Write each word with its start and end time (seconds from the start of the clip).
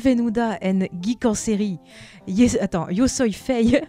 Bienvenuda 0.00 0.58
en 0.62 0.86
geek 1.02 1.24
en 1.26 1.34
série. 1.34 1.78
Yes, 2.26 2.56
attends, 2.60 2.88
yo 2.90 3.06
soy 3.06 3.32
Fei. 3.32 3.82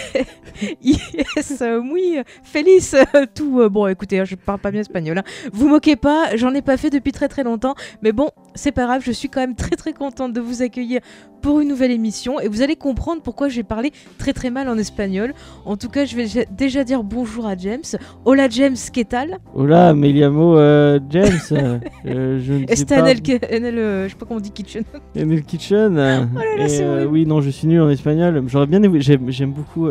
yes, 0.82 1.62
oui, 1.92 2.20
Félix, 2.42 2.94
tout. 3.34 3.60
euh, 3.60 3.68
bon, 3.68 3.86
écoutez, 3.86 4.20
hein, 4.20 4.24
je 4.24 4.34
parle 4.34 4.60
pas 4.60 4.70
bien 4.70 4.80
espagnol. 4.80 5.18
hein. 5.18 5.24
Vous 5.52 5.68
moquez 5.68 5.96
pas, 5.96 6.34
j'en 6.36 6.54
ai 6.54 6.62
pas 6.62 6.76
fait 6.78 6.88
depuis 6.90 7.12
très 7.12 7.28
très 7.28 7.44
longtemps. 7.44 7.74
Mais 8.02 8.12
bon, 8.12 8.30
c'est 8.56 8.72
pas 8.72 8.86
grave, 8.86 9.02
je 9.04 9.12
suis 9.12 9.28
quand 9.28 9.40
même 9.40 9.54
très 9.54 9.76
très 9.76 9.92
contente 9.92 10.32
de 10.32 10.40
vous 10.40 10.62
accueillir 10.62 11.00
pour 11.42 11.60
une 11.60 11.68
nouvelle 11.68 11.92
émission. 11.92 12.40
Et 12.40 12.48
vous 12.48 12.62
allez 12.62 12.74
comprendre 12.74 13.22
pourquoi 13.22 13.48
j'ai 13.48 13.62
parlé 13.62 13.92
très 14.18 14.32
très 14.32 14.50
mal 14.50 14.68
en 14.68 14.76
espagnol. 14.76 15.32
En 15.64 15.76
tout 15.76 15.88
cas, 15.88 16.04
je 16.04 16.16
vais 16.16 16.26
déjà 16.50 16.82
dire 16.82 17.04
bonjour 17.04 17.46
à 17.46 17.56
James. 17.56 17.82
Hola 18.24 18.48
James, 18.48 18.74
¿qué 18.92 19.04
tal? 19.04 19.38
Hola, 19.54 19.94
me 19.94 20.08
llamo 20.08 20.56
euh, 20.58 20.98
James. 21.08 21.38
euh, 21.52 21.78
euh, 22.06 22.40
je 22.42 22.52
ne 22.54 22.66
sais 22.74 22.84
pas. 22.86 23.02
en 23.02 23.06
el, 23.06 23.22
que- 23.22 23.36
en 23.36 23.64
el, 23.64 23.78
euh, 23.78 24.04
je 24.04 24.08
sais 24.12 24.16
pas 24.18 24.26
comment 24.26 24.38
on 24.38 24.42
dit 24.42 24.50
kitchen. 24.50 24.82
En 25.16 25.30
el 25.30 25.44
kitchen. 25.44 25.96
euh, 25.98 26.24
Oh 26.34 26.38
là 26.38 26.56
là, 26.58 26.64
et, 26.64 26.68
c'est 26.68 26.82
euh, 26.84 27.06
oui, 27.06 27.26
non, 27.26 27.40
je 27.40 27.50
suis 27.50 27.68
nul 27.68 27.80
en 27.82 27.90
espagnol. 27.90 28.42
J'aurais 28.48 28.66
bien 28.66 28.82
aimé. 28.82 29.00
J'aime 29.00 29.30
j'aime 29.30 29.52
beaucoup. 29.52 29.88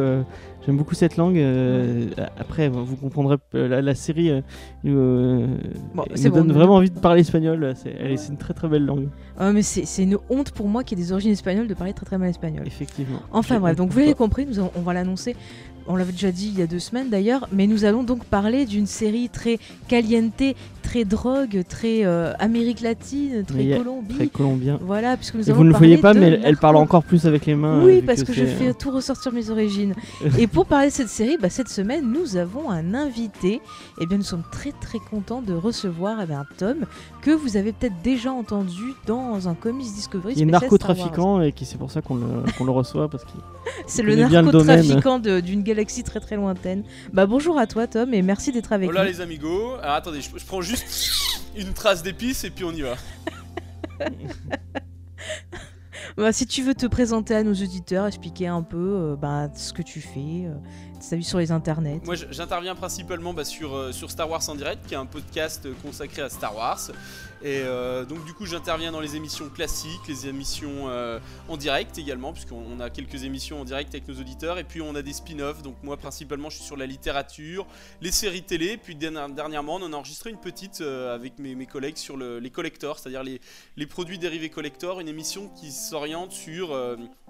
J'aime 0.65 0.77
beaucoup 0.77 0.95
cette 0.95 1.17
langue. 1.17 1.37
euh, 1.37 2.07
après, 2.37 2.69
vous 2.69 2.95
comprendrez 2.95 3.37
euh, 3.53 3.67
la, 3.67 3.81
la 3.81 3.95
série 3.95 4.31
euh, 4.31 4.41
euh, 4.85 5.47
Bon, 5.93 6.03
elle 6.09 6.17
c'est 6.17 6.25
me 6.25 6.31
bon, 6.31 6.37
donne 6.39 6.47
ne- 6.47 6.53
vraiment 6.53 6.75
envie 6.75 6.89
de 6.89 6.99
parler 6.99 7.21
espagnol. 7.21 7.73
C'est 7.75 8.29
une 8.29 8.37
très 8.37 8.53
très 8.53 8.67
belle 8.67 8.85
langue, 8.85 9.09
Ah, 9.37 9.51
mais 9.51 9.61
c'est 9.61 10.03
une 10.03 10.17
honte 10.29 10.51
pour 10.51 10.67
moi 10.67 10.83
qui 10.83 10.93
ai 10.93 10.97
des 10.97 11.11
origines 11.11 11.31
espagnoles 11.31 11.67
de 11.67 11.73
parler 11.73 11.93
très 11.93 12.05
très 12.05 12.17
mal 12.17 12.29
espagnol. 12.29 12.63
effectivement. 12.65 13.19
Enfin 13.31 13.59
bref, 13.59 13.75
donc 13.75 13.91
vous 13.91 13.99
l'avez 13.99 14.13
compris, 14.13 14.45
nous 14.45 14.59
on 14.75 14.81
va 14.81 14.93
l'annoncer. 14.93 15.35
On 15.87 15.95
l'avait 15.97 16.13
déjà 16.13 16.31
dit 16.31 16.47
il 16.51 16.57
y 16.59 16.63
a 16.63 16.67
deux 16.67 16.79
semaines 16.79 17.11
d'ailleurs, 17.11 17.47
mais 17.51 17.67
nous 17.67 17.85
allons 17.85 18.01
donc 18.03 18.25
parler 18.25 18.65
d'une 18.65 18.87
série 18.87 19.29
très 19.29 19.59
caliente, 19.87 20.41
très 20.85 21.03
drogue, 21.03 21.63
très 21.67 22.05
euh, 22.05 22.33
Amérique 22.39 22.81
latine, 22.81 23.43
très 23.45 23.57
Oui, 23.57 23.77
Colombie. 23.77 24.15
Très 24.15 24.27
colombien. 24.27 24.79
Voilà, 24.81 25.17
puisque 25.17 25.35
nous 25.35 25.41
Et 25.41 25.49
allons 25.49 25.57
vous 25.57 25.63
ne 25.63 25.71
le 25.71 25.77
voyez 25.77 25.97
pas, 25.97 26.13
mais 26.13 26.27
elle, 26.27 26.41
elle 26.43 26.57
parle 26.57 26.75
encore 26.77 27.03
plus 27.03 27.25
avec 27.25 27.45
les 27.45 27.55
mains. 27.55 27.83
Oui, 27.83 28.01
parce 28.01 28.23
que, 28.23 28.33
je 28.33 28.45
fais 28.45 28.73
tout 28.73 28.91
ressortir 28.91 29.33
mes 29.33 29.49
origines. 29.49 29.93
Et 30.37 30.47
pour 30.47 30.65
parler 30.67 30.87
de 30.87 30.93
cette 30.93 31.09
série, 31.09 31.37
bah, 31.37 31.49
cette 31.49 31.69
semaine, 31.69 32.11
nous 32.11 32.37
avons 32.37 32.69
un 32.69 32.93
invité. 32.93 33.61
Et 33.99 34.05
bien, 34.05 34.17
nous 34.17 34.23
sommes 34.23 34.43
très 34.51 34.71
très 34.71 34.99
contents 34.99 35.41
de 35.41 35.53
recevoir 35.53 36.19
eh 36.21 36.25
bien, 36.25 36.45
Tom, 36.57 36.85
que 37.21 37.31
vous 37.31 37.57
avez 37.57 37.71
peut-être 37.71 38.01
déjà 38.03 38.31
entendu 38.31 38.93
dans 39.07 39.47
un 39.47 39.55
Comics 39.55 39.93
Discovery. 39.93 40.33
Il 40.37 40.43
est 40.43 40.45
narcotrafiquant 40.45 41.41
et 41.41 41.51
qui 41.51 41.65
c'est 41.65 41.77
pour 41.77 41.91
ça 41.91 42.01
qu'on 42.01 42.15
le, 42.15 42.71
reçoit 42.71 43.09
parce 43.09 43.25
qu'il 43.25 43.39
C'est 43.87 44.03
le 44.03 44.15
narcotrafiquant 44.15 45.19
d'une 45.19 45.63
galaxie 45.63 46.03
très 46.03 46.19
très 46.19 46.35
lointaine. 46.35 46.83
Bah 47.13 47.25
bonjour 47.25 47.57
à 47.57 47.67
toi 47.67 47.87
Tom 47.87 48.13
et 48.13 48.21
merci 48.21 48.51
d'être 48.51 48.73
avec 48.73 48.89
Hola 48.89 49.03
nous. 49.03 49.09
les 49.09 49.21
amigos. 49.21 49.73
Alors 49.81 49.95
attendez, 49.95 50.21
je, 50.21 50.29
je 50.37 50.45
prends 50.45 50.61
juste 50.61 50.74
une 51.55 51.73
trace 51.73 52.03
d'épices 52.03 52.43
et 52.43 52.49
puis 52.49 52.63
on 52.63 52.71
y 52.71 52.81
va. 52.81 52.95
Bah, 56.17 56.31
si 56.31 56.47
tu 56.47 56.63
veux 56.63 56.75
te 56.75 56.85
présenter 56.85 57.35
à 57.35 57.43
nos 57.43 57.53
auditeurs, 57.53 58.07
expliquer 58.07 58.47
un 58.47 58.61
peu 58.61 58.77
euh, 58.77 59.15
bah, 59.17 59.49
ce 59.53 59.73
que 59.73 59.81
tu 59.81 59.99
fais, 59.99 60.45
euh, 60.45 60.53
ta 61.09 61.15
vie 61.15 61.23
sur 61.23 61.39
les 61.39 61.51
internets. 61.51 62.01
Moi 62.03 62.15
j'interviens 62.15 62.75
principalement 62.75 63.33
bah, 63.33 63.45
sur, 63.45 63.75
euh, 63.75 63.91
sur 63.91 64.09
Star 64.11 64.29
Wars 64.29 64.41
en 64.47 64.55
direct, 64.55 64.85
qui 64.87 64.93
est 64.93 64.97
un 64.97 65.05
podcast 65.05 65.65
euh, 65.65 65.73
consacré 65.83 66.21
à 66.21 66.29
Star 66.29 66.55
Wars. 66.55 66.79
Et 67.45 67.61
euh, 67.61 68.05
donc 68.05 68.25
du 68.25 68.33
coup 68.33 68.47
j'interviens 68.47 68.91
dans 68.91 68.99
les 68.99 69.15
émissions 69.15 69.49
classiques, 69.49 70.07
les 70.07 70.25
émissions 70.25 70.89
euh, 70.89 71.19
en 71.47 71.57
direct 71.57 71.95
également, 71.99 72.33
puisqu'on 72.33 72.55
on 72.67 72.79
a 72.79 72.89
quelques 72.89 73.23
émissions 73.23 73.61
en 73.61 73.65
direct 73.65 73.93
avec 73.93 74.07
nos 74.07 74.19
auditeurs. 74.19 74.57
Et 74.57 74.63
puis 74.63 74.81
on 74.81 74.95
a 74.95 75.03
des 75.03 75.13
spin-offs, 75.13 75.61
donc 75.61 75.75
moi 75.83 75.95
principalement 75.95 76.49
je 76.49 76.55
suis 76.55 76.65
sur 76.65 76.75
la 76.75 76.87
littérature, 76.87 77.67
les 78.01 78.09
séries 78.11 78.41
télé. 78.41 78.77
Puis 78.77 78.95
derni- 78.95 79.31
dernièrement 79.35 79.75
on 79.75 79.83
en 79.83 79.93
a 79.93 79.95
enregistré 79.95 80.31
une 80.31 80.39
petite 80.39 80.81
euh, 80.81 81.13
avec 81.13 81.37
mes, 81.37 81.67
collègues 81.67 81.97
sur 81.97 82.17
le- 82.17 82.39
les 82.39 82.49
collectors, 82.49 82.97
c'est-à-dire 82.97 83.21
les, 83.21 83.85
produits 83.85 84.17
dérivés 84.17 84.49
collector, 84.49 84.99
une 84.99 85.07
émission 85.07 85.49
qui 85.49 85.71
s'oriente 85.71 86.31
sur 86.31 86.75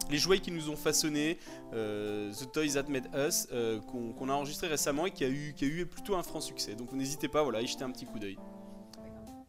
les 0.10 0.18
jouets 0.18 0.40
qui 0.40 0.52
nous 0.52 0.70
ont 0.70 0.78
façonnés, 0.78 1.38
The 1.74 2.52
Toys 2.54 2.76
That 2.76 2.86
Made 2.88 3.10
Us, 3.14 3.48
qu'on 3.92 4.30
a 4.30 4.34
enregistré 4.34 4.68
récemment 4.68 5.08
et 5.08 5.12
qui 5.12 5.26
a, 5.26 5.28
eu, 5.28 5.54
qui 5.58 5.66
a 5.66 5.68
eu 5.68 5.86
plutôt 5.86 6.16
un 6.16 6.24
franc 6.24 6.40
succès. 6.40 6.76
Donc 6.76 6.94
n'hésitez 6.94 7.28
pas 7.28 7.44
voilà, 7.44 7.60
à 7.60 7.62
y 7.62 7.68
jeter 7.68 7.84
un 7.84 7.92
petit 7.92 8.06
coup 8.06 8.18
d'œil. 8.18 8.38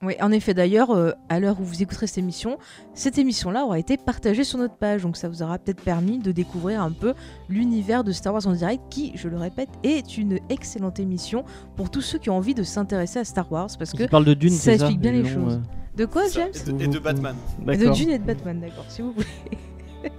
Oui, 0.02 0.14
en 0.20 0.30
effet 0.30 0.52
d'ailleurs, 0.52 0.90
euh, 0.90 1.12
à 1.30 1.40
l'heure 1.40 1.58
où 1.58 1.64
vous 1.64 1.82
écouterez 1.82 2.06
cette 2.06 2.18
émission, 2.18 2.58
cette 2.92 3.16
émission-là 3.16 3.64
aura 3.64 3.78
été 3.78 3.96
partagée 3.96 4.44
sur 4.44 4.58
notre 4.58 4.76
page, 4.76 5.02
donc 5.02 5.16
ça 5.16 5.28
vous 5.28 5.42
aura 5.42 5.58
peut-être 5.58 5.80
permis 5.80 6.18
de 6.18 6.32
découvrir 6.32 6.82
un 6.82 6.92
peu 6.92 7.14
l'univers 7.48 8.04
de 8.04 8.12
Star 8.12 8.34
Wars 8.34 8.46
en 8.46 8.52
direct, 8.52 8.82
qui, 8.90 9.12
je 9.14 9.28
le 9.28 9.38
répète, 9.38 9.70
est 9.82 10.18
une 10.18 10.38
excellente 10.50 11.00
émission 11.00 11.44
pour 11.76 11.90
tous 11.90 12.02
ceux 12.02 12.18
qui 12.18 12.28
ont 12.28 12.36
envie 12.36 12.54
de 12.54 12.62
s'intéresser 12.62 13.20
à 13.20 13.24
Star 13.24 13.50
Wars, 13.50 13.70
parce 13.78 13.92
que 13.92 14.04
parle 14.04 14.26
de 14.26 14.34
Dune, 14.34 14.50
ça 14.50 14.56
c'est 14.56 14.78
ça 14.78 14.84
explique 14.84 15.00
bien 15.00 15.12
les 15.12 15.24
choses. 15.24 15.60
de 15.96 16.04
quoi 16.04 16.28
James 16.28 16.50
et, 16.54 16.72
de, 16.72 16.82
et 16.82 16.88
de 16.88 16.98
Batman. 16.98 17.34
Et 17.66 17.76
de. 17.78 17.88
Dune 17.90 18.10
et 18.10 18.18
de 18.18 18.24
Batman, 18.24 18.60
d'accord, 18.60 18.84
si 18.88 19.00
vous 19.00 19.12
voulez. 19.12 19.26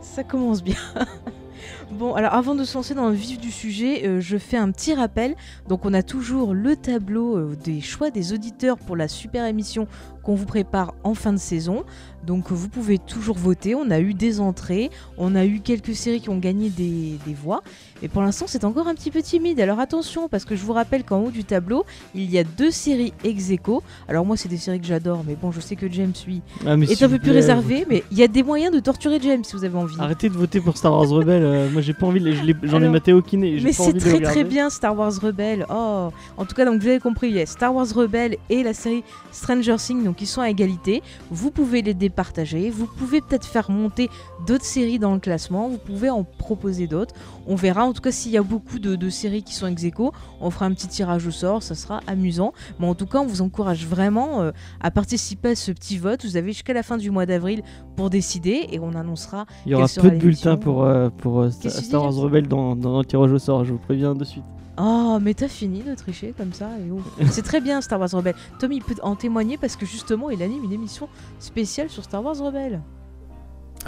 Ça 0.00 0.24
commence 0.24 0.62
bien. 0.62 0.76
Bon, 1.90 2.14
alors 2.14 2.34
avant 2.34 2.54
de 2.54 2.64
se 2.64 2.74
lancer 2.74 2.94
dans 2.94 3.08
le 3.08 3.14
vif 3.14 3.40
du 3.40 3.50
sujet, 3.50 4.06
euh, 4.06 4.20
je 4.20 4.36
fais 4.36 4.58
un 4.58 4.70
petit 4.70 4.92
rappel. 4.92 5.34
Donc, 5.68 5.86
on 5.86 5.94
a 5.94 6.02
toujours 6.02 6.52
le 6.52 6.76
tableau 6.76 7.38
euh, 7.38 7.56
des 7.64 7.80
choix 7.80 8.10
des 8.10 8.34
auditeurs 8.34 8.76
pour 8.76 8.94
la 8.94 9.08
super 9.08 9.46
émission 9.46 9.88
qu'on 10.28 10.34
vous 10.34 10.44
prépare 10.44 10.92
en 11.04 11.14
fin 11.14 11.32
de 11.32 11.38
saison. 11.38 11.84
Donc, 12.26 12.50
vous 12.50 12.68
pouvez 12.68 12.98
toujours 12.98 13.38
voter. 13.38 13.74
On 13.74 13.90
a 13.90 13.98
eu 13.98 14.12
des 14.12 14.40
entrées, 14.40 14.90
on 15.16 15.34
a 15.34 15.46
eu 15.46 15.60
quelques 15.60 15.94
séries 15.94 16.20
qui 16.20 16.28
ont 16.28 16.36
gagné 16.36 16.68
des, 16.68 17.18
des 17.24 17.32
voix. 17.32 17.62
Mais 18.02 18.08
pour 18.08 18.20
l'instant, 18.20 18.44
c'est 18.46 18.64
encore 18.64 18.88
un 18.88 18.94
petit 18.94 19.10
peu 19.10 19.22
timide. 19.22 19.58
Alors, 19.58 19.80
attention, 19.80 20.28
parce 20.28 20.44
que 20.44 20.54
je 20.54 20.62
vous 20.62 20.74
rappelle 20.74 21.04
qu'en 21.04 21.20
haut 21.20 21.30
du 21.30 21.44
tableau, 21.44 21.86
il 22.14 22.30
y 22.30 22.38
a 22.38 22.44
deux 22.44 22.70
séries 22.70 23.14
ex 23.24 23.48
aequo. 23.50 23.82
Alors, 24.06 24.26
moi, 24.26 24.36
c'est 24.36 24.50
des 24.50 24.58
séries 24.58 24.80
que 24.80 24.86
j'adore, 24.86 25.24
mais 25.26 25.34
bon, 25.34 25.50
je 25.50 25.60
sais 25.60 25.76
que 25.76 25.90
James, 25.90 26.12
lui, 26.26 26.42
Ah, 26.66 26.74
est 26.74 27.02
un 27.02 27.08
peu 27.08 27.18
plus 27.18 27.30
réservé, 27.30 27.86
mais 27.88 28.04
il 28.10 28.18
y 28.18 28.22
a 28.22 28.28
des 28.28 28.42
moyens 28.42 28.74
de 28.74 28.80
torturer 28.80 29.20
James 29.22 29.44
si 29.44 29.56
vous 29.56 29.64
avez 29.64 29.78
envie. 29.78 29.96
Arrêtez 29.98 30.28
de 30.28 30.34
voter 30.34 30.60
pour 30.60 30.76
Star 30.76 30.92
Wars 30.92 31.08
Rebelle. 31.08 31.42
euh, 31.42 31.70
moi, 31.70 31.80
j'ai 31.80 31.94
pas 31.94 32.06
envie. 32.06 32.22
J'en 32.64 32.82
ai 32.82 32.88
maté 32.90 33.12
et 33.12 33.58
j'ai 33.58 33.64
Mais 33.64 33.72
c'est 33.72 33.94
très 33.94 34.20
très 34.20 34.44
bien 34.44 34.68
Star 34.68 34.94
Wars 34.94 35.14
Rebelle. 35.22 35.64
Oh, 35.70 36.10
en 36.36 36.44
tout 36.44 36.54
cas 36.54 36.66
donc 36.66 36.82
vous 36.82 36.88
avez 36.88 37.00
compris, 37.00 37.28
il 37.28 37.36
y 37.36 37.40
a 37.40 37.46
Star 37.46 37.74
Wars 37.74 37.86
Rebelle 37.94 38.36
et 38.50 38.62
la 38.62 38.74
série 38.74 39.02
Stranger 39.32 39.76
Things 39.78 40.04
donc 40.04 40.17
ils 40.20 40.26
sont 40.26 40.40
à 40.40 40.50
égalité. 40.50 41.02
Vous 41.30 41.50
pouvez 41.50 41.82
les 41.82 41.94
départager, 41.94 42.70
vous 42.70 42.86
pouvez 42.86 43.20
peut-être 43.20 43.46
faire 43.46 43.70
monter 43.70 44.08
d'autres 44.46 44.64
séries 44.64 44.98
dans 44.98 45.14
le 45.14 45.20
classement, 45.20 45.68
vous 45.68 45.78
pouvez 45.78 46.10
en 46.10 46.24
proposer 46.24 46.86
d'autres. 46.86 47.14
On 47.46 47.54
verra 47.54 47.84
en 47.84 47.92
tout 47.92 48.00
cas 48.00 48.12
s'il 48.12 48.32
y 48.32 48.36
a 48.36 48.42
beaucoup 48.42 48.78
de, 48.78 48.96
de 48.96 49.10
séries 49.10 49.42
qui 49.42 49.54
sont 49.54 49.66
ex 49.66 49.84
aequo, 49.84 50.12
on 50.40 50.50
fera 50.50 50.66
un 50.66 50.72
petit 50.72 50.88
tirage 50.88 51.26
au 51.26 51.30
sort, 51.30 51.62
ça 51.62 51.74
sera 51.74 52.00
amusant. 52.06 52.52
Mais 52.78 52.86
en 52.86 52.94
tout 52.94 53.06
cas, 53.06 53.18
on 53.18 53.26
vous 53.26 53.42
encourage 53.42 53.86
vraiment 53.86 54.40
euh, 54.40 54.52
à 54.80 54.90
participer 54.90 55.50
à 55.50 55.54
ce 55.54 55.72
petit 55.72 55.98
vote. 55.98 56.24
Vous 56.24 56.36
avez 56.36 56.52
jusqu'à 56.52 56.72
la 56.72 56.82
fin 56.82 56.96
du 56.96 57.10
mois 57.10 57.26
d'avril 57.26 57.62
pour 57.96 58.10
décider 58.10 58.66
et 58.70 58.78
on 58.78 58.94
annoncera 58.94 59.46
Il 59.66 59.72
y 59.72 59.74
aura 59.74 59.86
peu 60.00 60.10
de 60.10 60.16
bulletins 60.16 60.56
pour, 60.56 60.84
euh, 60.84 61.10
pour 61.10 61.40
euh, 61.40 61.50
Star 61.50 62.02
Wars 62.02 62.14
Rebelle 62.14 62.48
dans, 62.48 62.76
dans 62.76 62.98
le 62.98 63.04
tirage 63.04 63.32
au 63.32 63.38
sort. 63.38 63.64
Je 63.64 63.72
vous 63.72 63.78
préviens 63.78 64.14
de 64.14 64.24
suite. 64.24 64.44
Oh, 64.80 65.18
mais 65.20 65.34
t'as 65.34 65.48
fini 65.48 65.82
de 65.82 65.94
tricher 65.94 66.34
comme 66.36 66.52
ça 66.52 66.70
et. 66.78 67.24
C'est 67.30 67.42
très 67.42 67.60
bien 67.60 67.80
Star 67.80 67.98
Wars 67.98 68.10
Rebelle. 68.10 68.36
Tom, 68.58 68.70
il 68.72 68.82
peut 68.82 68.94
en 69.02 69.16
témoigner 69.16 69.56
parce 69.56 69.76
que 69.76 69.86
justement, 69.86 70.30
il 70.30 70.42
anime 70.42 70.64
une 70.64 70.72
émission 70.72 71.08
spéciale 71.40 71.90
sur 71.90 72.04
Star 72.04 72.22
Wars 72.22 72.38
Rebelle. 72.38 72.80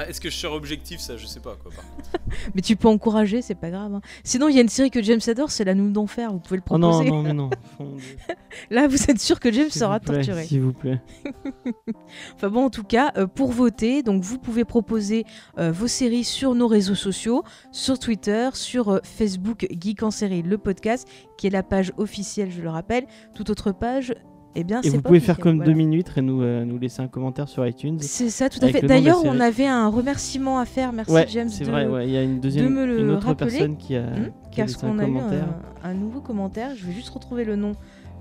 Ah, 0.03 0.09
Est-ce 0.09 0.21
que 0.21 0.31
je 0.31 0.37
serai 0.37 0.55
objectif 0.55 0.99
ça 1.01 1.17
Je 1.19 1.27
sais 1.27 1.41
pas 1.41 1.57
quoi. 1.63 1.71
par. 1.73 1.85
Mais 2.55 2.63
tu 2.63 2.75
peux 2.77 2.89
encourager, 2.89 3.43
c'est 3.43 3.55
pas 3.55 3.71
grave. 3.71 3.93
hein. 3.95 4.01
Sinon, 4.25 4.49
il 4.49 4.55
y 4.55 4.59
a 4.59 4.63
une 4.63 4.69
série 4.69 4.91
que 4.91 5.03
James 5.03 5.21
adore, 5.27 5.51
c'est 5.51 5.65
La 5.65 5.75
Noune 5.75 5.93
d'Enfer. 5.93 6.33
Vous 6.33 6.39
pouvez 6.39 6.57
le 6.57 6.63
Oh 6.71 6.79
non, 6.79 6.91
proposer. 6.91 7.11
non, 7.11 7.23
mais 7.23 7.33
non. 7.35 7.51
Fond 7.77 7.97
de- 7.97 8.75
Là, 8.75 8.89
vous 8.89 9.11
êtes 9.11 9.21
sûr 9.21 9.39
que 9.41 9.53
James 9.53 9.69
S'il 9.71 9.81
sera 9.81 9.99
vous 9.99 10.05
plaît, 10.05 10.15
torturé. 10.17 10.45
S'il 10.45 10.61
vous 10.63 10.73
plaît. 10.73 11.01
Enfin 12.37 12.49
bon, 12.49 12.65
en 12.65 12.71
tout 12.71 12.83
cas, 12.85 13.13
euh, 13.17 13.27
pour 13.27 13.53
voter, 13.53 14.03
donc 14.03 14.23
vous 14.23 14.39
pouvez 14.39 14.65
proposer 14.65 15.25
euh, 15.59 15.71
vos 15.71 15.87
séries 15.87 16.25
sur 16.25 16.55
nos 16.55 16.67
réseaux 16.67 16.95
sociaux, 16.95 17.45
sur 17.73 17.99
Twitter, 17.99 18.49
sur 18.55 18.89
euh, 18.89 18.99
Facebook 19.05 19.67
Geek 19.71 20.03
en 20.03 20.11
série, 20.11 20.43
le 20.43 20.59
podcast, 20.59 21.07
qui 21.39 21.47
est 21.47 21.51
la 21.51 21.63
page 21.63 21.93
officielle, 21.99 22.51
je 22.51 22.63
le 22.63 22.71
rappelle. 22.71 23.07
Toute 23.35 23.51
autre 23.51 23.73
page, 23.73 24.15
eh 24.57 24.65
bien, 24.65 24.81
Et 24.83 24.91
vous 24.91 25.01
pas 25.01 25.09
pouvez 25.09 25.21
faire 25.21 25.39
comme 25.39 25.57
voilà. 25.57 25.71
deux 25.71 25.77
minutes 25.77 26.11
et 26.17 26.23
nous, 26.23 26.43
euh, 26.43 26.65
nous 26.65 26.79
laisser 26.79 27.01
un 27.03 27.09
commentaire 27.09 27.49
sur 27.49 27.67
iTunes. 27.67 27.99
C'est 28.01 28.31
ça, 28.31 28.49
tout 28.49 28.59
à 28.63 28.69
fait. 28.69 28.83
D'ailleurs, 28.83 29.25
on 29.25 29.39
avait 29.41 29.67
un 29.67 29.89
remerciement 29.89 30.59
à 30.59 30.65
faire. 30.65 30.93
Merci 30.93 31.13
Ouais, 31.13 31.27
James. 31.29 31.49
c'est 31.49 31.65
vrai. 31.65 31.87
ouais, 31.87 32.07
Il 32.09 32.13
y 32.13 32.17
a 32.17 32.23
une 32.23 32.41
deuxième, 32.41 32.69
me 32.75 32.85
le 32.87 32.99
une 33.01 33.11
autre 33.11 33.27
rappeler. 33.27 33.51
personne 33.51 33.77
qui 33.77 33.97
a, 33.97 34.07
qui 34.51 34.61
a 34.61 34.65
un 34.65 34.67
qu'on 34.69 34.99
a 34.99 35.07
eu 35.07 35.19
un, 35.19 35.89
un 35.89 35.95
nouveau 35.95 36.21
commentaire. 36.21 36.71
Je 36.77 36.87
vais 36.87 36.93
juste 36.93 37.11
retrouver 37.11 37.45
le 37.45 37.57
nom 37.57 37.73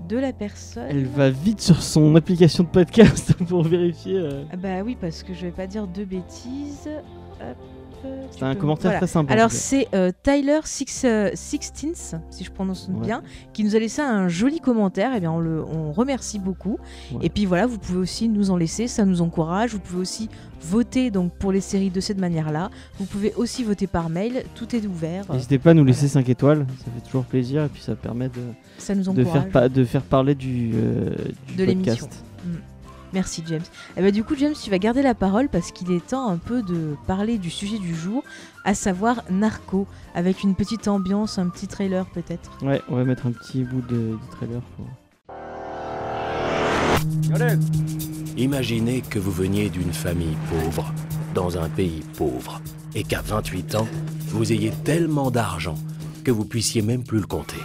de 0.08 0.16
la 0.16 0.32
personne. 0.32 0.86
Elle 0.88 1.04
va 1.06 1.30
vite 1.30 1.60
sur 1.60 1.82
son 1.82 2.14
application 2.16 2.64
de 2.64 2.68
podcast 2.68 3.34
pour 3.48 3.62
vérifier. 3.64 4.16
euh. 4.18 4.44
Ah 4.52 4.56
bah 4.56 4.82
oui, 4.84 4.96
parce 5.00 5.22
que 5.22 5.34
je 5.34 5.42
vais 5.42 5.52
pas 5.52 5.66
dire 5.66 5.86
de 5.88 6.04
bêtises. 6.04 6.88
Hop, 7.40 7.56
C'est 8.30 8.42
un 8.44 8.54
peux- 8.54 8.60
commentaire 8.60 8.90
voilà. 8.90 8.98
très 8.98 9.06
sympa. 9.06 9.32
Alors 9.34 9.50
c'est 9.50 9.88
euh, 9.94 10.10
Tyler 10.22 10.60
Six, 10.64 11.02
euh, 11.04 11.30
Sixteens, 11.34 12.18
si 12.30 12.44
je 12.44 12.50
prononce 12.50 12.88
Ouais. 12.92 13.06
bien, 13.06 13.22
qui 13.52 13.64
nous 13.64 13.76
a 13.76 13.78
laissé 13.78 14.00
un 14.02 14.28
joli 14.28 14.60
commentaire. 14.60 15.14
Et 15.14 15.20
bien 15.20 15.32
on 15.32 15.40
le 15.40 15.62
on 15.64 15.92
remercie 15.92 16.38
beaucoup. 16.38 16.78
Ouais. 17.12 17.18
Et 17.26 17.28
puis 17.30 17.44
voilà, 17.46 17.66
vous 17.66 17.78
pouvez 17.78 17.98
aussi 17.98 18.28
nous 18.28 18.50
en 18.50 18.56
laisser, 18.56 18.86
ça 18.88 19.04
nous 19.04 19.20
encourage. 19.22 19.72
Vous 19.72 19.80
pouvez 19.80 20.00
aussi 20.00 20.28
voter 20.62 21.10
donc 21.10 21.32
pour 21.32 21.52
les 21.52 21.60
séries 21.60 21.90
de 21.90 22.00
cette 22.00 22.18
manière-là. 22.18 22.70
Vous 22.98 23.06
pouvez 23.06 23.32
aussi 23.34 23.64
voter 23.64 23.86
par 23.86 24.10
mail, 24.10 24.44
tout 24.54 24.74
est 24.76 24.86
ouvert. 24.86 25.24
N'hésitez 25.32 25.58
pas 25.58 25.70
à 25.70 25.74
nous 25.74 25.84
laisser 25.84 26.06
5 26.08 26.28
étoiles, 26.28 26.66
ça 26.84 26.90
fait 26.94 27.06
toujours 27.06 27.24
plaisir 27.24 27.64
et 27.64 27.68
puis 27.68 27.82
ça 27.82 27.94
permet 27.94 28.28
de, 28.28 28.40
Ça 28.78 28.94
nous 28.94 29.10
de, 29.12 29.24
faire, 29.24 29.48
pa- 29.48 29.68
de 29.68 29.84
faire 29.84 30.02
parler 30.02 30.34
du, 30.34 30.72
euh, 30.74 31.14
du 31.48 31.54
De 31.56 31.64
l'émission. 31.64 32.06
podcast. 32.06 32.24
Merci 33.12 33.42
James. 33.46 33.62
Et 33.96 34.02
bah 34.02 34.10
du 34.10 34.24
coup 34.24 34.34
James, 34.36 34.54
tu 34.60 34.70
vas 34.70 34.78
garder 34.78 35.02
la 35.02 35.14
parole 35.14 35.48
parce 35.48 35.72
qu'il 35.72 35.90
est 35.92 36.06
temps 36.06 36.28
un 36.28 36.36
peu 36.36 36.62
de 36.62 36.96
parler 37.06 37.38
du 37.38 37.50
sujet 37.50 37.78
du 37.78 37.94
jour, 37.94 38.22
à 38.64 38.74
savoir 38.74 39.22
Narco, 39.30 39.86
avec 40.14 40.42
une 40.42 40.54
petite 40.54 40.88
ambiance, 40.88 41.38
un 41.38 41.48
petit 41.48 41.66
trailer 41.66 42.06
peut-être. 42.06 42.50
Ouais, 42.62 42.80
on 42.88 42.96
va 42.96 43.04
mettre 43.04 43.26
un 43.26 43.32
petit 43.32 43.64
bout 43.64 43.82
de, 43.82 44.12
de 44.12 44.18
trailer. 44.30 44.60
Pour... 44.76 44.86
Imaginez 48.36 49.02
que 49.02 49.18
vous 49.18 49.32
veniez 49.32 49.70
d'une 49.70 49.92
famille 49.92 50.36
pauvre, 50.48 50.92
dans 51.34 51.58
un 51.58 51.68
pays 51.68 52.02
pauvre, 52.16 52.60
et 52.94 53.02
qu'à 53.02 53.22
28 53.22 53.74
ans, 53.74 53.88
vous 54.28 54.52
ayez 54.52 54.70
tellement 54.84 55.30
d'argent 55.30 55.76
que 56.24 56.30
vous 56.30 56.44
puissiez 56.44 56.82
même 56.82 57.02
plus 57.04 57.20
le 57.20 57.26
compter. 57.26 57.60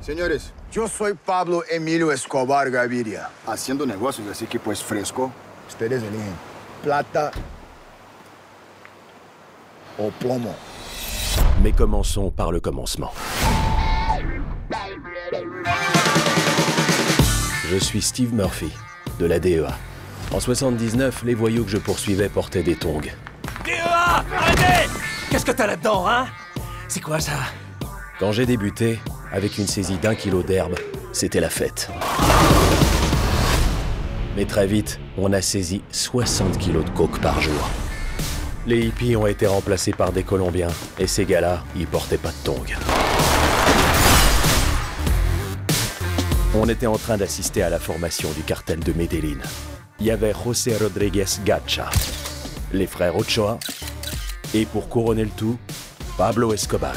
Señores, 0.00 0.52
yo 0.72 0.88
soy 0.88 1.12
Pablo 1.12 1.62
Emilio 1.70 2.10
Escobar 2.10 2.70
Gaviria, 2.70 3.28
haciendo 3.46 3.84
negocios, 3.84 4.26
así 4.28 4.46
que 4.46 4.58
pues 4.58 4.82
fresco. 4.82 5.30
Ustedes 5.68 6.02
eligen 6.02 6.32
plata 6.82 7.30
o 9.98 10.10
plomo. 10.18 10.54
Mais 11.62 11.72
commençons 11.72 12.30
par 12.30 12.50
le 12.50 12.60
commencement. 12.60 13.12
Je 17.70 17.76
suis 17.76 18.00
Steve 18.00 18.32
Murphy, 18.34 18.72
de 19.18 19.26
la 19.26 19.38
DEA. 19.38 19.76
En 20.32 20.40
79, 20.40 21.24
les 21.24 21.34
voyous 21.34 21.64
que 21.64 21.70
je 21.70 21.78
poursuivais 21.78 22.30
portaient 22.30 22.62
des 22.62 22.74
tongs. 22.74 23.00
DEA 23.64 24.24
Arrêtez 24.34 24.90
Qu'est-ce 25.30 25.44
que 25.44 25.52
t'as 25.52 25.66
là-dedans, 25.66 26.08
hein? 26.08 26.26
C'est 26.88 27.00
quoi 27.00 27.20
ça? 27.20 27.38
Quand 28.18 28.32
j'ai 28.32 28.46
débuté, 28.46 28.98
avec 29.32 29.58
une 29.58 29.66
saisie 29.66 29.98
d'un 29.98 30.14
kilo 30.14 30.42
d'herbe, 30.42 30.74
c'était 31.12 31.40
la 31.40 31.50
fête. 31.50 31.88
Mais 34.36 34.44
très 34.44 34.66
vite, 34.66 34.98
on 35.18 35.32
a 35.32 35.42
saisi 35.42 35.82
60 35.90 36.58
kilos 36.58 36.84
de 36.84 36.90
coke 36.90 37.20
par 37.20 37.40
jour. 37.40 37.68
Les 38.66 38.86
hippies 38.86 39.16
ont 39.16 39.26
été 39.26 39.46
remplacés 39.46 39.92
par 39.92 40.12
des 40.12 40.22
Colombiens, 40.22 40.68
et 40.98 41.06
ces 41.06 41.24
gars-là, 41.24 41.64
ils 41.76 41.86
portaient 41.86 42.18
pas 42.18 42.30
de 42.30 42.44
tongs. 42.44 42.76
On 46.54 46.68
était 46.68 46.86
en 46.86 46.98
train 46.98 47.16
d'assister 47.16 47.62
à 47.62 47.70
la 47.70 47.78
formation 47.78 48.30
du 48.32 48.42
cartel 48.42 48.80
de 48.80 48.92
Medellín. 48.92 49.40
Il 50.00 50.06
y 50.06 50.10
avait 50.10 50.32
José 50.44 50.76
Rodríguez 50.76 51.24
Gacha, 51.44 51.90
les 52.72 52.86
frères 52.86 53.16
Ochoa, 53.16 53.58
et 54.54 54.66
pour 54.66 54.88
couronner 54.88 55.24
le 55.24 55.30
tout, 55.30 55.58
Pablo 56.16 56.52
Escobar. 56.52 56.96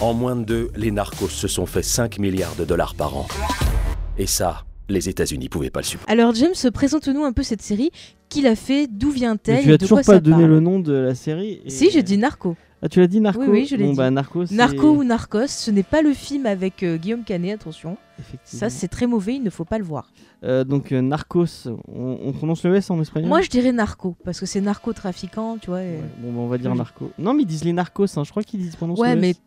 En 0.00 0.14
moins 0.14 0.36
de 0.36 0.44
deux, 0.44 0.70
les 0.76 0.90
narcos 0.90 1.28
se 1.28 1.48
sont 1.48 1.66
fait 1.66 1.82
5 1.82 2.18
milliards 2.18 2.54
de 2.56 2.64
dollars 2.64 2.94
par 2.94 3.16
an. 3.16 3.26
Et 4.16 4.26
ça, 4.26 4.64
les 4.88 5.08
États-Unis 5.08 5.48
pouvaient 5.48 5.70
pas 5.70 5.80
le 5.80 5.86
supporter. 5.86 6.12
Alors 6.12 6.34
James, 6.34 6.54
présente-nous 6.72 7.24
un 7.24 7.32
peu 7.32 7.42
cette 7.42 7.62
série, 7.62 7.90
qui 8.28 8.42
l'a 8.42 8.54
fait, 8.54 8.86
d'où 8.86 9.08
Mais 9.08 9.14
vient-elle, 9.14 9.62
tu 9.64 9.70
et 9.70 9.72
as 9.72 9.76
de 9.76 9.84
toujours 9.84 10.00
quoi 10.02 10.14
pas 10.14 10.20
donné 10.20 10.38
parle? 10.42 10.50
le 10.50 10.60
nom 10.60 10.78
de 10.78 10.92
la 10.92 11.14
série. 11.14 11.60
et- 11.64 11.70
Si, 11.70 11.90
j'ai 11.90 12.02
dit 12.02 12.16
Narco. 12.18 12.56
Ah, 12.80 12.88
tu 12.88 13.00
l'as 13.00 13.08
dit 13.08 13.20
Narco? 13.20 13.40
Oui, 13.40 13.48
oui, 13.50 13.66
je 13.66 13.74
l'ai 13.74 13.82
bon, 13.84 13.90
dit. 13.90 13.96
Bah, 13.96 14.08
Narco, 14.10 14.44
ou 14.92 15.02
Narcos, 15.02 15.48
ce 15.48 15.72
n'est 15.72 15.82
pas 15.82 16.00
le 16.00 16.12
film 16.12 16.46
avec 16.46 16.84
euh, 16.84 16.96
Guillaume 16.96 17.24
Canet, 17.24 17.60
attention. 17.60 17.96
Effectivement. 18.20 18.60
Ça, 18.60 18.70
c'est 18.70 18.86
très 18.86 19.08
mauvais, 19.08 19.34
il 19.34 19.42
ne 19.42 19.50
faut 19.50 19.64
pas 19.64 19.78
le 19.78 19.84
voir. 19.84 20.12
Euh, 20.44 20.62
donc 20.62 20.92
euh, 20.92 21.00
Narcos, 21.00 21.66
on, 21.88 22.18
on 22.24 22.32
prononce 22.32 22.62
le 22.64 22.76
S 22.76 22.88
en 22.92 23.00
espagnol? 23.00 23.28
Moi, 23.28 23.40
je 23.42 23.48
dirais 23.50 23.72
narco, 23.72 24.14
parce 24.24 24.38
que 24.38 24.46
c'est 24.46 24.60
narcotrafiquant, 24.60 25.58
tu 25.60 25.70
vois. 25.70 25.82
et- 25.82 25.96
Ouais, 25.96 26.02
Bon, 26.22 26.32
bah, 26.32 26.38
on 26.38 26.46
va 26.46 26.58
dire. 26.58 26.72
Narco. 26.72 27.10
Non, 27.18 27.34
mais 27.34 27.42
ils 27.42 27.46
disent 27.46 27.64
les 27.64 27.72
narcos, 27.72 28.16
hein, 28.16 28.22
je 28.24 28.30
crois 28.30 28.44
qu'ils 28.44 28.60
disent 28.60 28.76
prononcent 28.76 29.00
Ouais, 29.00 29.16
le 29.16 29.20
mais 29.22 29.30
S. 29.30 29.40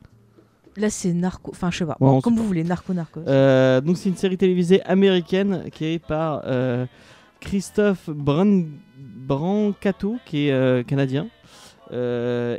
là, 0.78 0.90
c'est 0.90 1.14
narco. 1.14 1.52
Enfin, 1.52 1.70
je 1.72 1.78
sais 1.80 1.86
pas. 1.86 1.98
Ouais, 2.00 2.08
Bon, 2.08 2.18
on 2.18 2.22
comme 2.22 2.36
vous 2.36 2.46
voulez, 2.46 2.64
narco-narcos. 2.64 3.22
Euh, 3.28 3.82
donc 3.82 3.98
c'est 3.98 4.10
une 4.10 4.16
série 4.16 4.38
télévisée 4.38 4.82
américaine 4.84 5.66
créée 5.72 6.00
par 6.00 6.42
euh, 6.46 6.86
Christophe 7.40 8.10
Bran 8.10 8.64
Brancato, 8.98 10.18
qui 10.26 10.48
est 10.48 10.52
euh, 10.52 10.84
canadien, 10.84 11.28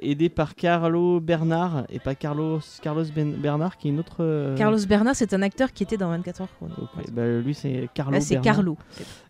aidé 0.03 0.29
par 0.29 0.55
Carlo 0.55 1.19
Bernard 1.21 1.85
et 1.89 1.99
pas 1.99 2.15
Carlos 2.15 2.61
Carlos 2.83 3.05
Ben- 3.15 3.35
Bernard, 3.35 3.77
qui 3.79 3.89
est 3.89 3.91
une 3.91 3.99
autre. 4.01 4.55
Carlos 4.57 4.79
Bernard, 4.87 5.17
c'est 5.17 5.33
un 5.33 5.41
acteur 5.43 5.73
qui 5.73 5.83
était 5.85 5.97
dans 5.97 6.09
24 6.11 6.43
heures 6.43 6.49
chrono. 6.57 6.75
ok, 6.79 7.11
bah, 7.13 7.27
lui 7.27 7.55
c'est 7.55 7.89
Carlo. 7.95 8.13
Là, 8.13 8.21
c'est. 8.21 8.41
Carlo. 8.41 8.77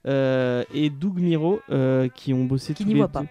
Et 0.06 0.90
Doug 0.90 1.19
Miro, 1.20 1.61
qui 2.14 2.34
ont 2.34 2.44
bossé 2.44 2.75
Qui 2.75 2.84
n'y 2.84 2.94
voit 2.94 3.06
deux- 3.06 3.12
pas. 3.12 3.25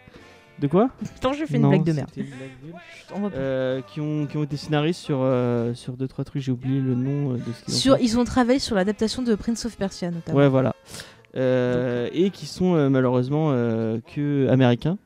De 0.61 0.67
quoi 0.67 0.89
Attends, 1.17 1.33
je 1.33 1.43
fais 1.45 1.55
une 1.55 1.63
Non, 1.63 1.69
blague 1.69 1.83
de 1.83 1.91
merde. 1.91 2.09
une 2.15 2.23
blague. 2.25 2.75
On 3.15 3.19
va. 3.21 3.29
Euh, 3.35 3.81
qui, 3.81 3.99
ont, 3.99 4.25
qui 4.27 4.37
ont 4.37 4.43
été 4.43 4.55
scénaristes 4.57 5.01
sur, 5.01 5.17
euh, 5.21 5.73
sur 5.73 5.93
deux 5.97 6.07
trois 6.07 6.23
trucs, 6.23 6.41
j'ai 6.43 6.51
oublié 6.51 6.79
le 6.79 6.93
nom 6.95 7.33
euh, 7.33 7.37
de 7.37 7.51
ce 7.51 7.63
qu'ils 7.65 7.73
ont 7.73 7.77
Sur, 7.77 7.97
fait. 7.97 8.03
ils 8.03 8.19
ont 8.19 8.23
travaillé 8.23 8.59
sur 8.59 8.75
l'adaptation 8.75 9.21
de 9.23 9.33
Prince 9.35 9.65
of 9.65 9.75
Persia, 9.75 10.11
notamment. 10.11 10.37
Ouais, 10.37 10.47
voilà. 10.47 10.73
Euh, 11.35 12.09
et 12.13 12.29
qui 12.29 12.45
sont 12.45 12.89
malheureusement 12.89 13.51
que 14.15 14.47
américains. 14.49 14.97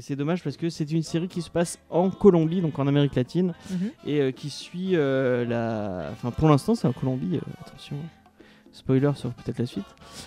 C'est 0.00 0.16
dommage 0.16 0.42
parce 0.42 0.56
que 0.56 0.70
c'est 0.70 0.90
une 0.92 1.02
série 1.02 1.28
qui 1.28 1.42
se 1.42 1.50
passe 1.50 1.78
en 1.90 2.08
Colombie, 2.08 2.62
donc 2.62 2.78
en 2.78 2.86
Amérique 2.86 3.14
latine, 3.16 3.52
Mhm. 3.70 3.90
et 4.06 4.32
qui 4.32 4.48
suit 4.48 4.92
la. 4.92 6.08
Enfin, 6.12 6.30
pour 6.30 6.48
l'instant, 6.48 6.74
c'est 6.74 6.88
en 6.88 6.92
Colombie. 6.92 7.38
attention, 7.66 7.96
spoiler 8.74 9.10
sur 9.14 9.30
peut-être 9.32 9.58
la 9.60 9.66
suite. 9.66 9.84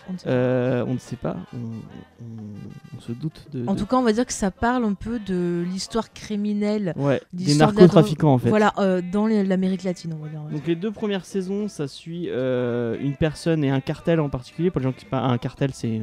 On 0.09 0.13
ne 0.13 0.17
sait 0.17 0.25
pas. 0.25 0.31
Euh, 0.31 0.85
on 0.87 0.93
ne 0.93 0.99
sait 0.99 1.15
pas. 1.17 1.35
On, 1.53 1.57
on- 1.57 2.97
on 2.97 3.01
se 3.01 3.11
doute 3.11 3.45
de. 3.51 3.67
En 3.67 3.75
tout 3.75 3.85
cas, 3.85 3.97
on 3.97 4.01
va 4.03 4.13
dire 4.13 4.25
que 4.25 4.33
ça 4.33 4.49
parle 4.51 4.83
un 4.85 4.93
peu 4.93 5.19
de 5.19 5.63
l'histoire 5.69 6.11
criminelle. 6.13 6.93
ouais, 6.95 7.21
des 7.33 7.55
narcotrafiquants 7.55 8.33
en 8.33 8.37
fait. 8.37 8.49
Voilà, 8.49 8.73
euh, 8.79 9.01
dans 9.11 9.27
l'Amérique 9.27 9.83
latine, 9.83 10.15
on 10.19 10.23
va 10.23 10.29
dire. 10.29 10.41
Donc 10.41 10.65
les 10.65 10.75
deux 10.75 10.91
premières 10.91 11.25
saisons, 11.25 11.67
ça 11.67 11.87
suit 11.87 12.27
euh, 12.29 12.97
une 12.99 13.15
personne 13.15 13.63
et 13.63 13.69
un 13.69 13.81
cartel 13.81 14.19
en 14.19 14.29
particulier. 14.29 14.71
Pour 14.71 14.79
les 14.79 14.85
gens 14.87 14.93
qui 14.93 15.05
pas 15.05 15.19
un 15.19 15.37
cartel, 15.37 15.71
c'est 15.73 16.01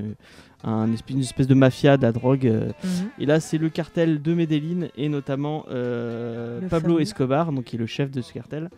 un 0.63 0.93
espèce, 0.93 1.15
une 1.17 1.23
espèce 1.23 1.47
de 1.47 1.55
mafia 1.55 1.97
de 1.97 2.03
la 2.03 2.13
drogue. 2.13 2.45
Mhm. 2.45 2.91
Et 3.19 3.27
là, 3.27 3.41
c'est 3.41 3.59
le 3.59 3.69
cartel 3.71 4.23
de 4.23 4.35
Medellín 4.35 4.89
et 4.97 5.09
notamment 5.09 5.63
Pablo 5.63 6.69
fameux. 6.69 7.01
Escobar, 7.01 7.53
donc 7.53 7.65
qui 7.65 7.77
est 7.77 7.79
le 7.79 7.87
chef 7.87 8.11
de 8.11 8.21
ce 8.23 8.33
cartel. 8.33 8.71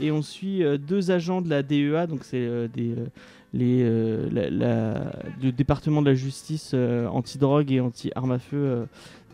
Et 0.00 0.10
on 0.10 0.22
suit 0.22 0.62
euh, 0.64 0.78
deux 0.78 1.10
agents 1.10 1.40
de 1.42 1.48
la 1.50 1.62
DEA, 1.62 2.06
donc 2.08 2.20
c'est 2.24 2.38
euh, 2.38 2.68
des 2.68 2.92
euh, 2.92 3.06
les 3.52 3.82
euh, 3.82 4.28
la- 4.32 4.48
la- 4.48 5.12
le 5.42 5.50
département 5.52 6.02
de 6.02 6.06
la 6.08 6.14
justice 6.14 6.70
euh, 6.74 7.06
anti-drogue 7.08 7.72
et 7.72 7.80
anti-armes 7.80 8.30
à 8.32 8.38
feu 8.38 8.56
euh, 8.56 8.84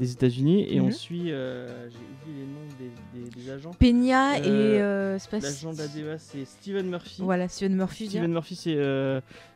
des 0.01 0.13
États-Unis. 0.13 0.67
Et 0.71 0.81
on 0.81 0.87
Mhm. 0.87 0.93
suit, 0.93 1.27
j'ai 1.27 1.35
oublié 1.35 2.39
les 2.39 2.47
noms 2.47 2.67
des, 2.79 3.21
des- 3.21 3.45
des 3.45 3.51
agents. 3.51 3.73
Peña 3.79 4.39
et. 4.39 4.43
euh, 4.47 5.19
L'agent 5.33 5.73
de 5.73 5.79
la 5.79 5.87
DEA, 5.89 6.17
c'est 6.19 6.45
Steven 6.47 6.89
Murphy. 6.89 7.23
Voilà, 7.23 7.47
Steven 7.49 7.77
Murphy. 7.77 8.07
Steven 8.09 8.33
Murphy, 8.33 8.57
c'est 8.57 8.79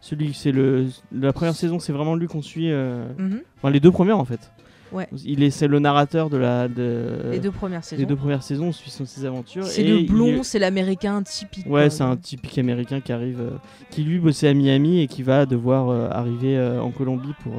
celui, 0.01 0.35
c'est 0.35 0.53
le 0.53 0.87
la 1.13 1.33
première 1.33 1.55
saison, 1.55 1.79
c'est 1.79 1.93
vraiment 1.93 2.15
lui 2.15 2.27
qu'on 2.27 2.43
suit. 2.43 2.71
Mhm. 2.71 3.41
Enfin, 3.57 3.71
les 3.71 3.81
deux 3.81 3.91
premières 3.93 4.19
en 4.19 4.25
fait. 4.25 4.51
Ouais. 4.93 5.07
Il 5.25 5.43
est, 5.43 5.51
c'est 5.51 5.69
le 5.69 5.79
narrateur 5.79 6.31
de 6.31 6.37
la 6.37 6.67
de 6.69 7.31
Les 7.31 7.39
deux 7.39 7.51
premières 7.51 7.81
les 7.81 7.85
saisons. 7.85 8.07
deux 8.07 8.17
premières 8.17 8.43
saisons, 8.43 8.67
on 8.69 8.73
suit 8.73 8.91
son- 8.91 9.05
ses 9.07 9.25
aventures. 9.25 9.65
C'est 9.65 9.83
et 9.83 9.89
le 10.03 10.07
blond, 10.07 10.41
est- 10.41 10.43
c'est 10.43 10.59
l'américain 10.59 11.23
typique. 11.23 11.67
Ouais, 11.69 11.91
c'est 11.91 12.03
un 12.03 12.17
typique 12.17 12.59
américain 12.59 13.01
qui 13.01 13.13
arrive, 13.13 13.41
euh, 13.41 13.51
qui 13.91 14.03
lui 14.03 14.19
bossait 14.19 14.49
à 14.49 14.55
Miami 14.55 15.01
et 15.01 15.07
qui 15.07 15.23
va 15.23 15.47
devoir 15.47 15.89
euh, 15.91 16.09
arriver 16.11 16.57
euh, 16.59 16.81
en 16.81 16.91
Colombie 16.91 17.35
pour, 17.43 17.53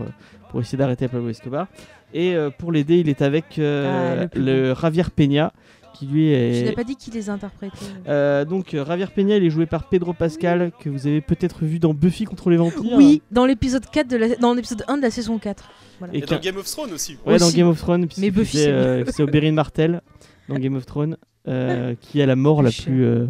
pour 0.50 0.59
essayer 0.61 0.77
d'arrêter 0.77 1.07
Pablo 1.07 1.29
Escobar. 1.29 1.67
Et 2.13 2.35
pour 2.57 2.73
l'aider, 2.73 2.97
il 3.00 3.07
est 3.07 3.21
avec 3.21 3.57
Ah, 3.57 4.25
le 4.35 4.73
Javier 4.75 5.03
Peña, 5.15 5.53
qui 6.01 6.08
lui 6.08 6.31
est. 6.31 6.62
Tu 6.63 6.65
n'as 6.70 6.74
pas 6.75 6.84
dit 6.84 6.96
qui 6.96 7.12
les 7.12 7.29
interprétait. 7.29 7.77
Euh, 8.08 8.43
donc 8.43 8.74
euh, 8.74 8.84
Javier 8.86 9.05
Peña, 9.08 9.38
il 9.38 9.43
est 9.43 9.50
joué 9.51 9.65
par 9.67 9.88
Pedro 9.88 10.13
Pascal, 10.13 10.72
que 10.79 10.89
vous 10.89 11.05
avez 11.05 11.22
peut-être 11.22 11.63
vu 11.63 11.77
dans 11.79 11.93
Buffy 11.93 12.25
contre 12.25 12.50
les 12.50 12.58
vampires. 12.58 12.93
Oui, 12.93 13.22
dans 13.31 13.46
l'épisode 13.46 13.86
4 13.89 14.08
de 14.08 14.17
la... 14.17 14.36
dans 14.38 14.53
l'épisode 14.53 14.84
1 14.88 14.98
de 14.98 15.01
la 15.03 15.12
saison 15.12 15.38
4. 15.38 15.70
Voilà. 16.00 16.15
Et 16.15 16.22
dans 16.22 16.39
Game 16.39 16.58
of 16.58 16.65
Thrones 16.65 16.91
aussi. 16.93 17.17
Ouais, 17.25 17.38
dans 17.38 17.46
Aussi. 17.48 17.58
Game 17.58 17.67
of 17.67 17.77
Thrones. 17.79 18.08
Mais 18.17 18.31
Buffy, 18.31 18.58
c'est 18.58 18.67
euh, 18.72 19.03
Oberyn 19.20 19.51
Martell 19.53 20.01
dans 20.50 20.55
Game 20.58 20.75
of 20.75 20.86
Thrones, 20.88 21.17
euh, 21.48 21.93
qui 22.01 22.22
a 22.22 22.25
la 22.25 22.36
mort 22.36 22.63
la 22.63 22.72
plus, 22.72 23.05
euh, 23.05 23.27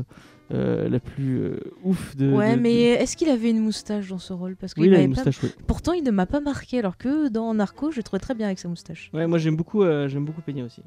euh, 0.53 0.87
la 0.87 0.99
plus 1.01 1.39
euh, 1.41 1.59
ouf 1.83 2.15
de. 2.15 2.31
Ouais, 2.31 2.51
de- 2.51 2.55
de- 2.55 2.61
mais 2.61 2.81
est-ce 2.91 3.17
qu'il 3.17 3.27
avait 3.29 3.49
une 3.49 3.59
moustache 3.59 4.07
dans 4.07 4.19
ce 4.19 4.31
rôle? 4.31 4.55
Parce 4.55 4.73
qu'il 4.73 4.83
Oui, 4.83 4.87
il 4.87 4.93
a 4.93 4.97
m'avait 4.97 5.05
une 5.05 5.15
pas- 5.15 5.25
moustache. 5.25 5.43
oui. 5.43 5.49
Pourtant, 5.67 5.91
il 5.91 6.03
ne 6.03 6.11
m'a 6.11 6.25
pas 6.25 6.39
marqué, 6.39 6.79
alors 6.79 6.97
que 6.97 7.27
dans 7.27 7.53
Narco, 7.53 7.91
je 7.91 7.97
le 7.97 8.03
trouvais 8.03 8.21
très 8.21 8.33
bien 8.35 8.45
avec 8.47 8.59
sa 8.59 8.69
moustache. 8.69 9.09
Ouais, 9.13 9.27
moi 9.27 9.37
j'aime 9.37 9.57
beaucoup, 9.57 9.83
euh, 9.83 10.07
j'aime 10.07 10.23
beaucoup 10.23 10.41
Peña 10.41 10.63
aussi. 10.63 10.81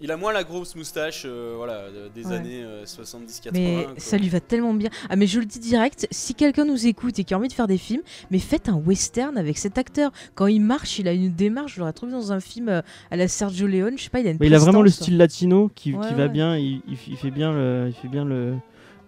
Il 0.00 0.10
a 0.10 0.16
moins 0.16 0.32
la 0.32 0.42
grosse 0.44 0.74
moustache 0.74 1.22
euh, 1.24 1.54
voilà, 1.56 1.84
de- 1.90 2.08
des 2.14 2.26
Ouais. 2.26 2.34
années 2.36 2.62
euh, 2.64 2.84
70-80. 2.84 3.50
Mais 3.52 3.84
quoi. 3.84 3.94
ça 3.98 4.16
lui 4.18 4.28
va 4.28 4.40
tellement 4.40 4.74
bien. 4.74 4.90
Ah, 5.08 5.16
mais 5.16 5.26
je 5.26 5.38
le 5.38 5.46
dis 5.46 5.60
direct, 5.60 6.06
si 6.10 6.34
quelqu'un 6.34 6.64
nous 6.64 6.86
écoute 6.86 7.18
et 7.18 7.24
qui 7.24 7.32
a 7.34 7.38
envie 7.38 7.48
de 7.48 7.52
faire 7.52 7.68
des 7.68 7.78
films, 7.78 8.02
mais 8.30 8.38
faites 8.40 8.68
un 8.68 8.74
western 8.74 9.38
avec 9.38 9.56
cet 9.58 9.78
acteur. 9.78 10.10
Quand 10.34 10.46
il 10.48 10.60
marche, 10.60 10.98
il 10.98 11.06
a 11.08 11.12
une 11.12 11.32
démarche. 11.32 11.74
Je 11.74 11.80
l'aurais 11.80 11.92
trouvé 11.92 12.12
dans 12.12 12.32
un 12.32 12.40
film 12.40 12.68
euh, 12.68 12.82
à 13.10 13.16
la 13.16 13.28
Sergio 13.28 13.66
Leone. 13.66 13.96
Je 13.96 14.02
sais 14.04 14.10
pas, 14.10 14.20
il 14.20 14.26
a 14.26 14.30
une 14.30 14.38
Mais 14.40 14.46
il 14.48 14.54
a 14.54 14.58
vraiment 14.58 14.82
le 14.82 14.90
style 14.90 15.16
latino 15.16 15.70
qui, 15.74 15.92
qui 15.92 15.96
va 15.96 16.08
ouais. 16.24 16.28
bien. 16.28 16.56
Il, 16.56 16.82
il 16.88 17.16
fait 17.16 17.30
bien 17.30 17.52
le, 17.52 17.86
il 17.88 17.94
fait 17.94 18.08
bien 18.08 18.24
le, 18.24 18.54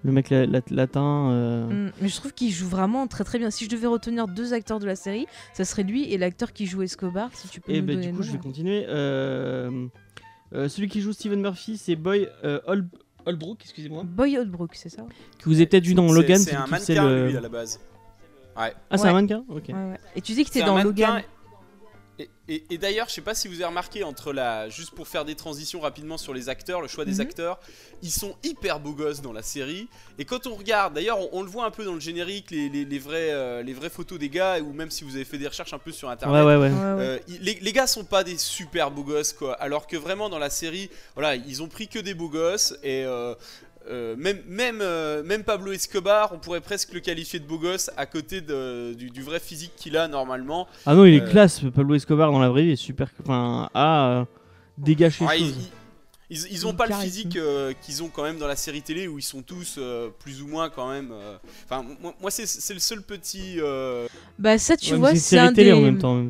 le 0.05 0.13
mec 0.13 0.31
la- 0.31 0.47
la- 0.47 0.61
latin. 0.71 1.31
euh. 1.33 1.67
Mm, 1.89 1.93
mais 2.01 2.09
je 2.09 2.15
trouve 2.17 2.33
qu'il 2.33 2.53
joue 2.53 2.69
vraiment 2.69 3.07
très 3.09 3.25
très 3.25 3.39
bien. 3.41 3.51
Si 3.51 3.65
je 3.65 3.71
devais 3.71 3.89
retenir 3.89 4.29
deux 4.29 4.53
acteurs 4.53 4.79
de 4.79 4.87
la 4.87 4.95
série, 4.97 5.27
ça 5.53 5.65
serait 5.65 5.83
lui 5.83 6.13
et 6.13 6.17
l'acteur 6.17 6.53
qui 6.53 6.67
joue 6.67 6.83
Escobar. 6.83 7.31
Si 7.35 7.49
tu 7.49 7.61
peux 7.61 7.73
Et 7.73 7.81
nous 7.81 7.87
bah, 7.87 7.95
donner 7.95 8.07
du 8.07 8.13
le 8.13 8.17
coup, 8.19 8.23
je 8.23 8.31
vais 8.33 8.39
continuer. 8.39 8.85
Euh, 8.89 9.87
euh, 10.55 10.69
celui 10.69 10.89
qui 10.89 11.01
joue 11.01 11.13
Steven 11.13 11.41
Murphy, 11.41 11.77
c'est 11.77 11.97
Boy 11.97 12.29
euh, 12.45 12.61
Hol- 12.67 12.87
Holbrook, 13.27 13.59
excusez-moi. 13.63 14.05
Boy 14.05 14.39
Holbrook, 14.39 14.75
c'est 14.75 14.89
ça 14.89 15.03
Que 15.39 15.49
vous 15.49 15.57
avez 15.57 15.67
peut-être 15.67 15.85
vu 15.87 15.95
dans 15.95 16.09
C'est- 16.09 16.15
Logan. 16.15 16.39
C'est 16.39 16.55
un 16.55 16.67
mannequin, 16.67 17.09
le- 17.09 17.29
lui, 17.29 17.37
à 17.37 17.41
la 17.41 17.49
base. 17.49 17.81
Ouais. 18.57 18.73
Ah, 18.91 18.97
c'est 18.99 19.09
un 19.09 19.13
mannequin 19.13 19.45
Ok. 19.49 19.65
Ouais, 19.69 19.75
ouais. 19.75 19.99
Et 20.15 20.21
tu 20.21 20.33
dis 20.33 20.45
que 20.45 20.51
C'est 20.51 20.61
t'es 20.61 20.65
un 20.65 20.69
dans 20.69 20.75
mannequin. 20.77 21.09
Logan. 21.17 21.23
Et, 22.19 22.31
et- 22.49 22.65
et 22.71 22.79
d'ailleurs, 22.79 23.09
je 23.11 23.15
sais 23.15 23.21
pas 23.21 23.35
si 23.35 23.47
vous 23.47 23.57
avez 23.57 23.67
remarqué 23.67 24.03
entre 24.03 24.33
la, 24.33 24.69
juste 24.71 24.93
pour 24.93 25.07
faire 25.07 25.25
des 25.27 25.35
transitions 25.35 25.81
rapidement 25.81 26.17
sur 26.17 26.33
les 26.33 26.49
acteurs, 26.49 26.81
le 26.81 26.89
choix 26.89 27.05
des 27.05 27.13
Mhm. 27.17 27.21
acteurs, 27.21 27.61
ils 28.03 28.11
sont 28.11 28.35
hyper 28.43 28.81
beaux 28.81 28.95
gosses 28.95 29.21
dans 29.21 29.35
la 29.35 29.43
série. 29.43 29.89
Et 30.19 30.25
quand 30.25 30.47
on 30.47 30.55
regarde, 30.55 30.95
d'ailleurs, 30.95 31.19
on, 31.21 31.29
on 31.33 31.43
le 31.43 31.51
voit 31.51 31.67
un 31.67 31.71
peu 31.71 31.85
dans 31.85 31.93
le 31.93 32.01
générique, 32.01 32.51
les, 32.51 32.71
les, 32.71 32.85
les 32.87 32.99
vraies, 32.99 33.33
euh, 33.33 33.63
les 33.63 33.75
vraies 33.75 33.91
photos 33.91 34.19
des 34.19 34.31
gars, 34.31 34.61
ou 34.61 34.73
même 34.73 34.91
si 34.91 35.05
vous 35.05 35.15
avez 35.17 35.27
fait 35.27 35.37
des 35.39 35.47
recherches 35.49 35.75
un 35.75 35.79
peu 35.79 35.93
sur 35.93 36.09
internet. 36.09 36.35
Ouais, 36.43 36.47
ouais, 36.47 36.57
ouais. 36.57 36.71
Ouais, 36.71 36.75
ouais. 36.75 37.01
Euh, 37.01 37.19
les, 37.41 37.55
les 37.61 37.73
gars 37.73 37.87
sont 37.87 38.05
pas 38.05 38.25
des 38.25 38.39
super 38.39 38.91
beaux 38.91 39.05
gosses 39.05 39.35
quoi, 39.35 39.53
alors 39.55 39.87
que 39.87 39.97
vraiment 39.99 40.31
dans 40.31 40.39
la 40.39 40.49
série, 40.51 40.89
voilà, 41.15 41.37
ils 41.37 41.63
ont 41.63 41.69
pris 41.69 41.87
que 41.89 41.99
des 41.99 42.15
beaux 42.15 42.31
gosses 42.31 42.73
et 42.83 43.05
euh, 43.05 43.35
euh, 43.89 44.17
même 44.17 44.39
même 44.49 44.79
euh, 44.81 45.23
même 45.23 45.45
Pablo 45.45 45.73
Escobar, 45.73 46.31
on 46.33 46.39
pourrait 46.39 46.61
presque 46.61 46.93
le 46.93 47.01
qualifier 47.01 47.39
de 47.39 47.47
beau 47.47 47.59
gosse 47.59 47.91
à 47.97 48.07
côté 48.07 48.41
de- 48.41 48.95
du, 48.95 49.11
du 49.11 49.23
vrai 49.23 49.39
physique 49.41 49.73
qu'il 49.77 49.97
a 49.97 50.09
normalement. 50.09 50.67
Ah 50.87 50.95
non, 50.95 51.05
il 51.05 51.15
est 51.15 51.23
Euh, 51.23 51.31
classe. 51.31 51.61
Pablo 51.75 51.95
Escobar 51.95 52.33
dans 52.33 52.39
la 52.41 52.49
vraie 52.49 52.65
vie 52.65 52.73
est 52.73 52.77
super. 52.77 53.09
Enfin, 53.23 53.69
a 53.75 54.09
euh, 54.21 54.25
dégagé 54.79 55.25
Ouais, 55.25 55.41
ils, 56.29 56.39
ils, 56.51 56.67
ont 56.67 56.75
pas 56.75 56.87
le 56.89 56.95
physique 56.95 57.37
euh, 57.37 57.73
qu'ils 57.83 58.03
ont 58.03 58.09
quand 58.09 58.25
même 58.25 58.39
dans 58.39 58.49
la 58.49 58.57
série 58.57 58.83
télé 58.83 59.07
où 59.07 59.17
ils 59.19 59.23
sont 59.23 59.43
tous 59.43 59.77
euh, 59.79 60.09
plus 60.19 60.43
ou 60.43 60.49
moins 60.49 60.69
quand 60.71 60.91
même. 60.91 61.11
euh, 61.13 61.37
Enfin, 61.65 61.85
moi, 62.03 62.15
moi, 62.21 62.31
c'est 62.33 62.47
c'est 62.47 62.75
le 62.75 62.81
seul 62.81 63.01
petit. 63.03 63.59
euh, 63.61 64.09
Bah 64.39 64.59
ça 64.59 64.77
tu 64.77 64.93
Ouais, 64.95 64.99
vois 64.99 65.15
c'est 65.15 65.39
un 65.39 65.53
télé 65.53 65.71
des... 65.71 65.77
en 65.77 65.81
même 65.81 65.99
temps. 65.99 66.25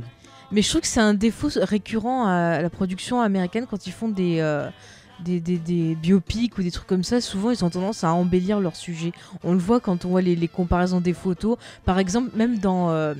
Mais 0.53 0.61
je 0.63 0.69
trouve 0.69 0.83
que 0.83 0.87
c'est 0.87 1.01
un 1.01 1.15
défaut 1.15 1.49
récurrent 1.57 2.27
à 2.29 2.61
la 2.63 2.71
production 2.71 3.21
américaine 3.23 3.67
quand 3.69 3.87
ils 3.87 3.93
font 3.93 4.09
des, 4.09 4.39
euh, 4.41 4.69
des, 5.25 5.41
des, 5.41 5.57
des 5.59 5.95
biopics 5.95 6.57
ou 6.59 6.63
des 6.63 6.71
trucs 6.71 6.87
comme 6.87 7.05
ça. 7.05 7.21
Souvent, 7.21 7.51
ils 7.51 7.65
ont 7.65 7.71
tendance 7.71 8.05
à 8.05 8.13
embellir 8.13 8.61
leur 8.61 8.77
sujet. 8.77 9.13
On 9.45 9.53
le 9.53 9.59
voit 9.59 9.81
quand 9.81 10.05
on 10.05 10.09
voit 10.09 10.23
les, 10.23 10.37
les 10.37 10.49
comparaisons 10.49 11.01
des 11.01 11.13
photos. 11.15 11.57
Par 11.85 11.99
exemple, 11.99 12.31
même 12.37 12.59
dans, 12.59 12.91
euh, 12.91 13.15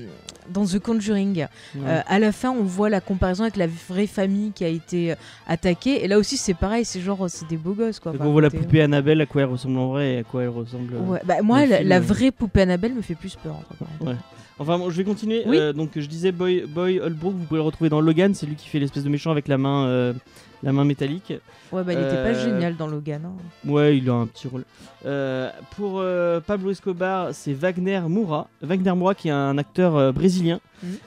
dans 0.49 0.65
The 0.65 0.79
Conjuring, 0.79 1.37
Ouais. 1.37 1.47
euh, 1.85 2.01
à 2.07 2.19
la 2.19 2.31
fin, 2.31 2.51
on 2.51 2.63
voit 2.63 2.89
la 2.89 3.01
comparaison 3.01 3.43
avec 3.43 3.57
la 3.57 3.67
vraie 3.67 4.07
famille 4.07 4.51
qui 4.51 4.63
a 4.63 4.67
été 4.69 5.11
euh, 5.11 5.15
attaquée. 5.47 6.03
Et 6.03 6.07
là 6.07 6.17
aussi, 6.17 6.37
c'est 6.37 6.53
pareil. 6.53 6.85
C'est 6.85 7.01
genre, 7.01 7.25
c'est 7.29 7.47
des 7.47 7.57
beaux 7.57 7.73
gosses. 7.73 7.99
Quoi. 7.99 8.13
On 8.19 8.31
voit 8.31 8.41
la 8.41 8.49
poupée 8.49 8.81
Annabelle, 8.81 9.21
à 9.21 9.25
quoi 9.25 9.41
elle 9.41 9.49
ressemble 9.49 9.77
en 9.79 9.89
vrai 9.89 10.13
et 10.13 10.17
à 10.19 10.23
quoi 10.23 10.43
elle 10.43 10.49
ressemble. 10.49 10.95
Ouais, 10.95 11.19
bah, 11.25 11.41
moi, 11.41 11.65
la, 11.65 11.77
film, 11.77 11.89
la 11.89 11.99
vraie 11.99 12.31
poupée 12.31 12.61
Annabelle 12.61 12.93
me 12.93 13.01
fait 13.01 13.15
plus 13.15 13.35
peur. 13.35 13.55
Ouais. 14.01 14.15
Enfin, 14.59 14.77
bon, 14.77 14.89
je 14.89 14.97
vais 14.97 15.03
continuer. 15.03 15.43
Oui. 15.45 15.57
Euh, 15.57 15.73
donc, 15.73 15.91
je 15.95 16.05
disais 16.07 16.31
Boy, 16.31 16.65
Boy 16.67 16.99
Holbrook, 16.99 17.33
vous 17.35 17.45
pouvez 17.45 17.59
le 17.59 17.63
retrouver 17.65 17.89
dans 17.89 18.01
Logan. 18.01 18.33
C'est 18.33 18.45
lui 18.47 18.55
qui 18.55 18.67
fait 18.67 18.79
l'espèce 18.79 19.03
de 19.03 19.09
méchant 19.09 19.31
avec 19.31 19.47
la 19.47 19.57
main, 19.57 19.85
euh, 19.85 20.13
la 20.63 20.71
main 20.73 20.83
métallique. 20.83 21.33
Ouais, 21.71 21.83
bah, 21.83 21.93
il 21.93 21.99
était 21.99 22.09
pas 22.23 22.29
Euh, 22.35 22.43
génial 22.45 22.75
dans 22.75 22.87
Logan. 22.87 23.21
hein. 23.25 23.69
Ouais, 23.69 23.97
il 23.97 24.09
a 24.09 24.13
un 24.13 24.25
petit 24.25 24.47
rôle. 24.47 24.63
Pour 25.75 26.03
Pablo 26.47 26.71
Escobar, 26.71 27.29
c'est 27.33 27.53
Wagner 27.53 28.01
Moura. 28.07 28.47
Wagner 28.61 28.93
Moura, 28.93 29.13
qui 29.15 29.27
est 29.27 29.31
un 29.31 29.57
acteur 29.57 30.11
brésilien, 30.13 30.59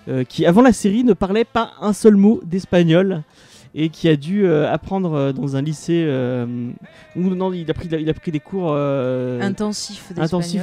euh, 0.09 0.25
qui 0.25 0.47
avant 0.47 0.63
la 0.63 0.73
série 0.73 1.03
ne 1.05 1.13
parlait 1.13 1.45
pas 1.45 1.73
un 1.81 1.93
seul 1.93 2.17
mot 2.17 2.41
d'espagnol 2.45 3.23
et 3.75 3.89
qui 3.89 4.09
a 4.09 4.17
dû 4.17 4.45
euh, 4.45 4.71
apprendre 4.71 5.13
euh, 5.15 5.33
dans 5.33 5.57
un 5.57 5.63
lycée. 5.63 6.05
euh, 6.07 6.71
où, 7.17 7.21
non, 7.35 7.53
il 7.53 7.71
a 7.71 7.75
pris, 7.75 7.89
il 7.91 8.09
a 8.09 8.15
pris 8.15 8.33
des 8.33 8.41
cours 8.41 8.75
intensifs 9.41 10.13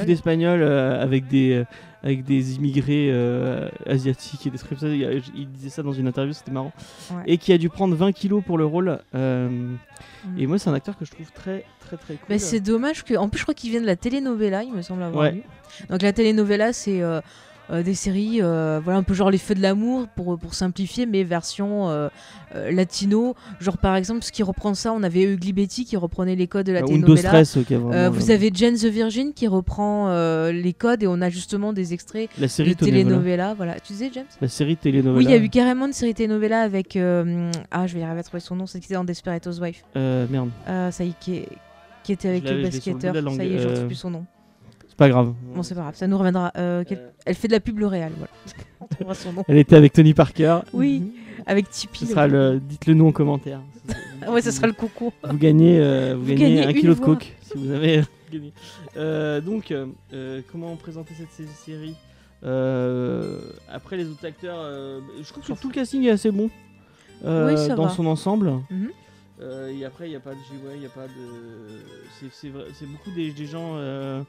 d'espagnol 0.04 0.62
avec 0.62 1.26
des 1.28 1.64
avec 2.04 2.24
des 2.24 2.54
immigrés 2.54 3.12
asiatiques 3.86 4.46
et 4.46 4.50
des 4.50 4.58
trucs 4.58 4.70
comme 4.70 4.78
ça. 4.78 4.88
Il, 4.88 5.22
il 5.34 5.50
disait 5.50 5.70
ça 5.70 5.82
dans 5.82 5.92
une 5.92 6.06
interview, 6.06 6.32
c'était 6.32 6.52
marrant. 6.52 6.72
Ouais. 7.10 7.22
Et 7.26 7.38
qui 7.38 7.52
a 7.52 7.58
dû 7.58 7.68
prendre 7.68 7.94
20 7.94 8.12
kilos 8.12 8.42
pour 8.44 8.58
le 8.58 8.64
rôle. 8.64 8.98
Mm. 9.12 9.76
Et 10.36 10.46
moi, 10.46 10.58
c'est 10.58 10.68
un 10.70 10.74
acteur 10.74 10.96
que 10.98 11.04
je 11.04 11.10
trouve 11.10 11.30
très 11.32 11.64
très 11.80 11.96
très 11.96 12.14
cool. 12.14 12.26
Bah, 12.28 12.38
c'est 12.38 12.60
dommage 12.60 13.04
que. 13.04 13.14
En 13.14 13.28
plus, 13.28 13.38
je 13.38 13.44
crois 13.44 13.54
qu'il 13.54 13.70
vient 13.70 13.80
de 13.80 13.86
la 13.86 13.96
telenovela, 13.96 14.62
il 14.62 14.72
me 14.72 14.82
semble 14.82 15.02
avoir 15.02 15.24
Ouais. 15.24 15.32
lu. 15.32 15.42
Donc 15.90 16.02
la 16.02 16.12
telenovela, 16.12 16.72
c'est 16.72 17.02
euh, 17.02 17.20
euh, 17.70 17.82
des 17.82 17.94
séries, 17.94 18.38
euh, 18.40 18.80
voilà, 18.82 18.98
un 18.98 19.02
peu 19.02 19.14
genre 19.14 19.30
les 19.30 19.38
feux 19.38 19.54
de 19.54 19.62
l'amour 19.62 20.08
pour, 20.08 20.38
pour 20.38 20.54
simplifier, 20.54 21.06
mais 21.06 21.24
version 21.24 21.88
euh, 21.90 22.08
latino. 22.70 23.34
Genre 23.60 23.78
par 23.78 23.96
exemple, 23.96 24.22
ce 24.22 24.32
qui 24.32 24.42
reprend 24.42 24.74
ça, 24.74 24.92
on 24.92 25.02
avait 25.02 25.22
Ugly 25.22 25.52
Betty 25.52 25.84
qui 25.84 25.96
reprenait 25.96 26.36
les 26.36 26.46
codes 26.46 26.66
de 26.66 26.72
la 26.72 26.80
Undo 26.80 26.88
telenovela. 26.88 27.44
Stress, 27.44 27.56
ok, 27.56 27.70
vraiment, 27.70 28.10
vous 28.10 28.30
avez 28.30 28.50
Jane 28.52 28.76
the 28.76 28.86
Virgin 28.86 29.32
qui 29.32 29.46
reprend 29.46 30.08
les 30.50 30.72
codes 30.72 31.02
et 31.02 31.06
on 31.06 31.20
a 31.20 31.30
justement 31.30 31.72
des 31.72 31.92
extraits 31.92 32.30
la 32.38 32.48
série 32.48 32.74
de 32.74 32.84
telenovela. 32.84 33.54
Voilà, 33.54 33.78
tu 33.80 33.92
disais 33.92 34.10
James? 34.12 34.24
La 34.40 34.48
série 34.48 34.76
telenovela. 34.76 35.18
Oui, 35.18 35.24
il 35.24 35.30
y 35.30 35.34
a 35.34 35.38
eu 35.38 35.48
carrément 35.48 35.86
une 35.86 35.92
série 35.92 36.14
telenovela 36.14 36.62
avec 36.62 36.98
ah, 37.70 37.86
je 37.86 37.94
vais 37.94 38.00
y 38.00 38.02
arriver 38.02 38.20
à 38.20 38.22
trouver 38.22 38.40
son 38.40 38.56
nom, 38.56 38.66
c'est 38.66 38.80
qui 38.80 38.86
était 38.86 38.94
dans 38.94 39.04
Desperate 39.04 39.46
Housewives. 39.46 39.82
Euh, 39.96 40.26
merde, 40.30 40.50
ça 40.66 41.04
y 41.04 41.10
est, 41.10 41.18
qui, 41.20 41.42
qui 42.02 42.12
était 42.12 42.28
avec 42.28 42.48
le 42.48 42.62
basketteur. 42.62 43.14
Ça 43.14 43.44
y 43.44 43.54
est, 43.54 43.58
je 43.58 43.66
euh, 43.66 43.70
retrouve 43.70 43.86
plus 43.86 43.94
son 43.94 44.10
nom. 44.10 44.26
C'est 44.98 45.04
pas 45.04 45.08
grave. 45.10 45.32
Bon, 45.54 45.62
c'est 45.62 45.76
pas 45.76 45.82
grave, 45.82 45.94
ça 45.94 46.08
nous 46.08 46.18
reviendra. 46.18 46.50
Euh, 46.56 46.82
quel- 46.86 46.98
Euh, 46.98 47.10
Elle 47.24 47.36
fait 47.36 47.46
de 47.46 47.52
la 47.52 47.60
pub 47.60 47.78
L'Oréal, 47.78 48.10
voilà. 48.16 48.32
On 48.80 48.86
trouvera 48.86 49.14
son 49.14 49.32
nom. 49.32 49.44
Elle 49.46 49.58
était 49.58 49.76
avec 49.76 49.92
Tony 49.92 50.12
Parker. 50.12 50.58
Oui, 50.72 51.12
avec 51.46 51.70
Tipeee. 51.70 52.06
Ce 52.06 52.10
sera 52.10 52.26
le. 52.26 52.58
Dites-le 52.60 52.94
nous 52.94 53.06
en 53.06 53.12
commentaire. 53.12 53.60
Ouais, 54.28 54.42
ça 54.42 54.50
sera 54.50 54.66
le 54.66 54.72
concours. 54.72 55.12
Vous 55.22 55.38
gagnez, 55.38 55.78
euh, 55.78 56.14
vous 56.16 56.22
Vous 56.22 56.26
gagnez, 56.34 56.56
gagnez 56.56 56.66
un 56.66 56.72
kilo 56.72 56.94
de 56.94 57.00
coke 57.00 57.32
si 57.40 57.52
vous 57.56 57.70
avez 57.70 58.02
gagné. 58.32 58.52
Euh, 58.96 59.40
donc, 59.40 59.72
comment 60.50 60.74
présenter 60.76 61.14
cette 61.16 61.30
sé- 61.30 61.46
série? 61.64 61.94
Euh, 62.44 63.38
Après 63.72 63.96
les 63.96 64.08
autres 64.08 64.26
acteurs, 64.26 64.58
euh, 64.58 65.00
je 65.22 65.28
trouve 65.32 65.44
que 65.46 65.52
tout 65.60 65.68
le 65.68 65.74
casting 65.74 66.02
est 66.04 66.10
assez 66.10 66.30
bon 66.30 66.50
euh, 67.24 67.48
Oui, 67.52 67.56
ça 67.56 67.74
dans 67.74 67.84
va. 67.84 67.88
son 67.90 68.06
ensemble. 68.06 68.50
Mhm. 68.70 68.88
Euh, 69.40 69.70
et 69.72 69.84
après, 69.84 70.06
il 70.08 70.10
n'y 70.10 70.16
a 70.16 70.20
pas 70.20 70.30
de 70.30 70.36
ouais, 70.36 70.74
il 70.76 70.82
y 70.82 70.86
a 70.86 70.88
pas 70.88 71.06
de. 71.06 71.08
C'est- 72.18 72.26
C'est 72.32 72.48
vrai- 72.48 72.64
c'est 72.74 72.86
beaucoup 72.86 73.10
des, 73.14 73.30
des 73.30 73.46
gens 73.46 73.74
euh, 73.76 74.22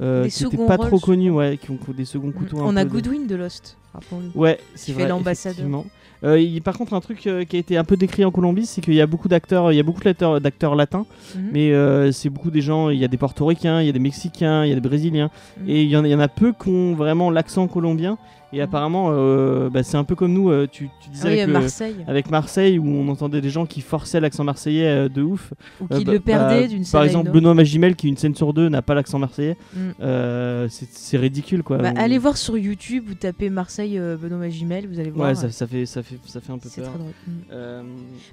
euh, 0.00 0.22
Des 0.24 0.30
qui 0.30 0.44
n'étaient 0.44 0.66
pas 0.66 0.78
trop 0.78 1.00
connus, 1.00 1.30
ouais, 1.30 1.58
qui 1.60 1.70
ont 1.72 1.78
des 1.92 2.04
seconds 2.04 2.28
Mm. 2.28 2.32
couteaux. 2.32 2.58
un 2.60 2.66
On 2.66 2.76
a 2.76 2.84
de- 2.84 2.88
Goodwin 2.90 3.26
de 3.26 3.34
Lost, 3.34 3.76
rappelons-le. 3.92 4.30
Ouais, 4.40 4.58
c'est 4.76 4.86
qui 4.86 4.92
vrai. 4.92 5.02
fait 5.02 5.08
l'ambassadeur. 5.08 5.84
Euh, 6.24 6.60
par 6.60 6.78
contre, 6.78 6.94
un 6.94 7.00
truc 7.00 7.26
euh, 7.26 7.44
qui 7.44 7.56
a 7.56 7.58
été 7.58 7.76
un 7.76 7.82
peu 7.82 7.96
décrit 7.96 8.24
en 8.24 8.30
Colombie, 8.30 8.64
c'est 8.66 8.80
qu'il 8.80 8.94
y 8.94 9.00
a 9.00 9.06
beaucoup 9.08 9.26
d'acteurs, 9.26 9.72
il 9.72 9.76
y 9.76 9.80
a 9.80 9.82
beaucoup 9.82 10.00
d'acteurs, 10.02 10.40
d'acteurs 10.40 10.76
latins, 10.76 11.04
Mhm. 11.34 11.48
mais 11.52 12.12
c'est 12.12 12.28
beaucoup 12.30 12.52
des 12.52 12.60
gens. 12.62 12.88
Il 12.90 12.98
y 13.00 13.04
a 13.04 13.08
des 13.08 13.16
Portoricains, 13.16 13.80
il 13.80 13.86
y 13.86 13.90
a 13.90 13.92
des 13.92 13.98
Mexicains, 13.98 14.64
il 14.64 14.68
y 14.68 14.72
a 14.72 14.76
des 14.76 14.80
Brésiliens, 14.88 15.30
Mhm. 15.58 15.68
et 15.68 15.82
y, 15.82 15.86
il 15.86 15.90
y 15.90 16.14
en 16.14 16.20
a 16.20 16.28
peu 16.28 16.52
qui 16.52 16.68
ont 16.68 16.94
vraiment 16.94 17.30
l'accent 17.32 17.66
colombien. 17.66 18.16
Et 18.52 18.56
Mhm. 18.58 18.62
apparemment, 18.62 19.08
euh, 19.10 19.70
bah, 19.70 19.82
c'est 19.82 19.96
un 19.96 20.04
peu 20.04 20.14
comme 20.14 20.32
nous. 20.32 20.50
euh, 20.50 20.66
tu, 20.70 20.90
tu 21.00 21.08
disais 21.10 21.22
Ah 21.24 21.30
oui, 21.32 21.40
avec, 21.40 21.46
le- 21.46 21.52
Marseille. 21.60 21.96
avec 22.06 22.30
Marseille, 22.30 22.78
où 22.78 22.86
on 22.86 23.08
entendait 23.08 23.40
des 23.40 23.50
gens 23.50 23.64
qui 23.66 23.80
forçaient 23.80 24.20
l'accent 24.20 24.44
marseillais 24.44 24.86
euh, 24.86 25.08
de 25.08 25.22
ouf. 25.22 25.52
Ou 25.80 25.86
Euh, 25.90 25.98
qui 25.98 26.04
bah- 26.04 26.12
le 26.12 26.20
perdait 26.20 26.62
bah, 26.62 26.66
d'une 26.68 26.84
scène 26.84 26.92
Par 26.92 27.04
exemple. 27.04 27.30
Benoît 27.30 27.54
Magimel, 27.54 27.96
qui 27.96 28.08
une 28.08 28.16
scène 28.16 28.34
sur 28.34 28.52
deux 28.52 28.68
n'a 28.68 28.82
pas 28.82 28.94
l'accent 28.94 29.18
marseillais. 29.18 29.56
Mm. 29.74 29.78
Euh, 30.02 30.68
c'est 30.70 31.16
ridicule, 31.16 31.62
quoi. 31.62 31.78
Bah, 31.78 31.92
On- 31.94 31.98
allez 32.00 32.18
voir 32.18 32.36
sur 32.36 32.58
YouTube, 32.58 33.04
vous 33.08 33.14
tapez 33.14 33.48
Marseille 33.50 33.98
euh, 33.98 34.16
Benoît 34.16 34.38
Magimel, 34.38 34.86
vous 34.86 35.00
allez 35.00 35.10
voir. 35.10 35.28
Ouais, 35.28 35.32
euh, 35.32 35.40
ça, 35.40 35.50
ça 35.50 35.66
fait, 35.66 35.86
ça, 35.86 36.02
fait, 36.02 36.18
ça 36.26 36.40
fait 36.40 36.52
un 36.52 36.58
peu 36.58 36.68
peur. 36.68 36.84
très 36.88 36.98
drôle. 36.98 37.12
Mm. 37.26 37.30
Euh, 37.52 37.82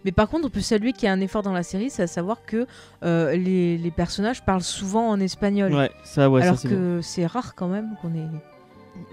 Mais 0.05 0.11
par 0.11 0.27
contre, 0.29 0.45
on 0.47 0.49
peut 0.49 0.59
saluer 0.61 0.91
qu'il 0.91 1.03
y 1.05 1.07
a 1.07 1.13
un 1.13 1.21
effort 1.21 1.43
dans 1.43 1.53
la 1.53 1.63
série, 1.63 1.89
c'est 1.89 2.03
à 2.03 2.07
savoir 2.07 2.39
que 2.45 2.65
euh, 3.03 3.35
les, 3.37 3.77
les 3.77 3.91
personnages 3.91 4.43
parlent 4.43 4.61
souvent 4.63 5.09
en 5.09 5.19
espagnol. 5.19 5.73
ouais, 5.73 5.91
ça, 6.03 6.29
ouais, 6.29 6.41
ça, 6.41 6.47
alors 6.47 6.59
bon. 6.63 6.69
que 6.69 6.99
c'est 7.01 7.25
rare 7.25 7.55
quand 7.55 7.67
même 7.69 7.89
qu'on 8.01 8.09
ait. 8.09 8.27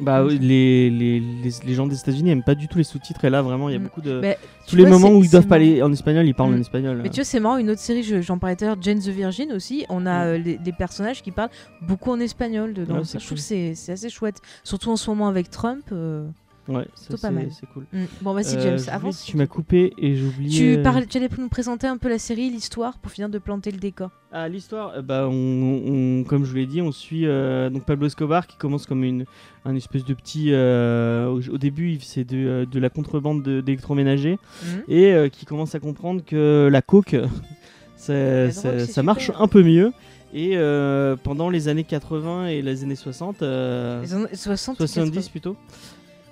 Bah 0.00 0.22
les, 0.24 0.90
les, 0.90 1.20
les, 1.20 1.50
les 1.64 1.74
gens 1.74 1.86
des 1.86 1.98
États-Unis 1.98 2.30
aiment 2.30 2.42
pas 2.42 2.54
du 2.54 2.68
tout 2.68 2.76
les 2.76 2.84
sous-titres 2.84 3.24
et 3.24 3.30
là 3.30 3.40
vraiment 3.40 3.68
il 3.68 3.72
y 3.72 3.76
a 3.76 3.78
Mm. 3.78 3.82
beaucoup 3.84 4.02
de 4.02 4.20
Bah, 4.20 4.34
tous 4.66 4.76
les 4.76 4.84
vois, 4.84 4.98
moments 4.98 5.10
où 5.16 5.24
ils 5.24 5.30
doivent 5.30 5.46
parler 5.46 5.82
en 5.82 5.90
espagnol 5.92 6.26
ils 6.26 6.34
parlent 6.34 6.52
en 6.52 6.56
Mm. 6.58 6.60
espagnol. 6.60 7.00
Mais 7.02 7.08
tu 7.08 7.16
vois, 7.16 7.24
c'est 7.24 7.40
marrant, 7.40 7.56
une 7.56 7.70
autre 7.70 7.80
série, 7.80 8.02
je- 8.02 8.20
j'en 8.20 8.36
parlais 8.38 8.56
tout 8.56 8.64
à 8.64 8.68
l'heure, 8.68 8.76
Jane 8.80 8.98
the 8.98 9.08
Virgin 9.08 9.52
aussi, 9.52 9.86
on 9.88 10.04
a 10.04 10.24
Mm. 10.24 10.28
euh, 10.28 10.38
les, 10.38 10.60
les 10.64 10.72
personnages 10.72 11.22
qui 11.22 11.30
parlent 11.30 11.50
beaucoup 11.82 12.10
en 12.10 12.20
espagnol 12.20 12.74
dedans. 12.74 12.96
Ouais, 12.96 13.04
Ça, 13.04 13.12
c'est 13.12 13.18
je 13.20 13.26
trouve 13.26 13.38
que 13.38 13.44
c'est 13.44 13.74
c'est 13.74 13.92
assez 13.92 14.10
chouette. 14.10 14.40
Surtout 14.64 14.90
en 14.90 14.96
ce 14.96 15.08
moment 15.08 15.28
avec 15.28 15.50
Trump. 15.50 15.84
euh, 15.92 16.26
ouais, 16.68 16.84
plutôt 16.84 17.12
pas 17.12 17.16
c'est- 17.28 17.30
mal. 17.30 17.48
c'est 17.50 17.66
cool. 17.72 17.84
mm. 17.92 18.04
Bon, 18.22 18.32
vas-y, 18.32 18.56
Euh, 18.56 18.60
James, 18.62 18.76
voulais- 18.78 18.90
avance. 18.90 19.24
Tu 19.24 19.36
m'as 19.36 19.46
coupé 19.46 19.92
et 19.98 20.16
j'ai 20.16 20.24
oublié. 20.26 20.50
Tu, 20.58 20.78
euh, 20.78 20.82
parlais- 20.82 21.06
tu 21.06 21.16
allais 21.18 21.28
nous 21.38 21.48
présenter 21.48 21.86
un 21.86 21.96
peu 21.98 22.08
la 22.08 22.18
série, 22.18 22.50
l'histoire, 22.50 22.98
pour 22.98 23.10
finir 23.12 23.28
de 23.28 23.38
planter 23.38 23.70
le 23.70 23.78
décor. 23.78 24.10
Ah 24.32 24.48
l'histoire, 24.48 24.92
euh, 24.96 25.02
bah 25.02 25.28
on, 25.30 25.82
on- 26.20 26.24
comme 26.24 26.44
je 26.44 26.50
vous 26.50 26.56
l'ai 26.56 26.66
dit, 26.66 26.82
on 26.82 26.92
suit 26.92 27.26
euh, 27.26 27.70
donc 27.70 27.84
Pablo 27.84 28.06
Escobar 28.06 28.46
qui 28.46 28.56
commence 28.56 28.86
comme 28.86 29.02
une 29.04 29.24
un 29.64 29.74
espèce 29.74 30.04
de 30.04 30.14
petit. 30.14 30.48
euh, 30.52 31.26
au, 31.28 31.40
au 31.54 31.58
début, 31.58 31.98
c'est 32.00 32.24
de, 32.24 32.36
euh, 32.36 32.66
de 32.66 32.78
la 32.78 32.90
contrebande 32.90 33.42
de- 33.42 33.60
d'électroménager 33.60 34.38
Mm. 34.62 34.66
et 34.88 35.12
euh, 35.12 35.28
qui 35.28 35.44
commence 35.46 35.74
à 35.74 35.80
comprendre 35.80 36.22
que 36.24 36.68
la 36.70 36.82
coke, 36.82 37.16
ça, 37.96 38.50
ça- 38.50 38.86
c'est 38.86 39.02
marche 39.02 39.30
un 39.38 39.48
peu 39.48 39.62
mieux. 39.62 39.92
Et 40.34 40.50
euh, 40.56 41.16
pendant 41.16 41.48
les 41.48 41.68
années 41.68 41.84
80 41.84 42.48
et 42.48 42.60
les 42.60 42.82
années 42.82 42.96
60, 42.96 43.40
euh, 43.42 44.02
Les 44.02 44.12
années 44.12 44.26
60, 44.34 44.76
70 44.76 45.10
80. 45.12 45.30
plutôt. 45.30 45.56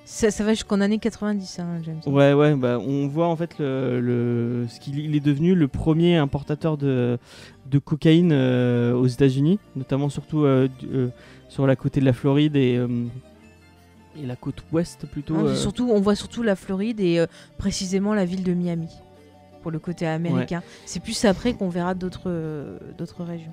Ça, 0.07 0.31
ça 0.31 0.45
va 0.45 0.51
jusqu'en 0.53 0.81
années 0.83 0.99
90, 0.99 1.59
hein, 1.61 1.67
James. 1.83 2.01
Ouais, 2.07 2.35
ouais, 2.35 2.55
bah, 2.55 2.79
on 2.79 3.09
voit 3.09 3.27
en 3.27 3.37
fait 3.37 3.59
le, 3.59 4.01
le- 4.01 4.67
ce 4.69 4.79
qu'il 4.79 4.99
il 4.99 5.17
est 5.17 5.21
devenu 5.21 5.55
le 5.55 5.67
premier 5.67 6.17
importateur 6.17 6.77
de, 6.77 7.19
de 7.71 7.79
cocaïne 7.79 8.31
euh, 8.33 8.93
aux 8.95 9.07
États-Unis, 9.07 9.59
notamment 9.77 10.11
surtout 10.11 10.45
euh, 10.45 10.69
du- 10.79 10.87
euh, 10.93 11.09
sur 11.49 11.67
la 11.67 11.75
côté 11.75 12.01
de 12.01 12.05
la 12.05 12.13
Floride 12.13 12.55
et, 12.57 12.79
et 14.21 14.27
la 14.27 14.37
côte 14.37 14.63
ouest 14.73 15.07
plutôt. 15.07 15.37
Ah, 15.49 15.55
surtout, 15.55 15.89
on 15.91 16.01
voit 16.01 16.15
surtout 16.17 16.43
la 16.43 16.55
Floride 16.57 17.01
et 17.01 17.25
précisément 17.57 18.13
la 18.13 18.27
ville 18.27 18.43
de 18.45 18.53
Miami 18.53 18.89
pour 19.63 19.71
le 19.71 19.79
côté 19.79 20.07
américain. 20.07 20.63
C'est 20.85 21.01
plus 21.03 21.25
après 21.25 21.55
qu'on 21.55 21.71
verra 21.71 21.95
d'autres 21.95 22.79
d'autres 22.99 23.25
régions. 23.25 23.53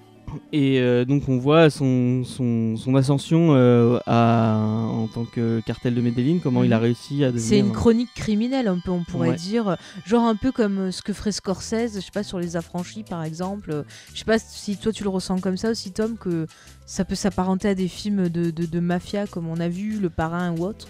Et 0.53 0.79
euh, 0.79 1.05
donc 1.05 1.27
on 1.29 1.37
voit 1.37 1.69
son, 1.69 2.23
son, 2.23 2.75
son 2.77 2.95
ascension 2.95 3.53
euh, 3.55 3.99
à, 4.05 4.55
en 4.57 5.07
tant 5.07 5.25
que 5.25 5.61
cartel 5.65 5.95
de 5.95 6.01
Medellin, 6.01 6.39
comment 6.41 6.63
il 6.63 6.73
a 6.73 6.77
Mhm. 6.77 6.83
réussi 6.83 7.23
à 7.23 7.27
devenir. 7.27 7.47
C'est 7.47 7.59
une 7.59 7.71
chronique 7.71 8.13
criminelle, 8.15 8.67
un 8.67 8.79
peu, 8.79 8.91
on 8.91 9.03
pourrait 9.03 9.29
Ouais. 9.29 9.35
dire. 9.35 9.77
Genre 10.05 10.23
un 10.25 10.35
peu 10.35 10.51
comme 10.51 10.77
euh, 10.79 10.91
ce 10.91 11.01
que 11.01 11.13
ferait 11.13 11.31
Scorsese, 11.31 11.95
je 11.95 11.99
sais 11.99 12.11
pas, 12.13 12.23
sur 12.23 12.39
les 12.39 12.55
affranchis 12.55 13.03
par 13.03 13.23
exemple. 13.23 13.83
Je 14.13 14.19
sais 14.19 14.25
pas 14.25 14.39
si 14.39 14.77
toi 14.77 14.91
tu 14.91 15.03
le 15.03 15.09
ressens 15.09 15.39
comme 15.39 15.57
ça 15.57 15.69
aussi, 15.71 15.91
Tom, 15.91 16.17
que 16.17 16.47
ça 16.85 17.05
peut 17.05 17.15
s'apparenter 17.15 17.69
à 17.69 17.75
des 17.75 17.87
films 17.87 18.29
de, 18.29 18.51
de, 18.51 18.65
de 18.65 18.79
mafia 18.79 19.27
comme 19.27 19.47
on 19.47 19.59
a 19.59 19.69
vu, 19.69 19.99
Le 19.99 20.09
Parrain 20.09 20.51
ou 20.57 20.65
autre. 20.65 20.87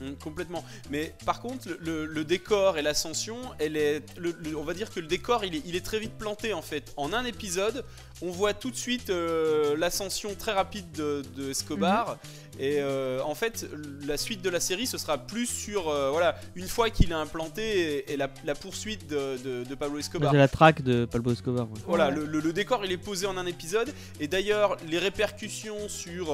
Hum, 0.00 0.14
complètement. 0.16 0.64
Mais 0.90 1.14
par 1.24 1.40
contre, 1.40 1.68
le, 1.80 2.24
décor 2.24 2.76
et 2.78 2.82
l'ascension, 2.82 3.36
elle 3.58 3.76
est, 3.76 4.02
le- 4.18 4.34
le- 4.42 4.56
on 4.56 4.64
va 4.64 4.74
dire 4.74 4.90
que 4.92 5.00
le 5.00 5.06
décor, 5.06 5.44
il 5.44 5.54
est, 5.56 5.62
il 5.64 5.74
est 5.76 5.84
très 5.84 5.98
vite 5.98 6.12
planté 6.18 6.52
en 6.52 6.62
fait. 6.62 6.92
En 6.96 7.12
un 7.12 7.24
épisode, 7.24 7.84
on 8.22 8.30
voit 8.30 8.52
tout 8.54 8.70
de 8.70 8.76
suite 8.76 9.10
euh, 9.10 9.76
l'ascension 9.76 10.34
très 10.34 10.52
rapide 10.52 10.90
de, 10.92 11.22
de 11.36 11.50
Escobar. 11.50 12.18
Et 12.58 12.76
euh, 12.80 13.20
en 13.22 13.34
fait, 13.34 13.66
la 14.06 14.16
suite 14.16 14.40
de 14.42 14.48
la 14.48 14.60
série, 14.60 14.86
ce 14.86 14.96
sera 14.96 15.18
plus 15.18 15.46
sur, 15.46 15.88
euh, 15.90 16.10
voilà, 16.10 16.38
une 16.54 16.68
fois 16.68 16.88
qu'il 16.88 17.10
est 17.10 17.14
implanté 17.14 17.62
et, 17.98 18.12
et 18.12 18.16
la, 18.16 18.30
la 18.46 18.54
poursuite 18.54 19.06
de, 19.08 19.36
de- 19.44 19.64
de 19.64 19.74
Pablo 19.74 19.98
Escobar. 19.98 20.30
C'est 20.32 20.38
la 20.38 20.48
traque 20.48 20.82
de 20.82 21.04
Pablo 21.04 21.32
Escobar. 21.32 21.66
ouais. 21.70 21.78
Voilà, 21.86 22.10
le, 22.10 22.52
décor 22.52 22.84
il 22.84 22.92
est 22.92 22.96
posé 22.96 23.26
en 23.26 23.36
un 23.36 23.44
épisode 23.46 23.92
et 24.20 24.28
d'ailleurs 24.28 24.76
les 24.88 24.98
répercussions 24.98 25.88
sur 25.88 26.32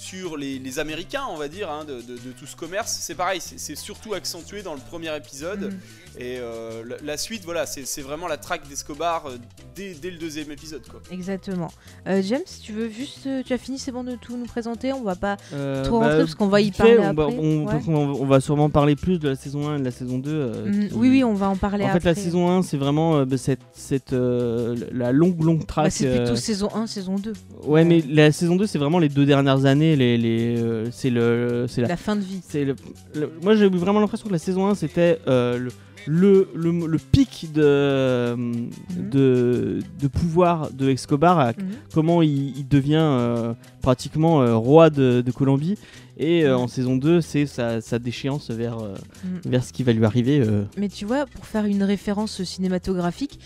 sur 0.00 0.38
les, 0.38 0.78
Américains, 0.78 1.26
on 1.28 1.36
va 1.36 1.48
dire, 1.48 1.70
hein, 1.70 1.84
de, 1.84 2.00
tout 2.38 2.46
ce 2.46 2.56
commerce, 2.56 2.96
c'est 3.00 3.14
pareil, 3.14 3.40
c'est 3.40 3.76
surtout 3.76 4.14
accentué 4.14 4.62
dans 4.62 4.74
le 4.74 4.80
premier 4.80 5.14
épisode 5.14 5.60
Mhm. 5.60 5.80
Et 6.18 6.38
euh, 6.38 6.82
la, 6.86 6.96
la 7.04 7.16
suite, 7.16 7.42
voilà, 7.44 7.66
c'est 7.66 7.86
c'est 7.86 8.02
vraiment 8.02 8.26
la 8.28 8.36
traque 8.36 8.68
d'Escobar 8.68 9.26
euh, 9.26 9.36
dès, 9.74 9.94
dès 9.94 10.10
le 10.10 10.18
deuxième 10.18 10.50
épisode, 10.50 10.82
quoi. 10.88 11.00
Exactement. 11.10 11.68
Euh, 12.06 12.20
James, 12.22 12.40
tu 12.62 12.72
veux 12.72 12.88
juste. 12.90 13.26
euh, 13.26 13.42
tu 13.46 13.52
as 13.52 13.58
fini, 13.58 13.78
c'est 13.78 13.92
bon 13.92 14.04
de 14.04 14.16
tout 14.16 14.36
nous 14.36 14.46
présenter 14.46 14.92
On 14.92 15.02
va 15.02 15.14
pas. 15.14 15.36
Euh, 15.52 15.84
Trop 15.84 16.00
rentrer, 16.00 16.18
parce 16.18 16.34
qu'on 16.34 16.48
va 16.48 16.60
y 16.60 16.70
fait, 16.72 16.96
parler 16.96 16.98
on, 16.98 17.02
va- 17.14 17.22
après, 17.24 17.36
on- 17.38 17.64
ouais. 17.66 17.72
donc 17.74 17.82
on, 17.88 18.22
on 18.22 18.26
va 18.26 18.40
sûrement 18.40 18.70
parler 18.70 18.96
plus 18.96 19.18
de 19.18 19.28
la 19.28 19.36
saison 19.36 19.68
1 19.68 19.76
et 19.76 19.78
de 19.80 19.84
la 19.84 19.90
saison 19.90 20.18
2. 20.18 20.30
euh, 20.30 20.66
Mm, 20.66 20.88
qui- 20.88 20.94
Oui, 20.94 21.08
oui, 21.10 21.24
on 21.24 21.34
va 21.34 21.48
en 21.48 21.56
parler 21.56 21.84
En 21.84 21.88
après. 21.88 22.00
fait, 22.00 22.08
la 22.08 22.14
saison 22.14 22.50
1, 22.50 22.62
c'est 22.62 22.76
vraiment 22.76 23.16
euh, 23.16 23.24
bah, 23.24 23.36
cette, 23.38 23.60
cette, 23.72 24.12
euh, 24.12 24.76
la 24.92 25.12
longue, 25.12 25.42
longue 25.42 25.66
traque. 25.66 25.84
Bah, 25.86 25.90
c'est 25.90 26.08
plutôt 26.10 26.32
euh, 26.32 26.36
saison 26.36 26.68
1, 26.74 26.86
saison 26.86 27.16
2. 27.16 27.32
Ouais, 27.64 27.84
mais 27.84 28.02
la 28.08 28.32
saison 28.32 28.56
2, 28.56 28.66
c'est 28.66 28.78
vraiment 28.78 28.98
les 28.98 29.08
deux 29.08 29.26
dernières 29.26 29.64
années. 29.64 29.96
Les, 29.96 30.16
les, 30.18 30.56
euh, 30.60 30.88
c'est 30.90 31.10
le, 31.10 31.66
c'est 31.68 31.82
la, 31.82 31.88
La 31.88 31.96
fin 31.96 32.16
de 32.16 32.20
vie. 32.22 32.40
c'est 32.48 32.64
le, 32.64 32.74
le- 33.14 33.30
moi, 33.42 33.54
j'ai 33.54 33.66
eu 33.66 33.68
vraiment 33.76 34.00
l'impression 34.00 34.26
que 34.28 34.32
la 34.32 34.38
saison 34.38 34.66
1, 34.66 34.74
c'était 34.74 35.18
euh, 35.28 35.58
le, 35.58 35.70
le, 36.12 36.48
le, 36.56 36.72
le 36.88 36.98
pic 36.98 37.50
de, 37.54 38.34
de, 38.98 39.78
de 40.00 40.08
pouvoir 40.08 40.70
de 40.72 40.88
Escobar, 40.90 41.38
Mhm. 41.38 41.54
comment 41.94 42.20
il, 42.20 42.58
il 42.58 42.66
devient 42.66 42.96
euh, 42.98 43.54
pratiquement 43.80 44.42
euh, 44.42 44.56
roi 44.56 44.90
de, 44.90 45.20
de 45.20 45.30
Colombie. 45.30 45.76
Et 46.16 46.44
euh, 46.44 46.56
en 46.56 46.68
saison 46.68 46.96
2, 46.96 47.20
c'est 47.20 47.46
sa, 47.46 47.80
sa 47.80 47.98
déchéance 47.98 48.50
vers, 48.50 48.78
euh, 48.78 48.94
Mhm. 49.24 49.40
vers 49.46 49.64
ce 49.64 49.72
qui 49.72 49.82
va 49.82 49.92
lui 49.92 50.04
arriver. 50.04 50.40
euh. 50.40 50.64
Mais 50.76 50.88
tu 50.88 51.04
vois, 51.06 51.26
pour 51.26 51.46
faire 51.46 51.64
une 51.64 51.82
référence 51.82 52.42
cinématographique, 52.42 53.38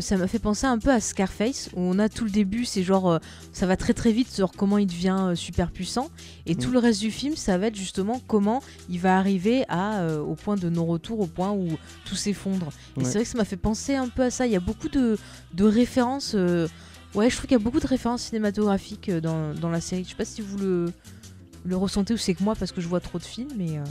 ça 0.00 0.16
m'a 0.16 0.26
fait 0.26 0.38
penser 0.38 0.66
un 0.66 0.78
peu 0.78 0.90
à 0.90 1.00
Scarface, 1.00 1.68
où 1.74 1.80
on 1.80 1.98
a 1.98 2.08
tout 2.08 2.24
le 2.24 2.30
début, 2.30 2.64
c'est 2.64 2.82
genre, 2.82 3.18
ça 3.52 3.66
va 3.66 3.76
très 3.76 3.92
très 3.92 4.12
vite 4.12 4.30
sur 4.30 4.52
comment 4.52 4.78
il 4.78 4.86
devient 4.86 5.32
super 5.34 5.70
puissant, 5.70 6.08
et 6.46 6.54
tout 6.54 6.70
Mm. 6.70 6.72
le 6.72 6.78
reste 6.78 7.00
du 7.00 7.10
film, 7.10 7.36
ça 7.36 7.58
va 7.58 7.66
être 7.66 7.76
justement 7.76 8.22
comment 8.26 8.62
il 8.88 8.98
va 9.00 9.18
arriver 9.18 9.64
à, 9.68 10.06
au 10.20 10.34
point 10.34 10.56
de 10.56 10.70
non-retour, 10.70 11.20
au 11.20 11.26
point 11.26 11.52
où 11.52 11.68
tout 12.06 12.14
s'effondre. 12.14 12.70
Et 12.98 13.04
c'est 13.04 13.14
vrai 13.14 13.22
que 13.24 13.28
ça 13.28 13.36
m'a 13.38 13.44
fait 13.44 13.56
penser 13.58 13.94
un 13.96 14.08
peu 14.08 14.22
à 14.22 14.30
ça. 14.30 14.46
Il 14.46 14.52
y 14.52 14.56
a 14.56 14.60
beaucoup 14.60 14.88
de, 14.88 15.18
de 15.52 15.64
références. 15.64 16.34
Ouais, 17.14 17.30
je 17.30 17.36
trouve 17.36 17.46
qu'il 17.46 17.52
y 17.58 17.60
a 17.60 17.62
beaucoup 17.62 17.78
de 17.80 17.86
références 17.86 18.22
cinématographiques 18.22 19.10
dans, 19.10 19.54
dans 19.54 19.68
la 19.70 19.80
série. 19.80 20.02
Je 20.04 20.10
sais 20.10 20.14
pas 20.16 20.24
si 20.24 20.40
vous 20.40 20.56
le, 20.58 20.92
le 21.64 21.76
ressentez 21.76 22.14
ou 22.14 22.16
c'est 22.16 22.34
que 22.34 22.42
moi 22.42 22.54
parce 22.54 22.72
que 22.72 22.80
je 22.80 22.88
vois 22.88 23.00
trop 23.00 23.18
de 23.18 23.24
films, 23.24 23.50
mais. 23.56 23.78
euh, 23.78 23.84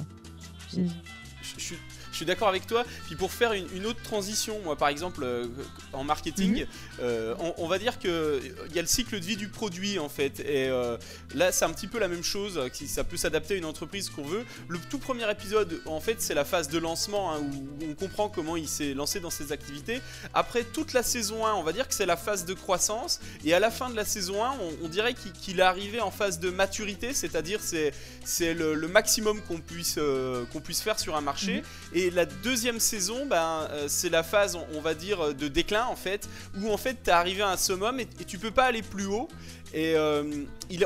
c'est- 0.70 0.86
Je, 0.86 1.60
je 1.60 1.64
suis- 1.64 1.76
je 2.14 2.18
suis 2.18 2.26
d'accord 2.26 2.48
avec 2.48 2.66
toi. 2.68 2.86
Puis 3.08 3.16
pour 3.16 3.32
faire 3.34 3.52
une, 3.52 3.68
une 3.76 3.86
autre 3.86 4.02
transition, 4.02 4.60
moi 4.64 4.78
par 4.78 4.88
exemple 4.88 5.22
euh, 5.24 5.48
en 5.92 6.04
marketing, 6.06 6.62
Mhm. 6.62 6.68
euh, 7.02 7.36
on, 7.40 7.54
on 7.58 7.68
va 7.68 7.78
dire 7.80 8.00
que 8.00 8.42
il 8.70 8.76
y 8.76 8.80
a 8.80 8.82
le 8.82 8.88
cycle 8.88 9.20
de 9.20 9.26
vie 9.26 9.36
du 9.36 9.50
produit 9.50 10.00
en 10.00 10.08
fait. 10.10 10.40
Et 10.40 10.70
euh, 10.70 10.98
là, 11.36 11.52
c'est 11.52 11.66
un 11.66 11.72
petit 11.74 11.88
peu 11.88 12.00
la 12.00 12.08
même 12.08 12.24
chose. 12.24 12.58
euh, 12.58 12.70
Ça 12.88 13.04
peut 13.04 13.18
s'adapter 13.18 13.56
à 13.56 13.58
une 13.58 13.66
entreprise 13.66 14.10
qu'on 14.10 14.24
veut. 14.24 14.46
Le 14.70 14.80
tout 14.90 15.00
premier 15.00 15.30
épisode, 15.30 15.82
en 15.86 16.00
fait, 16.00 16.22
c'est 16.22 16.34
la 16.34 16.46
phase 16.46 16.70
de 16.70 16.78
lancement 16.78 17.34
hein, 17.34 17.40
où 17.40 17.86
on 17.90 17.94
comprend 17.96 18.30
comment 18.30 18.56
il 18.56 18.68
s'est 18.68 18.94
lancé 18.94 19.20
dans 19.20 19.30
ses 19.30 19.52
activités. 19.52 20.02
Après 20.34 20.64
toute 20.64 20.94
la 20.94 21.04
saison 21.04 21.46
1, 21.46 21.54
on 21.56 21.64
va 21.64 21.74
dire 21.74 21.88
que 21.88 21.94
c'est 21.94 22.06
la 22.06 22.18
phase 22.18 22.46
de 22.46 22.54
croissance. 22.54 23.20
Et 23.44 23.54
à 23.54 23.60
la 23.60 23.72
fin 23.72 23.90
de 23.90 23.96
la 23.96 24.06
saison 24.06 24.44
1, 24.44 24.52
on, 24.62 24.86
on 24.86 24.88
dirait 24.88 25.14
qu'il 25.42 25.60
est 25.60 25.64
arrivé 25.64 26.00
en 26.02 26.12
phase 26.12 26.40
de 26.40 26.50
maturité, 26.50 27.14
c'est-à-dire 27.14 27.60
c'est 27.62 28.54
le, 28.54 28.74
le 28.76 28.88
maximum 28.88 29.42
qu'on 29.42 29.60
puisse 29.60 29.96
euh, 29.98 30.46
qu'on 30.52 30.62
puisse 30.62 30.82
faire 30.82 31.00
sur 31.00 31.16
un 31.16 31.22
marché. 31.22 31.64
Et 31.94 32.03
la 32.10 32.26
deuxième 32.26 32.80
saison, 32.80 33.26
ben, 33.26 33.68
euh, 33.72 33.86
c'est 33.88 34.10
la 34.10 34.24
phase, 34.24 34.58
on, 34.74 34.82
va 34.82 34.94
dire, 34.94 35.34
de 35.34 35.48
déclin 35.48 35.86
en 35.86 35.96
fait, 35.96 36.28
où 36.60 36.72
en 36.72 36.78
fait 36.78 36.98
t'es 37.04 37.12
arrivé 37.12 37.42
à 37.42 37.50
un 37.50 37.58
summum 37.58 38.00
et, 38.00 38.08
et 38.20 38.26
tu 38.26 38.38
peux 38.38 38.52
pas 38.52 38.66
aller 38.66 38.82
plus 38.82 39.06
haut. 39.06 39.28
Et 39.74 39.96
euh, 39.96 40.24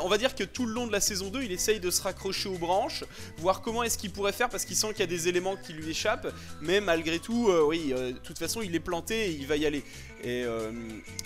on 0.02 0.08
va 0.08 0.18
dire 0.18 0.34
que 0.34 0.46
tout 0.46 0.66
le 0.66 0.74
long 0.74 0.88
de 0.88 0.94
la 0.94 1.02
saison 1.02 1.30
2, 1.30 1.44
il 1.44 1.52
essaye 1.52 1.82
de 1.82 1.92
se 1.92 2.02
raccrocher 2.02 2.48
aux 2.48 2.58
branches, 2.58 3.04
voir 3.38 3.62
comment 3.62 3.84
est-ce 3.84 3.98
qu'il 3.98 4.12
pourrait 4.12 4.32
faire 4.32 4.48
parce 4.48 4.64
qu'il 4.64 4.78
sent 4.78 4.88
qu'il 4.92 5.02
y 5.02 5.04
a 5.04 5.08
des 5.08 5.28
éléments 5.28 5.58
qui 5.58 5.74
lui 5.74 5.90
échappent. 5.90 6.34
Mais 6.62 6.80
malgré 6.80 7.20
tout, 7.20 7.50
euh, 7.50 7.66
oui, 7.66 7.92
euh, 7.92 8.14
de 8.14 8.18
toute 8.18 8.40
façon, 8.40 8.62
il 8.62 8.74
est 8.76 8.80
planté 8.80 9.26
et 9.26 9.32
il 9.32 9.46
va 9.46 9.58
y 9.58 9.66
aller. 9.66 9.84
Et 10.24 10.44
euh, 10.46 10.72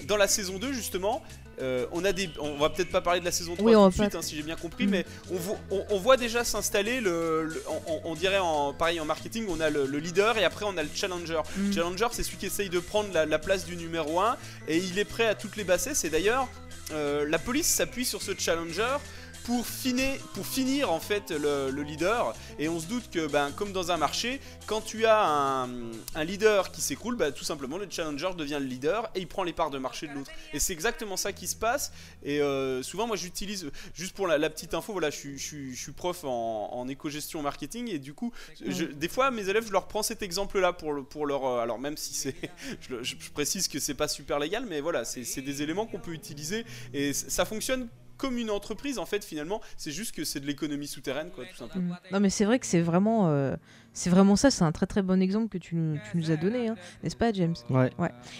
dans 0.05 0.17
la 0.17 0.27
saison 0.27 0.57
2, 0.57 0.73
justement, 0.73 1.21
euh, 1.61 1.85
on 1.91 2.03
a 2.05 2.11
des, 2.11 2.29
on 2.39 2.57
va 2.57 2.69
peut-être 2.69 2.89
pas 2.91 3.01
parler 3.01 3.19
de 3.19 3.25
la 3.25 3.31
saison 3.31 3.55
3 3.55 3.65
Oui, 3.65 3.73
tout 3.73 3.89
de 3.89 3.93
suite, 4.03 4.15
hein, 4.15 4.21
si 4.21 4.35
j'ai 4.35 4.43
bien 4.43 4.55
compris, 4.55 4.85
Mhm. 4.85 4.91
mais 4.91 5.05
on, 5.31 5.35
vo- 5.35 5.57
on- 5.69 5.85
on 5.91 5.97
voit 5.99 6.17
déjà 6.17 6.43
s'installer 6.43 7.01
le, 7.01 7.43
le- 7.45 7.63
on, 8.05 8.15
dirait 8.15 8.39
en 8.39 8.73
pareil 8.73 8.99
en 8.99 9.05
marketing, 9.05 9.45
on 9.49 9.59
a 9.59 9.69
le, 9.69 9.85
le 9.85 9.97
leader 9.99 10.37
et 10.37 10.43
après 10.43 10.65
on 10.65 10.75
a 10.77 10.83
le 10.83 10.89
challenger. 10.93 11.41
Mm. 11.57 11.73
Challenger, 11.73 12.07
c'est 12.11 12.23
celui 12.23 12.37
qui 12.37 12.45
essaye 12.47 12.69
de 12.69 12.79
prendre 12.79 13.09
la, 13.13 13.25
la 13.25 13.39
place 13.39 13.65
du 13.65 13.75
numéro 13.75 14.19
1 14.19 14.37
et 14.67 14.77
il 14.77 14.97
est 14.99 15.05
prêt 15.05 15.25
à 15.27 15.35
toutes 15.35 15.55
les 15.55 15.63
bassesses. 15.63 16.03
Et 16.03 16.09
d'ailleurs, 16.09 16.47
euh, 16.91 17.25
la 17.29 17.39
police 17.39 17.67
s'appuie 17.67 18.05
sur 18.05 18.21
ce 18.21 18.31
challenger 18.37 18.97
pour 19.43 19.65
finir, 19.65 20.17
pour 20.33 20.45
finir 20.45 20.91
en 20.91 20.99
fait 20.99 21.31
le, 21.31 21.71
le 21.71 21.81
leader. 21.83 22.33
Et 22.59 22.69
on 22.69 22.79
se 22.79 22.85
doute 22.87 23.09
que, 23.09 23.27
ben, 23.27 23.51
comme 23.51 23.71
dans 23.73 23.91
un 23.91 23.97
marché, 23.97 24.39
quand 24.67 24.81
tu 24.81 25.05
as 25.05 25.23
un, 25.25 25.69
un 26.15 26.23
leader 26.23 26.71
qui 26.71 26.81
s'écroule, 26.81 27.15
ben, 27.15 27.31
tout 27.31 27.43
simplement 27.43 27.77
le 27.77 27.87
challenger 27.89 28.29
devient 28.37 28.57
le 28.59 28.65
leader 28.67 29.09
et 29.15 29.19
il 29.19 29.27
prend 29.27 29.43
les 29.43 29.53
parts 29.53 29.69
de 29.71 29.77
marché 29.79 30.07
de 30.07 30.13
l'autre. 30.13 30.31
Et 30.53 30.59
c'est 30.59 30.73
exactement 30.73 31.17
ça 31.17 31.33
qui 31.33 31.47
se 31.47 31.55
passe. 31.55 31.91
Et 32.23 32.41
euh, 32.41 32.83
souvent, 32.83 33.07
moi, 33.07 33.15
j'utilise, 33.15 33.69
juste 33.93 34.13
pour 34.15 34.27
la, 34.27 34.37
la 34.37 34.49
petite 34.49 34.73
info, 34.73 34.91
voilà, 34.91 35.09
je 35.09 35.15
suis, 35.17 35.37
je 35.37 35.43
suis- 35.43 35.75
je 35.75 35.81
suis 35.81 35.91
prof 35.91 36.23
en, 36.23 36.69
en 36.73 36.87
éco-gestion 36.87 37.41
marketing 37.41 37.89
et 37.89 37.99
du 37.99 38.13
coup, 38.13 38.31
je- 38.65 38.85
des 38.85 39.07
fois, 39.07 39.31
mes 39.31 39.47
élèves, 39.49 39.65
je 39.65 39.71
leur 39.71 39.87
prends 39.87 40.03
cet 40.03 40.21
exemple-là 40.21 40.73
pour, 40.73 40.93
le- 40.93 41.03
pour 41.03 41.25
leur. 41.25 41.45
euh, 41.45 41.59
alors, 41.61 41.79
même 41.79 41.97
si 41.97 42.13
c'est. 42.13 42.35
je, 43.01 43.15
précise 43.33 43.67
que 43.67 43.79
c'est 43.79 43.93
pas 43.93 44.07
super 44.07 44.39
légal, 44.39 44.65
mais 44.67 44.81
voilà, 44.81 45.05
c'est 45.05 45.41
des 45.41 45.61
éléments 45.61 45.85
qu'on 45.85 45.99
peut 45.99 46.11
utiliser 46.13 46.65
et 46.93 47.13
ça 47.13 47.45
fonctionne 47.45 47.87
comme 48.21 48.37
une 48.37 48.51
entreprise 48.51 48.99
en 48.99 49.05
fait 49.07 49.25
finalement 49.25 49.59
c'est 49.77 49.91
juste 49.91 50.13
que 50.13 50.23
c'est 50.23 50.39
de 50.39 50.45
l'économie 50.45 50.87
souterraine 50.87 51.29
quoi 51.33 51.43
tout 51.45 51.55
simplement 51.57 51.95
Mm. 51.95 52.13
Non 52.13 52.19
mais 52.19 52.29
c'est 52.29 52.45
vrai 52.45 52.59
que 52.59 52.65
c'est 52.67 52.81
vraiment, 52.81 53.29
euh, 53.29 53.55
c'est 53.93 54.09
vraiment 54.09 54.35
ça, 54.35 54.51
c'est 54.51 54.63
un 54.63 54.71
très 54.71 54.85
très 54.85 55.01
bon 55.01 55.21
exemple 55.21 55.47
que 55.49 55.57
tu, 55.57 55.75
nous- 55.75 55.97
tu 56.11 56.17
nous 56.17 56.29
as 56.31 56.35
donné, 56.37 56.67
hein, 56.67 56.75
n'est-ce 57.01 57.15
pas 57.15 57.31
James? 57.33 57.55
Ouais. 57.69 57.89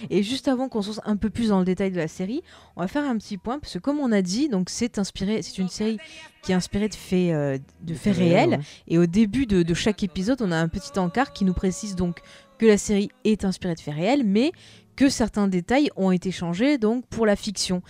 Et 0.09 0.21
juste 0.21 0.47
avant 0.47 0.69
qu'on 0.69 0.81
se 0.81 0.89
lance 0.89 1.01
un 1.05 1.15
peu 1.17 1.29
plus 1.29 1.49
dans 1.49 1.59
le 1.59 1.65
détail 1.65 1.91
de 1.91 1.97
la 1.97 2.07
série, 2.07 2.41
on 2.75 2.81
va 2.81 2.87
faire 2.87 3.03
un 3.03 3.17
petit 3.17 3.37
point 3.37 3.57
parce 3.59 3.73
que 3.73 3.79
comme 3.79 3.99
on 3.99 4.11
a 4.11 4.21
dit, 4.21 4.47
donc 4.49 4.69
c'est 4.69 4.99
inspiré, 4.99 5.41
c'est 5.41 5.57
une 5.57 5.69
série 5.69 5.97
qui 6.43 6.51
est 6.51 6.55
inspirée 6.55 6.89
de 6.89 6.95
faits, 6.95 7.31
euh, 7.33 7.57
de 7.81 7.93
faits 7.93 8.15
réels. 8.17 8.49
ouais. 8.51 8.59
Et 8.87 8.97
au 8.97 9.05
début 9.07 9.45
de, 9.45 9.63
de 9.63 9.73
chaque 9.73 10.03
épisode, 10.03 10.41
on 10.41 10.51
a 10.51 10.57
un 10.57 10.67
petit 10.67 10.97
encart 10.99 11.33
qui 11.33 11.45
nous 11.45 11.53
précise 11.53 11.95
donc 11.95 12.19
que 12.57 12.65
la 12.65 12.77
série 12.77 13.09
est 13.23 13.43
inspirée 13.45 13.75
de 13.75 13.79
faits 13.79 13.95
réels, 13.95 14.23
mais 14.25 14.51
que 14.95 15.09
certains 15.09 15.47
détails 15.47 15.89
ont 15.95 16.11
été 16.11 16.31
changés 16.31 16.77
donc 16.77 17.05
pour 17.07 17.25
la 17.25 17.35
fiction. 17.35 17.81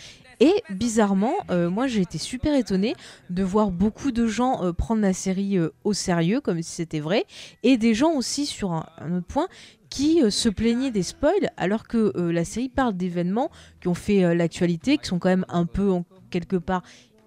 Et 0.41 0.63
bizarrement, 0.71 1.35
euh, 1.51 1.69
moi 1.69 1.85
j'ai 1.85 2.01
été 2.01 2.17
super 2.17 2.55
étonnée 2.55 2.95
de 3.29 3.43
voir 3.43 3.69
beaucoup 3.69 4.11
de 4.11 4.25
gens 4.25 4.63
euh, 4.63 4.73
prendre 4.73 4.99
la 4.99 5.13
série 5.13 5.59
euh, 5.59 5.69
au 5.83 5.93
sérieux, 5.93 6.41
comme 6.41 6.63
si 6.63 6.71
c'était 6.71 6.99
vrai, 6.99 7.25
et 7.61 7.77
des 7.77 7.93
gens 7.93 8.13
aussi 8.13 8.47
sur 8.47 8.71
un, 8.71 8.87
un 8.97 9.17
autre 9.17 9.27
point 9.27 9.47
qui 9.91 10.21
se 10.31 10.49
plaignaient 10.49 10.89
des 10.89 11.03
spoils, 11.03 11.51
alors 11.57 11.85
que 11.85 12.13
la 12.17 12.45
série 12.45 12.69
parle 12.69 12.95
d'événements 12.95 13.51
qui 13.81 13.89
ont 13.89 13.93
fait 13.93 14.33
l'actualité, 14.33 14.97
qui 14.97 15.05
sont 15.05 15.19
quand 15.19 15.27
même 15.27 15.45
un 15.49 15.65
peu 15.65 15.91
en 15.91 16.05
quelque 16.29 16.55
part 16.55 16.81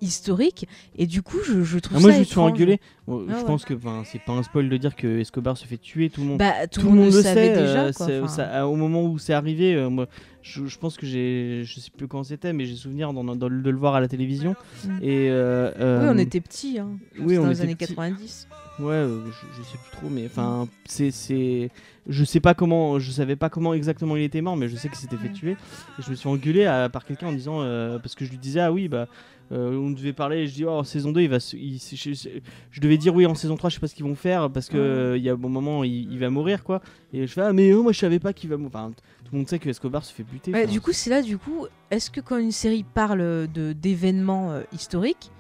historiques, 0.05 0.67
et 0.97 1.07
du 1.07 1.23
coup 1.23 1.39
je, 1.47 1.63
je 1.65 1.79
trouve 1.79 1.99
Ah, 1.99 2.01
moi, 2.01 2.11
ça 2.11 2.15
je 2.17 2.21
me 2.21 2.25
suis 2.25 2.39
engueulé. 2.39 2.81
Bon, 3.07 3.25
Ah 3.29 3.33
je 3.33 3.39
ouais. 3.41 3.45
pense 3.47 3.65
que 3.65 3.75
c'est 4.05 4.21
pas 4.23 4.33
un 4.33 4.43
spoil 4.43 4.69
de 4.69 4.77
dire 4.77 4.97
que 4.97 5.19
Escobar 5.21 5.57
se 5.59 5.67
fait 5.67 5.77
tuer, 5.79 6.09
tout 6.11 6.21
le 6.23 6.27
monde. 6.29 6.39
Bah, 6.39 6.67
tout, 6.71 6.81
tout 6.81 6.87
le 6.91 6.95
monde 6.95 7.13
le 7.13 7.23
savait 7.23 7.55
sait. 7.55 7.61
déjà. 7.61 7.85
euh, 7.85 8.21
quoi, 8.21 8.29
ça- 8.29 8.67
au 8.67 8.77
moment 8.77 9.03
où 9.05 9.19
c'est 9.19 9.35
arrivé, 9.35 9.75
euh, 9.75 9.91
moi, 9.91 10.07
je, 10.43 10.67
je 10.67 10.79
pense 10.79 10.97
que 10.97 11.05
j'ai, 11.07 11.63
je 11.65 11.81
sais 11.81 11.91
plus 11.97 12.07
quand 12.09 12.23
c'était, 12.25 12.53
mais 12.53 12.65
j'ai 12.67 12.77
souvenir 12.77 13.13
de 13.13 13.71
le 13.71 13.77
voir 13.77 13.95
à 13.95 14.01
la 14.01 14.09
télévision. 14.09 14.55
Mm. 14.85 14.89
Et 15.03 15.29
euh, 15.31 16.03
Oui, 16.05 16.09
on 16.15 16.19
était 16.19 16.41
petits. 16.41 16.79
Hein. 16.79 16.93
oui, 17.19 17.23
C'était 17.29 17.39
on 17.39 17.43
dans 17.45 17.49
les 17.51 17.61
années 17.63 17.75
petits. 17.77 17.95
90. 17.95 18.49
Ouais, 18.81 18.93
euh, 18.93 19.21
je, 19.27 19.59
je 19.59 19.63
sais 19.69 19.79
plus 19.79 19.97
trop, 19.99 20.09
mais 20.11 20.27
enfin, 20.27 20.67
c'est, 20.85 21.11
c'est, 21.13 21.71
je 22.09 22.25
sais 22.25 22.41
pas 22.41 22.55
comment, 22.55 22.99
je 22.99 23.11
savais 23.13 23.37
pas 23.37 23.49
comment 23.49 23.73
exactement 23.73 24.17
il 24.17 24.23
était 24.23 24.41
mort, 24.41 24.57
mais 24.57 24.69
je 24.69 24.75
sais 24.77 24.89
qu'il 24.89 24.99
s'était 24.99 25.17
fait 25.17 25.31
tuer. 25.33 25.53
Et 25.99 26.03
je 26.05 26.11
me 26.11 26.17
suis 26.17 26.29
engueulé 26.29 26.65
à- 26.65 26.89
par 26.89 27.05
quelqu'un 27.05 27.29
en 27.29 27.33
disant, 27.33 27.61
euh, 27.61 27.99
parce 28.01 28.15
que 28.17 28.25
je 28.25 28.31
lui 28.31 28.39
disais, 28.39 28.61
ah 28.61 28.73
oui, 28.73 28.89
bah, 28.89 29.07
euh, 29.53 29.77
on 29.77 29.91
devait 29.91 30.13
parler, 30.13 30.39
et 30.39 30.47
je 30.47 30.55
dis, 30.55 30.65
oh, 30.65 30.71
en 30.71 30.85
saison 30.85 31.13
2, 31.13 31.21
il 31.23 31.29
va, 31.29 31.41
se- 31.41 31.57
il- 31.57 31.79
je, 31.79 32.13
je- 32.15 32.29
je 32.71 32.81
devais 32.81 32.97
dire 32.97 33.15
oui 33.15 33.27
en 33.27 33.35
saison 33.35 33.57
3, 33.57 33.71
je 33.71 33.75
sais 33.75 33.81
pas 33.81 33.87
ce 33.89 33.95
qu'ils 33.95 34.05
vont 34.07 34.15
faire, 34.15 34.51
parce 34.51 34.69
que 34.69 34.77
euh, 34.77 35.17
il 35.19 35.23
y 35.23 35.29
a 35.29 35.33
un 35.33 35.37
bon 35.37 35.49
moment, 35.49 35.85
il, 35.85 36.13
il 36.13 36.19
va 36.19 36.31
mourir, 36.31 36.65
quoi. 36.65 36.81
Et 37.13 37.27
je 37.27 37.33
fais, 37.33 37.43
ah, 37.43 37.53
mais 37.53 37.73
oh, 37.73 37.83
moi 37.83 37.93
je 37.93 37.99
savais 37.99 38.19
pas 38.19 38.33
qu'il 38.33 38.51
va 38.51 38.57
mourir. 38.57 38.71
Enfin, 38.75 38.93
tout 39.25 39.31
le 39.33 39.39
monde 39.39 39.49
sait 39.49 39.59
que 39.59 39.69
Escobar 39.69 40.05
se 40.05 40.13
fait 40.13 40.23
buter. 40.25 40.53
Ouais, 40.53 40.67
du 40.67 40.81
coup, 40.81 40.93
c'est 40.93 41.11
là, 41.11 41.23
du 41.23 41.39
coup, 41.39 41.67
est-ce 41.91 42.11
que 42.11 42.21
quand 42.21 42.37
une 42.39 42.53
série 42.53 42.85
parle 42.85 43.47
de 43.53 43.73
d'événements 43.73 44.53
euh, 44.53 44.63
historiques, 44.73 45.31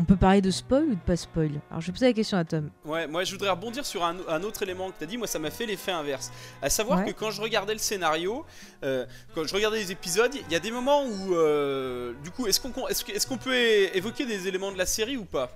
on 0.00 0.04
peut 0.04 0.16
parler 0.16 0.40
de 0.40 0.50
spoil 0.50 0.84
ou 0.84 0.94
de 0.94 1.00
pas 1.00 1.16
spoil 1.16 1.50
Alors, 1.70 1.80
je 1.82 1.86
vais 1.88 1.92
poser 1.92 2.06
la 2.06 2.12
question 2.14 2.38
à 2.38 2.44
Tom. 2.44 2.70
Ouais, 2.86 3.06
moi 3.06 3.22
je 3.24 3.32
voudrais 3.32 3.50
rebondir 3.50 3.84
sur 3.84 4.02
un, 4.04 4.16
un 4.28 4.42
autre 4.42 4.62
élément 4.62 4.90
que 4.90 4.96
tu 4.98 5.04
as 5.04 5.06
dit. 5.06 5.18
Moi, 5.18 5.26
ça 5.26 5.38
m'a 5.38 5.50
fait 5.50 5.66
l'effet 5.66 5.92
inverse. 5.92 6.32
À 6.62 6.70
savoir 6.70 7.00
Ouais. 7.00 7.12
que 7.12 7.18
quand 7.18 7.30
je 7.30 7.40
regardais 7.42 7.74
le 7.74 7.78
scénario, 7.78 8.44
euh, 8.82 9.04
quand 9.34 9.44
je 9.46 9.54
regardais 9.54 9.78
les 9.78 9.92
épisodes, 9.92 10.32
il 10.34 10.52
y 10.52 10.56
a 10.56 10.60
des 10.60 10.70
moments 10.70 11.04
où, 11.04 11.34
euh, 11.34 12.14
du 12.24 12.30
coup, 12.30 12.46
est-ce 12.46 12.60
qu'on 12.60 12.88
est-ce 12.88 13.04
que- 13.04 13.12
est-ce 13.12 13.26
qu'on 13.26 13.38
peut 13.38 13.54
évoquer 13.94 14.24
des 14.26 14.48
éléments 14.48 14.72
de 14.72 14.78
la 14.78 14.86
série 14.86 15.16
ou 15.18 15.24
pas? 15.26 15.50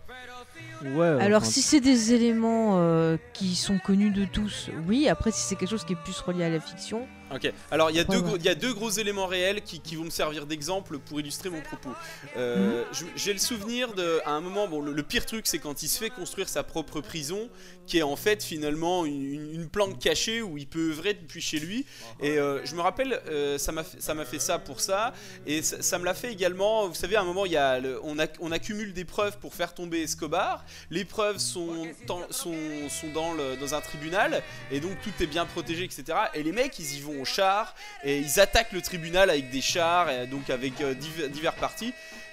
Ouais, 0.84 1.06
Alors, 1.20 1.40
enfin, 1.40 1.50
si 1.50 1.62
c'est 1.62 1.80
des 1.80 2.12
éléments 2.12 2.78
euh, 2.78 3.16
qui 3.32 3.54
sont 3.56 3.78
connus 3.78 4.10
de 4.10 4.24
tous, 4.26 4.68
oui. 4.86 5.08
Après, 5.08 5.30
si 5.30 5.40
c'est 5.40 5.56
quelque 5.56 5.70
chose 5.70 5.84
qui 5.84 5.94
est 5.94 6.02
plus 6.04 6.20
relié 6.20 6.44
à 6.44 6.50
la 6.50 6.60
fiction, 6.60 7.06
Ok. 7.34 7.52
Alors, 7.70 7.90
il 7.90 7.96
y, 7.96 8.00
a 8.00 8.04
deux 8.04 8.20
gros- 8.20 8.36
il 8.36 8.44
y 8.44 8.48
a 8.48 8.54
deux 8.54 8.72
gros 8.72 8.90
éléments 8.90 9.26
réels 9.26 9.62
qui, 9.62 9.80
qui 9.80 9.96
vont 9.96 10.04
me 10.04 10.10
servir 10.10 10.46
d'exemple 10.46 10.98
pour 10.98 11.18
illustrer 11.20 11.50
mon 11.50 11.60
propos. 11.62 11.90
Euh, 12.36 12.84
Mhm. 12.92 13.08
J'ai 13.16 13.32
le 13.32 13.38
souvenir 13.38 13.92
de, 13.94 14.20
à 14.24 14.30
un 14.30 14.40
moment, 14.40 14.68
bon, 14.68 14.80
le, 14.80 14.92
le 14.92 15.02
pire 15.02 15.26
truc, 15.26 15.46
c'est 15.46 15.58
quand 15.58 15.82
il 15.82 15.88
se 15.88 15.98
fait 15.98 16.10
construire 16.10 16.48
sa 16.48 16.62
propre 16.62 17.00
prison, 17.00 17.48
qui 17.86 17.98
est 17.98 18.02
en 18.02 18.16
fait 18.16 18.42
finalement 18.42 19.04
une, 19.04 19.24
une- 19.24 19.68
planque 19.68 19.98
cachée 19.98 20.40
où 20.42 20.56
il 20.58 20.66
peut 20.66 20.90
œuvrer 20.90 21.14
depuis 21.14 21.40
chez 21.40 21.58
lui. 21.58 21.84
Et 22.20 22.38
euh, 22.38 22.64
je 22.64 22.74
me 22.76 22.80
rappelle, 22.80 23.20
euh, 23.28 23.58
ça 23.58 23.72
m'a 23.72 23.82
fait, 23.82 24.38
ça 24.38 24.58
pour 24.58 24.80
ça, 24.80 25.12
et 25.46 25.62
ça, 25.62 25.82
ça 25.82 25.98
me 25.98 26.04
l'a 26.04 26.14
fait 26.14 26.30
également. 26.32 26.86
Vous 26.86 26.94
savez, 26.94 27.16
à 27.16 27.20
un 27.22 27.24
moment, 27.24 27.44
il 27.46 27.52
y 27.52 27.56
a 27.56 27.80
le- 27.80 28.00
on, 28.04 28.16
ac- 28.16 28.36
on 28.40 28.52
accumule 28.52 28.92
des 28.92 29.04
preuves 29.04 29.38
pour 29.38 29.54
faire 29.54 29.74
tomber 29.74 30.02
Escobar. 30.02 30.64
Les 30.90 31.04
preuves 31.04 31.38
sont, 31.38 31.86
dans- 32.06 32.30
sont, 32.30 32.54
sont 32.88 33.08
dans, 33.12 33.32
le- 33.34 33.56
dans 33.56 33.74
un 33.74 33.80
tribunal, 33.80 34.42
et 34.70 34.80
donc 34.80 34.92
tout 35.02 35.10
est 35.22 35.26
bien 35.26 35.44
protégé, 35.46 35.84
etc. 35.84 36.04
Et 36.34 36.42
les 36.42 36.52
mecs, 36.52 36.78
ils 36.78 36.96
y 36.98 37.00
vont 37.00 37.23
au 37.24 37.26
char, 37.26 37.74
et 38.04 38.18
ils 38.18 38.38
attaquent 38.38 38.72
le 38.72 38.82
tribunal 38.82 39.30
avec 39.30 39.50
des 39.50 39.62
chars, 39.62 40.10
et 40.10 40.26
donc 40.26 40.50
avec 40.50 40.80
euh, 40.80 40.94
div- 40.94 41.28
divers 41.30 41.54
partis. 41.54 41.92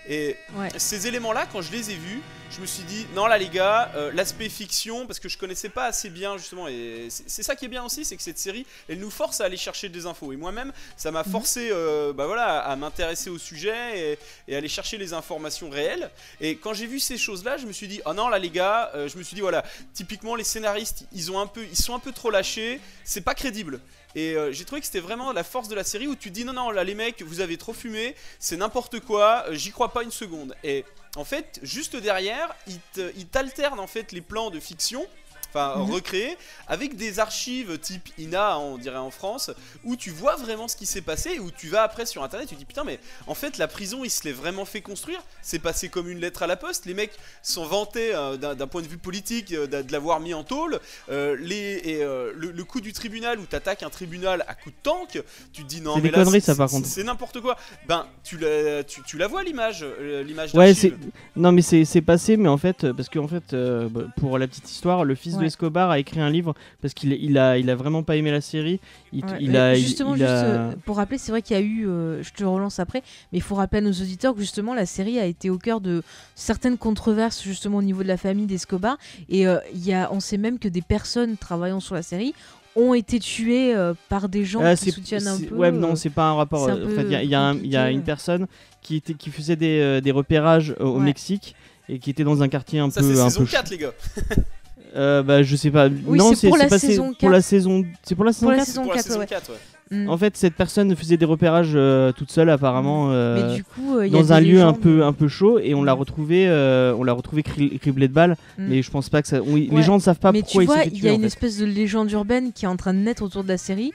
Et 0.09 0.35
ouais. 0.55 0.69
ces 0.77 1.05
éléments-là, 1.05 1.47
quand 1.51 1.61
je 1.61 1.71
les 1.71 1.91
ai 1.91 1.95
vus, 1.95 2.21
je 2.49 2.59
me 2.59 2.65
suis 2.65 2.83
dit, 2.83 3.05
non 3.15 3.27
là 3.27 3.37
les 3.37 3.49
gars, 3.49 3.91
euh, 3.95 4.11
l'aspect 4.15 4.49
fiction, 4.49 5.05
parce 5.05 5.19
que 5.19 5.29
je 5.29 5.37
connaissais 5.37 5.69
pas 5.69 5.85
assez 5.85 6.09
bien 6.09 6.37
justement, 6.39 6.67
et 6.67 7.07
c'est 7.09 7.29
c'est 7.29 7.43
ça 7.43 7.55
qui 7.55 7.65
est 7.65 7.69
bien 7.69 7.83
aussi, 7.83 8.03
c'est 8.03 8.17
que 8.17 8.23
cette 8.23 8.39
série, 8.39 8.65
elle 8.89 8.99
nous 8.99 9.11
force 9.11 9.41
à 9.41 9.45
aller 9.45 9.57
chercher 9.57 9.89
des 9.89 10.07
infos. 10.07 10.33
Et 10.33 10.37
moi-même, 10.37 10.73
ça 10.97 11.11
m'a 11.11 11.23
forcé 11.23 11.69
euh, 11.71 12.13
bah 12.13 12.25
voilà, 12.25 12.59
à 12.59 12.75
m'intéresser 12.75 13.29
au 13.29 13.37
sujet 13.37 13.79
et, 13.99 14.19
et 14.47 14.55
aller 14.55 14.67
chercher 14.67 14.97
les 14.97 15.13
informations 15.13 15.69
réelles. 15.69 16.09
Et 16.41 16.57
quand 16.57 16.73
j'ai 16.73 16.87
vu 16.87 16.99
ces 16.99 17.17
choses-là, 17.17 17.57
je 17.57 17.67
me 17.67 17.71
suis 17.71 17.87
dit, 17.87 18.01
oh 18.07 18.13
non 18.13 18.27
là 18.27 18.39
les 18.39 18.49
gars, 18.49 18.91
euh, 18.95 19.07
je 19.07 19.17
me 19.19 19.23
suis 19.23 19.35
dit, 19.35 19.41
voilà, 19.41 19.63
typiquement 19.93 20.35
les 20.35 20.43
scénaristes, 20.43 21.05
ils, 21.13 21.31
ont 21.31 21.39
un 21.39 21.47
peu, 21.47 21.63
ils 21.63 21.77
sont 21.77 21.93
un 21.93 21.99
peu 21.99 22.11
trop 22.11 22.31
lâchés, 22.31 22.81
c'est 23.03 23.21
pas 23.21 23.35
crédible. 23.35 23.79
Et 24.15 24.35
euh, 24.35 24.51
j'ai 24.51 24.65
trouvé 24.65 24.81
que 24.81 24.85
c'était 24.87 24.99
vraiment 24.99 25.31
la 25.31 25.43
force 25.43 25.67
de 25.67 25.75
la 25.75 25.83
série 25.83 26.07
où 26.07 26.15
tu 26.15 26.31
dis 26.31 26.45
non 26.45 26.53
non 26.53 26.71
là 26.71 26.83
les 26.83 26.95
mecs 26.95 27.21
vous 27.21 27.39
avez 27.39 27.57
trop 27.57 27.73
fumé, 27.73 28.15
c'est 28.39 28.57
n'importe 28.57 28.99
quoi, 28.99 29.45
euh, 29.47 29.53
j'y 29.53 29.71
crois 29.71 29.93
pas 29.93 30.03
une 30.03 30.11
seconde. 30.11 30.55
Et 30.63 30.85
en 31.15 31.23
fait 31.23 31.59
juste 31.63 31.95
derrière 31.95 32.53
ils 32.67 33.27
t'alternent 33.27 33.79
en 33.79 33.87
fait 33.87 34.11
les 34.11 34.21
plans 34.21 34.49
de 34.49 34.59
fiction. 34.59 35.05
Enfin, 35.53 35.79
Mhm. 35.83 35.91
recréés 35.91 36.37
avec 36.67 36.95
des 36.95 37.19
archives 37.19 37.77
type 37.79 38.09
INA, 38.17 38.57
on 38.59 38.77
dirait 38.77 38.97
en 38.97 39.11
France, 39.11 39.51
où 39.83 39.95
tu 39.97 40.09
vois 40.09 40.35
vraiment 40.37 40.67
ce 40.69 40.75
qui 40.77 40.85
s'est 40.85 41.01
passé, 41.01 41.39
où 41.39 41.51
tu 41.51 41.67
vas 41.67 41.83
après 41.83 42.05
sur 42.05 42.23
internet, 42.23 42.47
tu 42.47 42.55
te 42.55 42.59
dis 42.59 42.65
putain, 42.65 42.83
mais 42.85 42.99
en 43.27 43.35
fait, 43.35 43.57
la 43.57 43.67
prison, 43.67 44.03
il 44.05 44.09
se 44.09 44.23
l'est 44.23 44.31
vraiment 44.31 44.63
fait 44.65 44.81
construire, 44.81 45.19
c'est 45.41 45.59
passé 45.59 45.89
comme 45.89 46.07
une 46.09 46.19
lettre 46.19 46.43
à 46.43 46.47
la 46.47 46.55
poste? 46.55 46.85
Les 46.85 46.93
mecs 46.93 47.11
sont 47.43 47.65
vantés 47.65 48.15
euh, 48.15 48.37
d'un 48.37 48.67
point 48.67 48.81
de 48.81 48.87
vue 48.87 48.97
politique 48.97 49.51
euh, 49.51 49.67
de 49.67 49.91
l'avoir 49.91 50.19
mis 50.21 50.33
en 50.33 50.43
tôle. 50.45 50.79
Euh, 51.09 51.35
les, 51.39 51.81
et, 51.83 51.99
le, 52.01 52.51
le 52.51 52.63
coup 52.63 52.79
du 52.81 52.93
tribunal 52.93 53.39
où 53.39 53.45
t'attaques 53.45 53.83
un 53.83 53.89
tribunal 53.89 54.45
à 54.47 54.55
coup 54.55 54.69
de 54.69 54.75
tank, 54.83 55.21
tu 55.51 55.63
te 55.63 55.67
dis 55.67 55.81
non, 55.81 55.95
mais 55.97 56.03
des 56.03 56.11
là, 56.11 56.19
conneries, 56.23 56.39
c'est- 56.41 56.47
ça, 56.47 56.55
par 56.55 56.69
contre. 56.69 56.87
C'est 56.87 57.03
n'importe 57.03 57.41
quoi. 57.41 57.57
Ben, 57.87 58.07
tu 58.23 58.37
la, 58.37 58.83
tu, 58.83 59.01
tu 59.03 59.17
la 59.17 59.27
vois 59.27 59.43
l'image, 59.43 59.85
l'image 60.25 60.53
Ouais, 60.55 60.73
c'est 60.73 60.93
non 61.35 61.51
mais 61.51 61.61
c'est 61.61 62.01
passé, 62.01 62.37
mais 62.37 62.47
en 62.49 62.57
fait 62.57 62.91
parce 62.93 63.09
que 63.09 63.19
en 63.19 63.27
fait 63.27 63.53
bah, 63.53 64.01
pour 64.17 64.37
la 64.37 64.47
petite 64.47 64.69
histoire, 64.69 65.03
le 65.03 65.15
fils 65.15 65.35
de. 65.41 65.47
Escobar 65.47 65.89
a 65.91 65.99
écrit 65.99 66.19
un 66.19 66.29
livre 66.29 66.53
parce 66.81 66.93
qu'il 66.93 67.11
il 67.13 67.37
a 67.37 67.57
il 67.57 67.69
a 67.69 67.75
vraiment 67.75 68.03
pas 68.03 68.15
aimé 68.15 68.31
la 68.31 68.41
série. 68.41 68.79
Il, 69.13 69.25
Ouais, 69.25 69.31
il 69.41 69.51
mais 69.51 69.57
a 69.57 69.75
il- 69.75 69.81
justement, 69.83 70.15
il 70.15 70.19
juste, 70.19 70.29
a- 70.29 70.43
euh, 70.45 70.71
pour 70.85 70.97
rappeler, 70.97 71.17
c'est 71.17 71.31
vrai 71.31 71.41
qu'il 71.41 71.55
y 71.55 71.59
a 71.59 71.63
eu, 71.63 71.87
euh, 71.87 72.23
je 72.23 72.31
te 72.31 72.43
relance 72.43 72.79
après, 72.79 73.01
mais 73.31 73.37
il 73.39 73.41
faut 73.41 73.55
rappeler 73.55 73.79
à 73.79 73.81
nos 73.81 73.91
auditeurs 73.91 74.33
que 74.33 74.39
justement 74.41 74.73
la 74.73 74.85
série 74.85 75.19
a 75.19 75.25
été 75.25 75.49
au 75.49 75.57
cœur 75.57 75.81
de 75.81 76.03
certaines 76.35 76.77
controverses 76.77 77.43
justement 77.43 77.77
au 77.77 77.81
niveau 77.83 78.03
de 78.03 78.07
la 78.07 78.17
famille 78.17 78.45
d'Escobar, 78.45 78.97
et 79.29 79.47
euh, 79.47 79.57
il 79.73 79.85
y 79.85 79.93
a, 79.93 80.09
on 80.11 80.19
sait 80.19 80.37
même 80.37 80.59
que 80.59 80.67
des 80.67 80.81
personnes 80.81 81.37
travaillant 81.37 81.79
sur 81.79 81.95
la 81.95 82.01
série 82.03 82.33
ont 82.77 82.93
été 82.93 83.19
tuées 83.19 83.75
euh, 83.75 83.93
par 84.07 84.29
des 84.29 84.45
gens 84.45 84.61
Ah, 84.63 84.77
qui 84.77 84.91
soutiennent 84.91 85.27
un 85.27 85.35
c'est- 85.35 85.47
peu. 85.47 85.55
Ouais, 85.55 85.71
non, 85.73 85.91
euh, 85.91 85.95
c'est 85.95 86.09
pas 86.09 86.29
un 86.29 86.35
rapport. 86.35 86.63
c'est 86.65 86.71
un 86.71 86.77
euh, 86.77 86.85
en 86.85 86.87
peu 86.87 86.95
fait, 86.95 87.03
il 87.03 87.11
y 87.29 87.35
a, 87.35 87.53
y 87.53 87.67
y 87.67 87.93
une 87.93 88.03
personne 88.03 88.47
qui 88.81 88.95
était 88.95 89.13
qui 89.13 89.29
faisait 89.29 89.57
des, 89.57 89.79
euh, 89.81 89.99
des 89.99 90.11
repérages 90.11 90.73
euh, 90.79 90.85
au 90.85 90.97
Ouais. 90.97 91.03
Mexique 91.03 91.53
et 91.89 91.99
qui 91.99 92.09
était 92.09 92.23
dans 92.23 92.41
un 92.41 92.47
quartier 92.47 92.79
un 92.79 92.89
Ça, 92.89 93.01
peu 93.01 93.13
c'est 93.13 93.19
un 93.19 93.29
saison 93.29 93.41
peu 93.41 93.51
4, 93.51 93.69
les 93.71 93.77
gars. 93.79 93.91
Euh, 94.95 95.23
bah 95.23 95.41
je 95.43 95.55
sais 95.55 95.71
pas. 95.71 95.87
Oui, 96.05 96.17
non, 96.17 96.33
c'est 96.35 96.47
pour 96.49 96.57
la 96.57 96.67
pas- 96.67 96.77
saison 96.79 97.13
pour 97.17 97.29
la 97.29 97.37
4. 97.37 97.45
saison. 97.45 97.85
C'est 98.03 98.15
pour 98.15 98.25
la 98.25 98.33
saison 98.33 98.45
Pour 98.47 98.51
la 98.51 98.57
4 98.57 98.65
saison 98.67 98.81
Pour 98.83 98.91
la 98.91 98.97
4, 98.97 99.05
saison 99.07 99.19
ouais. 99.19 99.25
4, 99.27 99.49
ouais. 99.51 99.57
Mm. 99.97 100.09
En 100.09 100.17
fait, 100.17 100.37
cette 100.37 100.53
personne 100.55 100.95
faisait 100.95 101.17
des 101.17 101.25
repérages 101.25 101.71
euh, 101.75 102.11
toute 102.13 102.31
seule 102.31 102.49
apparemment. 102.49 103.09
euh, 103.11 103.49
mais 103.49 103.55
du 103.57 103.63
coup, 103.63 103.97
euh, 103.97 104.07
il 104.07 104.13
y 104.13 104.15
a 104.17 104.21
dans 104.21 104.31
un 104.33 104.39
lieu 104.39 104.61
un 104.61 104.71
peu 104.73 105.03
un 105.03 105.11
peu 105.13 105.27
chaud 105.27 105.59
et 105.59 105.73
on 105.73 105.83
l'a 105.83 105.95
Mm. 105.95 105.99
retrouvé 105.99 106.45
euh, 106.47 106.93
on 106.97 107.03
l'a 107.03 107.11
retrouvé 107.13 107.41
cri- 107.43 107.77
criblé 107.79 108.07
de 108.07 108.13
balles 108.13 108.37
Mm. 108.57 108.67
mais 108.69 108.81
je 108.81 108.89
pense 108.91 109.09
pas 109.09 109.21
que 109.21 109.27
ça 109.27 109.41
on- 109.41 109.53
Ouais. 109.53 109.67
les 109.69 109.83
gens 109.83 109.95
ne 109.95 110.01
savent 110.01 110.19
pas 110.19 110.31
mais 110.31 110.41
pourquoi 110.43 110.61
tu 110.61 110.63
il 110.63 110.67
s'est 110.67 110.73
vois, 110.75 110.83
fait 110.83 110.89
il 110.89 110.97
y 110.97 110.99
tuer 111.01 111.09
a 111.09 111.13
une 111.13 111.21
fait. 111.21 111.27
espèce 111.27 111.57
de 111.57 111.65
légende 111.65 112.09
urbaine 112.11 112.51
qui 112.53 112.63
est 112.65 112.69
en 112.69 112.77
train 112.77 112.93
de 112.93 112.99
naître 112.99 113.21
autour 113.23 113.43
de 113.43 113.49
la 113.49 113.57
série. 113.57 113.91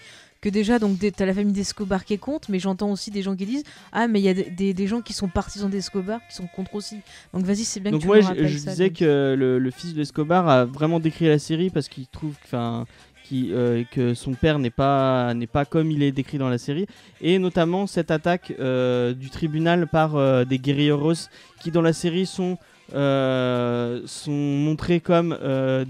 Que 0.46 0.50
déjà, 0.52 0.78
donc, 0.78 0.96
des- 0.98 1.10
t'as 1.10 1.26
la 1.26 1.34
famille 1.34 1.52
d'Escobar 1.52 2.04
qui 2.04 2.14
est 2.14 2.18
contre, 2.18 2.52
mais 2.52 2.60
j'entends 2.60 2.92
aussi 2.92 3.10
des 3.10 3.20
gens 3.20 3.34
qui 3.34 3.46
disent 3.46 3.64
Ah, 3.90 4.06
mais 4.06 4.20
il 4.20 4.22
y 4.22 4.28
a 4.28 4.34
des, 4.34 4.44
des- 4.48 4.74
des 4.74 4.86
gens 4.86 5.00
qui 5.00 5.12
sont 5.12 5.26
partisans 5.26 5.68
d'Escobar 5.68 6.20
qui 6.30 6.36
sont 6.36 6.46
contre 6.46 6.76
aussi. 6.76 6.98
Donc, 7.34 7.44
vas-y, 7.44 7.64
c'est 7.64 7.80
bien 7.80 7.90
donc 7.90 8.02
que 8.02 8.20
tu 8.20 8.42
je, 8.44 8.46
je 8.46 8.58
ça, 8.58 8.70
disais 8.70 8.88
donc. 8.90 8.98
que 8.98 9.34
le, 9.36 9.58
le 9.58 9.70
fils 9.72 9.92
d'Escobar 9.92 10.48
a 10.48 10.64
vraiment 10.64 11.00
décrit 11.00 11.26
la 11.26 11.40
série 11.40 11.68
parce 11.70 11.88
qu'il 11.88 12.06
trouve 12.06 12.34
enfin 12.44 12.84
qui, 13.24 13.48
euh, 13.52 13.82
que 13.90 14.14
son 14.14 14.34
père 14.34 14.60
n'est 14.60 14.70
pas 14.70 15.34
n'est 15.34 15.48
pas 15.48 15.64
comme 15.64 15.90
il 15.90 16.04
est 16.04 16.12
décrit 16.12 16.38
dans 16.38 16.48
la 16.48 16.58
série 16.58 16.86
et 17.20 17.40
notamment 17.40 17.88
cette 17.88 18.12
attaque 18.12 18.54
euh, 18.60 19.14
du 19.14 19.30
tribunal 19.30 19.88
par 19.88 20.14
euh, 20.14 20.44
des 20.44 20.60
guerrilleros 20.60 21.26
qui 21.60 21.72
dans 21.72 21.82
la 21.82 21.92
série 21.92 22.24
sont 22.26 22.56
euh, 22.94 24.00
sont 24.06 24.30
montrés 24.30 25.00
comme 25.00 25.36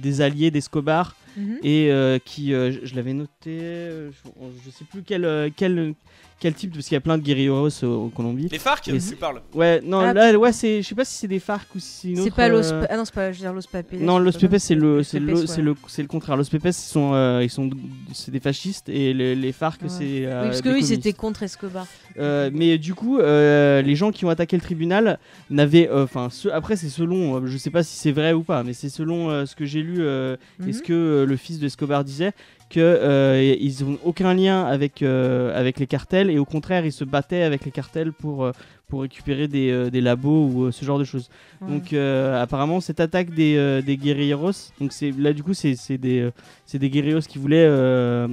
des 0.00 0.22
alliés 0.22 0.50
d'Escobar 0.50 1.14
Mhm. 1.36 1.58
et 1.62 1.90
euh, 1.92 2.18
qui, 2.24 2.54
euh, 2.54 2.70
je, 2.72 2.86
je 2.86 2.94
l'avais 2.96 3.12
noté, 3.12 3.30
euh, 3.60 4.10
je, 4.10 4.30
je 4.64 4.70
sais 4.70 4.84
plus 4.90 5.02
quel, 5.02 5.52
quel, 5.56 5.94
quel 6.40 6.54
type, 6.54 6.72
parce 6.74 6.86
qu'il 6.86 6.94
y 6.94 6.98
a 6.98 7.00
plein 7.00 7.16
de 7.18 7.22
guerrilleros 7.22 7.68
au, 7.84 7.86
au 7.86 8.08
Colombie. 8.08 8.48
Les 8.50 8.58
FARC, 8.58 8.88
Et 8.88 8.98
tu 8.98 9.16
parles. 9.16 9.40
Ouais, 9.54 9.80
non, 9.84 10.00
Ah, 10.00 10.12
là, 10.12 10.38
ouais, 10.38 10.52
c'est, 10.52 10.82
je 10.82 10.88
sais 10.88 10.94
pas 10.94 11.04
si 11.04 11.14
c'est 11.16 11.28
des 11.28 11.38
FARC 11.38 11.66
ou 11.74 11.78
si 11.78 11.86
c'est 11.88 12.08
une 12.08 12.16
C'est 12.16 12.22
autre, 12.24 12.36
pas 12.36 12.48
Los. 12.48 12.72
euh, 12.72 12.84
Ah 12.90 12.96
non, 12.96 13.04
c'est 13.04 13.14
pas. 13.14 13.32
Je 13.32 13.38
veux 13.38 13.42
dire 13.44 13.52
Los 13.54 13.62
Papeles. 13.70 14.00
Non, 14.00 14.18
Los 14.18 14.32
ça. 14.32 14.38
c'est 14.58 14.74
le, 14.74 15.02
c'est 15.02 15.18
le, 15.20 15.46
c'est 15.46 15.62
le, 15.62 15.74
c'est 15.88 16.02
le 16.02 16.08
contraire. 16.08 16.36
Los 16.36 16.44
Pepes, 16.44 16.64
ils 16.66 16.72
sont, 16.72 17.12
euh, 17.14 17.40
ils 17.42 17.50
sont, 17.50 17.70
c'est 18.12 18.30
des 18.30 18.40
fascistes 18.40 18.88
et 18.88 19.12
les, 19.14 19.34
les 19.34 19.52
FARC, 19.52 19.80
Ouais. 19.82 19.88
c'est. 19.88 20.26
euh, 20.26 20.42
Oui, 20.42 20.48
parce 20.48 20.62
que 20.62 20.68
oui, 20.70 20.82
c'était 20.82 21.12
contre 21.14 21.42
Escobar. 21.42 21.86
Euh, 22.18 22.50
mais 22.52 22.78
du 22.78 22.94
coup, 22.94 23.18
euh, 23.18 23.82
les 23.82 23.94
gens 23.94 24.10
qui 24.10 24.24
ont 24.24 24.30
attaqué 24.30 24.56
le 24.56 24.62
tribunal 24.62 25.18
n'avaient, 25.50 25.88
euh, 25.90 26.04
enfin, 26.04 26.28
ce- 26.30 26.48
après 26.48 26.76
c'est 26.76 26.88
selon, 26.88 27.36
euh, 27.36 27.46
je 27.46 27.58
sais 27.58 27.68
pas 27.70 27.82
si 27.82 27.94
c'est 27.96 28.12
vrai 28.12 28.32
ou 28.32 28.42
pas, 28.42 28.62
mais 28.62 28.72
c'est 28.72 28.88
selon 28.88 29.28
euh, 29.28 29.44
ce 29.44 29.54
que 29.54 29.66
j'ai 29.66 29.82
lu 29.82 29.96
euh, 30.00 30.36
Mhm. 30.60 30.80
que 30.80 30.92
euh, 30.94 31.25
le 31.26 31.36
fils 31.36 31.58
d'Escobar 31.58 32.04
disait 32.04 32.32
que 32.70 32.80
euh, 32.80 33.54
ils 33.60 33.84
ont 33.84 33.98
aucun 34.04 34.34
lien 34.34 34.64
avec 34.64 35.02
euh, 35.02 35.56
avec 35.58 35.78
les 35.78 35.86
cartels 35.86 36.30
et 36.30 36.38
au 36.38 36.44
contraire 36.44 36.84
ils 36.86 36.92
se 36.92 37.04
battaient 37.04 37.42
avec 37.42 37.64
les 37.64 37.70
cartels 37.70 38.12
pour 38.12 38.44
euh, 38.44 38.52
pour 38.88 39.02
récupérer 39.02 39.48
des, 39.48 39.70
euh, 39.70 39.90
des 39.90 40.00
labos 40.00 40.46
ou 40.46 40.64
euh, 40.64 40.72
ce 40.72 40.84
genre 40.84 40.98
de 40.98 41.04
choses. 41.04 41.28
Ouais. 41.60 41.68
Donc 41.68 41.92
euh, 41.92 42.40
apparemment 42.40 42.80
cette 42.80 43.00
attaque 43.00 43.30
des, 43.34 43.56
euh, 43.56 43.82
des 43.82 43.96
guerrilleros, 43.96 44.52
donc 44.80 44.92
c'est 44.92 45.10
là 45.10 45.32
du 45.32 45.42
coup 45.42 45.54
c'est 45.54 45.74
c'est 45.76 45.98
des 45.98 46.20
euh, 46.20 46.30
c'est 46.66 46.78
des 46.78 46.88
guerrilleros 46.90 47.20
qui 47.28 47.38
voulaient 47.38 47.66
euh, 47.68 48.26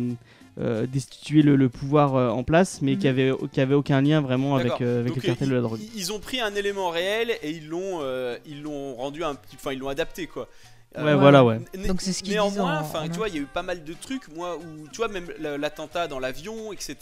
euh, 0.60 0.86
destituer 0.86 1.42
le, 1.42 1.56
le 1.56 1.68
pouvoir 1.70 2.16
euh, 2.16 2.30
en 2.30 2.44
place, 2.44 2.82
mais 2.84 2.96
qui 2.98 3.08
Mhm. 3.08 3.12
avaient 3.14 3.32
qui 3.52 3.62
avaient 3.62 3.74
aucun 3.74 4.02
lien 4.02 4.22
vraiment 4.22 4.56
avec 4.56 4.82
euh, 4.82 5.00
avec 5.00 5.14
Donc, 5.14 5.24
le 5.24 5.28
cartel 5.28 5.48
euh, 5.48 5.52
de 5.52 5.56
la 5.56 5.62
drogue. 5.62 5.80
Ils, 5.82 6.00
ils 6.00 6.14
ont 6.14 6.20
pris 6.20 6.40
un 6.42 6.54
élément 6.54 6.90
réel 6.92 7.32
et 7.42 7.50
ils 7.50 7.68
l'ont, 7.68 8.00
euh, 8.02 8.38
ils 8.46 8.62
l'ont 8.62 8.94
rendu 8.96 9.24
un 9.24 9.34
petit, 9.34 9.56
enfin 9.56 9.72
ils 9.74 9.80
l'ont 9.80 9.90
adapté 9.90 10.28
quoi. 10.28 10.48
Ouais, 10.96 11.16
voilà, 11.16 11.44
ouais. 11.44 11.60
Donc, 11.88 12.02
c'est 12.02 12.14
ce 12.14 12.20
qu'ils 12.20 12.28
disent 12.28 12.34
Néanmoins, 12.36 12.80
en- 12.80 12.82
enfin, 12.82 13.04
en 13.04 13.10
tu 13.10 13.18
vois, 13.18 13.28
il 13.30 13.36
y 13.36 13.38
a 13.38 13.42
eu 13.42 13.46
pas 13.46 13.64
mal 13.64 13.84
de 13.84 13.94
trucs, 13.94 14.28
moi, 14.30 14.58
où 14.58 14.88
tu 14.90 14.98
vois 14.98 15.08
même 15.08 15.28
la- 15.40 15.58
l'attentat 15.58 16.08
dans 16.08 16.20
l'avion, 16.20 16.72
etc., 16.72 16.96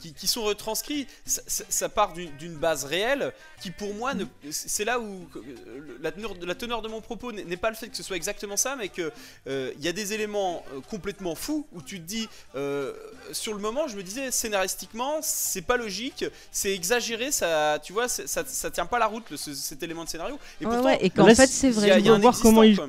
qui, 0.00 0.12
qui 0.12 0.26
sont 0.26 0.42
retranscrits. 0.42 1.06
Ça, 1.24 1.40
ça- 1.46 1.64
ça 1.68 1.88
part 1.88 2.12
d'une 2.12 2.30
d'une 2.36 2.54
base 2.54 2.84
réelle, 2.84 3.32
qui 3.60 3.70
pour 3.70 3.94
moi, 3.94 4.14
ne- 4.14 4.24
c'est 4.50 4.84
là 4.84 5.00
où 5.00 5.26
euh, 5.36 5.96
la 6.00 6.12
teneur, 6.12 6.34
la 6.42 6.54
teneur 6.54 6.82
de 6.82 6.88
mon 6.88 7.00
propos 7.00 7.32
n'est 7.32 7.44
n'est 7.44 7.56
pas 7.56 7.70
le 7.70 7.76
fait 7.76 7.88
que 7.88 7.96
ce 7.96 8.02
soit 8.02 8.16
exactement 8.16 8.56
ça, 8.56 8.76
mais 8.76 8.88
que 8.88 9.10
euh, 9.46 9.72
il 9.78 9.84
y 9.84 9.88
a 9.88 9.92
des 9.92 10.12
éléments 10.12 10.64
euh, 10.74 10.80
complètement 10.90 11.34
fous 11.34 11.66
où 11.72 11.80
tu 11.80 12.00
te 12.00 12.06
dis, 12.06 12.28
euh, 12.54 12.92
sur 13.32 13.54
le 13.54 13.60
moment, 13.60 13.88
je 13.88 13.96
me 13.96 14.02
disais 14.02 14.30
scénaristiquement, 14.30 15.20
c'est 15.22 15.62
pas 15.62 15.76
logique, 15.76 16.24
c'est 16.50 16.72
exagéré, 16.74 17.32
ça, 17.32 17.78
tu 17.82 17.92
vois, 17.92 18.08
ça, 18.08 18.26
ça 18.26 18.70
tient 18.70 18.86
pas 18.86 18.98
la 18.98 19.06
route 19.06 19.30
le- 19.30 19.36
ce- 19.36 19.54
cet 19.54 19.82
élément 19.82 20.04
de 20.04 20.08
scénario. 20.08 20.38
Et 20.60 20.66
Ouais, 20.66 20.70
pourtant, 20.72 20.84
ouais, 20.86 20.98
et 21.04 21.10
qu'en 21.10 21.26
là, 21.26 21.34
fait, 21.34 21.46
c'est 21.46 21.68
il 21.68 21.74
y 21.74 21.76
a, 21.76 21.80
vrai. 21.80 22.00
il 22.00 22.06
y 22.06 22.08
a 22.10 22.12
un 22.14 22.18
voir 22.18 22.38
comment 22.40 22.62
il- 22.62 22.76
quoi. 22.76 22.88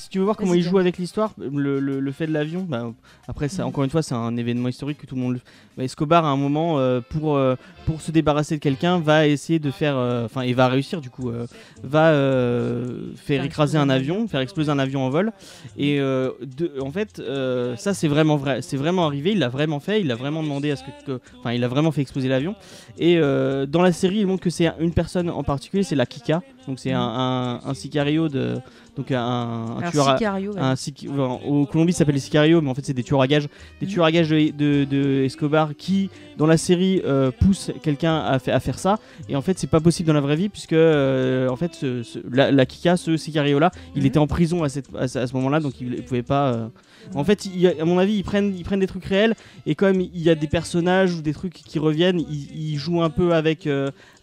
Si 0.00 0.08
tu 0.08 0.18
veux 0.18 0.24
voir 0.24 0.36
comment 0.36 0.54
il 0.54 0.62
joue 0.62 0.78
avec 0.78 0.96
l'histoire, 0.96 1.34
le, 1.38 1.78
le- 1.78 2.00
le 2.00 2.12
fait 2.12 2.26
de 2.26 2.32
l'avion, 2.32 2.62
bah, 2.66 2.90
après, 3.28 3.48
ça, 3.48 3.62
Mhm. 3.62 3.68
encore 3.68 3.84
une 3.84 3.90
fois, 3.90 4.02
c'est 4.02 4.14
un 4.14 4.34
événement 4.36 4.68
historique 4.68 4.96
que 4.98 5.06
tout 5.06 5.14
le 5.14 5.20
monde. 5.20 5.34
le- 5.34 5.40
bah, 5.76 5.84
Escobar, 5.84 6.24
à 6.24 6.28
un 6.30 6.36
moment, 6.36 6.78
euh, 6.78 7.00
pour, 7.06 7.36
euh, 7.36 7.54
pour 7.86 8.00
se 8.00 8.10
débarrasser 8.10 8.56
de 8.56 8.60
quelqu'un, 8.60 8.98
va 8.98 9.26
essayer 9.26 9.58
de 9.58 9.70
faire. 9.70 9.96
euh, 9.98 10.24
Enfin, 10.24 10.40
et 10.42 10.52
va 10.54 10.68
réussir, 10.68 11.00
du 11.02 11.10
coup. 11.10 11.28
euh, 11.30 11.46
va 11.82 12.08
euh, 12.10 13.10
faire 13.16 13.44
écraser 13.44 13.76
un 13.78 13.88
avion, 13.90 14.26
faire 14.26 14.40
exploser 14.40 14.70
un 14.70 14.78
avion 14.78 15.04
en 15.04 15.10
vol. 15.10 15.32
Et 15.76 16.00
euh, 16.00 16.30
de- 16.42 16.72
en 16.80 16.90
fait, 16.90 17.18
euh, 17.20 17.76
ça, 17.76 17.92
c'est 17.94 18.08
vraiment 18.08 18.36
vrai. 18.36 18.62
C'est 18.62 18.76
vraiment 18.78 19.06
arrivé, 19.06 19.32
il 19.32 19.38
l'a 19.38 19.48
vraiment 19.48 19.80
fait, 19.80 20.00
il 20.00 20.10
a 20.10 20.14
vraiment 20.16 20.42
demandé 20.42 20.70
à 20.70 20.76
ce 20.76 20.82
que. 21.06 21.20
Enfin, 21.40 21.52
il 21.52 21.62
a 21.62 21.68
vraiment 21.68 21.92
fait 21.92 22.00
exploser 22.02 22.28
l'avion. 22.28 22.54
Et 22.98 23.18
euh, 23.18 23.66
dans 23.66 23.82
la 23.82 23.92
série, 23.92 24.16
il 24.18 24.26
montre 24.26 24.42
que 24.42 24.50
c'est 24.50 24.70
une 24.80 24.92
personne 24.92 25.28
en 25.30 25.42
particulier, 25.42 25.82
c'est 25.82 25.96
la 25.96 26.06
Kika. 26.06 26.42
Donc, 26.66 26.78
c'est 26.78 26.92
un, 26.92 27.00
un, 27.00 27.60
un 27.64 27.74
sicario 27.74 28.28
de. 28.28 28.56
Donc, 28.96 29.10
un, 29.12 29.18
un 29.20 29.78
Un 29.82 29.90
tueur 29.90 30.08
à- 30.08 30.16
Sicario, 30.18 30.52
ouais. 30.52 30.60
un 30.60 30.74
sic- 30.76 31.06
enfin, 31.10 31.38
au 31.46 31.64
Colombie, 31.66 31.92
ça 31.92 31.98
s'appelle 32.00 32.14
les 32.16 32.20
sicarios, 32.20 32.60
mais 32.60 32.70
en 32.70 32.74
fait, 32.74 32.84
c'est 32.84 32.92
des 32.92 33.02
tueurs 33.04 33.22
à 33.22 33.26
gages. 33.26 33.48
Des 33.80 33.86
Mhm. 33.86 33.92
tueurs 33.92 34.04
à 34.06 34.12
gages 34.12 34.28
de, 34.28 34.50
de- 34.50 34.84
de 34.84 35.22
Escobar 35.24 35.70
qui, 35.76 36.10
dans 36.36 36.46
la 36.46 36.56
série, 36.56 37.00
euh, 37.04 37.30
poussent 37.30 37.70
quelqu'un 37.82 38.16
à, 38.16 38.34
à 38.34 38.60
faire 38.60 38.78
ça. 38.78 38.98
Et 39.28 39.36
en 39.36 39.42
fait, 39.42 39.58
c'est 39.58 39.66
pas 39.70 39.80
possible 39.80 40.06
dans 40.08 40.12
la 40.14 40.20
vraie 40.20 40.36
vie, 40.36 40.48
puisque 40.48 40.72
euh, 40.72 41.48
en 41.48 41.56
fait, 41.56 41.74
ce- 41.74 42.02
ce- 42.02 42.18
la, 42.30 42.50
la 42.50 42.66
Kika, 42.66 42.96
ce 42.96 43.16
sicario-là, 43.16 43.70
il 43.94 44.00
Mhm. 44.02 44.06
était 44.06 44.18
en 44.18 44.26
prison 44.26 44.62
à, 44.64 44.68
cette- 44.68 44.94
à 44.96 45.06
ce, 45.08 45.18
à 45.18 45.26
ce 45.26 45.34
moment-là, 45.34 45.60
donc 45.60 45.80
il, 45.80 45.94
il 45.94 46.02
pouvait 46.02 46.22
pas. 46.22 46.52
euh, 46.52 46.68
En 47.14 47.24
fait, 47.24 47.46
il 47.46 47.66
à 47.66 47.84
mon 47.86 47.98
avis, 47.98 48.16
ils 48.16 48.22
prennent, 48.24 48.54
ils 48.56 48.62
prennent 48.62 48.80
des 48.80 48.86
trucs 48.86 49.04
réels, 49.06 49.34
et 49.66 49.74
comme 49.74 50.00
il 50.02 50.20
y 50.22 50.28
a 50.28 50.34
des 50.34 50.46
personnages 50.46 51.14
ou 51.14 51.22
des 51.22 51.32
trucs 51.32 51.54
qui 51.54 51.78
reviennent, 51.78 52.20
ils, 52.30 52.72
ils 52.72 52.76
jouent 52.76 53.02
un 53.02 53.08
peu 53.10 53.32
avec, 53.34 53.66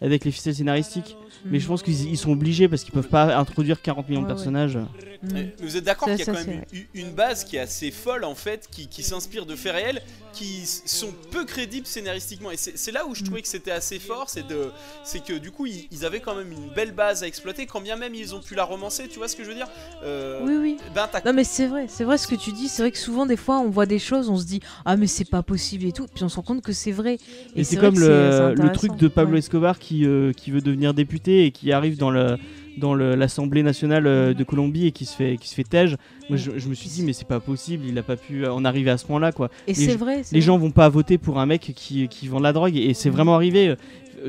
avec 0.00 0.24
les 0.24 0.30
ficelles 0.30 0.54
scénaristiques. 0.54 1.16
Mais 1.44 1.60
je 1.60 1.66
pense 1.66 1.82
qu'ils 1.82 2.08
ils 2.10 2.16
sont 2.18 2.32
obligés 2.32 2.68
parce 2.68 2.84
qu'ils 2.84 2.92
peuvent 2.94 3.08
pas 3.08 3.36
introduire 3.36 3.80
40 3.82 4.08
millions 4.08 4.22
de 4.22 4.26
personnages. 4.26 4.76
Mhm. 4.76 4.86
Mais 5.32 5.54
vous 5.60 5.76
êtes 5.76 5.84
d'accord 5.84 6.08
qu'il 6.08 6.18
y 6.18 6.22
a 6.22 6.24
ça, 6.24 6.32
quand 6.32 6.46
même 6.46 6.62
une, 6.72 6.84
une 6.94 7.10
base 7.12 7.44
qui 7.44 7.56
est 7.56 7.60
assez 7.60 7.90
folle 7.90 8.24
en 8.24 8.34
fait, 8.34 8.68
qui, 8.70 8.86
qui 8.88 9.02
s'inspire 9.02 9.46
de 9.46 9.56
faits 9.56 9.72
réels, 9.74 10.02
qui 10.32 10.64
sont 10.66 11.12
peu 11.30 11.44
crédibles 11.44 11.86
scénaristiquement. 11.86 12.50
Et 12.50 12.56
c'est 12.56 12.92
là 12.92 13.06
où 13.06 13.14
je 13.14 13.22
Mm. 13.22 13.24
trouvais 13.26 13.42
que 13.42 13.48
c'était 13.48 13.70
assez 13.72 13.98
fort, 13.98 14.28
c'est 14.28 14.46
de, 14.46 14.70
c'est 15.04 15.24
que 15.24 15.32
du 15.32 15.50
coup 15.50 15.66
ils, 15.66 15.88
ils 15.90 16.04
avaient 16.04 16.20
quand 16.20 16.34
même 16.36 16.52
une 16.52 16.68
belle 16.74 16.92
base 16.92 17.22
à 17.22 17.26
exploiter, 17.26 17.66
quand 17.66 17.80
bien 17.80 17.96
même 17.96 18.14
ils 18.14 18.34
ont 18.34 18.40
pu 18.40 18.54
la 18.54 18.64
romancer. 18.64 19.08
Tu 19.08 19.18
vois 19.18 19.28
ce 19.28 19.34
que 19.36 19.42
je 19.42 19.48
veux 19.48 19.54
dire? 19.54 19.68
Euh, 20.04 20.40
Oui, 20.44 20.56
oui. 20.60 20.76
Ben 20.94 21.08
Non 21.24 21.32
mais 21.32 21.44
c'est 21.44 21.66
vrai, 21.66 21.86
c'est 21.88 22.04
vrai 22.04 22.18
ce 22.18 22.26
que 22.28 22.36
tu 22.36 22.52
dis, 22.52 22.68
c'est 22.68 22.82
vrai 22.82 22.90
que 22.92 22.98
souvent 22.98 23.26
des 23.26 23.36
fois 23.36 23.58
on 23.58 23.70
voit 23.70 23.86
des 23.86 23.98
choses, 23.98 24.28
on 24.28 24.36
se 24.36 24.44
dit 24.46 24.60
ah 24.84 24.96
mais 24.96 25.06
c'est 25.06 25.28
pas 25.28 25.42
possible 25.42 25.84
et 25.84 25.92
tout, 25.92 26.06
puis 26.14 26.22
on 26.24 26.28
se 26.28 26.36
rend 26.36 26.42
compte 26.42 26.62
que 26.62 26.72
c'est 26.72 26.92
vrai. 26.92 27.18
Et 27.56 27.64
c'est 27.64 27.76
comme 27.76 27.98
le, 27.98 28.72
truc 28.72 28.96
de 28.96 29.08
Pablo 29.08 29.32
Ouais. 29.32 29.38
Escobar 29.40 29.78
qui, 29.78 30.06
euh, 30.06 30.32
qui 30.32 30.50
veut 30.50 30.60
devenir 30.60 30.94
député 30.94 31.27
et 31.32 31.50
qui 31.50 31.72
arrive 31.72 31.98
dans 31.98 32.10
le 32.10 32.36
dans 32.76 32.94
le- 32.94 33.16
l'Assemblée 33.16 33.64
nationale 33.64 34.06
euh, 34.06 34.34
de 34.34 34.44
Colombie 34.44 34.86
et 34.86 34.92
qui 34.92 35.04
se 35.04 35.16
fait 35.16 35.36
qui 35.36 35.48
se 35.48 35.54
fait 35.54 35.64
tège. 35.64 35.96
Moi 36.28 36.36
je, 36.38 36.52
je 36.56 36.68
me 36.68 36.74
suis 36.74 36.88
dit 36.88 37.02
mais 37.02 37.12
c'est 37.12 37.26
pas 37.26 37.40
possible, 37.40 37.84
il 37.88 37.98
a 37.98 38.02
pas 38.02 38.16
pu 38.16 38.46
en 38.46 38.64
arriver 38.64 38.90
à 38.90 38.98
ce 38.98 39.04
point-là 39.06 39.32
quoi. 39.32 39.50
Et 39.66 39.74
c'est 39.74 39.96
vrai. 39.96 40.18
Les 40.18 40.22
vrai. 40.22 40.40
gens 40.40 40.58
vont 40.58 40.70
pas 40.70 40.88
voter 40.88 41.18
pour 41.18 41.38
un 41.40 41.46
mec 41.46 41.72
qui, 41.74 42.06
qui 42.08 42.28
vend 42.28 42.38
de 42.38 42.44
la 42.44 42.52
drogue 42.52 42.76
et 42.76 42.94
c'est 42.94 43.10
vraiment 43.10 43.34
arrivé. 43.34 43.74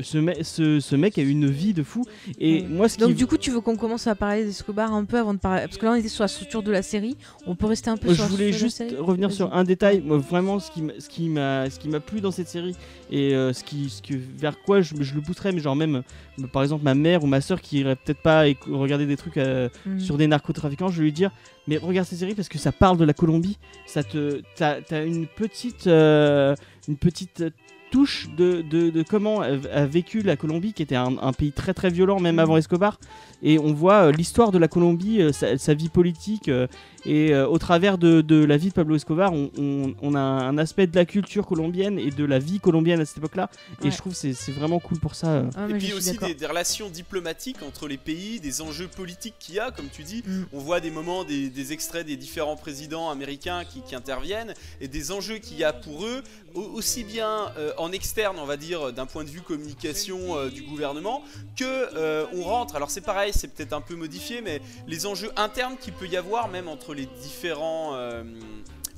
Ce, 0.02 0.18
me- 0.18 0.42
ce, 0.42 0.80
ce 0.80 0.96
mec 0.96 1.18
a 1.18 1.22
eu 1.22 1.28
une 1.30 1.48
vie 1.50 1.74
de 1.74 1.82
fou 1.82 2.04
et 2.38 2.62
moi 2.62 2.88
ce 2.88 2.98
Donc 2.98 3.14
du 3.14 3.26
coup 3.26 3.36
tu 3.36 3.50
veux 3.50 3.60
qu'on 3.60 3.76
commence 3.76 4.06
à 4.06 4.14
parler 4.14 4.44
d'Escobar 4.44 4.92
un 4.92 5.04
peu 5.04 5.18
avant 5.18 5.34
de 5.34 5.38
parler, 5.38 5.62
parce 5.62 5.76
que 5.78 5.84
là 5.86 5.92
on 5.92 5.94
était 5.96 6.08
sur 6.08 6.22
la 6.24 6.28
structure 6.28 6.62
de 6.62 6.70
la 6.70 6.82
série, 6.82 7.16
on 7.46 7.54
peut 7.56 7.66
rester 7.66 7.90
un 7.90 7.96
peu 7.96 8.06
Moi, 8.06 8.14
sur 8.14 8.24
je 8.24 8.28
la 8.30 8.34
voulais 8.36 8.52
structure 8.52 8.66
juste 8.68 8.78
de 8.80 8.84
la 8.84 8.90
série 8.90 9.02
revenir 9.02 9.32
sur 9.32 9.52
un 9.54 9.64
détail. 9.64 10.00
Moi, 10.04 10.18
vraiment, 10.18 10.58
ce 10.58 10.70
qui 10.70 10.82
m'a, 10.82 10.92
ce 10.98 11.08
qui 11.08 11.28
m'a, 11.28 11.68
ce 11.70 11.78
qui 11.78 11.88
m'a 11.88 12.00
plu 12.00 12.20
dans 12.20 12.30
cette 12.30 12.48
série 12.48 12.74
et 13.10 13.34
euh, 13.34 13.52
ce 13.52 13.64
qui, 13.64 13.88
ce 13.90 14.00
que, 14.02 14.14
vers 14.38 14.60
quoi 14.62 14.80
je, 14.80 14.94
je 15.00 15.14
le 15.14 15.20
pousserais, 15.20 15.52
mais 15.52 15.60
genre 15.60 15.76
même, 15.76 16.02
euh, 16.40 16.46
par 16.52 16.62
exemple, 16.62 16.84
ma 16.84 16.94
mère 16.94 17.24
ou 17.24 17.26
ma 17.26 17.40
soeur 17.40 17.60
qui 17.60 17.78
irait 17.80 17.96
peut-être 17.96 18.22
pas 18.22 18.44
regarder 18.68 19.06
des 19.06 19.16
trucs 19.16 19.36
euh, 19.36 19.68
Mhm. 19.86 20.00
sur 20.00 20.16
des 20.16 20.26
narcotrafiquants, 20.26 20.88
je 20.88 20.98
vais 20.98 21.04
lui 21.04 21.12
dire, 21.12 21.30
mais 21.66 21.76
regarde 21.78 22.06
cette 22.06 22.18
série 22.18 22.34
parce 22.34 22.48
que 22.48 22.58
ça 22.58 22.72
parle 22.72 22.96
de 22.98 23.04
la 23.04 23.12
Colombie. 23.14 23.58
Ça 23.86 24.02
te, 24.02 24.40
t'as, 24.56 24.80
t'as 24.80 25.04
une 25.06 25.26
petite, 25.26 25.86
euh, 25.86 26.54
une 26.88 26.96
petite 26.96 27.44
touche 27.90 28.28
de, 28.36 28.62
de, 28.62 28.90
de 28.90 29.02
comment 29.02 29.40
a, 29.40 29.86
vécu 29.86 30.22
la 30.22 30.36
Colombie, 30.36 30.72
qui 30.72 30.82
était 30.82 30.96
un, 30.96 31.16
un 31.20 31.32
pays 31.32 31.52
très 31.52 31.74
très 31.74 31.90
violent 31.90 32.20
même 32.20 32.38
avant 32.38 32.56
Escobar. 32.56 32.98
Et 33.42 33.58
on 33.58 33.72
voit 33.72 34.06
euh, 34.08 34.12
l'histoire 34.12 34.52
de 34.52 34.58
la 34.58 34.68
Colombie, 34.68 35.22
euh, 35.22 35.32
sa, 35.32 35.56
sa 35.56 35.72
vie 35.74 35.88
politique. 35.88 36.48
euh, 36.48 36.66
et 37.06 37.32
euh, 37.32 37.48
au 37.48 37.56
travers 37.56 37.96
de, 37.96 38.20
de 38.20 38.44
la 38.44 38.58
vie 38.58 38.68
de 38.68 38.74
Pablo 38.74 38.94
Escobar, 38.94 39.32
on, 39.32 39.50
on- 39.56 39.94
on 40.02 40.14
a 40.14 40.20
un 40.20 40.58
aspect 40.58 40.86
de 40.86 40.94
la 40.94 41.06
culture 41.06 41.46
colombienne 41.46 41.98
et 41.98 42.10
de 42.10 42.24
la 42.26 42.38
vie 42.38 42.60
colombienne 42.60 43.00
à 43.00 43.06
cette 43.06 43.16
époque-là. 43.16 43.48
Et 43.80 43.84
Ouais. 43.86 43.90
je 43.90 43.96
trouve 43.96 44.12
que 44.12 44.18
c'est 44.18 44.34
c'est 44.34 44.52
vraiment 44.52 44.78
cool 44.80 44.98
pour 44.98 45.14
ça. 45.14 45.28
euh. 45.28 45.50
Ah, 45.56 45.66
Et 45.70 45.74
puis 45.78 45.94
aussi 45.94 46.18
des, 46.18 46.34
des 46.34 46.46
relations 46.46 46.90
diplomatiques 46.90 47.62
entre 47.66 47.88
les 47.88 47.96
pays, 47.96 48.38
des 48.40 48.60
enjeux 48.60 48.88
politiques 48.88 49.36
qu'il 49.38 49.54
y 49.54 49.58
a, 49.58 49.70
comme 49.70 49.88
tu 49.90 50.02
dis. 50.02 50.22
Mm. 50.26 50.42
On 50.52 50.58
voit 50.58 50.80
des 50.80 50.90
moments, 50.90 51.24
des, 51.24 51.48
des 51.48 51.72
extraits 51.72 52.06
des 52.06 52.16
différents 52.16 52.56
présidents 52.56 53.08
américains 53.08 53.62
qui, 53.64 53.80
qui 53.80 53.94
interviennent 53.94 54.52
et 54.82 54.88
des 54.88 55.10
enjeux 55.10 55.38
qu'il 55.38 55.56
y 55.58 55.64
a 55.64 55.72
pour 55.72 56.04
eux, 56.04 56.22
au- 56.54 56.60
aussi 56.74 57.02
bien 57.04 57.30
euh, 57.56 57.72
en 57.80 57.92
externe, 57.92 58.38
on 58.38 58.44
va 58.44 58.56
dire, 58.56 58.92
d'un 58.92 59.06
point 59.06 59.24
de 59.24 59.30
vue 59.30 59.40
communication 59.40 60.36
euh, 60.36 60.50
du 60.50 60.62
gouvernement, 60.62 61.22
que 61.56 61.64
euh, 61.64 62.26
on 62.34 62.42
rentre. 62.42 62.76
Alors 62.76 62.90
c'est 62.90 63.00
pareil, 63.00 63.32
c'est 63.34 63.48
peut-être 63.48 63.72
un 63.72 63.80
peu 63.80 63.96
modifié, 63.96 64.42
mais 64.42 64.60
les 64.86 65.06
enjeux 65.06 65.32
internes 65.36 65.76
qu'il 65.80 65.94
peut 65.94 66.06
y 66.06 66.16
avoir, 66.16 66.48
même 66.48 66.68
entre 66.68 66.94
les 66.94 67.06
différents. 67.06 67.96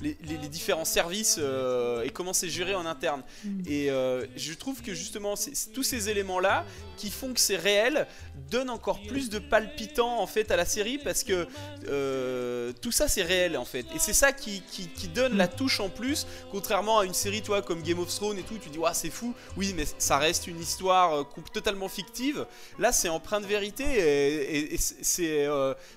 Les, 0.01 0.17
les- 0.23 0.37
les 0.37 0.47
différents 0.49 0.85
services 0.85 1.37
euh, 1.39 2.03
et 2.03 2.09
comment 2.09 2.33
c'est 2.33 2.49
géré 2.49 2.75
en 2.75 2.85
interne. 2.85 3.23
Mm. 3.43 3.61
Et 3.67 3.89
euh, 3.91 4.25
je 4.35 4.53
trouve 4.53 4.81
que 4.81 4.93
justement, 4.93 5.35
tous 5.73 5.83
ces 5.83 6.09
éléments-là 6.09 6.65
qui 6.97 7.09
font 7.09 7.33
que 7.33 7.39
c'est 7.39 7.55
réel 7.57 8.07
donnent 8.51 8.69
encore 8.69 9.01
plus 9.03 9.29
de 9.29 9.39
palpitant 9.39 10.19
en 10.19 10.27
fait 10.27 10.51
à 10.51 10.55
la 10.55 10.65
série 10.65 10.97
parce 10.99 11.23
que 11.23 11.47
euh, 11.87 12.71
tout 12.81 12.91
ça 12.91 13.07
c'est 13.07 13.23
réel 13.23 13.57
en 13.57 13.65
fait. 13.65 13.85
Et 13.95 13.99
c'est 13.99 14.13
ça 14.13 14.31
qui, 14.31 14.61
qui- 14.61 14.87
qui 14.89 15.07
donne 15.07 15.35
la 15.37 15.47
touche 15.47 15.79
en 15.79 15.89
plus, 15.89 16.25
contrairement 16.51 16.99
à 16.99 17.05
une 17.05 17.13
série 17.13 17.41
toi 17.41 17.61
comme 17.61 17.81
Game 17.81 17.99
of 17.99 18.13
Thrones 18.13 18.37
et 18.37 18.43
tout, 18.43 18.57
tu 18.61 18.69
dis 18.69 18.77
ouais 18.77 18.91
c'est 18.93 19.09
fou, 19.09 19.33
oui 19.57 19.73
mais 19.75 19.85
ça 19.97 20.17
reste 20.17 20.47
une 20.47 20.59
histoire 20.61 21.27
totalement 21.53 21.89
fictive. 21.89 22.45
Là 22.79 22.91
c'est 22.91 23.09
empreint 23.09 23.41
de 23.41 23.45
vérité 23.47 23.83
et, 23.83 24.57
et- 24.57 24.73
et 24.75 24.77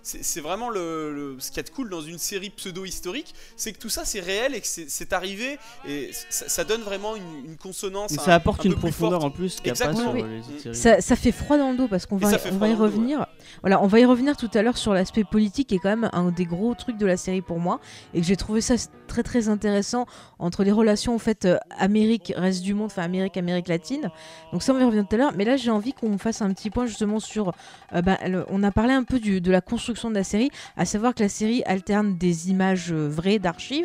c'est- 0.02 0.40
vraiment 0.40 0.68
le, 0.70 1.12
le- 1.12 1.36
ce 1.40 1.48
qu'il 1.48 1.56
y 1.58 1.60
a 1.60 1.62
de 1.64 1.70
cool 1.70 1.88
dans 1.90 2.02
une 2.02 2.18
série 2.18 2.50
pseudo-historique, 2.50 3.34
c'est 3.56 3.72
que 3.72 3.78
tout 3.78 3.85
ça 3.88 4.04
c'est 4.04 4.20
réel 4.20 4.54
et 4.54 4.60
que 4.60 4.66
c'est 4.66 5.12
arrivé 5.12 5.58
et 5.88 6.10
ça, 6.30 6.48
ça 6.48 6.64
donne 6.64 6.82
vraiment 6.82 7.16
une, 7.16 7.50
une 7.50 7.56
consonance. 7.56 8.10
Mais 8.12 8.18
un- 8.18 8.22
ça 8.22 8.34
apporte 8.34 8.60
un 8.60 8.70
une 8.70 8.74
profondeur 8.76 9.24
en 9.24 9.30
plus 9.30 9.56
qu'il 9.60 9.72
n'y 9.72 9.78
a 9.78 9.84
pas 9.84 9.90
Exactement. 9.90 10.12
sur 10.12 10.14
Oui, 10.14 10.22
les 10.22 10.38
oui. 10.38 10.40
autres 10.54 10.60
séries. 10.62 10.74
Ça, 10.76 11.00
ça 11.00 11.16
fait 11.16 11.32
froid 11.32 11.58
dans 11.58 11.70
le 11.70 11.76
dos 11.76 11.88
parce 11.88 12.06
qu'on 12.06 12.18
Et 12.18 12.22
va, 12.22 12.38
on 12.52 12.56
va 12.56 12.68
y 12.68 12.74
dos, 12.74 12.82
revenir. 12.82 13.26
Voilà, 13.62 13.82
on 13.82 13.86
va 13.86 14.00
y 14.00 14.04
revenir 14.04 14.36
tout 14.36 14.50
à 14.54 14.62
l'heure 14.62 14.76
sur 14.76 14.92
l'aspect 14.94 15.24
politique 15.24 15.68
qui 15.68 15.74
est 15.76 15.78
quand 15.78 15.88
même 15.88 16.10
un 16.12 16.30
des 16.30 16.44
gros 16.44 16.74
trucs 16.74 16.96
de 16.98 17.06
la 17.06 17.16
série 17.16 17.42
pour 17.42 17.58
moi 17.58 17.80
et 18.14 18.20
que 18.20 18.26
j'ai 18.26 18.36
trouvé 18.36 18.60
ça 18.60 18.74
très 19.06 19.22
très 19.22 19.48
intéressant 19.48 20.06
entre 20.38 20.64
les 20.64 20.72
relations 20.72 21.14
en 21.14 21.18
fait 21.18 21.44
euh, 21.44 21.58
Amérique 21.78 22.32
reste 22.36 22.62
du 22.62 22.74
monde, 22.74 22.86
enfin 22.86 23.02
Amérique 23.02 23.36
Amérique 23.36 23.68
latine. 23.68 24.10
Donc 24.52 24.62
ça 24.62 24.72
on 24.72 24.76
va 24.76 24.82
y 24.82 24.84
revenir 24.84 25.06
tout 25.08 25.14
à 25.14 25.18
l'heure. 25.18 25.32
Mais 25.36 25.44
là 25.44 25.56
j'ai 25.56 25.70
envie 25.70 25.92
qu'on 25.92 26.18
fasse 26.18 26.42
un 26.42 26.52
petit 26.52 26.70
point 26.70 26.86
justement 26.86 27.20
sur. 27.20 27.52
euh, 27.94 28.02
bah, 28.02 28.18
le- 28.26 28.44
on 28.48 28.62
a 28.62 28.70
parlé 28.70 28.92
un 28.94 29.04
peu 29.04 29.20
du- 29.20 29.40
de 29.40 29.50
la 29.50 29.60
construction 29.60 30.10
de 30.10 30.14
la 30.14 30.24
série, 30.24 30.50
à 30.76 30.84
savoir 30.84 31.14
que 31.14 31.22
la 31.22 31.28
série 31.28 31.62
alterne 31.64 32.16
des 32.16 32.50
images 32.50 32.92
euh, 32.92 33.08
vraies 33.08 33.38
d'archives 33.38 33.75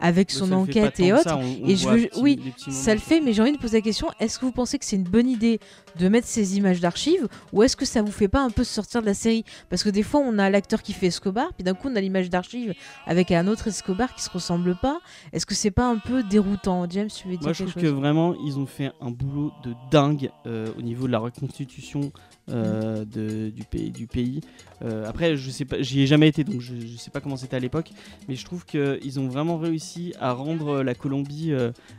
avec 0.00 0.32
Mais 0.32 0.38
son 0.38 0.52
enquête 0.52 0.98
et 1.00 1.12
autres. 1.12 1.22
ça, 1.24 1.36
on- 1.36 1.40
on 1.64 1.68
Et 1.68 1.76
je 1.76 1.88
veux- 1.88 2.08
oui, 2.18 2.40
Ça 2.70 2.94
le 2.94 3.00
fait, 3.00 3.20
mais 3.20 3.32
j'ai 3.32 3.42
envie 3.42 3.52
de 3.52 3.58
poser 3.58 3.78
la 3.78 3.82
question 3.82 4.08
est-ce 4.20 4.38
que 4.38 4.44
vous 4.44 4.52
pensez 4.52 4.78
que 4.78 4.84
c'est 4.84 4.96
une 4.96 5.02
bonne 5.04 5.28
idée 5.28 5.58
de 5.98 6.08
mettre 6.08 6.26
ces 6.26 6.56
images 6.56 6.80
d'archives 6.80 7.28
ou 7.52 7.62
est-ce 7.62 7.76
que 7.76 7.84
ça 7.84 8.02
vous 8.02 8.12
fait 8.12 8.28
pas 8.28 8.42
un 8.42 8.50
peu 8.50 8.64
sortir 8.64 9.00
de 9.00 9.06
la 9.06 9.14
série? 9.14 9.44
Parce 9.68 9.82
que 9.82 9.88
des 9.90 10.02
fois, 10.02 10.20
on 10.24 10.38
a 10.38 10.48
l'acteur 10.50 10.82
qui 10.82 10.92
fait 10.92 11.06
Escobar, 11.06 11.52
puis 11.54 11.64
d'un 11.64 11.74
coup, 11.74 11.88
on 11.90 11.96
a 11.96 12.00
l'image 12.00 12.30
d'archives 12.30 12.74
avec 13.06 13.30
un 13.30 13.46
autre 13.46 13.68
Escobar 13.68 14.14
qui 14.14 14.22
se 14.22 14.30
ressemble 14.30 14.76
pas. 14.76 15.00
Est-ce 15.32 15.46
que 15.46 15.54
c'est 15.54 15.70
pas 15.70 15.88
un 15.88 15.98
peu 15.98 16.22
déroutant? 16.22 16.86
James, 16.90 17.08
tu 17.08 17.28
veux 17.28 17.34
dire 17.34 17.42
Moi, 17.42 17.52
je 17.52 17.64
trouve 17.64 17.82
que 17.82 17.86
vraiment, 17.88 18.34
ils 18.44 18.58
ont 18.58 18.66
fait 18.66 18.92
un 19.00 19.10
boulot 19.10 19.52
de 19.64 19.74
dingue 19.90 20.30
euh, 20.46 20.68
au 20.78 20.82
niveau 20.82 21.06
de 21.06 21.12
la 21.12 21.18
reconstitution 21.18 22.12
euh, 22.50 23.04
de- 23.04 23.50
du 23.50 23.62
pays. 23.64 23.90
Du 23.90 24.06
pays. 24.08 24.40
Euh, 24.82 25.06
après, 25.08 25.36
je 25.36 25.50
sais 25.50 25.64
pas, 25.64 25.80
j'y 25.82 26.00
ai 26.02 26.06
jamais 26.06 26.26
été, 26.28 26.42
donc 26.42 26.60
je, 26.60 26.74
je 26.80 26.96
sais 26.96 27.10
pas 27.10 27.20
comment 27.20 27.36
c'était 27.36 27.54
à 27.56 27.60
l'époque, 27.60 27.90
mais 28.28 28.34
je 28.34 28.44
trouve 28.44 28.64
qu'ils 28.64 29.20
ont 29.20 29.28
vraiment 29.28 29.56
réussi 29.58 30.14
à 30.18 30.32
rendre 30.32 30.82
la 30.82 30.94
Colombie. 30.94 31.52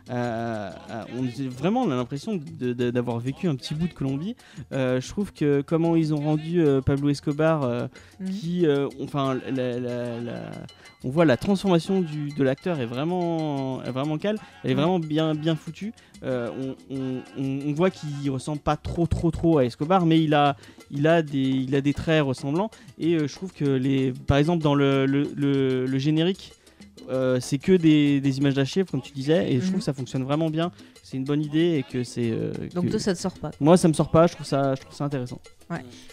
à- 0.09 0.67
à- 0.89 1.05
on, 1.17 1.23
vraiment, 1.49 1.83
on 1.83 1.91
a 1.91 1.95
l'impression 1.95 2.37
d'avoir 2.59 3.19
vécu 3.19 3.47
un 3.47 3.55
petit 3.55 3.73
bout 3.81 3.87
de 3.87 3.93
Colombie. 3.93 4.35
Euh, 4.71 5.01
je 5.01 5.07
trouve 5.09 5.33
que 5.33 5.61
comment 5.61 5.95
ils 5.95 6.13
ont 6.13 6.17
rendu 6.21 6.61
euh, 6.61 6.81
Pablo 6.81 7.09
Escobar, 7.09 7.63
euh, 7.63 7.87
Mhm. 8.19 8.29
qui, 8.29 8.65
enfin, 9.03 9.37
la- 9.53 9.79
la- 9.79 10.19
la- 10.19 10.51
on 11.03 11.09
voit 11.09 11.25
la 11.25 11.35
transformation 11.37 12.01
du, 12.01 12.29
de 12.29 12.43
l'acteur 12.43 12.79
est 12.79 12.85
vraiment, 12.85 13.81
est 13.83 13.89
vraiment 13.91 14.17
calme, 14.17 14.37
elle 14.63 14.71
est 14.71 14.73
Mhm. 14.75 14.79
vraiment 14.79 14.99
bien, 14.99 15.33
bien 15.35 15.55
foutue. 15.55 15.93
On, 16.23 16.75
on- 16.91 17.21
on- 17.39 17.59
on 17.67 17.73
voit 17.73 17.89
qu'il 17.89 18.29
ressemble 18.29 18.59
pas 18.59 18.77
trop, 18.77 19.07
trop, 19.07 19.31
trop 19.31 19.57
à 19.57 19.65
Escobar, 19.65 20.05
mais 20.05 20.23
il 20.23 20.35
a, 20.35 20.55
il 20.91 21.07
a 21.07 21.23
des, 21.23 21.39
il 21.39 21.73
a 21.75 21.81
des 21.81 21.93
traits 21.95 22.23
ressemblants. 22.23 22.69
Et 22.99 23.17
je 23.17 23.33
trouve 23.33 23.51
que 23.53 23.65
les, 23.65 24.13
par 24.27 24.37
exemple, 24.37 24.61
dans 24.63 24.75
le, 24.75 25.05
le, 25.07 25.27
le- 25.35 25.85
le 25.87 25.97
générique. 25.99 26.53
euh, 27.09 27.39
c'est 27.41 27.57
que 27.57 27.71
des, 27.73 28.21
des 28.21 28.37
images 28.37 28.53
d'archives 28.53 28.85
comme 28.85 29.01
tu 29.01 29.11
disais 29.11 29.51
et 29.51 29.55
je 29.55 29.61
trouve 29.61 29.71
Mhm. 29.73 29.77
que 29.79 29.83
ça 29.83 29.91
fonctionne 29.91 30.23
vraiment 30.23 30.49
bien 30.51 30.71
c'est 31.11 31.17
une 31.17 31.25
bonne 31.25 31.43
idée 31.43 31.77
et 31.77 31.83
que 31.83 32.05
c'est 32.05 32.31
euh, 32.31 32.53
Donc 32.73 32.85
que- 32.85 32.91
toi, 32.91 32.99
ça 32.99 33.13
te 33.13 33.19
sort 33.19 33.33
pas. 33.33 33.51
moi 33.59 33.75
ça 33.75 33.89
me 33.89 33.93
sort 33.93 34.09
pas 34.11 34.27
je 34.27 34.33
trouve 34.35 34.45
ça 34.47 34.75
je 34.75 34.81
trouve 34.81 34.95
ça 34.95 35.03
intéressant. 35.03 35.39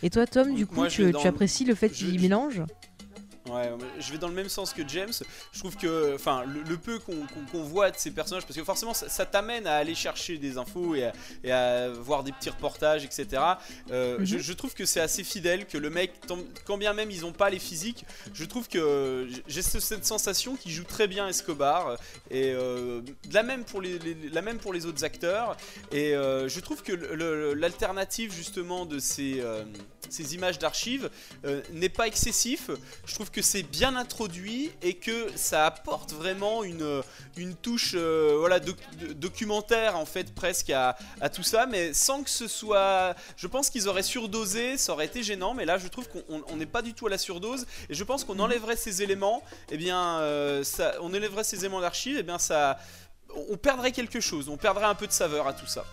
Et 0.03 0.11
toi, 0.11 0.25
Tom, 0.27 0.55
du 0.55 0.67
coup, 0.67 0.77
Moi, 0.77 0.89
je 0.89 0.95
tu, 0.95 1.05
vais 1.05 1.13
tu 1.13 1.27
apprécies 1.27 1.65
le 1.65 1.75
fait 1.75 1.89
je- 1.89 1.95
qu'il 1.95 2.17
je- 2.19 2.23
mélange? 2.23 2.63
Ouais, 3.51 3.71
je 3.99 4.13
vais 4.13 4.19
dans 4.19 4.29
le 4.29 4.35
même 4.35 4.49
sens 4.49 4.73
que 4.73 4.87
James. 4.89 5.13
Je 5.53 5.59
trouve 5.59 5.77
que, 5.77 6.15
enfin, 6.15 6.45
le, 6.45 6.63
le 6.63 6.77
peu 6.77 6.99
qu'on 6.99 7.63
voit 7.63 7.91
de 7.91 7.97
ces 7.97 8.11
personnages, 8.11 8.45
parce 8.45 8.57
que 8.59 8.65
forcément, 8.65 8.93
ça, 8.95 9.09
ça 9.09 9.25
t'amène 9.27 9.67
à 9.67 9.77
aller 9.77 9.95
chercher 9.95 10.39
des 10.39 10.59
infos 10.59 10.95
et 10.95 11.05
à, 11.05 11.13
et 11.45 11.53
à 11.53 11.89
voir 11.91 12.25
des 12.25 12.33
petits 12.33 12.51
reportages, 12.51 13.05
etc. 13.05 13.27
Euh, 13.91 14.19
Mhm. 14.19 14.25
je, 14.27 14.39
je 14.39 14.53
trouve 14.53 14.75
que 14.75 14.85
c'est 14.85 15.01
assez 15.01 15.25
fidèle, 15.25 15.67
que 15.67 15.79
le 15.79 15.89
mec, 15.91 16.21
tant- 16.27 16.39
quand 16.67 16.77
bien 16.79 16.93
même 16.93 17.11
ils 17.11 17.25
ont 17.25 17.33
pas 17.33 17.49
les 17.51 17.59
physiques, 17.59 18.05
je 18.35 18.45
trouve 18.45 18.69
que 18.69 19.29
j'ai 19.47 19.63
ce- 19.63 19.81
cette 19.81 20.05
sensation 20.05 20.57
qu'il 20.57 20.73
joue 20.73 20.85
très 20.85 21.07
bien 21.09 21.27
Escobar 21.29 21.97
et 22.31 22.53
euh, 22.53 23.01
la 23.33 23.43
même 23.43 23.65
pour 23.65 23.81
les, 23.81 23.99
les- 24.01 24.29
la 24.31 24.43
même 24.43 24.59
pour 24.59 24.73
les 24.73 24.85
autres 24.87 25.05
acteurs. 25.05 25.57
Et 25.93 26.15
euh, 26.15 26.49
je 26.49 26.61
trouve 26.61 26.83
que 26.83 26.93
l'alternative 27.55 28.33
justement 28.35 28.85
de 28.87 28.99
ces, 28.99 29.43
ces 30.11 30.35
images 30.35 30.59
d'archives 30.59 31.11
n'est 31.73 31.89
pas 31.89 32.07
excessif. 32.07 32.71
Je 33.07 33.15
trouve 33.15 33.31
que 33.31 33.38
c'est 33.43 33.63
bien 33.63 33.97
introduit 33.97 34.71
et 34.83 34.95
que 34.95 35.29
ça 35.37 35.67
apporte 35.67 36.13
vraiment 36.13 36.65
une, 36.65 37.03
une 37.37 37.55
touche 37.55 37.93
euh, 37.95 38.37
voilà, 38.39 38.61
doc- 38.61 38.77
documentaire 39.15 39.97
en 39.97 40.05
fait 40.07 40.35
presque 40.35 40.71
à, 40.71 40.97
à 41.21 41.29
tout 41.29 41.43
ça, 41.43 41.67
mais 41.67 41.93
sans 41.95 42.23
que 42.23 42.31
ce 42.31 42.49
soit... 42.49 43.15
Je 43.37 43.47
pense 43.47 43.71
qu'ils 43.71 43.89
auraient 43.89 44.03
surdosé, 44.03 44.77
ça 44.79 44.93
aurait 44.93 45.07
été 45.07 45.23
gênant, 45.23 45.55
mais 45.55 45.65
là 45.65 45.79
je 45.79 45.89
trouve 45.89 46.09
qu'on 46.09 46.23
on- 46.29 46.43
on 46.49 46.57
n'est 46.57 46.67
pas 46.67 46.83
du 46.83 46.95
tout 46.95 47.07
à 47.07 47.11
la 47.11 47.19
surdose. 47.19 47.67
Et 47.89 47.95
je 47.95 48.05
pense 48.05 48.25
qu'on 48.25 48.39
enlèverait 48.39 48.77
ces 48.77 49.03
éléments, 49.03 49.43
et 49.71 49.77
bien 49.77 50.21
euh, 50.21 50.65
ça, 50.65 50.95
on 51.01 51.09
enlèverait 51.09 51.45
ces 51.45 51.61
éléments 51.61 51.81
d'archives, 51.81 52.19
et 52.19 52.23
bien 52.23 52.39
ça... 52.39 52.79
On 53.51 53.57
perdrait 53.59 53.93
quelque 53.93 54.21
chose, 54.21 54.49
on 54.49 54.57
perdrait 54.57 54.87
un 54.87 54.95
peu 54.95 55.07
de 55.07 55.13
saveur 55.13 55.47
à 55.47 55.53
tout 55.53 55.67
ça. 55.67 55.85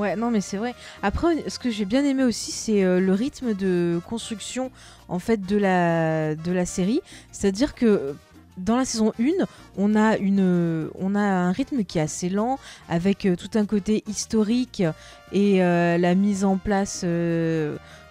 Ouais, 0.00 0.16
non, 0.16 0.30
mais 0.30 0.40
c'est 0.40 0.56
vrai. 0.56 0.74
Après, 1.02 1.50
ce 1.50 1.58
que 1.58 1.68
j'ai 1.68 1.84
bien 1.84 2.02
aimé 2.06 2.24
aussi, 2.24 2.52
c'est 2.52 2.84
euh, 2.84 3.00
le 3.00 3.12
rythme 3.12 3.52
de 3.52 4.00
construction 4.08 4.70
en 5.10 5.18
fait 5.18 5.44
de 5.44 5.58
la 5.58 6.34
de 6.34 6.52
la 6.52 6.64
série. 6.64 7.02
C'est-à-dire 7.32 7.74
que 7.74 7.84
euh, 7.84 8.12
dans 8.56 8.76
la 8.76 8.86
saison 8.86 9.12
1, 9.20 9.44
on 9.76 9.94
a 9.94 10.16
une 10.16 10.40
euh, 10.40 10.88
on 10.98 11.14
a 11.14 11.20
un 11.20 11.52
rythme 11.52 11.84
qui 11.84 11.98
est 11.98 12.00
assez 12.00 12.30
lent 12.30 12.58
avec 12.88 13.28
tout 13.38 13.58
un 13.58 13.66
côté 13.66 14.02
historique 14.08 14.82
et 15.32 15.58
la 15.58 16.14
mise 16.14 16.44
en 16.46 16.56
place 16.56 17.04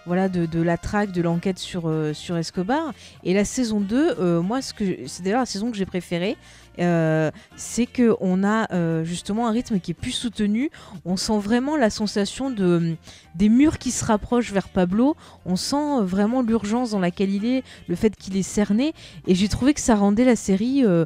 voilà 0.06 0.28
de, 0.28 0.46
de 0.46 0.62
la 0.62 0.78
traque 0.78 1.12
de 1.12 1.22
l'enquête 1.22 1.58
sur 1.58 1.92
sur 2.14 2.36
Escobar 2.36 2.92
et 3.22 3.34
la 3.34 3.44
saison 3.44 3.80
2 3.80 4.16
euh, 4.18 4.40
moi 4.40 4.60
c'est 4.62 5.22
d'ailleurs 5.22 5.40
la 5.40 5.46
saison 5.46 5.70
que 5.70 5.76
j'ai 5.76 5.86
préférée 5.86 6.36
euh, 6.78 7.30
c'est 7.56 7.86
que 7.86 8.16
on 8.20 8.44
a 8.44 8.72
euh, 8.72 9.04
justement 9.04 9.48
un 9.48 9.50
rythme 9.50 9.80
qui 9.80 9.90
est 9.90 9.94
plus 9.94 10.12
soutenu 10.12 10.70
on 11.04 11.16
sent 11.16 11.38
vraiment 11.38 11.76
la 11.76 11.90
sensation 11.90 12.50
de 12.50 12.96
des 13.34 13.48
murs 13.48 13.78
qui 13.78 13.90
se 13.90 14.04
rapprochent 14.04 14.52
vers 14.52 14.68
Pablo. 14.68 15.16
On 15.44 15.56
sent 15.56 16.02
vraiment 16.02 16.42
l'urgence 16.42 16.90
dans 16.90 16.98
laquelle 16.98 17.30
il 17.30 17.44
est, 17.44 17.62
le 17.88 17.94
fait 17.94 18.14
qu'il 18.16 18.36
est 18.36 18.42
cerné. 18.42 18.92
Et 19.26 19.34
j'ai 19.34 19.48
trouvé 19.48 19.74
que 19.74 19.80
ça 19.80 19.94
rendait 19.94 20.24
la 20.24 20.36
série 20.36 20.84
euh, 20.84 21.04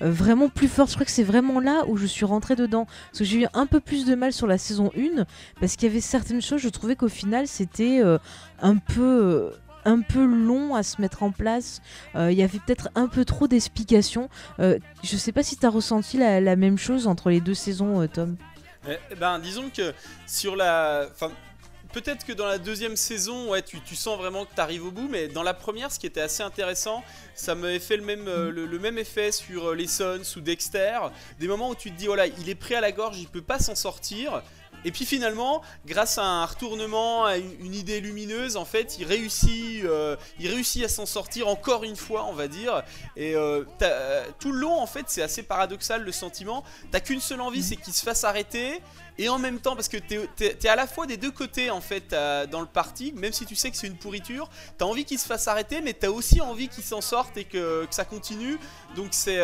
vraiment 0.00 0.48
plus 0.48 0.68
forte. 0.68 0.90
Je 0.90 0.94
crois 0.94 1.06
que 1.06 1.12
c'est 1.12 1.22
vraiment 1.22 1.60
là 1.60 1.84
où 1.86 1.96
je 1.96 2.06
suis 2.06 2.24
rentrée 2.24 2.56
dedans. 2.56 2.86
Parce 3.06 3.20
que 3.20 3.24
j'ai 3.24 3.42
eu 3.42 3.46
un 3.54 3.66
peu 3.66 3.80
plus 3.80 4.04
de 4.04 4.14
mal 4.14 4.32
sur 4.32 4.46
la 4.46 4.58
saison 4.58 4.90
1 4.96 5.24
parce 5.60 5.76
qu'il 5.76 5.88
y 5.88 5.90
avait 5.90 6.00
certaines 6.00 6.42
choses. 6.42 6.60
Je 6.60 6.68
trouvais 6.68 6.96
qu'au 6.96 7.08
final 7.08 7.46
c'était 7.46 8.02
un 8.60 8.76
peu. 8.76 9.52
Un 9.84 10.00
peu 10.00 10.24
long 10.24 10.74
à 10.74 10.82
se 10.82 11.00
mettre 11.00 11.22
en 11.22 11.30
place. 11.30 11.80
Euh, 12.14 12.32
Il 12.32 12.38
y 12.38 12.42
avait 12.42 12.58
peut-être 12.58 12.88
un 12.94 13.08
peu 13.08 13.24
trop 13.24 13.48
d'explications. 13.48 14.28
Euh, 14.58 14.78
je 15.02 15.16
sais 15.16 15.32
pas 15.32 15.42
si 15.42 15.56
tu 15.56 15.66
as 15.66 15.70
ressenti 15.70 16.18
la, 16.18 16.56
même 16.56 16.78
chose 16.78 17.06
entre 17.06 17.30
les 17.30 17.40
deux 17.40 17.54
saisons, 17.54 18.02
euh, 18.02 18.06
Tom. 18.06 18.36
Eh, 18.88 18.96
eh 19.10 19.14
ben, 19.14 19.38
disons 19.38 19.70
que 19.70 19.92
sur 20.26 20.56
la. 20.56 21.06
Enfin, 21.12 21.30
peut-être 21.92 22.24
que 22.24 22.32
dans 22.32 22.46
la 22.46 22.58
deuxième 22.58 22.96
saison, 22.96 23.50
ouais, 23.50 23.62
tu, 23.62 23.94
sens 23.94 24.18
vraiment 24.18 24.44
que 24.44 24.54
tu 24.54 24.60
arrives 24.60 24.86
au 24.86 24.90
bout, 24.90 25.08
mais 25.08 25.28
dans 25.28 25.42
la 25.42 25.54
première, 25.54 25.92
ce 25.92 25.98
qui 25.98 26.06
était 26.06 26.20
assez 26.20 26.42
intéressant, 26.42 27.04
ça 27.34 27.54
m'avait 27.54 27.78
fait 27.78 27.96
le 27.96 28.04
même, 28.04 28.28
euh, 28.28 28.50
le, 28.50 28.78
même 28.78 28.98
effet 28.98 29.32
sur 29.32 29.74
les 29.74 29.86
Sons 29.86 30.22
ou 30.36 30.40
Dexter. 30.40 30.98
Des 31.38 31.48
moments 31.48 31.70
où 31.70 31.74
tu 31.74 31.90
te 31.90 31.96
dis, 31.96 32.06
voilà, 32.06 32.26
il 32.26 32.48
est 32.48 32.54
pris 32.54 32.74
à 32.74 32.80
la 32.80 32.92
gorge, 32.92 33.18
il 33.18 33.28
peut 33.28 33.42
pas 33.42 33.58
s'en 33.58 33.74
sortir. 33.74 34.42
Et 34.84 34.92
puis 34.92 35.04
finalement, 35.04 35.62
grâce 35.86 36.18
à 36.18 36.24
un 36.24 36.44
retournement, 36.44 37.24
à 37.24 37.36
une, 37.36 37.74
idée 37.74 38.00
lumineuse, 38.00 38.56
en 38.56 38.64
fait, 38.64 38.96
il 38.98 39.04
réussit, 39.04 39.84
euh, 39.84 40.16
il 40.38 40.48
réussit 40.48 40.84
à 40.84 40.88
s'en 40.88 41.06
sortir 41.06 41.48
encore 41.48 41.84
une 41.84 41.96
fois, 41.96 42.26
on 42.28 42.32
va 42.32 42.48
dire. 42.48 42.82
Et 43.16 43.34
euh, 43.34 43.64
euh, 43.82 44.24
tout 44.38 44.52
le 44.52 44.60
long, 44.60 44.80
en 44.80 44.86
fait, 44.86 45.04
c'est 45.08 45.22
assez 45.22 45.42
paradoxal 45.42 46.02
le 46.02 46.12
sentiment. 46.12 46.64
T'as 46.90 47.00
qu'une 47.00 47.20
seule 47.20 47.40
envie, 47.40 47.62
c'est 47.62 47.76
qu'il 47.76 47.92
se 47.92 48.02
fasse 48.02 48.24
arrêter. 48.24 48.80
Et 49.18 49.28
en 49.28 49.38
même 49.38 49.60
temps, 49.60 49.76
parce 49.76 49.88
que 49.88 49.98
t'es 49.98 50.28
es, 50.40 50.68
à 50.68 50.76
la 50.76 50.86
fois 50.86 51.06
des 51.06 51.18
deux 51.18 51.30
côtés, 51.30 51.70
en 51.70 51.80
fait, 51.80 52.10
dans 52.50 52.60
le 52.60 52.66
parti, 52.66 53.12
même 53.14 53.32
si 53.32 53.44
tu 53.44 53.54
sais 53.54 53.70
que 53.70 53.76
c'est 53.76 53.86
une 53.86 53.98
pourriture, 53.98 54.48
t'as 54.78 54.86
envie 54.86 55.04
qu'il 55.04 55.18
se 55.18 55.26
fasse 55.26 55.46
arrêter, 55.46 55.82
mais 55.82 55.92
t'as 55.92 56.08
aussi 56.08 56.40
envie 56.40 56.68
qu'il 56.68 56.84
s'en 56.84 57.02
sorte 57.02 57.36
et 57.36 57.44
que, 57.44 57.84
que 57.84 57.94
ça 57.94 58.06
continue. 58.06 58.58
Donc 58.96 59.08
c'est 59.10 59.40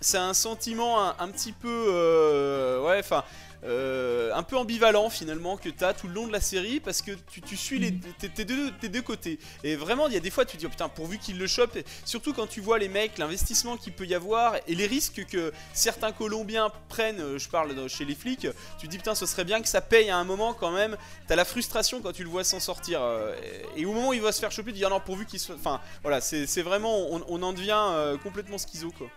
c'est 0.00 0.18
un 0.18 0.34
sentiment 0.34 1.02
un, 1.02 1.16
un 1.18 1.28
petit 1.30 1.52
peu, 1.52 2.80
ouais, 2.84 3.00
enfin. 3.00 3.24
Euh, 3.64 4.32
un 4.34 4.42
peu 4.44 4.56
ambivalent 4.56 5.10
finalement 5.10 5.56
que 5.56 5.68
tu 5.68 5.84
as 5.84 5.92
tout 5.92 6.06
le 6.06 6.14
long 6.14 6.26
de 6.28 6.32
la 6.32 6.40
série 6.40 6.78
parce 6.80 7.02
que 7.02 7.10
tu, 7.30 7.40
tu 7.40 7.56
suis 7.56 7.78
les, 7.78 7.92
tes, 8.18 8.28
tes 8.28 8.44
deux, 8.44 8.70
tes 8.80 8.88
deux 8.88 9.02
côtés. 9.02 9.38
Et 9.64 9.74
vraiment 9.76 10.06
il 10.06 10.14
y 10.14 10.16
a 10.16 10.20
des 10.20 10.30
fois 10.30 10.44
tu 10.44 10.56
te 10.56 10.60
dis 10.60 10.66
oh 10.66 10.70
putain 10.70 10.88
pourvu 10.88 11.18
qu'il 11.18 11.38
le 11.38 11.46
chope 11.46 11.74
et 11.76 11.84
surtout 12.04 12.32
quand 12.32 12.46
tu 12.46 12.60
vois 12.60 12.78
les 12.78 12.88
mecs 12.88 13.18
l'investissement 13.18 13.76
qu'il 13.76 13.92
peut 13.92 14.06
y 14.06 14.14
avoir 14.14 14.54
et 14.66 14.74
les 14.74 14.86
risques 14.86 15.24
que 15.26 15.52
certains 15.72 16.12
Colombiens 16.12 16.70
prennent 16.88 17.20
euh, 17.20 17.38
je 17.38 17.48
parle 17.48 17.74
de- 17.74 17.88
chez 17.88 18.04
les 18.04 18.14
flics 18.14 18.46
tu 18.78 18.86
te 18.86 18.90
dis 18.90 18.98
putain 18.98 19.14
ce 19.16 19.26
serait 19.26 19.44
bien 19.44 19.60
que 19.60 19.68
ça 19.68 19.80
paye 19.80 20.08
à 20.10 20.16
un 20.18 20.24
moment 20.24 20.54
quand 20.54 20.70
même. 20.70 20.96
T'as 21.26 21.36
la 21.36 21.44
frustration 21.44 22.00
quand 22.00 22.12
tu 22.12 22.22
le 22.22 22.30
vois 22.30 22.44
s'en 22.44 22.60
sortir 22.60 23.02
euh, 23.02 23.34
et, 23.76 23.82
et 23.82 23.86
au 23.86 23.92
moment 23.92 24.10
où 24.10 24.14
il 24.14 24.22
va 24.22 24.30
se 24.32 24.38
faire 24.40 24.52
choper 24.52 24.70
tu 24.72 24.78
dis 24.78 24.84
ah 24.84 24.88
non 24.88 25.00
pourvu 25.00 25.26
qu'il 25.26 25.40
se 25.40 25.52
enfin 25.52 25.80
voilà 26.02 26.20
c'est 26.20 26.46
c'est 26.46 26.62
vraiment 26.62 26.96
on, 27.12 27.24
on 27.28 27.42
en 27.42 27.52
devient 27.52 27.72
euh, 27.90 28.16
complètement 28.18 28.58
schizo 28.58 28.92
quoi 28.96 29.08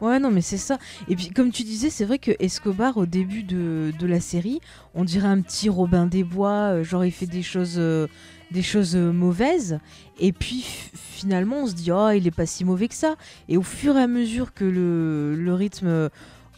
Ouais, 0.00 0.18
non, 0.18 0.30
mais 0.30 0.40
c'est 0.40 0.58
ça. 0.58 0.78
Et 1.08 1.14
puis, 1.14 1.28
comme 1.28 1.52
tu 1.52 1.62
disais, 1.62 1.88
c'est 1.88 2.04
vrai 2.04 2.18
que 2.18 2.32
Escobar, 2.40 2.96
au 2.96 3.06
début 3.06 3.44
de, 3.44 3.92
la 4.00 4.20
série, 4.20 4.60
on 4.94 5.04
dirait 5.04 5.28
un 5.28 5.40
petit 5.40 5.68
Robin 5.68 6.06
des 6.06 6.24
Bois, 6.24 6.72
euh, 6.72 6.84
genre 6.84 7.04
il 7.04 7.12
fait 7.12 7.26
des 7.26 7.42
choses, 7.42 7.76
euh, 7.76 8.08
des 8.50 8.62
choses 8.62 8.96
euh, 8.96 9.12
mauvaises. 9.12 9.78
Et 10.18 10.32
puis, 10.32 10.64
finalement, 10.94 11.62
on 11.62 11.66
se 11.68 11.74
dit, 11.74 11.92
oh, 11.92 12.10
il 12.10 12.26
est 12.26 12.32
pas 12.32 12.46
si 12.46 12.64
mauvais 12.64 12.88
que 12.88 12.96
ça. 12.96 13.14
Et 13.48 13.56
au 13.56 13.62
fur 13.62 13.96
et 13.96 14.02
à 14.02 14.08
mesure 14.08 14.52
que 14.52 14.64
le, 14.64 15.54
rythme 15.54 16.10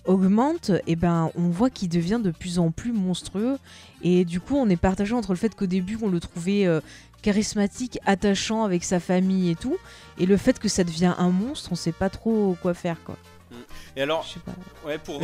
augmente, 0.07 0.70
et 0.87 0.97
ben, 0.97 1.31
on 1.35 1.49
voit 1.49 1.70
qu'il 1.70 1.90
devient 1.90 2.20
de 2.23 2.31
plus 2.31 2.59
en 2.59 2.70
plus 2.70 2.92
monstrueux. 2.92 3.59
Et 4.03 4.25
du 4.25 4.40
coup, 4.40 4.57
on 4.57 4.68
est 4.70 4.77
partagé 4.77 5.14
entre 5.14 5.33
le 5.33 5.38
fait 5.38 5.55
qu'au 5.55 5.66
début, 5.66 5.99
on 6.03 6.09
le 6.09 6.20
trouvait 6.20 6.66
charismatique, 7.25 7.99
attachant 8.05 8.65
avec 8.65 8.85
sa 8.85 9.01
famille 9.01 9.51
et 9.51 9.55
tout, 9.55 9.79
et 10.19 10.27
le 10.27 10.37
fait 10.37 10.59
que 10.59 10.69
ça 10.69 10.85
devient 10.85 11.15
un 11.17 11.31
monstre, 11.31 11.71
on 11.73 11.75
sait 11.75 11.91
pas 11.91 12.11
trop 12.11 12.55
quoi 12.61 12.75
faire, 12.75 12.99
quoi. 13.03 13.17
Et 13.96 14.02
alors. 14.02 14.26
Ouais, 14.85 14.98
pour, 14.98 15.18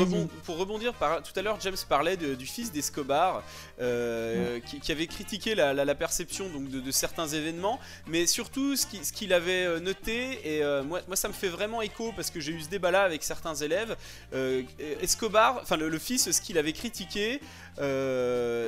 rebondir, 0.56 0.94
par, 0.94 1.22
tout 1.22 1.32
à 1.38 1.42
l'heure, 1.42 1.58
James 1.60 1.76
parlait 1.86 2.16
de- 2.16 2.34
du 2.34 2.46
fils 2.46 2.72
d'Escobar, 2.72 3.42
euh, 3.80 4.58
qui, 4.60 4.80
qui 4.80 4.90
avait 4.90 5.06
critiqué 5.06 5.54
la, 5.54 5.74
la- 5.74 5.84
la 5.84 5.94
perception 5.94 6.48
donc, 6.48 6.70
de, 6.70 6.80
de 6.80 6.90
certains 6.90 7.28
événements, 7.28 7.78
mais 8.06 8.26
surtout 8.26 8.74
ce 8.76 8.86
qui- 8.86 9.04
ce 9.04 9.12
qu'il 9.12 9.34
avait 9.34 9.64
euh, 9.66 9.80
noté, 9.80 10.40
et 10.44 10.62
euh, 10.64 10.82
moi, 10.82 11.00
moi 11.08 11.16
ça 11.16 11.28
me 11.28 11.34
fait 11.34 11.48
vraiment 11.50 11.82
écho 11.82 12.12
parce 12.16 12.30
que 12.30 12.40
j'ai 12.40 12.52
eu 12.52 12.62
ce 12.62 12.68
débat-là 12.70 13.02
avec 13.02 13.22
certains 13.22 13.54
élèves. 13.54 13.96
euh, 14.32 14.62
Escobar, 15.02 15.58
enfin 15.62 15.76
le, 15.76 15.88
le 15.90 15.98
fils, 15.98 16.30
ce 16.30 16.40
qu'il 16.40 16.56
avait 16.56 16.72
critiqué, 16.72 17.40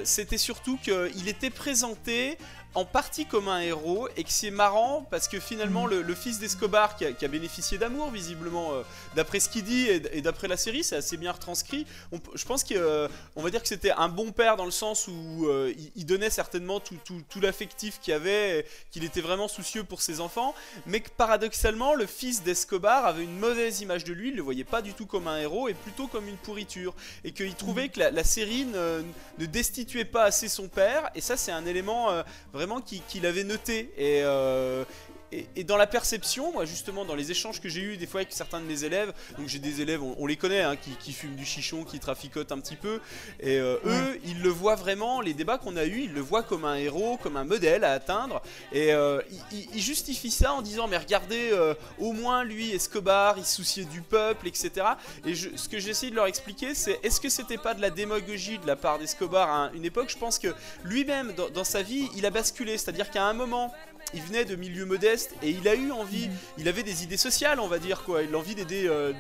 c'était 0.05 0.39
surtout 0.39 0.79
qu'il 0.79 1.29
était 1.29 1.51
présenté 1.51 2.37
en 2.75 2.87
partie 2.87 3.27
comme 3.27 3.49
un 3.49 3.61
héros 3.61 4.09
et 4.17 4.25
que 4.25 4.31
c'est 4.31 4.51
marrant 4.51 5.07
parce 5.11 5.29
que 5.29 5.39
finalement 5.39 5.87
le, 5.87 6.01
le 6.01 6.15
fils 6.15 6.39
d'Escobar 6.39 6.97
qui 6.97 7.05
a, 7.05 7.13
qui 7.13 7.25
a 7.27 7.29
bénéficié 7.29 7.77
d'amour 7.77 8.11
visiblement 8.11 8.73
euh, 8.73 8.83
d'après 9.15 9.41
ce 9.41 9.51
qu'il 9.51 9.65
dit 9.65 9.91
et, 9.97 10.21
d'après 10.23 10.49
la 10.49 10.57
série, 10.57 10.85
c'est 10.85 10.97
assez 10.97 11.17
bien 11.17 11.33
retranscrit. 11.33 11.87
Je 12.35 12.45
pense 12.45 12.65
qu'on 12.65 13.43
va 13.43 13.51
dire 13.51 13.63
que 13.63 13.69
c'était 13.69 13.93
un 13.93 14.09
bon 14.09 14.33
père 14.33 14.57
dans 14.57 14.65
le 14.65 14.71
sens 14.71 15.09
où 15.09 15.47
euh, 15.47 15.73
il, 15.97 16.07
donnait 16.07 16.31
certainement 16.31 16.81
tout, 16.81 16.99
l'affectif 17.41 18.01
qu'il 18.01 18.15
avait, 18.15 18.67
qu'il 18.91 19.05
était 19.05 19.21
vraiment 19.21 19.49
soucieux 19.49 19.85
pour 19.85 20.03
ses 20.03 20.21
enfants, 20.21 20.55
mais 20.87 21.01
que 21.01 21.11
paradoxalement, 21.11 21.95
le 21.95 22.07
fils 22.07 22.43
d'Escobar 22.43 23.07
avait 23.07 23.25
une 23.25 23.39
mauvaise 23.39 23.81
image 23.81 24.05
de 24.05 24.13
lui, 24.13 24.29
il 24.29 24.37
le 24.37 24.43
voyait 24.43 24.65
pas 24.65 24.83
du 24.83 24.95
tout 24.95 25.07
comme 25.07 25.29
un 25.29 25.39
héros 25.39 25.69
et 25.69 25.75
plutôt 25.75 26.07
comme 26.07 26.29
une 26.29 26.37
pourriture, 26.37 26.95
et 27.25 27.33
qu'il 27.33 27.55
trouvait 27.55 27.89
que 27.89 28.01
la, 28.01 28.25
série 28.25 28.67
ne, 28.67 29.03
destituait 29.47 30.05
pas 30.05 30.25
assez 30.25 30.49
son 30.49 30.69
père, 30.69 31.11
et 31.15 31.21
ça 31.21 31.37
c'est 31.37 31.53
un 31.53 31.67
élément 31.67 32.11
euh, 32.11 32.23
vraiment 32.53 32.81
qui- 32.81 33.03
qu'il 33.09 33.27
avait 33.27 33.45
noté. 33.45 33.93
Euh, 33.99 34.85
et, 35.33 35.47
et 35.57 35.65
dans 35.65 35.77
la 35.77 35.87
perception, 35.87 36.53
moi 36.53 36.65
justement, 36.65 37.05
dans 37.05 37.15
les 37.15 37.31
échanges 37.31 37.61
que 37.61 37.69
j'ai 37.69 37.81
eu 37.81 37.97
des 37.97 38.07
fois 38.07 38.21
avec 38.21 38.33
certains 38.33 38.61
de 38.61 38.67
mes 38.67 38.85
élèves, 38.85 39.13
donc 39.39 39.49
j'ai 39.49 39.59
des 39.59 39.81
élèves, 39.81 40.03
on, 40.03 40.15
on 40.19 40.27
les 40.27 40.37
connaît, 40.37 40.63
hein, 40.63 40.77
qui, 40.77 40.91
qui 40.97 41.13
fument 41.13 41.35
du 41.37 41.45
chichon, 41.45 41.85
qui 41.85 41.99
traficotent 41.99 42.53
un 42.53 42.59
petit 42.61 42.77
peu, 42.77 43.01
et 43.41 43.59
euh, 43.59 43.77
eux, 43.85 44.21
ils 44.25 44.41
le 44.43 44.49
voient 44.51 44.75
vraiment, 44.77 45.21
les 45.21 45.35
débats 45.35 45.59
qu'on 45.59 45.77
a 45.77 45.85
eus, 45.85 46.03
ils 46.05 46.13
le 46.13 46.21
voient 46.21 46.43
comme 46.43 46.65
un 46.65 46.77
héros, 46.77 47.17
comme 47.23 47.37
un 47.37 47.45
modèle 47.45 47.85
à 47.85 47.93
atteindre, 47.93 48.43
et 48.73 48.93
euh, 48.93 49.21
ils, 49.75 49.81
justifient 49.83 50.31
ça 50.31 50.53
en 50.53 50.63
disant, 50.63 50.87
mais 50.89 50.97
regardez, 50.97 51.51
euh, 51.53 51.75
au 51.99 52.13
moins 52.13 52.45
lui, 52.45 52.71
Escobar, 52.71 53.37
il 53.39 53.45
se 53.45 53.57
souciait 53.57 53.85
du 53.85 54.01
peuple, 54.01 54.47
etc. 54.49 54.71
Et 55.27 55.35
je- 55.35 55.57
ce 55.57 55.69
que 55.69 55.79
j'essaie 55.79 56.11
de 56.11 56.15
leur 56.15 56.27
expliquer, 56.27 56.75
c'est 56.75 56.99
est-ce 57.03 57.21
que 57.21 57.29
c'était 57.29 57.59
pas 57.59 57.75
de 57.75 57.81
la 57.81 57.91
démagogie 57.91 58.59
de 58.59 58.67
la 58.67 58.77
part 58.77 58.99
d'Escobar 58.99 59.49
à 59.51 59.57
un- 59.67 59.73
une 59.73 59.85
époque? 59.85 60.09
Je 60.11 60.19
pense 60.19 60.39
que 60.39 60.55
lui-même, 60.85 61.33
dans, 61.33 61.51
dans 61.51 61.65
sa 61.65 61.83
vie, 61.83 62.09
il 62.17 62.25
a 62.27 62.31
basculé, 62.31 62.79
c'est-à-dire 62.79 63.11
qu'à 63.11 63.25
un 63.25 63.33
moment, 63.33 63.73
il 64.15 64.23
venait 64.23 64.45
de 64.45 64.57
milieux 64.57 64.85
modestes 64.85 65.35
et 65.43 65.51
il 65.51 65.67
a 65.69 65.75
eu 65.75 65.91
envie, 65.91 66.29
il 66.59 66.69
avait 66.69 66.83
des 66.83 67.03
idées 67.03 67.17
sociales, 67.17 67.61
on 67.61 67.69
va 67.69 67.79
dire 67.79 68.03
quoi, 68.03 68.23
il 68.23 68.35
a 68.35 68.39
envie 68.39 68.55
d'aider 68.55 68.87
euh, 68.87 69.13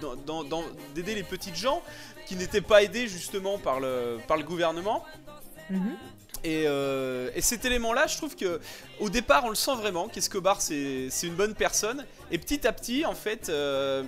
d'aider 0.95 1.15
les 1.15 1.23
petites 1.23 1.57
gens 1.57 1.83
qui 2.27 2.37
n'étaient 2.37 2.61
pas 2.61 2.83
aidés 2.83 3.09
justement 3.09 3.59
par 3.59 3.81
le, 3.81 4.19
par 4.29 4.37
le 4.37 4.45
gouvernement. 4.45 5.05
Mhm. 5.71 5.97
Et, 6.45 6.65
euh, 6.67 7.31
et 7.37 7.41
cet 7.41 7.65
élément-là, 7.65 8.07
je 8.09 8.17
trouve 8.17 8.35
que 8.35 8.61
au 8.99 9.09
départ, 9.09 9.45
on 9.45 9.49
le 9.49 9.55
sent 9.55 9.77
vraiment 9.77 10.09
qu'Escobar 10.09 10.61
c'est 10.61 11.09
c'est 11.11 11.29
une 11.29 11.37
bonne 11.37 11.55
personne. 11.55 12.05
Et 12.31 12.39
petit 12.39 12.67
à 12.67 12.73
petit, 12.73 13.07
en 13.07 13.15
fait, 13.15 13.49
euh, 13.49 14.03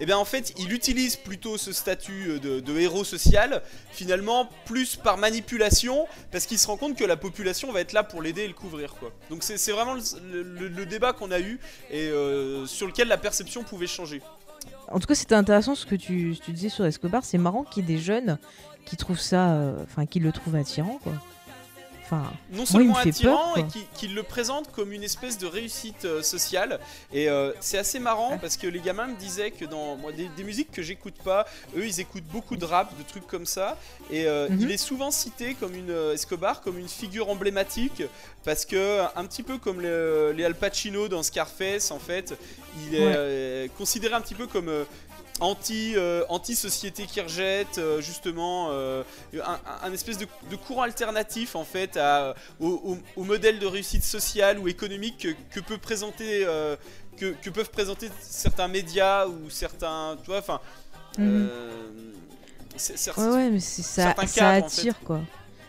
eh 0.00 0.06
bien, 0.06 0.18
en 0.18 0.24
fait, 0.24 0.52
il 0.58 0.72
utilise 0.72 1.16
plutôt 1.16 1.56
ce 1.56 1.72
statut 1.72 2.38
de, 2.40 2.60
de 2.60 2.78
héros 2.78 3.04
social, 3.04 3.62
finalement, 3.90 4.48
plus 4.64 4.96
par 4.96 5.16
manipulation, 5.16 6.06
parce 6.30 6.46
qu'il 6.46 6.58
se 6.58 6.66
rend 6.66 6.76
compte 6.76 6.96
que 6.96 7.04
la 7.04 7.16
population 7.16 7.72
va 7.72 7.80
être 7.80 7.92
là 7.92 8.02
pour 8.02 8.22
l'aider 8.22 8.42
et 8.42 8.48
le 8.48 8.54
couvrir. 8.54 8.94
Donc 9.30 9.42
c'est 9.42 9.72
vraiment 9.72 9.94
le, 9.94 10.86
débat 10.86 11.12
qu'on 11.12 11.30
a 11.30 11.40
eu 11.40 11.58
et 11.90 12.08
euh, 12.08 12.66
sur 12.66 12.86
lequel 12.86 13.08
la 13.08 13.18
perception 13.18 13.64
pouvait 13.64 13.86
changer. 13.86 14.22
En 14.88 15.00
tout 15.00 15.06
cas, 15.06 15.14
c'était 15.14 15.34
intéressant 15.34 15.74
ce 15.74 15.86
que 15.86 15.94
tu, 15.94 16.36
disais 16.48 16.68
sur 16.68 16.84
Escobar. 16.84 17.24
C'est 17.24 17.38
marrant 17.38 17.64
qu'il 17.64 17.88
y 17.88 17.92
ait 17.92 17.96
des 17.96 18.02
jeunes 18.02 18.38
qui 18.84 18.96
trouvent 18.96 19.20
ça, 19.20 19.52
euh, 19.52 19.82
enfin, 19.82 20.06
qui 20.06 20.20
le 20.20 20.30
trouvent 20.32 20.54
attirant. 20.54 21.00
Enfin, 22.08 22.32
non 22.52 22.64
seulement 22.66 22.96
attirant 22.96 23.54
peur, 23.54 23.58
et 23.58 23.62
quoi. 23.62 23.80
qui, 23.94 24.06
le 24.08 24.22
présente 24.22 24.70
comme 24.72 24.92
une 24.92 25.02
espèce 25.02 25.38
de 25.38 25.46
réussite 25.46 26.04
euh, 26.04 26.22
sociale 26.22 26.78
et 27.12 27.28
euh, 27.28 27.52
c'est 27.60 27.78
assez 27.78 27.98
marrant 27.98 28.38
parce 28.38 28.56
que 28.56 28.68
les 28.68 28.78
gamins 28.80 29.08
me 29.08 29.16
disaient 29.16 29.50
que 29.50 29.64
dans 29.64 29.96
moi, 29.96 30.12
des, 30.12 30.28
des 30.36 30.44
musiques 30.44 30.70
que 30.70 30.82
j'écoute 30.82 31.16
pas 31.24 31.46
eux 31.76 31.84
ils 31.84 31.98
écoutent 32.00 32.22
beaucoup 32.32 32.56
de 32.56 32.64
rap 32.64 32.96
de 32.96 33.02
trucs 33.02 33.26
comme 33.26 33.44
ça 33.46 33.76
et 34.10 34.26
euh, 34.26 34.48
Mhm. 34.48 34.58
il 34.60 34.70
est 34.70 34.76
souvent 34.76 35.10
cité 35.10 35.54
comme 35.54 35.74
une 35.74 35.90
Escobar 36.14 36.60
comme 36.60 36.78
une 36.78 36.88
figure 36.88 37.28
emblématique 37.28 38.04
parce 38.44 38.64
que 38.64 39.00
un 39.16 39.24
petit 39.26 39.42
peu 39.42 39.58
comme 39.58 39.80
le- 39.80 40.32
les 40.36 40.44
Al 40.44 40.54
Pacino 40.54 41.08
dans 41.08 41.24
Scarface 41.24 41.90
en 41.90 41.98
fait 41.98 42.34
il 42.86 42.94
est 42.94 43.06
Ouais. 43.64 43.70
considéré 43.76 44.14
un 44.14 44.20
petit 44.20 44.34
peu 44.36 44.46
comme 44.46 44.70
anti 45.40 45.94
euh, 45.96 46.24
anti 46.28 46.56
société 46.56 47.04
qui 47.06 47.20
rejette 47.20 47.78
euh, 47.78 48.00
justement 48.00 48.68
euh, 48.70 49.02
un, 49.34 49.58
un 49.82 49.92
espèce 49.92 50.16
de, 50.18 50.26
de 50.50 50.56
courant 50.56 50.82
alternatif 50.82 51.56
en 51.56 51.64
fait 51.64 51.96
à, 51.96 52.34
au, 52.60 52.68
au- 52.68 52.98
au 53.16 53.24
modèle 53.24 53.58
de 53.58 53.66
réussite 53.66 54.02
sociale 54.04 54.58
ou 54.58 54.68
économique 54.68 55.18
que, 55.18 55.54
que 55.54 55.60
peut 55.60 55.78
présenter 55.78 56.46
que, 57.16 57.32
que 57.32 57.50
peuvent 57.50 57.70
présenter 57.70 58.10
certains 58.20 58.68
médias 58.68 59.26
ou 59.26 59.50
certains 59.50 60.16
tu 60.22 60.26
vois 60.30 60.38
enfin 60.38 60.60
mhm. 61.18 61.50
ouais, 63.18 63.28
ouais, 63.28 63.50
mais 63.50 63.60
ça, 63.82 64.12
cadres, 64.34 64.64
en 64.64 64.68
fait. 64.68 64.80
attire, 64.80 65.00
quoi. 65.04 65.20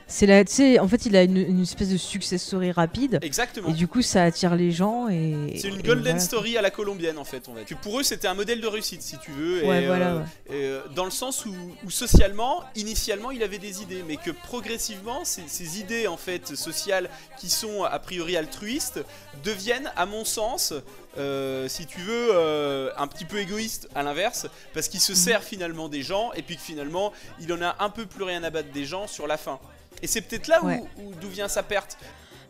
C'est 0.09 0.25
la, 0.25 0.39
en 0.81 0.87
fait, 0.87 1.05
il 1.05 1.15
a 1.15 1.23
une, 1.23 1.37
une 1.37 1.61
espèce 1.61 1.89
de 1.89 1.97
success 1.97 2.41
story 2.41 2.71
rapide. 2.71 3.19
exactement 3.21 3.69
Et 3.69 3.73
du 3.73 3.87
coup, 3.87 4.01
ça 4.01 4.23
attire 4.23 4.55
les 4.55 4.71
gens 4.71 5.09
et. 5.09 5.57
c'est 5.59 5.67
une 5.67 5.79
et 5.79 5.83
golden 5.83 6.03
voilà. 6.03 6.19
story 6.19 6.57
à 6.57 6.61
la 6.61 6.71
colombienne 6.71 7.17
en 7.17 7.25
fait 7.25 7.43
on 7.49 7.53
va 7.53 7.63
dire. 7.63 7.77
que 7.77 7.81
pour 7.81 7.99
eux 7.99 8.03
c'était 8.03 8.27
un 8.27 8.33
modèle 8.33 8.61
de 8.61 8.67
réussite 8.67 9.01
si 9.01 9.17
tu 9.17 9.31
veux 9.31 9.65
Ouais, 9.65 9.83
et, 9.83 9.87
voilà, 9.87 10.13
euh, 10.13 10.19
ouais. 10.19 10.25
et, 10.49 10.63
euh, 10.65 10.81
dans 10.95 11.05
le 11.05 11.11
sens 11.11 11.45
où, 11.45 11.53
où 11.85 11.89
socialement 11.89 12.63
initialement 12.75 13.31
il 13.31 13.43
avait 13.43 13.57
des 13.57 13.81
idées 13.81 14.03
mais 14.07 14.17
que 14.17 14.31
progressivement 14.31 15.25
ces, 15.25 15.43
ces 15.47 15.79
idées 15.79 16.07
en 16.07 16.17
fait 16.17 16.55
sociales 16.55 17.09
qui 17.37 17.49
sont 17.49 17.83
a 17.83 17.99
priori 17.99 18.37
altruistes 18.37 19.03
deviennent 19.43 19.91
à 19.95 20.05
mon 20.05 20.25
sens 20.25 20.73
euh, 21.17 21.67
si 21.67 21.85
tu 21.85 21.99
veux 21.99 22.29
euh, 22.33 22.91
un 22.97 23.07
petit 23.07 23.25
peu 23.25 23.39
égoïste 23.39 23.89
à 23.95 24.03
l'inverse 24.03 24.47
parce 24.73 24.87
qu'il 24.87 24.99
se 25.01 25.15
sert 25.15 25.43
finalement 25.43 25.89
des 25.89 26.03
gens 26.03 26.31
et 26.33 26.41
puis 26.43 26.55
que 26.55 26.61
finalement 26.61 27.11
il 27.39 27.51
en 27.51 27.61
a 27.61 27.75
un 27.79 27.89
peu 27.89 28.05
plus 28.05 28.23
rien 28.23 28.43
à 28.43 28.49
battre 28.49 28.71
des 28.71 28.85
gens 28.85 29.07
sur 29.07 29.27
la 29.27 29.37
fin 29.37 29.59
et 30.01 30.07
c'est 30.07 30.21
peut-être 30.21 30.47
là 30.47 30.61
où- 30.63 31.13
d'où 31.21 31.29
vient 31.29 31.47
sa 31.47 31.63
perte 31.63 31.97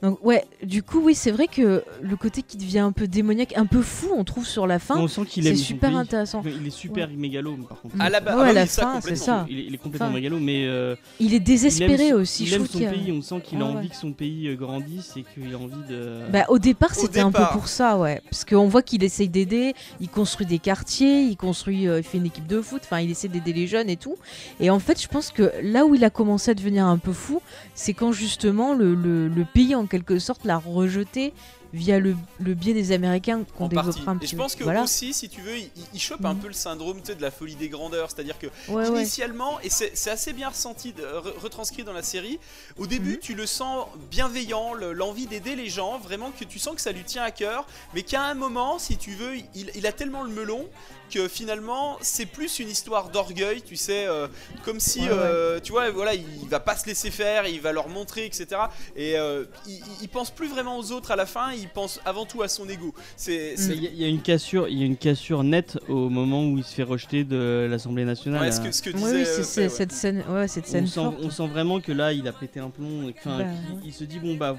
Donc, 0.04 0.24
ouais, 0.24 0.46
du 0.64 0.84
coup, 0.84 1.00
oui, 1.04 1.16
c'est 1.16 1.32
vrai 1.32 1.48
que 1.48 1.84
le 2.02 2.16
côté 2.16 2.44
qui 2.44 2.58
devient 2.58 2.80
un 2.80 2.92
peu 2.92 3.08
démoniaque, 3.08 3.54
un 3.58 3.66
peu 3.66 3.82
fou, 3.82 4.10
on 4.16 4.24
trouve 4.24 4.46
sur 4.46 4.68
la 4.68 4.78
fin. 4.78 4.96
on 4.98 5.08
sent 5.08 5.22
qu'il 5.28 5.58
super 5.58 5.90
pays. 5.90 5.98
intéressant. 5.98 6.44
Il 6.46 6.68
est 6.68 6.70
super 6.70 7.10
mégalo, 7.10 7.56
par 7.68 7.82
contre. 7.82 7.96
à 8.00 8.10
la 8.10 8.20
base 8.20 8.36
Ouais, 8.36 8.42
ah 8.42 8.46
à 8.46 8.48
bah 8.50 8.54
la 8.54 8.66
fin, 8.68 9.02
c'est 9.02 9.16
ça. 9.16 9.46
Il 9.50 9.60
est, 9.60 9.64
il 9.66 9.74
est 9.74 9.78
complètement 9.78 10.08
Enfin, 10.08 10.16
mégalo, 10.16 10.38
mais 10.40 10.66
euh, 10.68 10.96
Il 11.20 11.34
est 11.34 11.38
il 11.38 11.44
désespéré 11.44 12.08
aime, 12.10 12.16
son- 12.16 12.22
aussi. 12.22 12.44
il 12.44 12.48
je 12.50 12.56
aime 12.56 12.68
trouve 12.68 12.82
son 12.82 12.88
a- 12.88 12.92
pays. 12.92 13.12
On 13.12 13.22
sent 13.24 13.42
qu'il 13.44 13.58
a 13.60 13.66
Ouais, 13.66 13.72
envie 13.72 13.88
ouais. 13.88 13.90
que 13.90 13.96
son 13.96 14.12
pays 14.12 14.48
euh, 14.50 14.56
grandisse 14.56 15.14
et 15.18 15.24
qu'il 15.34 15.52
a 15.54 15.58
envie 15.58 15.84
de. 15.90 16.20
Bah, 16.32 16.46
au 16.50 16.60
départ, 16.60 16.94
c'était 16.94 17.20
un 17.22 17.32
peu 17.32 17.44
pour 17.52 17.68
ça, 17.68 17.98
ouais. 17.98 18.22
Parce 18.30 18.46
qu'on 18.46 18.68
voit 18.68 18.84
qu'il 18.84 19.04
essaye 19.04 19.30
d'aider, 19.30 19.74
il 20.00 20.10
construit 20.10 20.46
des 20.46 20.60
quartiers, 20.60 21.22
il 21.24 21.38
construit, 21.38 21.88
euh, 21.88 21.98
il 22.00 22.04
fait 22.04 22.20
une 22.20 22.28
équipe 22.28 22.46
de 22.48 22.62
foot, 22.62 22.82
enfin, 22.84 23.00
il 23.00 23.10
essaie 23.10 23.30
d'aider 23.30 23.52
les 23.54 23.66
jeunes 23.66 23.90
et 23.90 23.98
tout. 23.98 24.16
Et 24.60 24.70
en 24.70 24.78
fait, 24.80 25.02
je 25.02 25.08
pense 25.08 25.32
que 25.32 25.52
là 25.64 25.86
où 25.88 25.96
il 25.96 26.04
a 26.04 26.12
commencé 26.12 26.52
à 26.52 26.54
devenir 26.54 26.86
un 26.86 27.00
peu 27.00 27.14
fou, 27.14 27.42
c'est 27.74 27.94
quand 27.94 28.12
justement 28.12 28.74
le, 28.76 28.94
le- 28.94 29.28
le 29.28 29.46
pays, 29.46 29.74
en 29.74 29.87
quelque 29.88 30.20
sorte, 30.20 30.46
l'a 30.46 30.58
rejeté 30.58 31.34
via 31.74 32.00
le, 32.00 32.16
le 32.40 32.54
biais 32.54 32.74
des 32.74 32.94
Américains 32.94 33.44
qu'on 33.58 33.68
développera 33.68 34.12
un 34.12 34.20
Et 34.20 34.26
je 34.26 34.38
pense 34.38 34.56
que 34.56 34.64
voilà. 34.64 34.84
aussi, 34.84 35.14
si 35.14 35.28
tu 35.28 35.42
veux, 35.42 35.58
il, 35.58 35.70
il 35.94 36.00
chope 36.00 36.24
un 36.24 36.34
Mhm. 36.34 36.40
peu 36.40 36.48
le 36.48 36.54
syndrome 36.54 37.02
de 37.02 37.22
la 37.22 37.30
folie 37.30 37.56
des 37.56 37.68
grandeurs. 37.68 38.10
C'est-à-dire 38.10 38.40
que 38.40 38.48
Ouais, 38.70 38.88
ouais. 38.90 39.02
initialement, 39.02 39.60
et 39.60 39.70
c'est 39.70 40.10
assez 40.10 40.32
bien 40.32 40.48
ressenti, 40.50 40.94
re- 40.98 41.38
retranscrit 41.44 41.84
dans 41.84 41.92
la 41.92 42.04
série, 42.04 42.40
au 42.78 42.88
début, 42.88 43.14
Mhm. 43.16 43.20
tu 43.20 43.36
le 43.36 43.46
sens 43.46 43.86
bienveillant, 44.10 44.74
le- 44.74 44.94
l'envie 44.94 45.28
d'aider 45.28 45.58
les 45.58 45.68
gens, 45.70 46.00
vraiment 46.00 46.32
que 46.32 46.46
tu 46.46 46.58
sens 46.58 46.74
que 46.76 46.82
ça 46.82 46.94
lui 46.94 47.04
tient 47.04 47.24
à 47.24 47.32
cœur, 47.32 47.68
mais 47.94 48.02
qu'à 48.04 48.24
un 48.24 48.34
moment, 48.34 48.80
si 48.80 48.96
tu 48.98 49.12
veux, 49.12 49.36
il, 49.36 49.70
il 49.76 49.86
a 49.86 49.92
tellement 49.92 50.24
le 50.24 50.32
melon 50.32 50.66
que 51.10 51.28
finalement, 51.28 51.98
c'est 52.02 52.26
plus 52.26 52.60
une 52.60 52.70
histoire 52.70 53.10
d'orgueil, 53.10 53.62
tu 53.62 53.76
sais, 53.76 54.06
euh, 54.08 54.28
comme 54.66 54.80
si, 54.80 55.02
Ouais, 55.02 55.08
euh, 55.12 55.60
tu 55.62 55.72
vois, 55.72 55.90
voilà, 55.92 56.14
il 56.16 56.48
va 56.50 56.60
pas 56.60 56.76
se 56.76 56.86
laisser 56.86 57.12
faire, 57.12 57.48
il 57.48 57.62
va 57.62 57.72
leur 57.72 57.90
montrer, 57.90 58.26
etc. 58.26 58.48
Et 58.96 59.18
euh, 59.18 59.46
il, 59.68 59.74
il- 59.76 59.82
il 60.04 60.10
pense 60.10 60.32
plus 60.32 60.48
vraiment 60.50 60.78
aux 60.78 60.92
autres 60.92 61.12
à 61.12 61.16
la 61.16 61.26
fin, 61.26 61.52
il 61.54 61.70
pense 61.70 62.00
avant 62.06 62.26
tout 62.26 62.42
à 62.42 62.48
son 62.48 62.68
ego. 62.70 62.94
C'est 63.16 63.56
c'est- 63.58 63.76
Il 63.76 63.84
y, 63.84 63.88
a- 63.88 63.92
il 63.92 64.02
y 64.02 64.06
a 64.06 64.08
une 64.08 64.22
cassure, 64.22 64.68
il 64.68 64.80
y 64.80 64.84
a 64.84 64.86
une 64.86 64.98
cassure 64.98 65.44
nette 65.44 65.78
au 65.88 66.10
moment 66.10 66.46
où 66.46 66.58
il 66.58 66.64
se 66.64 66.74
fait 66.74 66.84
rejeter 66.84 67.24
de 67.24 67.68
l'Assemblée 67.70 68.06
nationale. 68.06 68.42
Ouais, 68.42 68.52
ce 68.52 68.60
euh, 68.62 68.64
que, 68.66 68.72
ce 68.72 68.82
que 68.82 68.90
disait 68.90 69.06
oui, 69.16 69.22
euh, 69.22 69.26
c'est 69.26 69.44
c'est- 69.44 69.62
ouais. 69.64 69.70
cette 69.70 69.92
scène, 69.92 70.24
ouais, 70.30 70.48
cette 70.48 70.68
scène 70.68 70.84
on, 70.86 70.88
sent, 70.88 70.94
forte. 71.02 71.16
on 71.22 71.30
sent 71.30 71.48
vraiment 71.48 71.80
que 71.80 71.92
là, 71.92 72.12
il 72.14 72.28
a 72.28 72.34
pété 72.34 72.60
un 72.60 72.70
plomb. 72.70 73.12
enfin, 73.18 73.38
Bah, 73.40 73.44
ouais. 73.46 73.80
il 73.86 73.94
se 73.94 74.04
dit 74.04 74.20
bon 74.20 74.36
bah, 74.36 74.56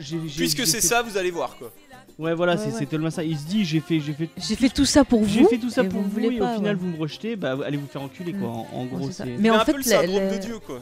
j'ai- 0.00 0.18
j'ai- 0.26 0.36
Puisque 0.38 0.58
j'ai 0.58 0.66
c'est 0.66 0.80
fait- 0.80 0.86
ça, 0.86 1.02
vous 1.02 1.16
allez 1.16 1.30
voir 1.30 1.56
quoi. 1.56 1.70
Ouais, 2.18 2.34
voilà, 2.34 2.52
Ouais, 2.54 2.58
c'est 2.58 2.66
ouais. 2.72 2.78
c'est 2.78 2.86
tellement 2.86 3.10
ça. 3.10 3.22
Il 3.22 3.36
se 3.38 3.44
dit 3.46 3.64
j'ai 3.64 3.80
fait, 3.80 4.00
j'ai 4.00 4.14
fait, 4.14 4.30
J'ai 4.38 4.56
fait 4.56 4.70
tout 4.70 4.86
ça 4.86 5.04
pour 5.04 5.20
vous. 5.20 5.28
j'ai 5.28 5.44
fait 5.44 5.58
tout 5.58 5.68
ça 5.68 5.84
pour 5.84 6.00
vous 6.00 6.08
vous, 6.08 6.10
voulez 6.14 6.36
et 6.36 6.38
pas, 6.38 6.52
au 6.52 6.56
final 6.56 6.76
ouais. 6.76 6.80
vous 6.82 6.88
me 6.88 6.98
rejetez, 6.98 7.36
bah 7.36 7.58
allez 7.64 7.76
vous 7.76 7.86
faire 7.86 8.02
enculer 8.02 8.32
quoi. 8.32 8.48
Mm. 8.48 8.74
En, 8.74 8.84
gros, 8.86 9.10
c'est. 9.10 9.24
Mais 9.26 9.36
Mais 9.38 9.50
en 9.50 9.56
un 9.56 9.64
fait, 9.64 9.74
le 9.74 10.36
de 10.36 10.38
Dieu 10.38 10.58
quoi. 10.58 10.80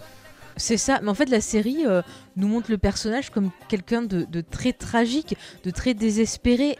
C'est 0.56 0.76
ça, 0.76 1.00
mais 1.02 1.08
en 1.08 1.14
fait 1.14 1.28
la 1.28 1.40
série 1.40 1.84
euh, 1.84 2.02
nous 2.36 2.46
montre 2.46 2.70
le 2.70 2.78
personnage 2.78 3.30
comme 3.30 3.50
quelqu'un 3.68 4.02
de, 4.02 4.24
de 4.30 4.40
très 4.40 4.72
tragique, 4.72 5.36
de 5.64 5.70
très 5.70 5.94
désespéré, 5.94 6.78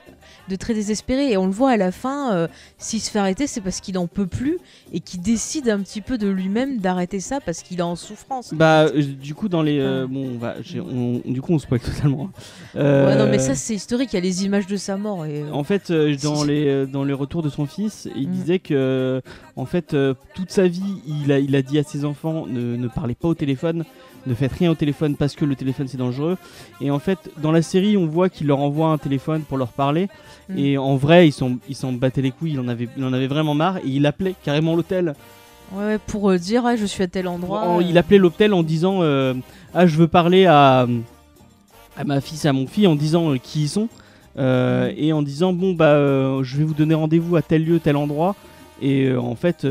de 0.48 0.56
très 0.56 0.74
désespéré, 0.74 1.32
et 1.32 1.36
on 1.36 1.46
le 1.46 1.52
voit 1.52 1.70
à 1.70 1.76
la 1.76 1.90
fin, 1.92 2.32
euh, 2.34 2.48
s'il 2.78 3.00
se 3.00 3.10
fait 3.10 3.18
arrêter, 3.18 3.46
c'est 3.46 3.60
parce 3.60 3.80
qu'il 3.80 3.96
en 3.98 4.06
peut 4.06 4.26
plus 4.26 4.58
et 4.92 5.00
qu'il 5.00 5.20
décide 5.20 5.68
un 5.68 5.80
petit 5.80 6.00
peu 6.00 6.18
de 6.18 6.28
lui-même 6.28 6.78
d'arrêter 6.78 7.20
ça 7.20 7.40
parce 7.40 7.62
qu'il 7.62 7.78
est 7.78 7.82
en 7.82 7.96
souffrance. 7.96 8.52
Bah 8.54 8.82
euh, 8.94 9.02
du 9.02 9.34
coup 9.34 9.48
dans 9.48 9.62
les 9.62 9.78
euh, 9.80 10.06
bon 10.08 10.32
on 10.34 10.38
va 10.38 10.54
on- 10.80 11.20
du 11.24 11.40
coup 11.40 11.52
on 11.54 11.58
spoil 11.58 11.80
totalement. 11.80 12.30
Euh, 12.76 13.06
Ouais, 13.08 13.16
non 13.16 13.28
mais 13.30 13.38
ça 13.38 13.54
c'est 13.54 13.74
historique, 13.74 14.12
il 14.12 14.16
y 14.16 14.18
a 14.18 14.22
les 14.22 14.44
images 14.44 14.66
de 14.66 14.76
sa 14.76 14.96
mort 14.96 15.24
et. 15.26 15.42
En 15.52 15.64
fait, 15.64 15.90
dans, 16.22 16.36
Si. 16.42 16.46
les, 16.46 16.86
dans 16.86 17.04
les 17.04 17.12
retours 17.14 17.42
de 17.42 17.48
son 17.48 17.66
fils, 17.66 18.08
il 18.16 18.28
Mm. 18.28 18.32
disait 18.32 18.58
que, 18.58 19.22
en 19.56 19.64
fait, 19.66 19.96
toute 20.34 20.50
sa 20.50 20.66
vie, 20.68 20.82
il 21.06 21.30
a, 21.32 21.38
il 21.38 21.54
a 21.56 21.62
dit 21.62 21.78
à 21.78 21.82
ses 21.82 22.04
enfants 22.04 22.46
ne, 22.46 22.76
ne 22.76 22.88
parlez 22.88 23.14
pas 23.14 23.28
au 23.28 23.34
téléphone, 23.34 23.84
ne 24.26 24.34
faites 24.34 24.52
rien 24.52 24.70
au 24.70 24.74
téléphone 24.74 25.16
parce 25.16 25.34
que 25.36 25.44
le 25.44 25.54
téléphone 25.56 25.86
c'est 25.88 25.96
dangereux. 25.98 26.36
Et 26.80 26.90
en 26.90 26.98
fait, 26.98 27.18
dans 27.42 27.52
la 27.52 27.62
série, 27.62 27.96
on 27.96 28.06
voit 28.06 28.28
qu'il 28.28 28.46
leur 28.46 28.58
envoie 28.60 28.88
un 28.88 28.98
téléphone 28.98 29.42
pour 29.42 29.58
leur 29.58 29.72
parler. 29.72 30.08
Mm. 30.48 30.58
Et 30.58 30.78
en 30.78 30.96
vrai, 30.96 31.28
ils 31.28 31.32
s'en 31.32 31.56
ils 31.68 31.98
battaient 31.98 32.22
les 32.22 32.30
couilles, 32.30 32.52
il 32.52 32.60
en, 32.60 32.68
avait, 32.68 32.88
il 32.96 33.04
en 33.04 33.12
avait 33.12 33.26
vraiment 33.26 33.54
marre 33.54 33.78
et 33.78 33.86
il 33.88 34.04
appelait 34.06 34.34
carrément 34.44 34.76
l'hôtel. 34.76 35.14
Ouais, 35.72 35.98
pour 36.06 36.30
euh, 36.30 36.38
dire 36.38 36.64
ah, 36.66 36.76
je 36.76 36.84
suis 36.84 37.02
à 37.02 37.06
tel 37.08 37.26
endroit. 37.28 37.62
En- 37.62 37.78
euh, 37.78 37.82
Il 37.82 37.96
appelait 37.96 38.18
l'hôtel 38.18 38.52
en 38.52 38.62
disant 38.62 38.98
euh, 39.02 39.34
Ah, 39.72 39.86
je 39.86 39.96
veux 39.96 40.08
parler 40.08 40.44
à, 40.46 40.86
à 41.96 42.04
ma 42.04 42.20
fille, 42.20 42.46
à 42.46 42.52
mon 42.52 42.66
fils, 42.66 42.86
en 42.86 42.94
disant 42.94 43.32
euh, 43.32 43.38
qui 43.38 43.62
ils 43.62 43.68
sont. 43.68 43.88
Mhm. 44.36 44.92
Et 44.96 45.12
en 45.12 45.22
disant 45.22 45.52
Bon, 45.52 45.72
bah, 45.72 45.94
je 46.42 46.56
vais 46.56 46.64
vous 46.64 46.74
donner 46.74 46.94
rendez-vous 46.94 47.36
à 47.36 47.42
tel 47.42 47.64
lieu, 47.64 47.80
tel 47.80 47.96
endroit. 47.96 48.34
Et 48.82 49.14
en 49.14 49.36
fait, 49.36 49.66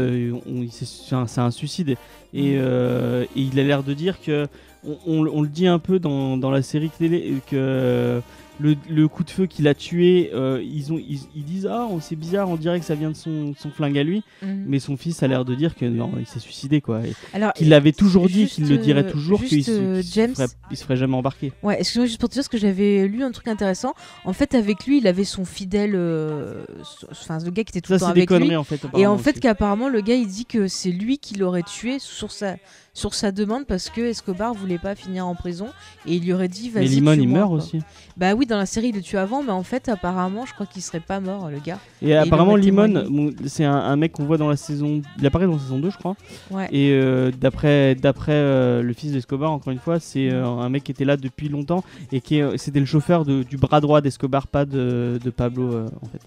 c'est 0.72 1.40
un, 1.40 1.52
suicide. 1.52 1.98
Et, 2.34 2.56
euh, 2.58 3.26
et 3.36 3.42
il 3.42 3.60
a 3.60 3.64
l'air 3.64 3.84
de 3.84 3.94
dire 3.94 4.20
que. 4.22 4.48
On, 4.86 4.98
on- 5.06 5.28
on 5.28 5.42
le 5.42 5.48
dit 5.48 5.68
un 5.68 5.80
peu 5.80 5.98
dans, 6.00 6.36
dans 6.36 6.52
la 6.52 6.62
série 6.62 6.90
télé 6.90 7.36
que 7.50 8.20
le, 8.60 8.76
le 8.89 9.08
coup 9.08 9.24
de 9.24 9.30
feu 9.32 9.45
qu'il 9.47 9.68
a 9.68 9.74
tué, 9.74 10.30
euh, 10.34 10.62
ils, 10.64 10.93
ont, 10.93 10.97
ils, 10.97 11.20
ils 11.36 11.43
disent 11.43 11.68
Ah, 11.70 11.88
oh, 11.89 11.99
c'est 12.01 12.16
bizarre, 12.16 12.49
on 12.49 12.56
dirait 12.56 12.80
que 12.80 12.86
ça 12.86 12.95
vient 12.95 13.10
de 13.10 13.16
son, 13.16 13.54
son 13.58 13.72
flingue 13.72 13.97
à 13.97 14.04
lui. 14.04 14.24
mhm. 14.41 14.66
Mais 14.68 14.80
son 14.80 14.95
fils 14.95 15.24
a 15.24 15.28
l'air 15.28 15.43
de 15.45 15.56
dire 15.56 15.76
que 15.76 15.86
non, 15.86 16.12
il 16.20 16.26
s'est 16.28 16.39
suicidé 16.39 16.80
quoi. 16.82 17.01
Qu'il 17.56 17.74
avait 17.74 17.91
toujours 17.91 18.28
dit, 18.28 18.45
qu'il 18.47 18.68
le 18.70 18.78
dirait 18.78 19.04
euh, 19.06 19.12
toujours, 19.12 19.39
juste, 19.39 19.49
qu'il 19.49 19.64
se, 19.64 19.72
euh, 19.72 19.95
qu'il 20.01 20.06
se 20.10 20.14
James. 20.16 20.36
ferait, 20.36 20.47
il 20.72 20.78
se 20.78 20.84
ferait 20.84 20.97
jamais 20.97 21.16
embarquer. 21.16 21.51
Ouais, 21.64 21.80
excuse-moi 21.80 22.06
juste 22.06 22.20
pour 22.20 22.30
te 22.30 22.34
dire 22.34 22.41
parce 22.41 22.49
que 22.49 22.58
j'avais 22.58 23.08
lu 23.08 23.24
un 23.24 23.32
truc 23.32 23.47
intéressant. 23.47 23.93
En 24.26 24.34
fait, 24.34 24.54
avec 24.56 24.86
lui, 24.86 24.99
il 24.99 25.08
avait 25.08 25.24
son 25.24 25.45
fidèle, 25.45 25.93
euh, 25.95 26.64
enfin 27.12 27.39
le 27.43 27.49
gars 27.51 27.64
qui 27.64 27.72
était 27.78 27.82
tout 27.82 27.89
Ça, 27.89 27.95
le 27.95 27.99
temps 27.99 28.08
c'est 28.08 28.14
des 28.14 28.20
avec 28.22 28.30
lui. 28.30 28.38
conneries 28.39 28.56
en 28.56 28.64
fait. 28.64 28.82
Et 28.97 29.08
en 29.08 29.18
fait, 29.18 29.39
qu'apparemment, 29.39 29.89
le 29.89 30.01
gars, 30.01 30.16
il 30.16 30.28
dit 30.28 30.45
que 30.45 30.68
c'est 30.68 30.91
lui 30.91 31.18
qui 31.18 31.36
l'aurait 31.36 31.64
tué 31.64 31.97
sur 31.99 32.32
sa, 32.32 32.56
sur 32.96 33.16
sa 33.16 33.32
demande 33.32 33.66
parce 33.66 33.89
que 33.89 34.02
Escobar 34.02 34.54
voulait 34.54 34.78
pas 34.78 34.94
finir 34.94 35.26
en 35.26 35.34
prison 35.34 35.68
et 36.06 36.14
il 36.16 36.24
lui 36.24 36.32
aurait 36.32 36.48
dit 36.48 36.70
vas-y. 36.70 36.84
Mais 36.84 36.89
Limon, 36.89 37.14
il 37.14 37.28
meurt 37.28 37.48
quoi. 37.50 37.58
aussi. 37.58 37.80
Bah 38.18 38.36
oui, 38.36 38.46
dans 38.46 38.58
la 38.58 38.68
série, 38.68 38.89
il 38.89 38.96
le 38.96 39.02
tue 39.02 39.18
avant, 39.18 39.41
mais 39.41 39.52
en 39.52 39.64
fait, 39.64 39.89
apparemment, 39.89 40.46
je 40.46 40.54
crois 40.54 40.68
qu'il 40.68 40.84
serait 40.84 41.00
pas 41.00 41.20
mort, 41.20 41.50
le 41.50 41.58
gars. 41.58 41.80
Et, 42.04 42.16
apparemment, 42.16 42.56
Limon, 42.56 43.06
bon, 43.10 43.32
c'est 43.48 43.64
un, 43.66 43.74
un 43.76 43.96
mec 43.96 44.12
qu'on 44.12 44.26
voit 44.26 44.38
dans 44.38 44.50
la 44.50 44.58
saison. 44.58 45.02
Il 45.18 45.26
apparaît 45.26 45.48
dans 45.48 45.54
la 45.54 45.60
saison 45.60 45.80
2, 45.80 45.89
je 45.89 45.98
crois. 45.98 46.16
Ouais. 46.52 46.68
Et 46.72 46.91
euh, 46.91 47.32
d'après 47.32 47.96
d'après 47.96 48.34
euh, 48.34 48.84
le 48.84 48.94
fils 48.94 49.12
d'Escobar, 49.12 49.52
encore 49.52 49.74
une 49.74 49.80
fois, 49.80 50.00
c'est 50.00 50.30
euh, 50.30 50.46
un 50.46 50.70
mec 50.70 50.84
qui 50.84 50.91
était 50.91 51.06
là 51.06 51.18
depuis 51.18 51.50
longtemps 51.50 51.84
et 52.12 52.22
qui 52.22 52.41
c'était 52.58 52.80
le 52.80 52.86
chauffeur 52.86 53.26
de- 53.26 53.41
du 53.41 53.58
bras 53.58 53.82
droit 53.82 54.02
d'Escobar, 54.02 54.46
pas 54.46 54.66
de, 54.66 55.20
de 55.24 55.30
Pablo 55.32 55.88
en 56.02 56.06
fait. 56.10 56.22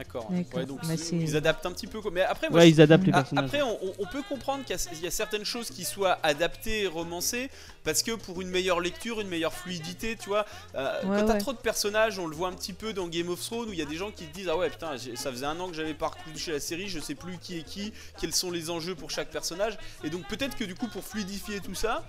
D'accord. 0.00 0.30
Ouais, 0.30 0.64
donc 0.64 0.80
Bah, 0.86 0.94
ils 1.12 1.36
adaptent 1.36 1.66
un 1.66 1.72
petit 1.72 1.86
peu. 1.86 2.00
Mais 2.10 2.22
après, 2.22 2.48
moi, 2.48 2.60
Ouais, 2.60 2.66
je- 2.66 2.70
ils 2.72 2.80
adaptent 2.80 3.04
les 3.04 3.12
Ah, 3.12 3.18
personnages. 3.22 3.44
Après, 3.44 3.60
on, 3.62 4.06
peut 4.06 4.22
comprendre 4.26 4.64
qu'il 4.64 4.74
y, 4.74 4.78
a- 4.78 4.88
il 4.94 5.00
y 5.02 5.06
a 5.06 5.10
certaines 5.10 5.44
choses 5.44 5.68
qui 5.70 5.84
soient 5.84 6.18
adaptées, 6.22 6.86
romancées, 6.86 7.50
parce 7.84 8.02
que 8.02 8.12
pour 8.12 8.40
une 8.40 8.48
meilleure 8.48 8.80
lecture, 8.80 9.20
une 9.20 9.28
meilleure 9.28 9.52
fluidité, 9.52 10.16
tu 10.16 10.30
vois, 10.30 10.46
euh, 10.74 11.02
Ouais, 11.04 11.18
quand 11.20 11.26
t'as 11.26 11.32
ouais. 11.34 11.38
trop 11.38 11.52
de 11.52 11.58
personnages, 11.58 12.18
on 12.18 12.26
le 12.26 12.34
voit 12.34 12.48
un 12.48 12.52
petit 12.54 12.72
peu 12.72 12.94
dans 12.94 13.08
Game 13.08 13.28
of 13.28 13.40
Thrones, 13.44 13.68
où 13.68 13.72
il 13.74 13.78
y 13.78 13.82
a 13.82 13.86
des 13.86 13.96
gens 13.96 14.10
qui 14.10 14.24
te 14.24 14.32
disent 14.34 14.48
Ah 14.48 14.56
ouais, 14.56 14.70
putain, 14.70 14.92
ça 15.16 15.30
faisait 15.30 15.44
un 15.46 15.60
an 15.60 15.68
que 15.68 15.74
j'avais 15.76 15.92
pas 15.94 16.08
retouché 16.08 16.52
la 16.52 16.60
série, 16.60 16.88
je 16.88 16.98
sais 16.98 17.14
plus 17.14 17.36
qui 17.36 17.58
est 17.58 17.62
qui, 17.62 17.92
quels 18.18 18.32
sont 18.34 18.50
les 18.50 18.70
enjeux 18.70 18.94
pour 18.94 19.10
chaque 19.10 19.28
personnage, 19.30 19.76
et 20.02 20.08
donc 20.08 20.26
peut-être 20.28 20.56
que 20.56 20.64
du 20.64 20.74
coup, 20.74 20.88
pour 20.88 21.04
fluidifier 21.04 21.60
tout 21.60 21.74
ça, 21.74 22.04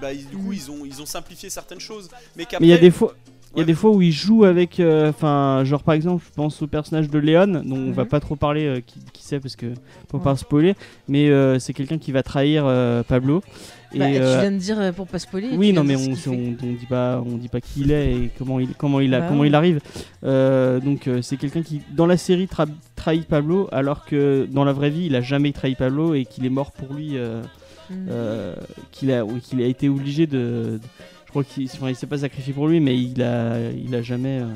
bah, 0.00 0.12
ils- 0.12 0.26
du 0.28 0.36
coup, 0.36 0.48
Mhm. 0.48 0.52
ils 0.52 0.70
ont, 0.72 0.84
ils 0.84 1.00
ont 1.00 1.06
simplifié 1.06 1.48
certaines 1.48 1.80
choses. 1.80 2.08
Mais 2.34 2.44
il 2.60 2.66
y 2.66 2.72
a 2.72 2.78
des 2.78 2.90
fois. 2.90 3.14
Il 3.56 3.60
y 3.60 3.62
a 3.62 3.64
des 3.64 3.74
fois 3.74 3.90
où 3.90 4.02
il 4.02 4.12
joue 4.12 4.44
avec, 4.44 4.80
euh, 4.80 5.08
enfin, 5.08 5.62
genre 5.64 5.82
par 5.82 5.94
exemple, 5.94 6.22
je 6.26 6.30
pense 6.34 6.60
au 6.60 6.66
personnage 6.66 7.08
de 7.08 7.18
Léon, 7.18 7.46
dont 7.64 7.76
on 7.88 7.90
va 7.90 8.02
Mhm. 8.02 8.08
pas 8.10 8.20
trop 8.20 8.36
parler, 8.36 8.66
euh, 8.66 8.80
qui, 8.84 9.00
qui 9.14 9.22
sait 9.22 9.40
parce 9.40 9.56
que 9.56 9.66
faut 10.10 10.18
Ouais. 10.18 10.22
pas 10.24 10.36
spoiler, 10.36 10.74
mais 11.08 11.30
euh, 11.30 11.58
c'est 11.58 11.72
quelqu'un 11.72 11.96
qui 11.96 12.12
va 12.12 12.22
trahir 12.22 12.64
Pablo. 13.08 13.42
Et, 13.94 13.98
Bah, 13.98 14.06
Tu 14.08 14.18
viens 14.18 14.50
de 14.52 14.58
dire 14.58 14.92
pour 14.94 15.06
pas 15.06 15.18
spoiler. 15.18 15.48
oui, 15.54 15.72
non, 15.72 15.84
mais 15.84 15.96
on, 15.96 16.00
on, 16.30 16.34
dit 16.34 16.86
pas, 16.86 17.22
on 17.24 17.36
dit 17.38 17.48
pas 17.48 17.62
qui 17.62 17.80
il 17.80 17.92
est 17.92 18.12
et 18.12 18.30
comment 18.36 18.60
il, 18.60 18.68
comment 18.74 19.00
il 19.00 19.14
a, 19.14 19.20
Bah 19.20 19.26
comment 19.28 19.40
ouais. 19.40 19.46
il 19.48 19.54
arrive. 19.54 19.80
Donc 20.22 21.08
c'est 21.22 21.38
quelqu'un 21.38 21.62
qui, 21.62 21.80
dans 21.94 22.06
la 22.06 22.18
série, 22.18 22.44
tra- 22.46 22.66
trahit 22.94 23.26
Pablo, 23.26 23.68
alors 23.72 24.04
que 24.04 24.46
dans 24.52 24.64
la 24.64 24.74
vraie 24.74 24.90
vie, 24.90 25.06
il 25.06 25.16
a 25.16 25.22
jamais 25.22 25.52
trahi 25.52 25.76
Pablo 25.76 26.12
et 26.14 26.26
qu'il 26.26 26.44
est 26.44 26.50
mort 26.50 26.72
pour 26.72 26.92
lui, 26.92 27.16
Mhm. 27.88 28.08
qu'il 28.92 29.12
a, 29.12 29.22
a 29.22 29.60
été 29.66 29.88
obligé 29.88 30.26
de, 30.26 30.36
de- 30.36 30.80
je 31.26 31.30
crois 31.30 31.44
qu'il, 31.44 31.68
enfin, 31.72 31.92
s'est 31.94 32.06
pas 32.06 32.18
sacrifié 32.18 32.52
pour 32.52 32.68
lui, 32.68 32.80
mais 32.80 32.96
il 32.98 33.22
a, 33.22 33.70
il 33.70 33.94
a 33.94 34.02
jamais. 34.02 34.40
euh, 34.40 34.46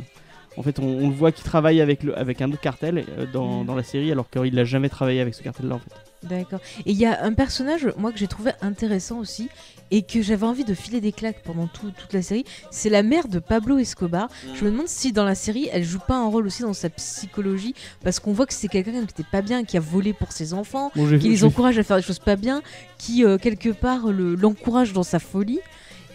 en 0.57 0.63
fait, 0.63 0.79
on, 0.81 0.85
on 0.85 1.09
le 1.09 1.15
voit 1.15 1.31
qu'il 1.33 1.45
travaille 1.45 1.81
avec, 1.81 2.03
le, 2.03 2.17
avec 2.19 2.41
un 2.43 2.51
autre 2.51 2.61
cartel 2.61 3.05
euh, 3.19 3.27
dans, 3.33 3.61
Mhm. 3.61 3.67
dans 3.67 3.75
la 3.77 3.83
série, 3.85 4.11
alors 4.13 4.29
qu'il 4.29 4.55
n'a 4.55 4.65
jamais 4.65 4.89
travaillé 4.89 5.21
avec 5.21 5.35
ce 5.35 5.43
cartel-là 5.43 5.77
en 5.77 5.79
fait. 5.79 5.93
D'accord. 6.29 6.61
Et 6.85 6.91
il 6.91 6.99
y 6.99 7.07
a 7.07 7.23
un 7.25 7.33
personnage, 7.33 7.89
moi, 7.97 8.13
que 8.13 8.19
j'ai 8.19 8.27
trouvé 8.27 8.51
intéressant 8.61 9.19
aussi, 9.19 9.49
et 9.93 10.03
que 10.03 10.21
j'avais 10.23 10.45
envie 10.47 10.65
de 10.65 10.75
filer 10.75 11.01
des 11.01 11.13
claques 11.13 11.43
pendant 11.45 11.67
tout- 11.67 11.93
toute 11.97 12.13
la 12.13 12.21
série, 12.23 12.45
c'est 12.71 12.91
la 12.91 13.03
mère 13.03 13.27
de 13.29 13.39
Pablo 13.39 13.79
Escobar. 13.79 14.29
Mhm. 14.49 14.57
Je 14.57 14.65
me 14.65 14.71
demande 14.71 14.89
si 14.89 15.13
dans 15.13 15.25
la 15.25 15.35
série, 15.35 15.69
elle 15.73 15.85
joue 15.85 15.99
pas 16.01 16.17
un 16.17 16.27
rôle 16.29 16.47
aussi 16.47 16.63
dans 16.63 16.73
sa 16.75 16.91
psychologie, 16.91 17.75
parce 18.05 18.21
qu'on 18.21 18.33
voit 18.33 18.47
que 18.47 18.53
c'est 18.55 18.69
quelqu'un 18.69 18.93
qui 18.93 18.99
était 19.21 19.23
pas 19.31 19.43
bien, 19.43 19.65
qui 19.65 19.77
a 19.77 19.81
volé 19.81 20.13
pour 20.13 20.33
ses 20.33 20.53
enfants, 20.53 20.91
Bon, 20.95 21.07
qui 21.19 21.29
les 21.29 21.45
encourage 21.45 21.79
à 21.79 21.83
faire 21.85 21.97
des 21.97 22.03
choses 22.03 22.19
pas 22.19 22.37
bien, 22.37 22.61
qui 22.99 23.25
euh, 23.25 23.39
quelque 23.39 23.71
part 23.71 24.09
le- 24.09 24.35
l'encourage 24.35 24.93
dans 24.93 25.03
sa 25.05 25.19
folie. 25.21 25.61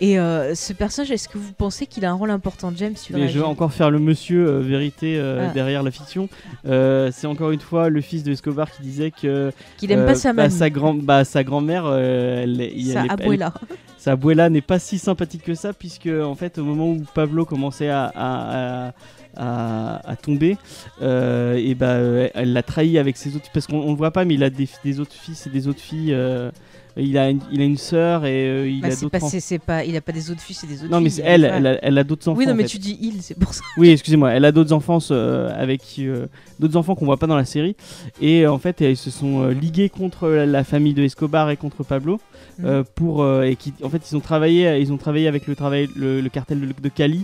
Et 0.02 0.20
euh, 0.20 0.56
ce 0.56 0.74
personnage, 0.74 1.12
est-ce 1.12 1.30
que 1.30 1.38
vous 1.38 1.54
pensez 1.54 1.86
qu'il 1.86 2.04
a 2.06 2.12
un 2.12 2.16
rôle 2.16 2.30
important, 2.32 2.72
James 2.76 2.94
tu 3.02 3.14
Mais 3.14 3.28
je 3.30 3.40
vais 3.40 3.46
encore 3.46 3.72
faire 3.72 3.90
le 3.92 4.00
monsieur 4.00 4.48
euh, 4.48 4.60
vérité 4.60 5.18
euh, 5.18 5.48
Ah. 5.50 5.54
derrière 5.54 5.84
la 5.84 5.92
fiction. 5.92 6.28
C'est 6.66 7.28
encore 7.28 7.52
une 7.52 7.60
fois 7.62 7.90
le 7.90 8.02
fils 8.02 8.24
de 8.24 8.32
Escobar 8.32 8.70
qui 8.72 8.82
disait 8.82 9.12
que 9.12 9.52
Qu'il 9.78 9.92
aime 9.92 10.06
pas 10.06 10.16
sa 10.16 10.34
bah, 10.34 10.50
sa 10.50 10.70
grand 10.70 10.94
bah, 10.96 11.24
sa 11.24 11.44
grand-mère 11.44 11.92
elle, 11.94 12.60
elle 12.62 12.84
sa 12.86 13.04
elle- 13.04 13.12
abuela. 13.12 13.54
sa 13.98 14.12
abuela 14.14 14.50
n'est 14.50 14.62
pas 14.62 14.80
si 14.80 14.98
sympathique 15.00 15.44
que 15.44 15.54
ça 15.56 15.74
puisque 15.74 16.08
en 16.08 16.36
fait 16.36 16.58
au 16.60 16.64
moment 16.64 16.90
où 16.92 17.04
Pablo 17.14 17.46
commençait 17.46 17.90
à, 17.90 18.06
à- 18.16 18.88
à- 18.88 18.94
à- 19.38 20.12
à 20.12 20.16
tomber 20.16 20.58
euh, 21.02 21.56
et 21.56 21.76
bah 21.76 21.96
elle 22.34 22.54
l'a 22.54 22.64
trahi 22.64 22.98
avec 22.98 23.18
ses 23.18 23.36
autres 23.36 23.50
parce 23.54 23.68
qu'on 23.68 23.80
on 23.80 23.92
le 23.92 23.98
voit 23.98 24.12
pas 24.12 24.24
mais 24.26 24.36
il 24.36 24.44
a 24.44 24.50
des, 24.50 24.68
des 24.84 25.00
autres 25.00 25.14
fils 25.16 25.48
et 25.48 25.50
des 25.50 25.68
autres 25.68 25.82
filles 25.82 26.14
euh, 26.14 26.52
il 26.98 27.18
a 27.18 27.30
une, 27.30 27.40
il 27.52 27.62
a 27.62 27.64
une 27.66 27.78
sœur 27.78 28.26
et 28.26 28.48
euh, 28.48 28.70
il 28.70 28.82
Bah, 28.82 28.88
a 28.88 28.96
d'autres 28.96 29.16
enfants. 29.18 29.38
c'est, 29.40 29.60
pas, 29.60 29.84
il 29.84 29.96
a 29.98 30.02
pas 30.02 30.12
des 30.12 30.32
autres 30.32 30.42
fils 30.42 30.64
et 30.64 30.68
des 30.68 30.82
autres 30.84 30.92
non 30.92 31.02
mais 31.02 31.10
filles, 31.10 31.24
elle 31.26 31.44
elle 31.46 31.68
a, 31.68 31.80
elle 31.86 31.98
a 31.98 32.04
d'autres 32.04 32.28
enfants 32.30 32.38
Oui, 32.40 32.46
non, 32.46 32.54
en 32.54 32.56
mais 32.56 32.64
fait. 32.64 32.70
tu 32.70 32.78
dis 32.80 32.98
il, 33.02 33.22
c'est 33.22 33.38
pour 33.38 33.54
ça. 33.54 33.62
Oui, 33.78 33.90
excusez-moi, 33.90 34.32
elle 34.32 34.46
a 34.46 34.52
d'autres 34.52 34.72
enfants 34.74 35.00
euh, 35.12 35.52
avec 35.56 35.82
euh, 36.00 36.28
d'autres 36.60 36.78
enfants 36.78 36.96
qu'on 36.96 37.06
voit 37.06 37.18
pas 37.18 37.28
dans 37.28 37.36
la 37.36 37.46
série 37.46 37.76
et 38.22 38.48
en 38.48 38.58
fait 38.60 38.82
ils 38.82 38.96
se 38.98 39.12
sont 39.12 39.42
euh, 39.44 39.52
ligués 39.52 39.90
contre 39.90 40.30
la, 40.30 40.64
famille 40.64 40.94
de 40.94 41.04
Escobar 41.04 41.50
et 41.50 41.58
contre 41.58 41.84
Pablo 41.84 42.20
euh, 42.64 42.84
pour 42.96 43.24
euh, 43.24 43.44
et 43.44 43.56
qui 43.56 43.74
en 43.84 43.90
fait 43.90 44.10
ils 44.10 44.16
ont 44.16 44.22
travaillé 44.22 44.80
ils 44.80 44.94
ont 44.94 44.98
travaillé 44.98 45.28
avec 45.28 45.48
le 45.48 45.56
travail 45.56 45.90
le, 45.96 46.22
le 46.22 46.30
cartel 46.30 46.62
de, 46.62 46.68
de 46.82 46.90
Cali 46.90 47.24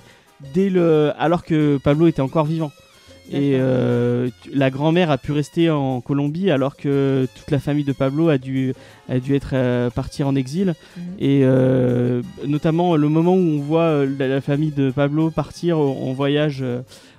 dès 0.54 0.70
le 0.70 1.12
alors 1.18 1.44
que 1.46 1.80
Pablo 1.84 2.08
était 2.08 2.22
encore 2.22 2.46
vivant. 2.46 2.72
Et 3.34 3.56
euh, 3.56 4.30
la 4.54 4.70
grand-mère 4.70 5.10
a 5.12 5.18
pu 5.18 5.32
rester 5.32 5.70
en 5.70 6.02
Colombie 6.02 6.52
alors 6.52 6.76
que 6.76 7.28
toute 7.36 7.50
la 7.52 7.60
famille 7.60 7.84
de 7.86 7.94
Pablo 7.94 8.30
a 8.30 8.38
dû, 8.38 8.74
a 9.10 9.20
dû 9.20 9.36
être 9.36 9.52
euh, 9.54 9.90
partir 9.90 10.28
en 10.28 10.36
exil. 10.36 10.74
Mhm. 10.98 11.04
Et 11.20 11.42
euh, 11.44 12.22
notamment 12.46 12.96
le 12.96 13.08
moment 13.10 13.34
où 13.34 13.40
on 13.40 13.60
voit 13.60 14.06
la, 14.06 14.28
la 14.28 14.42
famille 14.42 14.72
de 14.72 14.92
Pablo 14.92 15.30
partir 15.32 15.78
en, 15.80 16.12
voyage 16.14 16.64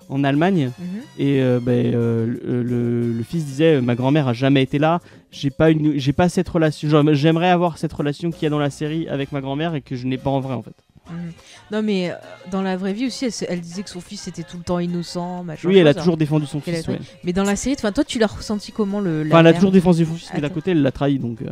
en 0.08 0.24
Allemagne. 0.24 0.70
Mhm. 0.78 0.84
Et 1.18 1.40
ben, 1.62 1.92
le, 1.92 2.62
le- 2.62 3.12
le 3.12 3.22
fils 3.24 3.44
disait 3.46 3.80
ma 3.80 3.94
grand-mère 3.94 4.28
a 4.28 4.32
jamais 4.32 4.62
été 4.62 4.78
là. 4.78 5.00
J'ai 5.30 5.50
pas 5.50 5.70
une, 5.70 5.98
j'ai 5.98 6.12
pas 6.12 6.28
cette 6.28 6.48
relation. 6.48 6.88
J'aimerais 7.14 7.48
avoir 7.50 7.78
cette 7.78 7.92
relation 7.92 8.30
qu'il 8.30 8.42
y 8.42 8.46
a 8.46 8.50
dans 8.50 8.58
la 8.58 8.70
série 8.70 9.08
avec 9.08 9.32
ma 9.32 9.40
grand-mère 9.40 9.74
et 9.74 9.80
que 9.80 9.96
je 9.96 10.06
n'ai 10.06 10.18
pas 10.18 10.28
en 10.30 10.40
vrai 10.40 10.54
en 10.54 10.62
fait. 10.62 10.74
Mhm. 11.10 11.32
Non, 11.72 11.82
mais 11.82 12.10
euh, 12.10 12.14
dans 12.50 12.62
la 12.62 12.76
vraie 12.76 12.92
vie 12.92 13.06
aussi, 13.06 13.24
elle, 13.24 13.32
se- 13.32 13.44
elle 13.48 13.60
disait 13.60 13.82
que 13.82 13.90
son 13.90 14.00
fils 14.00 14.28
était 14.28 14.44
tout 14.44 14.56
le 14.56 14.62
temps 14.62 14.78
innocent, 14.78 15.42
machin. 15.44 15.68
Oui, 15.68 15.76
elle 15.78 15.88
a 15.88 15.92
chose, 15.92 16.02
toujours 16.02 16.16
défendu 16.16 16.46
son 16.46 16.60
Qu'elle 16.60 16.74
a 16.74 16.78
fils. 16.78 16.84
trahi. 16.86 16.98
Mais 17.24 17.32
dans 17.32 17.44
la 17.44 17.56
série, 17.56 17.74
enfin, 17.78 17.92
toi, 17.92 18.04
tu 18.04 18.18
l'as 18.18 18.26
ressenti 18.28 18.72
comment 18.72 19.00
le. 19.00 19.22
la 19.24 19.28
Enfin, 19.28 19.40
elle 19.40 19.46
a 19.46 19.50
mère 19.50 19.54
toujours 19.56 19.72
défendu 19.72 20.04
son 20.04 20.14
fils, 20.14 20.30
mais 20.32 20.40
d'à 20.40 20.46
Attends. 20.46 20.54
côté 20.54 20.70
elle 20.70 20.82
l'a 20.82 20.92
trahi 20.92 21.18
donc. 21.18 21.42
euh, 21.42 21.46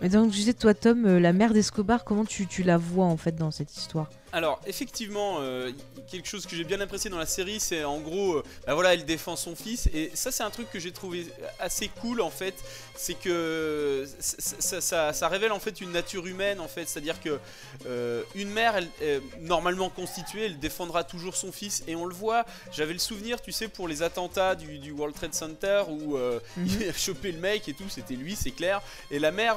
Mais 0.00 0.08
donc, 0.08 0.30
je 0.30 0.36
disais, 0.36 0.52
toi, 0.54 0.74
Tom, 0.74 1.04
euh, 1.06 1.20
la 1.20 1.32
mère 1.32 1.52
d'Escobar, 1.52 2.04
comment 2.04 2.24
tu, 2.24 2.46
tu 2.46 2.62
la 2.62 2.76
vois 2.78 3.06
en 3.06 3.16
fait 3.16 3.36
dans 3.36 3.50
cette 3.50 3.74
histoire? 3.76 4.10
Alors, 4.36 4.60
effectivement, 4.66 5.38
euh, 5.40 5.72
quelque 6.10 6.28
chose 6.28 6.44
que 6.44 6.54
j'ai 6.54 6.64
bien 6.64 6.78
apprécié 6.82 7.08
dans 7.08 7.16
la 7.16 7.24
série, 7.24 7.58
c'est 7.58 7.84
en 7.84 8.00
gros, 8.00 8.34
euh, 8.34 8.42
bah 8.66 8.74
voilà, 8.74 8.92
elle 8.92 9.06
défend 9.06 9.34
son 9.34 9.56
fils, 9.56 9.88
et 9.94 10.10
ça, 10.12 10.30
c'est 10.30 10.42
un 10.42 10.50
truc 10.50 10.70
que 10.70 10.78
j'ai 10.78 10.92
trouvé 10.92 11.26
assez 11.58 11.88
cool 11.88 12.20
en 12.20 12.28
fait, 12.28 12.52
c'est 12.94 13.14
que 13.14 14.06
ça, 14.18 14.36
ça- 14.60 14.80
ça- 14.82 15.12
ça 15.14 15.28
révèle 15.28 15.52
en 15.52 15.58
fait 15.58 15.80
une 15.80 15.90
nature 15.90 16.26
humaine 16.26 16.60
en 16.60 16.68
fait, 16.68 16.86
c'est-à-dire 16.86 17.18
que 17.22 17.38
euh, 17.86 18.22
une 18.34 18.50
mère, 18.50 18.76
elle, 18.76 18.88
est 19.00 19.22
normalement 19.40 19.88
constituée, 19.88 20.44
elle 20.44 20.58
défendra 20.58 21.02
toujours 21.02 21.34
son 21.34 21.50
fils, 21.50 21.82
et 21.88 21.96
on 21.96 22.04
le 22.04 22.14
voit. 22.14 22.44
J'avais 22.72 22.92
le 22.92 22.98
souvenir, 22.98 23.40
tu 23.40 23.52
sais, 23.52 23.68
pour 23.68 23.88
les 23.88 24.02
attentats 24.02 24.54
du, 24.54 24.78
du 24.78 24.90
World 24.92 25.16
Trade 25.16 25.32
Center 25.34 25.84
où 25.88 26.18
Mhm. 26.18 26.42
il 26.82 26.88
a 26.90 26.92
chopé 26.92 27.32
le 27.32 27.38
mec 27.38 27.66
et 27.70 27.72
tout, 27.72 27.88
c'était 27.88 28.16
lui, 28.16 28.36
c'est 28.36 28.50
clair. 28.50 28.82
Et 29.10 29.18
la 29.18 29.30
mère, 29.32 29.56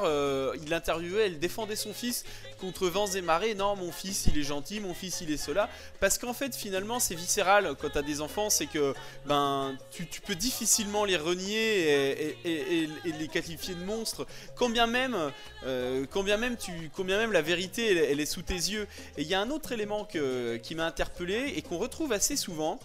il 0.62 0.70
l'interviewait, 0.70 1.26
elle 1.26 1.38
défendait 1.38 1.76
son 1.76 1.92
fils 1.92 2.24
contre 2.58 2.88
vents 2.88 3.06
et 3.12 3.20
marées. 3.20 3.54
Non, 3.54 3.76
mon 3.76 3.92
fils, 3.92 4.26
il 4.26 4.38
est 4.38 4.42
gentil, 4.42 4.69
gentil, 4.70 4.80
mon 4.80 4.94
fils 4.94 5.20
il 5.20 5.30
est 5.30 5.36
cela. 5.36 5.68
Parce 6.00 6.18
qu'en 6.18 6.32
fait, 6.32 6.54
finalement, 6.54 7.00
c'est 7.00 7.14
viscéral 7.14 7.74
quand 7.80 7.90
t'as 7.90 8.02
des 8.02 8.20
enfants, 8.20 8.50
c'est 8.50 8.66
que 8.66 8.94
ben 9.26 9.76
tu, 9.90 10.06
tu 10.06 10.20
peux 10.20 10.34
difficilement 10.34 11.04
les 11.04 11.16
renier 11.16 11.54
et, 11.54 12.36
et- 12.44 12.82
et- 12.84 12.88
et 13.04 13.12
les 13.18 13.28
qualifier 13.28 13.74
de 13.74 13.84
monstres, 13.84 14.26
quand 14.56 14.68
bien 14.70 14.86
même, 14.86 15.16
euh, 15.64 16.06
quand 16.10 16.22
bien 16.22 16.36
même, 16.36 16.56
tu, 16.56 16.72
quand 16.94 17.04
bien 17.04 17.18
même 17.18 17.32
la 17.32 17.42
vérité 17.42 17.90
elle, 17.92 17.98
elle 17.98 18.20
est 18.20 18.26
sous 18.26 18.42
tes 18.42 18.54
yeux. 18.54 18.86
Et 19.16 19.22
il 19.22 19.28
y 19.28 19.34
a 19.34 19.40
un 19.40 19.50
autre 19.50 19.72
élément 19.72 20.04
que, 20.04 20.56
qui 20.56 20.74
m'a 20.74 20.86
interpellé 20.86 21.52
et 21.56 21.62
qu'on 21.62 21.78
retrouve 21.78 22.12
assez 22.12 22.36
souvent. 22.36 22.78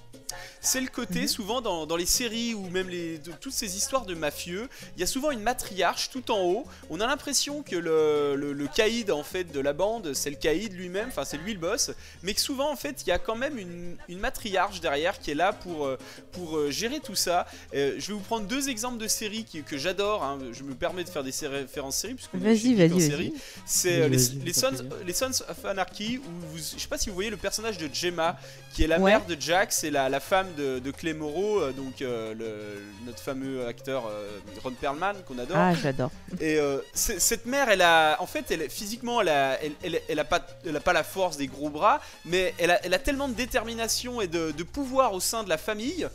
C'est 0.60 0.82
le 0.82 0.88
côté, 0.88 1.28
souvent 1.28 1.62
dans, 1.62 1.86
dans 1.86 1.96
les 1.96 2.06
séries 2.06 2.56
ou 2.56 2.68
même 2.70 2.90
les, 2.90 3.20
de- 3.20 3.32
toutes 3.40 3.54
ces 3.54 3.78
histoires 3.78 4.06
de 4.06 4.16
mafieux, 4.16 4.68
il 4.96 5.00
y 5.00 5.04
a 5.04 5.08
souvent 5.08 5.32
une 5.32 5.40
matriarche 5.40 6.10
tout 6.10 6.30
en 6.32 6.42
haut. 6.42 6.66
On 6.90 7.00
a 7.00 7.08
l'impression 7.08 7.62
que 7.64 7.76
le, 7.76 8.36
le, 8.36 8.52
le 8.52 8.68
caïd 8.68 9.12
en 9.12 9.24
fait 9.24 9.46
de 9.46 9.60
la 9.60 9.72
bande, 9.74 10.14
c'est 10.14 10.32
le 10.32 10.36
caïd 10.36 10.74
lui-même, 10.74 11.10
enfin 11.10 11.24
c'est 11.26 11.38
lui 11.38 11.54
le 11.54 11.60
boss, 11.66 11.91
mais 12.24 12.34
que 12.36 12.41
souvent 12.49 12.70
en 12.72 12.76
fait 12.84 12.95
il 13.03 13.09
y 13.09 13.11
a 13.11 13.20
quand 13.20 13.36
même 13.45 13.57
une, 13.66 13.97
une 14.09 14.20
matriarche 14.20 14.80
derrière 14.88 15.16
qui 15.20 15.32
est 15.32 15.39
là 15.45 15.51
pour, 15.63 15.86
euh, 15.86 15.97
pour 16.32 16.57
euh, 16.57 16.72
gérer 16.72 16.99
tout 16.99 17.16
ça. 17.16 17.38
Euh, 17.74 17.95
je 18.01 18.07
vais 18.07 18.13
vous 18.13 18.20
prendre 18.32 18.45
deux 18.47 18.70
exemples 18.70 18.99
de 19.05 19.07
séries 19.07 19.45
qui- 19.49 19.63
que 19.63 19.78
j'adore. 19.78 20.24
hein. 20.24 20.38
Je 20.57 20.63
me 20.63 20.76
permets 20.76 21.03
de 21.03 21.09
faire 21.09 21.24
des 21.24 21.34
références 21.47 21.97
séries 22.01 22.16
puisque 22.16 22.36
Vas-y, 22.36 22.74
vas-y. 22.76 23.34
C'est 23.66 24.07
les, 24.09 24.53
Sons, 24.53 24.72
les 25.05 25.13
Sons 25.13 25.41
of 25.49 25.66
Anarchy 25.66 26.20
où 26.20 26.32
vous, 26.51 26.57
je 26.57 26.80
sais 26.84 26.88
pas 26.88 26.97
si 26.97 27.09
vous 27.09 27.16
voyez 27.16 27.30
le 27.30 27.38
personnage 27.38 27.78
de 27.78 27.88
Gemma 27.93 28.38
qui 28.74 28.84
est 28.84 28.88
la 28.88 28.99
Ouais. 28.99 29.11
mère 29.11 29.26
de 29.26 29.38
Jack, 29.39 29.72
c'est 29.72 29.89
la, 29.91 30.09
la 30.09 30.20
femme 30.20 30.47
de, 30.57 30.80
de 30.80 30.91
Clay 30.91 31.13
Morrow, 31.13 31.59
euh, 31.61 31.72
donc 31.72 32.01
euh, 32.01 32.34
le- 32.34 32.82
notre 33.05 33.20
fameux 33.20 33.66
acteur 33.68 34.05
euh, 34.07 34.28
Ron 34.63 34.72
Perlman 34.72 35.13
qu'on 35.26 35.38
adore. 35.39 35.57
Ah, 35.57 35.74
j'adore. 35.82 36.11
Et 36.41 36.59
cette 36.93 37.45
mère, 37.45 37.70
elle 37.70 37.82
a, 37.82 38.18
en 38.22 38.28
fait, 38.28 38.45
elle, 38.51 38.70
physiquement, 38.70 39.22
elle 39.22 39.30
a, 39.30 39.61
elle, 39.63 39.72
elle- 39.84 40.01
elle 40.09 40.20
a 40.20 40.24
pas, 40.26 40.45
elle 40.66 40.76
a 40.76 40.80
pas 40.82 40.93
la 40.93 41.03
force 41.03 41.38
des 41.38 41.47
gros 41.56 41.70
bras, 41.70 41.99
mais 42.26 42.53
elle 42.60 42.72
a, 42.72 42.86
elle 42.86 42.93
a 42.93 42.99
tellement 42.99 43.28
de 43.28 43.34
détermination 43.34 44.22
et 44.22 44.28
de, 44.28 44.51
de 44.51 44.64
pouvoir 44.64 45.14
au 45.14 45.20
sein 45.20 45.43
de 45.43 45.49
la 45.49 45.58
famille 45.58 46.08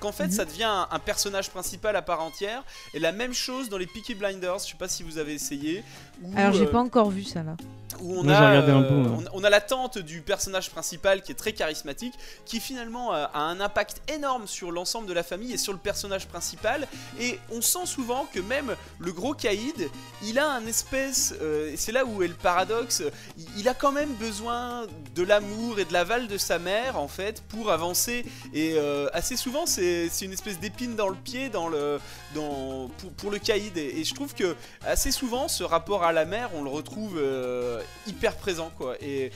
qu'en 0.00 0.12
fait, 0.12 0.24
Mhm. 0.26 0.32
ça 0.32 0.44
devient 0.44 0.64
un, 0.64 0.88
un 0.90 0.98
personnage 0.98 1.48
principal 1.50 1.94
à 1.96 2.02
part 2.02 2.20
entière. 2.20 2.62
Et 2.94 2.98
la 2.98 3.12
même 3.12 3.32
chose 3.32 3.68
dans 3.68 3.78
les 3.78 3.86
Peaky 3.86 4.14
Blinders. 4.14 4.58
Je 4.58 4.70
sais 4.72 4.76
pas 4.76 4.88
si 4.88 5.02
vous 5.02 5.18
avez 5.18 5.34
essayé. 5.34 5.82
Où, 6.22 6.30
Alors, 6.36 6.52
j'ai 6.54 6.66
euh, 6.66 6.70
pas 6.70 6.80
encore 6.80 7.10
vu 7.10 7.24
ça 7.24 7.42
là. 7.42 7.56
où 8.00 8.18
on 8.18 8.24
Moi, 8.24 8.34
a, 8.34 8.38
j'ai 8.40 8.46
regardé 8.60 8.72
un 8.72 8.82
euh, 8.82 8.88
peu, 8.88 9.08
ouais. 9.10 9.28
on, 9.32 9.40
on 9.40 9.44
a 9.44 9.50
la 9.50 9.60
tante 9.60 9.98
du 9.98 10.20
personnage 10.20 10.70
principal 10.70 11.22
qui 11.22 11.32
est 11.32 11.36
très 11.36 11.52
charismatique, 11.52 12.14
qui 12.44 12.60
finalement 12.60 13.14
euh, 13.14 13.26
a 13.32 13.40
un 13.40 13.60
impact 13.60 14.00
énorme 14.12 14.46
sur 14.46 14.70
l'ensemble 14.72 15.06
de 15.06 15.12
la 15.12 15.22
famille 15.22 15.52
et 15.52 15.58
sur 15.58 15.72
le 15.72 15.78
personnage 15.78 16.26
principal. 16.26 16.86
Et 17.20 17.38
on 17.52 17.60
sent 17.62 17.86
souvent 17.86 18.26
que 18.32 18.40
même 18.40 18.74
le 18.98 19.12
gros 19.12 19.34
caïd, 19.34 19.88
il 20.22 20.38
a 20.38 20.50
un 20.50 20.66
espèce, 20.66 21.34
euh, 21.40 21.72
et 21.72 21.76
c'est 21.76 21.92
là 21.92 22.04
où 22.04 22.22
est 22.22 22.28
le 22.28 22.34
paradoxe, 22.34 23.02
il, 23.38 23.46
il 23.58 23.68
a 23.68 23.74
quand 23.74 23.92
même 23.92 24.12
besoin 24.14 24.86
de 25.14 25.22
l'amour 25.22 25.78
et 25.78 25.84
de 25.84 25.92
l'aval 25.92 26.26
de 26.26 26.36
sa 26.38 26.58
mère 26.58 26.98
en 26.98 27.08
fait 27.08 27.42
pour 27.48 27.70
avancer. 27.70 28.24
Et 28.52 28.74
euh, 28.76 29.08
assez 29.12 29.36
souvent, 29.36 29.66
c'est 29.66 30.08
c'est 30.10 30.24
une 30.24 30.32
espèce 30.32 30.58
d'épine 30.58 30.96
dans 30.96 31.08
le 31.08 31.16
pied 31.16 31.48
dans 31.48 31.68
le, 31.68 32.00
dans, 32.34 32.88
pour, 32.98 33.12
pour 33.12 33.30
le 33.30 33.38
caïd. 33.38 33.76
Et, 33.78 34.00
et 34.00 34.04
je 34.04 34.14
trouve 34.14 34.34
que 34.34 34.56
assez 34.84 35.12
souvent, 35.12 35.48
ce 35.48 35.62
rapport 35.64 36.03
à 36.06 36.12
la 36.12 36.24
mère, 36.24 36.50
on 36.58 36.62
le 36.62 36.70
retrouve 36.70 37.16
euh, 37.18 37.80
hyper 38.06 38.36
présent, 38.36 38.70
quoi. 38.76 38.94
Et, 39.02 39.30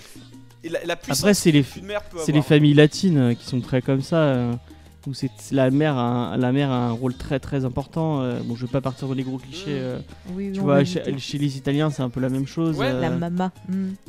et 0.65 0.69
la, 0.69 0.85
la 0.85 0.97
puissance 0.97 1.21
Après, 1.21 1.35
c'est 1.35 1.51
les, 1.53 1.65
c'est 2.25 2.33
familles 2.43 2.75
latines 2.75 3.19
euh, 3.19 3.35
qui 3.35 3.45
sont 3.47 3.61
très 3.61 3.83
comme 3.83 4.03
ça. 4.03 4.17
euh, 4.17 4.53
où 5.07 5.15
c'est 5.15 5.31
la 5.53 5.71
mère, 5.71 5.97
a 5.97 6.33
un, 6.35 6.37
la 6.37 6.53
mère 6.53 6.71
a 6.71 6.89
un 6.89 6.91
rôle 6.91 7.15
très 7.15 7.39
très 7.41 7.65
important. 7.65 8.21
euh, 8.21 8.41
bon, 8.45 8.57
je 8.57 8.67
vais 8.67 8.71
pas 8.71 8.83
partir 8.83 9.09
dans 9.09 9.15
les 9.15 9.23
gros 9.23 9.39
clichés. 9.39 9.71
Mm. 9.71 9.79
euh, 9.79 9.99
Oui, 10.35 10.51
tu 10.53 10.61
vois, 10.61 10.85
chez, 10.85 11.01
les 11.39 11.57
Italiens, 11.57 11.89
c'est 11.89 12.03
un 12.03 12.11
peu 12.11 12.21
la 12.21 12.29
même 12.29 12.47
chose. 12.47 12.77
Ouais. 12.77 12.93
La 12.93 13.09
mama. 13.09 13.51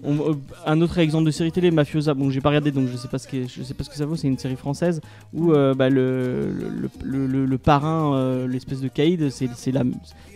on- 0.03 0.32
euh, 0.32 0.34
un 0.66 0.82
autre 0.82 0.97
exemple 0.97 1.24
de 1.26 1.32
série 1.32 1.53
télé, 1.53 1.72
Mafiosa. 1.72 2.14
Bon, 2.16 2.30
j'ai 2.30 2.41
pas 2.41 2.49
regardé, 2.49 2.72
donc 2.72 2.89
je 2.91 2.97
sais 2.97 3.07
pas 3.07 3.18
ce 3.18 3.30
que 3.30 3.47
je 3.47 3.64
sais 3.64 3.74
pas 3.74 3.86
ce 3.86 3.89
que 3.89 3.95
ça 3.95 4.05
vaut. 4.05 4.18
C'est 4.18 4.28
une 4.28 4.38
série 4.39 4.57
française 4.57 4.99
où 5.34 5.53
euh, 5.53 5.74
bah, 5.74 5.88
le, 5.89 6.51
le, 6.51 6.89
le, 7.03 7.28
le- 7.28 7.45
le 7.45 7.57
parrain, 7.57 8.16
euh, 8.18 8.45
l'espèce 8.47 8.82
de 8.82 8.89
caïd, 8.89 9.30
c'est 9.30 9.47
c'est 9.55 9.72
la 9.72 9.84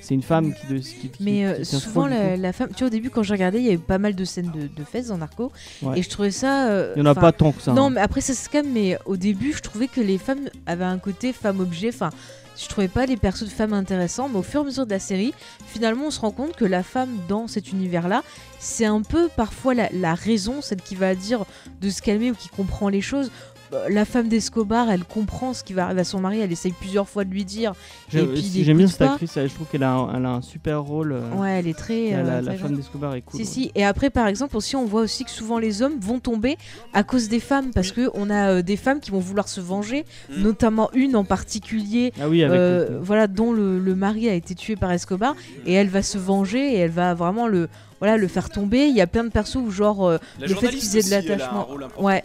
c'est 0.04 0.14
une 0.14 0.22
femme 0.22 0.54
qui, 0.54 0.68
de, 0.74 0.78
qui, 0.80 1.08
qui- 1.10 1.24
Mais 1.24 1.46
euh, 1.46 1.56
qui 1.60 1.66
souvent, 1.66 2.08
la, 2.08 2.52
femme. 2.54 2.70
Tu 2.76 2.80
vois, 2.80 2.88
au 2.88 2.90
début, 2.90 3.10
quand 3.10 3.24
je 3.24 3.32
regardais, 3.32 3.60
il 3.60 3.64
y 3.64 3.70
avait 3.70 3.78
pas 3.78 3.98
mal 3.98 4.16
de 4.16 4.26
scènes 4.26 4.52
de, 4.52 4.68
de 4.68 4.84
fesses 4.84 5.10
en 5.12 5.18
narco. 5.20 5.52
Ouais. 5.82 6.00
Et 6.00 6.04
je 6.04 6.10
trouvais 6.10 6.32
ça. 6.32 6.68
euh, 6.68 6.94
Il 6.96 7.00
y 7.00 7.02
en 7.02 7.06
a 7.06 7.16
pas 7.16 7.32
tant 7.32 7.54
que 7.54 7.62
ça. 7.62 7.72
Non, 7.74 7.86
hein. 7.86 7.90
mais 7.92 8.02
après, 8.02 8.20
ça 8.22 8.34
se 8.34 8.50
calme. 8.50 8.68
Mais 8.74 8.98
au 9.06 9.16
début, 9.18 9.54
je 9.54 9.62
trouvais 9.62 9.88
que 9.88 10.02
les 10.02 10.18
femmes 10.18 10.50
avaient 10.66 10.84
un 10.84 10.98
côté 11.00 11.32
femme-objet. 11.32 11.90
Enfin, 11.90 12.10
je 12.62 12.68
trouvais 12.68 12.88
pas 12.90 13.06
les 13.06 13.18
persos 13.18 13.46
de 13.46 13.50
femmes 13.50 13.74
intéressants. 13.74 14.28
Mais 14.30 14.38
au 14.40 14.44
fur 14.44 14.60
et 14.60 14.64
à 14.64 14.66
mesure 14.66 14.86
de 14.86 14.92
la 14.92 15.00
série, 15.00 15.34
finalement, 15.66 16.08
on 16.08 16.12
se 16.12 16.20
rend 16.20 16.32
compte 16.32 16.56
que 16.56 16.66
la 16.66 16.84
femme 16.84 17.10
dans 17.30 17.48
cet 17.48 17.72
univers-là, 17.72 18.24
c'est 18.60 18.86
un 18.86 19.02
peu 19.02 19.30
parfois 19.36 19.74
la, 19.74 19.90
la 19.94 20.14
raison, 20.16 20.62
celle 20.62 20.82
qui 20.82 20.96
va 20.96 21.16
dire 21.16 21.46
de 21.82 21.90
se 21.90 22.02
calmer 22.02 22.32
ou 22.32 22.36
qui 22.36 22.50
comprend 22.50 22.90
les 22.90 23.02
choses. 23.02 23.32
La 23.90 24.06
femme 24.06 24.28
d'Escobar, 24.28 24.90
elle 24.92 25.04
comprend 25.04 25.54
ce 25.54 25.64
qui 25.64 25.74
va 25.74 25.86
arriver 25.86 26.02
à 26.02 26.04
son 26.04 26.20
mari, 26.20 26.40
elle 26.40 26.52
essaye 26.52 26.72
plusieurs 26.74 27.08
fois 27.10 27.24
de 27.26 27.32
lui 27.32 27.44
dire. 27.46 27.74
J'aime 28.10 28.78
bien 28.78 28.88
cette 28.88 29.02
actrice, 29.02 29.34
je 29.36 29.54
trouve 29.54 29.68
qu'elle 29.72 29.84
a, 29.84 29.92
un- 29.94 30.16
elle 30.16 30.26
a 30.26 30.30
un 30.30 30.42
super 30.42 30.82
rôle. 30.84 31.14
euh, 31.14 31.32
Ouais, 31.36 31.60
elle 31.60 31.68
est 31.68 31.78
très. 31.78 32.12
la, 32.12 32.18
euh, 32.18 32.24
la- 32.24 32.42
la 32.42 32.52
très 32.54 32.58
femme 32.58 32.76
d'Escobar 32.76 33.16
est 33.16 33.22
cool. 33.22 33.40
Si, 33.40 33.46
ouais. 33.46 33.52
si. 33.66 33.72
Et 33.76 33.84
après, 33.84 34.10
par 34.10 34.28
exemple, 34.28 34.56
aussi, 34.58 34.76
on 34.76 34.86
voit 34.86 35.02
aussi 35.02 35.24
que 35.26 35.32
souvent 35.32 35.60
les 35.60 35.82
hommes 35.82 35.98
vont 36.00 36.20
tomber 36.20 36.58
à 36.94 37.04
cause 37.04 37.30
des 37.30 37.40
femmes, 37.40 37.72
parce 37.74 37.92
que 37.92 38.10
on 38.14 38.30
a 38.30 38.50
euh, 38.50 38.62
des 38.62 38.78
femmes 38.78 39.00
qui 39.00 39.12
vont 39.12 39.20
vouloir 39.20 39.48
se 39.48 39.62
venger, 39.62 40.06
Mm. 40.30 40.42
notamment 40.42 40.90
une 40.94 41.16
en 41.16 41.24
particulier, 41.24 42.14
Ah 42.22 42.30
oui, 42.30 42.44
avec 42.44 42.58
euh, 42.58 42.90
le- 42.90 42.98
voilà, 43.00 43.28
dont 43.28 43.52
le, 43.54 43.80
le 43.80 43.96
mari 43.96 44.30
a 44.30 44.34
été 44.34 44.56
tué 44.56 44.76
par 44.76 44.92
Escobar, 44.92 45.36
et 45.66 45.74
elle 45.74 45.90
va 45.90 46.02
se 46.02 46.18
venger 46.18 46.74
et 46.74 46.78
elle 46.78 46.92
va 46.92 47.14
vraiment 47.14 47.48
le, 47.48 47.70
voilà, 48.00 48.18
le 48.18 48.28
faire 48.28 48.50
tomber. 48.50 48.88
Il 48.88 48.96
y 48.96 49.02
a 49.02 49.08
plein 49.08 49.24
de 49.24 49.30
persos 49.30 49.56
où 49.56 49.72
genre 49.72 50.06
euh, 50.06 50.18
le 50.40 50.48
fait 50.50 50.70
qu'ils 50.70 50.98
aient 50.98 51.04
de 51.04 51.10
l'attachement. 51.10 51.68
Ouais. 52.00 52.24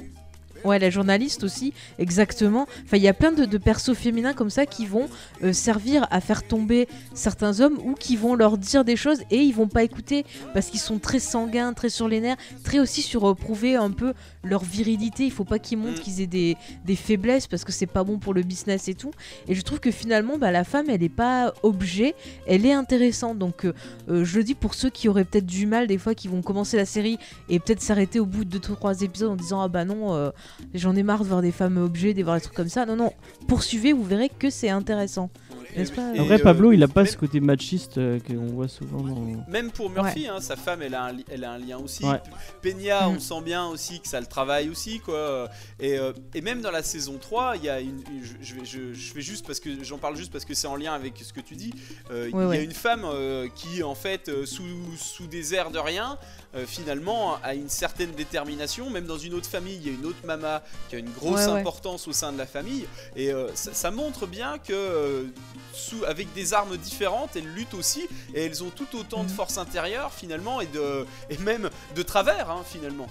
Ouais, 0.65 0.79
la 0.79 0.91
journaliste 0.91 1.45
aussi, 1.45 1.73
exactement. 1.99 2.67
Enfin, 2.85 2.97
il 2.97 3.03
y 3.03 3.09
a 3.09 3.15
plein 3.15 3.33
de, 3.33 3.45
de 3.45 3.59
persos 3.59 3.95
féminins 3.95 4.33
comme 4.35 4.51
ça 4.51 4.67
qui 4.67 4.87
vont 4.87 5.09
euh, 5.43 5.53
servir 5.53 6.07
à 6.11 6.21
faire 6.21 6.47
tomber 6.47 6.89
certains 7.15 7.61
hommes 7.61 7.79
ou 7.85 7.95
qui 7.95 8.17
vont 8.17 8.35
leur 8.35 8.59
dire 8.59 8.85
des 8.85 8.97
choses 8.97 9.21
et 9.31 9.39
ils 9.39 9.55
vont 9.55 9.69
pas 9.69 9.83
écouter 9.83 10.25
parce 10.55 10.67
qu'ils 10.67 10.81
sont 10.81 10.99
très 10.99 11.19
sanguins, 11.19 11.73
très 11.73 11.89
sur 11.89 12.09
les 12.09 12.21
nerfs, 12.21 12.37
très 12.65 12.79
aussi 12.79 13.03
sur 13.03 13.29
euh, 13.29 13.35
prouver 13.35 13.77
un 13.77 13.91
peu 13.91 14.15
leur 14.43 14.65
virilité. 14.65 15.25
Il 15.25 15.33
faut 15.33 15.45
pas 15.45 15.59
qu'ils 15.59 15.79
montrent 15.79 15.89
Mm. 15.89 16.03
qu'ils 16.03 16.21
aient 16.21 16.27
des, 16.27 16.57
des 16.85 16.97
faiblesses 16.97 17.47
parce 17.47 17.65
que 17.65 17.73
c'est 17.73 17.87
pas 17.87 18.05
bon 18.05 18.19
pour 18.19 18.35
le 18.35 18.43
business 18.43 18.89
et 18.89 18.95
tout. 18.95 19.11
Et 19.47 19.55
je 19.55 19.63
trouve 19.63 19.81
que 19.81 19.91
finalement, 19.91 20.39
bah, 20.39 20.51
la 20.51 20.65
femme, 20.65 20.87
elle 20.89 21.03
est 21.03 21.09
pas 21.09 21.53
objet, 21.63 22.15
elle 22.47 22.67
est 22.67 22.73
intéressante. 22.73 23.39
Donc, 23.39 23.65
euh, 23.65 23.73
euh, 24.09 24.25
je 24.25 24.39
le 24.39 24.45
dis 24.45 24.55
pour 24.55 24.75
ceux 24.75 24.91
qui 24.91 25.09
auraient 25.09 25.25
peut-être 25.25 25.47
du 25.47 25.67
mal 25.67 25.87
des 25.87 25.99
fois, 25.99 26.15
qui 26.15 26.29
vont 26.29 26.43
commencer 26.43 26.77
la 26.77 26.87
série 26.87 27.19
et 27.49 27.59
peut-être 27.59 27.81
s'arrêter 27.81 28.21
au 28.21 28.27
bout 28.27 28.45
de 28.45 28.59
2-3 28.59 29.03
épisodes 29.05 29.31
en 29.31 29.37
disant 29.37 29.61
ah 29.61 29.69
bah 29.69 29.85
non. 29.85 30.33
J'en 30.75 30.97
ai 30.97 31.03
marre 31.03 31.25
de 31.25 31.29
voir 31.29 31.43
des 31.43 31.53
femmes 31.53 31.77
objets, 31.77 32.15
de 32.15 32.23
voir 32.23 32.37
des 32.37 32.43
trucs 32.43 32.57
comme 32.57 32.69
ça. 32.69 32.87
Non, 32.87 32.97
non, 32.97 33.13
poursuivez, 33.47 33.93
vous 33.93 34.05
verrez 34.05 34.29
que 34.29 34.51
c'est 34.51 34.71
intéressant. 34.71 35.31
Et, 35.77 35.83
Après, 35.83 36.35
euh, 36.35 36.39
Pablo, 36.43 36.73
il 36.73 36.83
a 36.83 36.89
pas 36.89 37.03
même- 37.03 37.13
ce 37.13 37.17
côté 37.17 37.41
machiste 37.41 37.99
euh, 37.99 38.19
qu'on 38.27 38.47
voit 38.47 38.69
souvent 38.69 39.03
dans. 39.03 39.45
Même 39.49 39.71
pour 39.71 39.91
Murphy, 39.91 40.27
hein, 40.27 40.41
sa 40.41 40.57
femme, 40.57 40.83
elle 40.83 40.95
a 40.95 41.05
un, 41.05 41.13
li- 41.13 41.25
elle 41.31 41.45
a 41.45 41.53
un 41.53 41.59
lien 41.59 41.79
aussi. 41.79 42.05
Ouais. 42.05 42.21
Peña, 42.63 43.07
Mm. 43.09 43.17
on 43.17 43.21
sent 43.21 43.43
bien 43.45 43.67
aussi 43.69 44.01
que 44.01 44.09
ça 44.09 44.21
le 44.21 44.27
travaille 44.27 44.69
aussi, 44.71 45.01
quoi. 45.01 45.49
Et, 45.79 45.99
euh, 45.99 46.13
et 46.35 46.41
même 46.41 46.61
dans 46.63 46.71
la 46.71 46.83
saison 46.83 47.19
3, 47.21 47.57
il 47.57 47.65
y 47.65 47.69
a 47.69 47.81
une, 47.81 48.03
une- 48.11 48.23
je, 48.23 48.33
je 48.41 48.55
vais, 48.55 48.65
je, 48.65 48.93
je 48.95 49.13
fais 49.13 49.21
juste 49.21 49.47
parce 49.47 49.61
que 49.61 49.71
j'en 49.85 49.99
parle 49.99 50.17
juste 50.17 50.33
parce 50.33 50.45
que 50.45 50.55
c'est 50.55 50.67
en 50.67 50.77
lien 50.77 50.93
avec 50.95 51.15
ce 51.23 51.33
que 51.33 51.41
tu 51.41 51.55
dis. 51.55 51.73
Euh, 52.11 52.25
Ouais, 52.25 52.31
il 52.33 52.47
y 52.47 52.47
ouais. 52.49 52.59
a 52.59 52.63
une 52.63 52.73
femme 52.73 53.03
euh, 53.05 53.49
qui, 53.55 53.83
en 53.83 53.95
fait, 53.95 54.29
euh, 54.29 54.47
sous, 54.47 54.65
sous 54.97 55.27
des 55.27 55.55
airs 55.55 55.71
de 55.71 55.79
rien, 55.79 56.19
euh, 56.55 56.65
finalement, 56.67 57.37
a 57.43 57.55
une 57.55 57.69
certaine 57.69 58.13
détermination. 58.13 58.91
Même 58.91 59.07
dans 59.07 59.19
une 59.19 59.35
autre 59.35 59.49
famille, 59.49 59.77
il 59.77 59.87
y 59.87 59.91
a 59.91 59.93
une 59.99 60.07
autre 60.07 60.25
mama 60.27 60.63
qui 60.89 60.97
a 60.97 60.99
une 60.99 61.11
grosse 61.11 61.47
Ouais, 61.47 61.53
ouais. 61.53 61.61
importance 61.61 62.09
au 62.09 62.13
sein 62.13 62.33
de 62.33 62.39
la 62.39 62.47
famille. 62.47 62.87
Et 63.17 63.33
euh, 63.33 63.49
ça, 63.55 63.73
ça 63.75 63.91
montre 63.91 64.27
bien 64.27 64.59
que, 64.59 64.73
euh, 64.73 65.25
sous, 65.73 66.05
avec 66.07 66.33
des 66.35 66.55
armes 66.55 66.77
différentes, 66.77 67.31
elles 67.37 67.47
luttent 67.55 67.75
aussi. 67.75 68.03
Et 68.35 68.45
elles 68.45 68.63
ont 68.63 68.71
tout 68.71 68.97
autant 68.99 69.23
de 69.25 69.29
Mhm. 69.29 69.35
force 69.35 69.59
intérieure, 69.59 70.13
finalement, 70.13 70.61
et, 70.61 70.67
de, 70.67 71.05
et 71.31 71.39
même 71.39 71.69
de 71.97 72.03
travers, 72.03 72.51
hein, 72.51 72.63
finalement. 72.65 73.07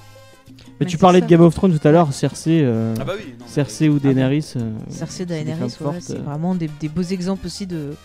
Mais 0.50 0.54
Mais 0.82 0.86
tu 0.86 0.98
parlais 0.98 1.20
ça. 1.20 1.26
de 1.26 1.30
Game 1.30 1.42
of 1.42 1.54
Thrones 1.54 1.78
tout 1.78 1.86
à 1.88 1.92
l'heure, 1.92 2.14
Cersei, 2.14 2.62
euh, 2.64 2.96
Ah 3.00 3.04
bah 3.04 3.14
oui. 3.18 3.36
non, 3.38 3.46
mais- 3.46 3.52
Cersei 3.52 3.90
ou 3.90 4.00
Daenerys. 4.00 4.54
euh, 4.56 4.72
Cersei 4.90 5.26
Daenerys, 5.26 5.76
ouais, 5.82 6.00
c'est 6.00 6.16
euh, 6.16 6.20
vraiment 6.22 6.56
des, 6.56 6.70
des 6.80 6.88
beaux 6.88 7.02
exemples 7.02 7.46
aussi 7.48 7.68
de, 7.68 7.96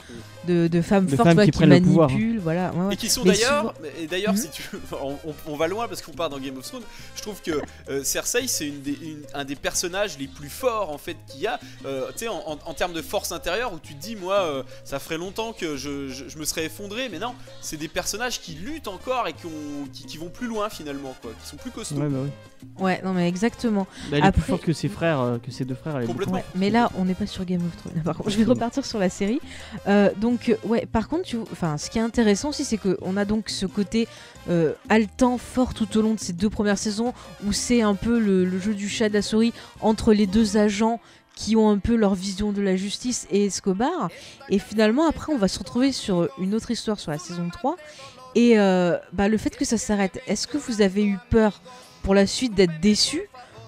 de, 0.46 0.66
de 0.68 0.82
femmes 0.82 1.06
De 1.06 1.16
fortes 1.16 1.28
femmes 1.28 1.50
qui 1.50 1.62
hein. 1.62 1.66
manipulent. 1.66 2.38
Voilà, 2.40 2.72
ouais, 2.72 2.86
ouais. 2.86 2.94
Et 2.94 2.96
qui 2.96 3.08
sont 3.08 3.22
d'ailleurs, 3.24 3.74
et 4.00 4.06
d'ailleurs, 4.06 4.32
Mhm. 4.32 4.38
si 4.38 4.48
tu, 4.50 4.62
on, 4.92 5.12
on- 5.24 5.34
on 5.46 5.56
va 5.56 5.68
loin 5.68 5.86
parce 5.88 6.02
qu'on 6.02 6.12
part 6.12 6.30
dans 6.30 6.38
Game 6.38 6.56
of 6.58 6.66
Thrones. 6.66 6.82
Je 7.16 7.22
trouve 7.22 7.40
que 7.42 7.60
euh, 7.88 8.02
Cersei, 8.04 8.46
c'est 8.48 8.66
une 8.68 8.80
des- 8.82 8.98
une- 9.02 9.22
un 9.34 9.44
des 9.44 9.56
personnages 9.56 10.18
les 10.18 10.26
plus 10.26 10.48
forts 10.48 10.90
en 10.90 10.98
fait 10.98 11.16
qu'il 11.28 11.40
y 11.40 11.46
a. 11.46 11.58
Euh, 11.86 12.06
tu 12.12 12.18
sais, 12.20 12.28
en, 12.28 12.42
en- 12.46 12.58
en 12.64 12.74
termes 12.74 12.92
de 12.92 13.02
force 13.02 13.32
intérieure, 13.32 13.72
où 13.72 13.78
tu 13.78 13.94
te 13.94 14.00
dis, 14.02 14.16
moi, 14.16 14.40
euh, 14.40 14.62
ça 14.84 14.98
ferait 14.98 15.18
longtemps 15.18 15.52
que 15.52 15.76
je, 15.76 16.08
je- 16.08 16.28
je 16.28 16.38
me 16.38 16.44
serais 16.44 16.64
effondré, 16.66 17.08
mais 17.08 17.18
non, 17.18 17.34
c'est 17.60 17.76
des 17.76 17.88
personnages 17.88 18.40
qui 18.40 18.52
luttent 18.54 18.88
encore 18.88 19.28
et 19.28 19.32
qui, 19.32 19.46
ont- 19.46 19.86
qui, 19.92 20.04
qui 20.06 20.18
vont 20.18 20.28
plus 20.30 20.46
loin 20.48 20.68
finalement, 20.70 21.14
quoi, 21.22 21.30
qui 21.42 21.48
sont 21.48 21.56
plus 21.56 21.70
costauds. 21.70 21.96
Ouais, 21.96 22.08
bah 22.08 22.18
ouais. 22.78 23.00
Non 23.04 23.12
mais 23.12 23.28
exactement. 23.28 23.86
Bah, 24.10 24.18
elle 24.18 24.26
est 24.26 24.32
plus 24.32 24.42
forte 24.42 24.62
que 24.62 24.72
ses 24.72 24.88
frères, 24.88 25.20
euh, 25.20 25.38
que 25.38 25.50
ses 25.50 25.64
deux 25.64 25.74
frères. 25.74 25.96
Elle 25.96 26.04
est 26.04 26.06
beaucoup 26.06 26.18
Complètement. 26.18 26.38
Ouais, 26.38 26.44
mais 26.54 26.70
là, 26.70 26.90
on 26.96 27.04
n'est 27.04 27.14
pas 27.14 27.26
sur 27.26 27.44
Game 27.44 27.62
of 27.64 27.76
Thrones. 27.76 28.02
Par 28.02 28.16
contre, 28.16 28.30
je 28.30 28.38
vais 28.38 28.44
repartir 28.44 28.84
sur 28.84 28.98
la 28.98 29.08
série. 29.08 29.40
Euh, 29.86 30.10
donc, 30.16 30.48
euh, 30.48 30.56
ouais, 30.64 30.86
par 30.86 31.08
contre, 31.08 31.22
tu, 31.22 31.36
enfin, 31.52 31.78
ce 31.78 31.90
qui 31.90 31.98
est 31.98 32.02
intéressant 32.02 32.50
aussi, 32.50 32.64
c'est 32.64 32.78
qu'on 32.78 33.16
a 33.16 33.24
donc 33.24 33.48
ce 33.48 33.66
côté 33.66 34.08
euh, 34.48 34.72
haletant, 34.88 35.38
fort 35.38 35.74
tout 35.74 35.96
au 35.96 36.02
long 36.02 36.14
de 36.14 36.20
ces 36.20 36.32
deux 36.32 36.50
premières 36.50 36.78
saisons, 36.78 37.12
où 37.46 37.52
c'est 37.52 37.82
un 37.82 37.94
peu 37.94 38.18
le, 38.18 38.44
le 38.44 38.58
jeu 38.58 38.74
du 38.74 38.88
chat 38.88 39.08
de 39.08 39.14
la 39.14 39.22
souris 39.22 39.52
entre 39.80 40.12
les 40.12 40.26
deux 40.26 40.56
agents 40.56 41.00
qui 41.34 41.56
ont 41.56 41.70
un 41.70 41.78
peu 41.78 41.96
leur 41.96 42.14
vision 42.14 42.52
de 42.52 42.60
la 42.60 42.76
justice 42.76 43.26
et 43.30 43.46
Escobar. 43.46 44.10
Et 44.50 44.58
finalement, 44.58 45.06
après, 45.08 45.32
on 45.32 45.38
va 45.38 45.48
se 45.48 45.58
retrouver 45.58 45.92
sur 45.92 46.28
une 46.38 46.54
autre 46.54 46.70
histoire 46.70 47.00
sur 47.00 47.10
la 47.10 47.18
saison 47.18 47.48
3. 47.50 47.76
Et 48.34 48.58
euh, 48.58 48.96
bah, 49.12 49.28
le 49.28 49.36
fait 49.36 49.56
que 49.56 49.64
ça 49.64 49.78
s'arrête, 49.78 50.20
est-ce 50.26 50.46
que 50.46 50.58
vous 50.58 50.82
avez 50.82 51.04
eu 51.04 51.18
peur 51.30 51.60
pour 52.02 52.14
la 52.14 52.26
suite 52.26 52.54
d'être 52.54 52.80
déçu 52.80 53.22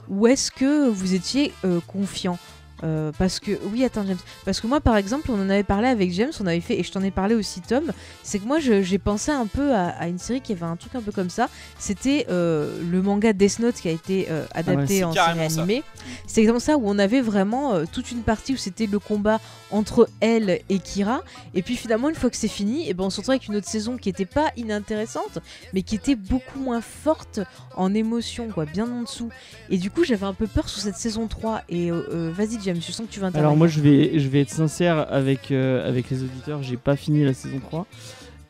ou 0.09 0.27
est-ce 0.27 0.51
que 0.51 0.89
vous 0.89 1.15
étiez 1.15 1.53
euh, 1.65 1.81
confiant? 1.87 2.39
Euh, 2.83 3.13
parce 3.19 3.39
que 3.41 3.53
oui 3.73 3.85
attends 3.85 4.05
James. 4.07 4.19
Parce 4.45 4.61
que 4.61 4.67
moi 4.67 4.81
par 4.81 4.97
exemple 4.97 5.31
on 5.31 5.41
en 5.41 5.49
avait 5.49 5.63
parlé 5.63 5.87
avec 5.89 6.13
James 6.13 6.33
on 6.41 6.47
avait 6.47 6.61
fait 6.61 6.79
et 6.79 6.83
je 6.83 6.91
t'en 6.91 7.03
ai 7.03 7.13
parlé 7.13 7.35
aussi 7.35 7.61
Tom 7.63 7.93
c'est 8.23 8.41
que 8.41 8.45
moi 8.45 8.59
j'ai 8.59 8.99
pensé 8.99 9.31
un 9.31 9.47
peu 9.47 9.73
à, 9.73 9.91
à 9.91 10.09
une 10.09 10.19
série 10.19 10.41
qui 10.41 10.53
avait 10.53 10.65
un 10.65 10.77
truc 10.77 10.95
un 10.95 11.01
peu 11.01 11.13
comme 11.13 11.31
ça. 11.31 11.49
C'était 11.79 12.27
euh, 12.29 12.77
le 12.91 13.01
manga 13.01 13.33
Death 13.33 13.61
Note 13.61 13.77
qui 13.77 13.89
a 13.89 13.93
été 13.93 14.27
euh, 14.29 14.45
adapté 14.53 14.99
c'est 14.99 15.05
en 15.05 15.13
série 15.13 15.41
animée. 15.41 15.83
C'est 16.27 16.45
comme 16.45 16.61
ça 16.61 16.77
où 16.77 16.83
on 16.85 16.99
avait 16.99 17.21
vraiment 17.23 17.87
toute 17.87 18.11
une 18.11 18.23
partie 18.23 18.55
où 18.55 18.57
c'était 18.57 18.87
le 18.87 18.99
combat 18.99 19.41
entre 19.75 20.09
elle 20.21 20.61
et 20.69 20.79
Kira 20.79 21.23
et 21.55 21.63
puis 21.63 21.75
finalement 21.77 22.09
une 22.09 22.15
fois 22.15 22.31
que 22.31 22.37
c'est 22.37 22.49
fini 22.49 22.89
et 22.89 22.95
ben 22.95 23.05
on 23.05 23.11
se 23.11 23.17
retrouve 23.19 23.33
avec 23.33 23.49
une 23.49 23.57
autre 23.57 23.67
saison 23.69 23.97
qui 23.97 24.09
était 24.09 24.25
pas 24.25 24.51
inintéressante 24.57 25.39
mais 25.73 25.83
qui 25.83 25.97
était 25.97 26.15
beaucoup 26.15 26.61
moins 26.61 26.81
forte 26.81 27.41
en 27.77 27.93
émotion 27.93 28.49
quoi 28.49 28.67
bien 28.67 28.91
en 28.91 29.03
dessous 29.03 29.31
et 29.71 29.79
du 29.79 29.91
coup 29.91 30.05
j'avais 30.05 30.27
un 30.27 30.33
peu 30.35 30.47
peur 30.47 30.69
sur 30.69 30.81
cette 30.81 30.97
saison 30.97 31.27
3 31.27 31.63
et 31.69 31.91
euh, 31.91 32.03
euh, 32.13 32.33
vas-y 32.33 32.59
James 32.63 32.77
je 32.81 32.93
sens 32.93 33.07
que 33.07 33.13
tu 33.13 33.19
vas 33.21 33.27
intervenir 33.27 33.47
Alors 33.49 33.57
moi 33.57 33.67
je 33.67 33.81
vais, 33.81 34.19
je 34.19 34.29
vais 34.29 34.41
être 34.43 34.51
sincère 34.51 35.07
avec, 35.13 35.51
euh, 35.51 35.89
avec 35.89 36.09
les 36.11 36.23
auditeurs, 36.23 36.63
j'ai 36.63 36.77
pas 36.77 36.97
fini 36.97 37.25
la 37.25 37.35
saison 37.35 37.59
3. 37.61 37.87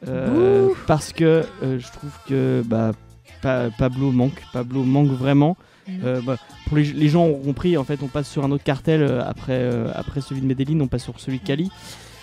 euh, 0.09 0.69
Bouh. 0.69 0.77
parce 0.87 1.13
que 1.13 1.45
je 1.63 1.91
trouve 1.93 2.13
que 2.29 2.63
bah, 2.67 2.93
Pa- 3.41 3.71
Pablo 3.79 4.11
manque. 4.11 4.43
Pablo 4.53 4.83
manque 4.85 5.09
vraiment. 5.11 5.57
Euh, 6.05 6.21
bah, 6.23 6.37
pour 6.67 6.77
les, 6.77 6.85
les 6.85 7.09
gens 7.09 7.25
ont 7.25 7.35
compris, 7.41 7.77
en 7.77 7.85
fait 7.85 8.01
on 8.03 8.09
passe 8.09 8.29
sur 8.31 8.45
un 8.45 8.51
autre 8.51 8.65
cartel 8.65 9.03
euh, 9.03 9.23
après, 9.25 9.53
euh, 9.53 9.91
après 9.95 10.21
celui 10.21 10.41
de 10.41 10.47
Medellin, 10.47 10.81
on 10.81 10.87
passe 10.89 11.05
sur 11.05 11.19
celui 11.21 11.39
de 11.41 11.45
Cali. 11.45 11.71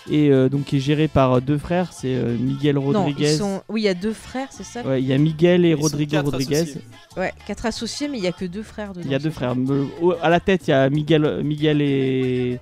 Et 0.10 0.32
euh, 0.32 0.50
donc 0.50 0.66
qui 0.66 0.78
est 0.78 0.80
géré 0.80 1.08
par 1.08 1.42
deux 1.44 1.60
frères, 1.60 1.94
c'est 1.94 2.16
euh, 2.16 2.36
Miguel 2.36 2.74
non 2.76 2.82
Rodriguez. 2.82 3.34
ils 3.34 3.38
sont 3.38 3.62
oui 3.70 3.82
il 3.82 3.84
y 3.84 3.88
a 3.88 3.94
deux 3.94 4.14
frères 4.14 4.48
c'est 4.50 4.64
ça? 4.64 4.82
Ouais, 4.82 5.00
il 5.00 5.08
y 5.08 5.14
a 5.14 5.18
Miguel 5.20 5.64
et 5.64 5.70
Ils 5.70 5.76
Rodrigo 5.76 6.20
Rodriguez. 6.24 6.56
associés. 6.58 6.82
ouais 7.18 7.32
quatre 7.46 7.68
associés 7.68 8.08
mais 8.08 8.18
il 8.18 8.24
y 8.24 8.28
a 8.28 8.32
que 8.32 8.46
deux 8.46 8.64
frères 8.64 8.94
dedans 8.94 9.06
Il 9.06 9.12
y 9.12 9.16
a 9.16 9.20
deux 9.20 9.30
frères. 9.30 9.54
À 10.24 10.30
la 10.30 10.40
tête, 10.40 10.68
il 10.68 10.72
y 10.72 10.74
a 10.74 10.90
Miguel, 10.90 11.44
Miguel 11.44 11.82
et 11.84 12.60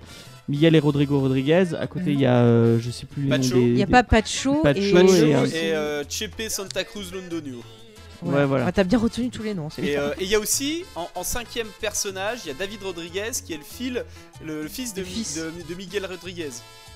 Miguel 0.49 0.75
et 0.75 0.79
Rodrigo 0.79 1.19
Rodriguez. 1.21 1.63
À 1.79 1.87
côté, 1.87 2.11
il 2.11 2.19
y 2.19 2.25
a 2.25 2.39
euh, 2.39 2.77
je 2.79 2.91
sais 2.91 3.05
plus 3.05 3.21
les 3.23 3.29
Pacho. 3.29 3.55
noms 3.55 3.61
des. 3.61 3.71
il 3.71 3.77
y 3.77 3.83
a 3.83 3.85
des- 3.85 3.91
pas 3.91 4.03
Pacho, 4.03 4.55
Pacho 4.61 4.79
et, 4.81 4.91
Pacho 4.91 5.13
et, 5.13 5.19
et, 5.29 5.35
euh, 5.35 5.41
euh, 5.75 6.03
Chepe 6.09 6.41
Santa 6.49 6.83
Cruz 6.83 7.05
Londonio. 7.13 7.59
Ouais, 8.21 8.45
voilà. 8.45 8.71
T'as 8.71 8.83
bien 8.83 8.97
retenu 8.99 9.29
tous 9.29 9.43
les 9.43 9.53
noms 9.53 9.69
Et 9.77 9.81
bien. 9.81 10.01
euh, 10.01 10.13
il 10.19 10.27
y 10.27 10.35
a 10.35 10.39
aussi, 10.39 10.83
en, 10.95 11.07
en 11.15 11.23
cinquième 11.23 11.67
personnage, 11.79 12.39
il 12.45 12.47
y 12.49 12.51
a 12.51 12.53
David 12.53 12.83
Rodriguez 12.83 13.31
qui 13.45 13.53
est 13.53 13.57
le, 13.57 13.63
fil, 13.63 14.03
le, 14.45 14.63
le 14.63 14.67
fils, 14.67 14.93
de, 14.93 14.99
Le 15.01 15.05
fils. 15.07 15.35
de- 15.37 15.51
de 15.69 15.75
Miguel 15.75 16.05
Rodriguez. 16.05 16.49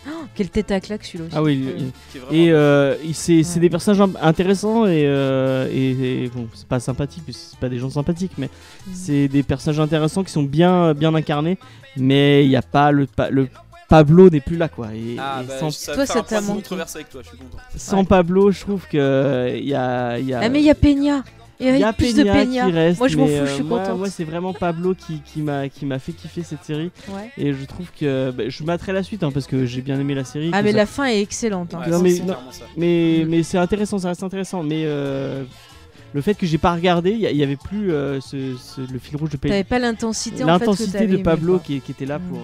Oh, 0.05 0.25
quelle 0.35 0.49
tête 0.49 0.69
à 0.71 0.81
claque 0.81 1.05
celui-là 1.05 1.25
aussi 1.27 1.35
Ah 1.37 1.41
oui. 1.41 1.63
Euh, 1.65 1.77
il- 2.13 2.19
vraiment 2.19 2.33
Et 2.33 2.51
euh, 2.51 2.95
il- 3.05 3.15
c'est 3.15 3.41
Ouais. 3.41 3.59
des 3.61 3.69
personnages 3.69 4.09
intéressants 4.21 4.85
et, 4.85 5.03
euh, 5.05 5.69
et, 5.71 6.25
et 6.25 6.27
bon, 6.29 6.49
c'est 6.53 6.67
pas 6.67 6.81
sympathique, 6.81 7.23
c'est 7.31 7.57
pas 7.57 7.69
des 7.69 7.79
gens 7.79 7.89
sympathiques, 7.89 8.33
mais 8.37 8.49
Mhm. 8.87 8.93
c'est 8.93 9.27
des 9.29 9.43
personnages 9.43 9.79
intéressants 9.79 10.25
qui 10.25 10.31
sont 10.33 10.43
bien, 10.43 10.93
bien 10.93 11.15
incarnés. 11.15 11.57
Mais 11.95 12.43
il 12.43 12.49
n'y 12.49 12.55
a 12.57 12.61
pas 12.63 12.91
le, 12.91 13.05
pa- 13.05 13.29
le 13.29 13.47
Pablo 13.93 14.29
n'est 14.31 14.39
plus 14.39 14.57
là 14.57 14.69
quoi. 14.69 14.87
Et, 14.93 15.15
Ah, 15.19 15.41
et 15.43 15.47
bah, 15.47 15.59
sans, 15.59 15.69
ça 15.69 15.93
Toi, 15.93 16.05
t'a 16.23 16.41
manqué. 16.41 16.55
controverse 16.61 16.95
avec 16.95 17.09
toi, 17.09 17.21
je 17.23 17.29
suis 17.29 17.37
content. 17.37 17.57
sans 17.75 17.99
Ouais. 17.99 18.05
Pablo, 18.05 18.51
je 18.51 18.59
trouve 18.61 18.87
que 18.87 19.53
il 19.55 19.65
y 19.67 19.75
a, 19.75 20.17
il 20.17 20.25
y 20.27 20.33
a, 20.33 20.39
ah 20.41 20.49
mais 20.49 20.61
il 20.61 20.65
y 20.65 20.69
a 20.71 20.75
Peña 20.75 21.23
il 21.59 21.77
y 21.77 21.83
a, 21.83 21.93
plus 21.93 22.15
de 22.15 22.23
Peña 22.23 22.65
qui 22.65 22.71
reste. 22.71 22.97
Moi, 22.99 23.07
je 23.07 23.17
m'en 23.17 23.25
fous, 23.27 23.31
je 23.31 23.37
euh, 23.37 23.55
suis 23.55 23.63
contente. 23.63 23.97
Moi, 23.99 24.09
c'est 24.09 24.23
vraiment 24.23 24.51
Pablo 24.53 24.95
qui, 24.95 25.21
qui 25.21 25.41
m'a 25.41 25.69
qui 25.69 25.85
m'a 25.85 25.99
fait 25.99 26.11
kiffer 26.11 26.41
cette 26.43 26.63
série. 26.65 26.89
Ouais. 27.09 27.29
Et 27.37 27.53
je 27.53 27.63
trouve 27.65 27.85
que 27.97 28.31
bah, 28.31 28.45
je 28.47 28.63
mettrai 28.63 28.91
la 28.93 29.03
suite 29.03 29.23
hein, 29.23 29.29
parce 29.31 29.45
que 29.45 29.65
j'ai 29.67 29.81
bien 29.81 29.99
aimé 29.99 30.15
la 30.15 30.23
série. 30.23 30.49
ah 30.53 30.63
mais 30.63 30.71
ça- 30.71 30.77
la 30.77 30.85
fin 30.87 31.05
est 31.05 31.21
excellente 31.21 31.73
hein. 31.75 31.81
Ouais, 31.85 31.89
Non, 31.91 31.99
c'est- 32.03 32.19
mais- 32.21 32.25
non. 32.25 33.25
Mm. 33.25 33.29
mais 33.29 33.43
c'est 33.43 33.59
intéressant, 33.59 33.99
ça 33.99 34.07
reste 34.09 34.23
intéressant. 34.23 34.63
Mais 34.63 34.83
euh, 34.87 35.43
le 36.13 36.21
fait 36.21 36.33
que 36.33 36.45
j'ai 36.47 36.57
pas 36.57 36.73
regardé, 36.73 37.11
il 37.11 37.19
y, 37.19 37.43
avait 37.43 37.55
plus 37.55 37.91
euh, 37.91 38.19
ce, 38.19 38.55
ce- 38.57 38.81
le 38.81 38.97
fil 38.99 39.15
rouge 39.17 39.29
de 39.29 39.37
Pablo. 39.37 39.49
t'avais 39.51 39.63
pas 39.63 39.79
l'intensité 39.79 40.43
en 40.43 40.59
fait 40.59 41.07
de 41.07 41.17
Pablo 41.17 41.59
qui 41.59 41.75
était 41.87 42.07
là 42.07 42.17
Mm. 42.17 42.21
pour. 42.29 42.39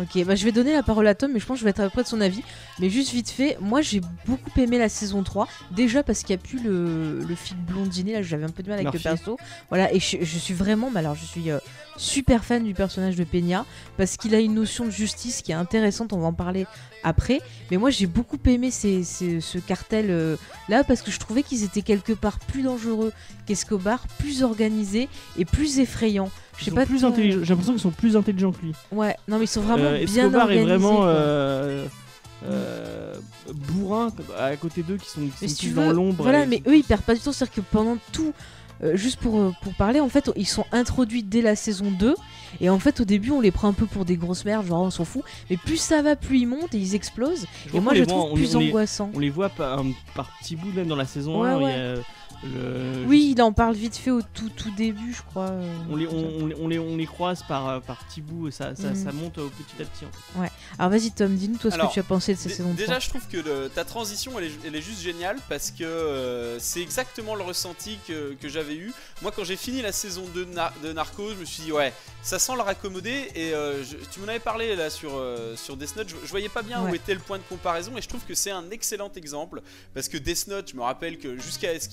Ok, 0.00 0.24
bah 0.24 0.34
je 0.34 0.44
vais 0.44 0.50
donner 0.50 0.72
la 0.72 0.82
parole 0.82 1.06
à 1.06 1.14
Tom, 1.14 1.30
mais 1.32 1.38
je 1.38 1.46
pense 1.46 1.56
que 1.56 1.60
je 1.60 1.64
vais 1.64 1.70
être 1.70 1.78
à 1.80 1.84
peu 1.84 1.90
près 1.90 2.02
de 2.02 2.08
son 2.08 2.20
avis. 2.20 2.42
Mais 2.80 2.90
juste 2.90 3.12
vite 3.12 3.30
fait, 3.30 3.56
moi 3.60 3.80
j'ai 3.80 4.00
beaucoup 4.26 4.50
aimé 4.58 4.76
la 4.76 4.88
saison 4.88 5.22
3. 5.22 5.46
Déjà 5.70 6.02
parce 6.02 6.24
qu'il 6.24 6.34
n'y 6.34 6.42
a 6.42 6.44
plus 6.44 6.58
le, 6.60 7.20
le 7.20 7.34
fil 7.36 7.56
blondiné, 7.56 8.12
là 8.14 8.22
j'avais 8.22 8.42
un 8.44 8.48
peu 8.48 8.64
de 8.64 8.68
mal 8.70 8.80
avec 8.80 8.92
Murphy. 8.92 9.06
le 9.08 9.14
perso. 9.14 9.36
Voilà, 9.68 9.92
et 9.94 10.00
je, 10.00 10.16
je 10.20 10.38
suis 10.38 10.52
vraiment, 10.54 10.90
mais 10.90 10.98
alors 10.98 11.14
je 11.14 11.24
suis 11.24 11.48
euh, 11.48 11.58
super 11.96 12.44
fan 12.44 12.64
du 12.64 12.74
personnage 12.74 13.14
de 13.14 13.22
Peña, 13.22 13.64
parce 13.96 14.16
qu'il 14.16 14.34
a 14.34 14.40
une 14.40 14.54
notion 14.54 14.84
de 14.84 14.90
justice 14.90 15.42
qui 15.42 15.52
est 15.52 15.54
intéressante, 15.54 16.12
on 16.12 16.18
va 16.18 16.26
en 16.26 16.32
parler 16.32 16.66
après. 17.04 17.40
Mais 17.70 17.76
moi 17.76 17.90
j'ai 17.90 18.06
beaucoup 18.08 18.38
aimé 18.46 18.72
ces- 18.72 19.04
ces- 19.04 19.40
ce 19.40 19.58
cartel 19.58 20.06
euh, 20.10 20.36
là, 20.68 20.82
parce 20.82 21.02
que 21.02 21.12
je 21.12 21.20
trouvais 21.20 21.44
qu'ils 21.44 21.62
étaient 21.62 21.82
quelque 21.82 22.12
part 22.14 22.40
plus 22.40 22.62
dangereux 22.62 23.12
qu'Escobar, 23.46 24.04
plus 24.18 24.42
organisés 24.42 25.08
et 25.38 25.44
plus 25.44 25.78
effrayants. 25.78 26.30
Je 26.58 26.64
sais 26.64 26.70
pas 26.70 26.86
plus. 26.86 26.98
J'ai 27.00 27.04
l'impression 27.44 27.72
qu'ils 27.72 27.80
sont 27.80 27.90
plus 27.90 28.16
intelligents 28.16 28.52
que 28.52 28.60
lui. 28.62 28.72
Ouais, 28.92 29.16
non 29.28 29.38
mais 29.38 29.44
ils 29.44 29.48
sont 29.48 29.60
vraiment 29.62 29.84
Euh, 29.84 30.04
bien 30.04 30.24
Escobar 30.26 30.42
organisés. 30.42 30.62
est 30.62 30.76
vraiment 30.76 31.00
euh, 31.04 31.86
euh, 32.46 33.14
bourrin 33.72 34.10
à 34.38 34.54
côté 34.56 34.82
d'eux 34.82 34.96
qui 34.96 35.08
sont, 35.08 35.20
qui 35.22 35.30
sont 35.30 35.48
si 35.48 35.54
tu 35.54 35.66
plus 35.68 35.74
veux, 35.80 35.86
dans 35.86 35.92
l'ombre. 35.92 36.22
Voilà, 36.22 36.46
mais 36.46 36.62
eux 36.66 36.76
ils 36.76 36.84
perdent 36.84 37.02
pas 37.02 37.14
du 37.14 37.20
temps, 37.20 37.32
c'est-à-dire 37.32 37.54
que 37.56 37.60
pendant 37.62 37.96
tout, 38.12 38.32
euh, 38.82 38.96
juste 38.96 39.18
pour, 39.20 39.38
euh, 39.38 39.52
pour 39.62 39.72
parler, 39.74 40.00
en 40.00 40.08
fait, 40.08 40.30
ils 40.36 40.46
sont 40.46 40.66
introduits 40.72 41.22
dès 41.22 41.42
la 41.42 41.56
saison 41.56 41.90
2. 41.90 42.14
Et 42.60 42.68
en 42.70 42.78
fait, 42.78 43.00
au 43.00 43.04
début, 43.04 43.30
on 43.30 43.40
les 43.40 43.50
prend 43.50 43.68
un 43.68 43.72
peu 43.72 43.86
pour 43.86 44.04
des 44.04 44.16
grosses 44.16 44.44
merdes, 44.44 44.66
genre 44.66 44.82
on 44.82 44.90
s'en 44.90 45.04
fout. 45.04 45.22
Mais 45.50 45.56
plus 45.56 45.76
ça 45.78 46.02
va, 46.02 46.16
plus 46.16 46.40
ils 46.40 46.46
montent 46.46 46.74
et 46.74 46.78
ils 46.78 46.94
explosent. 46.94 47.46
je 47.70 47.76
Et 47.76 47.80
moi, 47.80 47.94
je 47.94 48.00
les 48.00 48.04
voit- 48.04 48.14
trouve 48.18 48.32
on- 48.32 48.34
plus 48.34 48.54
on 48.56 48.58
les- 48.60 48.68
angoissant. 48.68 49.10
On 49.14 49.18
les 49.18 49.30
voit 49.30 49.48
par, 49.48 49.82
par 50.14 50.30
petits 50.40 50.56
bouts 50.56 50.72
même 50.74 50.86
dans 50.88 50.96
la 50.96 51.06
saison 51.06 51.40
Ouais, 51.42 51.48
1. 51.48 51.56
il 51.56 51.62
y 51.62 51.64
ouais. 51.64 51.72
a 51.72 51.94
Oui, 53.06 53.32
il 53.36 53.42
en 53.42 53.52
parle 53.52 53.74
vite 53.74 53.96
fait 53.96 54.10
au 54.10 54.22
tout, 54.22 54.48
tout 54.50 54.70
début, 54.76 55.12
je 55.14 55.22
crois. 55.22 55.48
euh, 55.50 55.74
On 55.90 55.96
les, 55.96 56.06
on, 56.06 56.12
on 56.42 56.46
les- 56.46 56.54
on 56.56 56.68
les, 56.68 56.78
on 56.78 56.96
les 56.96 57.06
croise 57.06 57.42
par, 57.42 57.68
euh, 57.68 57.80
par 57.80 58.04
petits 58.04 58.20
bouts 58.20 58.48
et 58.48 58.50
ça, 58.50 58.74
ça, 58.74 58.90
Mhm. 58.90 59.04
ça 59.04 59.12
monte 59.12 59.38
euh, 59.38 59.48
petit 59.48 59.82
à 59.82 59.86
petit. 59.86 60.04
en 60.04 60.42
fait. 60.42 60.50
Alors 60.78 60.90
vas-y, 60.90 61.10
Tom, 61.10 61.34
dis-nous 61.34 61.58
toi 61.58 61.70
ce 61.70 61.76
que 61.78 61.92
tu 61.92 62.00
as 62.00 62.02
pensé 62.04 62.34
de 62.34 62.38
cette 62.38 62.52
saison 62.52 62.72
3. 62.74 62.86
Déjà, 62.86 62.98
je 62.98 63.08
trouve 63.08 63.26
que 63.28 63.36
le- 63.38 63.68
ta 63.68 63.84
transition, 63.84 64.38
elle 64.38 64.44
est, 64.46 64.52
elle 64.66 64.76
est 64.76 64.82
juste 64.82 65.00
géniale 65.02 65.36
parce 65.48 65.70
que 65.70 65.84
euh, 65.84 66.58
c'est 66.58 66.80
exactement 66.82 67.34
le 67.34 67.42
ressenti 67.42 67.98
que, 68.06 68.34
que 68.34 68.48
j'avais 68.48 68.76
eu. 68.76 68.92
Moi, 69.22 69.32
quand 69.34 69.44
j'ai 69.44 69.56
fini 69.56 69.82
la 69.82 69.92
saison 69.92 70.24
2 70.34 70.44
de, 70.46 70.52
Nar- 70.54 70.72
de 70.82 70.92
Narcos, 70.92 71.30
je 71.34 71.40
me 71.40 71.44
suis 71.44 71.62
dit, 71.64 71.72
ouais, 71.72 71.92
ça 72.22 72.38
sent 72.38 72.52
le 72.56 72.62
raccommodé. 72.62 73.30
Et 73.34 73.54
euh, 73.54 73.82
je- 73.84 73.96
tu 74.12 74.20
m'en 74.20 74.28
avais 74.28 74.38
parlé 74.38 74.74
là 74.76 74.90
sur, 74.90 75.10
euh, 75.14 75.56
sur 75.56 75.76
Death 75.76 75.96
Note, 75.96 76.08
je, 76.08 76.16
je 76.24 76.30
voyais 76.30 76.48
pas 76.48 76.62
bien 76.62 76.82
où 76.82 76.86
Ouais. 76.90 76.96
était 76.96 77.14
le 77.14 77.20
point 77.20 77.38
de 77.38 77.42
comparaison. 77.48 77.92
Et 77.96 78.02
je 78.02 78.08
trouve 78.08 78.24
que 78.24 78.34
c'est 78.34 78.50
un 78.50 78.70
excellent 78.70 79.10
exemple 79.16 79.62
parce 79.94 80.08
que 80.08 80.16
Death 80.18 80.46
Note, 80.48 80.70
je 80.70 80.76
me 80.76 80.82
rappelle 80.82 81.18
que 81.18 81.36
jusqu'à 81.38 81.78
ce 81.78 81.88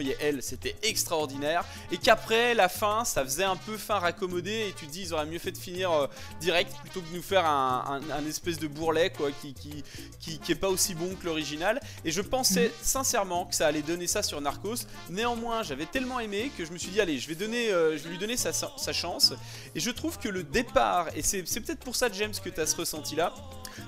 il 0.00 0.08
y 0.08 0.10
ait 0.10 0.16
elle, 0.20 0.42
c'était 0.42 0.76
extraordinaire. 0.82 1.64
Et 1.92 1.98
qu'après, 1.98 2.54
la 2.54 2.68
fin, 2.68 3.04
ça 3.04 3.24
faisait 3.24 3.44
un 3.44 3.56
peu 3.56 3.76
fin 3.76 3.98
raccommodé. 3.98 4.68
Et 4.68 4.72
tu 4.78 4.86
te 4.86 4.90
dis, 4.92 5.02
ils 5.02 5.14
auraient 5.14 5.26
mieux 5.26 5.38
fait 5.38 5.52
de 5.52 5.58
finir 5.58 5.90
euh, 5.92 6.06
direct 6.40 6.72
plutôt 6.80 7.00
que 7.00 7.08
de 7.10 7.16
nous 7.16 7.22
faire 7.22 7.46
un, 7.46 8.00
un- 8.10 8.10
un 8.16 8.26
espèce 8.26 8.58
de 8.58 8.66
bourrelet 8.66 9.10
quoi, 9.10 9.30
qui, 9.40 9.54
qui, 9.54 9.82
qui, 10.20 10.38
qui 10.38 10.52
est 10.52 10.56
pas 10.56 10.68
aussi 10.68 10.94
bon 10.94 11.14
que 11.14 11.26
l'original. 11.26 11.80
Et 12.04 12.10
je 12.10 12.20
pensais 12.20 12.70
sincèrement 12.82 13.46
que 13.46 13.54
ça 13.54 13.66
allait 13.66 13.82
donner 13.82 14.06
ça 14.06 14.22
sur 14.22 14.40
Narcos. 14.40 14.86
Néanmoins, 15.10 15.62
j'avais 15.62 15.86
tellement 15.86 16.20
aimé 16.20 16.50
que 16.56 16.64
je 16.64 16.72
me 16.72 16.78
suis 16.78 16.90
dit, 16.90 17.00
allez, 17.00 17.18
je 17.18 17.28
vais, 17.28 17.34
donner, 17.34 17.70
euh, 17.70 17.96
je 17.98 18.02
vais 18.04 18.10
lui 18.10 18.18
donner 18.18 18.36
sa, 18.36 18.52
sa 18.52 18.92
chance. 18.92 19.32
Et 19.74 19.80
je 19.80 19.90
trouve 19.90 20.18
que 20.18 20.28
le 20.28 20.42
départ, 20.42 21.08
et 21.14 21.22
c'est 21.22 21.44
c'est 21.46 21.60
peut-être 21.60 21.80
pour 21.84 21.96
ça, 21.96 22.08
James, 22.12 22.32
que 22.42 22.48
tu 22.48 22.60
as 22.60 22.66
ce 22.66 22.76
ressenti 22.76 23.14
là. 23.16 23.32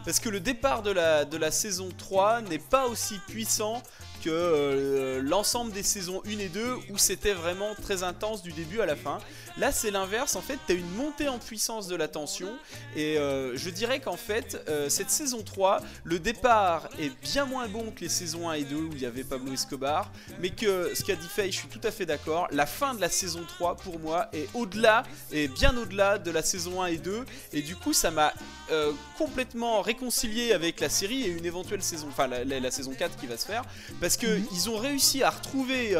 Parce 0.05 0.20
que 0.20 0.28
le 0.28 0.40
départ 0.40 0.82
de 0.82 0.90
la, 0.90 1.24
de 1.24 1.36
la 1.36 1.51
saison 1.51 1.88
3 1.97 2.42
n'est 2.42 2.59
pas 2.59 2.86
aussi 2.86 3.18
puissant 3.28 3.82
euh, 4.29 5.20
l'ensemble 5.22 5.72
des 5.72 5.83
saisons 5.83 6.22
1 6.27 6.39
et 6.39 6.49
2 6.49 6.74
où 6.91 6.99
c'était 6.99 7.33
vraiment 7.33 7.74
très 7.83 8.03
intense 8.03 8.43
du 8.43 8.53
début 8.53 8.81
à 8.81 8.87
la 8.87 8.97
fin. 8.97 9.18
Là, 9.59 9.73
c'est 9.73 9.91
l'inverse. 9.91 10.37
En 10.37 10.41
fait, 10.43 10.59
tu 10.67 10.73
as 10.73 10.75
une 10.75 10.91
montée 10.91 11.29
en 11.29 11.39
puissance 11.39 11.87
de 11.87 11.97
la 11.97 12.09
tension. 12.09 12.49
Et 12.97 13.19
euh, 13.19 13.57
je 13.57 13.71
dirais 13.71 14.01
qu'en 14.01 14.17
fait, 14.17 14.63
euh, 14.69 14.89
cette 14.89 15.11
saison 15.11 15.43
3, 15.43 15.81
le 16.05 16.19
départ 16.19 16.89
est 16.99 17.11
bien 17.23 17.45
moins 17.47 17.69
bon 17.69 17.91
que 17.91 18.01
les 18.01 18.09
saisons 18.09 18.49
1 18.51 18.55
et 18.55 18.65
2 18.65 18.77
où 18.77 18.91
il 18.93 19.01
y 19.01 19.07
avait 19.07 19.25
Pablo 19.25 19.53
Escobar. 19.53 20.11
Mais 20.41 20.51
que 20.51 20.93
ce 20.95 21.03
qu'a 21.05 21.15
dit 21.17 21.29
Faye, 21.29 21.53
je 21.53 21.59
suis 21.59 21.69
tout 21.69 21.81
à 21.85 21.91
fait 21.91 22.07
d'accord. 22.07 22.49
La 22.51 22.67
fin 22.67 22.95
de 22.95 23.01
la 23.01 23.09
saison 23.09 23.45
3, 23.47 23.77
pour 23.77 23.99
moi, 23.99 24.29
est 24.33 24.49
au-delà, 24.55 25.05
et 25.33 25.49
bien 25.49 25.77
au-delà 25.77 26.19
de 26.19 26.31
la 26.31 26.43
saison 26.43 26.83
1 26.83 26.87
et 26.87 26.97
2. 26.99 27.25
Et 27.53 27.63
du 27.63 27.77
coup, 27.77 27.93
ça 27.93 28.11
m'a 28.11 28.33
euh, 28.73 28.93
complètement 29.17 29.81
réconcilié 29.81 30.53
avec 30.53 30.81
la 30.81 30.89
série 30.89 31.23
et 31.23 31.29
une 31.29 31.45
éventuelle 31.47 31.83
saison, 31.83 32.09
enfin 32.11 32.27
la, 32.27 32.45
la- 32.45 32.59
la 32.61 32.71
saison 32.73 32.93
4 32.99 33.17
qui 33.17 33.27
va 33.27 33.37
se 33.37 33.47
faire. 33.47 33.63
Parce 34.01 34.17
parce 34.17 34.31
que 34.33 34.39
ils 34.55 34.71
ont 34.71 34.77
réussi 34.79 35.23
à 35.25 35.29
retrouver 35.31 35.95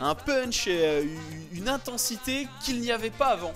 un 0.00 0.14
punch 0.14 0.66
et 0.66 1.08
une 1.54 1.68
intensité 1.68 2.46
qu'il 2.62 2.80
n'y 2.80 2.90
avait 2.90 3.10
pas 3.10 3.28
avant. 3.28 3.52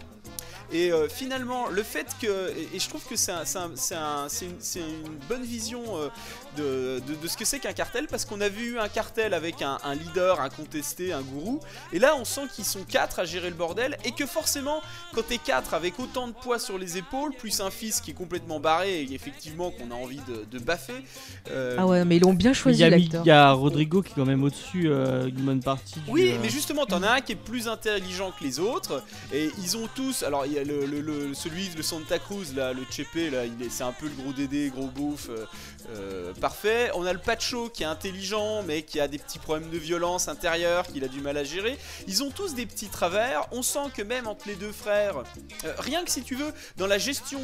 Et 0.72 0.90
euh, 0.92 1.09
finalement, 1.09 1.68
le 1.68 1.82
fait 1.84 2.09
que. 2.20 2.52
Et, 2.74 2.78
je 2.80 2.88
trouve 2.88 3.04
que 3.04 3.14
c'est 3.14 3.30
un- 3.32 3.44
un- 3.54 3.96
un- 3.96 4.28
une, 4.28 4.80
une 4.80 5.18
bonne 5.28 5.44
vision 5.44 5.96
euh, 5.96 6.09
de, 6.57 7.00
de- 7.07 7.14
de 7.14 7.28
ce 7.28 7.36
que 7.36 7.44
c'est 7.44 7.59
qu'un 7.61 7.72
cartel, 7.72 8.07
parce 8.09 8.24
qu'on 8.24 8.40
a 8.40 8.48
vu 8.48 8.78
un 8.78 8.88
cartel 8.88 9.34
avec 9.34 9.62
un, 9.62 9.78
un 9.84 9.94
leader, 9.94 10.40
un 10.40 10.48
contesté, 10.48 11.12
un 11.12 11.22
gourou. 11.22 11.61
Et 11.92 11.98
là, 11.98 12.14
on 12.18 12.24
sent 12.24 12.42
qu'ils 12.54 12.64
sont 12.64 12.84
quatre 12.84 13.18
à 13.18 13.24
gérer 13.24 13.48
le 13.50 13.57
bordel. 13.57 13.96
Et 14.04 14.12
que 14.12 14.26
forcément, 14.26 14.80
quand 15.14 15.26
t'es 15.26 15.38
quatre 15.38 15.74
avec 15.74 15.98
autant 16.00 16.28
de 16.28 16.32
poids 16.32 16.59
sur 16.59 16.78
les 16.78 16.96
épaules, 16.98 17.32
plus 17.38 17.61
un 17.61 17.70
fils 17.70 18.00
qui 18.00 18.11
est 18.12 18.14
complètement 18.14 18.61
barré 18.61 19.02
et 19.02 19.12
effectivement 19.14 19.70
qu'on 19.70 19.90
a 19.90 19.94
envie 19.94 20.20
de, 20.28 20.44
de 20.50 20.59
baffer. 20.62 20.94
euh, 21.50 21.76
Ah 21.78 21.86
ouais, 21.86 22.04
mais 22.04 22.16
ils 22.16 22.22
l'ont 22.22 22.34
bien 22.34 22.52
choisi 22.52 22.80
l'acteur. 22.88 23.22
il 23.24 23.28
y 23.28 23.30
a 23.32 23.52
Rodrigo 23.52 24.02
qui 24.02 24.12
est 24.12 24.14
quand 24.14 24.24
même 24.26 24.42
au-dessus 24.44 24.84
euh, 24.88 25.26
d'une 25.30 25.44
bonne 25.44 25.62
partie. 25.62 26.00
du, 26.00 26.11
Oui, 26.11 26.32
euh, 26.32 26.38
mais 26.42 26.48
justement, 26.48 26.86
t'en 26.86 27.02
as 27.02 27.11
un 27.12 27.20
qui 27.20 27.32
est 27.32 27.36
plus 27.36 27.68
intelligent 27.68 28.32
que 28.38 28.44
les 28.44 28.59
autres, 28.61 29.02
et 29.32 29.50
ils 29.62 29.76
ont 29.76 29.88
tous. 29.94 30.22
Alors, 30.22 30.46
il 30.46 30.52
y 30.52 30.59
a 30.59 30.64
le, 30.64 30.86
le- 30.86 31.00
le- 31.00 31.34
celui, 31.34 31.68
le 31.76 31.82
Santa 31.82 32.18
Cruz, 32.18 32.54
là, 32.54 32.72
le 32.72 32.82
Chepe, 32.90 33.30
là, 33.32 33.44
il 33.44 33.64
est, 33.64 33.70
c'est 33.70 33.84
un 33.84 33.92
peu 33.92 34.07
le 34.07 34.14
gros 34.22 34.32
dédé, 34.32 34.70
gros 34.74 34.86
bouffe, 34.88 35.28
euh, 35.30 35.44
euh, 35.91 36.32
parfait. 36.34 36.91
On 36.95 37.07
a 37.07 37.12
le 37.12 37.18
Pacho 37.18 37.68
qui 37.68 37.82
est 37.82 37.87
intelligent, 37.87 38.62
mais 38.62 38.82
qui 38.82 39.01
a 39.01 39.09
des 39.09 39.18
petits 39.18 39.39
problèmes 39.39 39.70
de 39.70 39.78
violence 39.78 40.28
intérieure, 40.28 40.87
qu'il 40.87 41.05
a 41.05 41.09
du 41.09 41.20
mal 41.20 41.37
à 41.37 41.45
gérer. 41.45 41.78
Ils 42.07 42.22
ont 42.22 42.30
tous 42.30 42.55
des 42.55 42.66
petits 42.66 42.89
travers. 42.89 43.47
On 43.53 43.62
sent 43.62 43.91
que 43.95 44.03
même 44.03 44.26
entre 44.26 44.49
les 44.49 44.57
deux 44.57 44.72
frères, 44.72 45.18
euh, 45.64 45.72
rien 45.78 46.05
que 46.05 46.11
si 46.11 46.22
tu 46.22 46.34
veux, 46.34 46.53
dans 46.76 46.87
la 46.87 46.99
gestion 46.99 47.41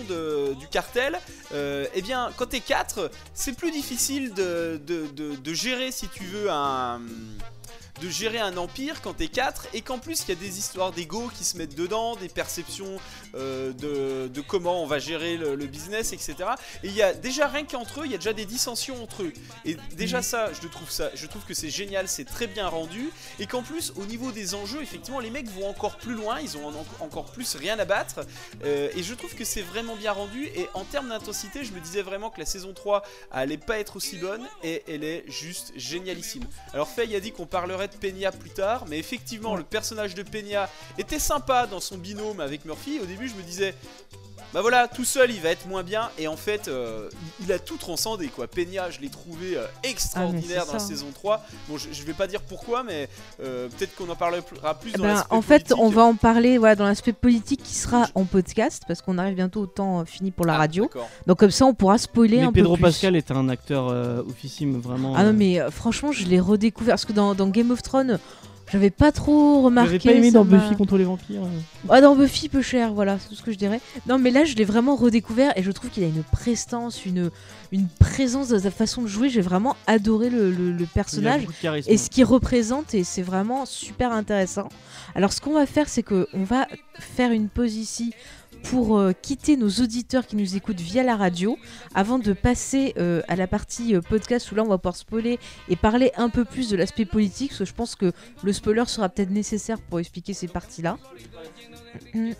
du 0.58 0.66
cartel, 0.68 1.18
euh, 1.52 1.86
eh 1.94 2.02
bien, 2.02 2.30
quand 2.36 2.46
t'es 2.46 2.60
4, 2.60 3.10
c'est 3.34 3.52
plus 3.56 3.70
difficile 3.70 4.34
de- 4.34 4.80
de 4.86 5.54
gérer, 5.54 5.92
si 5.92 6.08
tu 6.08 6.24
veux, 6.24 6.50
un 6.50 7.00
de 8.02 8.08
gérer 8.08 8.38
un 8.40 8.56
empire 8.56 9.00
quand 9.00 9.14
t'es 9.14 9.28
4 9.28 9.68
et 9.74 9.80
qu'en 9.80 9.98
plus 9.98 10.22
il 10.24 10.28
y 10.30 10.32
a 10.32 10.34
des 10.34 10.58
histoires 10.58 10.90
d'ego 10.92 11.30
qui 11.36 11.44
se 11.44 11.56
mettent 11.56 11.76
dedans, 11.76 12.16
des 12.16 12.28
perceptions 12.28 12.96
euh, 13.34 13.72
de, 13.72 14.28
de 14.28 14.40
comment 14.40 14.82
on 14.82 14.86
va 14.86 14.98
gérer 14.98 15.36
le, 15.36 15.54
le 15.54 15.66
business, 15.66 16.12
etc. 16.12 16.34
Et 16.82 16.88
il 16.88 16.94
y 16.94 17.02
a 17.02 17.14
déjà 17.14 17.46
rien 17.46 17.64
qu'entre 17.64 18.00
eux, 18.00 18.06
il 18.06 18.10
y 18.12 18.14
a 18.14 18.18
déjà 18.18 18.32
des 18.32 18.44
dissensions 18.44 19.00
entre 19.02 19.22
eux. 19.22 19.32
Et 19.64 19.76
déjà 19.96 20.20
ça, 20.22 20.50
je 20.60 20.66
trouve 20.66 20.90
ça, 20.90 21.10
je 21.14 21.26
trouve 21.26 21.44
que 21.44 21.54
c'est 21.54 21.70
génial, 21.70 22.08
c'est 22.08 22.24
très 22.24 22.46
bien 22.48 22.66
rendu 22.68 23.10
et 23.38 23.46
qu'en 23.46 23.62
plus 23.62 23.92
au 23.96 24.04
niveau 24.06 24.32
des 24.32 24.54
enjeux, 24.54 24.82
effectivement, 24.82 25.20
les 25.20 25.30
mecs 25.30 25.48
vont 25.50 25.68
encore 25.68 25.96
plus 25.96 26.14
loin, 26.14 26.40
ils 26.40 26.56
ont 26.56 26.68
en- 26.68 27.04
encore 27.04 27.26
plus 27.30 27.54
rien 27.54 27.78
à 27.78 27.84
battre. 27.84 28.26
Euh, 28.64 28.88
et 28.96 29.02
je 29.02 29.14
trouve 29.14 29.34
que 29.34 29.44
c'est 29.44 29.62
vraiment 29.62 29.94
bien 29.96 30.12
rendu. 30.12 30.46
Et 30.56 30.68
en 30.74 30.84
termes 30.84 31.08
d'intensité, 31.10 31.64
je 31.64 31.72
me 31.72 31.80
disais 31.80 32.02
vraiment 32.02 32.30
que 32.30 32.40
la 32.40 32.46
saison 32.46 32.72
3 32.72 33.02
allait 33.30 33.56
pas 33.58 33.78
être 33.78 33.96
aussi 33.96 34.16
bonne. 34.18 34.42
Et 34.64 34.82
elle 34.88 35.04
est 35.04 35.24
juste 35.28 35.72
génialissime. 35.76 36.44
Alors 36.74 36.88
Faye 36.88 37.14
a 37.14 37.20
dit 37.20 37.30
qu'on 37.32 37.46
parlerait 37.46 37.88
Peña 38.00 38.32
plus 38.32 38.50
tard. 38.50 38.84
Mais 38.88 38.98
effectivement, 38.98 39.56
le 39.56 39.64
personnage 39.64 40.14
de 40.14 40.22
Peña 40.22 40.68
était 40.98 41.18
sympa 41.18 41.66
dans 41.66 41.80
son 41.80 41.98
binôme 41.98 42.40
avec 42.40 42.64
Murphy. 42.64 43.00
Au 43.00 43.06
début, 43.06 43.28
je 43.28 43.34
me 43.34 43.42
disais. 43.42 43.74
Bah 44.54 44.60
voilà, 44.60 44.86
tout 44.88 45.04
seul 45.04 45.30
il 45.30 45.40
va 45.40 45.48
être 45.50 45.66
moins 45.66 45.82
bien 45.82 46.10
et 46.18 46.28
en 46.28 46.36
fait 46.36 46.68
euh, 46.68 47.08
il 47.40 47.46
il 47.46 47.52
a 47.52 47.58
tout 47.58 47.76
transcendé 47.76 48.28
quoi. 48.28 48.46
Peña 48.46 48.90
je 48.90 49.00
l'ai 49.00 49.08
trouvé 49.08 49.56
euh, 49.56 49.64
extraordinaire 49.82 50.62
Ah, 50.64 50.66
dans 50.66 50.72
la 50.74 50.78
saison 50.78 51.06
3. 51.14 51.42
Bon 51.68 51.78
je, 51.78 51.88
je 51.92 52.02
vais 52.04 52.12
pas 52.12 52.26
dire 52.26 52.42
pourquoi 52.42 52.82
mais 52.82 53.08
euh, 53.42 53.68
peut-être 53.68 53.94
qu'on 53.96 54.08
en 54.10 54.14
parlera 54.14 54.42
plus 54.78 54.90
Eh 54.94 54.98
dans 54.98 55.04
ben, 55.04 55.08
l'aspect 55.14 55.34
en 55.34 55.42
fait, 55.42 55.54
politique. 55.68 55.78
on 55.78 55.88
va 55.88 56.02
en 56.04 56.14
parler 56.14 56.58
voilà, 56.58 56.76
dans 56.76 56.84
l'aspect 56.84 57.12
politique 57.12 57.62
qui 57.62 57.74
sera 57.74 58.06
en 58.14 58.24
podcast 58.24 58.82
parce 58.86 59.00
qu'on 59.02 59.18
arrive 59.18 59.34
bientôt 59.36 59.62
au 59.62 59.66
temps 59.66 60.00
euh, 60.00 60.04
fini 60.04 60.30
pour 60.30 60.44
la 60.46 60.54
Ah, 60.54 60.58
radio. 60.58 60.88
Donc 61.26 61.38
comme 61.38 61.50
ça, 61.50 61.64
on 61.66 61.74
pourra 61.74 61.98
spoiler 61.98 62.38
mais 62.38 62.42
un 62.44 62.52
Pedro 62.52 62.74
peu 62.74 62.82
plus. 62.82 62.90
Pascal 62.90 63.16
est 63.16 63.30
un 63.30 63.48
acteur 63.48 63.88
euh, 63.88 64.22
oufissime, 64.22 64.78
vraiment. 64.80 65.14
Ah 65.16 65.24
non 65.24 65.32
mais 65.32 65.60
euh, 65.60 65.70
franchement, 65.70 66.12
je 66.12 66.26
l'ai 66.26 66.40
redécouvert 66.40 66.92
parce 66.92 67.04
que 67.06 67.12
dans, 67.12 67.34
dans 67.34 67.48
Game 67.48 67.70
of 67.70 67.82
Thrones, 67.82 68.18
j'avais 68.72 68.90
pas 68.90 69.12
trop 69.12 69.62
remarqué. 69.62 69.98
J'avais 69.98 69.98
pas 70.14 70.18
aimé 70.18 70.30
dans 70.32 70.44
Buffy 70.58 70.76
contre 70.76 70.96
les 70.96 71.04
vampires. 71.04 71.42
Ah 71.88 72.00
dans 72.00 72.16
Buffy 72.16 72.48
peu 72.48 72.62
cher, 72.62 72.92
voilà, 72.92 73.18
c'est 73.20 73.28
tout 73.28 73.34
ce 73.34 73.42
que 73.42 73.52
je 73.52 73.58
dirais. 73.58 73.80
Non 74.08 74.18
mais 74.18 74.30
là 74.30 74.44
je 74.44 74.54
l'ai 74.56 74.64
vraiment 74.64 74.96
redécouvert 74.96 75.52
et 75.56 75.62
je 75.62 75.70
trouve 75.70 75.90
qu'il 75.90 76.02
a 76.04 76.06
une 76.06 76.22
prestance, 76.22 77.04
une, 77.04 77.30
une 77.70 77.86
présence 78.00 78.48
dans 78.48 78.58
sa 78.60 78.70
façon 78.70 79.02
de 79.02 79.06
jouer. 79.08 79.28
J'ai 79.28 79.40
vraiment 79.42 79.76
adoré 79.86 80.30
le, 80.30 80.50
le- 80.50 80.72
le 80.72 80.86
personnage 80.86 81.42
et 81.92 81.96
ce 81.98 82.10
qu'il 82.10 82.24
représente 82.24 82.94
et 82.94 83.04
c'est 83.04 83.22
vraiment 83.22 83.66
super 83.66 84.12
intéressant. 84.12 84.68
Alors 85.14 85.32
ce 85.32 85.40
qu'on 85.40 85.52
va 85.54 85.66
faire 85.66 85.88
c'est 85.88 86.02
que 86.02 86.26
on 86.32 86.44
va 86.44 86.66
faire 86.98 87.32
une 87.32 87.48
pause 87.48 87.74
ici 87.76 88.12
pour 88.64 88.98
euh, 88.98 89.12
quitter 89.12 89.56
nos 89.56 89.68
auditeurs 89.68 90.26
qui 90.26 90.36
nous 90.36 90.56
écoutent 90.56 90.80
via 90.80 91.02
la 91.02 91.16
radio 91.16 91.58
avant 91.94 92.18
de 92.18 92.32
passer 92.32 92.94
euh, 92.98 93.22
à 93.28 93.36
la 93.36 93.46
partie 93.46 93.94
euh, 93.94 94.00
podcast 94.00 94.50
où 94.52 94.54
là 94.54 94.62
on 94.62 94.68
va 94.68 94.78
pouvoir 94.78 94.96
spoiler 94.96 95.38
et 95.68 95.76
parler 95.76 96.12
un 96.16 96.28
peu 96.28 96.44
plus 96.44 96.70
de 96.70 96.76
l'aspect 96.76 97.04
politique 97.04 97.50
parce 97.50 97.58
que 97.58 97.64
je 97.64 97.74
pense 97.74 97.94
que 97.96 98.12
le 98.42 98.52
spoiler 98.52 98.84
sera 98.86 99.08
peut-être 99.08 99.30
nécessaire 99.30 99.80
pour 99.80 100.00
expliquer 100.00 100.34
ces 100.34 100.48
parties 100.48 100.82
là. 100.82 100.98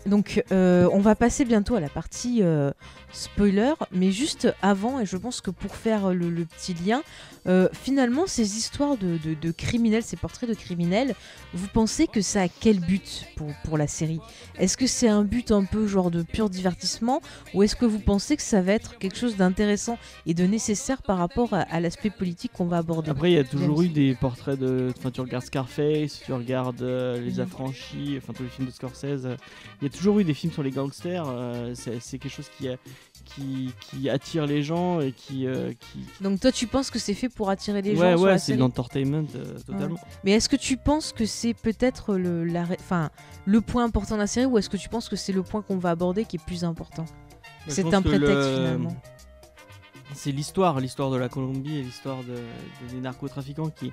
Donc 0.05 0.43
euh, 0.51 0.89
on 0.91 0.99
va 0.99 1.15
passer 1.15 1.45
bientôt 1.45 1.75
à 1.75 1.79
la 1.79 1.89
partie 1.89 2.39
euh, 2.41 2.71
spoiler, 3.11 3.73
mais 3.91 4.11
juste 4.11 4.47
avant, 4.61 4.99
et 4.99 5.05
je 5.05 5.17
pense 5.17 5.41
que 5.41 5.51
pour 5.51 5.75
faire 5.75 6.13
le, 6.13 6.29
le 6.29 6.45
petit 6.45 6.73
lien, 6.73 7.01
euh, 7.47 7.67
finalement 7.73 8.25
ces 8.27 8.57
histoires 8.57 8.97
de, 8.97 9.17
de- 9.17 9.33
de 9.33 9.51
criminels, 9.51 10.03
ces 10.03 10.15
portraits 10.17 10.49
de 10.49 10.55
criminels, 10.55 11.13
vous 11.53 11.67
pensez 11.67 12.07
que 12.07 12.21
ça 12.21 12.43
a 12.43 12.47
quel 12.47 12.79
but 12.79 13.25
pour, 13.35 13.47
pour 13.63 13.77
la 13.77 13.87
série? 13.87 14.19
Est-ce 14.57 14.77
que 14.77 14.87
c'est 14.87 15.07
un 15.09 15.23
but 15.23 15.51
un 15.51 15.63
peu 15.65 15.87
genre 15.87 16.09
de 16.11 16.23
pur 16.23 16.49
divertissement, 16.49 17.21
ou 17.53 17.63
est-ce 17.63 17.75
que 17.75 17.85
vous 17.85 17.99
pensez 17.99 18.35
que 18.35 18.43
ça 18.43 18.61
va 18.61 18.73
être 18.73 18.97
quelque 18.97 19.17
chose 19.17 19.35
d'intéressant 19.37 19.97
et 20.25 20.33
de 20.33 20.45
nécessaire 20.45 21.01
par 21.01 21.17
rapport 21.17 21.53
à, 21.53 21.61
à 21.61 21.79
l'aspect 21.79 22.09
politique 22.09 22.51
qu'on 22.53 22.65
va 22.65 22.77
aborder? 22.77 23.11
Après, 23.11 23.31
il 23.31 23.35
y 23.35 23.39
a 23.39 23.43
toujours 23.43 23.81
eu 23.83 23.89
des 23.89 24.15
portraits 24.15 24.57
de. 24.59 24.91
Enfin, 24.97 25.11
tu 25.11 25.21
regardes 25.21 25.45
Scarface, 25.45 26.21
tu 26.25 26.33
regardes 26.33 26.81
Les 26.81 27.33
Mhm. 27.33 27.39
Affranchis, 27.41 28.15
enfin 28.17 28.33
tous 28.33 28.43
les 28.43 28.49
films 28.49 28.67
de 28.67 28.71
Scorsese. 28.73 29.27
Euh, 29.43 29.75
Il 29.81 29.85
y 29.85 29.87
a 29.87 29.89
toujours 29.89 30.19
eu 30.19 30.23
des 30.23 30.33
films 30.33 30.51
sur 30.53 30.63
les 30.63 30.71
gangsters. 30.71 31.25
euh, 31.27 31.73
c'est 31.75 31.99
c'est 31.99 32.17
quelque 32.19 32.31
chose 32.31 32.49
qui, 32.57 32.69
a- 32.69 32.77
qui, 33.25 33.71
qui 33.81 34.09
attire 34.09 34.45
les 34.45 34.63
gens 34.63 34.99
et 35.01 35.11
qui. 35.11 35.45
euh, 35.47 35.71
qui... 35.79 36.05
Donc 36.21 36.39
toi 36.39 36.51
tu 36.51 36.67
penses 36.67 36.89
que 36.91 36.99
c'est 36.99 37.13
fait 37.13 37.29
pour 37.29 37.49
attirer 37.49 37.81
les 37.81 37.91
ouais, 37.91 38.11
gens 38.11 38.17
sur 38.17 38.21
ouais, 38.25 38.31
la 38.31 38.37
c'est 38.37 38.45
série 38.47 38.57
de 38.57 38.63
l'entertainment 38.63 39.27
euh, 39.35 39.59
totalement. 39.65 39.99
Mais 40.23 40.31
est-ce 40.31 40.49
que 40.49 40.55
tu 40.55 40.77
penses 40.77 41.11
que 41.13 41.25
c'est 41.25 41.53
peut-être 41.53 42.15
le, 42.15 42.43
la 42.45 42.65
le 43.45 43.61
point 43.61 43.83
important 43.83 44.15
de 44.15 44.21
la 44.21 44.27
série 44.27 44.45
ou 44.45 44.57
est-ce 44.57 44.69
que 44.69 44.77
tu 44.77 44.89
penses 44.89 45.09
que 45.09 45.15
c'est 45.15 45.33
le 45.33 45.43
point 45.43 45.61
qu'on 45.61 45.77
va 45.77 45.89
aborder 45.91 46.25
qui 46.25 46.37
est 46.37 46.45
plus 46.45 46.63
important? 46.63 47.05
Je 47.67 47.71
C'est 47.73 47.93
un 47.93 48.01
prétexte 48.01 48.27
le- 48.29 48.55
finalement. 48.55 48.95
C'est 50.15 50.31
l'histoire, 50.31 50.79
l'histoire 50.79 51.09
de 51.09 51.17
la 51.17 51.27
Colombie 51.27 51.77
et 51.77 51.81
l'histoire 51.81 52.17
de, 52.23 52.35
de- 52.35 52.93
des 52.93 52.99
narcotrafiquants 53.01 53.69
qui, 53.69 53.89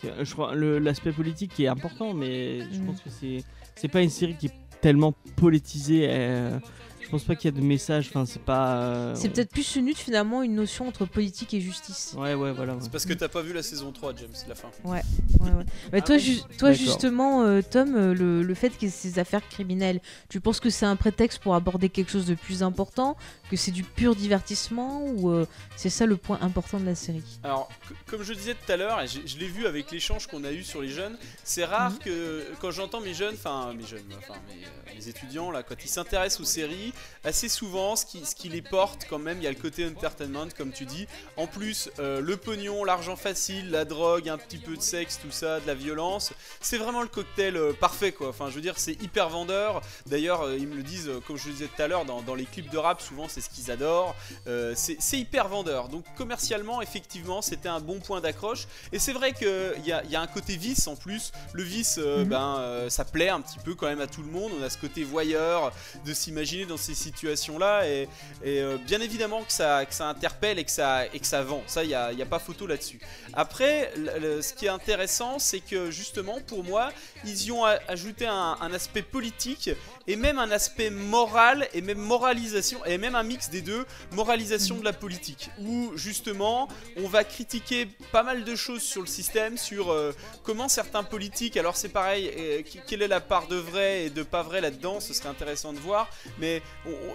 qui- 0.00 0.08
je 0.20 0.32
crois, 0.32 0.54
le- 0.54 0.78
l'aspect 0.78 1.12
politique 1.12 1.54
qui 1.54 1.64
est 1.64 1.68
important, 1.68 2.12
mais 2.12 2.60
je 2.70 2.78
Mm. 2.80 2.86
pense 2.86 3.00
que 3.00 3.08
c'est, 3.08 3.42
c'est 3.76 3.88
pas 3.88 4.02
une 4.02 4.10
série 4.10 4.36
qui 4.36 4.46
est 4.46 4.52
tellement 4.82 5.14
politisée. 5.36 6.06
euh, 6.10 6.58
je 7.00 7.08
pense 7.18 7.24
pas 7.24 7.34
qu'il 7.36 7.54
y 7.54 7.54
a 7.54 7.60
de 7.60 7.62
message. 7.66 8.06
Enfin, 8.08 8.24
c'est 8.24 8.40
pas. 8.42 8.74
euh, 8.76 9.14
C'est 9.14 9.28
peut-être 9.28 9.50
plus 9.50 9.76
une 9.76 9.84
lutte 9.84 9.98
finalement, 9.98 10.42
une 10.42 10.54
notion 10.54 10.88
entre 10.88 11.04
politique 11.04 11.52
et 11.52 11.60
justice. 11.60 12.14
Ouais, 12.16 12.32
ouais, 12.32 12.52
voilà. 12.52 12.72
ouais. 12.72 12.78
C'est 12.80 12.90
parce 12.90 13.04
que 13.04 13.12
t'as 13.12 13.28
pas 13.28 13.42
vu 13.42 13.52
la 13.52 13.62
saison 13.62 13.92
3, 13.92 14.14
James, 14.16 14.30
la 14.48 14.54
fin. 14.54 14.68
Ouais, 14.84 15.02
ouais. 15.40 15.50
Mais 15.92 16.00
toi, 16.00 16.14
oui 16.16 16.22
ju- 16.22 16.38
toi 16.56 16.70
D'accord. 16.70 16.74
justement, 16.74 17.42
euh, 17.42 17.60
Tom, 17.60 17.94
le, 18.14 18.42
le 18.42 18.54
fait 18.54 18.70
qu'il 18.70 18.84
y 18.84 18.90
ait 18.90 18.94
ces 18.94 19.18
affaires 19.18 19.46
criminelles, 19.46 20.00
tu 20.30 20.40
penses 20.40 20.58
que 20.58 20.70
c'est 20.70 20.86
un 20.86 20.96
prétexte 20.96 21.40
pour 21.40 21.54
aborder 21.54 21.90
quelque 21.90 22.10
chose 22.10 22.24
de 22.24 22.34
plus 22.34 22.62
important, 22.62 23.18
que 23.52 23.58
c'est 23.58 23.70
du 23.70 23.82
pur 23.84 24.16
divertissement 24.16 25.02
ou 25.02 25.30
euh, 25.30 25.46
c'est 25.76 25.90
ça 25.90 26.06
le 26.06 26.16
point 26.16 26.38
important 26.40 26.80
de 26.80 26.86
la 26.86 26.94
série? 26.94 27.22
Alors, 27.44 27.68
comme 28.06 28.22
je 28.22 28.32
disais 28.32 28.54
tout 28.54 28.72
à 28.72 28.78
l'heure, 28.78 28.98
et 29.02 29.06
je 29.06 29.36
l'ai 29.38 29.46
vu 29.46 29.66
avec 29.66 29.90
l'échange 29.90 30.26
qu'on 30.26 30.42
a 30.44 30.52
eu 30.52 30.62
sur 30.64 30.80
les 30.80 30.88
jeunes, 30.88 31.18
c'est 31.44 31.66
rare 31.66 31.90
Mhm. 31.92 31.98
que 31.98 32.46
quand 32.62 32.70
j'entends 32.70 33.00
mes 33.02 33.12
jeunes, 33.12 33.34
enfin 33.34 33.74
mes 33.74 33.84
jeunes, 33.86 34.06
enfin 34.16 34.40
mes, 34.48 34.64
euh, 34.64 34.94
mes 34.98 35.08
étudiants 35.08 35.50
là, 35.50 35.62
quand 35.62 35.74
ils 35.84 35.88
s'intéressent 35.88 36.40
aux 36.40 36.44
séries, 36.44 36.94
assez 37.24 37.50
souvent, 37.50 37.94
ce 37.94 38.06
qui, 38.06 38.24
ce 38.24 38.34
qui 38.34 38.48
les 38.48 38.62
porte 38.62 39.06
quand 39.10 39.18
même, 39.18 39.36
il 39.36 39.44
y 39.44 39.46
a 39.46 39.50
le 39.50 39.56
côté 39.60 39.86
entertainment, 39.86 40.48
comme 40.56 40.72
tu 40.72 40.86
dis. 40.86 41.06
En 41.36 41.46
plus, 41.46 41.90
euh, 41.98 42.22
le 42.22 42.38
pognon, 42.38 42.84
l'argent 42.84 43.16
facile, 43.16 43.70
la 43.70 43.84
drogue, 43.84 44.30
un 44.30 44.38
petit 44.38 44.56
peu 44.58 44.76
de 44.78 44.82
sexe, 44.82 45.18
tout 45.22 45.30
ça, 45.30 45.60
de 45.60 45.66
la 45.66 45.74
violence, 45.74 46.32
c'est 46.62 46.78
vraiment 46.78 47.02
le 47.02 47.08
cocktail 47.08 47.58
euh, 47.58 47.74
parfait 47.74 48.12
quoi. 48.12 48.30
Enfin, 48.30 48.48
je 48.48 48.54
veux 48.54 48.62
dire, 48.62 48.78
c'est 48.78 49.00
hyper 49.02 49.28
vendeur. 49.28 49.82
D'ailleurs, 50.06 50.50
ils 50.54 50.66
me 50.66 50.76
le 50.76 50.82
disent, 50.82 51.10
comme 51.26 51.36
je 51.36 51.48
le 51.48 51.52
disais 51.52 51.68
tout 51.76 51.82
à 51.82 51.86
l'heure, 51.88 52.06
dans, 52.06 52.22
dans 52.22 52.34
les 52.34 52.46
clips 52.46 52.70
de 52.70 52.78
rap, 52.78 53.02
souvent 53.02 53.28
c'est 53.28 53.41
ce 53.42 53.50
qu'ils 53.50 53.70
adorent. 53.70 54.14
Euh, 54.46 54.74
c'est 54.76 55.18
hyper 55.18 55.48
vendeur. 55.48 55.88
Donc 55.88 56.04
commercialement, 56.16 56.80
effectivement, 56.80 57.42
c'était 57.42 57.68
un 57.68 57.80
bon 57.80 58.00
point 58.00 58.20
d'accroche. 58.20 58.66
Et 58.92 58.98
c'est 58.98 59.12
vrai 59.12 59.32
qu'il 59.32 59.82
y 59.84 59.92
a, 59.92 60.02
il 60.04 60.10
y 60.10 60.16
a 60.16 60.20
un 60.20 60.26
côté 60.26 60.56
vice 60.56 60.86
en 60.86 60.96
plus. 60.96 61.32
Le 61.52 61.62
vice, 61.62 61.96
euh, 61.98 62.22
Mhm. 62.22 62.28
ben, 62.28 62.56
euh, 62.58 62.90
ça 62.90 63.04
plaît 63.04 63.28
un 63.28 63.40
petit 63.40 63.58
peu 63.64 63.74
quand 63.74 63.86
même 63.86 64.00
à 64.00 64.06
tout 64.06 64.22
le 64.22 64.30
monde. 64.30 64.52
On 64.58 64.62
a 64.62 64.70
ce 64.70 64.78
côté 64.78 65.04
voyeur 65.04 65.72
de 66.06 66.12
s'imaginer 66.14 66.66
dans 66.66 66.76
ces 66.76 66.94
situations-là 66.94 67.86
et, 67.88 68.08
et, 68.44 68.62
bien 68.86 69.00
évidemment 69.00 69.42
que 69.42 69.52
ça, 69.52 69.84
que 69.84 69.94
ça 69.94 70.08
interpelle 70.08 70.58
et 70.58 70.64
que 70.64 70.70
ça, 70.70 71.06
et 71.06 71.18
que 71.18 71.26
ça 71.26 71.42
vend. 71.42 71.62
Ça, 71.66 71.84
il 71.84 71.88
n'y 71.88 71.94
a, 71.94 72.06
a, 72.06 72.26
pas 72.26 72.38
photo 72.38 72.66
là-dessus. 72.66 73.00
Après, 73.32 73.92
le, 73.96 74.40
ce 74.42 74.52
qui 74.54 74.66
est 74.66 74.70
intéressant, 74.70 75.38
c'est 75.38 75.60
que 75.60 75.90
justement, 75.90 76.38
pour 76.46 76.64
moi, 76.64 76.90
ils 77.24 77.44
y 77.46 77.52
ont 77.52 77.64
ajouté 77.64 78.26
un, 78.26 78.56
un, 78.60 78.72
aspect 78.72 79.02
politique 79.02 79.70
et 80.06 80.16
même 80.16 80.38
un 80.38 80.50
aspect 80.50 80.90
moral 80.90 81.68
et 81.74 81.80
même 81.80 81.98
moralisation 81.98 82.84
et 82.84 82.98
même 82.98 83.14
un 83.14 83.22
mix 83.22 83.50
des 83.50 83.62
deux, 83.62 83.84
moralisation 84.12 84.78
de 84.78 84.84
la 84.84 84.92
politique, 84.92 85.50
où 85.60 85.92
justement, 85.96 86.68
on 86.96 87.08
va 87.08 87.24
critiquer 87.24 87.88
pas 88.12 88.22
mal 88.22 88.44
de 88.44 88.54
choses 88.54 88.82
sur 88.82 89.00
le 89.00 89.06
système, 89.06 89.56
sur 89.56 89.90
euh, 89.90 90.12
comment 90.42 90.68
certains 90.68 91.02
politiques, 91.02 91.56
alors 91.56 91.76
c'est 91.76 91.88
pareil, 91.88 92.26
et, 92.26 92.64
quelle 92.86 93.02
est 93.02 93.08
la 93.08 93.20
part 93.20 93.48
de 93.48 93.56
vrai 93.56 94.04
et 94.04 94.10
de 94.10 94.22
pas 94.22 94.42
vrai 94.42 94.60
là-dedans, 94.60 95.00
ce 95.00 95.14
serait 95.14 95.28
intéressant 95.28 95.72
de 95.72 95.78
voir, 95.78 96.08
mais, 96.38 96.62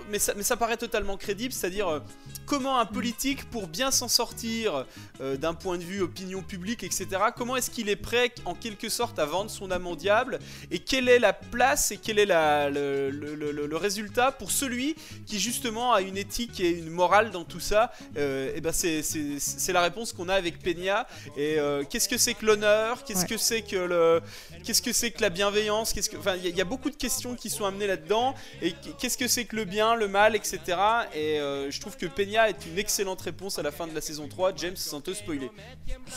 mais, 0.10 0.20
ça, 0.20 0.34
mais 0.36 0.44
ça 0.44 0.58
paraît 0.58 0.78
totalement 0.78 1.18
crédible, 1.18 1.54
c'est-à-dire 1.54 1.88
euh, 1.88 2.00
comment 2.46 2.80
un 2.80 2.86
politique, 2.86 3.50
pour 3.50 3.68
bien 3.68 3.92
s'en 3.92 4.08
sortir 4.08 4.86
euh, 5.22 5.38
d'un 5.38 5.54
point 5.54 5.78
de 5.78 5.84
vue 5.84 6.02
opinion 6.02 6.42
publique, 6.42 6.84
etc., 6.84 7.08
comment 7.36 7.56
est-ce 7.56 7.70
qu'il 7.70 7.90
est 7.90 7.96
prêt 7.96 8.32
en 8.46 8.56
quelque 8.56 8.90
sorte 8.90 9.20
à 9.20 9.26
vendre 9.26 9.52
son 9.52 9.68
au 9.72 9.96
diable, 9.96 10.40
et 10.72 10.80
quelle 10.80 11.10
est 11.10 11.20
la 11.20 11.34
place 11.34 11.92
et 11.92 11.98
quel 11.98 12.20
est 12.20 12.26
la, 12.26 12.70
le, 12.78 13.36
le, 13.36 13.52
le, 13.52 13.68
le, 13.68 13.78
résultat 13.78 14.32
pour 14.32 14.52
celui 14.52 14.96
qui 15.26 15.40
justement 15.40 15.94
a 15.94 16.02
une 16.02 16.18
éthique 16.18 16.60
et 16.60 16.70
une 16.70 16.90
morale 16.90 17.32
dans 17.32 17.44
tout 17.44 17.60
ça, 17.60 17.92
euh, 18.18 18.56
et 18.56 18.62
ben 18.62 18.72
c'est 18.72 19.74
la 19.74 19.82
réponse 19.82 20.14
qu'on 20.14 20.30
a 20.30 20.34
avec 20.34 20.60
Peña, 20.60 21.08
et 21.36 21.60
euh, 21.60 21.84
qu'est-ce 21.90 22.10
que 22.10 22.18
c'est 22.18 22.34
que 22.34 22.46
l'honneur, 22.46 23.04
qu'est-ce 23.04 23.22
ouais. 23.22 23.28
que 23.28 23.38
c'est 23.38 23.62
que 23.62 23.76
le, 23.76 24.22
qu'est-ce 24.64 24.82
que 24.82 24.94
c'est 24.94 25.12
que 25.12 25.22
la 25.22 25.30
bienveillance, 25.30 25.94
qu'est-ce 25.94 26.10
que, 26.10 26.18
enfin 26.18 26.36
il 26.36 26.46
y, 26.46 26.58
y, 26.58 26.62
a 26.62 26.66
beaucoup 26.66 26.90
de 26.90 26.96
questions 26.96 27.36
qui 27.36 27.50
sont 27.50 27.66
amenées 27.66 27.88
là-dedans, 27.88 28.34
et 28.62 28.74
qu'est-ce 29.00 29.18
que 29.18 29.28
c'est 29.28 29.46
que 29.46 29.56
le 29.56 29.66
bien, 29.66 29.96
le 29.96 30.08
mal, 30.08 30.36
etc. 30.36 30.60
Et 31.14 31.40
euh, 31.40 31.70
je 31.72 31.80
trouve 31.80 31.98
que 31.98 32.06
Peña 32.06 32.50
est 32.50 32.66
une 32.66 32.78
excellente 32.78 33.22
réponse 33.22 33.60
à 33.60 33.64
la 33.64 33.72
fin 33.72 33.88
de 33.88 33.94
la 33.94 34.02
saison 34.02 34.28
3, 34.28 34.54
James 34.58 34.76
sans 34.76 35.02
te 35.02 35.14
spoiler. 35.14 35.50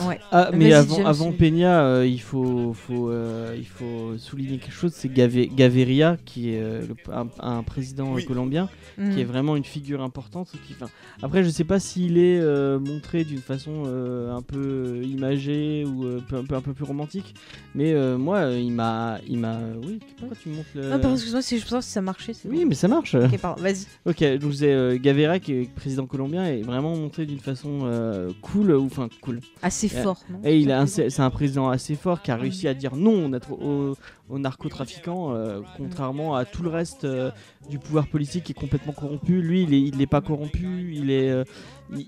Ouais. 0.00 0.20
Ah, 0.30 0.50
mais 0.52 0.72
avant, 0.72 0.96
James, 0.96 1.06
avant 1.06 1.32
Peña, 1.32 1.84
euh, 1.84 2.06
il, 2.06 2.20
faut, 2.20 2.74
faut, 2.74 3.10
euh, 3.10 3.56
il 3.56 3.66
faut 3.66 4.16
souligner 4.18 4.58
quelque 4.58 4.74
chose, 4.74 4.92
c'est 4.94 5.12
Gave 5.12 5.46
Gaviria, 5.54 6.16
qui 6.50 6.56
est 6.56 6.60
euh, 6.62 6.82
le, 6.86 7.12
un, 7.12 7.28
un, 7.40 7.62
président 7.62 8.12
oui. 8.12 8.24
colombien, 8.24 8.68
mmh. 8.98 9.14
qui 9.14 9.20
est 9.20 9.24
vraiment 9.24 9.56
une 9.56 9.64
figure 9.64 10.02
importante. 10.02 10.50
Qui, 10.66 10.74
après, 11.22 11.44
je 11.44 11.48
sais 11.48 11.64
pas 11.64 11.80
s'il 11.80 12.18
est 12.18 12.40
euh, 12.40 12.78
montré 12.78 13.24
d'une 13.24 13.40
façon 13.40 13.84
un 14.30 14.42
peu 14.42 15.02
imagée 15.04 15.84
ou 15.86 16.04
un 16.04 16.20
peu, 16.20 16.36
un, 16.36 16.44
peu, 16.44 16.54
un 16.54 16.60
peu 16.60 16.72
plus 16.72 16.84
romantique, 16.84 17.34
mais 17.74 17.94
moi, 18.16 18.50
il 18.52 18.72
m'a... 18.72 19.18
il 19.28 19.38
m'a 19.38 19.58
Oui, 19.84 20.00
pourquoi 20.18 20.36
tu 20.40 20.48
me 20.48 20.56
montres 20.56 20.68
le... 20.74 20.82
Non, 20.82 20.98
pardon, 20.98 21.12
excuse-moi, 21.12 21.42
si 21.42 21.58
je 21.58 21.66
pense 21.66 21.84
si 21.84 21.92
ça 21.92 22.00
marchait. 22.00 22.32
Oui, 22.44 22.64
mais 22.64 22.74
ça 22.74 22.88
marche. 22.88 23.14
Ok, 23.14 23.38
pardon, 23.38 23.62
vas-y. 23.62 23.86
Ok, 24.06 24.22
donc 24.38 24.50
disais, 24.50 24.98
Gaviria, 24.98 25.38
qui 25.38 25.52
est 25.52 25.74
président 25.74 26.06
colombien, 26.06 26.46
est 26.46 26.62
vraiment 26.62 26.94
montré 26.96 27.26
d'une 27.26 27.38
façon 27.38 27.80
euh, 27.84 28.30
cool, 28.40 28.72
ou 28.72 28.86
enfin 28.86 29.08
cool. 29.20 29.40
Assez 29.62 29.86
et, 29.86 30.02
fort, 30.02 30.20
non 30.30 30.40
Et 30.44 30.58
il 30.58 30.70
a 30.72 30.86
c'est 30.86 31.20
un 31.20 31.30
président 31.30 31.68
assez 31.68 31.94
fort 31.94 32.22
qui 32.22 32.30
a 32.30 32.36
réussi 32.36 32.68
à 32.68 32.74
dire 32.74 32.96
non 32.96 33.30
aux, 33.50 33.96
aux 34.30 34.38
narcotrafiquants, 34.38 35.34
euh, 35.34 35.60
contrairement 35.76 36.36
à 36.36 36.44
tout 36.44 36.62
le 36.62 36.70
reste 36.70 37.04
euh, 37.04 37.30
du 37.68 37.78
pouvoir 37.78 38.06
politique 38.06 38.44
qui 38.44 38.52
est 38.52 38.54
complètement 38.54 38.92
corrompu. 38.92 39.42
Lui, 39.42 39.62
il 39.62 39.96
n'est 39.96 40.06
pas 40.06 40.20
corrompu, 40.20 40.94
euh, 41.08 41.44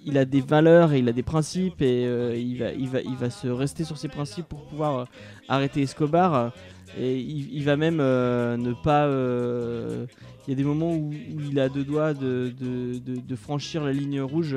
il, 0.06 0.18
a 0.18 0.24
des 0.24 0.40
valeurs 0.40 0.92
et 0.92 1.00
il 1.00 1.08
a 1.08 1.12
des 1.12 1.22
principes 1.22 1.82
et 1.82 2.04
il, 2.40 2.88
va, 3.18 3.30
se 3.30 3.48
rester 3.48 3.84
sur 3.84 3.98
ses 3.98 4.08
principes 4.08 4.46
pour 4.46 4.64
pouvoir 4.66 5.08
arrêter 5.48 5.82
Escobar. 5.82 6.52
Et 6.98 7.18
il, 7.18 7.64
va 7.64 7.76
même 7.76 7.96
ne 7.96 8.72
pas 8.82 9.08
il 9.08 10.50
y 10.50 10.52
a 10.52 10.56
des 10.56 10.64
moments 10.64 10.94
où, 10.94 11.12
il 11.12 11.58
a 11.58 11.68
deux 11.68 11.84
doigts 11.84 12.14
de, 12.14 12.52
de 12.58 13.36
franchir 13.36 13.82
la 13.84 13.92
ligne 13.92 14.20
rouge 14.20 14.56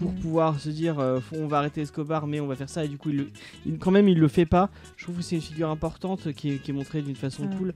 pour 0.00 0.12
mmh. 0.12 0.16
pouvoir 0.16 0.60
se 0.60 0.70
dire 0.70 0.98
euh, 0.98 1.20
on 1.32 1.46
va 1.46 1.58
arrêter 1.58 1.82
Escobar 1.82 2.26
mais 2.26 2.40
on 2.40 2.46
va 2.46 2.56
faire 2.56 2.70
ça. 2.70 2.84
Et 2.84 2.88
du 2.88 2.96
coup 2.98 3.10
il, 3.10 3.28
il, 3.66 3.78
quand 3.78 3.90
même 3.90 4.08
il 4.08 4.18
le 4.18 4.28
fait 4.28 4.46
pas. 4.46 4.70
Je 4.96 5.04
trouve 5.04 5.16
que 5.18 5.22
c'est 5.22 5.36
une 5.36 5.42
figure 5.42 5.68
importante 5.70 6.32
qui 6.32 6.52
est, 6.52 6.58
qui 6.58 6.70
est 6.70 6.74
montrée 6.74 7.02
d'une 7.02 7.16
façon 7.16 7.48
cool 7.58 7.74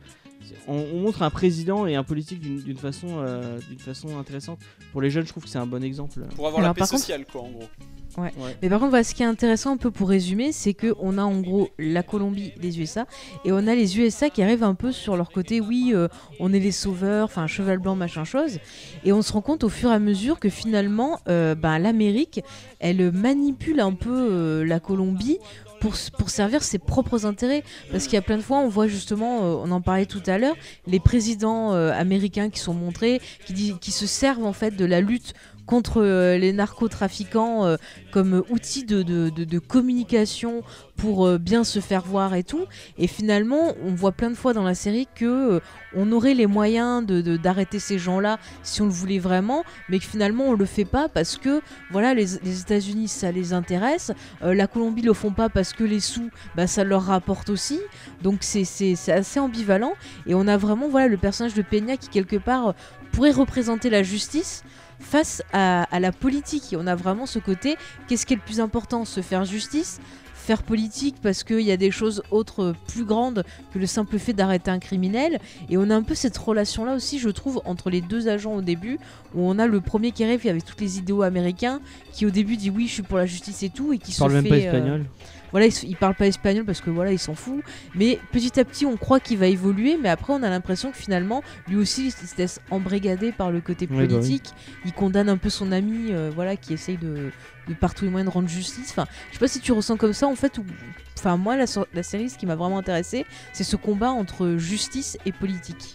on, 0.69 0.85
on, 0.95 1.01
montre 1.01 1.23
un 1.23 1.31
président 1.31 1.87
et 1.87 1.95
un 1.95 2.05
politique 2.05 2.41
d'une 2.41 2.77
façon, 2.77 3.09
euh, 3.19 3.59
façon 3.79 4.19
intéressante 4.19 4.59
pour 4.93 5.01
les 5.01 5.11
jeunes 5.11 5.25
je 5.25 5.31
trouve 5.31 5.45
que 5.45 5.49
c'est 5.49 5.59
un 5.59 5.67
bon 5.67 5.83
exemple 5.83 6.21
pour 6.35 6.47
avoir 6.47 6.63
Alors, 6.63 6.71
la 6.71 6.75
paix 6.75 6.87
sociale 6.87 7.25
contre... 7.25 7.33
quoi 7.33 7.43
en 7.43 7.51
gros 7.51 7.69
Ouais. 8.17 8.33
ouais. 8.37 8.57
Mais 8.63 8.69
par 8.69 8.79
contre, 8.79 8.91
voilà, 8.91 9.05
ce 9.05 9.15
qui 9.15 9.23
est 9.23 9.27
intéressant 9.27 9.73
un 9.73 9.77
peu 9.77 9.91
pour 9.91 10.09
résumer, 10.09 10.53
c'est 10.53 10.75
que 10.75 10.95
on 11.01 11.19
a 11.19 11.23
en 11.23 11.41
gros 11.41 11.71
la 11.79 12.03
Colombie, 12.03 12.53
les 12.61 12.81
USA, 12.81 13.07
et 13.45 13.53
on 13.53 13.67
a 13.67 13.75
les 13.75 13.99
USA 13.99 14.31
qui 14.31 14.43
arrivent 14.43 14.63
un 14.63 14.75
peu 14.75 14.93
sur 14.93 15.17
leur 15.17 15.31
côté. 15.31 15.61
Oui, 15.61 15.91
euh, 15.95 16.09
on 16.39 16.53
est 16.53 16.61
les 16.61 16.73
sauveurs, 16.73 17.25
enfin 17.25 17.47
cheval 17.47 17.79
blanc, 17.79 17.97
machin 17.97 18.25
chose, 18.25 18.59
et 19.05 19.13
on 19.13 19.23
se 19.23 19.33
rend 19.33 19.41
compte 19.41 19.65
au 19.65 19.69
fur 19.69 19.91
et 19.91 19.95
à 19.95 19.99
mesure 19.99 20.39
que 20.39 20.49
finalement, 20.49 21.19
euh, 21.29 21.55
ben, 21.55 21.79
l'Amérique, 21.79 22.43
elle 22.79 23.11
manipule 23.11 23.81
un 23.81 23.93
peu 23.93 24.11
euh, 24.13 24.65
la 24.65 24.81
Colombie 24.81 25.39
pour, 25.81 25.97
servir 26.31 26.63
ses 26.63 26.79
propres 26.79 27.27
intérêts. 27.27 27.63
Parce 27.91 28.05
qu'il 28.05 28.15
y 28.15 28.19
a 28.19 28.23
plein 28.23 28.37
de 28.37 28.43
fois, 28.43 28.59
on 28.59 28.69
voit 28.69 28.87
justement, 28.87 29.45
euh, 29.45 29.57
on 29.65 29.71
en 29.71 29.81
parlait 29.81 30.07
tout 30.07 30.23
à 30.27 30.39
l'heure, 30.39 30.57
les 30.87 31.01
présidents 31.01 31.73
euh, 31.73 31.93
américains 31.93 32.51
qui 32.51 32.61
sont 32.61 32.75
montrés, 32.75 33.21
qui, 33.47 33.75
qui 33.79 33.91
se 33.91 34.07
servent 34.07 34.45
en 34.45 34.53
fait 34.53 34.73
de 34.73 34.85
la 34.85 35.01
lutte 35.01 35.35
contre 35.67 36.03
euh, 36.03 36.39
les 36.39 36.53
narcotrafiquants 36.53 37.65
euh, 37.65 37.77
comme 38.13 38.43
outil 38.51 38.85
de, 38.85 39.59
communication 39.59 40.63
pour 40.97 41.27
euh, 41.27 41.39
bien 41.39 41.65
se 41.65 41.81
faire 41.81 42.03
voir 42.03 42.35
et 42.35 42.45
tout. 42.45 42.65
Et 42.99 43.07
finalement, 43.07 43.75
on 43.83 43.95
voit 43.95 44.13
plein 44.13 44.31
de 44.31 44.35
fois 44.35 44.53
dans 44.53 44.63
la 44.63 44.75
série 44.75 45.09
que 45.15 45.61
on 45.97 46.11
aurait 46.13 46.35
les 46.35 46.47
moyens 46.47 47.05
de 47.07 47.37
d'arrêter 47.37 47.79
ces 47.79 47.99
gens-là 47.99 48.39
si 48.63 48.83
on 48.83 48.87
le 48.87 48.91
voulait 48.91 49.19
vraiment, 49.19 49.65
mais 49.89 49.99
que 49.99 50.05
finalement 50.05 50.45
on 50.45 50.55
le 50.55 50.65
fait 50.65 50.85
pas 50.85 51.09
parce 51.09 51.37
que 51.37 51.61
voilà 51.91 52.15
les, 52.15 52.27
les 52.43 52.61
États-Unis 52.61 53.09
ça 53.09 53.31
les 53.31 53.53
intéresse, 53.53 54.13
la 54.43 54.67
Colombie 54.67 55.03
le 55.03 55.13
font 55.13 55.33
pas 55.33 55.49
parce 55.49 55.73
que 55.73 55.85
les 55.85 56.01
sous 56.01 56.31
bah, 56.57 56.67
ça 56.67 56.85
leur 56.85 57.03
rapporte 57.03 57.49
aussi. 57.49 57.81
Donc 58.23 58.39
c'est 58.43 58.65
assez 59.09 59.41
ambivalent 59.41 59.93
et 60.27 60.35
on 60.35 60.47
a 60.49 60.57
vraiment 60.57 60.89
voilà 60.89 61.09
le 61.09 61.17
personnage 61.17 61.55
de 61.55 61.63
Peña 61.63 61.97
qui 61.97 62.09
quelque 62.09 62.37
part 62.37 62.75
pourrait 63.13 63.31
représenter 63.31 63.91
la 63.91 64.03
justice 64.03 64.65
face 65.05 65.43
à, 65.53 65.85
à, 65.85 66.01
la 66.01 66.13
politique. 66.13 66.73
Et 66.73 66.77
on 66.77 66.87
a 66.87 66.95
vraiment 66.95 67.27
ce 67.27 67.39
côté, 67.39 67.77
qu'est-ce 68.09 68.27
qui 68.27 68.35
est 68.35 68.37
le 68.37 68.43
plus 68.43 68.61
important? 68.61 69.05
Se 69.05 69.21
faire 69.21 69.45
justice 69.45 70.01
faire 70.45 70.63
politique 70.63 71.17
parce 71.23 71.43
qu'il 71.43 71.63
y 71.63 71.73
a 71.73 71.77
des 71.77 71.91
choses 71.91 72.23
autres 72.31 72.75
plus 72.87 73.05
grandes 73.05 73.45
que 73.73 73.79
le 73.79 73.87
simple 73.87 74.19
fait 74.19 74.35
d'arrêter 74.35 74.71
un 74.71 74.79
criminel. 74.79 75.39
Et 75.71 75.79
on 75.79 75.89
a 75.91 75.97
un 75.97 76.03
peu 76.03 76.15
cette 76.15 76.37
relation-là 76.37 76.95
aussi, 76.95 77.19
je 77.19 77.31
trouve, 77.31 77.63
entre 77.65 77.89
les 77.89 78.03
deux 78.03 78.29
agents 78.29 78.55
au 78.55 78.61
début, 78.61 78.99
où 79.35 79.41
on 79.41 79.59
a 79.59 79.67
le 79.67 79.81
premier 79.81 80.13
qui 80.13 80.23
arrive 80.23 80.47
avec 80.47 80.65
toutes 80.65 80.81
les 80.81 80.99
idéaux 80.99 81.23
américains, 81.23 81.81
qui 82.13 82.27
au 82.27 82.31
début 82.31 82.57
dit 82.57 82.71
oui, 82.71 82.87
je 82.87 82.93
suis 82.93 83.03
pour 83.03 83.17
la 83.17 83.27
justice 83.27 83.63
et 83.63 83.71
tout, 83.71 83.93
et 83.93 83.99
qui 83.99 84.13
se 84.13 84.19
parle 84.19 84.33
fait... 84.33 84.43
même 84.43 84.51
pas 84.51 84.59
espagnol? 84.59 85.01
Euh, 85.01 85.44
voilà, 85.55 85.67
il, 85.67 85.89
il, 85.89 85.95
parle 85.95 86.17
pas 86.17 86.27
espagnol 86.27 86.65
parce 86.65 86.81
que 86.81 86.91
voilà, 86.91 87.13
il 87.13 87.19
s'en 87.19 87.37
fout. 87.37 87.63
Mais 87.95 88.19
petit 88.33 88.59
à 88.59 88.65
petit, 88.65 88.87
on 88.87 88.97
croit 88.97 89.21
qu'il 89.21 89.39
va 89.39 89.47
évoluer, 89.47 89.97
mais 90.03 90.09
après, 90.09 90.33
on 90.33 90.43
a 90.43 90.51
l'impression 90.51 90.91
que 90.91 90.97
finalement, 90.97 91.45
lui 91.69 91.77
aussi, 91.77 92.07
il 92.07 92.11
se 92.11 92.37
laisse 92.37 92.59
embrigader 92.73 93.31
par 93.31 93.53
le 93.53 93.61
côté 93.61 93.87
politique. 93.87 94.47
Bah 94.47 94.57
oui. 94.67 94.81
Il 94.87 94.93
condamne 94.93 95.29
un 95.29 95.37
peu 95.37 95.51
son 95.51 95.71
ami, 95.71 96.09
euh, 96.11 96.33
voilà, 96.35 96.57
qui 96.57 96.73
essaye 96.73 96.97
de, 96.97 97.31
de 97.69 97.75
par 97.75 97.95
tous 97.95 98.05
les 98.05 98.11
moyens 98.11 98.29
de 98.29 98.35
rendre 98.35 98.49
justice. 98.49 98.91
Enfin, 98.91 99.07
je 99.29 99.35
sais 99.35 99.39
pas 99.39 99.47
si 99.47 99.61
tu 99.61 99.71
ressens 99.71 99.97
comme 99.97 100.13
ça 100.13 100.27
en 100.27 100.35
fait. 100.35 100.59
Ou... 100.59 100.65
Enfin, 101.17 101.37
moi, 101.37 101.57
la, 101.57 101.67
la 101.95 102.03
série, 102.03 102.31
ce 102.31 102.37
qui 102.37 102.47
m'a 102.47 102.57
vraiment 102.57 102.79
intéressé, 102.79 103.25
c'est 103.53 103.63
ce 103.63 103.77
combat 103.77 104.11
entre 104.11 104.57
justice 104.57 105.19
et 105.25 105.31
politique. 105.31 105.95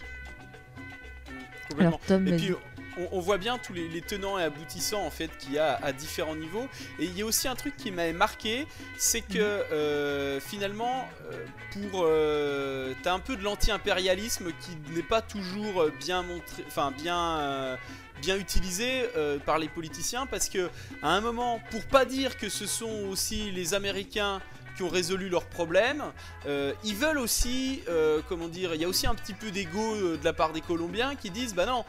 Alors, 1.78 2.00
Tom, 2.00 2.26
et 2.26 2.36
puis, 2.36 2.54
on, 3.00 3.16
on, 3.18 3.20
voit 3.20 3.38
bien 3.38 3.58
tous 3.58 3.72
les, 3.72 3.88
les, 3.88 4.02
tenants 4.02 4.38
et 4.38 4.42
aboutissants 4.42 5.04
en 5.04 5.10
fait 5.10 5.30
qu'il 5.38 5.52
y 5.52 5.58
a 5.58 5.76
à 5.82 5.92
différents 5.92 6.36
niveaux. 6.36 6.68
Et 6.98 7.04
il 7.04 7.16
y 7.16 7.22
a 7.22 7.26
aussi 7.26 7.48
un 7.48 7.54
truc 7.54 7.76
qui 7.76 7.90
m'avait 7.90 8.12
marqué, 8.12 8.66
c'est 8.96 9.22
que 9.22 9.38
euh, 9.38 10.40
finalement, 10.40 11.08
euh, 11.32 11.44
pour 11.72 12.02
euh, 12.04 12.94
t'as 13.02 13.14
un 13.14 13.20
peu 13.20 13.36
de 13.36 13.42
l'anti-impérialisme 13.42 14.50
qui 14.60 14.94
n'est 14.94 15.02
pas 15.02 15.22
toujours 15.22 15.86
bien 16.00 16.22
montré, 16.22 16.64
enfin 16.66 16.92
bien 16.92 17.78
bien 18.20 18.36
utilisé 18.36 19.08
euh, 19.16 19.38
par 19.38 19.58
les 19.58 19.68
politiciens 19.68 20.26
parce 20.26 20.48
que 20.48 20.70
à 21.02 21.10
un 21.10 21.20
moment, 21.20 21.60
pour 21.70 21.84
pas 21.84 22.04
dire 22.04 22.36
que 22.36 22.48
ce 22.48 22.66
sont 22.66 23.08
aussi 23.10 23.50
les 23.50 23.74
Américains 23.74 24.40
ont 24.82 24.88
résolu 24.88 25.28
leurs 25.28 25.46
problèmes, 25.46 26.04
euh, 26.46 26.72
ils 26.84 26.96
veulent 26.96 27.18
aussi, 27.18 27.82
euh, 27.88 28.20
comment 28.28 28.48
dire, 28.48 28.74
il 28.74 28.80
y 28.80 28.84
a 28.84 28.88
aussi 28.88 29.06
un 29.06 29.14
petit 29.14 29.34
peu 29.34 29.50
d'ego 29.50 29.94
euh, 29.94 30.16
de 30.16 30.24
la 30.24 30.32
part 30.32 30.52
des 30.52 30.60
Colombiens 30.60 31.14
qui 31.14 31.30
disent, 31.30 31.54
bah 31.54 31.66
non, 31.66 31.84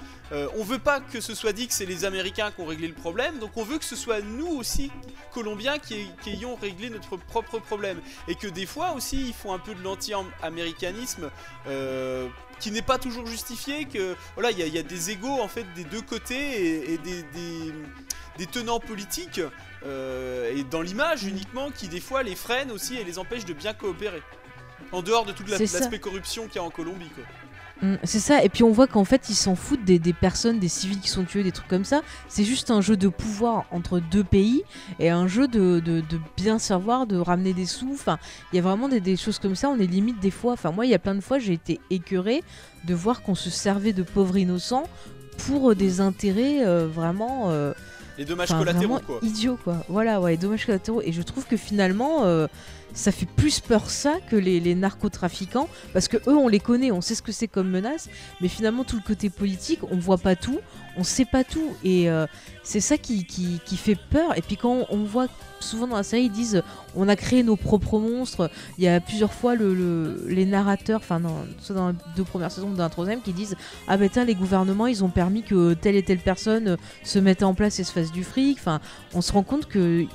on 0.58 0.64
veut 0.64 0.80
pas 0.80 1.02
que 1.02 1.20
ce 1.20 1.36
soit 1.36 1.52
dit 1.52 1.68
que 1.68 1.74
c'est 1.74 1.86
les 1.86 2.06
Américains 2.06 2.52
qui 2.52 2.62
ont 2.62 2.66
réglé 2.66 2.88
le 2.88 2.94
problème, 2.94 3.40
donc 3.40 3.52
on 3.58 3.64
veut 3.64 3.78
que 3.78 3.86
ce 3.86 3.96
soit 3.96 4.22
nous 4.22 4.48
aussi, 4.48 4.92
Colombiens, 5.34 5.78
qui, 5.78 6.08
ayons 6.28 6.56
réglé 6.56 6.90
notre 6.90 7.18
propre 7.18 7.60
problème. 7.60 8.00
Et 8.28 8.36
que 8.36 8.48
des 8.48 8.66
fois 8.66 8.94
aussi, 8.94 9.28
ils 9.28 9.34
font 9.34 9.54
un 9.54 9.60
peu 9.60 9.76
de 9.76 9.84
l'anti-américanisme 9.84 11.30
qui 12.62 12.72
n'est 12.72 12.82
pas 12.82 13.00
toujours 13.00 13.26
justifié, 13.26 13.86
que 13.86 14.16
voilà, 14.36 14.52
il 14.52 14.60
y, 14.60 14.78
a 14.78 14.84
des 14.84 15.10
égaux 15.10 15.42
en 15.42 15.48
fait 15.48 15.66
des 15.76 15.84
deux 15.84 16.02
côtés 16.02 16.94
et, 16.94 16.98
des, 17.00 17.26
des, 18.38 18.46
tenants 18.46 18.80
politiques 18.80 19.42
euh, 19.86 20.54
et 20.56 20.64
dans 20.64 20.82
l'image 20.82 21.24
uniquement 21.24 21.70
qui 21.72 21.88
des 21.88 22.00
fois 22.00 22.24
les 22.24 22.36
freinent 22.36 22.72
aussi 22.72 22.98
et 22.98 23.04
les 23.04 23.20
empêchent 23.20 23.46
de 23.46 23.54
bien 23.54 23.74
coopérer. 23.74 24.22
En 24.92 25.02
dehors 25.02 25.26
de 25.26 25.32
tout 25.32 25.44
l'aspect 25.48 26.00
corruption 26.00 26.48
qu'il 26.48 26.56
y 26.56 26.60
a 26.60 26.64
en 26.64 26.70
Colombie 26.70 27.10
quoi. 27.10 27.24
Mm, 27.82 27.98
C'est 28.04 28.20
ça, 28.20 28.44
et 28.44 28.50
puis 28.50 28.64
on 28.64 28.72
voit 28.72 28.88
qu'en 28.88 29.06
fait 29.06 29.30
ils 29.30 29.36
s'en 29.36 29.56
foutent 29.56 29.86
des, 29.86 30.00
des 30.00 30.14
personnes, 30.14 30.60
des 30.60 30.68
civils 30.68 31.00
qui 31.00 31.08
sont 31.08 31.24
tués, 31.24 31.44
des 31.44 31.52
trucs 31.52 31.68
comme 31.68 31.86
ça. 31.86 32.02
C'est 32.28 32.44
juste 32.44 32.72
un 32.72 32.82
jeu 32.82 32.98
de 32.98 33.08
pouvoir 33.08 33.66
entre 33.72 34.00
deux 34.00 34.24
pays 34.24 34.64
et 35.00 35.10
un 35.10 35.28
jeu 35.28 35.48
de, 35.48 35.80
de, 35.80 36.02
de 36.02 36.20
bien 36.36 36.60
savoir, 36.60 37.08
de 37.08 37.18
ramener 37.18 37.54
des 37.54 37.66
sous. 37.66 37.92
Enfin, 37.94 38.20
il 38.52 38.58
y 38.58 38.60
a 38.60 38.62
vraiment 38.62 38.90
des, 38.90 39.00
des 39.00 39.16
choses 39.18 39.40
comme 39.40 39.56
ça. 39.56 39.70
On 39.70 39.80
est 39.80 39.88
limite 39.88 40.20
des 40.20 40.32
fois. 40.32 40.54
Enfin, 40.54 40.72
moi, 40.72 40.86
il 40.86 40.92
y 40.92 40.96
a 40.96 41.00
plein 41.00 41.16
de 41.16 41.22
fois, 41.22 41.40
j'ai 41.40 41.54
été 41.54 41.80
écœurée 41.90 42.44
de 42.86 42.94
voir 42.94 43.22
qu'on 43.24 43.36
se 43.36 43.50
servait 43.50 43.94
de 43.94 44.04
pauvres 44.04 44.38
innocents 44.38 44.84
pour 45.48 45.72
euh, 45.72 45.76
des 45.76 46.02
intérêts 46.02 46.66
euh, 46.66 46.88
vraiment. 46.88 47.50
euh, 47.50 47.74
Les 48.18 48.26
dommages 48.26 48.52
Enfin, 48.52 48.60
collatéraux, 48.60 49.00
quoi. 49.00 49.20
idiot 49.22 49.58
quoi. 49.64 49.78
Voilà, 49.90 50.20
ouais, 50.22 50.38
dommages 50.38 50.66
collatéraux. 50.66 51.02
Et 51.02 51.12
je 51.12 51.22
trouve 51.22 51.46
que 51.46 51.58
finalement, 51.58 52.24
euh, 52.26 52.48
ça 52.94 53.12
fait 53.12 53.26
plus 53.26 53.60
peur 53.60 53.90
ça 53.90 54.16
que 54.30 54.36
les, 54.36 54.76
narcotrafiquants, 54.76 55.68
parce 55.94 56.08
que 56.08 56.18
eux, 56.28 56.36
on 56.36 56.48
les 56.48 56.60
connaît, 56.60 56.92
on 56.92 57.02
sait 57.02 57.16
ce 57.16 57.22
que 57.22 57.32
c'est 57.32 57.48
comme 57.48 57.70
menace, 57.70 58.10
mais 58.42 58.48
finalement 58.48 58.84
tout 58.84 58.96
le 58.96 59.02
côté 59.02 59.30
politique, 59.30 59.80
on 59.92 59.98
voit 59.98 60.18
pas 60.18 60.36
tout, 60.36 60.60
on 60.98 61.04
sait 61.04 61.26
pas 61.26 61.44
tout, 61.44 61.76
et 61.84 62.10
euh, 62.10 62.26
c'est 62.64 62.80
ça 62.82 62.98
qui, 62.98 63.26
fait 63.78 63.98
peur. 64.10 64.38
Et 64.38 64.42
puis 64.42 64.58
quand 64.58 64.86
on 64.90 65.04
voit 65.04 65.28
souvent 65.60 65.88
dans 65.88 65.96
la 65.96 66.04
série, 66.04 66.24
ils 66.24 66.32
disent, 66.32 66.64
on 66.96 67.08
a 67.08 67.16
créé 67.16 67.44
nos 67.44 67.56
propres 67.56 68.00
monstres. 68.00 68.50
Il 68.78 68.84
y 68.84 68.88
a 68.88 69.00
plusieurs 69.00 69.34
fois 69.34 69.56
le, 69.56 69.74
le- 69.74 70.26
les 70.28 70.46
narrateurs, 70.46 71.00
enfin 71.00 71.22
soit 71.60 71.76
dans 71.76 71.90
les 71.90 71.96
deux 72.16 72.24
premières 72.24 72.52
saisons 72.52 72.72
dans 72.72 72.84
la 72.84 72.90
troisième, 72.90 73.22
qui 73.22 73.32
disent, 73.32 73.56
ah 73.88 73.98
ben 73.98 74.10
tiens, 74.10 74.26
les 74.26 74.36
gouvernements, 74.36 74.88
ils 74.88 75.04
ont 75.04 75.10
permis 75.10 75.44
que 75.44 75.74
telle 75.74 75.96
et 75.96 76.04
telle 76.04 76.20
personne 76.20 76.68
euh, 76.70 76.78
se 77.04 77.20
mette 77.20 77.44
en 77.44 77.54
place 77.54 77.80
et 77.80 77.84
se 77.84 77.92
fasse 77.92 78.12
du 78.12 78.24
fric. 78.24 78.58
Enfin, 78.60 78.82
on 79.14 79.22
se 79.22 79.32
rend 79.32 79.44
compte 79.44 79.68
que 79.68 80.02
ils, 80.02 80.08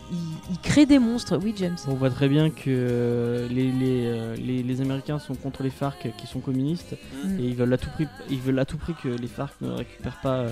ils 0.51 0.59
créent 0.63 0.87
des 0.87 0.99
monstres. 0.99 1.39
Oui, 1.43 1.55
James. 1.57 1.77
On 1.89 1.95
voit 1.95 2.11
très 2.11 2.29
bien 2.29 2.51
que 2.51 2.66
euh, 2.69 3.47
les, 3.49 3.71
les, 3.73 4.07
euh, 4.07 4.35
les- 4.37 4.63
les 4.63 4.81
Américains 4.81 5.19
sont 5.19 5.35
contre 5.35 5.63
les 5.63 5.71
FARC 5.71 6.09
qui 6.17 6.27
sont 6.27 6.41
communistes 6.41 6.97
Mm. 7.25 7.41
et 7.41 7.43
ils 7.45 7.55
veulent 7.55 7.73
à 7.73 7.79
tout 7.79 7.91
prix, 7.91 8.07
ils 8.31 8.39
veulent 8.41 8.59
à 8.59 8.65
tout 8.65 8.77
prix 8.79 8.95
que 9.03 9.09
les 9.09 9.27
FARC 9.29 9.55
ne 9.61 9.71
récupèrent 9.71 10.21
pas 10.23 10.45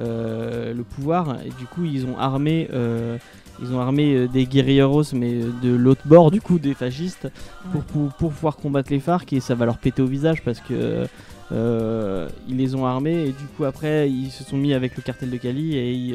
euh, 0.00 0.72
le 0.74 0.82
pouvoir. 0.84 1.36
Et 1.44 1.50
du 1.58 1.66
coup 1.66 1.84
ils 1.84 2.06
ont 2.06 2.18
armé 2.18 2.68
euh, 2.72 3.16
ils 3.60 3.72
ont 3.74 3.80
armé 3.80 4.28
des 4.28 4.46
guerrilleros 4.46 5.02
mais 5.14 5.40
de 5.62 5.74
l'autre 5.74 6.02
bord 6.06 6.30
du 6.30 6.40
coup 6.40 6.58
des 6.60 6.74
fascistes 6.74 7.28
pour, 7.72 7.82
pour, 7.82 8.08
pour 8.14 8.32
pouvoir 8.32 8.56
combattre 8.56 8.92
les 8.92 9.00
FARC 9.00 9.32
et 9.32 9.40
ça 9.40 9.54
va 9.56 9.64
leur 9.66 9.78
péter 9.78 10.00
au 10.02 10.06
visage 10.06 10.42
parce 10.44 10.60
que 10.60 11.06
euh, 11.50 12.28
ils 12.48 12.56
les 12.56 12.74
ont 12.74 12.86
armés 12.86 13.24
et 13.28 13.32
du 13.32 13.46
coup 13.56 13.64
après 13.64 14.08
ils 14.10 14.30
se 14.30 14.44
sont 14.44 14.56
mis 14.56 14.74
avec 14.74 14.96
le 14.96 15.02
cartel 15.02 15.30
de 15.30 15.36
Cali 15.38 15.76
et 15.76 15.92
ils, 15.92 16.14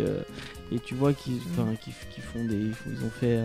et 0.72 0.80
tu 0.80 0.94
vois 0.96 1.12
qu'ils 1.14 1.40
enfin, 1.52 1.68
qu'ils- 1.82 1.94
font 2.24 2.46
des 2.46 2.56
ils 2.88 3.04
ont 3.06 3.10
fait 3.20 3.40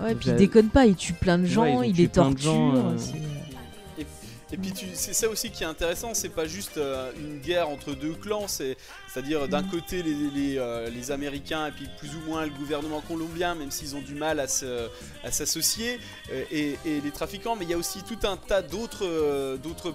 Ouais, 0.00 0.12
et 0.12 0.14
puis 0.14 0.28
ils 0.28 0.32
Vous 0.32 0.38
déconnent 0.38 0.68
pas, 0.68 0.86
ils 0.86 0.96
tuent 0.96 1.12
plein 1.12 1.38
de 1.38 1.46
gens, 1.46 1.82
ils 1.82 1.92
tué 1.94 2.08
les 2.30 2.36
gens, 2.42 2.74
euh, 2.74 2.96
Et 4.54 4.56
puis 4.56 4.72
c'est 4.94 5.14
ça 5.14 5.28
aussi 5.28 5.50
qui 5.50 5.64
est 5.64 5.66
intéressant, 5.66 6.14
c'est 6.14 6.28
pas 6.28 6.46
juste 6.46 6.76
euh, 6.76 7.10
une 7.18 7.40
guerre 7.40 7.68
entre 7.68 7.92
deux 7.94 8.14
clans, 8.14 8.46
c'est 8.46 8.76
c'est-à-dire 9.12 9.48
d'un 9.48 9.62
Mhm. 9.62 9.70
côté 9.70 10.02
les, 10.02 10.14
les, 10.14 10.58
euh, 10.58 10.88
les 10.90 11.10
Américains 11.10 11.66
et 11.66 11.72
puis 11.72 11.88
plus 11.98 12.14
ou 12.14 12.20
moins 12.26 12.44
le 12.44 12.50
gouvernement 12.52 13.00
colombien, 13.00 13.54
même 13.56 13.70
s'ils 13.72 13.96
ont 13.96 14.00
du 14.00 14.14
mal 14.14 14.38
à 14.38 14.46
se- 14.46 14.88
à 15.24 15.30
s'associer, 15.32 15.98
euh, 16.30 16.44
et, 16.52 16.78
et 16.86 17.00
les 17.00 17.10
trafiquants, 17.10 17.56
mais 17.56 17.64
il 17.64 17.70
y 17.70 17.74
a 17.74 17.78
aussi 17.78 18.02
tout 18.04 18.18
un 18.26 18.36
tas 18.36 18.62
d'autres 18.62 19.56
d'autres 19.62 19.92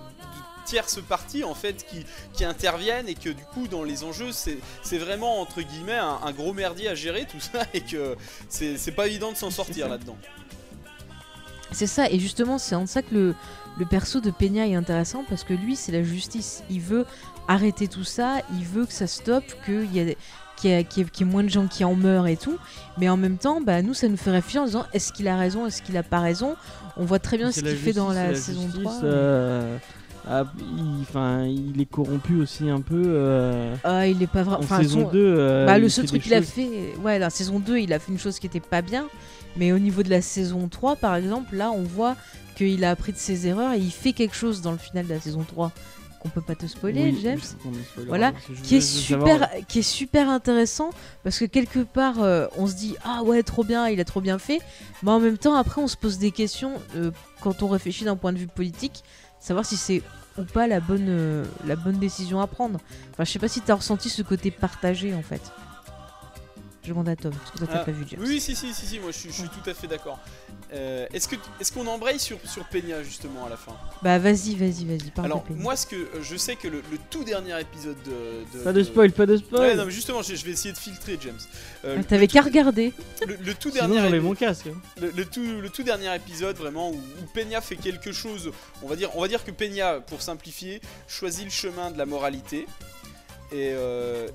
tierces 0.66 0.99
parties 1.01 1.43
en 1.43 1.55
fait 1.55 1.86
qui, 1.89 2.05
qui 2.34 2.45
interviennent 2.45 3.07
et 3.07 3.16
que 3.16 3.30
du 3.30 3.43
coup 3.53 3.68
dans 3.68 3.84
les 3.84 4.03
enjeux 4.03 4.32
c'est 4.32 4.60
c'est 4.84 4.99
vraiment 4.99 5.41
entre 5.41 5.62
guillemets 5.64 5.97
un, 5.97 6.20
un 6.24 6.32
gros 6.32 6.53
merdier 6.53 6.88
à 6.89 6.95
gérer 6.95 7.26
tout 7.26 7.39
ça 7.39 7.64
et 7.74 7.82
que 7.82 8.16
c'est 8.49 8.78
c'est 8.78 8.91
pas 8.91 9.07
évident 9.07 9.32
de 9.32 9.38
s'en 9.38 9.49
sortir 9.51 9.88
là-dedans. 9.89 10.18
C'est 11.72 11.88
ça, 11.88 12.09
et 12.09 12.20
justement, 12.20 12.57
c'est 12.57 12.76
en 12.76 12.86
ça 12.88 13.01
que 13.01 13.13
le, 13.13 13.36
le 13.78 13.86
perso 13.86 14.20
de 14.22 14.32
Peña 14.32 14.67
est 14.67 14.76
intéressant 14.76 15.24
parce 15.30 15.43
que 15.43 15.53
lui, 15.53 15.76
c'est 15.76 15.91
la 15.91 16.03
justice. 16.03 16.63
Il 16.70 16.82
veut 16.82 17.05
arrêter 17.47 17.88
tout 17.88 18.03
ça, 18.03 18.38
il 18.57 18.65
veut 18.65 18.86
que 18.86 18.93
ça 18.93 19.07
stoppe, 19.07 19.45
qu'il 19.65 19.84
y, 19.95 20.15
qu'il 20.57 20.72
ait- 20.72 20.88
y 20.97 21.01
ait 21.01 21.26
moins 21.26 21.43
de 21.43 21.49
gens 21.49 21.67
qui 21.67 21.84
en 21.86 21.95
meurent 21.95 22.28
et 22.28 22.38
tout. 22.38 22.57
Mais 22.97 23.07
en 23.09 23.17
même 23.17 23.38
temps, 23.38 23.61
bah, 23.61 23.82
nous, 23.82 23.93
ça 23.93 24.07
nous 24.07 24.17
fait 24.17 24.32
réfléchir 24.32 24.61
en 24.63 24.65
disant 24.65 24.86
est-ce 24.93 25.13
qu'il 25.13 25.28
a 25.28 25.38
raison, 25.38 25.65
est-ce 25.67 25.82
qu'il 25.82 25.95
a 25.97 26.03
pas 26.03 26.20
raison? 26.20 26.55
On 26.97 27.05
voit 27.05 27.20
très 27.20 27.38
bien 27.38 27.51
ce 27.51 27.61
qu'il 27.61 27.76
fait 27.78 27.93
dans 27.93 28.11
la 28.11 28.36
saison 28.36 28.63
justice, 28.63 28.82
3. 28.82 28.93
euh, 29.03 29.78
ah, 30.28 30.43
il, 30.59 31.01
enfin, 31.01 31.45
il 31.45 31.80
est 31.80 31.86
corrompu 31.89 32.36
aussi 32.41 32.70
un 32.70 32.82
peu. 32.82 33.01
euh, 33.05 33.74
Ah, 33.84 34.05
il 34.05 34.22
est 34.22 34.28
pas 34.28 34.43
vrai. 34.43 34.57
en 34.57 34.59
Enfin, 34.59 34.78
saison 34.82 35.05
son- 35.05 35.11
2. 35.11 35.17
euh, 35.38 35.65
Bah, 35.65 35.78
le 35.80 35.88
seul 35.88 36.05
truc 36.05 36.22
qu'il 36.24 36.34
a 36.34 36.41
fait, 36.41 36.70
ouais, 37.03 37.17
la 37.20 37.30
saison 37.30 37.59
2, 37.59 37.78
il 37.80 37.93
a 37.93 37.99
fait 37.99 38.11
une 38.11 38.20
chose 38.20 38.38
qui 38.38 38.47
était 38.47 38.59
pas 38.59 38.82
bien. 38.82 39.05
Mais 39.58 39.72
au 39.72 39.80
niveau 39.80 40.04
de 40.04 40.10
la 40.10 40.22
saison 40.22 40.68
3, 40.68 40.95
par 40.95 41.16
exemple, 41.16 41.56
là, 41.56 41.72
on 41.72 41.84
voit 41.84 42.16
qu'il 42.56 42.84
a 42.86 42.91
appris 42.91 43.12
de 43.14 43.18
ses 43.18 43.47
erreurs 43.47 43.74
et 43.74 43.78
il 43.80 43.91
fait 43.91 44.14
quelque 44.14 44.36
chose 44.36 44.62
dans 44.62 44.72
le 44.72 44.78
final 44.78 45.08
de 45.08 45.14
la 45.14 45.20
saison 45.20 45.43
3 45.43 45.72
qu'on 46.22 46.28
peut 46.30 46.41
pas 46.41 46.56
te 46.56 46.68
spoiler, 46.68 47.04
Oui, 47.12 47.20
James. 47.24 47.39
Voilà, 48.08 48.34
je 48.54 48.62
Qui 48.62 48.76
est, 48.76 48.82
savoir- 48.82 49.30
super, 49.39 49.50
qui 49.68 49.80
est 49.80 49.84
super 49.84 50.28
intéressant 50.30 50.89
parce 51.24 51.39
que 51.39 51.45
quelque 51.45 51.80
part 51.80 52.22
euh, 52.22 52.47
on 52.58 52.68
se 52.68 52.74
dit 52.74 52.97
ah 53.06 53.24
ouais 53.24 53.41
trop 53.41 53.64
bien 53.64 53.88
il 53.88 54.02
a 54.02 54.04
trop 54.04 54.20
bien 54.20 54.38
fait 54.38 54.60
mais 55.02 55.12
en 55.12 55.22
même 55.22 55.38
temps 55.38 55.56
après 55.56 55.82
on 55.82 55.88
se 55.88 55.95
pose 55.95 56.18
des 56.18 56.32
questions 56.32 56.74
euh, 56.97 57.12
quand 57.39 57.64
on 57.64 57.70
réfléchit 57.70 58.04
d'un 58.04 58.18
point 58.18 58.34
de 58.34 58.38
vue 58.38 58.47
politique 58.47 59.06
savoir 59.39 59.66
si 59.66 59.78
c'est 59.78 60.02
ou 60.38 60.43
pas 60.43 60.68
la 60.68 60.82
bonne, 60.82 61.06
euh, 61.08 61.45
la 61.66 61.78
bonne 61.78 61.97
décision 62.00 62.41
à 62.41 62.47
prendre. 62.47 62.82
Enfin 63.14 63.24
je 63.24 63.32
sais 63.32 63.39
pas 63.39 63.47
si 63.47 63.62
t'as 63.62 63.76
ressenti 63.76 64.10
ce 64.10 64.22
côté 64.22 64.52
partagé 64.52 65.14
en 65.16 65.22
fait 65.22 65.41
je 66.89 66.93
demande 66.93 67.09
à 67.09 67.15
Tom 67.15 67.31
parce 67.31 67.51
que 67.51 67.57
toi 67.59 67.67
t'as 67.67 67.81
Ah, 67.81 67.85
pas 67.85 67.91
vu 67.91 68.03
James 68.09 68.19
Oui, 68.23 68.41
si, 68.41 68.55
si, 68.55 68.73
si, 68.73 68.85
si, 68.85 68.99
moi 68.99 69.11
je 69.11 69.17
suis, 69.17 69.29
je 69.29 69.35
suis 69.35 69.49
tout 69.49 69.69
à 69.69 69.73
fait 69.73 69.87
d'accord. 69.87 70.19
Euh, 70.73 71.05
est-ce 71.13 71.27
que 71.27 71.35
est-ce 71.59 71.71
qu'on 71.71 71.85
embraye 71.87 72.19
sur, 72.19 72.37
sur 72.45 72.65
Peña 72.65 73.01
justement 73.03 73.45
à 73.45 73.49
la 73.49 73.57
fin? 73.57 73.75
Bah 74.01 74.17
vas-y 74.19 74.55
vas-y 74.55 74.85
vas-y 74.85 75.11
parle 75.11 75.27
Alors 75.27 75.43
de 75.49 75.53
moi 75.55 75.75
ce 75.75 75.85
que 75.87 75.95
euh, 75.95 76.07
je 76.21 76.35
sais 76.35 76.55
que 76.55 76.67
le, 76.67 76.77
le 76.91 76.97
tout 77.09 77.23
dernier 77.23 77.59
épisode 77.61 77.97
de, 78.03 78.59
Pas 78.63 78.73
de 78.73 78.83
spoil, 78.83 79.11
pas 79.11 79.25
de 79.25 79.37
spoil. 79.37 79.61
Ouais, 79.61 79.75
non, 79.75 79.85
mais 79.85 79.91
justement, 79.91 80.21
je, 80.21 80.33
je 80.35 80.43
vais 80.45 80.51
essayer 80.51 80.73
de 80.73 80.77
filtrer 80.79 81.17
James. 81.21 81.39
Euh, 81.85 81.97
Ah, 81.99 82.03
t'avais 82.03 82.27
qu'à 82.27 82.41
regarder 82.41 82.93
Le, 83.27 83.35
le 83.35 83.53
tout 83.53 83.69
Sinon, 83.71 83.87
dernier 83.87 83.99
j'enlève 84.01 84.23
mon 84.23 84.35
casque. 84.35 84.67
hein. 84.67 84.79
le, 85.01 85.11
le 85.11 85.25
tout, 85.25 85.43
le 85.61 85.69
tout 85.69 85.83
dernier 85.83 86.13
épisode 86.15 86.57
vraiment 86.57 86.89
où, 86.91 86.95
où 86.95 87.25
Peña 87.33 87.61
fait 87.61 87.75
quelque 87.75 88.11
chose, 88.11 88.51
on 88.83 88.87
va 88.87 88.95
dire, 88.95 89.09
on 89.15 89.21
va 89.21 89.27
dire 89.27 89.43
que 89.45 89.51
Peña, 89.51 89.99
pour 90.01 90.21
simplifier, 90.21 90.81
choisit 91.07 91.45
le 91.45 91.51
chemin 91.51 91.91
de 91.91 91.97
la 91.97 92.05
moralité 92.05 92.65
et 93.51 93.71
euh, 93.73 94.27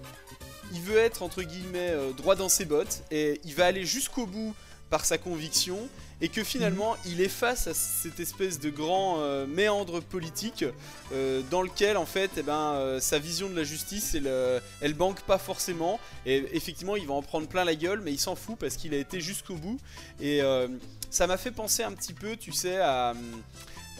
il 0.72 0.80
veut 0.80 0.98
être 0.98 1.22
entre 1.22 1.42
guillemets 1.42 1.90
euh, 1.90 2.12
droit 2.12 2.36
dans 2.36 2.48
ses 2.48 2.64
bottes 2.64 3.02
et 3.10 3.40
il 3.44 3.54
va 3.54 3.66
aller 3.66 3.84
jusqu'au 3.84 4.26
bout 4.26 4.54
par 4.90 5.04
sa 5.04 5.18
conviction 5.18 5.78
et 6.20 6.28
que 6.28 6.44
finalement 6.44 6.96
il 7.04 7.20
est 7.20 7.28
face 7.28 7.66
à 7.66 7.74
cette 7.74 8.20
espèce 8.20 8.60
de 8.60 8.70
grand 8.70 9.16
euh, 9.18 9.46
méandre 9.46 10.00
politique 10.00 10.64
euh, 11.12 11.42
dans 11.50 11.62
lequel 11.62 11.96
en 11.96 12.06
fait 12.06 12.30
eh 12.36 12.42
ben, 12.42 12.74
euh, 12.74 13.00
sa 13.00 13.18
vision 13.18 13.48
de 13.48 13.56
la 13.56 13.64
justice 13.64 14.14
elle, 14.14 14.30
elle 14.80 14.94
banque 14.94 15.20
pas 15.22 15.38
forcément 15.38 15.98
et 16.26 16.44
effectivement 16.52 16.96
il 16.96 17.06
va 17.06 17.14
en 17.14 17.22
prendre 17.22 17.48
plein 17.48 17.64
la 17.64 17.74
gueule 17.74 18.00
mais 18.02 18.12
il 18.12 18.20
s'en 18.20 18.36
fout 18.36 18.56
parce 18.58 18.76
qu'il 18.76 18.94
a 18.94 18.98
été 18.98 19.20
jusqu'au 19.20 19.56
bout 19.56 19.78
et 20.20 20.40
ça 21.10 21.26
m'a 21.26 21.36
fait 21.36 21.50
penser 21.50 21.82
un 21.82 21.92
petit 21.92 22.14
peu 22.14 22.36
tu 22.36 22.52
sais 22.52 22.78
à, 22.78 23.14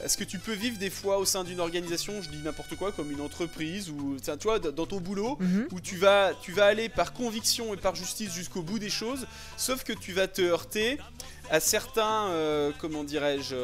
à 0.03 0.09
ce 0.09 0.17
que 0.17 0.25
tu 0.25 0.39
peux 0.39 0.53
vivre 0.53 0.77
des 0.79 0.91
fois 0.91 1.19
au 1.19 1.25
sein 1.25 1.45
d'une 1.45 1.61
organisation 1.61 2.21
je 2.21 2.29
dis 2.29 2.39
n'importe 2.39 2.75
quoi 2.77 2.91
comme 2.93 3.11
une 3.13 3.21
entreprise 3.21 3.91
ou 3.91 4.17
tiens, 4.21 4.37
tu 4.37 4.45
vois 4.45 4.59
dans 4.59 4.87
ton 4.87 5.01
boulot 5.01 5.37
Mhm. 5.41 5.69
où 5.73 5.81
tu 5.81 5.97
vas, 5.97 6.33
tu 6.43 6.53
vas 6.53 6.67
aller 6.67 6.89
par 6.89 7.13
conviction 7.13 7.73
et 7.75 7.77
par 7.77 7.95
justice 7.95 8.33
jusqu'au 8.35 8.63
bout 8.63 8.79
des 8.79 8.91
choses, 8.91 9.27
sauf 9.57 9.85
que 9.85 9.93
tu 9.93 10.13
vas 10.13 10.27
te 10.29 10.43
heurter 10.43 10.99
à 11.51 11.61
certains, 11.61 12.29
euh, 12.31 12.73
comment 12.79 13.05
dirais-je, 13.05 13.55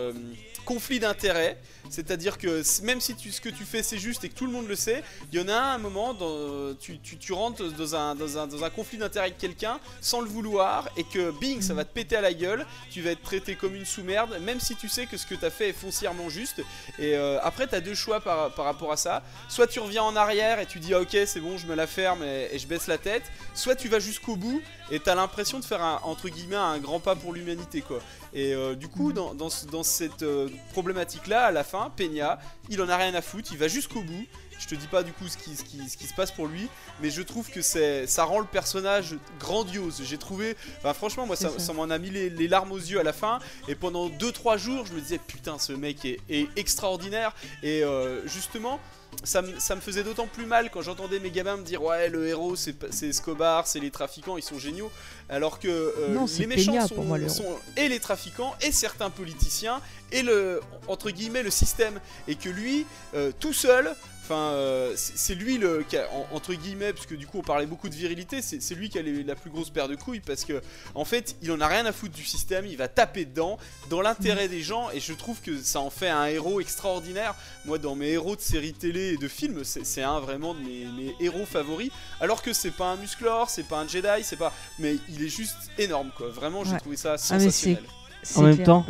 conflits 0.65 1.01
d'intérêts. 1.01 1.57
C'est-à-dire 1.89 2.39
que 2.39 2.63
même 2.85 3.01
si 3.01 3.15
tu, 3.15 3.33
ce 3.33 3.41
que 3.41 3.49
tu 3.49 3.65
fais 3.65 3.83
c'est 3.83 3.99
juste 3.99 4.23
et 4.25 4.29
que 4.29 4.35
tout 4.35 4.47
le 4.47 4.53
monde 4.53 4.69
le 4.69 4.77
sait, 4.77 5.03
il 5.33 5.41
y 5.41 5.43
en 5.43 5.49
a 5.49 5.57
un, 5.57 5.79
moment, 5.79 6.15
dans, 6.15 6.75
tu, 6.75 6.99
tu, 7.01 7.17
tu 7.17 7.33
rentres 7.33 7.63
dans 7.73 7.97
un, 7.97 8.71
conflit 8.71 8.99
d'intérêts 8.99 9.27
avec 9.27 9.39
quelqu'un 9.39 9.81
sans 10.01 10.21
le 10.21 10.29
vouloir 10.29 10.89
et 10.97 11.05
que 11.05 11.33
bing, 11.41 11.61
ça 11.61 11.75
va 11.75 11.85
te 11.85 11.93
péter 11.93 12.17
à 12.17 12.21
la 12.21 12.33
gueule, 12.33 12.67
tu 12.91 13.03
vas 13.03 13.11
être 13.11 13.23
traité 13.23 13.57
comme 13.57 13.75
une 13.75 13.85
sous-merde, 13.85 14.39
même 14.43 14.61
si 14.61 14.77
tu 14.77 14.89
sais 14.89 15.07
que 15.07 15.17
ce 15.17 15.27
que 15.27 15.35
tu 15.35 15.45
as 15.45 15.51
fait 15.51 15.71
est 15.71 15.73
foncièrement 15.73 16.29
juste. 16.29 16.63
Et 16.99 17.17
euh, 17.17 17.39
après, 17.43 17.67
tu 17.67 17.75
as 17.75 17.81
deux 17.81 17.95
choix 17.95 18.21
par, 18.21 18.55
rapport 18.57 18.93
à 18.93 18.97
ça. 18.97 19.23
Soit 19.49 19.67
tu 19.67 19.81
reviens 19.81 20.03
en 20.03 20.15
arrière 20.17 20.61
et 20.61 20.67
tu 20.67 20.79
dis 20.79 20.95
ah, 20.95 21.01
ok 21.01 21.17
c'est 21.27 21.41
bon 21.41 21.59
je 21.59 21.67
me 21.67 21.75
la 21.75 21.87
ferme 21.87 22.23
et, 22.23 22.59
je 22.59 22.67
baisse 22.67 22.87
la 22.87 22.99
tête. 22.99 23.25
Soit 23.55 23.75
tu 23.75 23.89
vas 23.89 23.99
jusqu'au 23.99 24.37
bout 24.37 24.63
et 24.91 25.01
t'as 25.01 25.15
l'impression 25.15 25.59
de 25.59 25.65
faire 25.65 26.01
entre 26.05 26.29
guillemets 26.29 26.57
un 26.57 26.79
grand 26.79 27.01
pas 27.01 27.17
pour 27.17 27.33
l'humanité 27.33 27.81
quoi. 27.81 28.01
Et 28.33 28.55
euh, 28.55 28.75
du 28.75 28.89
coup 28.89 29.13
dans, 29.13 29.35
dans, 29.35 29.51
ce- 29.51 29.67
dans 29.67 29.83
cette 29.83 30.23
euh, 30.23 30.49
problématique 30.73 31.27
là 31.27 31.45
à 31.47 31.51
la 31.51 31.65
fin, 31.65 31.91
Peña, 31.97 32.39
il 32.69 32.81
en 32.83 32.89
a 32.89 32.97
rien 32.97 33.15
à 33.15 33.23
foutre, 33.23 33.51
il 33.53 33.59
va 33.59 33.69
jusqu'au 33.69 34.03
bout. 34.03 34.27
Je 34.59 34.67
te 34.67 34.75
dis 34.75 34.87
pas 34.89 35.03
du 35.03 35.13
coup 35.15 35.27
ce 35.27 35.39
qui, 35.39 35.57
ce 35.57 35.65
qui, 35.65 35.89
ce 35.89 35.97
qui 35.97 36.07
se 36.07 36.13
passe 36.13 36.31
pour 36.31 36.47
lui, 36.47 36.69
mais 37.01 37.09
je 37.11 37.23
trouve 37.23 37.49
que 37.51 37.63
ça 37.63 38.25
rend 38.25 38.41
le 38.41 38.45
personnage 38.45 39.17
grandiose. 39.39 40.03
J'ai 40.05 40.19
trouvé, 40.19 40.55
enfin, 40.79 40.93
franchement 40.93 41.25
moi 41.27 41.35
ça, 41.35 41.51
m'en 41.73 41.85
a 41.89 41.97
mis 41.99 42.11
les, 42.11 42.29
les 42.29 42.47
larmes 42.47 42.71
aux 42.73 42.77
yeux 42.79 43.01
à 43.01 43.03
la 43.03 43.15
fin. 43.15 43.39
Et 43.69 43.75
pendant 43.75 44.11
2-3 44.11 44.59
jours 44.59 44.85
je 44.85 44.93
me 44.93 45.01
disais 45.01 45.17
putain 45.19 45.59
ce 45.59 45.73
mec 45.73 46.05
est, 46.05 46.21
est 46.29 46.47
extraordinaire. 46.57 47.35
Et 47.63 47.83
euh, 47.83 48.21
justement 48.29 48.79
ça, 49.25 49.43
me- 49.43 49.59
ça 49.59 49.75
me 49.75 49.81
faisait 49.81 50.03
d'autant 50.03 50.27
plus 50.27 50.47
mal 50.47 50.71
quand 50.71 50.83
j'entendais 50.83 51.19
mes 51.21 51.31
gamins 51.31 51.57
me 51.57 51.63
dire 51.63 51.83
ouais 51.83 52.09
le 52.09 52.27
héros 52.29 52.57
c'est 52.57 52.75
Escobar, 53.03 53.67
c'est 53.67 53.81
les 53.81 53.91
trafiquants, 53.91 54.37
ils 54.37 54.43
sont 54.43 54.59
géniaux, 54.59 54.91
alors 55.29 55.59
que 55.59 55.69
euh, 55.69 56.09
Non, 56.15 56.27
les 56.39 56.47
méchants 56.47 56.87
sont, 56.89 56.95
pour 56.95 57.05
moi, 57.05 57.19
le 57.19 57.25
héros. 57.25 57.35
sont 57.35 57.57
et 57.77 57.89
les 57.89 58.01
trafiquants 58.01 58.55
et 58.63 58.73
certains 58.73 59.11
politiciens 59.11 59.81
et 60.13 60.23
le 60.23 60.61
entre 60.89 61.11
guillemets 61.11 61.43
le 61.43 61.51
système 61.51 62.01
et 62.29 62.35
que 62.35 62.49
lui 62.49 62.87
euh, 63.15 63.31
tout 63.39 63.53
seul 63.53 63.95
Enfin, 64.33 64.53
euh, 64.53 64.93
c'est 64.95 65.35
lui 65.35 65.59
le 65.59 65.85
qui 65.89 65.97
a- 65.97 66.07
en- 66.13 66.37
entre 66.37 66.55
guillemets, 66.55 66.93
parce 66.93 67.05
que 67.07 67.17
du 67.17 67.27
coup 67.27 67.39
on 67.39 67.43
parlait 67.43 67.67
beaucoup 67.67 67.89
de 67.89 67.95
virilité, 67.97 68.41
c'est 68.43 68.75
lui 68.77 68.89
qui 68.89 68.97
a 68.97 69.03
les- 69.03 69.25
la 69.25 69.35
plus 69.35 69.51
grosse 69.51 69.71
paire 69.71 69.89
de 69.89 69.97
couilles 69.97 70.21
parce 70.21 70.45
que 70.45 70.63
en 70.95 71.05
fait 71.05 71.35
il 71.43 71.51
en 71.51 71.61
a 71.61 71.67
rien 71.67 71.85
à 71.85 71.91
foutre 71.91 72.15
du 72.15 72.23
système, 72.25 72.65
il 72.65 72.77
va 72.77 72.87
taper 72.87 73.25
dedans 73.25 73.59
dans 73.89 74.01
l'intérêt 74.01 74.47
des 74.47 74.61
gens 74.61 74.89
et 74.93 75.01
je 75.01 75.13
trouve 75.15 75.41
que 75.41 75.59
ça 75.61 75.81
en 75.81 75.91
fait 75.91 76.09
un 76.09 76.27
héros 76.27 76.61
extraordinaire. 76.61 77.35
Moi, 77.65 77.79
dans 77.79 77.97
mes 77.97 78.11
héros 78.11 78.37
de 78.37 78.41
séries 78.41 78.73
télé 78.73 79.15
et 79.15 79.17
de 79.17 79.27
films, 79.27 79.65
c'est 79.65 80.03
un 80.05 80.21
vraiment 80.21 80.55
de 80.55 80.61
mes, 80.61 80.87
mes 80.97 81.17
héros 81.19 81.45
favoris. 81.45 81.91
Alors 82.21 82.41
que 82.43 82.53
c'est 82.53 82.71
pas 82.71 82.87
un 82.93 82.97
musclor, 82.97 83.51
c'est 83.51 83.65
pas 83.67 83.81
un 83.81 83.89
Jedi, 83.89 84.23
c'est 84.23 84.37
pas, 84.37 84.53
mais 84.79 84.95
il 85.09 85.25
est 85.25 85.29
juste 85.29 85.57
énorme 85.77 86.11
quoi. 86.17 86.29
Vraiment, 86.29 86.63
j'ai 86.63 86.75
Ouais. 86.75 86.79
trouvé 86.79 86.97
ça 86.97 87.15
Ah, 87.15 87.19
sensationnel. 87.19 87.83
C'est 88.23 88.39
En 88.39 88.43
même 88.43 88.55
clair. 88.55 88.67
temps-. 88.67 88.87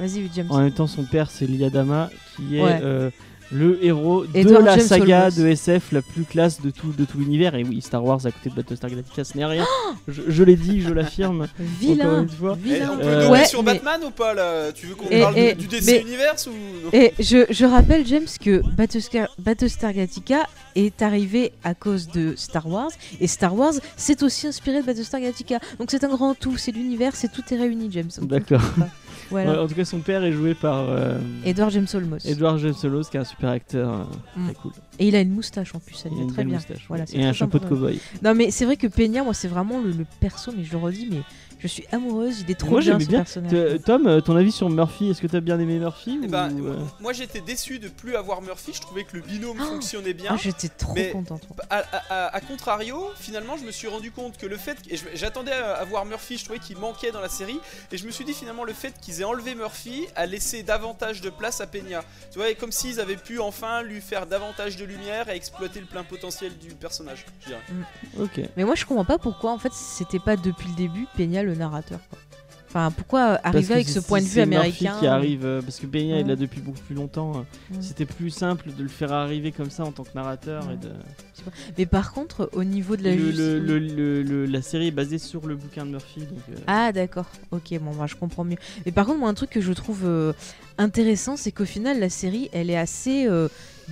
En 0.51 0.59
même 0.59 0.73
temps, 0.75 0.87
son 0.89 1.05
père, 1.05 1.31
c'est 1.31 1.47
Liadama, 1.47 2.11
qui 2.37 2.59
est 2.59 2.63
Ouais. 2.63 2.81
euh, 2.83 3.11
le 3.53 3.85
héros 3.85 4.25
de 4.27 4.39
Edward 4.39 4.65
la 4.65 4.77
James 4.79 4.87
saga 4.87 5.19
Olmos. 5.27 5.37
de 5.37 5.47
SF 5.49 5.93
la 5.93 6.03
plus 6.03 6.23
classe 6.25 6.61
de 6.61 6.71
tout, 6.71 6.93
de 6.97 7.05
tout 7.05 7.19
l'univers. 7.19 7.55
Et 7.55 7.65
oui, 7.65 7.81
Star 7.83 8.05
Wars 8.05 8.25
à 8.25 8.31
côté 8.31 8.51
de 8.51 8.55
Battlestar 8.55 8.91
Galactica, 8.91 9.25
ce 9.25 9.37
n'est 9.37 9.45
rien. 9.45 9.65
je 10.09 10.23
je 10.29 10.43
l'ai 10.45 10.57
dit, 10.57 10.81
je 10.83 10.93
l'affirme. 10.93 11.43
Encore 11.61 11.67
Vilain. 11.81 12.23
une 12.23 12.29
fois. 12.29 12.59
Eh, 12.67 12.83
on 12.85 12.97
peut 12.97 13.03
Euh, 13.05 13.31
Ouais, 13.31 13.45
sur 13.47 13.63
mais- 13.63 13.75
Batman 13.75 14.01
ou 14.07 14.11
pas 14.11 14.35
là? 14.35 14.73
Tu 14.73 14.87
veux 14.87 14.95
qu'on 14.95 15.09
Et- 15.09 15.21
parle 15.21 15.39
et- 15.39 15.55
du 15.55 15.67
DC 15.67 15.85
mais- 15.87 16.01
Universe 16.03 16.47
ou 16.47 16.51
non? 16.51 16.91
Et 16.93 17.13
je, 17.19 17.45
je 17.51 17.65
rappelle, 17.67 18.07
James, 18.07 18.27
que 18.41 18.63
Battlestar, 18.77 19.29
Battlestar 19.39 19.93
Galactica 19.93 20.47
est 20.77 21.03
arrivé 21.03 21.53
à 21.65 21.75
cause 21.75 22.09
de 22.09 22.35
Star 22.37 22.69
Wars. 22.69 22.91
Et 23.21 23.27
Star 23.27 23.57
Wars, 23.57 23.75
c'est 23.97 24.23
aussi 24.23 24.47
inspiré 24.47 24.81
de 24.81 24.87
Battlestar 24.87 25.21
Galactica. 25.21 25.59
Donc 25.79 25.91
c'est 25.91 26.05
un 26.05 26.09
grand 26.09 26.35
tout, 26.35 26.57
c'est 26.57 26.71
l'univers, 26.73 27.17
c'est 27.17 27.33
tout 27.33 27.43
est 27.53 27.57
réuni, 27.57 27.89
James. 27.91 28.11
D'accord. 28.23 28.61
Voilà. 29.31 29.53
Ouais, 29.53 29.59
en 29.59 29.67
tout 29.69 29.75
cas, 29.75 29.85
son 29.85 30.01
père 30.01 30.23
est 30.25 30.33
joué 30.33 30.55
par 30.55 30.89
euh, 30.91 31.19
Edward 31.45 31.71
James 31.71 31.87
Olmos. 31.95 32.19
Edward 32.27 32.59
James 32.59 32.75
Olmos, 32.85 33.05
qui 33.11 33.17
est 33.17 33.21
un 33.21 33.25
super 33.25 33.51
acteur 33.51 33.91
euh, 33.93 34.05
Mm. 34.37 34.45
très 34.47 34.55
cool. 34.55 34.73
Et 34.99 35.09
il 35.09 35.15
a 35.17 35.21
une 35.21 35.31
moustache 35.31 35.75
en 35.75 35.79
plus, 35.81 35.95
ça 35.95 36.09
Il 36.11 36.17
lui 36.19 36.25
a 36.25 36.27
très 36.33 36.45
bien. 36.45 36.59
Voilà, 36.89 37.05
et 37.13 37.25
un 37.25 37.33
chapeau 37.33 37.59
de 37.59 37.65
cowboy. 37.67 38.01
Non 38.23 38.35
mais 38.35 38.51
c'est 38.51 38.65
vrai 38.65 38.77
que 38.77 38.87
Peña, 38.87 39.23
moi 39.25 39.33
c'est 39.35 39.49
vraiment 39.49 39.81
le, 39.81 39.91
le 39.93 40.05
perso, 40.21 40.53
mais 40.57 40.65
je 40.65 40.73
le 40.73 40.79
redis, 40.79 41.09
mais 41.11 41.21
je 41.61 41.69
suis 41.69 41.85
amoureuse, 41.93 42.41
il 42.41 42.51
est 42.51 42.55
trop 42.55 42.71
Moi, 42.71 42.81
bien 42.81 42.99
ce 42.99 43.07
bien. 43.07 43.19
personnage. 43.19 43.53
Euh, 43.55 43.79
Tom, 43.79 44.07
euh, 44.07 44.21
ton 44.21 44.35
avis 44.37 44.53
sur 44.53 44.69
Murphy 44.71 45.11
Est-ce 45.11 45.21
que 45.21 45.27
t'as 45.27 45.41
bien 45.41 45.59
aimé 45.61 45.79
Murphy 45.79 46.19
Eh 46.23 46.27
ou, 46.27 46.31
ben, 46.31 46.51
euh, 46.61 46.77
Moi 47.01 47.13
j'étais 47.13 47.41
déçu 47.41 47.79
de 47.79 47.89
plus 47.89 48.17
avoir 48.17 48.43
Murphy, 48.43 48.73
je 48.75 48.81
trouvais 48.81 49.05
que 49.05 49.17
le 49.17 49.23
binôme 49.23 49.59
fonctionnait 49.59 50.13
bien. 50.15 50.31
Ah, 50.33 50.37
j'étais 50.37 50.69
trop 50.69 50.95
Mais- 50.95 51.11
contente. 51.11 51.43
À, 51.69 51.79
à- 51.79 52.03
à- 52.27 52.37
à 52.37 52.41
contrario, 52.41 53.11
finalement, 53.17 53.57
je 53.57 53.65
me 53.65 53.71
suis 53.71 53.89
rendu 53.89 54.11
compte 54.11 54.37
que 54.39 54.47
le 54.47 54.57
fait. 54.57 54.77
Et 54.91 54.97
j'attendais 55.15 55.53
à, 55.53 55.85
voir 55.85 56.05
Murphy, 56.05 56.39
je 56.39 56.45
trouvais 56.45 56.59
qu'il 56.59 56.79
manquait 56.79 57.13
dans 57.13 57.21
la 57.21 57.29
série. 57.29 57.59
Et 57.93 57.97
je 57.97 58.07
me 58.07 58.11
suis 58.11 58.25
dit, 58.25 58.33
finalement, 58.33 58.65
le 58.65 58.73
fait 58.73 58.95
qu'ils 59.01 59.21
aient 59.21 59.25
enlevé 59.25 59.55
Murphy 59.55 60.07
a 60.17 60.27
laissé 60.27 60.63
davantage 60.63 61.21
de 61.21 61.31
place 61.31 61.61
à 61.61 61.67
Peña. 61.67 62.03
Tu 62.33 62.39
vois, 62.39 62.53
comme 62.55 62.73
s'ils 62.73 63.01
avaient 63.01 63.17
pu 63.17 63.39
enfin 63.41 63.83
lui 63.83 64.01
faire 64.01 64.27
davantage 64.27 64.77
de 64.77 64.85
lumière 64.85 65.29
et 65.29 65.37
exploiter 65.37 65.81
le 65.81 65.87
plein 65.87 66.05
potentiel 66.05 66.57
du 66.59 66.75
personnage, 66.75 67.27
je 67.43 67.47
dirais. 67.49 67.61
Ok. 68.19 68.41
Mais 68.57 68.65
moi 68.65 68.75
je 68.75 68.85
comprends 68.85 69.05
pas 69.05 69.19
pourquoi 69.19 69.53
en 69.53 69.59
fait 69.59 69.73
c'était 69.73 70.19
pas 70.19 70.37
depuis 70.37 70.69
le 70.69 70.75
début 70.75 71.07
Peña 71.17 71.43
le 71.43 71.50
narrateur. 71.55 72.01
Quoi. 72.09 72.19
Enfin 72.69 72.93
pourquoi 72.93 73.41
arriver 73.43 73.75
avec 73.75 73.89
ce 73.89 73.99
point 73.99 74.21
de 74.21 74.27
vue 74.27 74.47
Murphy 74.47 74.55
américain 74.87 74.97
qui 75.01 75.07
arrive 75.09 75.45
euh, 75.45 75.61
parce 75.61 75.81
que 75.81 75.87
est 75.87 76.23
Ouais. 76.23 76.23
là 76.23 76.37
depuis 76.37 76.61
beaucoup 76.61 76.79
plus 76.87 76.95
longtemps. 76.95 77.33
euh, 77.39 77.41
Mm. 77.77 77.83
C'était 77.83 78.05
plus 78.07 78.31
simple 78.31 78.67
de 78.79 78.83
le 78.85 78.89
faire 78.89 79.13
arriver 79.13 79.51
comme 79.51 79.71
ça 79.71 79.85
en 79.85 79.91
tant 79.91 80.05
que 80.05 80.11
narrateur 80.15 80.65
Ouais. 80.69 80.75
et 80.75 80.77
de. 80.77 80.91
Mais 81.79 81.87
par 81.87 82.13
contre 82.13 82.49
au 82.53 82.63
niveau 82.63 82.95
de 82.97 83.03
la 83.03 83.11
le, 83.17 83.19
justice- 83.19 83.39
le- 83.41 83.59
le- 83.59 83.79
le- 83.81 84.23
le- 84.23 84.47
la 84.47 84.63
série 84.63 84.87
est 84.89 84.93
basée 84.93 85.19
sur 85.19 85.47
le 85.49 85.57
bouquin 85.57 85.85
de 85.85 85.91
Murphy 85.91 86.21
donc. 86.21 86.39
euh, 86.51 86.61
Ah 86.69 86.93
d'accord, 86.93 87.27
ok, 87.51 87.77
bon 87.81 87.91
bah, 87.99 88.07
je 88.07 88.15
comprends 88.15 88.45
mieux. 88.45 88.59
Mais 88.87 88.93
par 88.93 89.05
contre 89.07 89.19
moi 89.19 89.29
un 89.31 89.35
truc 89.35 89.51
que 89.51 89.61
je 89.61 89.73
trouve 89.73 90.03
euh, 90.05 90.33
intéressant 90.79 91.37
c'est 91.37 91.51
qu'au 91.51 91.65
final 91.65 91.99
la 91.99 92.09
série 92.11 92.51
elle 92.53 92.71
est 92.71 92.77
assez 92.79 93.27
euh, 93.27 93.49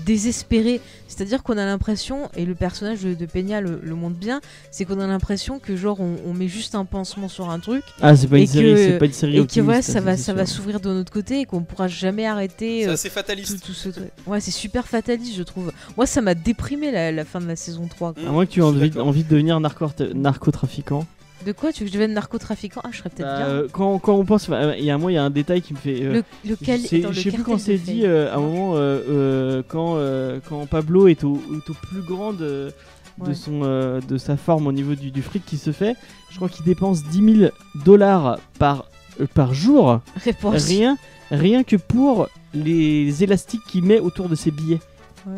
désespérée. 0.06 0.80
C'est-à-dire 1.06 1.42
qu'on 1.42 1.56
a 1.58 1.64
l'impression, 1.64 2.28
et 2.36 2.44
le 2.44 2.54
personnage 2.54 3.02
de, 3.02 3.14
de 3.14 3.26
Peña 3.26 3.60
le, 3.60 3.80
le 3.82 3.94
montre 3.94 4.16
bien, 4.16 4.40
c'est 4.70 4.84
qu'on 4.84 5.00
a 5.00 5.06
l'impression 5.06 5.58
que 5.58 5.76
genre 5.76 6.00
on, 6.00 6.16
on 6.26 6.34
met 6.34 6.48
juste 6.48 6.74
un 6.74 6.84
pansement 6.84 7.28
sur 7.28 7.50
un 7.50 7.58
truc 7.58 7.82
Ah 8.00 8.14
c'est 8.16 8.26
pas 8.28 8.38
et 8.38 8.42
une 8.42 8.46
série, 8.46 8.74
que- 8.74 8.76
c'est 8.76 8.98
pas 8.98 9.06
une 9.06 9.12
série 9.12 9.38
et 9.38 9.46
que 9.46 9.60
voilà 9.60 9.82
ça 9.82 10.00
va 10.00 10.16
ça 10.16 10.32
va 10.34 10.46
s'ouvrir 10.46 10.80
de 10.80 10.88
notre 10.90 11.12
côté 11.12 11.40
et 11.40 11.44
qu'on 11.46 11.62
pourra 11.62 11.88
jamais 11.88 12.26
arrêter. 12.26 12.82
C'est 12.82 12.88
euh, 12.88 12.92
assez 12.94 13.10
fataliste. 13.10 13.58
tout, 13.60 13.66
tout 13.68 13.72
ce 13.72 13.88
truc. 13.88 14.10
Ouais, 14.26 14.40
c'est 14.40 14.50
super 14.50 14.86
fataliste, 14.86 15.34
je 15.36 15.42
trouve. 15.42 15.72
Moi, 15.96 16.06
ça 16.06 16.20
m'a 16.20 16.34
déprimé 16.34 16.90
la, 16.92 17.10
la 17.12 17.24
fin 17.24 17.40
de 17.40 17.46
la 17.46 17.56
saison 17.56 17.86
3. 17.88 18.12
quoi. 18.14 18.22
Mm. 18.22 18.26
À 18.26 18.30
moins 18.30 18.46
que 18.46 18.50
tu 18.52 18.60
aies 18.60 18.62
envie 18.62 19.24
de 19.24 19.28
devenir 19.28 19.58
narco- 19.60 20.12
narcotrafiquant. 20.14 21.06
De 21.46 21.52
quoi 21.52 21.72
Tu 21.72 21.80
veux 21.80 21.86
que 21.86 21.92
je 21.92 21.94
devienne 21.98 22.14
narcotrafiquant 22.14 22.80
Ah, 22.84 22.88
je 22.90 22.98
serais 22.98 23.10
peut-être 23.10 23.28
Bah, 23.28 23.36
bien. 23.38 23.46
euh, 23.46 23.68
quand, 23.70 23.98
quand 24.00 24.14
on 24.14 24.24
pense, 24.24 24.48
il 24.78 24.84
y 24.84 24.90
a 24.90 24.94
un, 24.94 24.98
moi 24.98 25.12
il 25.12 25.14
y 25.14 25.18
a 25.18 25.24
un 25.24 25.30
détail 25.30 25.62
qui 25.62 25.72
me 25.72 25.78
fait. 25.78 26.02
euh, 26.02 26.22
Le, 26.44 26.50
lequel 26.50 26.80
je 26.82 26.86
sais, 26.86 26.98
dans 26.98 27.08
le 27.08 27.14
je 27.14 27.20
sais 27.20 27.30
plus 27.30 27.44
quand 27.44 27.58
c'est 27.58 27.78
dit 27.78 28.02
euh, 28.04 28.32
à 28.32 28.36
un 28.36 28.40
moment 28.40 28.72
euh, 28.74 29.62
quand, 29.68 29.98
quand 30.48 30.66
Pablo 30.66 31.06
est 31.08 31.22
au, 31.24 31.40
est 31.56 31.70
au 31.70 31.74
plus 31.74 32.00
grand 32.02 32.32
de, 32.32 32.72
de 33.24 33.32
son, 33.34 33.60
de 34.06 34.18
sa 34.18 34.36
forme 34.36 34.66
au 34.66 34.72
niveau 34.72 34.94
du, 34.94 35.10
du 35.10 35.22
fric 35.22 35.44
qui 35.46 35.58
se 35.58 35.70
fait. 35.72 35.96
Je 36.30 36.36
crois 36.36 36.48
qu'il 36.48 36.64
dépense 36.64 37.04
10 37.04 37.36
000 37.38 37.50
dollars 37.84 38.38
par, 38.58 38.86
par 39.34 39.54
jour, 39.54 40.00
Réponse. 40.24 40.66
rien, 40.66 40.98
rien 41.30 41.62
que 41.62 41.76
pour 41.76 42.28
les 42.52 43.22
élastiques 43.22 43.62
qu'il 43.68 43.84
met 43.84 44.00
autour 44.00 44.28
de 44.28 44.34
ses 44.34 44.50
billets. 44.50 44.80
Ouais. 45.26 45.34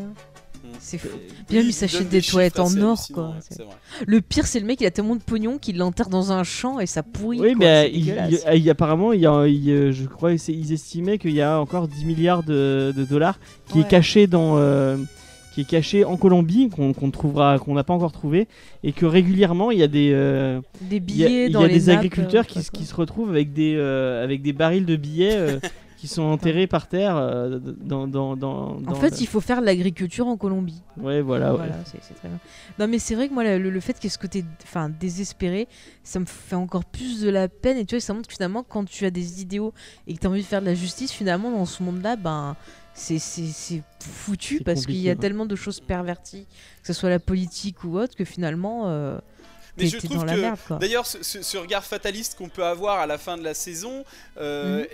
C'est 0.82 0.98
fou. 0.98 1.08
Oui, 1.14 1.20
Bien, 1.48 1.60
il 1.60 1.66
il 1.68 1.72
s'achète 1.72 2.08
des 2.08 2.22
toilettes 2.22 2.58
en 2.58 2.74
or, 2.80 2.98
quoi. 3.12 3.34
ouais. 3.58 3.64
Le 4.06 4.20
pire, 4.20 4.46
c'est 4.46 4.58
le 4.60 4.66
mec, 4.66 4.80
il 4.80 4.86
a 4.86 4.90
tellement 4.90 5.14
de 5.14 5.20
pognon 5.22 5.58
qu'il 5.58 5.76
l'enterre 5.76 6.08
dans 6.08 6.32
un 6.32 6.42
champ 6.42 6.80
et 6.80 6.86
ça 6.86 7.02
pourrit. 7.02 7.38
Oui, 7.40 7.50
quoi, 7.52 7.58
mais 7.66 7.82
c'est 7.84 7.92
il- 7.98 8.14
il- 8.54 8.62
il- 8.62 8.70
apparemment, 8.70 9.12
il 9.12 9.20
y 9.20 9.26
a, 9.26 9.46
il, 9.46 9.70
euh, 9.70 9.92
je 9.92 10.04
crois 10.06 10.34
qu'ils 10.36 10.72
estimaient 10.72 11.18
qu'il 11.18 11.32
y 11.32 11.42
a 11.42 11.60
encore 11.60 11.86
10 11.86 12.04
milliards 12.06 12.42
de, 12.42 12.92
de 12.96 13.04
dollars 13.04 13.38
qui 13.68 13.78
Ouais. 13.78 13.84
est 13.84 13.88
caché 13.88 14.26
dans, 14.26 14.56
euh, 14.56 14.96
qui 15.54 15.62
est 15.62 15.68
caché 15.68 16.04
en 16.04 16.16
Colombie, 16.16 16.70
qu'on 16.70 16.92
qu'on 16.92 17.10
trouvera, 17.10 17.58
qu'on 17.58 17.74
n'a 17.74 17.84
pas 17.84 17.92
encore 17.92 18.12
trouvé, 18.12 18.48
et 18.84 18.92
que 18.92 19.04
régulièrement 19.04 19.70
il 19.72 19.78
y 19.80 19.82
a 19.82 19.88
des, 19.88 20.12
euh, 20.14 20.60
Des 20.80 20.96
il 20.96 21.16
y 21.16 21.24
a, 21.24 21.26
billets 21.28 21.46
il 21.46 21.52
y 21.52 21.56
a 21.56 21.66
les 21.66 21.78
des 21.78 21.86
nappes, 21.86 21.98
agriculteurs 21.98 22.44
euh, 22.48 22.60
qui, 22.62 22.70
qui 22.72 22.84
se 22.84 22.94
retrouvent 22.94 23.30
avec 23.30 23.52
des, 23.52 23.74
euh, 23.76 24.24
avec 24.24 24.42
des 24.42 24.52
barils 24.52 24.86
de 24.86 24.96
billets 24.96 25.34
euh, 25.36 25.58
qui 26.00 26.08
sont 26.08 26.22
enterrés 26.22 26.66
par 26.66 26.88
terre 26.88 27.14
euh, 27.16 27.58
dans, 27.60 28.08
dans, 28.08 28.34
dans, 28.34 28.76
En 28.76 28.80
dans 28.80 28.94
fait, 28.94 29.10
le- 29.10 29.20
il 29.20 29.26
faut 29.26 29.40
faire 29.42 29.60
de 29.60 29.66
l'agriculture 29.66 30.26
en 30.26 30.36
Colombie. 30.38 30.82
ouais, 30.96 31.20
voilà, 31.20 31.54
ouais. 31.54 31.68
C'est 31.84 31.98
c'est 32.02 32.14
très 32.14 32.28
bien. 32.28 32.38
Non, 32.78 32.88
mais 32.88 32.98
c'est 32.98 33.14
vrai 33.14 33.28
que 33.28 33.34
moi, 33.34 33.44
le, 33.44 33.70
le 33.70 33.80
fait 33.80 33.92
qu'il 33.92 34.04
y 34.04 34.06
ait 34.06 34.10
ce 34.10 34.18
côté 34.18 34.44
enfin, 34.62 34.88
désespéré, 34.88 35.68
ça 36.02 36.18
me 36.18 36.24
fait 36.24 36.56
encore 36.56 36.86
plus 36.86 37.20
de 37.20 37.28
la 37.28 37.48
peine. 37.48 37.76
Et 37.76 37.84
tu 37.84 37.94
vois, 37.94 38.00
ça 38.00 38.14
montre 38.14 38.28
que 38.28 38.32
finalement, 38.34 38.62
quand 38.62 38.86
tu 38.86 39.04
as 39.04 39.10
des 39.10 39.42
idéaux 39.42 39.74
et 40.06 40.14
que 40.14 40.20
tu 40.20 40.26
as 40.26 40.30
envie 40.30 40.40
de 40.40 40.46
faire 40.46 40.62
de 40.62 40.66
la 40.66 40.74
justice, 40.74 41.12
finalement, 41.12 41.50
dans 41.50 41.66
ce 41.66 41.82
monde-là, 41.82 42.16
ben. 42.16 42.56
C'est 42.92 43.18
c'est- 43.20 43.46
c'est 43.46 43.82
foutu 44.00 44.58
C'est 44.58 44.64
parce 44.64 44.84
qu'il 44.84 44.96
y 44.96 45.08
a 45.08 45.12
ouais. 45.12 45.16
tellement 45.18 45.46
de 45.46 45.54
choses 45.54 45.80
perverties, 45.80 46.46
que 46.82 46.86
ce 46.88 46.92
soit 46.92 47.08
la 47.08 47.20
politique 47.20 47.84
ou 47.84 47.96
autre, 47.96 48.16
que 48.16 48.24
finalement, 48.24 48.88
euh, 48.88 49.16
Mais 49.76 49.86
je 49.86 49.98
trouve 49.98 50.24
que. 50.26 50.74
D'ailleurs, 50.78 51.06
ce, 51.06 51.22
ce- 51.22 51.42
ce 51.42 51.56
regard 51.58 51.84
fataliste 51.84 52.36
qu'on 52.36 52.48
peut 52.48 52.64
avoir 52.64 52.98
à 52.98 53.06
la 53.06 53.18
fin 53.18 53.36
de 53.36 53.42
la 53.44 53.54
saison 53.54 54.04
euh, 54.38 54.84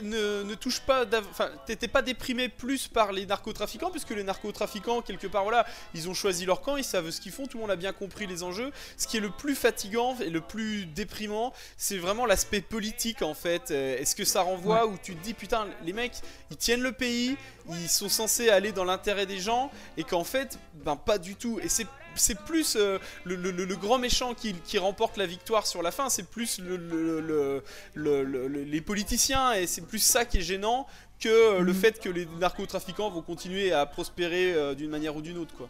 Mhm. 0.00 0.08
ne, 0.10 0.42
ne 0.44 0.54
touche 0.54 0.80
pas. 0.80 1.04
Enfin, 1.30 1.50
t'étais 1.66 1.88
pas 1.88 2.02
déprimé 2.02 2.48
plus 2.48 2.88
par 2.88 3.12
les 3.12 3.26
narcotrafiquants, 3.26 3.90
puisque 3.90 4.10
les 4.10 4.24
narcotrafiquants, 4.24 5.02
quelque 5.02 5.26
part, 5.26 5.42
voilà, 5.42 5.66
ils 5.94 6.08
ont 6.08 6.14
choisi 6.14 6.46
leur 6.46 6.60
camp, 6.60 6.76
ils 6.76 6.84
savent 6.84 7.10
ce 7.10 7.20
qu'ils 7.20 7.32
font, 7.32 7.46
tout 7.46 7.56
le 7.58 7.62
monde 7.62 7.70
a 7.70 7.76
bien 7.76 7.92
compris 7.92 8.26
les 8.26 8.42
enjeux. 8.42 8.70
Ce 8.96 9.06
qui 9.06 9.16
est 9.16 9.20
le 9.20 9.30
plus 9.30 9.54
fatigant 9.54 10.16
et 10.20 10.30
le 10.30 10.40
plus 10.40 10.86
déprimant, 10.86 11.52
c'est 11.76 11.98
vraiment 11.98 12.26
l'aspect 12.26 12.60
politique 12.60 13.22
en 13.22 13.34
fait. 13.34 13.70
Euh, 13.70 13.98
Est-ce 13.98 14.14
que 14.14 14.24
ça 14.24 14.42
renvoie 14.42 14.86
où 14.86 14.96
tu 15.02 15.14
te 15.14 15.22
dis, 15.22 15.34
putain, 15.34 15.66
les 15.84 15.92
mecs, 15.92 16.14
ils 16.50 16.56
tiennent 16.56 16.82
le 16.82 16.92
pays, 16.92 17.36
ils 17.70 17.88
sont 17.88 18.08
censés 18.08 18.48
aller 18.50 18.72
dans 18.72 18.84
l'intérêt 18.84 19.26
des 19.26 19.38
gens, 19.38 19.70
et 19.96 20.04
qu'en 20.04 20.24
fait, 20.24 20.58
ben 20.84 20.96
pas 20.96 21.18
du 21.18 21.34
tout. 21.34 21.58
Et 21.62 21.68
c'est 21.68 21.86
c'est 22.16 22.38
plus 22.38 22.76
euh, 22.76 22.98
le, 23.24 23.36
le- 23.36 23.50
le- 23.50 23.64
le 23.64 23.76
grand 23.76 23.98
méchant 23.98 24.34
qui, 24.34 24.54
qui 24.64 24.78
remporte 24.78 25.16
la 25.16 25.26
victoire 25.26 25.66
sur 25.66 25.82
la 25.82 25.90
fin, 25.90 26.08
c'est 26.08 26.28
plus 26.28 26.58
le, 26.58 26.76
le- 26.76 27.20
le- 27.20 27.62
le- 27.94 28.22
le- 28.24 28.48
le- 28.48 28.62
les 28.64 28.80
politiciens 28.80 29.52
et 29.54 29.66
c'est 29.66 29.82
plus 29.86 29.98
ça 30.00 30.24
qui 30.24 30.38
est 30.38 30.42
gênant 30.42 30.86
que 31.20 31.28
euh, 31.28 31.60
le 31.60 31.72
Mhm. 31.72 31.78
fait 31.78 32.00
que 32.00 32.08
les 32.08 32.26
narcotrafiquants 32.40 33.10
vont 33.10 33.22
continuer 33.22 33.72
à 33.72 33.86
prospérer 33.86 34.52
euh, 34.54 34.74
d'une 34.74 34.90
manière 34.90 35.16
ou 35.16 35.22
d'une 35.22 35.38
autre 35.38 35.54
quoi. 35.56 35.68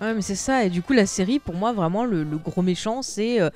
Ouais, 0.00 0.14
mais 0.14 0.22
c'est 0.22 0.34
ça. 0.34 0.64
Et 0.64 0.70
du 0.70 0.82
coup, 0.82 0.94
la 0.94 1.06
série, 1.06 1.38
pour 1.38 1.54
moi, 1.54 1.72
vraiment, 1.72 2.04
le, 2.04 2.24
le 2.24 2.36
gros 2.38 2.62
méchant, 2.62 3.02
c'est 3.02 3.40
euh, 3.40 3.50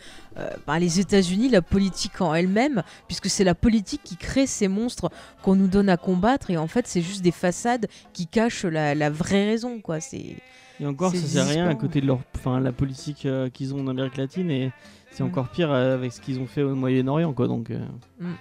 bah, 0.66 0.78
les 0.78 1.00
États-Unis, 1.00 1.48
la 1.48 1.62
politique 1.62 2.20
en 2.20 2.34
elle-même, 2.34 2.82
puisque 3.08 3.28
c'est 3.30 3.42
la 3.42 3.54
politique 3.54 4.02
qui 4.04 4.16
crée 4.16 4.46
ces 4.46 4.68
monstres 4.68 5.10
qu'on 5.42 5.56
nous 5.56 5.66
donne 5.66 5.88
à 5.88 5.96
combattre. 5.96 6.50
Et 6.50 6.56
en 6.58 6.68
fait, 6.68 6.86
c'est 6.86 7.00
juste 7.00 7.22
des 7.22 7.32
façades 7.32 7.86
qui 8.12 8.26
cachent 8.26 8.64
la, 8.64 8.94
la 8.94 9.10
vraie 9.10 9.46
raison, 9.46 9.80
quoi. 9.80 9.98
C'est 10.00 10.36
Et 10.80 10.86
encore, 10.86 11.14
ça 11.14 11.26
sert 11.26 11.44
à 11.44 11.48
rien 11.48 11.68
à 11.68 11.74
côté 11.74 12.00
de 12.00 12.06
leur, 12.06 12.20
enfin, 12.34 12.60
la 12.60 12.72
politique 12.72 13.24
euh, 13.26 13.48
qu'ils 13.48 13.74
ont 13.74 13.80
en 13.80 13.88
Amérique 13.88 14.16
latine 14.16 14.50
et 14.50 14.72
c'est 15.10 15.22
Mm. 15.24 15.26
encore 15.28 15.48
pire 15.48 15.70
euh, 15.72 15.94
avec 15.94 16.12
ce 16.12 16.20
qu'ils 16.20 16.38
ont 16.40 16.46
fait 16.46 16.62
au 16.62 16.74
Moyen-Orient, 16.74 17.32
quoi. 17.32 17.48
Donc, 17.48 17.70
euh, 17.70 17.78
Mm. 18.20 18.32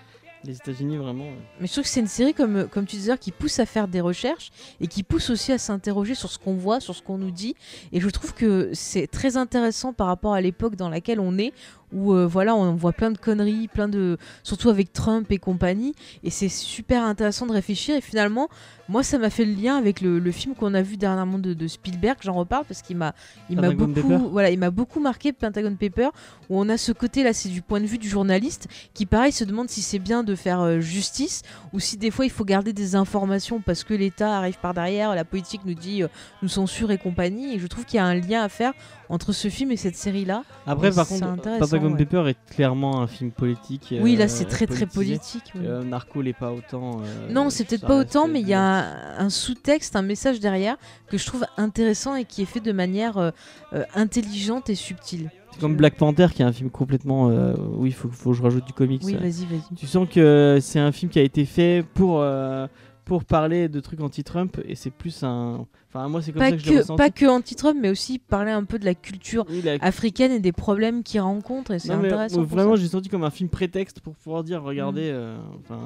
les 0.44 0.58
États-Unis 0.58 0.98
vraiment. 0.98 1.26
Mais 1.62 1.68
je 1.68 1.72
trouve 1.72 1.86
que 1.86 1.90
c'est 1.90 2.02
une 2.02 2.08
série, 2.08 2.34
comme, 2.34 2.68
comme 2.68 2.86
tu 2.86 2.98
disais, 2.98 3.18
qui 3.18 3.32
pousse 3.32 3.58
à 3.60 3.66
faire 3.66 3.88
des 3.88 4.02
recherches 4.02 4.52
et 4.82 4.88
qui 4.88 5.02
pousse 5.02 5.30
aussi 5.30 5.52
à 5.54 5.58
s'interroger 5.58 6.14
sur 6.14 6.30
ce 6.30 6.38
qu'on 6.38 6.56
voit, 6.56 6.80
sur 6.82 6.94
ce 6.94 7.02
qu'on 7.02 7.18
nous 7.18 7.32
dit. 7.32 7.56
Et 7.94 8.00
je 8.02 8.10
trouve 8.10 8.34
que 8.34 8.70
c'est 8.74 9.08
très 9.08 9.38
intéressant 9.38 9.94
par 9.94 10.08
rapport 10.08 10.34
à 10.34 10.42
l'époque 10.42 10.76
dans 10.76 10.90
laquelle 10.90 11.20
on 11.22 11.38
est, 11.38 11.54
où 11.96 12.14
euh, 12.14 12.28
voilà, 12.28 12.56
on 12.56 12.76
voit 12.76 12.92
plein 12.92 13.10
de 13.10 13.18
conneries, 13.18 13.68
plein 13.68 13.88
de, 13.88 14.18
surtout 14.44 14.70
avec 14.70 14.92
Trump 14.94 15.32
et 15.32 15.38
compagnie, 15.38 15.96
et 16.24 16.30
c'est 16.30 16.50
super 16.50 17.04
intéressant 17.04 17.48
de 17.48 17.54
réfléchir. 17.54 17.96
Et 17.96 18.02
finalement, 18.02 18.50
moi, 18.88 19.02
ça 19.02 19.18
m'a 19.18 19.32
fait 19.32 19.46
le 19.46 19.54
lien 19.54 19.78
avec 19.78 20.02
le, 20.02 20.20
le 20.20 20.32
film 20.32 20.54
qu'on 20.54 20.74
a 20.76 20.82
vu 20.82 20.98
dernièrement 20.98 21.40
de, 21.40 21.54
de 21.54 21.68
Spielberg. 21.68 22.18
J'en 22.22 22.34
reparle 22.34 22.66
parce 22.66 22.82
qu'il 22.82 22.98
m'a, 22.98 23.16
il 23.50 23.60
m'a 23.60 23.72
beaucoup, 23.72 23.94
Paper. 23.94 24.18
voilà, 24.30 24.52
il 24.52 24.60
m'a 24.60 24.70
beaucoup 24.70 25.00
marqué 25.00 25.34
Pentagon 25.34 25.76
Paper, 25.80 26.10
où 26.50 26.60
on 26.60 26.70
a 26.70 26.78
ce 26.78 26.92
côté-là, 26.92 27.34
c'est 27.34 27.50
du 27.50 27.62
point 27.62 27.80
de 27.80 27.86
vue 27.86 27.98
du 27.98 28.10
journaliste 28.10 28.68
qui, 28.94 29.06
pareil, 29.06 29.32
se 29.32 29.44
demande 29.44 29.70
si 29.70 29.82
c'est 29.82 30.00
bien 30.00 30.24
de 30.24 30.36
faire 30.36 30.62
euh, 30.62 30.82
justice 30.82 31.42
ou 31.74 31.80
si 31.80 31.98
des 31.98 32.12
fois 32.12 32.26
il 32.26 32.32
faut 32.32 32.46
garder 32.46 32.74
des 32.74 32.96
informations 32.96 33.60
parce 33.60 33.84
que 33.84 33.94
l'État 33.94 34.38
arrive 34.38 34.60
par 34.60 34.74
derrière, 34.74 35.16
la 35.16 35.26
politique 35.26 35.62
nous 35.66 35.74
dit, 35.74 36.04
euh, 36.04 36.08
nous 36.44 36.50
censure 36.50 36.92
et 36.92 36.98
compagnie. 36.98 37.56
Et 37.56 37.60
je 37.60 37.68
trouve 37.68 37.86
qu'il 37.86 37.98
y 37.98 38.00
a 38.00 38.06
un 38.06 38.16
lien 38.16 38.44
à 38.44 38.50
faire 38.50 38.74
entre 39.10 39.32
ce 39.34 39.50
film 39.50 39.72
et 39.72 39.78
cette 39.78 39.96
série-là. 39.96 40.44
Après, 40.66 40.92
par 40.92 41.08
contre, 41.08 41.36
Pentagon 41.60 41.92
ouais. 41.92 42.06
Paper 42.06 42.30
est 42.30 42.38
clairement 42.54 43.02
un 43.02 43.08
film 43.08 43.32
politique. 43.32 43.94
oui, 44.02 44.16
là, 44.16 44.26
euh, 44.26 44.28
c'est 44.28 44.46
très 44.46 44.66
très 44.68 44.86
politisé. 44.86 45.18
politique. 45.20 45.52
oui. 45.56 45.62
Euh, 45.66 45.84
Narco 45.84 46.22
l'est 46.22 46.34
pas 46.34 46.52
autant. 46.52 47.02
euh, 47.04 47.32
Non, 47.32 47.50
c'est 47.50 47.66
peut-être 47.66 47.86
pas 47.86 47.98
autant, 48.00 48.28
mais 48.28 48.42
il 48.42 48.48
y 48.48 48.54
a 48.54 48.62
un, 48.62 49.26
un 49.26 49.30
sous-texte, 49.30 49.96
un 49.96 50.02
message 50.02 50.40
derrière 50.40 50.78
que 51.08 51.18
je 51.18 51.26
trouve 51.26 51.46
intéressant 51.58 52.16
et 52.16 52.26
qui 52.26 52.42
est 52.42 52.46
fait 52.46 52.60
de 52.62 52.72
manière 52.72 53.18
euh, 53.18 53.32
euh, 53.74 53.84
intelligente 53.94 54.70
et 54.70 54.76
subtile. 54.76 55.30
C'est 55.52 55.62
comme 55.62 55.78
Black 55.78 55.96
Panther 55.96 56.28
qui 56.34 56.42
est 56.42 56.46
un 56.46 56.52
film 56.52 56.70
complètement. 56.70 57.30
euh, 57.30 57.54
oui, 57.78 57.90
il 57.90 57.94
faut, 57.94 58.10
faut 58.10 58.32
que 58.32 58.36
je 58.38 58.44
rajoute 58.44 58.66
du 58.66 58.74
comics. 58.74 59.02
Oui, 59.06 59.16
euh. 59.16 59.20
vas-y, 59.20 59.46
vas-y. 59.46 59.76
Tu 59.78 59.88
sens 59.88 60.06
que 60.14 60.58
c'est 60.62 60.80
un 60.80 60.92
film 60.92 61.10
qui 61.10 61.20
a 61.20 61.22
été 61.22 61.46
fait 61.46 61.86
pour, 61.94 62.20
euh, 62.22 62.68
pour 63.06 63.24
parler 63.24 63.70
de 63.70 63.80
trucs 63.80 64.02
anti-Trump 64.02 64.60
et 64.68 64.76
c'est 64.76 64.90
plus 64.90 65.24
un. 65.24 65.66
Enfin, 65.90 66.10
moi, 66.10 66.22
c'est 66.22 66.32
comme 66.32 66.40
Pas 66.40 66.50
ça 66.50 66.56
que 66.58 66.62
je 66.64 66.70
l'ai 66.72 66.78
ressenti. 66.80 66.98
pas 66.98 67.10
que 67.12 67.26
anti-Trump, 67.26 67.78
mais 67.82 67.90
aussi 67.90 68.18
parler 68.20 68.52
un 68.52 68.64
peu 68.66 68.80
de 68.80 68.86
la 68.86 68.96
culture 68.96 69.46
Oui, 69.48 69.62
la- 69.62 69.78
africaine 69.82 70.32
et 70.32 70.40
des 70.40 70.52
problèmes 70.52 71.04
qu'ils 71.04 71.22
rencontrent. 71.22 71.72
Et 71.72 71.80
c'est 71.80 71.90
Non, 71.96 72.02
mais, 72.02 72.08
intéressant. 72.08 72.42
euh, 72.42 72.44
vraiment, 72.44 72.76
j'ai 72.76 72.88
senti 72.88 73.08
comme 73.08 73.24
un 73.24 73.30
film 73.30 73.48
prétexte 73.50 74.00
pour 74.02 74.16
pouvoir 74.16 74.44
dire 74.44 74.62
regardez, 74.64 75.10
euh, 75.14 75.38
enfin, 75.62 75.80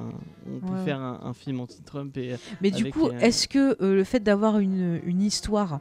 on 0.48 0.60
peut 0.66 0.74
Ouais, 0.76 0.84
faire 0.86 1.00
un, 1.00 1.20
un 1.24 1.34
film 1.34 1.60
anti-Trump 1.60 2.16
et. 2.18 2.36
Mais 2.62 2.72
du 2.72 2.90
coup, 2.92 3.08
euh, 3.10 3.20
est-ce 3.20 3.48
que 3.48 3.76
euh, 3.84 3.96
le 3.96 4.04
fait 4.06 4.22
d'avoir 4.22 4.58
une, 4.60 5.00
une 5.06 5.22
histoire 5.22 5.80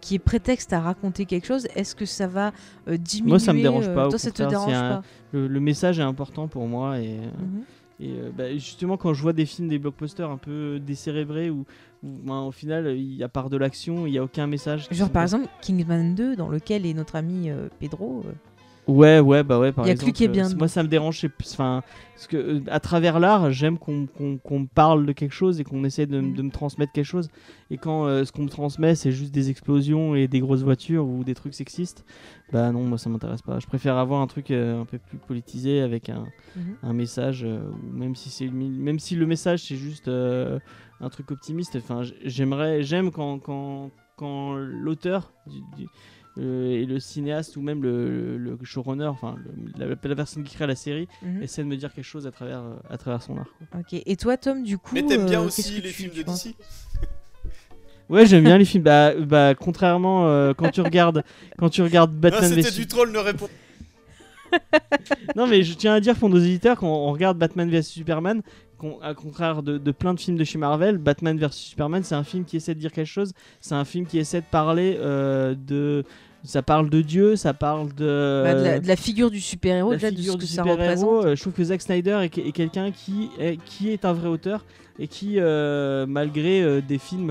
qui 0.00 0.14
est 0.14 0.18
prétexte 0.18 0.72
à 0.72 0.80
raconter 0.80 1.24
quelque 1.26 1.46
chose, 1.46 1.68
est-ce 1.76 1.94
que 1.94 2.06
ça 2.06 2.26
va 2.26 2.52
diminuer 2.88 3.28
Moi, 3.30 3.38
ça 3.38 3.52
me 3.52 3.60
dérange 3.60 3.92
pas, 3.94 4.08
Toi, 4.08 4.18
ça 4.18 4.30
te 4.30 4.42
dérange 4.42 4.72
un- 4.72 4.88
pas? 4.96 5.02
Le, 5.32 5.46
le 5.46 5.60
message 5.60 5.98
est 6.00 6.02
important 6.02 6.48
pour 6.48 6.66
moi 6.66 6.98
et. 6.98 7.16
Mhm. 7.18 7.62
Et 8.00 8.12
euh, 8.18 8.30
bah, 8.34 8.52
justement, 8.54 8.96
quand 8.96 9.12
je 9.12 9.20
vois 9.20 9.34
des 9.34 9.44
films, 9.44 9.68
des 9.68 9.78
blockbusters 9.78 10.30
un 10.30 10.38
peu 10.38 10.80
décérébrés, 10.80 11.50
où, 11.50 11.66
ben, 12.02 12.40
au 12.40 12.50
final, 12.50 12.96
il 12.96 13.14
y 13.14 13.22
a 13.22 13.28
part 13.28 13.50
de 13.50 13.58
l'action, 13.58 14.06
il 14.06 14.12
n'y 14.12 14.18
a 14.18 14.24
aucun 14.24 14.46
message. 14.46 14.88
Genre 14.90 15.10
par 15.10 15.22
exemple 15.22 15.48
Kingman 15.60 16.14
2, 16.14 16.34
dans 16.34 16.48
lequel 16.48 16.86
est 16.86 16.94
notre 16.94 17.16
ami 17.16 17.50
euh, 17.50 17.68
Pedro. 17.78 18.24
Ouais, 18.90 19.20
ouais, 19.20 19.42
bah 19.42 19.58
ouais, 19.58 19.72
par 19.72 19.84
Il 19.84 19.88
y 19.88 19.90
a 19.90 19.94
que 19.94 19.98
exemple. 20.00 20.06
lui 20.06 20.12
qui 20.12 20.24
est 20.24 20.28
euh, 20.28 20.32
bien. 20.32 20.48
Moi, 20.56 20.68
ça 20.68 20.82
me 20.82 20.88
dérange, 20.88 21.24
enfin, 21.52 21.82
parce 22.14 22.26
que 22.26 22.36
euh, 22.36 22.60
à 22.68 22.80
travers 22.80 23.20
l'art, 23.20 23.50
j'aime 23.50 23.78
qu'on 23.78 24.06
qu'on 24.06 24.58
me 24.60 24.66
parle 24.66 25.06
de 25.06 25.12
quelque 25.12 25.32
chose 25.34 25.60
et 25.60 25.64
qu'on 25.64 25.84
essaie 25.84 26.06
de, 26.06 26.18
m- 26.18 26.26
Mhm. 26.30 26.34
de 26.36 26.42
me 26.42 26.50
transmettre 26.50 26.92
quelque 26.92 27.04
chose. 27.04 27.28
Et 27.70 27.78
quand 27.78 28.06
euh, 28.06 28.24
ce 28.24 28.32
qu'on 28.32 28.42
me 28.42 28.48
transmet, 28.48 28.94
c'est 28.94 29.12
juste 29.12 29.32
des 29.32 29.48
explosions 29.50 30.14
et 30.14 30.26
des 30.28 30.40
grosses 30.40 30.62
voitures 30.62 31.06
ou 31.06 31.22
des 31.24 31.34
trucs 31.34 31.54
sexistes, 31.54 32.04
bah 32.52 32.72
non, 32.72 32.82
moi, 32.84 32.98
ça 32.98 33.08
m'intéresse 33.10 33.42
pas. 33.42 33.58
Je 33.60 33.66
préfère 33.66 33.96
avoir 33.96 34.20
un 34.20 34.26
truc 34.26 34.50
euh, 34.50 34.80
un 34.80 34.84
peu 34.84 34.98
plus 34.98 35.18
politisé 35.18 35.80
avec 35.80 36.08
un, 36.08 36.26
Mhm. 36.56 36.76
un 36.82 36.92
message, 36.92 37.44
euh, 37.44 37.60
même 37.92 38.16
si 38.16 38.28
c'est 38.28 38.48
même 38.48 38.98
si 38.98 39.14
le 39.14 39.26
message 39.26 39.62
c'est 39.62 39.76
juste 39.76 40.08
un 40.08 41.08
truc 41.10 41.30
optimiste. 41.30 41.76
Enfin, 41.76 42.02
j'aimerais, 42.24 42.82
j'aime 42.82 43.10
quand 43.10 43.38
quand, 43.38 43.90
quand 44.16 44.54
l'auteur 44.56 45.32
du- 45.46 45.62
du- 45.84 45.88
et 46.38 46.86
le 46.86 46.98
cinéaste 47.00 47.56
ou 47.56 47.60
même 47.62 47.82
le, 47.82 48.36
le- 48.38 48.58
showrunner, 48.62 49.06
enfin 49.06 49.36
la, 49.76 49.86
la 49.86 50.14
personne 50.16 50.44
qui 50.44 50.54
crée 50.54 50.66
la 50.66 50.76
série, 50.76 51.08
mhm. 51.22 51.42
essaie 51.42 51.62
de 51.62 51.68
me 51.68 51.76
dire 51.76 51.92
quelque 51.92 52.04
chose 52.04 52.26
à 52.26 52.30
travers 52.30 52.60
euh, 52.60 52.74
à 52.88 52.96
travers 52.98 53.22
son 53.22 53.36
art. 53.38 53.48
quoi. 53.70 53.80
Ok. 53.80 54.00
Et 54.06 54.16
toi, 54.16 54.36
Tom, 54.36 54.62
du 54.62 54.78
coup. 54.78 54.94
Mais 54.94 55.02
t'aimes 55.04 55.26
bien 55.26 55.40
euh, 55.42 55.46
aussi 55.46 55.80
les 55.80 55.88
tu- 55.88 55.94
films 55.94 56.10
tu 56.12 56.22
de 56.24 56.30
DC 56.30 56.54
Ouais, 58.08 58.26
j'aime 58.26 58.44
bien 58.44 58.58
les 58.58 58.64
films. 58.64 58.82
Bah, 58.84 59.14
bah 59.14 59.54
contrairement 59.54 60.26
euh, 60.28 60.52
quand 60.54 60.70
tu 60.70 60.80
regardes 60.80 61.22
quand 61.58 61.68
tu 61.68 61.82
regardes 61.82 62.12
Batman 62.12 62.48
C'était 62.50 62.62
vs 62.70 62.74
du 62.74 62.86
troll, 62.86 63.12
ne 63.12 63.18
répond 63.18 63.48
Non, 65.36 65.46
mais 65.46 65.62
je 65.62 65.74
tiens 65.74 65.94
à 65.94 66.00
dire 66.00 66.16
pour 66.16 66.28
nos 66.28 66.38
éditeurs, 66.38 66.76
quand 66.78 66.88
on 66.88 67.12
regarde 67.12 67.38
Batman 67.38 67.70
vs 67.70 67.82
Superman, 67.82 68.42
qu'on- 68.42 68.48
à 69.02 69.14
contraire 69.14 69.62
de, 69.62 69.78
de 69.78 69.90
plein 69.92 70.14
de 70.14 70.20
films 70.20 70.36
de 70.36 70.44
chez 70.44 70.58
Marvel, 70.58 70.98
Batman 70.98 71.38
vs 71.38 71.52
Superman, 71.52 72.02
c'est 72.02 72.14
un 72.14 72.24
film 72.24 72.44
qui 72.44 72.56
essaie 72.56 72.74
de 72.74 72.80
dire 72.80 72.92
quelque 72.92 73.06
chose. 73.06 73.32
C'est 73.60 73.74
un 73.74 73.84
film 73.84 74.06
qui 74.06 74.18
essaie 74.18 74.40
de 74.40 74.46
parler 74.50 74.96
euh, 75.00 75.54
de. 75.54 76.04
Ça 76.42 76.62
parle 76.62 76.88
de 76.88 77.02
Dieu, 77.02 77.36
ça 77.36 77.52
parle 77.52 77.92
de. 77.94 78.42
Bah, 78.44 78.54
de, 78.54 78.62
la, 78.64 78.80
de 78.80 78.88
la 78.88 78.96
figure 78.96 79.30
du 79.30 79.40
super-héros, 79.42 79.90
la 79.90 79.96
déjà, 79.98 80.10
de 80.10 80.16
figure 80.16 80.32
ce 80.32 80.38
que 80.38 80.42
du 80.44 80.46
ça 80.48 80.62
super-héros. 80.62 80.80
représente. 80.82 81.24
Euh, 81.26 81.36
Je 81.36 81.40
trouve 81.42 81.52
que 81.52 81.64
Zack 81.64 81.82
Snyder 81.82 82.18
est, 82.22 82.38
est 82.38 82.52
quelqu'un 82.52 82.90
qui 82.92 83.28
est, 83.38 83.58
qui 83.66 83.90
est 83.90 84.06
un 84.06 84.14
vrai 84.14 84.28
auteur 84.28 84.64
et 84.98 85.06
qui, 85.06 85.34
euh, 85.38 86.06
malgré 86.06 86.62
euh, 86.62 86.80
des 86.86 86.96
films 86.98 87.30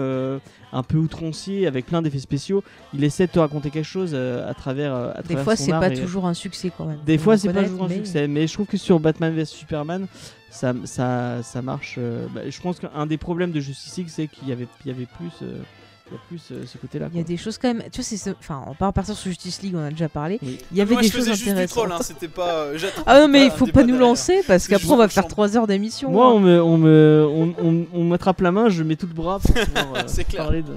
un 0.72 0.84
peu 0.84 0.98
outranciers 0.98 1.66
avec 1.66 1.88
plein 1.88 2.04
d'effets 2.04 2.20
spéciaux, 2.20 2.64
il 2.94 3.04
essaie 3.04 3.26
de 3.26 3.32
te 3.32 3.40
raconter 3.40 3.72
quelque 3.72 3.84
chose 3.84 4.14
à 4.14 4.54
travers. 4.54 4.94
à 4.94 5.14
Des 5.22 5.24
travers 5.30 5.44
fois, 5.44 5.56
c'est 5.56 5.72
pas 5.72 5.90
et- 5.92 5.96
toujours 6.00 6.28
un 6.28 6.36
succès 6.36 6.72
quand 6.76 6.86
même. 6.86 7.00
des 7.04 7.18
fois, 7.18 7.36
c'est 7.36 7.52
pas 7.52 7.64
toujours 7.64 7.86
un 7.86 7.88
mais- 7.88 7.96
succès, 7.96 8.28
mais 8.28 8.46
je 8.46 8.54
trouve 8.54 8.68
que 8.68 8.78
sur 8.78 9.00
Batman 9.00 9.34
vs 9.36 9.46
Superman, 9.46 10.06
ça, 10.52 10.74
ça, 10.86 11.42
ça 11.44 11.62
marche. 11.62 11.96
euh, 11.98 12.28
bah, 12.34 12.42
je 12.50 12.62
pense 12.62 12.80
qu'un 12.80 13.06
des 13.06 13.18
problèmes 13.18 13.52
de 13.52 13.60
Justice 13.60 13.98
League, 13.98 14.08
c'est 14.10 14.28
qu'il 14.28 14.48
y 14.50 14.52
avait, 14.52 14.68
il 14.86 14.92
y 14.92 14.96
avait 14.96 15.06
plus, 15.06 15.32
euh, 15.44 15.58
il 16.08 16.14
y 16.14 16.16
a 16.16 16.20
plus 16.28 16.42
euh, 16.52 16.64
ce 16.66 16.78
côté-là. 16.80 17.08
Il 17.12 17.18
y 17.18 17.22
a 17.22 17.24
des 17.24 17.38
choses 17.38 17.58
quand 17.60 17.68
même. 17.68 17.84
Tu 17.92 18.02
vois, 18.02 18.04
c'est 18.04 18.32
enfin, 18.40 18.64
on 18.66 18.72
va 18.72 18.76
pas 18.76 18.88
repartir 18.88 19.16
sur 19.16 19.30
Justice 19.30 19.62
League, 19.62 19.76
on 19.76 19.84
a 19.86 19.92
déjà 19.92 20.10
parlé. 20.10 20.40
Oui. 20.42 20.58
Il 20.72 20.78
y 20.78 20.82
avait 20.82 20.94
Moi, 20.94 21.02
des 21.04 21.08
choses 21.10 21.22
faisais 21.22 21.32
juste 21.34 21.44
du 21.44 21.50
intéressantes. 21.52 21.78
troll, 21.86 21.92
hein, 21.92 22.00
c'était 22.02 22.28
pas. 22.28 22.64
euh, 22.64 22.78
Ah 23.06 23.20
non, 23.22 23.28
mais 23.28 23.46
il 23.46 23.52
faut 23.52 23.68
pas 23.68 23.84
nous 23.84 23.98
lancer 23.98 24.42
parce 24.48 24.68
qu'après 24.68 24.90
on 24.92 24.98
va 24.98 25.08
faire 25.08 25.24
chambre. 25.24 25.34
3 25.36 25.58
heures 25.58 25.68
d'émission. 25.68 26.10
Moi, 26.12 26.26
hein. 26.26 26.30
on 26.34 26.40
me, 26.40 26.62
on 26.64 26.78
me, 26.78 27.28
on, 27.30 27.56
on- 27.64 27.86
on 27.94 28.04
me 28.06 28.10
mettra 28.12 28.34
la 28.40 28.52
main, 28.52 28.70
je 28.70 28.82
mets 28.84 28.96
tout 28.96 29.08
le 29.08 29.14
bras 29.14 29.40
pour 29.40 29.54
pouvoir 29.54 29.94
euh, 29.98 30.04
C'est 30.08 30.24
clair. 30.24 30.44
parler 30.44 30.64
de. 30.64 30.74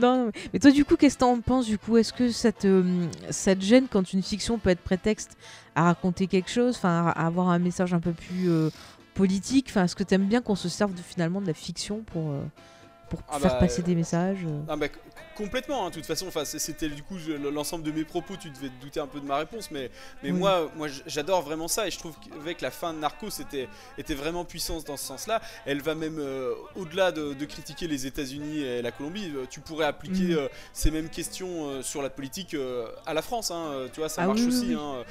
Non, 0.00 0.16
non, 0.16 0.26
mais- 0.26 0.32
mais 0.52 0.58
toi, 0.60 0.70
du 0.70 0.84
coup, 0.84 0.96
qu'est-ce 0.96 1.14
que 1.16 1.20
t'en 1.20 1.40
penses 1.40 1.66
du 1.66 1.78
coup? 1.78 1.96
Est-ce 1.96 2.12
que 2.12 2.30
ça 2.30 2.52
te, 2.52 2.84
ça 3.30 3.54
te 3.56 3.62
gêne 3.62 3.86
quand 3.90 4.12
une 4.12 4.22
fiction 4.22 4.58
peut 4.58 4.70
être 4.70 4.80
prétexte 4.80 5.36
à 5.74 5.84
raconter 5.84 6.26
quelque 6.26 6.50
chose, 6.50 6.74
enfin, 6.76 7.12
à 7.16 7.26
avoir 7.26 7.48
un 7.48 7.58
message 7.58 7.94
un 7.94 8.00
peu 8.00 8.12
plus 8.12 8.48
euh, 8.50 8.68
politique 9.14 9.66
Enfin, 9.70 9.84
est-ce 9.84 9.96
que 9.96 10.02
t'aimes 10.04 10.26
bien 10.26 10.40
qu'on 10.42 10.56
se 10.56 10.68
serve 10.68 10.94
de, 10.94 11.02
finalement 11.02 11.40
de 11.40 11.46
la 11.46 11.54
fiction 11.54 12.02
pour, 12.12 12.30
euh, 12.30 12.42
pour 13.08 13.20
Ah 13.28 13.38
faire 13.38 13.52
bah, 13.52 13.58
passer 13.60 13.82
des 13.82 13.94
messages 13.94 14.44
euh? 14.46 14.60
Ah 14.68 14.76
bah, 14.76 14.86
complètement, 15.34 15.86
hein, 15.86 15.90
de 15.90 15.94
toute 15.94 16.06
façon, 16.06 16.26
enfin, 16.28 16.44
c'était 16.44 16.88
du 16.88 17.02
coup 17.02 17.16
l'ensemble 17.52 17.84
de 17.84 17.92
mes 17.92 18.04
propos, 18.04 18.36
tu 18.36 18.50
devais 18.50 18.68
te 18.68 18.80
douter 18.80 19.00
un 19.00 19.06
peu 19.06 19.20
de 19.20 19.26
ma 19.26 19.36
réponse, 19.36 19.70
mais, 19.70 19.90
mais 20.22 20.30
Oui. 20.30 20.38
moi, 20.38 20.70
moi 20.76 20.88
j'adore 21.06 21.42
vraiment 21.42 21.68
ça 21.68 21.86
et 21.86 21.90
je 21.90 21.98
trouve 21.98 22.14
qu'avec 22.20 22.60
la 22.60 22.70
fin 22.70 22.92
de 22.92 22.98
Narcos 22.98 23.40
était, 23.40 23.68
était 23.98 24.14
vraiment 24.14 24.44
puissante 24.44 24.86
dans 24.86 24.96
ce 24.96 25.04
sens-là. 25.06 25.40
Elle 25.66 25.80
va 25.82 25.94
même 25.94 26.18
euh, 26.18 26.54
au-delà 26.76 27.12
de, 27.12 27.32
de 27.34 27.44
critiquer 27.44 27.86
les 27.88 28.06
États-Unis 28.06 28.60
et 28.60 28.82
la 28.82 28.90
Colombie, 28.92 29.30
euh, 29.34 29.46
tu 29.50 29.60
pourrais 29.60 29.86
appliquer 29.86 30.22
Mhm. 30.24 30.38
euh, 30.38 30.48
ces 30.72 30.90
mêmes 30.90 31.08
questions 31.08 31.68
euh, 31.68 31.82
sur 31.82 32.02
la 32.02 32.10
politique 32.10 32.56
à 33.06 33.14
la 33.14 33.22
France, 33.22 33.50
hein, 33.50 33.86
tu 33.92 34.00
vois, 34.00 34.08
ça 34.08 34.22
Ah 34.22 34.26
marche 34.26 34.40
oui, 34.40 34.46
aussi, 34.48 34.66
oui. 34.68 34.78
hein, 34.78 35.04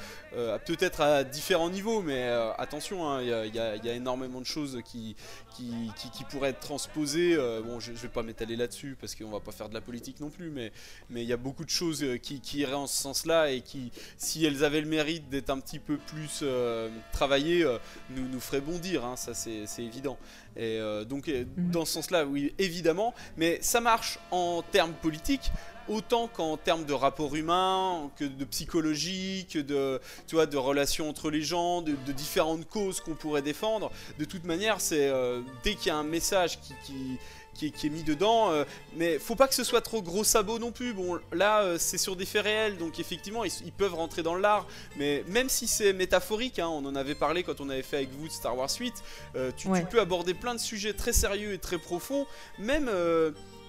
peut-être 0.66 1.00
à 1.00 1.24
différents 1.24 1.70
niveaux, 1.70 2.00
mais 2.02 2.22
attention, 2.58 3.08
hein, 3.08 3.20
il 3.22 3.28
y, 3.28 3.58
a- 3.58 3.76
y 3.76 3.86
y 3.86 3.88
énormément 3.90 4.40
de 4.40 4.46
choses 4.46 4.78
qui, 4.84 5.14
qui, 5.54 5.70
qui- 5.96 6.10
qui 6.10 6.24
pourraient 6.24 6.50
être 6.50 6.60
transposées. 6.60 7.36
bon, 7.64 7.80
je, 7.80 7.92
je 7.92 8.00
vais 8.02 8.08
pas 8.08 8.22
m'étaler 8.22 8.56
là-dessus 8.56 8.96
parce 9.00 9.14
qu'on 9.14 9.30
va 9.30 9.40
pas 9.40 9.52
faire 9.52 9.68
de 9.68 9.74
la 9.74 9.80
politique 9.80 10.11
non 10.20 10.30
plus, 10.30 10.50
mais 10.50 10.72
mais 11.10 11.22
il 11.22 11.28
y 11.28 11.32
a 11.32 11.36
beaucoup 11.36 11.64
de 11.64 11.70
choses 11.70 12.02
euh, 12.02 12.16
qui, 12.16 12.40
qui 12.40 12.58
iraient 12.58 12.74
en 12.74 12.86
ce 12.86 13.00
sens-là 13.02 13.50
et 13.50 13.60
qui, 13.60 13.92
si 14.16 14.44
elles 14.44 14.64
avaient 14.64 14.80
le 14.80 14.88
mérite 14.88 15.28
d'être 15.28 15.50
un 15.50 15.60
petit 15.60 15.78
peu 15.78 15.96
plus 15.96 16.40
euh, 16.42 16.88
travaillées, 17.12 17.64
euh, 17.64 17.78
nous, 18.10 18.28
nous 18.28 18.40
feraient 18.40 18.60
bondir, 18.60 19.04
hein, 19.04 19.16
ça 19.16 19.34
c'est 19.34 19.66
évident. 19.78 20.18
Et 20.56 20.78
euh, 20.78 21.04
donc, 21.04 21.28
Mhm. 21.28 21.70
dans 21.70 21.84
ce 21.84 21.94
sens-là, 21.94 22.24
oui, 22.26 22.54
évidemment, 22.58 23.14
mais 23.36 23.58
ça 23.62 23.80
marche 23.80 24.18
en 24.30 24.62
termes 24.62 24.92
politiques. 24.92 25.50
Autant 25.88 26.28
qu'en 26.28 26.56
termes 26.56 26.84
de 26.84 26.92
rapport 26.92 27.34
humain, 27.34 28.08
que 28.16 28.24
de 28.24 28.44
psychologie, 28.44 29.46
que 29.52 29.58
de, 29.58 30.00
tu 30.28 30.36
vois, 30.36 30.46
de 30.46 30.56
relations 30.56 31.08
entre 31.08 31.28
les 31.28 31.42
gens, 31.42 31.82
de, 31.82 31.96
de 32.06 32.12
différentes 32.12 32.68
causes 32.68 33.00
qu'on 33.00 33.16
pourrait 33.16 33.42
défendre. 33.42 33.90
De 34.18 34.24
toute 34.24 34.44
manière, 34.44 34.80
c'est 34.80 35.08
euh, 35.08 35.40
dès 35.64 35.74
qu'il 35.74 35.88
y 35.88 35.90
a 35.90 35.96
un 35.96 36.04
message 36.04 36.60
qui, 36.60 36.74
qui, 36.84 37.18
qui 37.54 37.66
est, 37.66 37.70
qui 37.70 37.86
est 37.86 37.90
mis 37.90 38.02
dedans, 38.02 38.50
euh, 38.50 38.64
mais 38.96 39.18
faut 39.18 39.36
pas 39.36 39.48
que 39.48 39.54
ce 39.54 39.64
soit 39.64 39.80
trop 39.80 40.02
gros 40.02 40.24
sabot 40.24 40.58
non 40.58 40.72
plus. 40.72 40.94
Bon, 40.94 41.18
là, 41.32 41.62
euh, 41.62 41.76
c'est 41.78 41.98
sur 41.98 42.16
des 42.16 42.26
faits 42.26 42.44
réels, 42.44 42.76
donc 42.78 42.98
effectivement, 42.98 43.44
ils, 43.44 43.52
ils 43.64 43.72
peuvent 43.72 43.94
rentrer 43.94 44.22
dans 44.22 44.34
l'art, 44.34 44.66
mais 44.96 45.24
même 45.28 45.48
si 45.48 45.66
c'est 45.66 45.92
métaphorique, 45.92 46.58
hein, 46.58 46.68
on 46.68 46.84
en 46.86 46.94
avait 46.94 47.14
parlé 47.14 47.42
quand 47.42 47.60
on 47.60 47.68
avait 47.68 47.82
fait 47.82 47.98
avec 47.98 48.10
vous 48.12 48.28
de 48.28 48.32
Star 48.32 48.56
Wars 48.56 48.70
8, 48.78 48.94
euh, 49.36 49.50
tu, 49.56 49.68
peux 49.90 50.00
aborder 50.00 50.34
plein 50.34 50.54
de 50.54 50.60
sujets 50.60 50.92
très 50.92 51.12
sérieux 51.12 51.52
et 51.52 51.58
très 51.58 51.78
profonds, 51.78 52.26
même. 52.58 52.90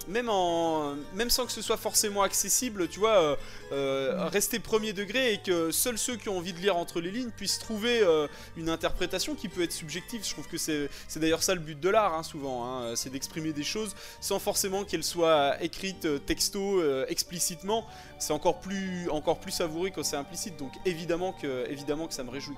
Même, 0.08 0.28
en, 0.28 0.94
même 1.14 1.30
sans 1.30 1.46
que 1.46 1.52
ce 1.52 1.62
soit 1.62 1.76
forcément 1.76 2.22
accessible, 2.22 2.88
tu 2.88 2.98
vois, 2.98 3.22
euh, 3.22 3.36
euh, 3.72 4.26
rester 4.28 4.58
premier 4.58 4.92
degré 4.92 5.34
et 5.34 5.38
que 5.38 5.70
seuls 5.70 5.98
ceux 5.98 6.16
qui 6.16 6.28
ont 6.28 6.38
envie 6.38 6.52
de 6.52 6.58
lire 6.58 6.76
entre 6.76 7.00
les 7.00 7.10
lignes 7.10 7.30
puissent 7.30 7.58
trouver 7.58 8.00
euh, 8.02 8.26
une 8.56 8.68
interprétation 8.68 9.34
qui 9.34 9.48
peut 9.48 9.62
être 9.62 9.72
subjective. 9.72 10.24
Je 10.24 10.30
trouve 10.30 10.48
que 10.48 10.58
c'est 10.58 10.88
d'ailleurs 11.16 11.42
ça 11.42 11.54
le 11.54 11.60
but 11.60 11.78
de 11.78 11.88
l'art, 11.88 12.14
hein, 12.14 12.22
souvent, 12.22 12.66
hein, 12.66 12.96
c'est 12.96 13.10
d'exprimer 13.10 13.52
des 13.52 13.64
choses 13.64 13.94
sans 14.20 14.38
forcément 14.38 14.84
qu'elles 14.84 15.04
soient 15.04 15.62
écrites 15.62 16.06
texto 16.26 16.82
explicitement. 17.08 17.86
C'est 18.18 18.32
encore 18.32 18.60
plus, 18.60 19.08
encore 19.10 19.40
plus 19.40 19.52
savoureux 19.52 19.90
quand 19.94 20.02
c'est 20.02 20.16
implicite, 20.16 20.56
donc 20.56 20.72
évidemment 20.84 21.32
que, 21.32 21.68
évidemment 21.70 22.06
que 22.06 22.14
ça 22.14 22.24
me 22.24 22.30
réjouit. 22.30 22.54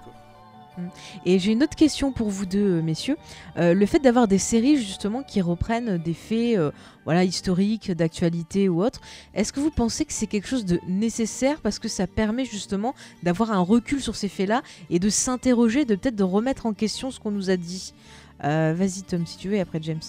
Et 1.24 1.38
j'ai 1.38 1.52
une 1.52 1.62
autre 1.62 1.76
question 1.76 2.12
pour 2.12 2.30
vous 2.30 2.46
deux, 2.46 2.78
euh, 2.78 2.82
messieurs. 2.82 3.16
Euh, 3.56 3.74
le 3.74 3.86
fait 3.86 3.98
d'avoir 3.98 4.28
des 4.28 4.38
séries 4.38 4.76
justement 4.76 5.22
qui 5.22 5.40
reprennent 5.40 5.98
des 5.98 6.14
faits 6.14 6.58
euh, 6.58 6.70
voilà, 7.04 7.24
historiques, 7.24 7.90
d'actualité 7.92 8.68
ou 8.68 8.82
autre, 8.82 9.00
est-ce 9.34 9.52
que 9.52 9.60
vous 9.60 9.70
pensez 9.70 10.04
que 10.04 10.12
c'est 10.12 10.26
quelque 10.26 10.48
chose 10.48 10.64
de 10.64 10.80
nécessaire 10.88 11.60
parce 11.60 11.78
que 11.78 11.88
ça 11.88 12.06
permet 12.06 12.44
justement 12.44 12.94
d'avoir 13.22 13.52
un 13.52 13.60
recul 13.60 14.00
sur 14.00 14.16
ces 14.16 14.28
faits-là 14.28 14.62
et 14.90 14.98
de 14.98 15.08
s'interroger, 15.08 15.84
de 15.84 15.94
peut-être 15.94 16.16
de 16.16 16.24
remettre 16.24 16.66
en 16.66 16.72
question 16.72 17.10
ce 17.10 17.20
qu'on 17.20 17.30
nous 17.30 17.50
a 17.50 17.56
dit? 17.56 17.94
Vas-y 18.40 19.02
Tom, 19.02 19.26
si 19.26 19.38
tu 19.38 19.48
veux, 19.48 19.54
et 19.54 19.60
après 19.60 19.80
James. 19.82 20.00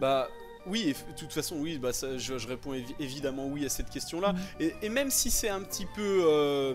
Bah 0.00 0.28
oui, 0.66 0.94
de 1.08 1.16
toute 1.18 1.32
façon, 1.32 1.56
oui, 1.58 1.78
bah, 1.78 1.92
ça, 1.92 2.16
je, 2.18 2.38
je 2.38 2.48
réponds 2.48 2.74
évi- 2.74 2.94
évidemment 3.00 3.46
oui 3.46 3.64
à 3.64 3.68
cette 3.68 3.90
question-là. 3.90 4.32
Mhm. 4.32 4.38
Et, 4.60 4.74
et 4.82 4.88
même 4.88 5.10
si 5.10 5.30
c'est 5.30 5.48
un 5.48 5.60
petit 5.62 5.86
peu 5.86 6.22
euh, 6.26 6.74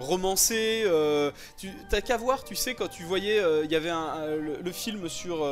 romancé, 0.00 0.82
euh, 0.86 1.30
tu 1.56 1.70
t'as 1.90 2.00
qu'à 2.00 2.16
voir, 2.16 2.44
tu 2.44 2.54
sais, 2.54 2.74
quand 2.74 2.88
tu 2.88 3.02
voyais, 3.04 3.38
euh, 3.40 3.64
il 3.64 3.70
y 3.70 3.76
avait 3.76 3.90
un, 3.90 3.98
un- 3.98 4.26
le, 4.36 4.58
le 4.62 4.72
film 4.72 5.08
sur... 5.08 5.44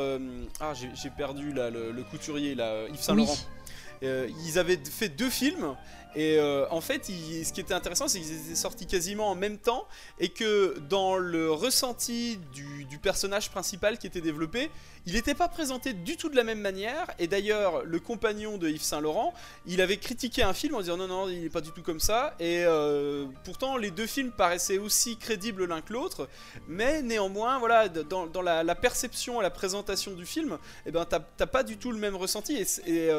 ah, 0.59 0.73
j'ai 0.73 0.89
j'ai 0.95 1.09
perdu 1.09 1.53
là, 1.53 1.69
le, 1.69 1.91
le 1.91 2.03
couturier, 2.03 2.55
là, 2.55 2.87
Yves 2.89 3.01
Saint-Laurent. 3.01 3.33
Oui. 3.33 3.39
Euh, 4.03 4.29
ils 4.45 4.59
avaient 4.59 4.79
fait 4.83 5.09
deux 5.09 5.29
films 5.29 5.75
et 6.15 6.37
euh, 6.39 6.65
en 6.71 6.81
fait, 6.81 7.05
ce 7.05 7.51
qui 7.51 7.59
était 7.59 7.73
intéressant, 7.73 8.07
c'est 8.07 8.19
qu'ils 8.19 8.31
étaient 8.31 8.55
sortis 8.55 8.87
quasiment 8.87 9.29
en 9.29 9.35
même 9.35 9.57
temps 9.57 9.85
et 10.19 10.29
que 10.29 10.79
dans 10.89 11.17
le 11.17 11.51
ressenti 11.51 12.39
du, 12.53 12.63
personnage 13.03 13.51
principal 13.51 13.99
qui 13.99 14.07
était 14.07 14.21
développé, 14.21 14.71
il 15.05 15.13
n'était 15.13 15.35
pas 15.35 15.49
présenté 15.49 15.93
du 15.93 16.17
tout 16.17 16.29
de 16.29 16.35
la 16.35 16.43
même 16.43 16.61
manière. 16.61 17.05
Et 17.19 17.27
d'ailleurs, 17.27 17.83
le 17.83 17.99
compagnon 17.99 18.57
de 18.57 18.67
Yves 18.69 18.81
Saint 18.81 19.01
Laurent, 19.01 19.33
il 19.67 19.81
avait 19.81 19.97
critiqué 19.97 20.41
un 20.41 20.53
film 20.53 20.73
en 20.73 20.79
disant 20.79 20.97
non, 20.97 21.07
non, 21.07 21.29
il 21.29 21.43
n'est 21.43 21.49
pas 21.49 21.61
du 21.61 21.71
tout 21.71 21.83
comme 21.83 21.99
ça. 21.99 22.33
Et 22.39 22.63
euh, 22.63 23.25
pourtant, 23.43 23.77
les 23.77 23.91
deux 23.91 24.07
films 24.07 24.31
paraissaient 24.31 24.79
aussi 24.79 25.17
crédibles 25.17 25.65
l'un 25.65 25.81
que 25.81 25.93
l'autre, 25.93 26.29
mais 26.67 27.03
néanmoins, 27.03 27.59
voilà, 27.59 27.89
dans, 27.89 28.41
la, 28.41 28.75
perception 28.75 29.41
et 29.41 29.43
la 29.43 29.51
présentation 29.51 30.13
du 30.13 30.25
film, 30.25 30.57
eh 30.85 30.91
ben, 30.91 31.05
t'as 31.05 31.45
pas 31.45 31.63
du 31.63 31.77
tout 31.77 31.91
le 31.91 31.99
même 31.99 32.15
ressenti. 32.15 32.55
Et 32.55 32.65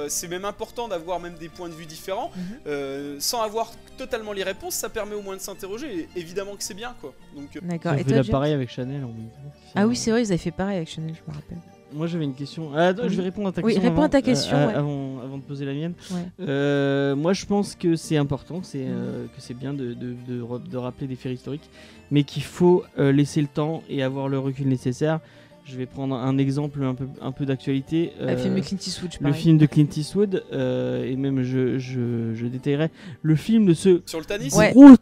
c'est 0.09 0.29
même 0.29 0.47
important 0.47 0.66
d'avoir 0.89 1.21
même 1.21 1.35
des 1.35 1.49
points 1.49 1.69
de 1.69 1.75
vue 1.75 1.87
différents. 1.87 2.31
Mhm. 2.37 2.43
Euh, 2.67 3.17
sans 3.21 3.43
avoir 3.43 3.73
totalement 3.97 4.33
les 4.33 4.43
réponses, 4.43 4.75
ça 4.75 4.89
permet 4.89 5.15
au 5.15 5.23
moins 5.23 5.37
de 5.37 5.41
s'interroger. 5.41 6.01
Et 6.01 6.09
évidemment 6.21 6.57
que 6.57 6.63
c'est 6.63 6.75
bien, 6.75 6.95
quoi. 7.01 7.15
Donc, 7.37 7.57
euh, 7.57 7.61
D'accord. 7.63 7.95
Et 7.95 8.05
toi, 8.05 8.23
pareil 8.31 8.53
avec 8.53 8.71
Chanel 8.71 9.05
en 9.05 9.09
même 9.09 9.29
temps. 9.29 9.53
Ah 9.75 9.87
oui, 9.87 9.97
c'est 9.97 10.11
vrai, 10.11 10.23
ils 10.23 10.27
avaient 10.29 10.39
fait 10.39 10.51
pareil 10.51 10.77
avec 10.77 10.89
Chanel, 10.89 11.15
je 11.15 11.31
me 11.31 11.35
rappelle. 11.37 11.59
Moi 11.93 12.09
j'avais 12.09 12.25
une 12.25 12.35
question. 12.35 12.73
Ah, 12.75 12.89
attends, 12.89 13.05
Oui. 13.05 13.11
je 13.11 13.17
vais 13.17 13.23
répondre 13.23 13.49
à 13.49 13.53
ta 13.53 13.63
Oui, 13.63 13.73
question. 13.73 13.89
réponds 13.89 14.03
à 14.03 14.05
avant, 14.07 14.11
ta 14.11 14.21
question, 14.21 14.57
euh, 14.57 14.67
ouais. 14.67 14.75
avant, 14.75 15.21
avant 15.21 15.39
de 15.39 15.43
poser 15.45 15.65
la 15.65 15.73
mienne. 15.73 15.95
Ouais. 16.11 16.17
Euh, 16.41 17.15
moi 17.15 17.33
je 17.33 17.47
pense 17.47 17.77
que 17.77 17.95
c'est 17.95 18.17
important, 18.17 18.61
c'est 18.65 18.79
Mhm. 18.81 18.87
euh, 18.91 19.27
que 19.27 19.41
c'est 19.41 19.55
bien 19.55 19.73
de, 19.73 19.95
de, 19.95 20.15
de 20.27 20.59
de 20.69 20.77
rappeler 20.77 21.07
des 21.07 21.15
faits 21.15 21.33
historiques, 21.33 21.71
mais 22.11 22.25
qu'il 22.25 22.43
faut 22.43 22.83
euh, 22.99 23.13
laisser 23.13 23.41
le 23.41 23.47
temps 23.47 23.85
et 23.89 24.03
avoir 24.03 24.29
le 24.29 24.39
recul 24.41 24.67
nécessaire. 24.69 25.21
Je 25.69 25.77
vais 25.77 25.87
prendre 25.87 26.15
un 26.15 26.39
exemple 26.39 26.83
un 26.85 26.95
peu, 26.95 27.07
un 27.21 27.33
peu 27.33 27.45
d'actualité. 27.45 28.13
Le 28.21 28.29
Euh, 28.29 28.37
film 28.37 28.55
de 28.55 28.61
Clint 28.61 28.77
Eastwood, 28.87 29.13
je 29.21 29.27
le 29.27 29.33
film 29.33 29.59
de 29.59 29.67
Clint 29.67 29.89
Eastwood, 29.97 30.45
euh, 30.53 31.05
et 31.05 31.17
même 31.17 31.43
je, 31.43 31.79
je, 31.79 32.35
je 32.35 32.47
détaillerai 32.47 32.91
le 33.23 33.35
film 33.35 33.67
de 33.67 33.75
ce 33.75 34.01
sur 34.07 34.21
le 34.21 34.25
Tanis, 34.25 34.55
Ouais. 34.55 34.71
gros 34.71 34.95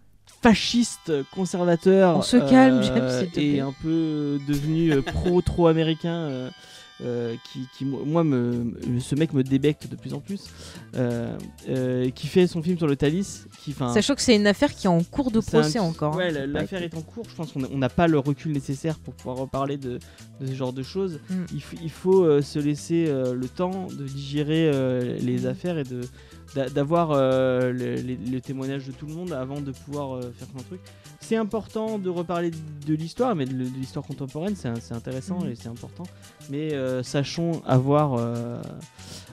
fasciste 0.42 1.12
conservateur 1.34 2.16
On 2.18 2.22
se 2.22 2.36
calme, 2.38 2.82
James, 2.82 3.24
et 3.24 3.26
plaît. 3.26 3.60
un 3.60 3.74
peu 3.82 4.38
devenu 4.48 4.92
euh, 4.92 5.02
pro 5.02 5.42
trop 5.42 5.66
américain 5.66 6.50
euh, 7.02 7.34
qui, 7.52 7.66
qui, 7.76 7.84
mo- 7.84 8.04
moi 8.04 8.22
me, 8.22 8.72
ce 9.00 9.14
mec 9.16 9.32
me 9.32 9.42
débecte 9.42 9.88
de 9.90 9.96
plus 9.96 10.14
en 10.14 10.20
plus 10.20 10.44
euh, 10.94 11.36
euh, 11.68 12.10
qui 12.10 12.28
fait 12.28 12.46
son 12.46 12.62
film 12.62 12.78
sur 12.78 12.86
le 12.86 12.94
Thalys 12.94 13.46
qui 13.62 13.72
Sachant 13.72 14.14
que 14.14 14.22
c'est 14.22 14.36
une 14.36 14.46
affaire 14.46 14.72
qui 14.74 14.86
est 14.86 14.90
en 14.90 15.02
cours 15.02 15.30
de 15.32 15.38
un 15.38 15.42
procès 15.42 15.78
encore. 15.80 16.14
hein. 16.14 16.18
ouais, 16.18 16.46
l'affaire 16.46 16.82
est 16.82 16.94
en 16.94 17.02
cours 17.02 17.26
je 17.28 17.34
pense 17.34 17.52
qu'on 17.52 17.60
n'a 17.76 17.88
pas 17.88 18.06
le 18.06 18.18
recul 18.18 18.52
nécessaire 18.52 18.98
pour 19.00 19.14
pouvoir 19.14 19.36
reparler 19.38 19.76
de, 19.76 19.98
de 20.40 20.46
ce 20.46 20.54
genre 20.54 20.72
de 20.72 20.82
choses 20.82 21.18
Mm. 21.30 21.44
il, 21.82 21.90
faut 21.90 22.40
se 22.42 22.58
laisser 22.58 23.06
le 23.06 23.48
temps 23.48 23.88
de 23.88 24.04
digérer 24.04 24.70
les 25.20 25.40
Mm. 25.42 25.46
affaires 25.46 25.78
et 25.78 25.84
de 25.84 26.00
d'avoir 26.55 27.10
euh, 27.12 27.72
le, 27.72 28.40
témoignage 28.40 28.86
de 28.86 28.93
tout 28.93 29.06
le 29.06 29.14
monde 29.14 29.32
avant 29.32 29.60
de 29.60 29.72
pouvoir 29.72 30.16
euh, 30.16 30.32
faire 30.36 30.48
de 30.56 30.62
trucs. 30.62 30.81
C'est 31.20 31.36
important 31.36 31.98
de 31.98 32.09
reparler 32.10 32.51
de 32.86 32.94
l'histoire, 32.94 33.35
mais 33.35 33.44
de, 33.47 33.52
de 33.52 33.78
l'histoire 33.78 34.05
contemporaine, 34.05 34.55
c'est 34.56 34.93
intéressant 34.94 35.40
Mhm. 35.40 35.51
et 35.51 35.55
c'est 35.55 35.68
important. 35.68 36.05
Mais 36.51 36.74
euh, 36.74 37.02
sachons 37.02 37.62
avoir, 37.66 38.14
euh, 38.14 38.60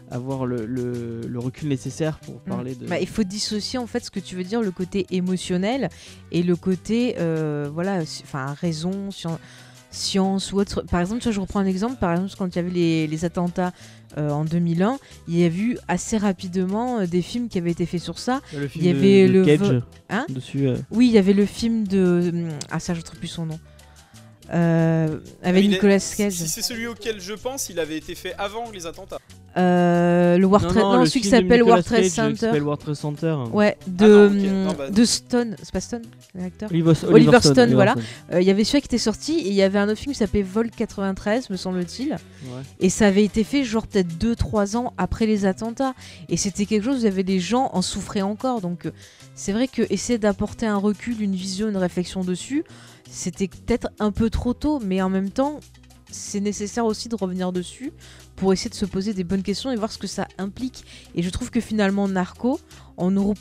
avoir 0.10 0.45
le, 0.45 1.22
recul 1.35 1.68
nécessaire 1.69 2.19
pour 2.19 2.39
parler 2.41 2.76
de. 2.76 2.88
Bah, 2.88 2.99
il 2.99 3.07
faut 3.07 3.23
dissocier 3.23 3.77
en 3.80 3.88
fait 3.88 4.03
ce 4.06 4.11
que 4.11 4.19
tu 4.19 4.35
veux 4.35 4.43
dire, 4.43 4.61
le 4.61 4.72
côté 4.72 5.06
émotionnel 5.11 5.89
et 6.31 6.43
le 6.43 6.56
côté, 6.56 7.15
euh, 7.19 7.69
voilà, 7.73 7.99
enfin 8.23 8.53
raison, 8.53 9.10
scien- 9.10 9.38
science 9.89 10.53
ou 10.53 10.57
autre. 10.60 10.84
Par 10.84 11.02
exemple, 11.02 11.19
tu 11.22 11.26
vois, 11.27 11.34
je 11.34 11.39
reprends 11.41 11.60
un 11.60 11.65
exemple. 11.65 11.95
Par 11.98 12.14
exemple, 12.14 12.34
quand 12.38 12.48
il 12.48 12.56
y 12.56 12.60
avait 12.60 12.69
les, 12.69 13.07
les 13.07 13.26
attentats 13.26 13.73
euh, 14.17 14.29
en 14.29 14.45
2001, 14.45 14.97
il 15.27 15.38
y 15.39 15.43
a 15.43 15.47
eu 15.47 15.77
assez 15.88 16.17
rapidement 16.17 16.99
euh, 16.99 17.05
des 17.07 17.21
films 17.21 17.47
qui 17.49 17.57
avaient 17.57 17.71
été 17.71 17.85
faits 17.85 18.01
sur 18.01 18.19
ça. 18.19 18.41
le 18.55 18.67
film 18.67 18.83
il 18.83 18.88
y 18.88 18.89
avait 18.89 19.27
de 19.27 19.33
le 19.33 19.45
Cage 19.45 19.81
Hein? 20.09 20.25
dessus. 20.29 20.67
euh, 20.67 20.77
Oui, 20.91 21.07
il 21.07 21.13
y 21.13 21.17
avait 21.17 21.33
le 21.33 21.45
film 21.45 21.88
de 21.88 22.31
hum, 22.33 22.49
ah 22.69 22.79
ça, 22.79 22.93
je 22.93 22.99
ne 22.99 23.05
trouve 23.05 23.19
plus 23.19 23.27
son 23.27 23.45
nom. 23.45 23.59
Euh, 24.53 25.19
avec 25.44 25.64
il 25.64 25.72
est- 25.72 25.73
Nicolas 25.76 25.99
Cage. 26.18 26.34
Si 26.34 26.48
c'est 26.48 26.61
celui 26.61 26.88
auquel 26.88 27.22
je 27.22 27.34
pense, 27.34 27.69
il 27.69 27.80
avait 27.80 27.98
été 27.98 28.15
fait 28.15 28.34
avant 28.38 28.69
les 28.73 28.86
attentats. 28.86 29.18
Euh, 29.57 30.38
le 30.38 30.45
World 30.45 30.68
non, 30.68 30.72
Trade, 30.73 30.84
non, 30.84 30.94
non, 30.94 30.99
le 31.02 31.06
celui 31.06 31.22
qui 31.22 31.28
s'appelle 31.30 31.61
World 31.64 31.84
Trade 31.84 32.06
Center. 32.06 32.52
Center. 32.95 33.34
Ouais, 33.52 33.78
de, 33.86 34.06
non, 34.07 34.26
ok, 34.26 34.32
hum, 34.32 34.64
non, 34.64 34.73
bah- 34.73 34.90
de 34.90 35.06
Stone, 35.06 35.56
c'est 35.61 35.72
pas 35.73 35.82
Stone, 35.82 36.03
l'acteur 36.36 36.69
Oliver, 36.72 36.94
Oliver 37.07 37.40
Stone, 37.41 37.73
voilà. 37.73 37.95
Euh, 38.32 38.40
Il 38.41 38.48
y 38.48 38.49
avait 38.49 38.64
celui 38.64 38.80
qui 38.82 38.86
était 38.88 38.98
sorti 38.98 39.40
et 39.40 39.48
il 39.49 39.53
y 39.53 39.61
avait 39.61 39.80
un 39.80 39.90
autre 39.90 39.99
film 39.99 40.14
qui 40.14 40.19
s'appelait 40.19 40.41
Vol 40.41 40.69
93, 40.72 41.49
me 41.49 41.57
semble-t-il. 41.57 42.11
Ouais. 42.11 42.18
Et 42.80 42.90
ça 42.90 43.07
avait 43.07 43.26
été 43.26 43.44
fait 43.44 43.64
genre 43.65 43.88
peut-être 43.88 44.18
2-3 44.18 44.78
ans 44.78 44.94
après 44.98 45.26
les 45.26 45.45
attentats. 45.45 45.94
Et 46.30 46.38
c'était 46.38 46.65
quelque 46.65 46.86
chose 46.86 46.95
où 46.95 46.99
il 46.99 47.06
y 47.06 47.07
avait 47.07 47.23
des 47.23 47.40
gens 47.41 47.69
en 47.73 47.82
souffraient 47.82 48.22
encore. 48.22 48.61
Donc 48.61 48.86
euh, 48.86 48.91
c'est 49.36 49.52
vrai 49.52 49.68
que 49.68 49.82
essayer 49.90 50.18
d'apporter 50.18 50.65
un 50.65 50.78
recul, 50.78 51.22
une 51.22 51.36
vision, 51.36 51.68
une 51.68 51.78
réflexion 51.78 52.23
dessus, 52.23 52.64
c'était 53.11 53.47
peut-être 53.47 53.89
un 53.99 54.11
peu 54.11 54.29
trop 54.29 54.53
tôt. 54.53 54.79
Mais 54.79 55.01
en 55.01 55.09
même 55.09 55.29
temps, 55.29 55.59
c'est 56.09 56.39
nécessaire 56.39 56.85
aussi 56.85 57.09
de 57.09 57.15
revenir 57.15 57.51
dessus 57.51 57.91
pour 58.35 58.53
essayer 58.53 58.69
de 58.69 58.75
se 58.75 58.85
poser 58.85 59.13
des 59.13 59.23
bonnes 59.23 59.43
questions 59.43 59.71
et 59.71 59.75
voir 59.75 59.91
ce 59.91 59.97
que 59.97 60.07
ça 60.07 60.27
implique. 60.38 60.85
Et 61.13 61.21
je 61.21 61.29
trouve 61.29 61.51
que 61.51 61.61
finalement, 61.61 62.07
Narco, 62.07 62.59
en 62.97 63.11
nous, 63.11 63.34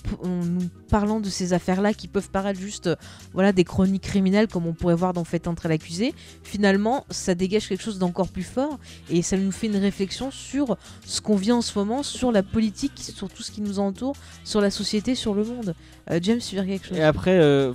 parlant 0.88 1.20
de 1.20 1.28
ces 1.28 1.52
affaires-là 1.52 1.94
qui 1.94 2.08
peuvent 2.08 2.30
paraître 2.30 2.60
juste 2.60 2.88
euh, 2.88 2.96
voilà, 3.32 3.52
des 3.52 3.64
chroniques 3.64 4.02
criminelles 4.02 4.48
comme 4.48 4.66
on 4.66 4.72
pourrait 4.72 4.94
voir 4.94 5.12
dans 5.12 5.24
Fait 5.24 5.46
entrer 5.46 5.68
l'accusé, 5.68 6.14
finalement, 6.42 7.04
ça 7.10 7.34
dégage 7.34 7.68
quelque 7.68 7.82
chose 7.82 7.98
d'encore 7.98 8.28
plus 8.28 8.42
fort 8.42 8.78
et 9.08 9.22
ça 9.22 9.36
nous 9.36 9.52
fait 9.52 9.66
une 9.66 9.76
réflexion 9.76 10.30
sur 10.30 10.76
ce 11.04 11.20
qu'on 11.20 11.36
vit 11.36 11.52
en 11.52 11.62
ce 11.62 11.78
moment, 11.78 12.02
sur 12.02 12.32
la 12.32 12.42
politique, 12.42 12.92
sur 12.98 13.28
tout 13.28 13.42
ce 13.42 13.50
qui 13.50 13.60
nous 13.60 13.78
entoure, 13.78 14.16
sur 14.44 14.60
la 14.60 14.70
société, 14.70 15.14
sur 15.14 15.34
le 15.34 15.44
monde. 15.44 15.74
Euh, 16.10 16.18
James, 16.22 16.38
tu 16.38 16.56
veux 16.56 16.62
dire 16.62 16.72
quelque 16.72 16.88
chose? 16.88 16.98
Et 16.98 17.02
après, 17.02 17.38
euh, 17.38 17.72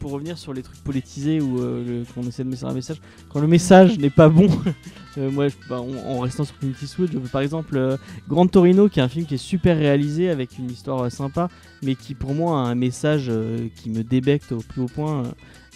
pour 0.00 0.10
revenir 0.10 0.36
sur 0.36 0.52
les 0.52 0.62
trucs 0.62 0.82
politisés 0.82 1.40
où 1.40 1.60
euh, 1.60 2.02
qu'on 2.14 2.22
essaie 2.22 2.42
de 2.42 2.48
mettre 2.48 2.64
un 2.64 2.74
message, 2.74 3.00
quand 3.28 3.40
le 3.40 3.46
message 3.46 3.98
n'est 3.98 4.10
pas 4.10 4.28
bon, 4.28 4.48
moi, 5.16 5.46
bah, 5.68 5.80
en, 5.80 6.18
restant 6.20 6.44
sur 6.44 6.58
Clint 6.58 6.72
Eastwood, 6.82 7.10
par 7.30 7.42
exemple 7.42 7.98
Grand 8.28 8.46
Torino, 8.46 8.88
qui 8.88 8.98
est 8.98 9.02
un 9.02 9.08
film 9.08 9.26
qui 9.26 9.34
est 9.34 9.38
super 9.38 9.76
réalisé 9.76 10.28
avec 10.28 10.58
une 10.58 10.70
histoire 10.76 11.04
euh, 11.04 11.10
sympa, 11.10 11.48
mais 11.82 11.94
qui 11.94 12.14
pour 12.14 12.34
moi 12.34 12.58
a 12.60 12.62
un 12.62 12.74
message 12.74 13.26
euh, 13.28 13.66
qui 13.76 13.90
me 13.90 14.02
débecte 14.04 14.52
au 14.52 14.58
plus 14.58 14.82
haut 14.82 14.86
point. 14.94 15.24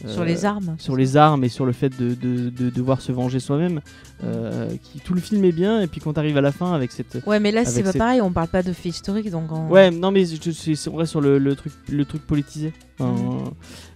euh, 0.05 0.09
Sur 0.09 0.25
les 0.25 0.45
armes. 0.47 0.77
sur 0.79 0.97
les 0.97 1.17
armes 1.19 1.45
et 1.45 1.49
sur 1.51 1.67
le 1.67 1.73
fait 1.73 1.91
de, 1.99 2.15
de- 2.15 2.49
de 2.49 2.71
devoir 2.71 3.01
se 3.03 3.13
venger 3.13 3.39
soi-même. 3.41 3.81
euh, 4.25 4.69
qui, 4.83 4.99
tout 5.01 5.15
le 5.15 5.21
film 5.21 5.43
est 5.45 5.53
bien, 5.53 5.81
et 5.81 5.87
puis 5.87 6.01
quand 6.01 6.13
t'arrives 6.15 6.37
à 6.37 6.41
la 6.43 6.53
fin 6.53 6.73
avec 6.75 6.93
cette, 6.93 7.19
Ouais, 7.27 7.41
mais 7.41 7.51
là, 7.53 7.65
c'est 7.65 7.83
pas 7.83 7.93
cette- 7.93 7.99
pareil, 7.99 8.21
on 8.21 8.31
parle 8.33 8.49
pas 8.49 8.63
de 8.63 8.73
faits 8.73 8.93
historiques, 8.95 9.31
donc. 9.31 9.51
Ouais, 9.71 9.91
non, 9.91 10.11
mais 10.11 10.25
c'est 10.27 10.89
vrai 10.91 11.07
sur 11.07 11.21
le, 11.23 11.39
le 11.39 11.55
truc, 11.57 11.73
le 11.91 12.05
truc 12.05 12.27
politisé. 12.27 12.73
Enfin, 12.99 13.45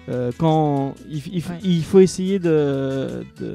euh, 0.09 0.31
quand 0.39 0.94
il, 1.10 1.18
il 1.28 1.43
Ouais. 1.47 1.59
il 1.62 1.85
faut 1.85 2.01
essayer 2.01 2.39
de, 2.39 3.24
de, 3.40 3.55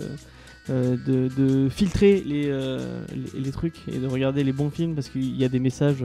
euh, 0.70 0.96
de, 1.08 1.30
de 1.36 1.70
filtrer 1.70 2.22
les, 2.26 2.46
euh, 2.48 3.04
les, 3.34 3.40
les 3.42 3.52
trucs 3.52 3.76
et 3.92 3.98
de 3.98 4.08
regarder 4.08 4.44
les 4.44 4.52
bons 4.54 4.70
films 4.70 4.94
parce 4.96 5.10
qu'il 5.10 5.36
y 5.36 5.44
a 5.44 5.50
des 5.50 5.60
messages. 5.60 6.04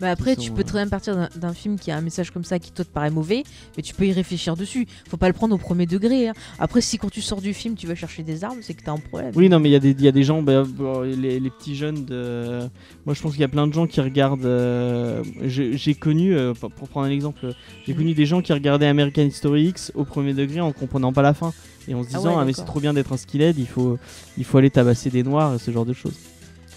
Bah 0.00 0.10
après, 0.10 0.36
tu 0.36 0.48
sont, 0.48 0.54
peux 0.54 0.60
euh, 0.62 0.64
très 0.64 0.78
bien 0.80 0.88
partir 0.88 1.28
d'un- 1.36 1.52
film 1.52 1.78
qui 1.78 1.90
a 1.90 1.96
un 1.96 2.00
message 2.00 2.30
comme 2.30 2.44
ça 2.44 2.58
qui 2.58 2.70
toi 2.72 2.84
te 2.84 2.90
paraît 2.90 3.10
mauvais, 3.10 3.42
mais 3.76 3.82
tu 3.82 3.94
peux 3.94 4.06
y 4.06 4.12
réfléchir 4.12 4.56
dessus. 4.56 4.86
Faut 5.08 5.16
pas 5.16 5.28
le 5.28 5.32
prendre 5.34 5.54
au 5.54 5.58
premier 5.58 5.86
degré. 5.86 6.28
hein. 6.28 6.32
Après, 6.58 6.80
si 6.80 6.98
quand 6.98 7.10
tu 7.10 7.20
sors 7.22 7.40
du 7.40 7.54
film, 7.54 7.74
tu 7.76 7.86
vas 7.86 7.94
chercher 7.94 8.22
des 8.22 8.42
armes, 8.44 8.58
c'est 8.62 8.74
que 8.74 8.82
t'as 8.82 8.92
un 8.92 8.98
problème. 8.98 9.32
Oui, 9.34 9.48
non, 9.48 9.60
mais 9.60 9.68
il 9.68 9.72
y, 9.72 9.76
a 9.76 9.80
des- 9.80 9.92
y 10.02 10.08
a 10.08 10.12
des 10.12 10.22
gens, 10.24 10.42
bah, 10.42 10.64
les, 11.04 11.38
les 11.40 11.50
petits 11.50 11.76
jeunes 11.76 12.04
de. 12.04 12.60
Moi, 13.06 13.14
je 13.14 13.22
pense 13.22 13.32
qu'il 13.32 13.40
y 13.40 13.44
a 13.44 13.48
plein 13.48 13.66
de 13.66 13.72
gens 13.72 13.86
qui 13.86 14.00
regardent. 14.00 14.44
euh, 14.44 15.22
J'ai 15.44 15.94
connu, 15.94 16.34
euh, 16.36 16.52
pour 16.54 16.88
prendre 16.88 17.06
un 17.06 17.10
exemple, 17.10 17.52
j'ai 17.86 17.92
Mhm. 17.92 17.98
connu 17.98 18.14
des 18.14 18.26
gens 18.26 18.42
qui 18.42 18.52
regardaient 18.52 18.86
American 18.86 19.22
History 19.22 19.66
X 19.68 19.92
au 19.94 20.04
premier 20.04 20.34
degré 20.34 20.60
en 20.60 20.72
comprenant 20.72 21.12
pas 21.12 21.22
la 21.22 21.34
fin 21.34 21.52
et 21.88 21.94
en 21.94 22.02
se 22.02 22.08
Ah 22.12 22.16
disant 22.18 22.30
ouais, 22.36 22.42
ah, 22.42 22.44
mais 22.44 22.52
c'est 22.52 22.64
trop 22.64 22.80
bien 22.80 22.92
d'être 22.94 23.12
un 23.12 23.16
skinhead, 23.16 23.56
il 23.58 23.66
faut, 23.66 23.98
il 24.38 24.44
faut 24.44 24.58
aller 24.58 24.70
tabasser 24.70 25.10
des 25.10 25.22
noirs 25.22 25.54
et 25.54 25.58
ce 25.58 25.70
genre 25.70 25.84
de 25.86 25.92
choses. 25.92 26.14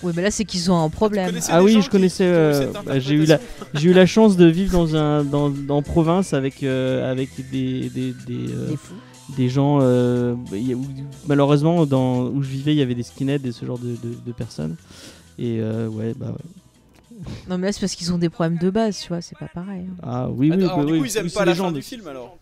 Oui, 0.02 0.14
mais 0.16 0.22
là, 0.22 0.32
c'est 0.32 0.46
qu'ils 0.46 0.72
ont 0.72 0.82
un 0.82 0.90
problème. 0.90 1.38
Ah 1.50 1.60
des 1.60 1.66
oui, 1.66 1.82
je 1.82 1.90
connaissais, 1.90 2.24
euh, 2.26 2.72
bah, 2.86 3.00
j'ai 3.00 3.16
eu 3.16 3.26
la- 3.26 3.40
J'ai 3.74 3.90
eu 3.90 3.94
la 3.94 4.06
chance 4.06 4.38
de 4.38 4.46
vivre 4.46 4.72
dans 4.72 4.96
un 4.96 5.24
dans, 5.26 5.52
en 5.70 5.82
province 5.82 6.34
avec 6.34 6.64
euh, 6.64 7.12
avec 7.12 7.30
des 7.52 7.90
des, 7.90 8.14
des, 8.26 8.48
euh, 8.54 8.68
Des 8.70 8.78
fous. 8.78 8.94
des 9.36 9.50
gens 9.50 9.80
euh, 9.82 10.36
où- 10.54 10.86
malheureusement 11.28 11.86
dans 11.86 12.28
où 12.28 12.42
je 12.44 12.48
vivais 12.50 12.74
il 12.74 12.78
y 12.78 12.82
avait 12.82 12.96
des 12.96 13.04
skinheads 13.04 13.46
et 13.46 13.52
ce 13.52 13.66
genre 13.66 13.78
de, 13.78 13.90
de- 13.90 14.16
de 14.26 14.32
personnes 14.32 14.76
et 15.38 15.60
euh, 15.60 15.90
ouais 15.90 16.14
bah 16.16 16.28
ouais. 16.32 17.26
Non, 17.50 17.58
mais 17.58 17.68
là, 17.68 17.74
c'est 17.74 17.82
parce 17.82 17.96
qu'ils 17.96 18.14
ont 18.14 18.18
des 18.18 18.30
problèmes 18.30 18.58
de 18.58 18.70
base, 18.70 19.00
tu 19.02 19.10
vois, 19.10 19.20
c'est 19.22 19.38
pas 19.38 19.50
pareil. 19.50 19.82
hein. 19.90 19.96
ah 20.04 20.30
oui 20.32 20.52
Ah, 20.54 20.56
oui, 20.56 20.64
alors, 20.64 20.78
bah 20.78 20.86
du 20.86 20.92
oui, 20.94 21.00
coup, 21.00 21.06
ils 21.06 21.18
aiment 21.18 21.30
pas 21.30 21.44
la 21.44 21.52
fin 21.54 21.58
gens 21.64 21.72
du 21.72 21.80
de- 21.80 21.84
film 21.84 22.08
alors. 22.08 22.38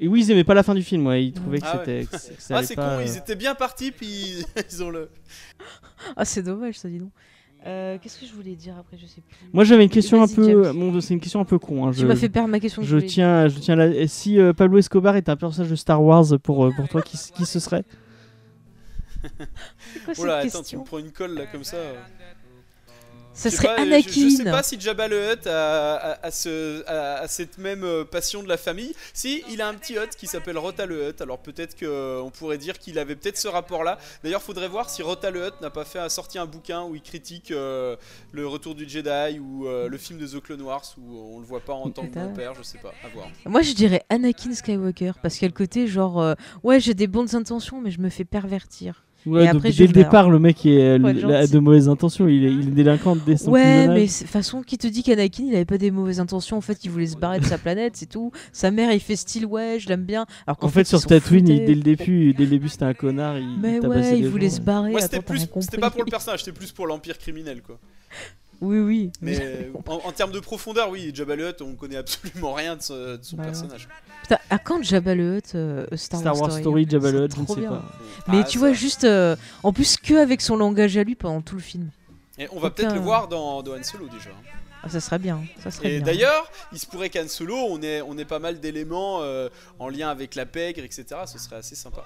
Et 0.00 0.08
oui 0.08 0.20
ils 0.22 0.30
aimaient 0.30 0.44
pas 0.44 0.54
la 0.54 0.62
fin 0.62 0.74
du 0.74 0.82
film 0.82 1.06
ouais 1.06 1.24
ils 1.26 1.32
trouvaient 1.32 1.58
que 1.60 1.64
Ah 1.66 1.82
ouais. 1.86 2.06
c'était 2.10 2.16
Ah, 2.54 2.62
c'est 2.62 2.74
pas, 2.74 2.82
con, 2.96 3.00
euh, 3.00 3.04
ils 3.06 3.16
étaient 3.16 3.36
bien 3.36 3.54
partis, 3.54 3.92
puis 3.92 4.44
ils 4.72 4.82
ont 4.82 4.90
le. 4.90 5.08
Ah, 6.16 6.24
c'est 6.24 6.42
dommage, 6.42 6.76
ça, 6.78 6.88
dis 6.88 6.98
donc. 6.98 7.10
Euh, 7.66 7.96
Qu'est-ce 8.02 8.20
que 8.20 8.26
je 8.26 8.32
voulais 8.34 8.56
dire 8.56 8.76
après 8.78 8.98
Je 8.98 9.06
sais 9.06 9.22
plus. 9.22 9.36
moi 9.52 9.64
j'avais 9.64 9.84
une 9.84 9.88
question 9.90 10.22
un 10.22 10.28
peu 10.28 10.70
bon, 10.72 11.00
c'est 11.00 11.14
une 11.14 11.20
question 11.20 11.40
un 11.40 11.46
peu 11.46 11.58
con 11.58 11.86
hein, 11.86 11.92
Tu 11.96 12.04
m'as 12.04 12.14
fait 12.14 12.28
perdre 12.28 12.50
ma 12.50 12.60
question. 12.60 12.82
que 12.82 12.88
je 12.88 12.98
tiens 12.98 13.48
je 13.48 13.58
tiens 13.58 13.78
et 13.80 14.06
si 14.06 14.38
euh, 14.38 14.52
Pablo 14.52 14.76
Escobar 14.76 15.16
était 15.16 15.30
un 15.30 15.36
personnage 15.36 15.70
de 15.70 15.76
Star 15.76 16.02
Wars 16.02 16.26
pour 16.42 16.66
euh, 16.66 16.72
pour 16.76 16.86
toi 16.88 17.00
qui, 17.00 17.16
qui 17.16 17.46
ce 17.46 17.58
serait? 17.60 17.84
C'est 19.22 20.04
quoi 20.04 20.14
Oh 20.18 20.24
là, 20.26 20.42
cette 20.42 20.54
attends, 20.54 20.62
tu 20.64 20.76
me 20.76 20.84
prends 20.84 20.98
une 20.98 21.10
colle 21.10 21.32
là 21.34 21.46
comme 21.46 21.64
ça. 21.64 21.78
Sais 23.34 23.50
serait 23.50 23.66
pas, 23.68 23.80
euh, 23.80 23.82
Anakin. 23.82 24.08
Je, 24.10 24.20
je 24.20 24.28
sais 24.28 24.44
pas 24.44 24.62
si 24.62 24.80
Jabba 24.80 25.08
le 25.08 25.32
Hutt 25.32 25.46
a, 25.46 25.96
a- 25.96 26.26
a 26.26 26.30
ce- 26.30 26.84
a- 26.86 27.16
a 27.20 27.28
cette 27.28 27.58
même 27.58 27.82
euh, 27.84 28.04
passion 28.04 28.42
de 28.42 28.48
la 28.48 28.56
famille. 28.56 28.94
Si, 29.12 29.42
il 29.50 29.60
a 29.60 29.68
un 29.68 29.74
petit 29.74 29.94
Hutt 29.98 30.14
qui 30.16 30.26
s'appelle 30.26 30.56
Rota 30.56 30.86
le 30.86 31.08
Hutt. 31.08 31.20
Alors 31.20 31.38
peut-être 31.38 31.76
qu'on 31.78 32.30
pourrait 32.30 32.58
dire 32.58 32.78
qu'il 32.78 32.98
avait 32.98 33.16
peut-être 33.16 33.36
ce 33.36 33.48
rapport-là. 33.48 33.98
D'ailleurs, 34.22 34.40
faudrait 34.42 34.68
voir 34.68 34.88
si 34.88 35.02
Rota 35.02 35.30
le 35.30 35.46
Hutt 35.48 35.60
n'a 35.60 35.70
pas 35.70 35.84
fait 35.84 36.08
sorti 36.08 36.38
un 36.38 36.46
bouquin 36.46 36.84
où 36.84 36.94
il 36.94 37.02
critique 37.02 37.50
euh, 37.50 37.96
le 38.32 38.46
Retour 38.46 38.74
du 38.76 38.88
Jedi 38.88 39.38
ou 39.40 39.66
euh, 39.66 39.88
le 39.88 39.98
film 39.98 40.18
de 40.18 40.26
The 40.26 40.40
Clone 40.40 40.62
Wars 40.62 40.84
où 40.98 41.18
on 41.36 41.40
le 41.40 41.44
voit 41.46 41.60
pas 41.60 41.72
en 41.74 41.90
tant 41.90 42.06
que 42.06 42.14
bon 42.14 42.34
père. 42.34 42.54
Je 42.54 42.62
sais 42.62 42.78
pas. 42.78 42.92
À 43.04 43.08
voir. 43.08 43.26
Moi, 43.46 43.62
je 43.62 43.72
dirais 43.72 44.04
Anakin 44.10 44.52
Skywalker 44.54 45.12
parce 45.22 45.34
qu'il 45.34 45.42
y 45.42 45.46
a 45.46 45.48
le 45.48 45.54
côté 45.54 45.86
genre, 45.88 46.20
euh, 46.22 46.34
ouais, 46.62 46.78
j'ai 46.78 46.94
des 46.94 47.08
bonnes 47.08 47.34
intentions, 47.34 47.80
mais 47.80 47.90
je 47.90 48.00
me 48.00 48.10
fais 48.10 48.24
pervertir. 48.24 49.04
Ouais, 49.26 49.44
Et 49.44 49.46
donc 49.46 49.54
après, 49.56 49.68
dès 49.70 49.74
je 49.74 49.82
le 49.84 49.92
départ, 49.92 50.28
le 50.28 50.38
mec 50.38 50.66
est, 50.66 50.92
a 50.96 51.46
de 51.46 51.58
mauvaises 51.58 51.88
intentions. 51.88 52.28
Il 52.28 52.44
est, 52.44 52.52
il 52.52 52.68
est 52.68 52.72
délinquant 52.72 53.16
dès 53.16 53.36
son 53.38 53.50
Ouais, 53.50 53.88
mais 53.88 54.06
de 54.06 54.12
toute 54.18 54.26
façon, 54.28 54.62
qui 54.62 54.76
te 54.76 54.86
dit 54.86 55.02
qu'Anakin 55.02 55.44
il 55.46 55.54
avait 55.54 55.64
pas 55.64 55.78
des 55.78 55.90
mauvaises 55.90 56.20
intentions 56.20 56.56
En 56.58 56.60
fait, 56.60 56.84
il 56.84 56.90
voulait 56.90 57.06
se 57.06 57.16
barrer 57.16 57.40
de 57.40 57.44
sa 57.46 57.56
planète, 57.56 57.96
c'est 57.96 58.08
tout. 58.08 58.32
Sa 58.52 58.70
mère, 58.70 58.92
il 58.92 59.00
fait 59.00 59.16
style, 59.16 59.46
ouais, 59.46 59.78
je 59.80 59.88
l'aime 59.88 60.04
bien. 60.04 60.26
Alors 60.46 60.58
qu'en 60.58 60.66
En 60.66 60.70
fait, 60.70 60.82
ils 60.82 60.86
sur 60.86 61.04
Tatooine, 61.06 61.48
il- 61.48 61.64
dès 61.64 61.74
le 61.74 61.82
début, 61.82 62.34
dès 62.34 62.44
le 62.44 62.50
début, 62.50 62.68
c'était 62.68 62.84
un 62.84 62.94
connard. 62.94 63.38
Il, 63.38 63.58
Mais 63.60 63.78
il 63.82 63.86
ouais, 63.86 64.18
il 64.18 64.28
voulait 64.28 64.50
gens. 64.50 64.56
se 64.56 64.60
barrer. 64.60 64.90
Moi, 64.90 65.00
c'était 65.00 65.20
pas 65.78 65.90
pour 65.90 66.04
le 66.04 66.10
personnage, 66.10 66.40
c'était 66.44 66.56
plus 66.56 66.72
pour 66.72 66.86
l'empire 66.86 67.16
criminel 67.18 67.62
quoi. 67.62 67.78
Oui, 68.64 68.78
oui. 68.80 69.10
Mais 69.20 69.38
euh, 69.40 69.70
en, 69.86 69.94
en 70.08 70.12
termes 70.12 70.32
de 70.32 70.40
profondeur, 70.40 70.90
oui, 70.90 71.10
Jabba 71.14 71.36
le 71.36 71.48
Hutt, 71.50 71.60
on 71.62 71.74
connaît 71.74 71.96
absolument 71.96 72.52
rien 72.54 72.76
de, 72.76 72.82
ce- 72.82 73.16
de 73.16 73.22
son 73.22 73.36
Bah 73.36 73.42
ouais. 73.44 73.48
personnage. 73.50 73.88
Putain, 74.22 74.38
à 74.50 74.58
quand 74.58 74.82
Jabba 74.82 75.14
le 75.14 75.36
Hutt, 75.38 75.54
euh, 75.54 75.86
Star, 75.94 76.20
Star 76.20 76.40
Wars 76.40 76.52
Story, 76.52 76.82
hein 76.84 76.88
Jabba 76.90 77.10
le 77.12 77.24
Hutt, 77.24 77.34
je 77.36 77.40
ne 77.42 77.46
sais 77.46 77.56
bien. 77.60 77.70
pas. 77.70 77.82
Mais 78.28 78.38
Ah, 78.40 78.44
tu 78.44 78.58
vois, 78.58 78.72
juste 78.72 79.04
euh, 79.04 79.36
en 79.62 79.72
plus 79.72 79.96
que 79.96 80.14
avec 80.14 80.40
son 80.40 80.56
langage 80.56 80.96
à 80.96 81.04
lui 81.04 81.14
pendant 81.14 81.40
tout 81.42 81.56
le 81.56 81.62
film. 81.62 81.90
Et 82.38 82.48
on 82.52 82.58
va 82.58 82.70
peut-être 82.70 82.94
le 82.94 83.00
voir 83.00 83.28
dans, 83.28 83.62
dans 83.62 83.72
Han 83.74 83.82
Solo 83.82 84.06
déjà. 84.08 84.30
Ah, 84.82 84.88
ça 84.90 85.00
serait 85.00 85.18
bien. 85.18 85.40
Ça 85.62 85.70
serait 85.70 85.92
Et 85.92 85.96
bien. 85.96 86.06
d'ailleurs, 86.06 86.50
il 86.72 86.78
se 86.78 86.84
pourrait 86.86 87.08
qu'Han 87.08 87.26
Solo, 87.28 87.56
on 87.56 87.80
ait, 87.80 88.02
on 88.02 88.18
ait 88.18 88.24
pas 88.26 88.38
mal 88.38 88.60
d'éléments 88.60 89.22
euh, 89.22 89.48
en 89.78 89.88
lien 89.88 90.10
avec 90.10 90.34
la 90.34 90.44
pègre, 90.44 90.82
etc. 90.84 91.06
Ce 91.26 91.38
serait 91.38 91.56
assez 91.56 91.74
sympa. 91.74 92.04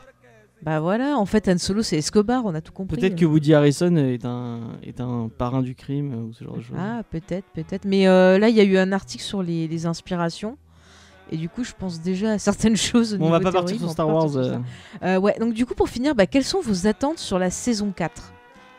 Bah 0.62 0.80
voilà, 0.80 1.16
en 1.16 1.24
fait, 1.26 1.48
Han 1.48 1.59
Solo, 1.59 1.82
c'est 1.82 1.97
Escobar, 1.98 2.44
on 2.44 2.55
a 2.55 2.60
tout 2.60 2.72
compris. 2.72 2.98
Peut-être 2.98 3.14
que 3.16 3.24
Woody 3.24 3.55
Harrison 3.55 3.94
est 3.97 4.24
un, 4.24 4.60
est 4.82 5.01
un 5.01 5.30
parrain 5.36 5.62
du 5.62 5.74
crime 5.76 6.12
euh, 6.12 6.22
ou 6.28 6.32
ce 6.32 6.43
genre 6.44 6.56
de 6.56 6.62
choses. 6.62 6.76
Ah, 6.78 7.02
peut-être, 7.10 7.47
peut-être. 7.55 7.85
Mais 7.85 8.09
euh, 8.09 8.39
là, 8.39 8.48
il 8.48 8.56
y 8.56 8.60
a 8.60 8.64
eu 8.64 8.76
un 8.76 8.90
article 8.90 9.22
sur 9.22 9.43
les, 9.43 9.68
les 9.68 9.86
inspirations. 9.86 10.59
Et 11.30 11.36
du 11.36 11.48
coup, 11.48 11.62
je 11.62 11.72
pense 11.78 12.01
déjà 12.01 12.32
à 12.32 12.39
certaines 12.39 12.76
choses. 12.89 13.16
Bon, 13.16 13.26
on 13.26 13.30
va 13.30 13.39
pas 13.40 13.52
partir 13.52 13.78
sur 13.78 13.90
Star 13.90 14.09
Wars. 14.09 14.36
euh, 14.36 14.56
Euh, 15.05 15.18
ouais, 15.18 15.36
donc 15.39 15.55
du 15.55 15.64
coup, 15.64 15.74
pour 15.74 15.89
finir, 15.89 16.14
bah, 16.16 16.26
quelles 16.26 16.43
sont 16.44 16.60
vos 16.60 16.86
attentes 16.89 17.18
sur 17.18 17.39
la 17.39 17.51
saison 17.51 17.93
4 17.94 18.32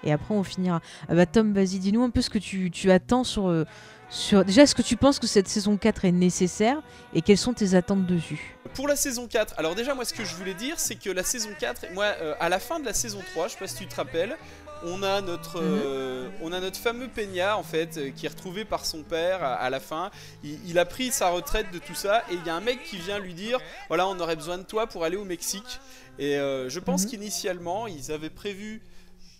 Et 0.03 0.11
après, 0.11 0.35
on 0.35 0.43
finira. 0.43 0.81
Ah 1.07 1.15
bah, 1.15 1.25
Tom, 1.25 1.53
vas-y, 1.53 1.79
dis-nous 1.79 2.03
un 2.03 2.09
peu 2.09 2.21
ce 2.21 2.29
que 2.29 2.39
tu, 2.39 2.71
tu 2.71 2.91
attends 2.91 3.23
sur, 3.23 3.47
sur. 4.09 4.43
Déjà, 4.45 4.63
est-ce 4.63 4.75
que 4.75 4.81
tu 4.81 4.95
penses 4.97 5.19
que 5.19 5.27
cette 5.27 5.47
saison 5.47 5.77
4 5.77 6.05
est 6.05 6.11
nécessaire 6.11 6.81
Et 7.13 7.21
quelles 7.21 7.37
sont 7.37 7.53
tes 7.53 7.75
attentes 7.75 8.05
dessus? 8.05 8.55
Pour 8.73 8.87
la 8.87 8.95
saison 8.95 9.27
4, 9.27 9.55
alors 9.57 9.75
déjà, 9.75 9.93
moi, 9.95 10.05
ce 10.05 10.13
que 10.13 10.23
je 10.25 10.35
voulais 10.35 10.53
dire, 10.53 10.79
c'est 10.79 10.95
que 10.95 11.09
la 11.09 11.23
saison 11.23 11.49
4, 11.59 11.91
moi, 11.93 12.05
euh, 12.05 12.33
à 12.39 12.49
la 12.49 12.59
fin 12.59 12.79
de 12.79 12.85
la 12.85 12.93
saison 12.93 13.19
3, 13.33 13.47
je 13.47 13.53
sais 13.53 13.59
pas 13.59 13.67
si 13.67 13.75
tu 13.75 13.87
te 13.87 13.95
rappelles, 13.95 14.37
on 14.83 15.03
a 15.03 15.19
notre, 15.21 15.59
euh, 15.61 16.29
on 16.41 16.53
a 16.53 16.59
notre 16.59 16.77
fameux 16.77 17.07
Peña, 17.09 17.57
en 17.57 17.63
fait, 17.63 17.97
euh, 17.97 18.11
qui 18.11 18.25
est 18.25 18.29
retrouvé 18.29 18.63
par 18.65 18.85
son 18.85 19.03
père 19.03 19.43
à, 19.43 19.55
à 19.55 19.69
la 19.69 19.79
fin. 19.79 20.09
Il, 20.43 20.57
il 20.69 20.79
a 20.79 20.85
pris 20.85 21.11
sa 21.11 21.29
retraite 21.29 21.67
de 21.73 21.79
tout 21.79 21.95
ça, 21.95 22.23
et 22.31 22.35
il 22.35 22.45
y 22.45 22.49
a 22.49 22.55
un 22.55 22.61
mec 22.61 22.83
qui 22.83 22.97
vient 22.97 23.19
lui 23.19 23.33
dire 23.33 23.59
voilà, 23.89 24.07
on 24.07 24.19
aurait 24.19 24.35
besoin 24.37 24.57
de 24.57 24.63
toi 24.63 24.87
pour 24.87 25.03
aller 25.03 25.17
au 25.17 25.25
Mexique. 25.25 25.79
Et 26.17 26.35
je 26.35 26.79
pense 26.79 27.03
Mhm. 27.05 27.09
qu'initialement, 27.11 27.87
ils 27.87 28.11
avaient 28.11 28.29
prévu 28.29 28.81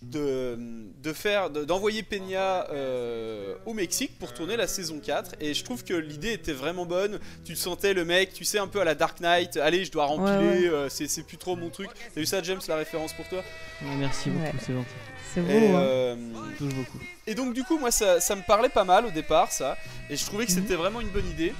de, 0.02 0.58
de 1.02 1.12
faire 1.12 1.50
de- 1.50 1.64
d'envoyer 1.64 2.02
Peña 2.02 2.66
euh, 2.70 3.54
au 3.66 3.74
Mexique 3.74 4.18
pour 4.18 4.32
tourner 4.32 4.56
la 4.56 4.66
saison 4.66 4.98
4 4.98 5.32
et 5.40 5.52
je 5.52 5.62
trouve 5.62 5.84
que 5.84 5.92
l'idée 5.92 6.32
était 6.32 6.52
vraiment 6.54 6.86
bonne 6.86 7.18
tu 7.44 7.52
le 7.52 7.58
sentais 7.58 7.92
le 7.92 8.06
mec 8.06 8.32
tu 8.32 8.44
sais 8.44 8.58
un 8.58 8.66
peu 8.66 8.80
à 8.80 8.84
la 8.84 8.94
Dark 8.94 9.20
Knight 9.20 9.58
allez 9.58 9.84
je 9.84 9.92
dois 9.92 10.06
rempiler 10.06 10.38
Ouais, 10.62 10.68
euh, 10.68 10.88
c'est 10.88 11.06
c'est 11.06 11.22
plus 11.22 11.36
trop 11.36 11.54
mon 11.54 11.68
truc 11.68 11.90
t'as 12.14 12.20
vu 12.20 12.24
ça 12.26 12.42
James 12.42 12.60
la 12.66 12.76
référence 12.76 13.12
pour 13.12 13.28
toi? 13.28 13.40
Ouais, 13.82 13.96
merci 13.98 14.30
beaucoup, 14.30 14.44
Ouais. 14.44 14.52
c'est 14.58 14.72
gentil. 14.72 14.88
C'est 15.34 15.42
beau, 15.42 15.48
et, 15.50 15.68
hein. 15.68 15.78
euh, 15.80 16.16
touche 16.58 16.74
beaucoup. 16.74 16.98
et 17.26 17.34
donc 17.34 17.52
du 17.54 17.62
coup 17.62 17.78
moi 17.78 17.90
ça, 17.90 18.20
ça 18.20 18.34
me 18.34 18.42
parlait 18.42 18.68
pas 18.70 18.84
mal 18.84 19.04
au 19.06 19.10
départ 19.10 19.52
ça 19.52 19.76
et 20.08 20.16
je 20.16 20.24
trouvais 20.24 20.46
que 20.46 20.52
Mhm. 20.52 20.62
c'était 20.62 20.74
vraiment 20.76 21.00
une 21.02 21.10
bonne 21.10 21.28
idée 21.28 21.52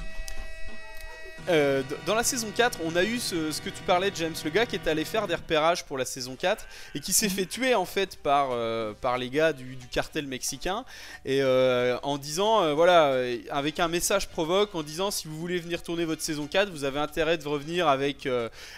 Euh, 1.48 1.82
dans 2.06 2.14
la 2.14 2.22
saison 2.22 2.48
4, 2.54 2.78
on 2.84 2.94
a 2.96 3.02
eu 3.02 3.18
ce, 3.18 3.50
ce 3.50 3.60
que 3.60 3.70
tu 3.70 3.82
parlais, 3.86 4.12
James, 4.14 4.34
le 4.44 4.50
gars 4.50 4.66
qui 4.66 4.76
est 4.76 4.86
allé 4.86 5.04
faire 5.04 5.26
des 5.26 5.34
repérages 5.34 5.84
pour 5.84 5.96
la 5.98 6.04
saison 6.04 6.36
4 6.36 6.66
et 6.94 7.00
qui 7.00 7.12
s'est 7.12 7.28
fait 7.28 7.46
tuer 7.46 7.74
en 7.74 7.86
fait 7.86 8.16
par, 8.16 8.50
euh, 8.52 8.92
par 9.00 9.18
les 9.18 9.30
gars 9.30 9.52
du, 9.52 9.74
du 9.76 9.86
cartel 9.88 10.26
mexicain 10.26 10.84
et 11.24 11.40
euh, 11.42 11.98
en 12.02 12.18
disant, 12.18 12.74
voilà, 12.74 13.14
avec 13.50 13.80
un 13.80 13.88
message 13.88 14.28
provoque 14.28 14.74
en 14.74 14.82
disant 14.82 15.10
si 15.10 15.28
vous 15.28 15.36
voulez 15.38 15.58
venir 15.58 15.82
tourner 15.82 16.04
votre 16.04 16.22
saison 16.22 16.46
4, 16.46 16.70
vous 16.70 16.84
avez 16.84 17.00
intérêt 17.00 17.38
de 17.38 17.48
revenir 17.48 17.88
avec, 17.88 18.28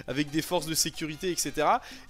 avec 0.06 0.30
des 0.30 0.42
forces 0.42 0.66
de 0.66 0.74
sécurité, 0.74 1.30
etc. 1.30 1.66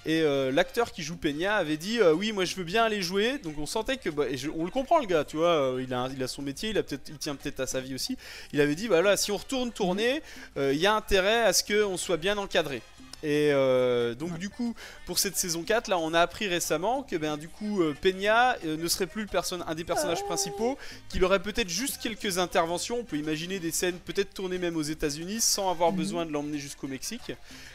Et 0.06 0.22
l'acteur 0.52 0.92
qui 0.92 1.02
joue 1.02 1.16
Peña 1.16 1.56
avait 1.56 1.76
dit 1.76 1.98
oui, 2.14 2.32
moi 2.32 2.44
je 2.44 2.54
veux 2.56 2.64
bien 2.64 2.84
aller 2.84 3.02
jouer. 3.02 3.38
Donc 3.38 3.54
on 3.58 3.66
sentait 3.66 3.96
que, 3.96 4.10
bah, 4.10 4.24
et 4.28 4.36
je- 4.36 4.50
on 4.54 4.64
le 4.64 4.70
comprend 4.70 4.98
le 4.98 5.06
gars, 5.06 5.24
tu 5.24 5.38
vois, 5.38 5.76
il, 5.80 5.92
a, 5.94 6.08
il 6.14 6.22
a 6.22 6.28
son 6.28 6.42
métier, 6.42 6.70
il, 6.70 6.78
a 6.78 6.82
peut-être, 6.82 7.08
il 7.08 7.18
tient 7.18 7.34
peut-être 7.34 7.60
à 7.60 7.66
sa 7.66 7.80
vie 7.80 7.94
aussi. 7.94 8.16
Il 8.52 8.60
avait 8.60 8.74
dit 8.74 8.86
voilà, 8.86 9.16
si 9.16 9.32
on 9.32 9.36
retourne 9.36 9.72
tourner, 9.72 10.22
il 10.56 10.76
y 10.76 10.86
a 10.86 10.94
intérêt 10.94 11.42
à 11.42 11.52
ce 11.52 11.62
qu'on 11.64 11.96
soit 11.96 12.16
bien 12.16 12.38
encadré. 12.38 12.82
Et 13.22 13.50
euh, 13.52 14.14
donc 14.16 14.36
du 14.38 14.50
coup, 14.50 14.74
pour 15.06 15.18
cette 15.18 15.36
saison 15.36 15.62
4, 15.62 15.86
là, 15.88 15.98
on 15.98 16.12
a 16.12 16.20
appris 16.20 16.48
récemment 16.48 17.04
que 17.04 17.14
ben 17.16 17.36
du 17.36 17.48
coup, 17.48 17.80
euh, 17.80 17.94
Peña 18.00 18.56
euh, 18.64 18.76
ne 18.76 18.88
serait 18.88 19.06
plus 19.06 19.22
le 19.22 19.28
personne, 19.28 19.62
un 19.68 19.74
des 19.76 19.84
personnages 19.84 20.24
principaux, 20.24 20.76
qu'il 21.08 21.24
aurait 21.24 21.38
peut-être 21.38 21.68
juste 21.68 22.02
quelques 22.02 22.38
interventions. 22.38 22.98
On 22.98 23.04
peut 23.04 23.16
imaginer 23.16 23.60
des 23.60 23.70
scènes 23.70 23.98
peut-être 23.98 24.34
tournées 24.34 24.58
même 24.58 24.76
aux 24.76 24.82
États-Unis 24.82 25.40
sans 25.40 25.70
avoir 25.70 25.92
Mhm. 25.92 25.96
besoin 25.96 26.26
de 26.26 26.32
l'emmener 26.32 26.58
jusqu'au 26.58 26.88
Mexique. 26.88 27.32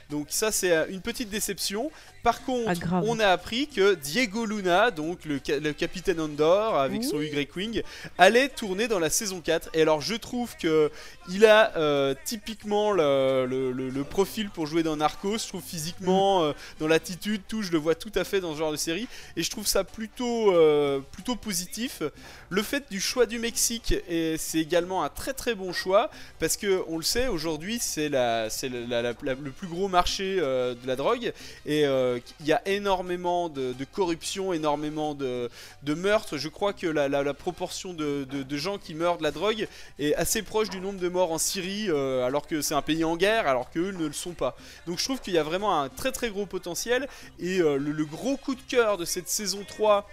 Donc 0.10 0.28
ça, 0.30 0.52
c'est 0.54 0.72
euh, 0.72 0.86
une 0.90 1.02
petite 1.02 1.30
déception. 1.30 1.92
Par 2.24 2.44
contre, 2.44 2.70
Ah, 2.70 3.02
on 3.06 3.20
a 3.20 3.28
appris 3.28 3.68
que 3.68 3.94
Diego 3.96 4.46
Luna, 4.46 4.90
donc 4.92 5.24
le, 5.26 5.40
ca- 5.46 5.60
le 5.60 5.72
capitaine 5.74 6.20
Andor 6.20 6.78
avec 6.78 7.04
son 7.04 7.22
Y-Wing, 7.22 7.82
allait 8.18 8.48
tourner 8.50 8.88
dans 8.88 9.00
la 9.00 9.10
saison 9.10 9.42
4. 9.42 9.70
Et 9.74 9.82
alors, 9.82 10.00
je 10.02 10.16
trouve 10.16 10.56
que 10.58 10.90
il 11.30 11.46
a 11.46 11.76
euh, 11.78 12.16
typiquement 12.26 12.92
le, 12.92 13.46
le- 13.50 13.72
le- 13.74 13.90
le 13.90 14.04
profil 14.06 14.50
pour 14.50 14.66
jouer 14.66 14.82
dans 14.84 14.96
Narcos. 14.96 15.40
je 15.40 15.48
trouve 15.48 15.62
physiquement, 15.64 16.44
euh, 16.44 16.54
dans 16.80 16.88
l'attitude, 16.88 17.42
tout, 17.48 17.62
je 17.62 17.72
le 17.74 17.78
vois 17.78 17.96
tout 17.96 18.12
à 18.16 18.24
fait 18.24 18.40
dans 18.40 18.54
ce 18.54 18.60
genre 18.60 18.72
de 18.72 18.78
série. 18.78 19.08
Et 19.36 19.44
je 19.44 19.50
trouve 19.50 19.68
ça 19.68 19.84
plutôt, 19.84 20.54
euh, 20.54 21.00
plutôt 21.12 21.36
positif. 21.36 22.02
Le 22.50 22.64
fait 22.64 22.90
du 22.90 23.02
choix 23.02 23.26
du 23.26 23.40
Mexique, 23.40 23.94
c'est 24.38 24.60
également 24.60 25.04
un 25.04 25.10
très 25.10 25.34
très 25.34 25.54
bon 25.54 25.74
choix, 25.74 26.10
parce 26.40 26.56
que 26.56 26.82
on 26.88 26.98
le 26.98 27.04
sait, 27.04 27.28
aujourd'hui, 27.28 27.78
c'est 27.82 28.08
la, 28.10 28.50
c'est 28.50 28.70
la- 28.70 29.02
la- 29.02 29.14
la- 29.22 29.34
le 29.34 29.52
plus 29.52 29.68
gros 29.68 29.88
marché 29.90 29.97
euh, 30.20 30.76
de 30.76 30.88
la 30.88 30.96
drogue. 30.96 31.34
Et 31.66 31.86
euh, 31.86 32.20
il 32.40 32.46
y 32.46 32.54
a 32.54 32.62
énormément 32.68 33.50
de, 33.50 33.74
corruption, 33.92 34.54
énormément 34.54 35.16
de, 35.16 35.50
meurtres. 35.88 36.38
Je 36.38 36.50
crois 36.50 36.74
que 36.74 36.88
la, 36.88 37.34
proportion 37.34 37.94
de, 37.94 38.28
gens 38.58 38.78
qui 38.78 38.94
meurent 38.94 39.18
de 39.18 39.24
la 39.24 39.32
drogue 39.32 39.68
est 40.00 40.14
assez 40.16 40.42
proche 40.42 40.70
du 40.70 40.80
nombre 40.80 41.00
de 41.00 41.10
morts 41.10 41.32
en 41.32 41.38
Syrie, 41.38 41.88
euh, 41.90 42.26
alors 42.26 42.48
que 42.48 42.62
c'est 42.62 42.74
un 42.74 42.82
pays 42.82 43.04
en 43.04 43.16
guerre, 43.16 43.48
alors 43.48 43.70
qu'eux 43.70 43.92
ne 43.92 44.08
le 44.08 44.14
sont 44.14 44.34
pas. 44.34 44.56
Donc 44.86 45.00
je 45.00 45.04
trouve 45.04 45.20
qu'il 45.20 45.34
y 45.34 45.38
a 45.38 45.44
vraiment 45.44 45.82
un 45.82 45.90
très 45.90 46.12
très 46.12 46.30
gros 46.30 46.46
potentiel. 46.46 47.08
Et 47.40 47.58
le, 47.60 47.78
le 47.78 48.06
gros 48.06 48.38
coup 48.38 48.56
de 48.56 48.62
cœur 48.62 48.98
de 48.98 49.06
cette 49.06 49.30
saison 49.30 49.64
3 49.68 50.08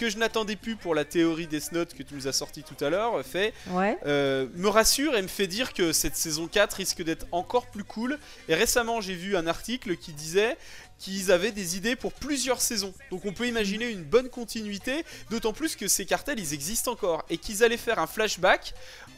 que 0.00 0.08
je 0.08 0.16
n'attendais 0.16 0.56
plus 0.56 0.76
pour 0.76 0.94
la 0.94 1.04
théorie 1.04 1.46
Death 1.46 1.72
Note 1.72 1.92
que 1.92 2.02
tu 2.02 2.14
nous 2.14 2.26
as 2.26 2.32
sorti 2.32 2.62
tout 2.62 2.82
à 2.82 2.88
l'heure, 2.88 3.22
fait 3.22 3.52
Ouais. 3.70 3.98
euh, 4.06 4.46
me 4.54 4.68
rassure 4.68 5.14
et 5.14 5.20
me 5.20 5.28
fait 5.28 5.46
dire 5.46 5.74
que 5.74 5.92
cette 5.92 6.16
saison 6.16 6.48
4 6.48 6.72
risque 6.72 7.02
d'être 7.02 7.26
encore 7.32 7.66
plus 7.66 7.84
cool. 7.84 8.18
Et 8.48 8.54
récemment, 8.54 9.02
j'ai 9.02 9.14
vu 9.14 9.36
un 9.36 9.46
article 9.46 9.96
qui 9.98 10.12
disait 10.14 10.56
qu'ils 10.98 11.30
avaient 11.30 11.52
des 11.52 11.76
idées 11.76 11.96
pour 11.96 12.14
plusieurs 12.14 12.62
saisons. 12.62 12.94
Donc 13.10 13.26
on 13.26 13.32
peut 13.34 13.46
imaginer 13.46 13.90
une 13.90 14.02
bonne 14.02 14.30
continuité, 14.30 15.04
d'autant 15.30 15.52
plus 15.52 15.76
que 15.76 15.86
ces 15.86 16.06
cartels, 16.06 16.38
ils 16.40 16.54
existent 16.54 16.92
encore. 16.92 17.22
Et 17.28 17.36
qu'ils 17.36 17.62
allaient 17.62 17.76
faire 17.76 17.98
un 17.98 18.06
flashback 18.06 18.72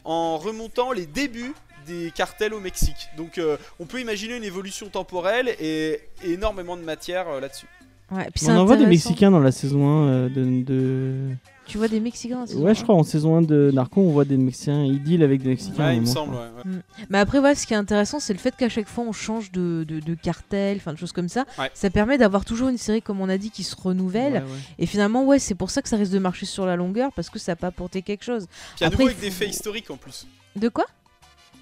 en 0.04 0.36
remontant 0.36 0.90
les 0.90 1.06
débuts 1.06 1.54
des 1.86 2.10
cartels 2.12 2.54
au 2.54 2.60
Mexique. 2.60 3.08
Donc 3.16 3.38
euh, 3.38 3.56
on 3.78 3.86
peut 3.86 4.00
imaginer 4.00 4.36
une 4.36 4.44
évolution 4.44 4.88
temporelle 4.88 5.48
et, 5.60 6.00
et 6.24 6.30
énormément 6.32 6.76
de 6.76 6.82
matière 6.82 7.28
euh, 7.28 7.40
là-dessus. 7.40 7.66
Ouais, 8.12 8.24
puis 8.34 8.42
On 8.44 8.46
c'est 8.46 8.52
en 8.52 8.64
voit 8.64 8.76
des. 8.76 8.86
Mexicains 8.86 9.30
dans 9.30 9.38
la 9.40 9.52
saison 9.52 9.88
1 9.88 10.08
euh, 10.08 10.28
de, 10.28 10.62
de- 10.64 11.34
Tu 11.66 11.78
vois 11.78 11.88
des 11.88 11.98
Mexicains 12.00 12.34
dans 12.34 12.40
la 12.42 12.46
saison 12.46 12.62
Ouais, 12.62 12.74
je 12.74 12.82
crois 12.82 12.94
en 12.94 13.02
saison 13.04 13.36
1 13.36 13.42
de 13.42 13.70
Narco, 13.72 14.00
on 14.02 14.10
voit 14.10 14.24
des 14.26 14.36
Mexicains, 14.36 14.84
ils 14.84 15.22
avec 15.22 15.42
des 15.42 15.48
Mexicains. 15.50 15.82
Ouais, 15.86 15.96
il 15.96 16.02
me 16.02 16.06
semble. 16.06 16.34
ouais, 16.34 16.40
ouais. 16.40 16.72
Mais 17.08 17.18
après, 17.18 17.38
ouais, 17.38 17.54
ce 17.54 17.66
qui 17.66 17.72
est 17.72 17.76
intéressant, 17.76 18.20
c'est 18.20 18.32
le 18.34 18.38
fait 18.38 18.54
qu'à 18.54 18.68
chaque 18.68 18.88
fois 18.88 19.04
on 19.04 19.12
change 19.12 19.50
de, 19.52 19.84
de, 19.88 20.00
de 20.00 20.14
cartel, 20.14 20.76
enfin 20.76 20.92
de 20.92 20.98
choses 20.98 21.12
comme 21.12 21.28
ça. 21.28 21.46
Ouais. 21.58 21.70
Ça 21.72 21.88
permet 21.90 22.18
d'avoir 22.18 22.44
toujours 22.44 22.68
une 22.68 22.78
série, 22.78 23.00
comme 23.00 23.20
on 23.20 23.28
a 23.28 23.38
dit, 23.38 23.50
qui 23.50 23.62
se 23.62 23.74
renouvelle. 23.76 24.34
Ouais, 24.34 24.38
ouais. 24.40 24.58
Et 24.78 24.86
finalement, 24.86 25.24
ouais, 25.24 25.38
c'est 25.38 25.54
pour 25.54 25.70
ça 25.70 25.80
que 25.80 25.88
ça 25.88 25.96
risque 25.96 26.12
de 26.12 26.18
marcher 26.18 26.44
sur 26.46 26.66
la 26.66 26.76
longueur 26.76 27.12
parce 27.14 27.30
que 27.30 27.38
ça 27.38 27.52
n'a 27.52 27.56
pas 27.56 27.68
apporté 27.68 28.02
quelque 28.02 28.24
chose. 28.24 28.46
Puis 28.76 28.84
à 28.84 28.88
Après, 28.88 29.04
nouveau 29.04 29.10
avec 29.10 29.20
des 29.20 29.30
faits 29.30 29.48
historiques 29.48 29.90
en 29.90 29.96
plus. 29.96 30.26
De 30.56 30.68
quoi? 30.68 30.84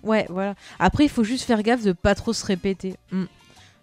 Ouais, 0.03 0.27
voilà. 0.31 0.55
Après, 0.79 1.05
il 1.05 1.11
faut 1.11 1.25
juste 1.25 1.45
faire 1.45 1.63
gaffe 1.63 1.85
de 1.85 1.93
pas 1.93 2.15
trop 2.15 2.33
se 2.33 2.45
répéter. 2.45 2.95
Hmm. 3.13 3.25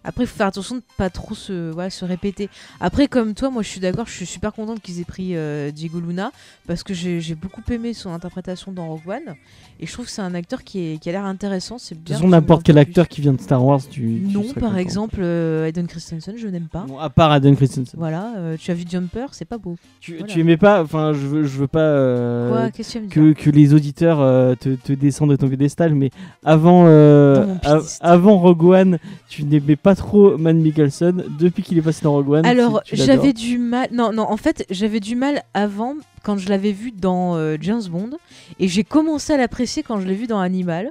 Après, 0.08 0.24
il 0.24 0.26
faut 0.26 0.36
faire 0.38 0.46
attention 0.46 0.76
de 0.76 0.82
pas 0.96 1.10
trop 1.10 1.34
se, 1.34 1.70
ouais, 1.74 1.90
se 1.90 2.04
répéter. 2.06 2.48
Après, 2.80 3.08
comme 3.08 3.34
toi, 3.34 3.50
moi, 3.50 3.62
je 3.62 3.68
suis 3.68 3.80
d'accord, 3.80 4.06
je 4.06 4.12
suis 4.12 4.24
super 4.26 4.54
contente 4.54 4.80
qu'ils 4.80 5.00
aient 5.00 5.04
pris 5.04 5.36
euh, 5.36 5.70
Diego 5.70 6.00
Luna 6.00 6.32
parce 6.66 6.82
que 6.82 6.94
j'ai 6.94 7.34
beaucoup 7.34 7.60
aimé 7.70 7.92
son 7.92 8.10
interprétation 8.12 8.72
dans 8.72 8.88
Rogue 8.88 9.06
One 9.06 9.34
et 9.80 9.86
je 9.86 9.92
trouve 9.92 10.06
que 10.06 10.10
c'est 10.10 10.22
un 10.22 10.34
acteur 10.34 10.64
qui, 10.64 10.80
est, 10.94 10.98
qui 10.98 11.10
a 11.10 11.12
l'air 11.12 11.26
intéressant. 11.26 11.76
C'est 11.78 11.94
De 11.94 12.00
toute 12.00 12.08
bien. 12.08 12.20
qu'on 12.20 12.28
n'importe 12.28 12.62
quel 12.62 12.76
plus. 12.76 12.80
acteur 12.80 13.06
qui 13.06 13.20
vient 13.20 13.34
de 13.34 13.40
Star 13.40 13.62
Wars, 13.64 13.82
tu. 13.88 14.02
Non, 14.02 14.42
par 14.54 14.70
content. 14.70 14.76
exemple, 14.76 15.16
euh, 15.20 15.66
Hayden 15.66 15.86
Christensen, 15.86 16.36
je 16.38 16.48
n'aime 16.48 16.68
pas. 16.72 16.84
Bon, 16.88 16.98
à 16.98 17.10
part 17.10 17.30
Adam 17.30 17.54
Christensen. 17.54 17.98
Voilà, 17.98 18.32
euh, 18.38 18.56
tu 18.58 18.70
as 18.70 18.74
vu 18.74 18.84
Jumper, 18.88 19.26
c'est 19.32 19.44
pas 19.44 19.58
beau. 19.58 19.76
Tu, 20.00 20.16
Voilà. 20.16 20.32
tu 20.32 20.40
aimais 20.40 20.56
pas, 20.56 20.82
enfin, 20.82 21.12
je 21.12 21.26
veux, 21.26 21.44
je 21.44 21.58
veux 21.58 21.66
pas 21.68 21.80
euh, 21.80 22.50
Quoi 22.50 22.70
Qu'est-ce 22.70 22.98
que 22.98 23.06
que, 23.08 23.32
que 23.34 23.50
les 23.50 23.74
auditeurs 23.74 24.18
te, 24.58 24.74
te 24.74 24.92
descendent 24.94 25.30
de 25.30 25.36
ton 25.36 25.48
pédestal, 25.48 25.94
mais 25.94 26.10
avant, 26.44 26.86
av- 26.86 27.88
avant 28.00 28.38
Rogue 28.38 28.64
One, 28.64 28.98
tu 29.28 29.44
n'aimais 29.44 29.76
pas 29.76 29.94
trop 29.98 30.38
Man 30.38 30.60
Mikkelsen. 30.60 31.24
Depuis 31.38 31.62
qu'il 31.62 31.76
est 31.76 31.82
passé 31.82 32.02
dans 32.02 32.12
Rogue 32.12 32.30
One, 32.30 32.46
Alors, 32.46 32.82
j'avais 32.90 33.32
du 33.34 33.58
mal. 33.58 33.88
Non, 33.92 34.12
non, 34.12 34.22
en 34.22 34.36
fait, 34.36 34.64
j'avais 34.70 35.00
du 35.00 35.14
mal 35.16 35.42
avant 35.52 35.96
quand 36.22 36.38
je 36.38 36.48
l'avais 36.48 36.72
vu 36.72 36.92
dans 36.92 37.36
euh, 37.36 37.56
James 37.60 37.82
Bond. 37.90 38.10
Et 38.58 38.68
j'ai 38.68 38.84
commencé 38.84 39.32
à 39.32 39.36
l'apprécier 39.36 39.82
quand 39.82 40.00
je 40.00 40.06
l'ai 40.06 40.14
vu 40.14 40.26
dans 40.26 40.40
Animal. 40.40 40.90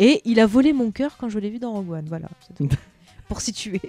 Et 0.00 0.22
il 0.24 0.40
a 0.40 0.46
volé 0.46 0.72
mon 0.72 0.90
cœur 0.90 1.16
quand 1.18 1.28
je 1.28 1.38
l'ai 1.38 1.50
vu 1.50 1.58
dans 1.58 1.72
Rogue 1.72 1.90
One. 1.92 2.06
Voilà. 2.08 2.28
c'est 2.46 2.54
tout. 2.54 2.68
Pour 3.28 3.40
situer. 3.40 3.80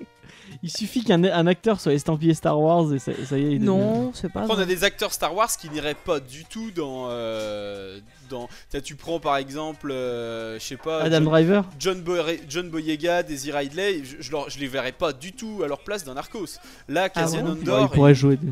Il 0.64 0.70
suffit 0.72 1.04
qu'un 1.04 1.24
un 1.24 1.48
acteur 1.48 1.80
soit 1.80 1.94
estampillé 1.94 2.34
Star 2.34 2.60
Wars 2.60 2.94
et 2.94 3.00
ça, 3.00 3.12
ça 3.26 3.38
y 3.38 3.42
est. 3.44 3.52
il 3.54 3.60
devient- 3.60 3.66
Non, 3.66 4.12
c'est 4.14 4.32
pas 4.32 4.42
Après, 4.42 4.56
on 4.56 4.60
a 4.60 4.66
des 4.66 4.84
acteurs 4.84 5.14
Star 5.14 5.34
Wars 5.36 5.50
qui 5.56 5.70
n'iraient 5.70 5.94
pas 5.96 6.20
du 6.20 6.46
tout 6.46 6.72
dans. 6.72 7.08
euh, 7.10 8.00
dans... 8.30 8.48
T'as- 8.70 8.82
Tu 8.82 8.96
prends 8.96 9.20
par 9.20 9.38
exemple, 9.38 9.92
euh, 9.92 10.60
je 10.60 10.64
sais 10.66 10.78
pas. 10.78 11.02
Adam 11.04 11.18
John, 11.18 11.26
Driver. 11.26 11.66
John, 11.80 12.02
Boy- 12.02 12.42
John 12.50 12.70
Boyega, 12.70 13.24
Daisy 13.24 13.52
Ridley, 13.52 14.04
je, 14.04 14.18
je, 14.22 14.32
leur- 14.32 14.50
je 14.50 14.60
les 14.60 14.68
verrais 14.68 14.92
pas 14.92 15.14
du 15.14 15.32
tout 15.34 15.62
à 15.64 15.68
leur 15.68 15.80
place 15.80 16.04
dans 16.04 16.14
Narcos. 16.14 16.58
Là, 16.88 17.10
Cassian 17.10 17.42
bon 17.42 17.54
Ouais, 17.54 17.60
Andor. 17.62 17.90
il 17.92 17.96
pourrait 17.96 18.16
jouer. 18.16 18.38
des- 18.38 18.52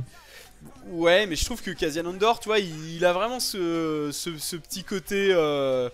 Ouais, 0.89 1.25
mais 1.27 1.35
je 1.35 1.43
trouve 1.45 1.61
que 1.61 1.71
Cassian 1.71 2.05
Andor, 2.05 2.39
tu 2.39 2.47
vois, 2.47 2.59
il, 2.59 2.95
il 2.95 3.03
a 3.05 3.11
vraiment 3.13 3.39
ce, 3.41 4.09
ce, 4.13 4.29
ce 4.37 4.55
petit 4.55 4.83
côté. 4.83 5.29
euh, 5.31 5.89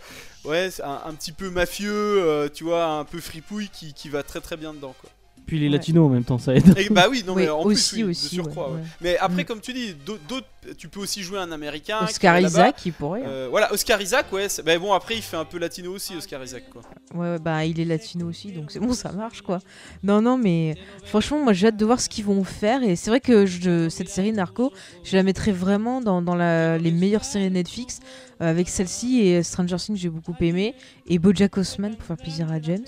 Ouais, 0.45 0.69
c'est 0.71 0.83
un, 0.83 1.01
un 1.05 1.13
petit 1.13 1.31
peu 1.31 1.49
mafieux, 1.49 1.89
euh, 1.93 2.49
tu 2.53 2.63
vois, 2.65 2.85
un 2.85 3.05
peu 3.05 3.19
fripouille 3.21 3.69
qui, 3.69 3.93
qui 3.93 4.09
va 4.09 4.23
très 4.23 4.41
très 4.41 4.57
bien 4.57 4.73
dedans, 4.73 4.93
quoi. 4.99 5.09
Puis 5.45 5.59
les 5.59 5.65
Ouais. 5.67 5.73
latinos 5.73 6.05
en 6.07 6.09
même 6.09 6.23
temps, 6.23 6.37
ça 6.37 6.55
aide. 6.55 6.73
Et 6.77 6.89
bah 6.89 7.07
oui, 7.09 7.23
non 7.27 7.33
Oui, 7.33 7.43
mais 7.43 7.49
en 7.49 7.59
aussi, 7.63 7.95
plus, 7.95 8.03
oui, 8.05 8.09
aussi, 8.11 8.25
de 8.37 8.41
surcroît. 8.43 8.69
ouais, 8.69 8.75
ouais. 8.75 8.79
ouais. 8.81 8.87
Mais 9.01 9.17
après, 9.17 9.43
Mm. 9.43 9.45
comme 9.45 9.59
tu 9.61 9.73
dis, 9.73 9.93
d'autres, 10.05 10.45
tu 10.77 10.87
peux 10.87 11.01
aussi 11.01 11.21
jouer 11.21 11.39
un 11.39 11.51
américain. 11.51 11.99
Oscar. 12.03 12.39
Isaac, 12.39 12.85
il 12.85 12.93
pourrait. 12.93 13.21
hein. 13.23 13.27
Euh, 13.27 13.47
voilà, 13.51 13.71
Oscar 13.73 14.01
Isaac, 14.01 14.31
ouais. 14.31 14.47
Mais 14.65 14.77
bon, 14.79 14.93
après, 14.93 15.15
il 15.15 15.21
fait 15.21 15.35
un 15.37 15.43
peu 15.45 15.57
latino 15.59 15.91
aussi, 15.91 16.15
Oscar 16.15 16.41
Isaac, 16.43 16.63
quoi. 16.71 16.81
Ouais, 17.13 17.31
ouais, 17.33 17.39
bah 17.39 17.65
il 17.65 17.79
est 17.79 17.85
latino 17.85 18.27
aussi, 18.29 18.51
donc 18.51 18.71
c'est 18.71 18.79
bon, 18.79 18.93
ça 18.93 19.11
marche 19.11 19.41
quoi. 19.41 19.59
Non, 20.01 20.21
non, 20.21 20.37
mais 20.37 20.75
franchement, 21.05 21.43
moi 21.43 21.53
j'ai 21.53 21.67
hâte 21.67 21.77
de 21.77 21.85
voir 21.85 21.99
ce 21.99 22.09
qu'ils 22.09 22.25
vont 22.25 22.43
faire. 22.43 22.81
Et 22.81 22.95
c'est 22.95 23.09
vrai 23.11 23.19
que 23.19 23.45
je- 23.45 23.87
cette 23.89 24.09
série 24.09 24.31
Narco, 24.31 24.71
je 25.03 25.15
la 25.15 25.23
mettrais 25.23 25.51
vraiment 25.51 26.01
dans, 26.01 26.21
dans 26.21 26.35
la- 26.35 26.77
les 26.77 26.91
meilleures 26.91 27.25
séries 27.25 27.51
Netflix. 27.51 27.99
euh, 28.41 28.49
avec 28.49 28.67
celle-ci 28.67 29.19
et 29.21 29.43
Stranger 29.43 29.75
Things, 29.77 29.95
j'ai 29.95 30.09
beaucoup 30.09 30.35
aimé. 30.41 30.73
Et 31.07 31.19
Bojack 31.19 31.55
Horseman 31.55 31.95
pour 31.95 32.05
faire 32.07 32.17
plaisir 32.17 32.51
à 32.51 32.59
James. 32.61 32.83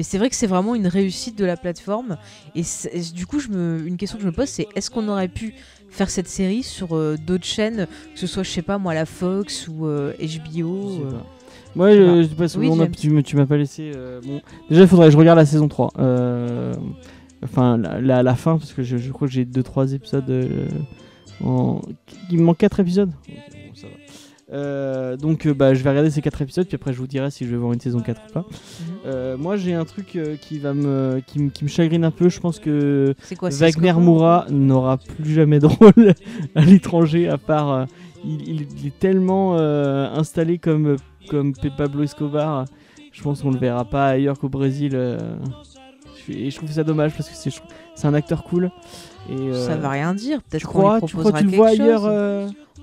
Mais 0.00 0.04
c'est 0.04 0.16
vrai 0.16 0.30
que 0.30 0.34
c'est 0.34 0.46
vraiment 0.46 0.74
une 0.74 0.86
réussite 0.86 1.36
de 1.36 1.44
la 1.44 1.58
plateforme. 1.58 2.16
Et, 2.54 2.62
du 3.14 3.26
coup, 3.26 3.38
je 3.38 3.48
me, 3.50 3.86
une 3.86 3.98
question 3.98 4.16
que 4.16 4.22
je 4.22 4.28
me 4.28 4.32
pose, 4.32 4.48
c'est 4.48 4.66
est-ce 4.74 4.90
qu'on 4.90 5.06
aurait 5.08 5.28
pu 5.28 5.52
faire 5.90 6.08
cette 6.08 6.26
série 6.26 6.62
sur 6.62 6.96
euh, 6.96 7.18
d'autres 7.26 7.44
chaînes, 7.44 7.86
que 8.14 8.18
ce 8.18 8.26
soit, 8.26 8.42
je 8.42 8.48
sais 8.48 8.62
pas 8.62 8.78
moi, 8.78 8.94
la 8.94 9.04
Fox 9.04 9.68
ou 9.68 9.84
euh, 9.84 10.14
HBO 10.18 11.02
euh, 11.04 11.10
pas. 11.10 11.26
Moi, 11.76 11.90
je 11.94 12.22
sais 12.22 12.34
pas. 12.34 12.48
si 12.48 12.56
Oui, 12.56 13.22
tu, 13.22 13.36
m'as 13.36 13.44
pas 13.44 13.58
laissé. 13.58 13.92
euh, 13.94 14.22
bon. 14.24 14.40
Déjà, 14.70 14.80
il 14.80 14.88
faudrait 14.88 15.08
que 15.08 15.12
je 15.12 15.18
regarde 15.18 15.36
la 15.38 15.44
saison 15.44 15.68
3. 15.68 15.90
euh, 15.98 16.72
Enfin, 17.44 17.76
la, 17.76 18.00
la, 18.00 18.22
la 18.22 18.34
fin, 18.36 18.56
parce 18.56 18.72
que 18.72 18.82
je, 18.82 18.96
je 18.96 19.12
crois 19.12 19.28
que 19.28 19.34
j'ai 19.34 19.44
2-3 19.44 19.92
épisodes. 19.92 20.30
euh, 20.30 20.66
en... 21.44 21.82
Il 22.30 22.38
me 22.38 22.44
manque 22.44 22.56
4 22.56 22.80
épisodes. 22.80 23.10
Bon, 23.28 23.34
ça 23.74 23.86
va. 23.86 23.92
Euh, 24.52 25.16
donc, 25.16 25.46
euh, 25.46 25.54
bah, 25.54 25.74
je 25.74 25.82
vais 25.82 25.90
regarder 25.90 26.10
ces 26.10 26.20
4 26.22 26.42
épisodes, 26.42 26.66
puis 26.66 26.74
après, 26.74 26.92
je 26.92 26.98
vous 26.98 27.06
dirai 27.06 27.30
si 27.30 27.44
je 27.46 27.50
vais 27.50 27.56
voir 27.56 27.72
une 27.72 27.80
saison 27.80 28.00
4 28.00 28.20
ou 28.28 28.32
pas. 28.32 28.40
Mhm. 28.40 28.86
Euh, 29.06 29.36
moi, 29.36 29.56
j'ai 29.56 29.74
un 29.74 29.84
truc 29.84 30.16
euh, 30.16 30.36
qui, 30.36 30.58
va 30.58 30.74
me, 30.74 31.20
qui, 31.26 31.38
me- 31.38 31.50
qui 31.50 31.64
me 31.64 31.68
chagrine 31.68 32.04
un 32.04 32.10
peu. 32.10 32.28
Je 32.28 32.40
pense 32.40 32.58
que 32.58 33.14
C'est 33.22 33.36
quoi 33.36 33.50
c'est 33.50 33.70
Wagner 33.72 33.92
Moura 33.92 34.46
n'aura 34.50 34.96
plus 34.98 35.32
jamais 35.34 35.58
de 35.60 35.66
rôle 35.66 36.14
à 36.56 36.62
l'étranger 36.64 37.28
à 37.28 37.38
part 37.38 37.70
euh, 37.72 37.84
il, 38.24 38.48
il- 38.48 38.66
il 38.80 38.86
est 38.88 38.98
tellement 38.98 39.56
euh, 39.58 40.08
installé 40.14 40.58
comme 40.58 40.96
comme 41.28 41.52
Pe- 41.54 41.70
Pablo 41.76 42.02
Escobar 42.02 42.64
je 43.12 43.22
pense 43.22 43.42
qu'on 43.42 43.50
le 43.50 43.58
verra 43.58 43.84
pas 43.84 44.08
ailleurs 44.08 44.38
qu'au 44.38 44.48
Brésil 44.48 44.92
euh. 44.94 45.18
Je- 46.28 46.32
et 46.32 46.50
je 46.50 46.56
trouve 46.56 46.70
ça 46.70 46.84
dommage 46.84 47.12
parce 47.16 47.28
que 47.30 47.34
c'est 47.36 47.50
je- 47.50 47.60
c'est 47.94 48.06
un 48.08 48.14
acteur 48.14 48.42
cool 48.44 48.70
et 49.28 49.36
euh, 49.36 49.66
Ça 49.66 49.76
va 49.76 49.90
rien 49.90 50.14
dire. 50.14 50.40
Peut-être 50.42 50.66
qu'on 50.66 50.94
lui 50.94 51.00
tu 51.06 51.16
crois 51.16 51.32
proposera 51.32 51.32
que 51.32 51.44
tu 51.44 51.50
le 51.50 51.56
vois 51.56 51.70
chose. 51.70 51.80
ailleurs 51.80 52.04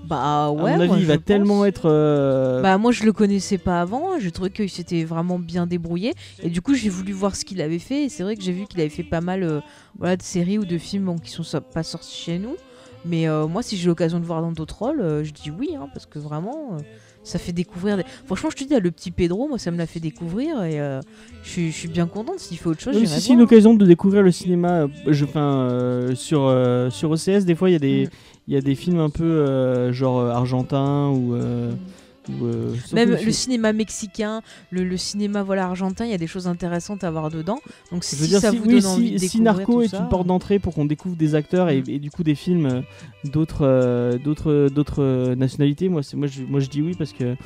Bah 0.04 0.50
ouais. 0.50 0.72
à 0.72 0.76
mon 0.76 0.80
avis 0.80 0.88
moi, 0.88 0.98
il 0.98 1.06
va 1.06 1.14
je 1.14 1.18
tellement 1.18 1.64
être 1.64 1.90
euh, 1.90 2.62
Bah 2.62 2.78
moi 2.78 2.92
je 2.92 3.04
le 3.04 3.12
connaissais 3.12 3.58
pas 3.58 3.80
avant. 3.80 4.18
J'ai 4.18 4.30
trouvé 4.30 4.50
qu'il 4.50 4.70
s'était 4.70 5.04
vraiment 5.04 5.38
bien 5.38 5.66
débrouillé 5.66 6.14
et 6.42 6.48
du 6.48 6.62
coup 6.62 6.74
j'ai 6.74 6.88
voulu 6.88 7.12
voir 7.12 7.34
ce 7.36 7.44
qu'il 7.44 7.60
avait 7.60 7.78
fait. 7.80 8.04
Et 8.04 8.08
c'est 8.08 8.22
vrai 8.22 8.36
que 8.36 8.42
j'ai 8.42 8.52
vu 8.52 8.66
qu'il 8.66 8.80
avait 8.80 8.88
fait 8.88 9.02
pas 9.02 9.20
mal 9.20 9.42
euh, 9.42 9.60
voilà 9.98 10.16
de 10.16 10.22
séries 10.22 10.58
ou 10.58 10.64
de 10.64 10.78
films 10.78 11.04
bon, 11.06 11.16
qui 11.16 11.30
sont 11.30 11.42
so- 11.42 11.60
pas 11.60 11.82
sortis 11.82 12.14
chez 12.16 12.38
nous. 12.38 12.56
Mais 13.04 13.28
euh, 13.28 13.46
moi 13.46 13.62
si 13.62 13.76
j'ai 13.76 13.88
l'occasion 13.88 14.18
de 14.20 14.24
voir 14.24 14.40
dans 14.40 14.52
d'autres 14.52 14.78
rôles, 14.78 15.00
euh, 15.00 15.24
je 15.24 15.32
dis 15.32 15.50
oui 15.50 15.70
hein, 15.78 15.88
parce 15.92 16.06
que 16.06 16.18
vraiment. 16.18 16.74
euh, 16.74 16.78
ça 17.28 17.38
fait 17.38 17.52
découvrir. 17.52 17.96
Des... 17.96 18.04
Franchement, 18.26 18.50
je 18.50 18.56
te 18.56 18.64
dis, 18.64 18.78
le 18.78 18.90
petit 18.90 19.10
Pedro, 19.10 19.48
moi, 19.48 19.58
ça 19.58 19.70
me 19.70 19.78
l'a 19.78 19.86
fait 19.86 20.00
découvrir 20.00 20.62
et 20.64 20.80
euh, 20.80 21.00
je, 21.42 21.50
suis, 21.50 21.70
je 21.70 21.76
suis 21.76 21.88
bien 21.88 22.06
contente. 22.06 22.38
S'il 22.38 22.58
fait 22.58 22.68
autre 22.68 22.80
chose, 22.80 22.98
si 22.98 23.06
c'est 23.06 23.32
une 23.32 23.42
occasion 23.42 23.74
de 23.74 23.86
découvrir 23.86 24.22
le 24.22 24.32
cinéma 24.32 24.82
euh, 24.82 24.88
je 25.08 25.24
enfin 25.24 25.40
euh, 25.40 26.14
sur 26.14 26.42
euh, 26.46 26.90
sur 26.90 27.10
OCS 27.10 27.44
des 27.44 27.54
fois 27.54 27.68
il 27.70 27.72
y 27.72 27.76
a 27.76 27.78
des 27.78 28.08
Mm. 28.48 28.52
y 28.52 28.56
a 28.56 28.60
des 28.60 28.74
films 28.74 29.00
un 29.00 29.10
peu 29.10 29.92
genre 29.92 30.20
argentin 30.22 31.10
ou 31.10 31.34
euh, 31.34 31.72
ou, 32.28 32.46
euh, 32.46 32.74
Même 32.92 33.10
le 33.10 33.32
cinéma 33.32 33.72
mexicain, 33.72 34.42
le, 34.70 34.84
le 34.84 34.96
cinéma 34.96 35.42
voilà 35.42 35.66
argentin, 35.66 36.04
il 36.04 36.10
y 36.10 36.14
a 36.14 36.18
des 36.18 36.26
choses 36.26 36.46
intéressantes 36.46 37.04
à 37.04 37.10
voir 37.10 37.30
dedans. 37.30 37.58
Donc 37.92 38.04
si 38.04 38.16
dire, 38.26 38.40
ça 38.40 38.50
si, 38.50 38.58
vous 38.58 38.64
oui, 38.66 38.80
donne 38.80 38.86
envie 38.86 39.12
de 39.12 39.18
si, 39.18 39.40
Narco 39.40 39.72
tout 39.74 39.82
est 39.82 39.88
ça, 39.88 40.00
une 40.00 40.08
porte 40.08 40.26
d'entrée 40.26 40.58
pour 40.58 40.74
qu'on 40.74 40.84
découvre 40.84 41.16
des 41.16 41.34
acteurs 41.34 41.68
et, 41.70 41.80
Mm. 41.82 41.84
et 41.88 41.98
du 41.98 42.10
coup 42.10 42.22
des 42.22 42.34
films 42.34 42.66
euh, 42.66 42.80
d'autres 43.24 43.64
euh, 43.66 44.18
d'autres 44.18 44.68
d'autres 44.72 45.34
nationalités, 45.34 45.88
moi, 45.88 46.02
c'est 46.02 46.16
moi 46.16 46.26
je, 46.26 46.42
moi 46.42 46.60
je 46.60 46.68
dis 46.68 46.82
oui 46.82 46.94
parce 46.98 47.12
que 47.12 47.36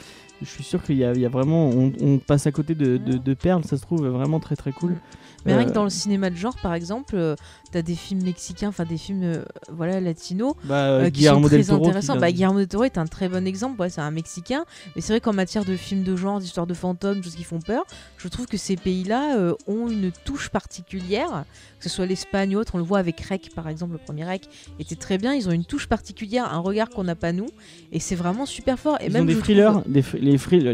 je 0.41 0.49
suis 0.49 0.65
sûr 0.65 0.83
qu'il 0.83 0.97
y, 0.97 1.01
y 1.01 1.05
a 1.05 1.29
vraiment. 1.29 1.69
On, 1.71 1.93
on 2.01 2.19
passe 2.19 2.47
à 2.49 2.53
côté 2.53 2.75
de, 2.75 2.97
de- 2.97 3.17
de 3.19 3.35
perles, 3.35 3.63
ça 3.65 3.77
se 3.77 3.83
trouve 3.83 4.07
vraiment 4.09 4.41
très 4.41 4.57
très 4.57 4.73
cool. 4.73 4.97
Mais 5.44 5.55
rien 5.55 5.64
que 5.64 5.70
Euh, 5.70 5.74
dans 5.74 5.85
le 5.85 5.90
cinéma 5.90 6.31
de 6.31 6.36
genre, 6.36 6.56
par 6.62 6.74
exemple, 6.74 7.14
euh, 7.16 7.35
t'as 7.73 7.82
des 7.82 7.94
films 7.94 8.23
mexicains, 8.23 8.69
enfin 8.69 8.85
des 8.85 8.97
films 8.98 9.23
euh, 9.23 9.44
voilà 9.70 10.01
latinos 10.01 10.55
bah, 10.64 11.10
qui 11.10 11.24
sont 11.24 11.40
très 11.43 11.62
Toro. 11.64 11.81
qui 11.81 11.86
intéressants. 11.89 12.12
vient 12.14 12.20
Bah, 12.20 12.27
de- 12.28 12.32
Guillermo 12.32 12.59
del 12.59 12.69
Toro 12.69 12.85
est 12.85 12.98
un 12.98 13.06
très 13.06 13.28
bon 13.28 13.47
exemple. 13.47 13.81
Ouais, 13.81 13.90
c'est 13.90 14.01
un 14.01 14.10
Mexicain, 14.10 14.64
mais 14.94 15.02
c'est 15.02 15.12
vrai 15.12 15.20
qu'en 15.20 15.32
matière 15.32 15.64
de 15.64 15.77
films 15.77 16.02
de 16.05 16.14
genre, 16.16 16.39
d'histoires 16.39 16.66
de 16.66 16.74
fantômes, 16.74 17.23
choses 17.23 17.35
qui 17.35 17.44
font 17.44 17.60
peur, 17.60 17.85
je 18.19 18.28
trouve 18.28 18.47
que 18.47 18.56
ces 18.56 18.77
pays-là 18.77 19.55
ont 19.66 19.89
une 19.89 20.10
touche 20.24 20.51
particulière, 20.51 21.44
que 21.78 21.85
ce 21.85 21.89
soit 21.89 22.06
l'Espagne 22.06 22.56
ou 22.56 22.59
autre. 22.60 22.73
On 22.74 22.78
le 22.78 22.85
voit 22.85 22.98
avec 22.98 23.20
Rec, 23.20 23.51
par 23.55 23.69
exemple, 23.69 23.93
le 23.93 23.98
premier 23.98 24.24
Rec 24.24 24.48
était 24.78 24.97
très 24.97 25.19
bien. 25.19 25.35
Ils 25.35 25.48
ont 25.48 25.52
une 25.52 25.64
touche 25.64 25.86
particulière, 25.89 26.52
un 26.52 26.59
regard 26.59 26.89
qu'on 26.90 27.05
n'a 27.05 27.14
pas 27.14 27.32
nous, 27.32 27.48
et 27.90 28.01
c'est 28.01 28.14
vraiment 28.14 28.47
super 28.47 28.78
fort. 28.78 28.98
Et 29.01 29.06
Ils 29.06 29.12
même 29.12 29.23
ont 29.23 29.27
des 29.27 29.32
trouve- 29.32 29.43
thrillers, 29.44 29.82
les, 29.86 30.02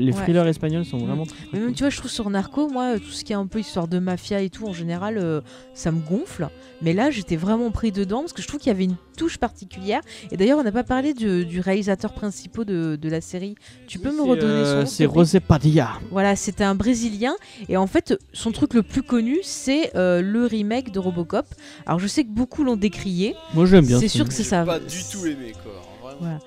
Ouais. 0.08 0.12
thrillers 0.12 0.46
espagnols 0.46 0.84
sont 0.84 0.98
Mm. 0.98 1.06
vraiment 1.06 1.26
très, 1.26 1.36
Mais 1.52 1.58
même 1.60 1.68
cool. 1.68 1.76
tu 1.76 1.82
vois, 1.84 1.90
je 1.90 1.96
trouve 1.98 2.10
sur 2.10 2.28
Narco, 2.30 2.68
moi, 2.68 2.98
tout 2.98 3.10
ce 3.10 3.24
qui 3.24 3.32
est 3.32 3.36
un 3.36 3.46
peu 3.46 3.60
histoire 3.60 3.88
de 3.88 3.98
mafia 3.98 4.40
et 4.40 4.50
tout, 4.50 4.57
en 4.66 4.72
général, 4.72 5.18
euh, 5.18 5.40
ça 5.74 5.93
me 5.93 6.01
gonfle. 6.01 6.48
Mais 6.80 6.93
là, 6.93 7.10
j'étais 7.10 7.36
vraiment 7.36 7.70
pris 7.70 7.93
dedans 7.93 8.20
parce 8.20 8.32
que 8.32 8.43
je 8.43 8.47
trouve 8.47 8.60
qu'il 8.60 8.68
y 8.68 8.74
avait 8.74 8.85
une 8.85 8.97
touche 9.16 9.39
particulière. 9.39 10.01
Et 10.30 10.36
d'ailleurs, 10.36 10.59
on 10.59 10.62
n'a 10.62 10.72
pas 10.72 10.85
parlé 10.85 11.12
du, 11.12 11.44
du 11.44 11.60
réalisateur 11.60 12.12
principal 12.12 12.64
de, 12.64 12.97
de 12.97 13.09
la 13.09 13.20
série. 13.20 13.56
Tu 13.86 13.98
peux 13.98 14.12
me 14.12 14.22
redonner 14.22 14.52
euh, 14.52 14.72
son 14.72 14.80
nom 14.80 14.86
C'est 14.86 15.12
José 15.12 15.40
Padilla. 15.40 15.93
Voilà, 16.10 16.36
c'était 16.36 16.64
un 16.64 16.74
Brésilien. 16.74 17.35
Et 17.68 17.76
en 17.76 17.86
fait, 17.86 18.14
son 18.32 18.52
truc 18.52 18.74
le 18.74 18.82
plus 18.82 19.02
connu, 19.02 19.39
c'est 19.43 19.94
euh, 19.97 20.22
le 20.22 20.47
remake 20.47 20.93
de 20.93 20.98
Robocop. 20.98 21.47
Alors, 21.86 21.98
je 21.98 22.06
sais 22.06 22.24
que 22.24 22.30
beaucoup 22.30 22.64
l'ont 22.64 22.76
décrié. 22.76 23.35
Moi 23.55 23.66
j'aime 23.66 23.86
bien. 23.86 23.98
C'est 23.98 24.09
ce 24.09 24.16
sûr 24.16 24.28
que 24.28 24.32
c'est 24.35 24.44
ça. 24.44 24.64
pas 24.64 24.78
du 24.78 25.02
tout 25.10 25.26
aimé 25.26 25.52
quoi. 25.62 25.72
Vraiment. 26.02 26.18
Voilà. 26.20 26.39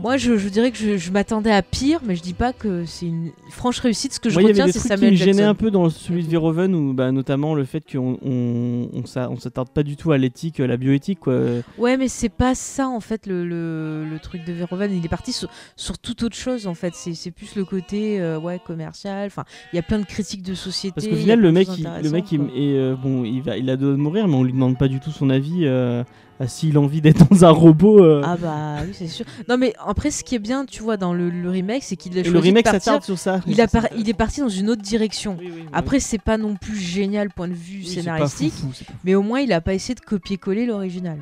Moi, 0.00 0.16
je, 0.16 0.36
je 0.36 0.48
dirais 0.48 0.70
que 0.70 0.76
je, 0.78 0.96
je 0.96 1.10
m'attendais 1.10 1.50
à 1.50 1.62
pire, 1.62 2.00
mais 2.04 2.14
je 2.16 2.22
dis 2.22 2.32
pas 2.32 2.52
que 2.52 2.84
c'est 2.84 3.06
une 3.06 3.30
franche 3.50 3.80
réussite. 3.80 4.12
Ce 4.14 4.20
que 4.20 4.30
je 4.30 4.38
Moi, 4.38 4.48
retiens, 4.48 4.66
c'est 4.66 4.72
trucs 4.72 4.82
qui 4.82 4.88
Samuel 4.88 5.10
me 5.12 5.16
Jackson. 5.16 5.42
un 5.44 5.54
peu 5.54 5.70
dans 5.70 5.90
celui 5.90 6.24
de 6.24 6.28
Verhoeven, 6.30 6.74
où 6.74 6.92
bah, 6.94 7.10
notamment 7.12 7.54
le 7.54 7.64
fait 7.64 7.82
qu'on 7.90 8.18
on, 8.24 8.88
on, 8.92 9.06
s'a- 9.06 9.28
on 9.30 9.36
s'attarde 9.38 9.70
pas 9.70 9.82
du 9.82 9.96
tout 9.96 10.12
à 10.12 10.18
l'éthique, 10.18 10.58
la 10.58 10.76
bioéthique. 10.76 11.20
Quoi. 11.20 11.38
Ouais, 11.78 11.96
mais 11.96 12.08
c'est 12.08 12.28
pas 12.28 12.54
ça 12.54 12.88
en 12.88 13.00
fait 13.00 13.26
le, 13.26 13.46
le, 13.46 14.04
le 14.08 14.18
truc 14.20 14.44
de 14.44 14.52
Verhoeven. 14.52 14.92
Il 14.96 15.04
est 15.04 15.08
parti 15.08 15.32
sur, 15.32 15.48
sur 15.76 15.98
toute 15.98 16.22
autre 16.22 16.36
chose 16.36 16.66
en 16.66 16.74
fait. 16.74 16.94
C'est 16.94 17.30
plus 17.30 17.56
le 17.56 17.64
côté 17.64 18.20
euh, 18.20 18.38
ouais 18.38 18.60
commercial. 18.64 19.26
Enfin, 19.26 19.44
il 19.72 19.76
y 19.76 19.78
a 19.78 19.82
plein 19.82 19.98
de 19.98 20.06
critiques 20.06 20.42
de 20.42 20.54
société. 20.54 20.94
Parce 20.94 21.06
qu'au 21.08 21.16
final, 21.16 21.40
le 21.40 21.52
mec, 21.52 21.68
il, 21.76 21.88
le 22.02 22.10
mec, 22.10 22.30
il, 22.32 22.40
est, 22.42 22.78
euh, 22.78 22.94
bon, 22.94 23.24
il, 23.24 23.42
va, 23.42 23.56
il 23.56 23.68
a 23.70 23.76
de 23.76 23.94
mourir, 23.94 24.28
mais 24.28 24.34
on 24.36 24.44
lui 24.44 24.52
demande 24.52 24.78
pas 24.78 24.88
du 24.88 25.00
tout 25.00 25.10
son 25.10 25.28
avis 25.30 25.62
euh, 25.64 26.04
à 26.40 26.46
s'il 26.48 26.76
a 26.76 26.80
envie 26.80 27.00
d'être 27.00 27.28
dans 27.28 27.44
un 27.44 27.50
robot. 27.50 28.04
euh. 28.04 28.22
Ah 28.24 28.36
bah 28.36 28.76
oui, 28.86 28.90
c'est 28.92 29.06
sûr. 29.08 29.24
Non 29.48 29.56
mais 29.56 29.74
après, 29.84 30.10
ce 30.10 30.22
qui 30.24 30.34
est 30.34 30.38
bien, 30.38 30.64
tu 30.66 30.82
vois, 30.82 30.96
dans 30.96 31.12
le, 31.12 31.30
le 31.30 31.50
remake, 31.50 31.82
c'est 31.82 31.96
qu'il 31.96 32.16
a 32.16 32.20
Et 32.20 32.24
choisi 32.24 32.32
le 32.34 32.38
remake 32.40 32.64
de 32.66 32.70
partir. 32.70 32.82
s'attarde 32.82 33.04
sur 33.04 33.18
ça. 33.18 33.40
Il, 33.46 33.60
a 33.60 33.66
par- 33.68 33.88
il 33.96 34.08
est 34.08 34.14
parti 34.14 34.40
dans 34.40 34.48
une 34.48 34.70
autre 34.70 34.82
direction. 34.82 35.36
Oui, 35.38 35.46
oui, 35.48 35.52
oui. 35.62 35.66
Après, 35.72 36.00
c'est 36.00 36.18
pas 36.22 36.38
non 36.38 36.54
plus 36.56 36.76
génial 36.76 37.30
point 37.30 37.48
de 37.48 37.54
vue 37.54 37.78
Oui, 37.80 37.86
c'est 37.86 37.96
pas 37.96 38.02
scénaristique, 38.02 38.52
foufou, 38.54 38.72
c'est 38.74 38.86
pas- 38.86 38.92
mais 39.04 39.14
au 39.14 39.22
moins 39.22 39.40
il 39.40 39.52
a 39.52 39.60
pas 39.60 39.74
essayé 39.74 39.94
de 39.94 40.00
copier-coller 40.00 40.66
l'original. 40.66 41.18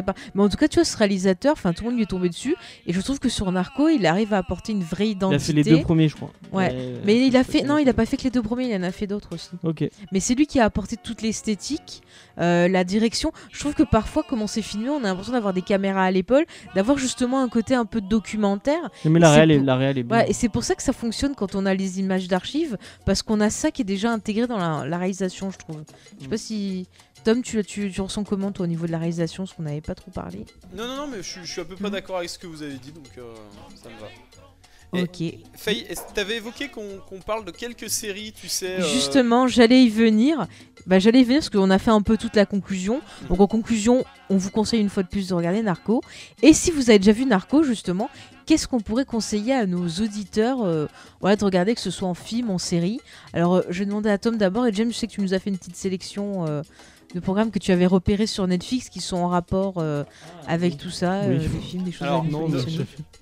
Pas- 0.00 0.14
Mais 0.34 0.42
en 0.42 0.48
tout 0.48 0.56
cas, 0.56 0.68
tu 0.68 0.76
vois, 0.76 0.84
ce 0.84 0.96
réalisateur, 0.96 1.52
enfin 1.52 1.72
tout 1.74 1.84
le 1.84 1.90
monde 1.90 1.96
lui 1.96 2.04
est 2.04 2.06
tombé 2.06 2.28
dessus, 2.30 2.54
et 2.86 2.92
je 2.94 3.00
trouve 3.02 3.18
que 3.18 3.28
sur 3.28 3.50
Narco, 3.52 3.88
il 3.88 4.06
arrive 4.06 4.32
à 4.32 4.38
apporter 4.38 4.72
une 4.72 4.82
vraie 4.82 5.08
Il 5.08 5.12
identité. 5.12 5.36
a 5.36 5.38
fait 5.38 5.52
les 5.52 5.64
deux 5.64 5.80
premiers, 5.82 6.08
je 6.08 6.16
crois. 6.16 6.30
Ouais. 6.52 6.70
Euh, 6.72 6.98
Mais 7.04 7.26
il 7.26 7.36
a 7.36 7.44
fait, 7.44 7.62
non, 7.62 7.76
il 7.78 7.88
a 7.88 7.92
pas 7.92 8.06
fait 8.06 8.16
que 8.16 8.22
les 8.24 8.30
deux 8.30 8.42
premiers, 8.42 8.68
il 8.72 8.76
en 8.76 8.82
a 8.82 8.92
fait 8.92 9.06
d'autres 9.06 9.28
aussi. 9.34 9.50
Ok. 9.64 9.84
Mais 10.12 10.20
c'est 10.20 10.34
lui 10.34 10.46
qui 10.46 10.60
a 10.60 10.64
apporté 10.64 10.96
toute 10.96 11.20
l'esthétique, 11.20 12.02
euh, 12.40 12.68
la 12.68 12.84
direction. 12.84 13.32
Je 13.50 13.60
trouve 13.60 13.74
que 13.74 13.82
parfois, 13.82 14.22
comment 14.26 14.46
c'est 14.46 14.62
filmé, 14.62 14.88
on 14.88 14.98
a 14.98 15.08
l'impression 15.08 15.32
d'avoir 15.32 15.52
des 15.52 15.62
caméras 15.62 16.04
à 16.04 16.10
l'épaule, 16.10 16.44
d'avoir 16.74 16.96
justement 16.98 17.40
un 17.42 17.48
côté 17.48 17.74
un 17.74 17.84
peu 17.84 18.00
documentaire. 18.00 18.90
Mais 19.04 19.18
la 19.18 19.30
réelle, 19.32 19.50
est, 19.50 19.56
pour- 19.58 19.66
la 19.66 19.76
réelle 19.76 19.98
est 19.98 20.02
bien. 20.02 20.16
Ouais, 20.18 20.30
et 20.30 20.32
c'est 20.32 20.48
pour 20.48 20.64
ça 20.64 20.74
que 20.74 20.82
ça 20.82 20.92
fonctionne 20.92 21.34
quand 21.34 21.54
on 21.54 21.66
a 21.66 21.74
les 21.74 21.98
images 22.00 22.28
d'archives, 22.28 22.76
parce 23.04 23.22
qu'on 23.22 23.40
a 23.40 23.50
ça 23.50 23.70
qui 23.70 23.82
est 23.82 23.86
déjà 23.86 24.10
intégré 24.12 24.46
dans 24.46 24.58
la, 24.58 24.86
la 24.86 24.98
réalisation, 24.98 25.50
je 25.50 25.58
trouve. 25.58 25.82
Je 26.18 26.24
sais 26.24 26.28
pas 26.30 26.36
si. 26.36 26.86
Tom, 27.24 27.42
tu, 27.42 27.62
tu, 27.64 27.90
tu 27.90 28.00
ressens 28.00 28.24
comment 28.24 28.50
toi 28.52 28.64
au 28.64 28.68
niveau 28.68 28.86
de 28.86 28.92
la 28.92 28.98
réalisation, 28.98 29.44
parce 29.44 29.54
qu'on 29.56 29.62
n'avait 29.62 29.80
pas 29.80 29.94
trop 29.94 30.10
parlé 30.10 30.44
Non, 30.74 30.86
non, 30.86 30.96
non, 30.96 31.06
mais 31.08 31.18
je, 31.18 31.22
suis- 31.28 31.40
je 31.44 31.50
suis 31.52 31.60
à 31.60 31.64
peu 31.64 31.74
près 31.76 31.84
Mhm. 31.86 31.90
d'accord 31.92 32.16
avec 32.18 32.30
ce 32.30 32.38
que 32.38 32.46
vous 32.46 32.62
avez 32.62 32.74
dit, 32.74 32.90
donc 32.92 33.06
euh, 33.18 33.22
ça 33.82 33.88
me 33.88 34.00
va. 34.00 34.06
Et- 34.08 34.12
Ok. 34.94 35.22
Faye, 35.56 35.86
t'avais 36.14 36.36
évoqué 36.36 36.68
qu'on 36.68 37.20
parle 37.24 37.46
de 37.46 37.50
quelques 37.50 37.88
séries, 37.88 38.34
tu 38.38 38.46
sais. 38.48 38.78
euh, 38.78 38.82
Justement, 38.92 39.46
j'allais 39.48 39.84
y 39.84 39.88
venir. 39.88 40.46
Bah, 40.86 40.98
j'allais 40.98 41.20
y 41.20 41.24
venir 41.24 41.38
parce 41.38 41.48
qu'on 41.48 41.70
a 41.70 41.78
fait 41.78 41.90
un 41.92 42.02
peu 42.02 42.18
toute 42.18 42.36
la 42.36 42.44
conclusion. 42.44 43.00
Donc 43.30 43.40
en 43.40 43.46
conclusion, 43.46 44.04
on 44.28 44.36
vous 44.36 44.50
conseille 44.50 44.80
une 44.82 44.90
fois 44.90 45.02
de 45.02 45.08
plus 45.08 45.28
de 45.28 45.34
regarder 45.34 45.62
Narco. 45.62 46.02
Et 46.42 46.52
si 46.52 46.70
vous 46.70 46.90
avez 46.90 46.98
déjà 46.98 47.12
vu 47.12 47.24
Narco, 47.24 47.62
justement, 47.62 48.10
qu'est-ce 48.44 48.68
qu'on 48.68 48.80
pourrait 48.80 49.06
conseiller 49.06 49.54
à 49.54 49.64
nos 49.64 49.86
auditeurs 49.88 50.60
euh, 50.62 50.86
voilà, 51.22 51.36
de 51.36 51.44
regarder, 51.46 51.74
que 51.74 51.80
ce 51.80 51.90
soit 51.90 52.08
en 52.08 52.14
film, 52.14 52.50
en 52.50 52.58
série? 52.58 53.00
Alors, 53.32 53.54
euh, 53.54 53.62
je 53.70 53.78
vais 53.78 53.86
demander 53.86 54.10
à 54.10 54.18
Tom 54.18 54.36
d'abord. 54.36 54.66
Et 54.66 54.74
James, 54.74 54.92
je 54.92 54.98
sais 54.98 55.06
que 55.06 55.12
tu 55.12 55.22
nous 55.22 55.32
as 55.32 55.38
fait 55.38 55.48
une 55.48 55.56
petite 55.56 55.76
sélection 55.76 56.44
de 57.14 57.20
programmes 57.20 57.50
que 57.50 57.58
tu 57.58 57.72
avais 57.72 57.86
repérés 57.86 58.26
sur 58.26 58.46
Netflix 58.46 58.88
qui 58.88 59.00
sont 59.00 59.16
en 59.18 59.28
rapport 59.28 59.74
euh, 59.78 60.04
avec 60.46 60.78
tout 60.78 60.90
ça, 60.90 61.20
Oui. 61.26 61.36
euh, 61.36 61.38
des 61.38 61.48
films, 61.58 61.82
des 61.84 61.92
choses 61.92 62.02
Alors, 62.08 62.24
Non. 62.24 62.48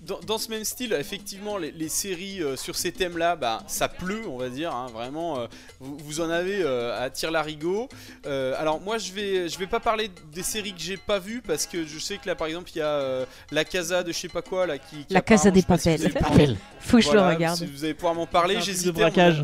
Dans, 0.06 0.18
dans 0.26 0.38
ce 0.38 0.48
même 0.50 0.64
style, 0.64 0.92
effectivement, 0.98 1.56
les, 1.58 1.70
les 1.72 1.88
séries 1.88 2.42
euh, 2.42 2.56
sur 2.56 2.74
ces 2.74 2.90
thèmes-là, 2.90 3.36
bah, 3.36 3.62
ça 3.66 3.88
pleut, 3.88 4.22
on 4.28 4.38
va 4.38 4.48
dire. 4.48 4.74
hein, 4.74 4.86
vraiment, 4.92 5.38
euh, 5.40 5.46
vous, 5.78 5.96
vous 5.98 6.20
en 6.20 6.30
avez 6.30 6.62
euh, 6.62 7.00
à 7.00 7.10
tire 7.10 7.30
larigot. 7.30 7.88
Euh, 8.26 8.54
alors 8.58 8.80
moi, 8.80 8.98
je 8.98 9.12
vais, 9.12 9.48
je 9.48 9.58
vais 9.58 9.66
pas 9.66 9.78
parler 9.80 10.10
des 10.32 10.42
séries 10.42 10.72
que 10.72 10.80
j'ai 10.80 10.96
pas 10.96 11.18
vues 11.18 11.42
parce 11.46 11.66
que 11.66 11.84
je 11.86 11.98
sais 11.98 12.16
que 12.16 12.26
là, 12.26 12.34
par 12.34 12.46
exemple, 12.48 12.70
il 12.74 12.78
y 12.78 12.82
a 12.82 12.86
euh, 12.86 13.24
la 13.52 13.64
Casa 13.64 14.02
de 14.02 14.10
je 14.12 14.18
sais 14.18 14.28
pas 14.28 14.42
quoi 14.42 14.66
là 14.66 14.78
qui. 14.78 15.04
qui 15.04 15.14
La 15.14 15.20
Casa 15.20 15.50
des 15.50 15.60
je 15.60 15.66
sais 15.66 15.68
pas 15.68 15.78
si 15.78 15.90
vous 15.96 16.08
Papel. 16.08 16.30
allez 16.40 16.54
pouvoir- 16.54 16.56
Faut 16.80 16.96
que 16.96 17.02
je 17.02 17.06
voilà, 17.08 17.28
le 17.28 17.34
regarde. 17.34 17.58
Si 17.58 17.66
vous 17.66 17.84
allez 17.84 17.94
pouvoir 17.94 18.14
m'en 18.14 18.26
parler, 18.26 18.56
de 18.56 18.90
braquage. 18.90 19.42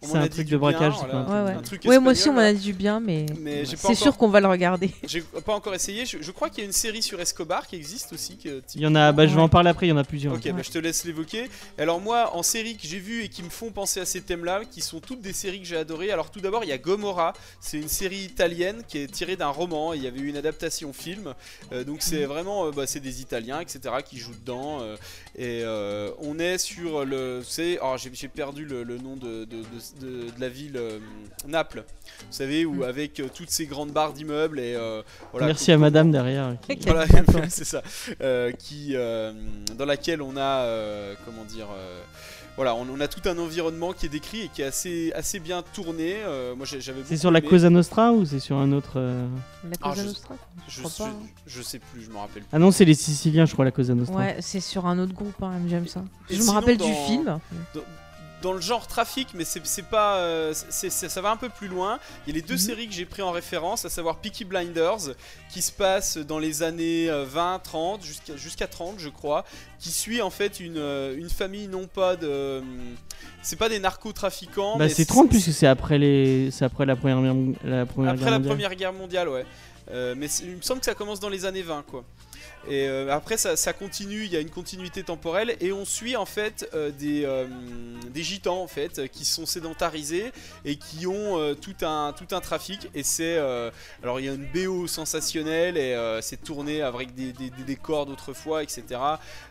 C'est 0.00 0.16
un 0.16 0.28
truc 0.28 0.44
de 0.44 0.50
bien, 0.50 0.58
braquage, 0.58 0.94
voilà. 1.10 1.60
truc. 1.62 1.82
Ouais, 1.84 1.98
moi 1.98 2.12
aussi, 2.12 2.28
on 2.28 2.32
m'en 2.32 2.40
a 2.40 2.52
dit 2.52 2.60
du 2.66 2.72
bien, 2.72 3.00
mais, 3.00 3.26
c'est 3.64 3.76
encore- 3.84 3.96
sûr 3.96 4.16
qu'on 4.16 4.28
va 4.28 4.40
le 4.40 4.46
regarder. 4.46 4.90
J'ai 5.04 5.22
pas 5.22 5.54
encore 5.54 5.74
essayé. 5.74 6.06
Je, 6.06 6.18
je 6.20 6.30
crois 6.30 6.50
qu'il 6.50 6.58
y 6.58 6.62
a 6.62 6.66
une 6.66 6.72
série 6.72 7.02
sur 7.02 7.20
Escobar 7.20 7.66
qui 7.66 7.74
existe 7.74 8.12
aussi. 8.12 8.36
Que, 8.36 8.62
Il 8.76 8.80
y 8.82 8.86
en 8.86 8.94
a, 8.94 9.10
bah, 9.10 9.26
je 9.26 9.34
vais 9.34 9.40
en 9.40 9.48
parler 9.48 9.70
après, 9.70 9.86
il 9.86 9.90
y 9.90 9.92
en 9.92 9.96
a 9.96 10.04
plusieurs. 10.04 10.34
Ok, 10.34 10.48
bah, 10.52 10.62
je 10.62 10.70
te 10.70 10.78
laisse 10.78 11.04
l'évoquer. 11.04 11.50
Alors 11.78 12.00
moi, 12.00 12.36
en 12.36 12.44
série 12.44 12.76
que 12.76 12.86
j'ai 12.86 13.00
vues 13.00 13.24
et 13.24 13.28
qui 13.28 13.42
me 13.42 13.50
font 13.50 13.70
penser 13.72 13.98
à 14.00 14.04
ces 14.04 14.20
thèmes-là, 14.20 14.62
qui 14.70 14.82
sont 14.82 15.00
toutes 15.00 15.20
des 15.20 15.32
séries 15.32 15.60
que 15.60 15.66
j'ai 15.66 15.76
adorées. 15.76 16.12
Alors 16.12 16.30
tout 16.30 16.40
d'abord, 16.40 16.62
il 16.62 16.68
y 16.68 16.72
a 16.72 16.78
Gomorra. 16.78 17.32
C'est 17.60 17.78
une 17.78 17.88
série 17.88 18.20
italienne 18.20 18.82
qui 18.86 18.98
est 18.98 19.08
tirée 19.10 19.34
d'un 19.36 19.48
roman. 19.48 19.94
Il 19.94 20.02
y 20.02 20.06
avait 20.06 20.20
eu 20.20 20.28
une 20.28 20.36
adaptation 20.36 20.92
film. 20.92 21.34
Euh, 21.72 21.82
donc 21.82 21.98
c'est 22.02 22.24
vraiment, 22.24 22.66
euh, 22.66 22.70
bah, 22.70 22.86
c'est 22.86 23.00
des 23.00 23.20
Italiens, 23.20 23.60
etc. 23.60 23.80
qui 24.08 24.18
jouent 24.18 24.34
dedans. 24.38 24.78
euh, 24.80 24.96
et 25.38 25.62
euh, 25.64 26.10
on 26.20 26.38
est 26.40 26.58
sur 26.58 27.04
le, 27.04 27.42
c'est, 27.44 27.78
oh, 27.80 27.94
j'ai 27.96 28.28
perdu 28.28 28.64
le, 28.64 28.82
le 28.82 28.98
nom 28.98 29.14
de, 29.16 29.44
de, 29.44 29.58
de- 30.00 30.26
la 30.40 30.48
ville, 30.48 30.76
euh, 30.76 30.98
Naples. 31.46 31.84
Vous 31.86 32.26
savez 32.32 32.64
où 32.64 32.74
Mm. 32.80 32.82
avec 32.82 33.20
euh, 33.20 33.28
toutes 33.32 33.50
ces 33.50 33.66
grandes 33.66 33.92
barres 33.92 34.12
d'immeubles 34.12 34.58
et 34.58 34.74
euh, 34.74 35.02
voilà. 35.30 35.46
Merci 35.46 35.70
à 35.70 35.78
madame 35.78 36.10
derrière. 36.10 36.56
qui-. 36.68 36.78
Voilà, 36.88 37.06
c'est 37.48 37.64
ça. 37.64 37.82
Qui, 38.58 38.94
dans 38.94 39.86
laquelle 39.86 40.22
on 40.22 40.36
a, 40.36 41.14
comment 41.24 41.44
dire, 41.44 41.68
voilà, 42.58 42.74
on, 42.74 42.86
on 42.92 43.00
a 43.00 43.08
tout 43.08 43.26
un 43.28 43.38
environnement 43.38 43.92
qui 43.94 44.06
est 44.06 44.08
décrit 44.10 44.40
et 44.42 44.48
qui 44.48 44.60
est 44.62 44.66
assez, 44.66 45.12
assez 45.14 45.38
bien 45.38 45.62
tourné. 45.72 46.16
Euh, 46.16 46.54
moi, 46.54 46.66
j'avais. 46.66 47.00
C'est 47.06 47.16
sur 47.16 47.30
la 47.30 47.38
aimé. 47.38 47.48
Cosa 47.48 47.70
Nostra 47.70 48.12
ou 48.12 48.26
c'est 48.26 48.40
sur 48.40 48.56
un 48.56 48.72
autre 48.72 48.94
euh, 48.96 49.26
La 49.64 49.76
Ah, 49.80 49.90
Cosa 49.90 50.02
je- 50.02 50.06
Nostra 50.08 50.34
Je, 50.66 50.74
Je 50.74 50.78
crois 50.80 50.90
sais- 50.90 51.02
pas, 51.04 51.08
hein. 51.10 51.16
je 51.46 51.62
sais 51.62 51.78
plus, 51.78 52.02
je 52.02 52.10
me 52.10 52.16
rappelle. 52.18 52.42
plus. 52.42 52.48
Ah 52.52 52.58
non, 52.58 52.70
c'est 52.72 52.84
les 52.84 52.94
Siciliens, 52.94 53.46
je 53.46 53.52
crois, 53.54 53.64
la 53.64 53.70
Cosa 53.70 53.94
Nostra. 53.94 54.16
Ouais, 54.16 54.36
c'est 54.40 54.60
sur 54.60 54.86
un 54.86 54.98
autre 54.98 55.14
groupe, 55.14 55.40
hein, 55.42 55.52
j'aime 55.68 55.86
ça. 55.86 56.02
Et 56.28 56.34
Je 56.34 56.42
me 56.42 56.50
rappelle 56.50 56.76
dans- 56.76 56.84
du 56.86 56.92
film. 57.06 57.38
Dans 57.74 57.80
le 58.42 58.60
genre 58.60 58.86
trafic, 58.86 59.28
mais 59.34 59.44
c'est 59.44 59.82
pas, 59.82 60.18
euh, 60.18 60.54
ça 60.54 61.20
va 61.20 61.30
un 61.30 61.36
peu 61.36 61.48
plus 61.48 61.68
loin. 61.68 61.98
Il 62.26 62.30
y 62.30 62.32
a 62.32 62.40
les 62.40 62.46
deux 62.46 62.54
Mhm. 62.54 62.58
séries 62.58 62.88
que 62.88 62.94
j'ai 62.94 63.04
pris 63.04 63.22
en 63.22 63.30
référence, 63.32 63.84
à 63.84 63.88
savoir 63.90 64.18
Peaky 64.18 64.44
Blinders, 64.44 65.14
qui 65.50 65.60
se 65.62 65.72
passe 65.72 66.18
dans 66.18 66.38
les 66.38 66.62
années 66.62 67.10
euh, 67.10 67.24
20, 67.24 67.58
30, 67.62 68.02
jusqu'à 68.04 68.36
jusqu'à 68.36 68.66
30, 68.66 68.98
je 68.98 69.08
crois, 69.08 69.44
qui 69.78 69.90
suit 69.90 70.22
en 70.22 70.30
fait 70.30 70.60
une, 70.60 70.76
euh, 70.78 71.16
une 71.16 71.30
famille 71.30 71.66
non 71.68 71.86
pas 71.86 72.16
de, 72.16 72.62
c'est 73.42 73.56
pas 73.56 73.68
des 73.68 73.78
narcotrafiquants. 73.78 74.76
Bah, 74.78 74.88
c'est 74.88 75.04
30 75.04 75.28
puisque 75.30 75.52
c'est 75.52 75.66
après, 75.66 75.98
les... 75.98 76.50
c'est 76.50 76.64
après 76.64 76.86
la 76.86 76.96
Première, 76.96 77.20
Guerre- 77.20 77.54
la 77.64 77.86
première 77.86 78.12
Après 78.12 78.22
Guerre 78.24 78.30
la 78.30 78.38
mondiale. 78.38 78.42
Première 78.54 78.74
Guerre 78.76 78.92
mondiale, 78.92 79.28
ouais. 79.28 79.46
Euh, 79.90 80.14
mais 80.16 80.28
il 80.42 80.56
me 80.56 80.60
semble 80.62 80.80
que 80.80 80.86
ça 80.86 80.94
commence 80.94 81.18
dans 81.18 81.30
les 81.30 81.44
années 81.46 81.62
20, 81.62 81.82
quoi. 81.86 82.04
Et 82.68 82.86
euh, 82.88 83.10
après, 83.12 83.36
ça, 83.36 83.56
ça 83.56 83.72
continue, 83.72 84.24
il 84.24 84.32
y 84.32 84.36
a 84.36 84.40
une 84.40 84.50
continuité 84.50 85.02
temporelle, 85.02 85.56
et 85.60 85.72
on 85.72 85.84
suit 85.84 86.16
en 86.16 86.26
fait 86.26 86.68
euh, 86.74 86.90
des, 86.90 87.24
euh, 87.24 87.46
des 88.12 88.22
gitans 88.22 88.60
en 88.62 88.66
fait, 88.66 89.08
qui 89.10 89.24
sont 89.24 89.46
sédentarisés 89.46 90.32
et 90.64 90.76
qui 90.76 91.06
ont 91.06 91.38
euh, 91.38 91.54
tout, 91.54 91.74
un, 91.82 92.12
tout 92.16 92.34
un 92.34 92.40
trafic. 92.40 92.88
Et 92.94 93.02
c'est. 93.02 93.36
euh, 93.38 93.70
alors, 94.02 94.20
il 94.20 94.26
y 94.26 94.28
a 94.28 94.34
une 94.34 94.46
BO 94.52 94.86
sensationnelle, 94.86 95.76
et 95.76 95.94
euh, 95.94 96.20
c'est 96.20 96.42
tourné 96.42 96.82
avec 96.82 97.14
des, 97.14 97.32
des, 97.32 97.50
des 97.50 97.64
décors 97.66 98.06
d'autrefois, 98.06 98.62
etc. 98.62 98.82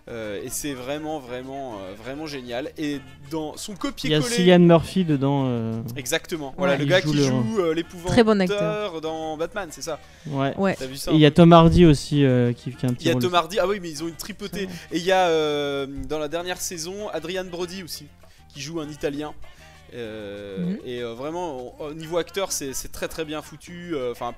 Euh, 0.10 0.42
et 0.44 0.50
c'est 0.50 0.74
vraiment, 0.74 1.20
vraiment, 1.20 1.76
euh, 1.80 1.94
vraiment 2.02 2.28
génial. 2.28 2.72
Et 2.78 3.00
dans 3.32 3.58
son 3.58 3.74
Il 4.04 4.12
y 4.12 4.14
a. 4.16 4.22
Cillian 4.22 4.60
Murphy 4.60 5.04
dedans. 5.06 5.46
euh, 5.48 5.74
Exactement, 5.96 6.54
voilà, 6.58 6.74
Ouais. 6.74 6.80
le 6.80 6.86
gars 6.86 7.00
joue 7.02 7.12
qui 7.12 7.18
le- 7.18 7.24
joue 7.24 7.60
euh, 7.60 7.74
l'épouvanteur 7.74 8.12
Très 8.12 8.24
bon 8.24 8.40
acteur. 8.42 9.02
dans 9.02 9.38
Batman, 9.38 9.70
c'est 9.72 9.82
ça? 9.82 10.00
Ouais. 10.28 10.54
Ouais. 10.58 10.76
T'as 10.78 10.86
vu 10.86 10.96
ça 10.98 11.12
Et 11.12 11.16
il 11.16 11.20
y 11.20 11.26
a 11.26 11.32
Tom 11.32 11.52
Hardy 11.54 11.86
aussi 11.86 12.24
euh, 12.26 12.54
qui, 12.54 12.72
qui, 12.72 12.86
petit 12.98 13.06
Il 13.06 13.14
y 13.14 13.16
a 13.16 13.20
Tom. 13.20 13.34
Hardy, 13.34 13.60
ah 13.60 13.68
oui, 13.68 13.80
mais 13.80 13.90
ils 13.90 14.04
ont 14.04 14.08
une 14.08 14.16
tripotée. 14.16 14.68
Et 14.92 14.98
il 14.98 15.04
y 15.04 15.12
a 15.12 15.28
euh, 15.28 15.88
dans 15.88 16.20
la 16.20 16.28
dernière 16.28 16.60
saison 16.60 17.10
Adrian 17.10 17.46
Brody 17.46 17.84
aussi, 17.84 18.08
qui 18.54 18.62
joue 18.62 18.80
un 18.80 18.90
Italien. 18.90 19.34
Euh, 19.94 20.58
Mhm. 20.58 20.78
Et 20.86 21.02
euh, 21.04 21.14
vraiment, 21.14 21.58
au 21.58 21.74
au 21.88 21.94
niveau 21.94 22.18
acteur, 22.18 22.52
c'est 22.52 22.74
très 22.92 23.08
très 23.08 23.24
bien 23.26 23.42
foutu. 23.42 23.92
euh, 23.94 24.12
Enfin, 24.12 24.34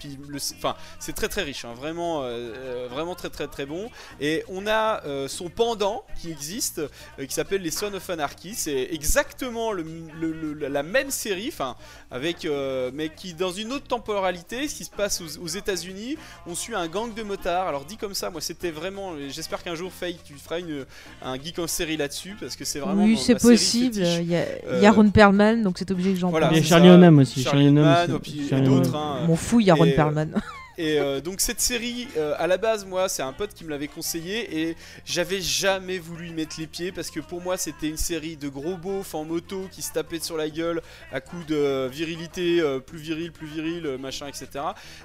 enfin, 0.58 0.76
c'est 1.00 1.14
très 1.14 1.28
très 1.30 1.44
riche, 1.44 1.66
hein, 1.66 1.74
vraiment, 1.76 2.24
euh, 2.24 2.26
euh, 2.28 2.88
vraiment 2.90 3.16
très 3.16 3.30
très 3.30 3.48
très 3.48 3.66
bon. 3.66 3.90
Et 4.20 4.44
on 4.50 4.68
a 4.68 5.04
euh, 5.06 5.28
son 5.28 5.50
pendant 5.50 6.04
qui 6.22 6.30
existe, 6.32 6.80
euh, 6.80 7.26
qui 7.26 7.34
s'appelle 7.34 7.62
les 7.62 7.72
Sons 7.72 7.94
of 7.94 8.10
Anarchy. 8.10 8.54
C'est 8.56 8.90
exactement 8.92 9.72
le, 9.72 9.84
le- 10.20 10.54
le- 10.54 10.68
la 10.68 10.84
même 10.84 11.10
série, 11.12 11.50
enfin, 11.52 11.76
avec, 12.12 12.46
euh, 12.46 12.92
mais 12.94 13.10
qui 13.10 13.34
dans 13.34 13.52
une 13.52 13.72
autre 13.72 13.88
temporalité, 13.88 14.68
ce 14.68 14.76
qui 14.76 14.86
se 14.86 14.90
passe 14.92 15.22
aux, 15.22 15.38
aux 15.44 15.48
États-Unis. 15.48 16.18
On 16.46 16.56
suit 16.56 16.76
un 16.76 16.88
gang 16.88 17.14
de 17.14 17.24
motards. 17.24 17.68
Alors 17.68 17.86
dit 17.86 17.98
comme 17.98 18.14
ça, 18.14 18.30
moi 18.30 18.42
c'était 18.42 18.72
vraiment. 18.72 19.14
J'espère 19.30 19.64
qu'un 19.64 19.76
jour, 19.76 19.92
Faye, 19.92 20.18
tu 20.24 20.34
feras 20.36 20.60
une, 20.60 20.86
un 21.22 21.36
geek 21.42 21.58
en 21.60 21.68
série 21.68 21.98
là-dessus 21.98 22.36
parce 22.40 22.56
que 22.56 22.66
c'est 22.66 22.80
vraiment. 22.80 23.04
Oui, 23.06 23.18
c'est 23.18 23.36
possible. 23.36 23.96
Il 23.98 24.30
y 24.30 24.36
a, 24.36 24.40
y 24.80 24.86
a 24.86 24.90
Euh, 24.90 24.92
Ron 24.92 25.10
Perlman, 25.12 25.39
donc 25.40 25.78
c'est 25.78 25.90
obligé 25.92 26.14
que 26.14 26.20
j'en 26.20 26.30
Voilà, 26.30 26.50
Il 26.52 26.56
y 26.56 26.58
a 26.58 26.62
parle. 26.62 26.70
Charlie. 26.70 26.90
Hunnam 26.90 27.20
aussi. 27.20 27.44
Charlie 27.44 27.68
Hunnam 27.68 28.16
et 28.16 28.20
puis 28.20 28.48
Charlie 28.50 28.66
d'autres, 28.68 28.96
hein. 28.96 29.26
M'en 29.28 29.36
fous, 29.36 29.60
il 29.60 29.68
y 29.68 29.72
a 29.72 29.76
Ron 29.76 29.86
Et, 29.86 29.94
euh, 29.94 29.96
Perlman. 29.96 30.30
Et 30.80 30.98
euh, 30.98 31.20
donc 31.20 31.42
cette 31.42 31.60
série, 31.60 32.08
euh, 32.16 32.34
à 32.40 32.48
la 32.48 32.56
base, 32.56 32.86
moi, 32.86 33.10
c'est 33.10 33.22
un 33.22 33.34
pote 33.34 33.54
qui 33.54 33.66
me 33.66 33.70
l'avait 33.70 33.90
conseillé 33.90 34.62
et 34.62 34.78
j'avais 35.06 35.42
jamais 35.42 36.00
voulu 36.00 36.30
y 36.30 36.34
mettre 36.34 36.56
les 36.58 36.68
pieds 36.68 36.94
parce 36.94 37.12
que 37.12 37.20
pour 37.20 37.42
moi, 37.42 37.58
c'était 37.58 37.90
une 37.90 37.98
série 37.98 38.38
de 38.38 38.48
gros 38.48 38.78
beaufs 38.78 39.14
en 39.14 39.26
moto 39.26 39.68
qui 39.74 39.82
se 39.82 39.92
tapaient 39.92 40.22
sur 40.22 40.38
la 40.38 40.50
gueule 40.50 40.82
à 41.12 41.20
coup 41.20 41.44
de 41.50 41.90
virilité, 41.90 42.62
euh, 42.62 42.80
plus 42.80 42.98
viril, 42.98 43.34
plus 43.34 43.48
viril, 43.48 43.98
machin, 44.00 44.28
etc. 44.28 44.48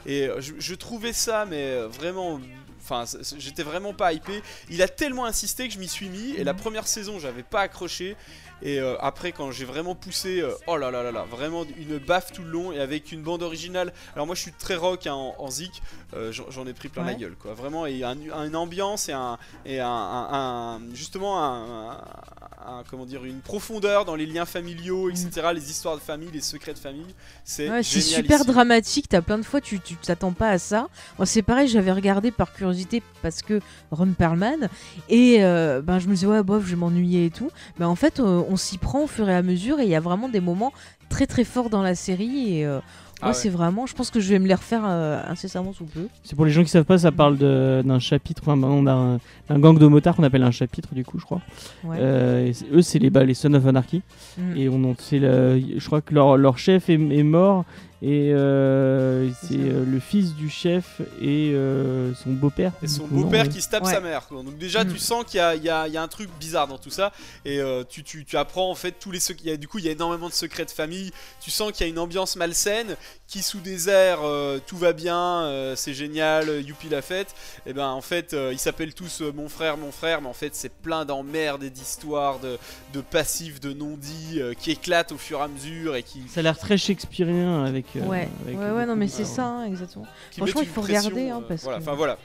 Et 0.06 0.28
je, 0.38 0.52
je 0.56 0.74
trouvais 0.76 1.12
ça, 1.12 1.44
mais 1.44 1.76
vraiment. 1.88 2.40
Enfin, 2.80 3.04
j'étais 3.38 3.62
vraiment 3.62 3.94
pas 3.94 4.12
hypé. 4.12 4.42
Il 4.70 4.82
a 4.82 4.88
tellement 4.88 5.24
insisté 5.24 5.66
que 5.66 5.74
je 5.74 5.78
m'y 5.78 5.88
suis 5.88 6.08
mis. 6.10 6.34
Et 6.36 6.44
la 6.44 6.52
première 6.54 6.86
saison, 6.86 7.18
j'avais 7.18 7.42
pas 7.42 7.62
accroché. 7.62 8.14
Et 8.64 8.80
euh, 8.80 8.96
après, 9.00 9.32
quand 9.32 9.50
j'ai 9.52 9.66
vraiment 9.66 9.94
poussé, 9.94 10.40
euh, 10.40 10.50
oh 10.66 10.76
là 10.78 10.90
là 10.90 11.02
là 11.02 11.12
là, 11.12 11.24
vraiment 11.30 11.64
une 11.78 11.98
baffe 11.98 12.32
tout 12.32 12.42
le 12.42 12.50
long 12.50 12.72
et 12.72 12.80
avec 12.80 13.12
une 13.12 13.22
bande 13.22 13.42
originale. 13.42 13.92
Alors 14.14 14.26
moi, 14.26 14.34
je 14.34 14.40
suis 14.40 14.52
très 14.52 14.74
rock 14.74 15.06
hein, 15.06 15.12
en, 15.12 15.34
en 15.38 15.50
zik. 15.50 15.82
euh, 16.14 16.32
j'en 16.32 16.66
ai 16.66 16.72
pris 16.72 16.88
plein 16.88 17.04
la 17.04 17.14
gueule, 17.14 17.34
quoi. 17.38 17.52
Vraiment, 17.54 17.84
et 17.86 18.02
un, 18.02 18.16
une 18.46 18.56
ambiance 18.56 19.08
et 19.08 19.12
un 19.12 19.36
et 19.66 19.80
un, 19.80 20.80
justement 20.94 21.44
un, 21.44 22.82
comment 22.90 23.04
dire 23.04 23.24
une 23.24 23.40
profondeur 23.40 24.04
dans 24.06 24.14
les 24.14 24.24
liens 24.26 24.46
familiaux, 24.46 25.10
etc. 25.10 25.48
Les 25.54 25.70
histoires 25.70 25.96
de 25.96 26.00
famille, 26.00 26.30
les 26.32 26.40
secrets 26.40 26.72
de 26.72 26.78
famille. 26.78 27.14
C'est 27.44 27.68
Ouais, 27.68 27.82
super 27.82 28.38
ici. 28.40 28.46
dramatique. 28.46 29.08
T'as 29.10 29.20
plein 29.20 29.36
de 29.38 29.42
fois, 29.42 29.60
tu 29.60 29.78
t'attends 30.02 30.32
pas 30.32 30.48
à 30.48 30.58
ça. 30.58 30.88
Moi, 31.18 31.26
c'est 31.26 31.42
pareil, 31.42 31.68
j'avais 31.68 31.92
regardé 31.92 32.30
par 32.30 32.54
curiosité 32.54 33.02
parce 33.22 33.42
que 33.42 33.60
Ron 33.90 34.12
Perlman 34.16 34.68
et 35.10 35.38
ben 35.40 35.98
je 35.98 36.06
me 36.08 36.14
disais 36.14 36.26
ouais 36.26 36.42
bof, 36.42 36.64
je 36.64 36.70
vais 36.70 36.76
m'ennuyer 36.76 37.26
et 37.26 37.30
tout. 37.30 37.50
Mais 37.78 37.84
en 37.84 37.96
fait, 37.96 38.20
euh, 38.20 38.42
on 38.54 38.56
s'y 38.56 38.78
prend 38.78 39.02
au 39.02 39.06
fur 39.08 39.28
et 39.28 39.34
à 39.34 39.42
mesure 39.42 39.80
et 39.80 39.82
il 39.84 39.88
y 39.90 39.94
a 39.96 40.00
vraiment 40.00 40.28
des 40.28 40.40
moments 40.40 40.72
très 41.08 41.26
très 41.26 41.44
forts 41.44 41.68
dans 41.70 41.82
la 41.82 41.94
série 41.96 42.58
et 42.58 42.64
euh, 42.66 42.78
Ah 43.20 43.28
ouais. 43.28 43.34
c'est 43.34 43.48
vraiment. 43.48 43.84
Je 43.86 43.94
pense 43.94 44.10
que 44.10 44.20
je 44.20 44.28
vais 44.30 44.38
me 44.38 44.46
les 44.46 44.54
refaire 44.54 44.82
euh, 44.86 45.20
incessamment 45.28 45.72
sous 45.72 45.84
peu. 45.84 46.06
C'est 46.22 46.36
pour 46.36 46.44
les 46.44 46.52
gens 46.52 46.62
qui 46.62 46.70
savent 46.70 46.84
pas, 46.84 46.98
ça 46.98 47.10
parle 47.12 47.36
d'un 47.38 47.98
chapitre, 47.98 48.42
enfin, 48.46 48.60
on 48.62 48.86
a 48.86 48.92
un, 48.92 49.14
un 49.48 49.58
gang 49.58 49.76
de 49.78 49.86
motards 49.86 50.14
qu'on 50.16 50.22
appelle 50.22 50.42
un 50.44 50.50
chapitre 50.52 50.94
du 50.94 51.04
coup, 51.04 51.18
je 51.18 51.24
crois. 51.24 51.40
Ouais. 51.84 51.96
Euh, 52.00 52.46
et 52.46 52.52
c'est- 52.52 52.66
eux, 52.72 52.82
c'est 52.82 52.98
les, 53.00 53.10
bah, 53.10 53.24
les 53.24 53.34
Sons 53.34 53.54
of 53.54 53.66
Anarchy. 53.66 54.02
Mm. 54.38 54.56
Et 54.56 54.68
on 54.68 54.94
c'est 54.98 55.18
le- 55.18 55.60
je 55.78 55.84
crois 55.86 56.00
que 56.00 56.14
leur, 56.14 56.36
leur 56.36 56.56
chef 56.58 56.88
est, 56.88 56.94
est 56.94 57.22
mort 57.24 57.64
et 58.06 58.32
euh, 58.34 59.30
C'est 59.42 59.54
euh, 59.54 59.84
le 59.86 59.98
fils 59.98 60.34
du 60.34 60.50
chef 60.50 61.00
et 61.22 61.52
euh, 61.54 62.12
son 62.14 62.30
beau-père. 62.32 62.72
Et 62.82 62.86
son 62.86 63.06
beau-père 63.06 63.48
qui 63.48 63.62
se 63.62 63.68
tape 63.70 63.84
Ouais. 63.84 63.92
sa 63.92 64.00
mère. 64.00 64.26
quoi. 64.26 64.42
Donc 64.42 64.58
déjà, 64.58 64.84
Mm. 64.84 64.92
tu 64.92 64.98
sens 64.98 65.24
qu'il 65.24 65.38
y 65.38 65.40
a, 65.40 65.54
il 65.54 65.62
y 65.64 65.70
a- 65.70 65.88
il 65.88 65.94
y 65.94 65.96
a 65.96 66.02
un 66.02 66.08
truc 66.08 66.28
bizarre 66.38 66.68
dans 66.68 66.76
tout 66.78 66.90
ça. 66.90 67.12
Et 67.46 67.60
euh, 67.60 67.82
tu, 67.88 68.02
tu- 68.04 68.24
tu 68.24 68.36
apprends 68.36 68.70
en 68.70 68.74
fait 68.74 68.92
tous 69.00 69.10
les 69.10 69.20
secrets. 69.20 69.42
il 69.46 69.50
y 69.50 69.52
a- 69.52 69.56
Du 69.56 69.68
coup, 69.68 69.78
il 69.78 69.84
y 69.86 69.88
a 69.88 69.92
énormément 69.92 70.28
de 70.28 70.34
secrets 70.34 70.64
de 70.66 70.70
famille. 70.70 71.10
Tu 71.40 71.50
sens 71.50 71.72
qu'il 71.72 71.86
y 71.86 71.88
a 71.88 71.90
une 71.92 71.98
ambiance 71.98 72.36
malsaine. 72.36 72.96
Qui 73.26 73.42
sous 73.42 73.58
des 73.60 73.88
airs, 73.88 74.20
euh, 74.22 74.58
tout 74.64 74.76
va 74.76 74.92
bien, 74.92 75.16
euh, 75.44 75.74
c'est 75.76 75.94
génial, 75.94 76.62
youpi 76.62 76.88
la 76.90 77.00
fête. 77.00 77.34
Et 77.66 77.72
ben 77.72 77.88
en 77.88 78.02
fait, 78.02 78.34
euh, 78.34 78.50
ils 78.52 78.58
s'appellent 78.58 78.92
tous 78.94 79.22
euh, 79.22 79.32
mon 79.34 79.48
frère, 79.48 79.78
mon 79.78 79.90
frère. 79.92 80.20
Mais 80.20 80.28
en 80.28 80.34
fait, 80.34 80.54
c'est 80.54 80.70
plein 80.70 81.04
d'emmerdes 81.06 81.64
et 81.64 81.70
d'histoires, 81.70 82.38
de, 82.38 82.58
de 82.92 83.00
passifs, 83.00 83.60
de 83.60 83.72
non-dits 83.72 84.40
euh, 84.42 84.52
qui 84.52 84.70
éclatent 84.72 85.10
au 85.12 85.16
fur 85.16 85.38
et 85.38 85.42
à 85.42 85.48
mesure 85.48 85.96
et 85.96 86.02
qui, 86.02 86.20
Ça 86.28 86.40
a 86.40 86.42
l'air 86.42 86.58
très 86.58 86.76
shakespearien 86.76 87.64
avec. 87.64 87.86
Euh, 88.00 88.06
ouais, 88.06 88.28
avec 88.44 88.58
ouais, 88.58 88.70
ouais, 88.70 88.86
non, 88.86 88.96
mais 88.96 89.08
c'est 89.08 89.24
ça, 89.24 89.44
hein, 89.46 89.64
exactement. 89.66 90.06
qui 90.30 90.38
Franchement, 90.40 90.60
il 90.62 90.68
faut 90.68 90.80
pression, 90.82 91.10
regarder, 91.10 91.30
hein, 91.30 91.40
euh, 91.42 91.48
parce 91.48 91.62
voilà, 91.62 91.78
que- 91.78 91.82
enfin 91.82 91.94
voilà. 91.94 92.18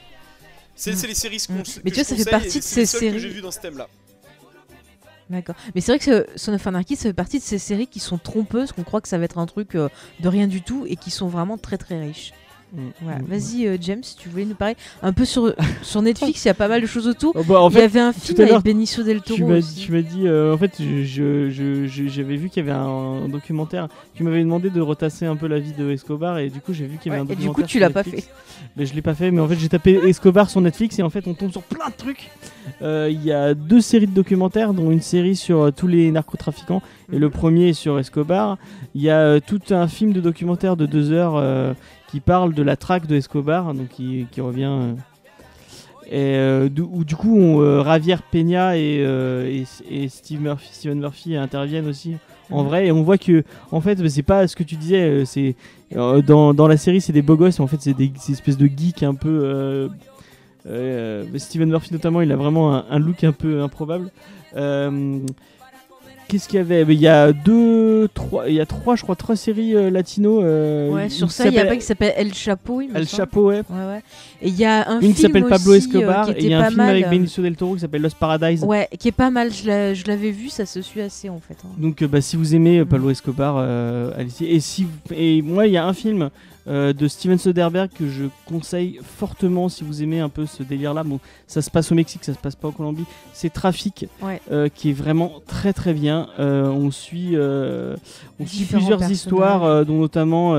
C'est 0.76 0.92
Mm. 0.92 0.96
c'est 0.96 1.06
les 1.08 1.14
séries 1.14 1.36
que 1.38 1.52
Mais 1.84 1.90
tu 1.90 1.96
vois, 1.96 2.04
ça 2.04 2.16
fait 2.16 2.30
partie 2.30 2.58
de 2.58 2.64
ces 2.64 2.86
seules 2.86 3.00
que 3.00 3.06
séries- 3.06 3.18
j'ai 3.18 3.28
vues 3.28 3.42
dans 3.42 3.50
ce 3.50 3.60
thème-là. 3.60 3.88
D'accord. 5.28 5.54
Mais 5.74 5.80
c'est 5.80 5.92
vrai 5.96 5.98
que 6.00 6.26
Son 6.36 6.52
of 6.54 6.66
Anarchy, 6.66 6.96
ça 6.96 7.02
fait 7.04 7.12
partie 7.12 7.38
de 7.38 7.44
ces 7.44 7.58
séries 7.58 7.86
qui 7.86 8.00
sont 8.00 8.18
trompeuses, 8.18 8.72
qu'on 8.72 8.82
croit 8.82 9.00
que 9.00 9.06
ça 9.08 9.16
va 9.16 9.24
être 9.24 9.38
un 9.38 9.46
truc 9.46 9.74
euh, 9.76 9.88
de 10.18 10.28
rien 10.28 10.48
du 10.48 10.60
tout 10.62 10.86
et 10.88 10.96
qui 10.96 11.10
sont 11.12 11.28
vraiment 11.28 11.56
très 11.56 11.78
très 11.78 12.00
riches. 12.00 12.32
Mm, 12.72 12.78
Voilà. 13.02 13.18
mm, 13.18 13.24
Vas-y, 13.26 13.66
euh, 13.66 13.76
James, 13.80 14.02
si 14.02 14.16
tu 14.16 14.28
voulais 14.28 14.44
nous 14.44 14.54
parler 14.54 14.76
un 15.02 15.12
peu 15.12 15.24
sur, 15.24 15.52
sur 15.82 16.02
Netflix, 16.02 16.44
il 16.44 16.48
y 16.48 16.50
a 16.50 16.54
pas 16.54 16.68
mal 16.68 16.80
de 16.80 16.86
choses 16.86 17.08
autour. 17.08 17.32
Oh, 17.36 17.42
bah, 17.46 17.60
en 17.62 17.70
il 17.70 17.78
y 17.78 17.80
avait 17.80 18.00
un 18.00 18.12
film 18.12 18.40
avec 18.40 18.62
Benicio 18.62 19.02
del 19.02 19.20
tu 19.22 19.36
Toro. 19.36 19.48
m'as 19.50 19.60
tu 19.60 19.90
m'as 19.92 20.02
dit, 20.02 20.26
euh, 20.26 20.54
en 20.54 20.58
fait, 20.58 20.72
je- 20.78 21.02
je- 21.04 21.50
je- 21.50 21.86
je- 21.86 22.08
j'avais 22.08 22.36
vu 22.36 22.48
qu'il 22.48 22.64
y 22.64 22.68
avait 22.70 22.78
un, 22.78 23.28
documentaire. 23.28 23.88
Tu 24.14 24.22
m'avais 24.22 24.40
demandé 24.42 24.70
de 24.70 24.80
retasser 24.80 25.26
un 25.26 25.36
peu 25.36 25.46
la 25.48 25.58
vie 25.58 25.72
de 25.72 25.90
Escobar 25.90 26.38
et 26.38 26.48
du 26.50 26.60
coup, 26.60 26.72
j'ai 26.72 26.86
vu 26.86 26.98
qu'il 26.98 27.10
y 27.10 27.14
avait 27.14 27.22
Ouais, 27.24 27.28
un 27.28 27.32
et 27.32 27.36
du 27.36 27.46
documentaire. 27.46 27.64
coup, 27.64 27.68
tu 27.70 27.78
l'as 27.78 27.90
pas 27.90 28.02
fait. 28.02 28.24
Mais 28.76 28.86
je 28.86 28.94
l'ai 28.94 29.02
pas 29.02 29.14
fait, 29.14 29.30
mais 29.30 29.40
en 29.40 29.48
fait 29.48 29.58
j'ai 29.58 29.68
tapé 29.68 29.94
Escobar 30.08 30.48
sur 30.50 30.60
Netflix 30.60 30.98
et 30.98 31.02
en 31.02 31.10
fait 31.10 31.26
on 31.26 31.34
tombe 31.34 31.50
sur 31.50 31.62
plein 31.62 31.88
de 31.88 31.94
trucs. 31.96 32.30
Euh, 32.82 33.08
Il 33.10 33.24
y 33.24 33.32
a 33.32 33.54
deux 33.54 33.80
séries 33.80 34.06
de 34.06 34.14
documentaires, 34.14 34.74
dont 34.74 34.90
une 34.90 35.00
série 35.00 35.34
sur 35.34 35.60
euh, 35.62 35.70
tous 35.72 35.86
les 35.86 36.10
narcotrafiquants 36.12 36.82
et 37.12 37.18
le 37.18 37.30
premier 37.30 37.70
est 37.70 37.72
sur 37.72 37.98
Escobar. 37.98 38.58
Il 38.94 39.02
y 39.02 39.10
a 39.10 39.18
euh, 39.18 39.40
tout 39.44 39.60
un 39.70 39.88
film 39.88 40.12
de 40.12 40.20
documentaire 40.20 40.76
de 40.76 40.86
deux 40.86 41.10
heures 41.10 41.34
euh, 41.36 41.72
qui 42.10 42.20
parle 42.20 42.54
de 42.54 42.62
la 42.62 42.76
traque 42.76 43.06
de 43.06 43.16
Escobar, 43.16 43.72
donc 43.74 43.88
qui, 43.88 44.26
qui 44.30 44.40
revient. 44.40 44.64
euh, 44.70 44.92
et 46.12 46.34
euh, 46.36 46.68
du, 46.68 46.80
où 46.82 47.04
du 47.04 47.14
coup 47.14 47.38
on, 47.38 47.60
euh, 47.60 47.84
Javier 47.84 48.16
Peña 48.32 48.76
et, 48.76 48.98
euh, 49.00 49.46
et, 49.48 49.64
et 49.88 50.08
Steve 50.08 50.40
Murphy, 50.40 50.68
Steven 50.72 50.98
Murphy 50.98 51.36
interviennent 51.36 51.86
aussi 51.86 52.16
en 52.50 52.62
Mhm. 52.62 52.68
vrai 52.68 52.86
et 52.88 52.90
on 52.92 53.02
voit 53.04 53.16
que 53.16 53.44
en 53.70 53.80
fait 53.80 53.94
bah, 54.02 54.08
c'est 54.08 54.24
pas 54.24 54.48
ce 54.48 54.56
que 54.56 54.64
tu 54.64 54.74
disais 54.74 55.24
c'est 55.24 55.54
dans, 55.94 56.52
dans 56.52 56.66
la 56.66 56.76
série 56.76 57.00
c'est 57.00 57.12
des 57.12 57.22
beaux 57.22 57.36
gosses 57.36 57.60
mais 57.60 57.64
en 57.64 57.68
fait 57.68 57.76
c'est 57.80 57.94
des, 57.94 58.10
ces 58.18 58.32
espèces 58.32 58.56
de 58.56 58.66
geeks 58.66 59.04
un 59.04 59.14
peu 59.14 59.88
Steven 61.36 61.68
Murphy 61.68 61.92
notamment 61.92 62.22
il 62.22 62.32
a 62.32 62.36
vraiment 62.36 62.74
un, 62.74 62.84
un 62.90 62.98
look 62.98 63.22
un 63.22 63.30
peu 63.32 63.62
improbable 63.62 64.10
Qu'est-ce 66.30 66.48
qu'il 66.48 66.58
y 66.58 66.60
avait? 66.60 66.82
Il 66.82 67.00
y 67.00 67.08
a 67.08 67.32
deux, 67.32 68.08
trois, 68.14 68.48
il 68.48 68.54
y 68.54 68.60
a 68.60 68.66
trois, 68.66 68.94
je 68.94 69.02
crois, 69.02 69.16
trois 69.16 69.34
séries 69.34 69.74
euh, 69.74 69.90
latino. 69.90 70.42
euh, 70.42 70.88
Ouais, 70.90 71.08
sur 71.08 71.30
ça, 71.32 71.48
il 71.48 71.54
y 71.54 71.58
a 71.58 71.64
pas 71.64 71.74
qui 71.76 71.82
s'appelle 71.82 72.12
El 72.16 72.32
Chapo, 72.32 72.80
il 72.80 72.88
me 72.90 72.96
El 72.96 73.06
semble. 73.08 73.20
Chapo, 73.20 73.48
ouais. 73.48 73.62
Ouais, 73.68 73.86
ouais. 73.86 74.02
Et 74.40 74.48
il 74.48 74.56
y 74.56 74.64
a 74.64 74.88
un 74.88 75.00
Une 75.00 75.00
film 75.00 75.14
qui 75.14 75.20
s'appelle 75.22 75.44
Pablo 75.46 75.76
aussi, 75.76 75.88
euh, 75.88 75.98
Escobar 75.98 76.26
qui 76.26 76.30
et 76.32 76.44
il 76.44 76.50
y 76.50 76.54
a 76.54 76.60
un 76.60 76.64
film 76.66 76.76
mal, 76.76 76.90
avec 76.90 77.10
Benicio 77.10 77.42
del 77.42 77.56
Toro 77.56 77.74
qui 77.74 77.80
s'appelle 77.80 78.02
Los 78.02 78.10
Paradise. 78.18 78.62
Ouais, 78.64 78.88
qui 78.98 79.08
est 79.08 79.12
pas 79.12 79.30
mal. 79.30 79.52
Je 79.52 80.06
l'avais 80.06 80.30
vu, 80.30 80.48
ça 80.50 80.66
se 80.66 80.80
suit 80.82 81.00
assez 81.00 81.28
en 81.28 81.40
fait. 81.40 81.56
hein. 81.64 81.68
Donc 81.78 82.00
euh, 82.00 82.06
bah, 82.08 82.20
si 82.20 82.36
vous 82.36 82.54
aimez. 82.54 82.84
Pablo 82.84 83.10
Escobar, 83.10 83.58
allez-y. 84.16 84.46
Et 84.46 84.60
si 84.60 84.86
et 85.14 85.42
moi 85.42 85.66
il 85.66 85.72
y 85.72 85.76
a 85.76 85.84
un 85.84 85.92
film 85.92 86.30
euh, 86.68 86.92
de 86.92 87.08
Steven 87.08 87.38
Soderbergh 87.38 87.90
que 87.90 88.08
je 88.08 88.24
conseille 88.46 89.00
fortement 89.02 89.68
si 89.68 89.82
vous 89.84 90.02
aimez 90.02 90.20
un 90.20 90.28
peu 90.28 90.46
ce 90.46 90.62
délire-là. 90.62 91.02
Bon, 91.04 91.18
ça 91.46 91.62
se 91.62 91.70
passe 91.70 91.90
au 91.90 91.94
Mexique, 91.94 92.24
ça 92.24 92.34
se 92.34 92.38
passe 92.38 92.54
pas 92.56 92.68
en 92.68 92.72
Colombie. 92.72 93.04
C'est 93.32 93.50
Trafic, 93.52 94.06
Ouais. 94.22 94.40
euh, 94.50 94.68
qui 94.68 94.90
est 94.90 94.94
vraiment 94.94 95.32
très 95.46 95.72
très 95.72 95.92
bien. 95.94 96.28
Euh, 96.38 96.68
on 96.68 96.90
suit, 96.90 97.36
on 97.36 98.46
suit 98.46 98.64
plusieurs 98.64 98.98
personnages. 98.98 99.10
histoires, 99.12 99.84
dont 99.86 99.98
notamment 99.98 100.52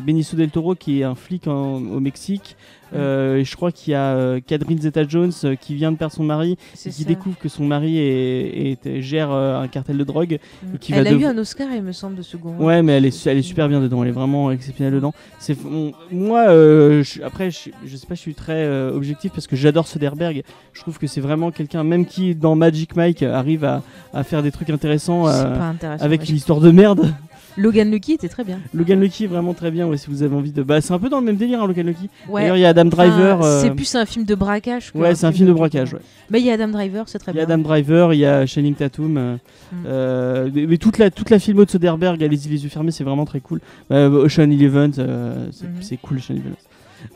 Benicio 0.00 0.36
del 0.36 0.50
Toro 0.50 0.74
qui 0.74 1.00
est 1.00 1.04
un 1.04 1.14
flic 1.14 1.46
en- 1.46 1.76
au 1.76 2.00
Mexique. 2.00 2.56
Euh, 2.94 3.36
et 3.38 3.44
je 3.44 3.56
crois 3.56 3.72
qu'il 3.72 3.92
y 3.92 3.94
a 3.94 4.14
euh, 4.14 4.40
Catherine 4.46 4.80
Zeta-Jones 4.80 5.32
euh, 5.44 5.56
qui 5.56 5.74
vient 5.74 5.90
de 5.90 5.96
perdre 5.96 6.14
son 6.14 6.22
mari 6.22 6.52
et 6.74 6.90
qui 6.90 6.92
ça. 7.02 7.04
découvre 7.04 7.36
que 7.36 7.48
son 7.48 7.64
mari 7.64 7.98
est, 7.98 8.78
est- 8.86 9.00
gère 9.02 9.32
euh, 9.32 9.60
un 9.60 9.66
cartel 9.68 9.98
de 9.98 10.04
drogue. 10.04 10.38
Mm. 10.62 10.74
et 10.74 10.78
qui 10.78 10.92
Elle 10.92 11.04
va 11.04 11.10
a 11.10 11.12
eu 11.12 11.24
un 11.24 11.36
Oscar, 11.38 11.66
il 11.74 11.82
me 11.82 11.92
semble, 11.92 12.14
de 12.16 12.22
second. 12.22 12.54
Ouais, 12.58 12.82
mais 12.82 12.92
elle 12.98 13.06
est, 13.06 13.26
elle 13.26 13.38
est 13.38 13.42
super 13.42 13.68
bien 13.68 13.80
dedans, 13.80 14.02
elle 14.02 14.10
est 14.10 14.12
vraiment 14.12 14.50
exceptionnelle 14.52 14.94
dedans. 14.94 15.12
C'est 15.38 15.56
moi, 16.12 16.48
euh, 16.48 17.02
je- 17.02 17.22
après, 17.22 17.50
je, 17.50 17.70
je 17.84 17.96
sais 17.96 18.06
pas, 18.06 18.14
je 18.14 18.20
suis 18.20 18.34
très 18.34 18.68
objectif 18.90 19.32
parce 19.32 19.46
que 19.46 19.56
j'adore 19.56 19.86
Soderbergh. 19.88 20.42
Je 20.72 20.80
trouve 20.80 20.98
que 20.98 21.06
c'est 21.06 21.20
vraiment 21.20 21.50
quelqu'un, 21.50 21.82
même 21.84 22.06
qui 22.06 22.34
dans 22.34 22.54
Magic 22.54 22.94
Mike 22.96 23.22
arrive 23.22 23.64
à, 23.64 23.82
à 24.14 24.22
faire 24.22 24.42
des 24.42 24.52
trucs 24.52 24.70
intéressants 24.70 25.26
intéressant. 25.26 26.04
avec 26.04 26.20
mais 26.20 26.26
une 26.28 26.36
histoire 26.36 26.60
de 26.60 26.70
merde. 26.70 27.12
Logan 27.56 27.90
Lucky 27.90 28.12
était 28.12 28.28
très 28.28 28.44
bien. 28.44 28.58
Logan 28.74 29.00
Lucky 29.00 29.24
est 29.24 29.28
vraiment 29.28 29.54
très 29.54 29.70
bien. 29.70 29.86
Ouais, 29.86 29.96
si 29.96 30.08
vous 30.10 30.22
avez 30.22 30.34
envie 30.36 30.52
de, 30.52 30.62
bah, 30.62 30.80
c'est 30.80 30.92
un 30.92 30.98
peu 30.98 31.08
dans 31.08 31.20
le 31.20 31.24
même 31.26 31.36
délire, 31.36 31.62
hein, 31.62 31.66
Logan 31.66 31.86
Lucky. 31.86 32.08
Ouais. 32.28 32.42
D'ailleurs, 32.42 32.56
il 32.56 32.60
y 32.60 32.64
a 32.64 32.68
Adam 32.68 32.84
Driver. 32.84 33.42
euh, 33.42 33.62
C'est 33.62 33.70
plus 33.70 33.94
un 33.94 34.04
film 34.06 34.24
de 34.24 34.34
braquage. 34.34 34.92
que 34.92 34.98
Ouais, 34.98 35.14
c'est 35.14 35.26
un 35.26 35.32
film 35.32 35.48
de 35.48 35.52
braquage. 35.54 35.94
ouais. 35.94 36.00
Mais 36.30 36.40
il 36.40 36.46
y 36.46 36.50
a 36.50 36.54
Adam 36.54 36.68
Driver, 36.68 37.04
c'est 37.08 37.18
très 37.18 37.32
Il 37.32 37.36
y 37.36 37.40
a 37.40 37.46
bien. 37.46 37.54
Adam 37.54 37.62
Driver, 37.62 38.12
il 38.14 38.18
y 38.20 38.26
a 38.26 38.44
Shining 38.46 38.74
Tatum. 38.74 39.16
euh, 39.16 39.36
Mm. 39.72 39.76
euh, 39.86 40.50
mais 40.68 40.76
toute 40.78 40.98
la, 40.98 41.10
toute 41.10 41.30
la 41.30 41.38
filmo 41.40 41.64
de 41.64 41.70
Soderbergh, 41.70 42.22
allez-y 42.22 42.48
les 42.48 42.62
yeux 42.62 42.68
fermés, 42.68 42.92
c'est 42.92 43.02
vraiment 43.04 43.24
très 43.24 43.40
cool. 43.40 43.60
Euh, 43.90 44.24
Ocean 44.24 44.48
Eleven, 44.50 44.92
c'est 44.92 45.02
Mhm. 45.02 45.50
c'est 45.80 45.96
cool 45.96 46.18
Ocean 46.18 46.34
Eleven. 46.34 46.54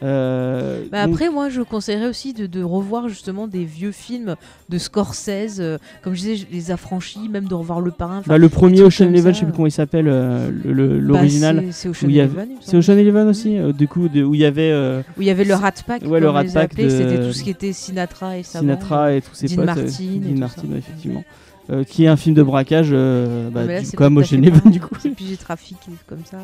Euh, 0.03 0.85
Bah 0.91 1.05
donc- 1.07 1.15
après, 1.15 1.31
moi, 1.31 1.49
je 1.49 1.63
conseillerais 1.63 2.07
aussi 2.09 2.33
de, 2.33 2.47
de 2.47 2.63
revoir 2.63 3.09
justement 3.09 3.47
des 3.47 3.65
vieux 3.65 3.93
films 3.93 4.37
de 4.69 4.79
Scorsese, 4.79 5.59
euh, 5.61 5.79
comme 6.03 6.15
je 6.15 6.21
disais, 6.21 6.47
Les 6.53 6.71
Affranchis, 6.71 7.29
même 7.29 7.47
de 7.47 7.55
revoir 7.55 7.81
Le 7.81 7.91
Parrain. 7.91 8.23
Bah, 8.27 8.39
le 8.39 8.49
premier 8.49 8.83
Ocean 8.83 9.07
Eleven, 9.09 9.35
je 9.35 9.41
sais 9.41 9.45
plus 9.47 9.53
comment 9.55 9.67
il 9.67 9.71
s'appelle, 9.73 10.07
euh, 10.09 10.51
bah, 10.51 10.71
l'original. 10.75 11.65
c'est- 11.67 11.73
c'est 11.73 11.89
Ocean 11.89 12.09
Eleven. 12.09 12.49
c'est. 12.61 12.77
Ocean 12.77 12.97
Eleven 12.97 13.29
aussi, 13.29 13.57
du 13.77 13.89
coup, 13.89 14.09
de- 14.09 14.23
où 14.23 14.35
il 14.35 14.41
y 14.41 14.45
avait 14.45 14.73
Où 15.19 15.23
il 15.23 15.27
y 15.27 15.31
avait 15.31 15.45
le 15.45 15.55
Rat 15.55 15.73
Pack, 15.87 16.03
Ouais, 16.07 16.21
le 16.21 16.29
Rat 16.31 16.45
Pack 16.45 16.73
c'était 16.77 17.21
tout 17.27 17.33
ce 17.33 17.43
qui 17.43 17.51
était 17.51 17.73
Sinatra 17.73 18.39
et. 18.39 18.43
Sinatra 18.43 19.13
et 19.15 19.21
tous 19.23 19.35
ses 19.35 19.47
Dean 19.49 19.57
potes. 19.57 19.67
Martin 19.67 19.83
Dean 19.85 20.39
Martin, 20.39 20.69
effectivement. 20.77 21.25
Euh, 21.71 21.85
qui 21.85 22.05
est 22.05 22.09
un 22.09 22.17
film 22.17 22.35
de 22.35 22.43
braquage, 22.43 22.89
euh, 22.91 23.49
bah, 23.51 23.63
Mais 23.65 23.75
là, 23.77 23.83
du- 23.83 23.97
comme 23.97 24.17
Ocean 24.17 24.39
Eleven, 24.43 24.73
du 24.73 24.81
coup. 24.81 24.95
C'est 25.01 25.37
Trafic, 25.39 25.77
comme 26.09 26.25
ça. 26.25 26.39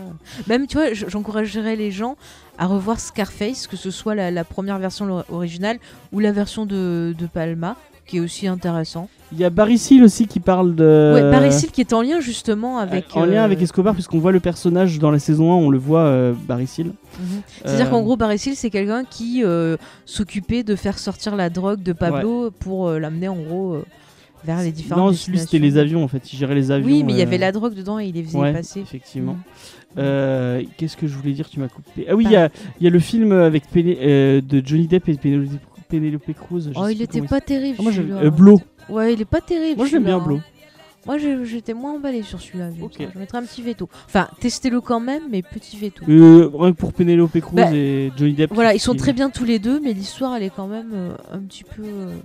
Même, 0.46 0.66
tu 0.68 0.76
vois, 0.76 0.92
j'encouragerais 0.92 1.74
les 1.74 1.90
gens 1.90 2.16
à 2.58 2.66
revoir 2.66 3.00
Scarface, 3.00 3.66
que 3.66 3.76
ce 3.76 3.90
soit 3.90 4.14
la, 4.14 4.30
la 4.30 4.44
première 4.44 4.78
version 4.78 5.24
originale 5.30 5.78
ou 6.12 6.20
la 6.20 6.30
version 6.30 6.64
de, 6.64 7.12
de 7.18 7.26
Palma, 7.26 7.74
qui 8.06 8.18
est 8.18 8.20
aussi 8.20 8.46
intéressant. 8.46 9.08
Il 9.32 9.38
y 9.38 9.44
a 9.44 9.50
Barry 9.50 9.78
Seal 9.78 10.04
aussi 10.04 10.28
qui 10.28 10.38
parle 10.38 10.76
de. 10.76 11.12
Ouais, 11.14 11.48
Hill 11.48 11.70
qui 11.72 11.80
est 11.80 11.92
en 11.92 12.02
lien 12.02 12.20
justement 12.20 12.78
avec. 12.78 13.06
en 13.16 13.24
lien 13.24 13.40
euh, 13.42 13.44
avec 13.44 13.60
Escobar, 13.60 13.94
puisqu'on 13.94 14.20
voit 14.20 14.30
le 14.30 14.38
personnage 14.38 15.00
dans 15.00 15.10
la 15.10 15.18
saison 15.18 15.52
1, 15.52 15.56
on 15.56 15.70
le 15.70 15.78
voit, 15.78 16.02
euh, 16.02 16.32
Barry 16.46 16.68
Seal. 16.68 16.86
Mhm. 16.86 16.92
C'est-à-dire 17.64 17.86
Euh, 17.86 17.90
qu'en 17.90 18.02
gros, 18.02 18.16
Barry 18.16 18.38
Seal, 18.38 18.54
c'est 18.54 18.70
quelqu'un 18.70 19.02
qui 19.04 19.42
euh, 19.44 19.76
s'occupait 20.04 20.62
de 20.62 20.76
faire 20.76 21.00
sortir 21.00 21.34
la 21.34 21.50
drogue 21.50 21.82
de 21.82 21.92
Pablo 21.92 22.52
pour 22.52 22.86
euh, 22.88 23.00
l'amener 23.00 23.26
en 23.26 23.34
gros 23.36 23.72
euh, 23.74 23.84
vers 24.44 24.62
les 24.62 24.72
différentes 24.72 25.12
Non, 25.12 25.18
lui 25.28 25.38
c'était 25.38 25.58
les 25.58 25.76
avions 25.78 26.04
en 26.04 26.08
fait, 26.08 26.32
il 26.32 26.36
gérait 26.36 26.54
les 26.54 26.70
avions. 26.70 26.86
Oui, 26.86 27.02
mais 27.04 27.12
il 27.12 27.18
y 27.18 27.20
euh, 27.20 27.24
avait 27.24 27.38
la 27.38 27.52
drogue 27.52 27.74
dedans 27.74 27.98
et 27.98 28.06
il 28.06 28.14
les 28.14 28.22
faisait 28.24 28.38
ouais, 28.38 28.52
passer. 28.52 28.80
effectivement. 28.80 29.32
Mhm. 29.34 29.38
Euh, 29.98 30.62
Qu'est-ce 30.76 30.96
que 30.96 31.06
je 31.06 31.14
voulais 31.16 31.32
dire 31.32 31.48
Tu 31.48 31.58
m'as 31.58 31.68
coupé. 31.68 32.06
Ah 32.08 32.14
oui, 32.14 32.24
il 32.24 32.30
Bah. 32.30 32.32
y, 32.32 32.36
a, 32.36 32.48
y 32.80 32.86
a 32.86 32.90
le 32.90 32.98
film 32.98 33.32
avec 33.32 33.64
Péné- 33.72 33.98
euh, 34.02 34.40
de 34.42 34.62
Johnny 34.64 34.86
Depp 34.86 35.08
et 35.08 35.16
Pénélope 35.88 36.32
Cruz. 36.34 36.70
Oh, 36.74 36.86
il 36.88 37.00
était 37.02 37.22
pas 37.22 37.40
terrible. 37.40 37.76
Ah, 37.78 37.82
moi, 37.82 37.92
euh, 37.96 38.30
Blow. 38.30 38.60
Ouais, 38.88 39.14
il 39.14 39.20
est 39.20 39.24
pas 39.24 39.40
terrible. 39.40 39.78
Moi, 39.78 39.86
j'aime 39.86 40.04
bien 40.04 40.18
Blow. 40.18 40.36
hein. 40.36 40.42
Moi, 41.06 41.18
j'étais 41.44 41.72
moins 41.72 41.94
emballé 41.94 42.22
sur 42.22 42.40
celui-là. 42.40 42.70
Je 42.98 43.18
mettrais 43.18 43.38
un 43.38 43.44
petit 43.44 43.62
veto. 43.62 43.88
Enfin, 44.06 44.28
testez-le 44.40 44.80
quand 44.80 44.98
même, 44.98 45.22
mais 45.30 45.40
petit 45.42 45.76
veto. 45.76 46.04
Euh, 46.08 46.50
rien 46.52 46.72
que 46.72 46.76
pour 46.76 46.92
Pénélope 46.92 47.38
Cruz 47.40 47.54
Bah, 47.54 47.72
et 47.72 48.10
Johnny 48.16 48.32
Depp. 48.34 48.52
Voilà, 48.52 48.74
ils 48.74 48.80
sont 48.80 48.94
très 48.96 49.12
bien 49.12 49.30
tous 49.30 49.44
les 49.44 49.60
deux, 49.60 49.78
mais 49.80 49.92
l'histoire, 49.92 50.34
elle 50.34 50.42
est 50.42 50.50
quand 50.54 50.66
même 50.66 50.90
euh, 50.92 51.16
un 51.32 51.38
petit 51.38 51.62
peu. 51.62 51.82
euh, 51.84 52.16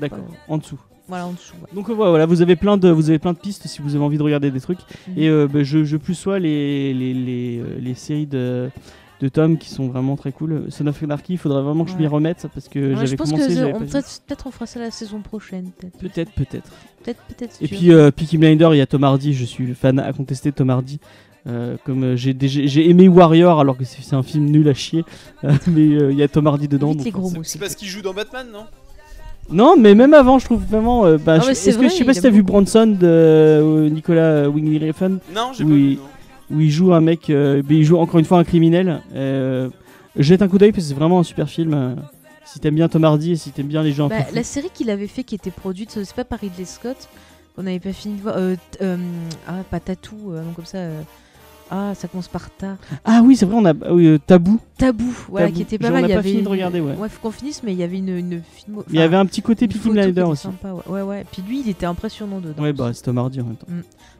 D'accord, 0.00 0.18
en 0.48 0.58
dessous. 0.58 0.78
Voilà, 1.08 1.26
en 1.26 1.32
dessous. 1.32 1.54
ouais. 1.60 1.68
Donc 1.74 1.88
euh, 1.90 1.94
voilà, 1.94 2.26
vous 2.26 2.42
avez 2.42 2.56
plein 2.56 2.76
de 2.76 2.88
vous 2.90 3.10
avez 3.10 3.18
plein 3.18 3.32
de 3.32 3.38
pistes 3.38 3.66
si 3.66 3.82
vous 3.82 3.94
avez 3.94 4.04
envie 4.04 4.18
de 4.18 4.22
regarder 4.22 4.50
des 4.50 4.60
trucs. 4.60 4.78
Mhm. 5.08 5.14
Et 5.18 5.28
euh, 5.28 5.46
bah, 5.52 5.62
je, 5.62 5.84
je 5.84 5.96
plus 5.96 6.14
sois 6.14 6.38
les 6.38 6.94
les, 6.94 7.12
les, 7.14 7.58
euh, 7.58 7.78
les 7.80 7.94
séries 7.94 8.26
de 8.26 8.70
de 9.20 9.28
Tom 9.28 9.56
qui 9.56 9.68
sont 9.68 9.86
vraiment 9.88 10.16
très 10.16 10.32
cool. 10.32 10.64
Son 10.70 10.84
of 10.88 11.00
Anarchy, 11.02 11.34
il 11.34 11.38
faudrait 11.38 11.62
vraiment 11.62 11.84
que 11.84 11.92
je 11.92 11.96
m'y 11.96 12.08
remette 12.08 12.48
parce 12.52 12.68
que 12.68 12.78
Ouais, 12.80 12.94
j'avais 12.96 13.06
je 13.06 13.14
pense 13.14 13.30
commencé. 13.30 13.54
que 13.54 13.90
peut-être 14.26 14.46
on 14.48 14.50
fera 14.50 14.66
ça 14.66 14.80
la 14.80 14.90
saison 14.90 15.20
prochaine. 15.20 15.70
Peut-être, 15.78 15.98
Peut-être, 15.98 16.32
peut-être. 16.32 16.70
peut-être. 17.28 17.56
Et 17.60 17.68
puis 17.68 17.92
euh, 17.92 18.10
Peaky 18.10 18.36
Blinder, 18.38 18.68
il 18.72 18.78
y 18.78 18.80
a 18.80 18.86
Tom 18.86 19.04
Hardy, 19.04 19.32
je 19.32 19.44
suis 19.44 19.74
fan 19.74 20.00
à 20.00 20.12
contester 20.12 20.50
Tom 20.50 20.70
Hardy. 20.70 20.98
Euh, 21.48 21.76
comme 21.84 22.04
euh, 22.04 22.16
j'ai 22.16 22.36
j'ai 22.40 22.88
aimé 22.88 23.08
Warrior 23.08 23.58
alors 23.58 23.76
que 23.76 23.82
c'est 23.84 24.14
un 24.14 24.22
film 24.22 24.44
nul 24.46 24.68
à 24.68 24.74
chier, 24.74 25.04
mais 25.42 25.88
euh, 25.96 26.12
il 26.12 26.18
y 26.18 26.22
a 26.22 26.28
Tom 26.28 26.46
Hardy 26.46 26.68
dedans. 26.68 26.92
C'est- 27.44 27.58
parce 27.58 27.74
qu'il 27.74 27.88
joue 27.88 28.00
dans 28.02 28.14
Batman, 28.14 28.46
non? 28.52 28.64
Non, 29.52 29.76
mais 29.76 29.94
même 29.94 30.14
avant, 30.14 30.38
je 30.38 30.46
trouve 30.46 30.62
vraiment. 30.64 31.04
euh, 31.04 31.18
bah, 31.18 31.34
Ah 31.36 31.40
je- 31.40 31.48
que 31.48 31.54
sais 31.54 32.04
pas 32.04 32.14
si 32.14 32.20
t'as 32.20 32.30
vu 32.30 32.42
Bronson 32.42 32.86
de 32.86 32.98
euh, 33.06 33.88
Nicolas 33.88 34.48
Wingley 34.48 34.90
Refn 34.90 35.18
Non, 35.34 35.52
j'ai 35.56 35.64
vu. 35.64 35.96
non. 35.96 36.02
où 36.56 36.60
il 36.60 36.70
joue 36.70 36.92
un 36.92 37.00
mec, 37.00 37.30
euh, 37.30 37.62
il 37.70 37.84
joue 37.84 37.96
encore 37.98 38.18
une 38.18 38.26
fois 38.26 38.38
un 38.38 38.44
criminel. 38.44 39.00
Euh, 39.14 39.68
jette 40.16 40.42
un 40.42 40.48
coup 40.48 40.58
d'œil 40.58 40.72
parce 40.72 40.84
que 40.84 40.88
c'est 40.88 40.94
vraiment 40.98 41.20
un 41.20 41.24
super 41.24 41.48
film. 41.48 41.72
euh, 41.74 41.94
si 42.44 42.58
t'aimes 42.60 42.74
bien 42.74 42.88
Tom 42.88 43.04
Hardy 43.04 43.32
et 43.32 43.36
si 43.36 43.50
t'aimes 43.50 43.68
bien 43.68 43.82
les 43.82 43.92
gens. 43.92 44.08
Bah, 44.08 44.16
la 44.34 44.42
série 44.42 44.68
qu'il 44.74 44.90
avait 44.90 45.06
fait 45.06 45.22
qui 45.24 45.34
était 45.34 45.50
produite, 45.50 45.90
c'est 45.90 46.14
pas 46.14 46.24
par 46.24 46.40
Ridley 46.40 46.66
Scott 46.66 47.08
qu'on 47.56 47.62
n'avait 47.62 47.80
pas 47.80 47.92
fini 47.94 48.16
de 48.16 48.22
voir. 48.22 48.34
euh, 48.36 48.56
euh, 48.82 48.96
ah, 49.48 49.52
pas 49.70 49.80
Tatou, 49.80 50.16
euh, 50.32 50.42
non 50.42 50.52
comme 50.54 50.66
ça. 50.66 50.78
Euh, 51.72 51.90
ah, 51.90 51.94
ça 51.94 52.06
commence 52.08 52.28
par 52.28 52.50
Ta. 52.50 52.76
Ah 53.04 53.22
oui, 53.24 53.36
c'est 53.36 53.46
vrai, 53.46 53.56
on 53.56 53.64
a 53.64 53.72
oui, 53.90 54.06
euh, 54.06 54.18
Tabou. 54.18 54.60
Tabou, 54.78 55.12
voilà, 55.28 55.46
Tabou. 55.46 55.56
qui 55.56 55.62
était 55.62 55.78
pas 55.78 55.86
J'en 55.88 55.92
mal. 55.94 56.04
Il 56.04 56.10
y 56.10 56.14
pas 56.14 56.22
fini 56.22 56.34
de 56.36 56.40
une- 56.40 56.48
regarder, 56.48 56.80
ouais. 56.80 56.94
faut 57.08 57.20
qu'on 57.22 57.30
finisse, 57.30 57.62
mais 57.62 57.72
il 57.72 57.78
y 57.78 57.82
avait 57.82 57.98
une, 57.98 58.08
une 58.16 58.42
film. 58.42 58.82
Il 58.90 58.96
y 58.96 59.00
avait 59.02 59.16
un 59.16 59.26
petit 59.26 59.42
côté 59.42 59.66
Peaky 59.68 59.90
Blinder 59.90 60.22
aussi. 60.22 60.42
sympa, 60.42 60.72
ouais. 60.72 60.82
ouais, 60.86 61.02
ouais. 61.02 61.24
Puis 61.32 61.42
lui, 61.46 61.60
il 61.60 61.68
était 61.68 61.86
impressionnant 61.86 62.40
dedans. 62.40 62.62
Ouais, 62.62 62.72
bah 62.72 62.90
c'est 62.92 63.02
Tom 63.02 63.18
Hardy 63.18 63.40
en 63.40 63.44
même 63.44 63.56
temps. 63.56 63.66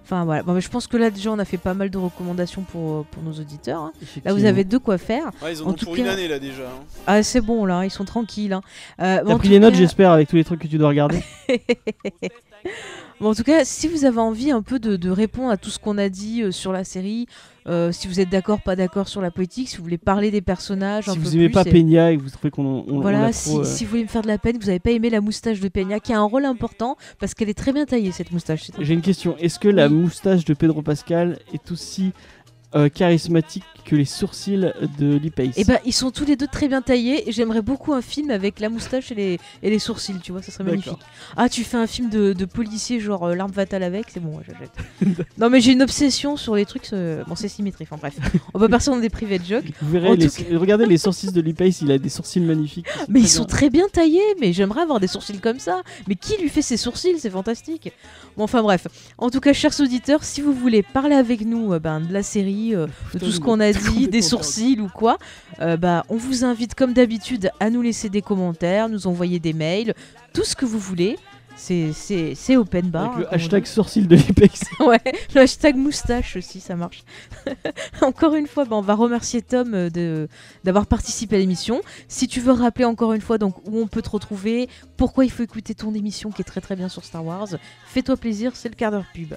Enfin 0.05 0.25
voilà. 0.25 0.43
Bon, 0.43 0.53
mais 0.53 0.61
je 0.61 0.69
pense 0.69 0.87
que 0.87 0.97
là 0.97 1.11
déjà, 1.11 1.31
on 1.31 1.39
a 1.39 1.45
fait 1.45 1.59
pas 1.59 1.75
mal 1.75 1.89
de 1.91 1.97
recommandations 1.99 2.63
pour, 2.63 2.93
euh, 2.93 3.07
pour 3.11 3.23
nos 3.23 3.33
auditeurs. 3.33 3.81
hein. 3.83 3.93
Là, 4.25 4.35
vous 4.35 4.45
avez 4.45 4.65
de 4.65 4.79
quoi 4.79 4.99
faire. 4.99 5.31
Ouais, 5.43 5.53
ils 5.55 5.63
en 5.63 5.67
En 5.67 5.71
ont 5.71 5.73
tout 5.75 5.85
pour 5.87 5.95
cas- 5.95 6.03
une 6.03 6.09
année 6.09 6.29
là 6.29 6.39
déjà. 6.39 6.63
hein. 6.65 6.83
Ah, 7.07 7.23
c'est 7.23 7.41
bon 7.41 7.65
là, 7.65 7.85
ils 7.85 7.91
sont 7.91 8.05
tranquilles. 8.05 8.53
hein. 8.53 8.63
Euh, 9.01 9.23
T'as 9.27 9.37
pris 9.39 9.49
les 9.49 9.59
notes, 9.61 9.73
cas- 9.73 9.79
j'espère, 9.79 10.11
avec 10.11 10.29
tous 10.29 10.37
les 10.37 10.45
trucs 10.45 10.61
que 10.61 10.67
tu 10.69 10.77
dois 10.79 10.89
regarder. 10.89 11.23
Bon, 13.23 13.31
en 13.31 13.35
tout 13.37 13.45
cas, 13.45 13.65
si 13.65 13.87
vous 13.87 14.05
avez 14.05 14.19
envie 14.19 14.51
un 14.51 14.63
peu 14.63 14.81
de, 14.81 14.97
de 14.97 15.09
répondre 15.09 15.51
à 15.51 15.57
tout 15.57 15.71
ce 15.71 15.79
qu'on 15.79 15.97
a 15.97 16.09
dit 16.09 16.43
euh, 16.43 16.51
sur 16.51 16.73
la 16.73 16.83
série, 16.83 17.27
euh, 17.69 17.93
si 17.93 18.09
vous 18.09 18.19
êtes 18.19 18.29
d'accord, 18.29 18.61
pas 18.61 18.75
d'accord 18.75 19.07
sur 19.07 19.21
la 19.23 19.31
politique, 19.31 19.69
si 19.69 19.77
vous 19.77 19.85
voulez 19.85 19.97
parler 19.97 20.33
des 20.33 20.41
personnages 20.41 21.09
un 21.09 21.13
si 21.13 21.19
peu 21.21 21.25
vous 21.25 21.37
aimez 21.37 21.45
plus, 21.49 21.53
pas 21.55 21.63
et- 21.65 21.71
Peña 21.71 22.11
et 22.11 22.17
que 22.17 22.23
vous 22.23 22.31
trouvez 22.31 22.51
qu'on 22.51 22.65
on- 22.67 22.85
on 22.89 23.01
Voilà, 23.01 23.27
a 23.27 23.33
si, 23.33 23.51
trop, 23.51 23.61
euh, 23.61 23.65
si 23.65 23.85
vous 23.85 23.91
voulez 23.91 24.03
me 24.03 24.09
faire 24.09 24.23
de 24.23 24.27
la 24.27 24.39
peine, 24.39 24.59
vous 24.59 24.67
n'avez 24.67 24.81
pas 24.81 24.91
aimé 24.91 25.09
la 25.09 25.21
moustache 25.21 25.61
de 25.61 25.69
Peña, 25.69 26.01
qui 26.01 26.13
a 26.13 26.19
un 26.19 26.25
rôle 26.25 26.45
important 26.45 26.97
parce 27.21 27.35
qu'elle 27.35 27.49
est 27.49 27.55
très 27.55 27.73
bien 27.73 27.87
taillée 27.87 28.11
cette 28.11 28.33
moustache. 28.33 28.73
J'ai 28.81 28.93
une 28.95 29.01
question. 29.03 29.37
Est-ce 29.39 29.61
que 29.61 29.69
la 29.69 29.89
moustache 29.89 30.45
de 30.45 30.55
Pedro 30.55 30.83
Pascal 30.83 31.39
est 31.55 31.71
aussi 31.71 32.11
euh, 32.75 32.89
charismatique 32.89 33.65
que 33.85 33.97
les 33.97 34.05
sourcils 34.05 34.73
de 34.99 35.17
Lee 35.17 35.31
Pace 35.31 35.57
Et 35.59 35.65
bah, 35.65 35.81
ils 35.85 35.93
sont 35.93 36.13
tous 36.13 36.25
les 36.25 36.37
deux 36.37 36.47
très 36.47 36.69
bien 36.69 36.83
taillés. 36.83 37.29
et 37.29 37.33
J'aimerais 37.33 37.63
beaucoup 37.63 37.93
un 37.93 38.01
film 38.01 38.31
avec 38.31 38.61
la 38.61 38.69
moustache 38.69 39.11
et 39.11 39.15
les, 39.17 39.39
et 39.63 39.71
les 39.71 39.81
sourcils, 39.81 40.21
tu 40.23 40.31
vois, 40.31 40.41
ça 40.41 40.53
serait 40.53 40.63
magnifique. 40.63 40.99
Ah, 41.37 41.49
tu 41.49 41.65
fais 41.65 41.79
un 41.79 41.89
film 41.89 42.09
de, 42.09 42.33
de 42.33 42.45
policier, 42.45 43.01
genre 43.01 43.25
euh, 43.27 43.35
l'arme 43.35 43.53
fatale 43.53 43.83
avec, 43.83 44.07
c'est 44.15 44.21
bon, 44.21 44.39
j'achète. 44.47 45.27
non, 45.39 45.51
mais 45.51 45.61
j'ai 45.61 45.73
une 45.73 45.83
obsession 45.83 46.37
sur 46.37 46.55
les 46.55 46.65
trucs. 46.65 46.93
euh, 46.93 47.25
Bon, 47.27 47.35
c'est 47.35 47.49
symétrique, 47.49 47.89
enfin 47.91 47.99
bref. 48.01 48.15
On 48.55 48.59
va 48.61 48.69
passer 48.69 48.93
dans 48.93 48.99
des 48.99 49.11
private 49.11 49.45
jokes. 49.45 49.73
Vous 49.83 49.91
verrez, 49.91 50.15
les- 50.17 50.57
regardez 50.57 50.87
les 50.87 50.97
sourcils 50.99 51.33
de 51.33 51.41
Lee 51.41 51.53
Pace, 51.55 51.81
il 51.81 51.91
a 51.91 51.99
des 51.99 52.09
sourcils 52.09 52.39
magnifiques. 52.41 52.87
Mais 53.09 53.19
ils 53.19 53.29
sont 53.29 53.47
très 53.47 53.69
bien 53.69 53.89
taillés, 53.93 54.21
mais 54.41 54.53
j'aimerais 54.53 54.83
avoir 54.83 55.01
des 55.01 55.09
sourcils 55.09 55.41
comme 55.41 55.59
ça. 55.59 55.83
Mais 56.07 56.15
qui 56.15 56.41
lui 56.41 56.49
fait 56.51 56.63
ses 56.63 56.77
sourcils 56.77 57.19
C'est 57.19 57.31
fantastique. 57.31 57.91
Bon, 58.37 58.45
enfin 58.45 58.63
bref. 58.63 58.87
En 59.19 59.29
tout 59.29 59.41
cas, 59.41 59.53
chers 59.53 59.79
auditeurs, 59.81 60.23
si 60.23 60.41
vous 60.41 60.53
voulez 60.53 60.85
parler 60.85 61.17
avec 61.17 61.45
nous 61.45 61.77
ben, 61.81 62.01
de 62.01 62.13
la 62.13 62.23
série, 62.23 62.62
euh, 62.71 62.87
de 63.15 63.19
tout 63.19 63.31
ce 63.31 63.41
qu'on 63.41 63.61
a 63.61 63.73
dit, 63.73 64.09
des 64.09 64.23
sourcils 64.23 64.81
ou 64.81 64.89
quoi, 64.89 65.19
euh, 65.61 65.77
bah, 65.77 66.05
on 66.09 66.17
vous 66.17 66.45
invite 66.45 66.75
comme 66.75 66.93
d'habitude 66.93 67.51
à 67.61 67.71
nous 67.71 67.83
laisser 67.83 68.09
des 68.09 68.23
commentaires, 68.23 68.89
nous 68.89 69.07
envoyer 69.07 69.39
des 69.39 69.53
mails, 69.53 69.95
tout 70.33 70.45
ce 70.45 70.55
que 70.55 70.65
vous 70.65 70.79
voulez. 70.79 71.17
C'est- 71.55 72.57
open 72.57 72.89
bar. 72.91 73.15
Avec 73.15 73.19
le 73.19 73.35
hashtag 73.35 73.65
dit. 73.65 73.71
sourcils 73.71 74.07
de 74.07 74.17
Pace. 74.17 74.63
Ouais, 74.81 75.01
le 75.35 75.41
hashtag 75.43 75.77
moustache 75.77 76.37
aussi, 76.37 76.61
ça 76.61 76.75
marche. 76.77 77.05
encore 78.03 78.35
une 78.35 78.47
fois, 78.47 78.65
bah, 78.65 78.77
on 78.77 78.81
va 78.81 78.95
remercier 78.95 79.43
Tom 79.43 79.73
euh, 79.75 80.27
d'avoir 80.65 80.87
participé 80.87 81.37
à 81.37 81.39
l'émission. 81.39 81.81
Si 82.09 82.27
tu 82.27 82.41
veux 82.41 82.53
rappeler 82.53 82.85
encore 82.85 83.13
une 83.13 83.21
fois 83.21 83.39
donc 83.39 83.57
où 83.67 83.79
on 83.79 83.87
peut 83.87 84.03
te 84.03 84.11
retrouver, 84.11 84.69
pourquoi 84.97 85.25
il 85.25 85.31
faut 85.31 85.43
écouter 85.43 85.75
ton 85.75 85.95
émission 85.95 86.31
qui 86.31 86.43
est 86.43 86.47
très 86.47 86.61
très 86.61 86.77
bien 86.77 86.89
sur 86.89 87.05
Star 87.05 87.25
Wars, 87.25 87.49
fais-toi 87.87 88.17
plaisir, 88.17 88.53
c'est 88.55 88.69
le 88.69 88.75
quart 88.75 88.91
d'heure 88.91 89.05
pub. 89.15 89.35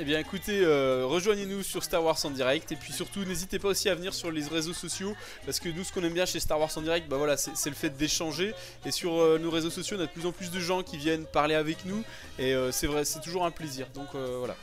Eh 0.00 0.04
bien 0.04 0.20
écoutez, 0.20 0.60
euh, 0.62 1.04
rejoignez-nous 1.06 1.64
sur 1.64 1.82
Star 1.82 2.04
Wars 2.04 2.16
en 2.24 2.30
direct 2.30 2.70
et 2.70 2.76
puis 2.76 2.92
surtout 2.92 3.24
n'hésitez 3.24 3.58
pas 3.58 3.66
aussi 3.68 3.88
à 3.88 3.96
venir 3.96 4.14
sur 4.14 4.30
les 4.30 4.44
réseaux 4.44 4.72
sociaux 4.72 5.12
parce 5.44 5.58
que 5.58 5.68
nous 5.70 5.82
ce 5.82 5.92
qu'on 5.92 6.04
aime 6.04 6.12
bien 6.12 6.24
chez 6.24 6.38
Star 6.38 6.60
Wars 6.60 6.70
en 6.76 6.82
direct, 6.82 7.08
bah 7.08 7.16
voilà, 7.16 7.36
c'est 7.36 7.68
le 7.68 7.74
fait 7.74 7.90
d'échanger 7.90 8.54
et 8.86 8.92
sur 8.92 9.14
euh, 9.20 9.40
nos 9.42 9.50
réseaux 9.50 9.70
sociaux 9.70 9.96
on 9.98 10.02
a 10.02 10.06
de 10.06 10.10
plus 10.10 10.24
en 10.26 10.30
plus 10.30 10.52
de 10.52 10.60
gens 10.60 10.84
qui 10.84 10.98
viennent 10.98 11.24
parler 11.24 11.56
avec 11.56 11.78
nous 11.84 12.04
et 12.38 12.54
euh, 12.54 12.70
c'est 12.70 12.86
vrai, 12.86 13.04
c'est 13.04 13.18
toujours 13.20 13.44
un 13.44 13.50
plaisir. 13.50 13.86
Donc 13.92 14.06
euh, 14.14 14.36
voilà. 14.38 14.54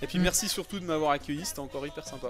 Et 0.00 0.06
puis 0.06 0.18
Mm. 0.18 0.22
merci 0.22 0.48
surtout 0.48 0.80
de 0.80 0.84
m'avoir 0.86 1.10
accueilli, 1.10 1.44
c'était 1.44 1.60
encore 1.60 1.86
hyper 1.86 2.06
sympa. 2.06 2.28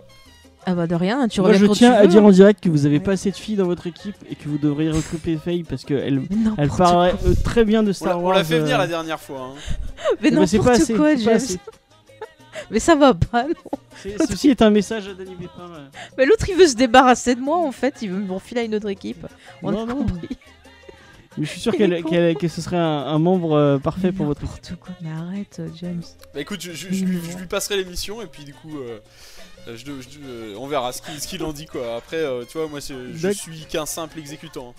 Ah 0.66 0.74
bah 0.74 0.88
de 0.88 0.96
rien, 0.96 1.28
tu 1.28 1.40
Moi, 1.40 1.52
je 1.52 1.64
tiens 1.66 1.92
tu 1.92 1.96
à 1.98 2.06
dire 2.08 2.24
en 2.24 2.30
direct 2.30 2.60
que 2.62 2.68
vous 2.68 2.86
avez 2.86 2.96
Ouais. 2.98 3.02
pas 3.04 3.12
assez 3.12 3.30
de 3.30 3.36
filles 3.36 3.54
dans 3.56 3.66
votre 3.66 3.86
équipe 3.86 4.16
et 4.28 4.34
que 4.34 4.48
vous 4.48 4.58
devriez 4.58 4.90
recruter 4.90 5.36
Faye 5.36 5.62
parce 5.62 5.84
qu'elle 5.84 6.22
elle 6.58 6.68
euh, 6.80 7.14
très 7.44 7.64
bien 7.64 7.84
de 7.84 7.90
On 7.90 7.92
Star 7.92 8.18
on 8.18 8.24
Wars. 8.24 8.34
l'a 8.36 8.42
fait 8.44 8.58
venir 8.58 8.74
euh, 8.74 8.78
la 8.78 8.86
dernière 8.88 9.20
fois. 9.20 9.40
hein. 9.42 9.54
Mais 10.20 10.28
eh 10.28 10.34
ben, 10.34 10.44
c'est 10.46 10.58
pas 10.58 10.64
n'importe 10.76 10.82
assez, 10.82 10.94
quoi, 10.94 11.14
pas 11.24 11.30
assez. 11.36 11.58
Mais 12.70 12.80
ça 12.80 12.94
va 12.94 13.14
pas, 13.14 13.44
non. 13.44 13.54
C'est- 13.96 14.16
Ceci 14.26 14.50
est 14.50 14.62
un 14.62 14.70
message 14.70 15.08
à 15.08 15.14
Danny 15.14 15.34
Bépin. 15.34 15.70
euh. 15.70 15.86
Mais 16.16 16.26
l'autre 16.26 16.48
il 16.48 16.56
veut 16.56 16.66
se 16.66 16.74
débarrasser 16.76 17.34
de 17.34 17.40
moi 17.40 17.56
en 17.58 17.72
fait, 17.72 17.96
il 18.02 18.10
veut 18.10 18.18
me 18.20 18.32
refiler 18.32 18.60
à 18.60 18.64
une 18.64 18.74
autre 18.74 18.88
équipe. 18.88 19.26
On 19.62 19.70
Non, 19.72 19.82
a 19.82 19.86
non. 19.86 19.96
compris. 20.04 20.28
Mais 21.36 21.44
je 21.44 21.50
suis 21.50 21.60
sûr 21.60 21.72
qu'elle, 21.72 22.02
que 22.36 22.48
ce 22.48 22.60
serait 22.60 22.76
un, 22.76 22.82
un 22.82 23.18
membre 23.18 23.52
euh, 23.52 23.78
parfait 23.78 24.10
pour 24.12 24.26
votre 24.26 24.42
équipe. 24.42 24.56
N'importe 24.70 24.80
quoi, 24.80 24.94
mais 25.00 25.10
arrête, 25.10 25.56
euh, 25.60 25.68
James. 25.80 26.02
Bah 26.34 26.40
écoute, 26.40 26.60
je, 26.60 26.72
je- 26.72 26.92
je 26.92 27.04
lui, 27.04 27.20
je 27.30 27.38
lui 27.38 27.46
passerai 27.46 27.76
l'émission 27.76 28.20
et 28.22 28.26
puis 28.26 28.44
du 28.44 28.52
coup, 28.54 28.76
euh, 28.78 28.98
je- 29.68 29.76
je- 29.76 30.18
euh, 30.24 30.54
on 30.58 30.66
verra 30.66 30.92
ce 30.92 31.00
qu'il, 31.00 31.20
ce 31.20 31.28
qu'il 31.28 31.42
en 31.44 31.52
dit 31.52 31.66
quoi. 31.66 31.96
Après, 31.96 32.16
euh, 32.16 32.44
tu 32.44 32.58
vois, 32.58 32.66
moi 32.68 32.80
je, 32.80 33.30
suis 33.32 33.60
qu'un 33.66 33.86
simple 33.86 34.18
exécutant. 34.18 34.74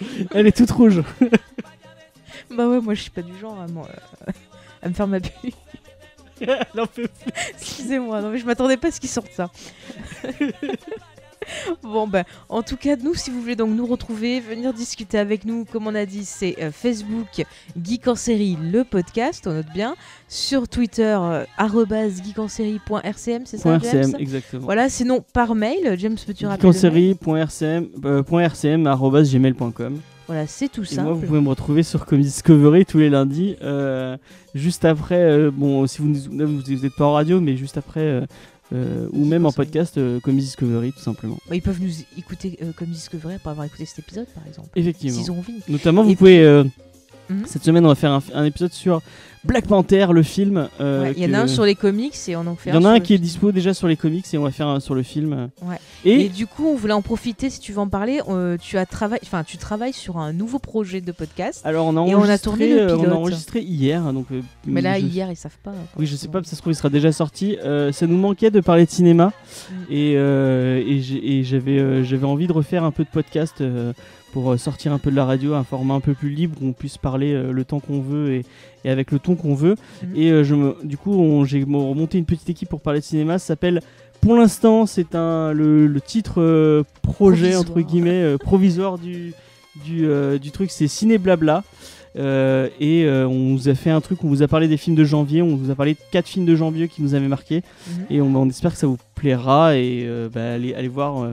hein. 0.00 0.04
Elle 0.32 0.46
est 0.46 0.56
toute 0.56 0.70
rouge. 0.70 1.02
Bah 2.50 2.68
ouais, 2.68 2.80
moi 2.80 2.94
je 2.94 3.02
suis 3.02 3.10
pas 3.10 3.22
du 3.22 3.36
genre 3.38 3.60
à, 3.60 3.66
moi, 3.66 3.88
à 4.80 4.88
me 4.88 4.94
faire 4.94 5.08
ma 5.08 5.18
pub. 5.20 5.52
Elle 6.40 6.80
en 6.80 6.86
peut 6.86 7.08
Excusez-moi, 7.60 8.20
non 8.20 8.30
mais 8.30 8.38
je 8.38 8.46
m'attendais 8.46 8.76
pas 8.76 8.88
à 8.88 8.90
ce 8.90 9.00
qu'il 9.00 9.10
sorte 9.10 9.30
ça. 9.32 9.50
Bon, 11.82 12.06
ben, 12.06 12.24
en 12.48 12.62
tout 12.62 12.76
cas, 12.76 12.96
nous, 12.96 13.14
si 13.14 13.30
vous 13.30 13.40
voulez 13.40 13.56
donc 13.56 13.70
nous 13.70 13.86
retrouver, 13.86 14.40
venir 14.40 14.72
discuter 14.72 15.18
avec 15.18 15.44
nous, 15.44 15.64
comme 15.64 15.86
on 15.86 15.94
a 15.94 16.06
dit, 16.06 16.24
c'est 16.24 16.56
euh, 16.60 16.70
Facebook 16.70 17.44
Geek 17.82 18.08
en 18.08 18.14
série, 18.14 18.58
le 18.60 18.84
podcast, 18.84 19.46
on 19.46 19.54
note 19.54 19.72
bien. 19.72 19.94
Sur 20.28 20.68
Twitter, 20.68 21.16
euh, 21.20 21.44
arrobase 21.56 22.22
geekensérie.rcm, 22.22 23.46
c'est 23.46 23.58
ça, 23.58 23.78
James 23.78 24.00
RCM, 24.00 24.16
exactement. 24.18 24.64
Voilà, 24.64 24.88
sinon 24.88 25.24
par 25.32 25.54
mail, 25.54 25.94
James, 25.98 26.16
peux-tu 26.26 26.46
rappeler 26.46 26.68
euh, 26.68 26.72
Voilà, 30.28 30.46
c'est 30.46 30.68
tout 30.68 30.84
simple. 30.84 31.02
moi, 31.08 31.12
vous 31.14 31.26
pouvez 31.26 31.40
me 31.40 31.48
retrouver 31.48 31.82
sur 31.82 32.06
Comedy 32.06 32.28
Discovery 32.28 32.84
tous 32.86 32.98
les 32.98 33.10
lundis. 33.10 33.56
euh, 33.62 34.16
juste 34.54 34.84
après, 34.84 35.20
euh, 35.20 35.50
bon, 35.50 35.86
si 35.86 36.00
vous 36.02 36.08
n'êtes 36.08 36.94
pas 36.96 37.06
en 37.06 37.12
radio, 37.14 37.40
mais 37.40 37.56
juste 37.56 37.76
après, 37.78 38.22
euh, 38.72 39.08
ou 39.12 39.24
même 39.24 39.46
en 39.46 39.52
podcast, 39.52 39.96
euh, 39.96 40.20
Comedy 40.20 40.44
Discovery, 40.44 40.92
tout 40.92 41.00
simplement. 41.00 41.38
Bah, 41.48 41.56
ils 41.56 41.62
peuvent 41.62 41.80
nous 41.80 41.92
écouter 42.18 42.58
euh, 42.62 42.72
comme 42.76 42.88
Discovery 42.88 43.34
après 43.36 43.50
avoir 43.50 43.66
écouté 43.66 43.86
cet 43.86 44.00
épisode, 44.00 44.26
par 44.34 44.46
exemple. 44.46 44.68
Effectivement. 44.76 45.18
S'ils 45.18 45.30
ont 45.32 45.38
envie. 45.38 45.54
Notamment, 45.68 46.02
vous 46.04 46.10
Et 46.10 46.16
pouvez. 46.16 46.64
Mhm. 47.30 47.44
Cette 47.46 47.62
semaine, 47.64 47.84
on 47.84 47.88
va 47.88 47.94
faire 47.94 48.12
un, 48.12 48.22
un 48.34 48.44
épisode 48.44 48.72
sur 48.72 49.02
Black 49.48 49.66
Panther, 49.66 50.06
le 50.12 50.22
film. 50.22 50.68
euh, 50.80 51.02
Ouais, 51.04 51.14
Il 51.16 51.22
y 51.24 51.26
en 51.26 51.34
a 51.34 51.40
un 51.42 51.46
sur 51.48 51.64
les 51.64 51.74
comics 51.74 52.14
et 52.28 52.36
on 52.36 52.46
en 52.46 52.54
fait 52.54 52.70
Il 52.70 52.74
y 52.74 52.78
en 52.78 52.84
a 52.84 52.90
un 52.90 53.00
qui 53.00 53.14
est 53.14 53.18
dispo 53.18 53.50
déjà 53.50 53.74
sur 53.74 53.88
les 53.88 53.96
comics 53.96 54.24
et 54.32 54.38
on 54.38 54.44
va 54.44 54.50
faire 54.52 54.68
un 54.68 54.78
sur 54.78 54.94
le 54.94 55.02
film. 55.02 55.48
Ouais. 55.62 55.76
Et, 56.04 56.26
Et, 56.26 56.28
du 56.28 56.46
coup, 56.46 56.66
on 56.68 56.76
voulait 56.76 56.92
en 56.92 57.02
profiter, 57.02 57.50
si 57.50 57.58
tu 57.58 57.72
veux 57.72 57.78
en 57.80 57.88
parler, 57.88 58.20
euh, 58.28 58.56
tu, 58.60 58.78
as 58.78 58.86
travaillé, 58.86 59.20
enfin, 59.24 59.42
tu 59.44 59.56
travailles 59.56 59.92
sur 59.94 60.18
un 60.18 60.32
nouveau 60.32 60.58
projet 60.58 61.00
de 61.00 61.10
podcast. 61.12 61.62
alors, 61.64 61.86
on 61.86 61.96
a 61.96 62.06
Et 62.08 62.14
on 62.14 62.18
a 62.18 62.20
enregistré, 62.20 62.40
tourné 62.50 62.68
le 62.68 62.80
euh, 62.92 62.96
on 62.98 63.10
a 63.10 63.14
enregistré 63.14 63.60
hier. 63.62 64.12
Donc, 64.12 64.26
Mais 64.66 64.80
là, 64.82 65.00
je- 65.00 65.06
hier, 65.06 65.30
ils 65.30 65.36
savent 65.36 65.56
pas. 65.64 65.72
Oui, 65.98 66.06
je 66.06 66.14
sais 66.14 66.28
pas, 66.28 66.40
ça 66.44 66.54
se 66.54 66.60
trouve, 66.60 66.72
il 66.72 66.76
sera 66.76 66.90
déjà 66.90 67.10
sorti. 67.10 67.56
Ça 67.92 68.06
nous 68.06 68.18
manquait 68.18 68.50
de 68.50 68.60
parler 68.60 68.84
de 68.84 68.90
cinéma 68.90 69.32
Mm. 69.88 69.92
et, 69.92 71.42
j'avais 71.42 72.24
envie 72.24 72.46
de 72.46 72.52
refaire 72.52 72.84
un 72.84 72.90
peu 72.90 73.04
de 73.04 73.08
podcast 73.08 73.62
pour 74.32 74.52
euh, 74.52 74.56
sortir 74.56 74.92
un 74.92 74.98
peu 74.98 75.10
de 75.10 75.16
la 75.16 75.24
radio, 75.24 75.54
un 75.54 75.64
format 75.64 75.94
un 75.94 76.00
peu 76.00 76.14
plus 76.14 76.30
libre 76.30 76.56
où 76.62 76.66
on 76.68 76.72
puisse 76.72 76.98
parler 76.98 77.32
euh, 77.32 77.50
le 77.52 77.64
temps 77.64 77.80
qu'on 77.80 78.00
veut 78.00 78.32
et, 78.34 78.44
et 78.84 78.90
avec 78.90 79.10
le 79.10 79.18
ton 79.18 79.34
qu'on 79.36 79.54
veut. 79.54 79.74
Mhm. 80.02 80.12
Et 80.16 80.30
euh, 80.30 80.44
je 80.44 80.54
me, 80.54 80.76
du 80.84 80.96
coup, 80.96 81.44
j'ai 81.46 81.64
mo- 81.64 81.88
remonté 81.90 82.18
une 82.18 82.24
petite 82.24 82.48
équipe 82.50 82.68
pour 82.68 82.80
parler 82.80 83.00
de 83.00 83.04
cinéma. 83.04 83.38
Ça 83.38 83.46
s'appelle, 83.48 83.80
pour 84.20 84.36
l'instant, 84.36 84.86
c'est 84.86 85.14
un 85.14 85.52
le, 85.52 85.86
le 85.86 86.00
titre 86.00 86.40
euh, 86.42 86.82
projet 87.02 87.50
Provisoire. 87.52 87.60
entre 87.60 87.80
guillemets 87.80 88.22
euh, 88.22 88.36
provisoire 88.38 88.98
du 88.98 89.32
du, 89.84 90.06
euh, 90.08 90.38
du 90.38 90.50
truc, 90.50 90.70
c'est 90.72 90.88
Ciné 90.88 91.18
Blabla. 91.18 91.62
Euh, 92.16 92.68
et 92.80 93.04
euh, 93.04 93.26
on 93.28 93.54
vous 93.54 93.68
a 93.68 93.74
fait 93.74 93.90
un 93.90 94.00
truc, 94.00 94.24
on 94.24 94.28
vous 94.28 94.42
a 94.42 94.48
parlé 94.48 94.66
des 94.68 94.76
films 94.76 94.96
de 94.96 95.04
janvier, 95.04 95.42
on 95.42 95.56
vous 95.56 95.70
a 95.70 95.74
parlé 95.74 95.94
de 95.94 95.98
quatre 96.10 96.26
films 96.28 96.46
de 96.46 96.56
janvier 96.56 96.88
qui 96.88 97.02
nous 97.02 97.14
avaient 97.14 97.28
marqué 97.28 97.56
Mhm. 97.86 98.04
et 98.10 98.20
on, 98.20 98.34
on 98.34 98.48
espère 98.48 98.72
que 98.72 98.78
ça 98.78 98.86
vous 98.86 98.98
plaira 99.14 99.76
et 99.76 100.04
euh, 100.06 100.28
bah, 100.32 100.54
allez, 100.54 100.74
allez 100.74 100.88
voir. 100.88 101.28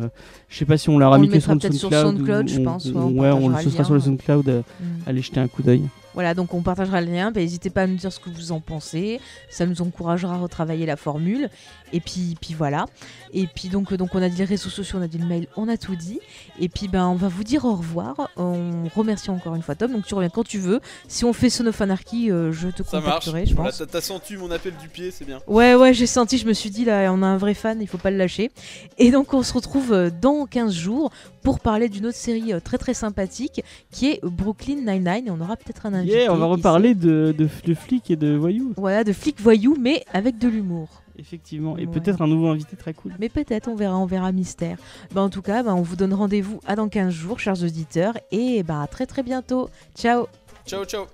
je 0.50 0.58
sais 0.58 0.66
pas 0.66 0.78
si 0.78 0.90
on 0.90 0.98
l'aura 1.00 1.18
On 1.18 1.22
mis 1.22 1.28
le 1.28 1.34
mettra 1.34 1.54
sur 1.60 1.74
sur 1.74 1.90
SoundCloud. 1.92 2.18
SoundCloud, 2.18 2.46
ou 2.50 2.54
je 2.54 2.60
on- 2.60 2.64
pense, 2.64 2.86
ouais, 2.86 2.92
on- 2.96 3.00
on 3.00 3.20
ouais, 3.20 3.32
on 3.32 3.50
le 3.50 3.58
ce 3.64 3.70
sera 3.70 3.84
sur 3.84 3.94
le. 3.94 4.00
SoundCloud. 4.00 4.48
Mm. 4.48 4.84
allez 5.08 5.22
jeter 5.22 5.40
un 5.40 5.48
coup 5.48 5.64
d'œil. 5.64 5.82
Voilà, 6.16 6.34
donc 6.34 6.54
on 6.54 6.62
partagera 6.64 7.02
le 7.02 7.12
lien. 7.12 7.30
Bah, 7.32 7.42
N'hésitez 7.42 7.70
pas 7.70 7.84
à 7.84 7.88
nous 7.88 7.96
dire 7.98 8.12
ce 8.12 8.20
que 8.20 8.30
vous 8.32 8.52
en 8.52 8.60
pensez. 8.60 9.20
Ça 9.50 9.66
nous 9.68 9.82
encouragera 9.82 10.34
à 10.36 10.38
retravailler 10.38 10.86
la 10.88 10.96
formule. 10.96 11.50
Et 11.94 12.00
puis, 12.00 12.36
puis 12.42 12.54
voilà. 12.56 12.88
Et 13.34 13.46
puis 13.48 13.68
donc, 13.70 13.94
donc 13.94 14.16
on 14.16 14.22
a 14.22 14.30
dit 14.30 14.38
les 14.38 14.46
réseaux 14.46 14.70
sociaux, 14.70 14.98
on 15.00 15.04
a 15.04 15.08
dit 15.08 15.18
le 15.20 15.26
mail, 15.28 15.48
on 15.56 15.68
a 15.68 15.78
tout 15.78 15.96
dit. 15.96 16.20
Et 16.60 16.68
puis 16.70 16.88
ben 16.88 17.06
on 17.08 17.16
va 17.16 17.28
vous 17.28 17.44
dire 17.44 17.66
au 17.66 17.76
revoir. 17.76 18.32
On 18.38 18.88
remercie 18.96 19.30
encore 19.30 19.56
une 19.56 19.62
fois 19.62 19.76
Tom. 19.76 19.92
Donc 19.92 20.06
tu 20.06 20.16
reviens 20.16 20.30
quand 20.30 20.44
tu 20.46 20.58
veux. 20.58 20.80
Si 21.08 21.26
on 21.26 21.34
fait 21.34 21.50
Son 21.50 21.66
of 21.68 21.80
Anarchy, 21.80 22.32
euh, 22.32 22.52
je 22.52 22.70
te 22.70 22.82
Ça 22.84 23.00
marche. 23.02 23.26
contacterai, 23.26 23.46
je 23.46 23.54
pense. 23.56 23.84
t'as 23.92 24.02
senti 24.02 24.36
mon 24.38 24.50
appel 24.52 24.74
du 24.82 24.88
pied, 24.90 25.12
c'est 25.12 25.26
bien. 25.26 25.40
Ouais, 25.48 25.76
ouais, 25.76 25.94
j'ai 25.94 26.08
senti, 26.08 26.38
je 26.38 26.48
me 26.48 26.54
suis 26.54 26.70
dit, 26.70 26.86
là, 26.86 27.12
on 27.14 27.22
a 27.22 27.28
un 27.28 27.38
vrai 27.38 27.54
fan, 27.54 27.82
il 27.82 27.88
faut 27.88 27.98
pas 27.98 28.12
le 28.12 28.18
lâcher. 28.18 28.52
Et 28.98 29.12
donc, 29.12 29.34
on 29.34 29.44
se 29.44 29.54
retrouve 29.54 29.94
euh, 29.94 30.10
dans 30.10 30.46
15 30.46 30.74
jours 30.74 31.12
pour 31.46 31.62
parler 31.62 31.88
d'une 31.88 32.08
autre 32.08 32.18
série 32.18 32.52
euh, 32.52 32.60
très 32.60 32.78
très 32.78 32.94
sympathique 32.94 33.64
qui 33.92 34.08
est 34.10 34.20
Brooklyn 34.24 34.78
Nine-Nine. 34.86 35.28
Et 35.28 35.32
on 35.32 35.40
aura 35.40 35.56
peut-être 35.56 35.86
un 35.86 35.94
invité. 35.94 36.18
Yeah, 36.24 36.34
on 36.34 36.38
va 36.38 36.46
reparler 36.48 36.94
de, 36.96 37.34
de, 37.38 37.48
de 37.66 37.74
flics 37.74 38.12
et 38.12 38.18
de 38.18 38.36
voyous. 38.36 38.74
Voilà, 38.76 39.04
de 39.06 39.14
flics 39.14 39.40
voyous, 39.40 39.78
mais 39.80 40.04
avec 40.12 40.38
de 40.38 40.50
l'humour. 40.50 40.90
Effectivement. 41.18 41.78
Et 41.78 41.86
Ouais. 41.86 41.92
peut-être 41.94 42.22
un 42.22 42.28
nouveau 42.28 42.48
invité 42.48 42.76
très 42.76 42.94
cool. 42.94 43.14
Mais 43.20 43.30
peut-être, 43.30 43.70
on 43.70 43.76
verra, 43.76 43.98
on 43.98 44.06
verra 44.06 44.34
mystère. 44.34 44.78
Bah, 45.14 45.22
en 45.22 45.30
tout 45.30 45.42
cas, 45.42 45.64
bah, 45.64 45.74
on 45.74 45.82
vous 45.82 45.96
donne 45.96 46.14
rendez-vous 46.14 46.60
à 46.66 46.76
dans 46.76 46.90
15 46.90 47.14
jours, 47.14 47.40
chers 47.40 47.64
auditeurs. 47.64 48.18
Et 48.32 48.64
bah, 48.64 48.82
à 48.82 48.88
très 48.88 49.06
très 49.06 49.24
bientôt. 49.24 49.70
Ciao 49.96 50.26
Ciao, 50.66 50.84
ciao. 50.84 51.06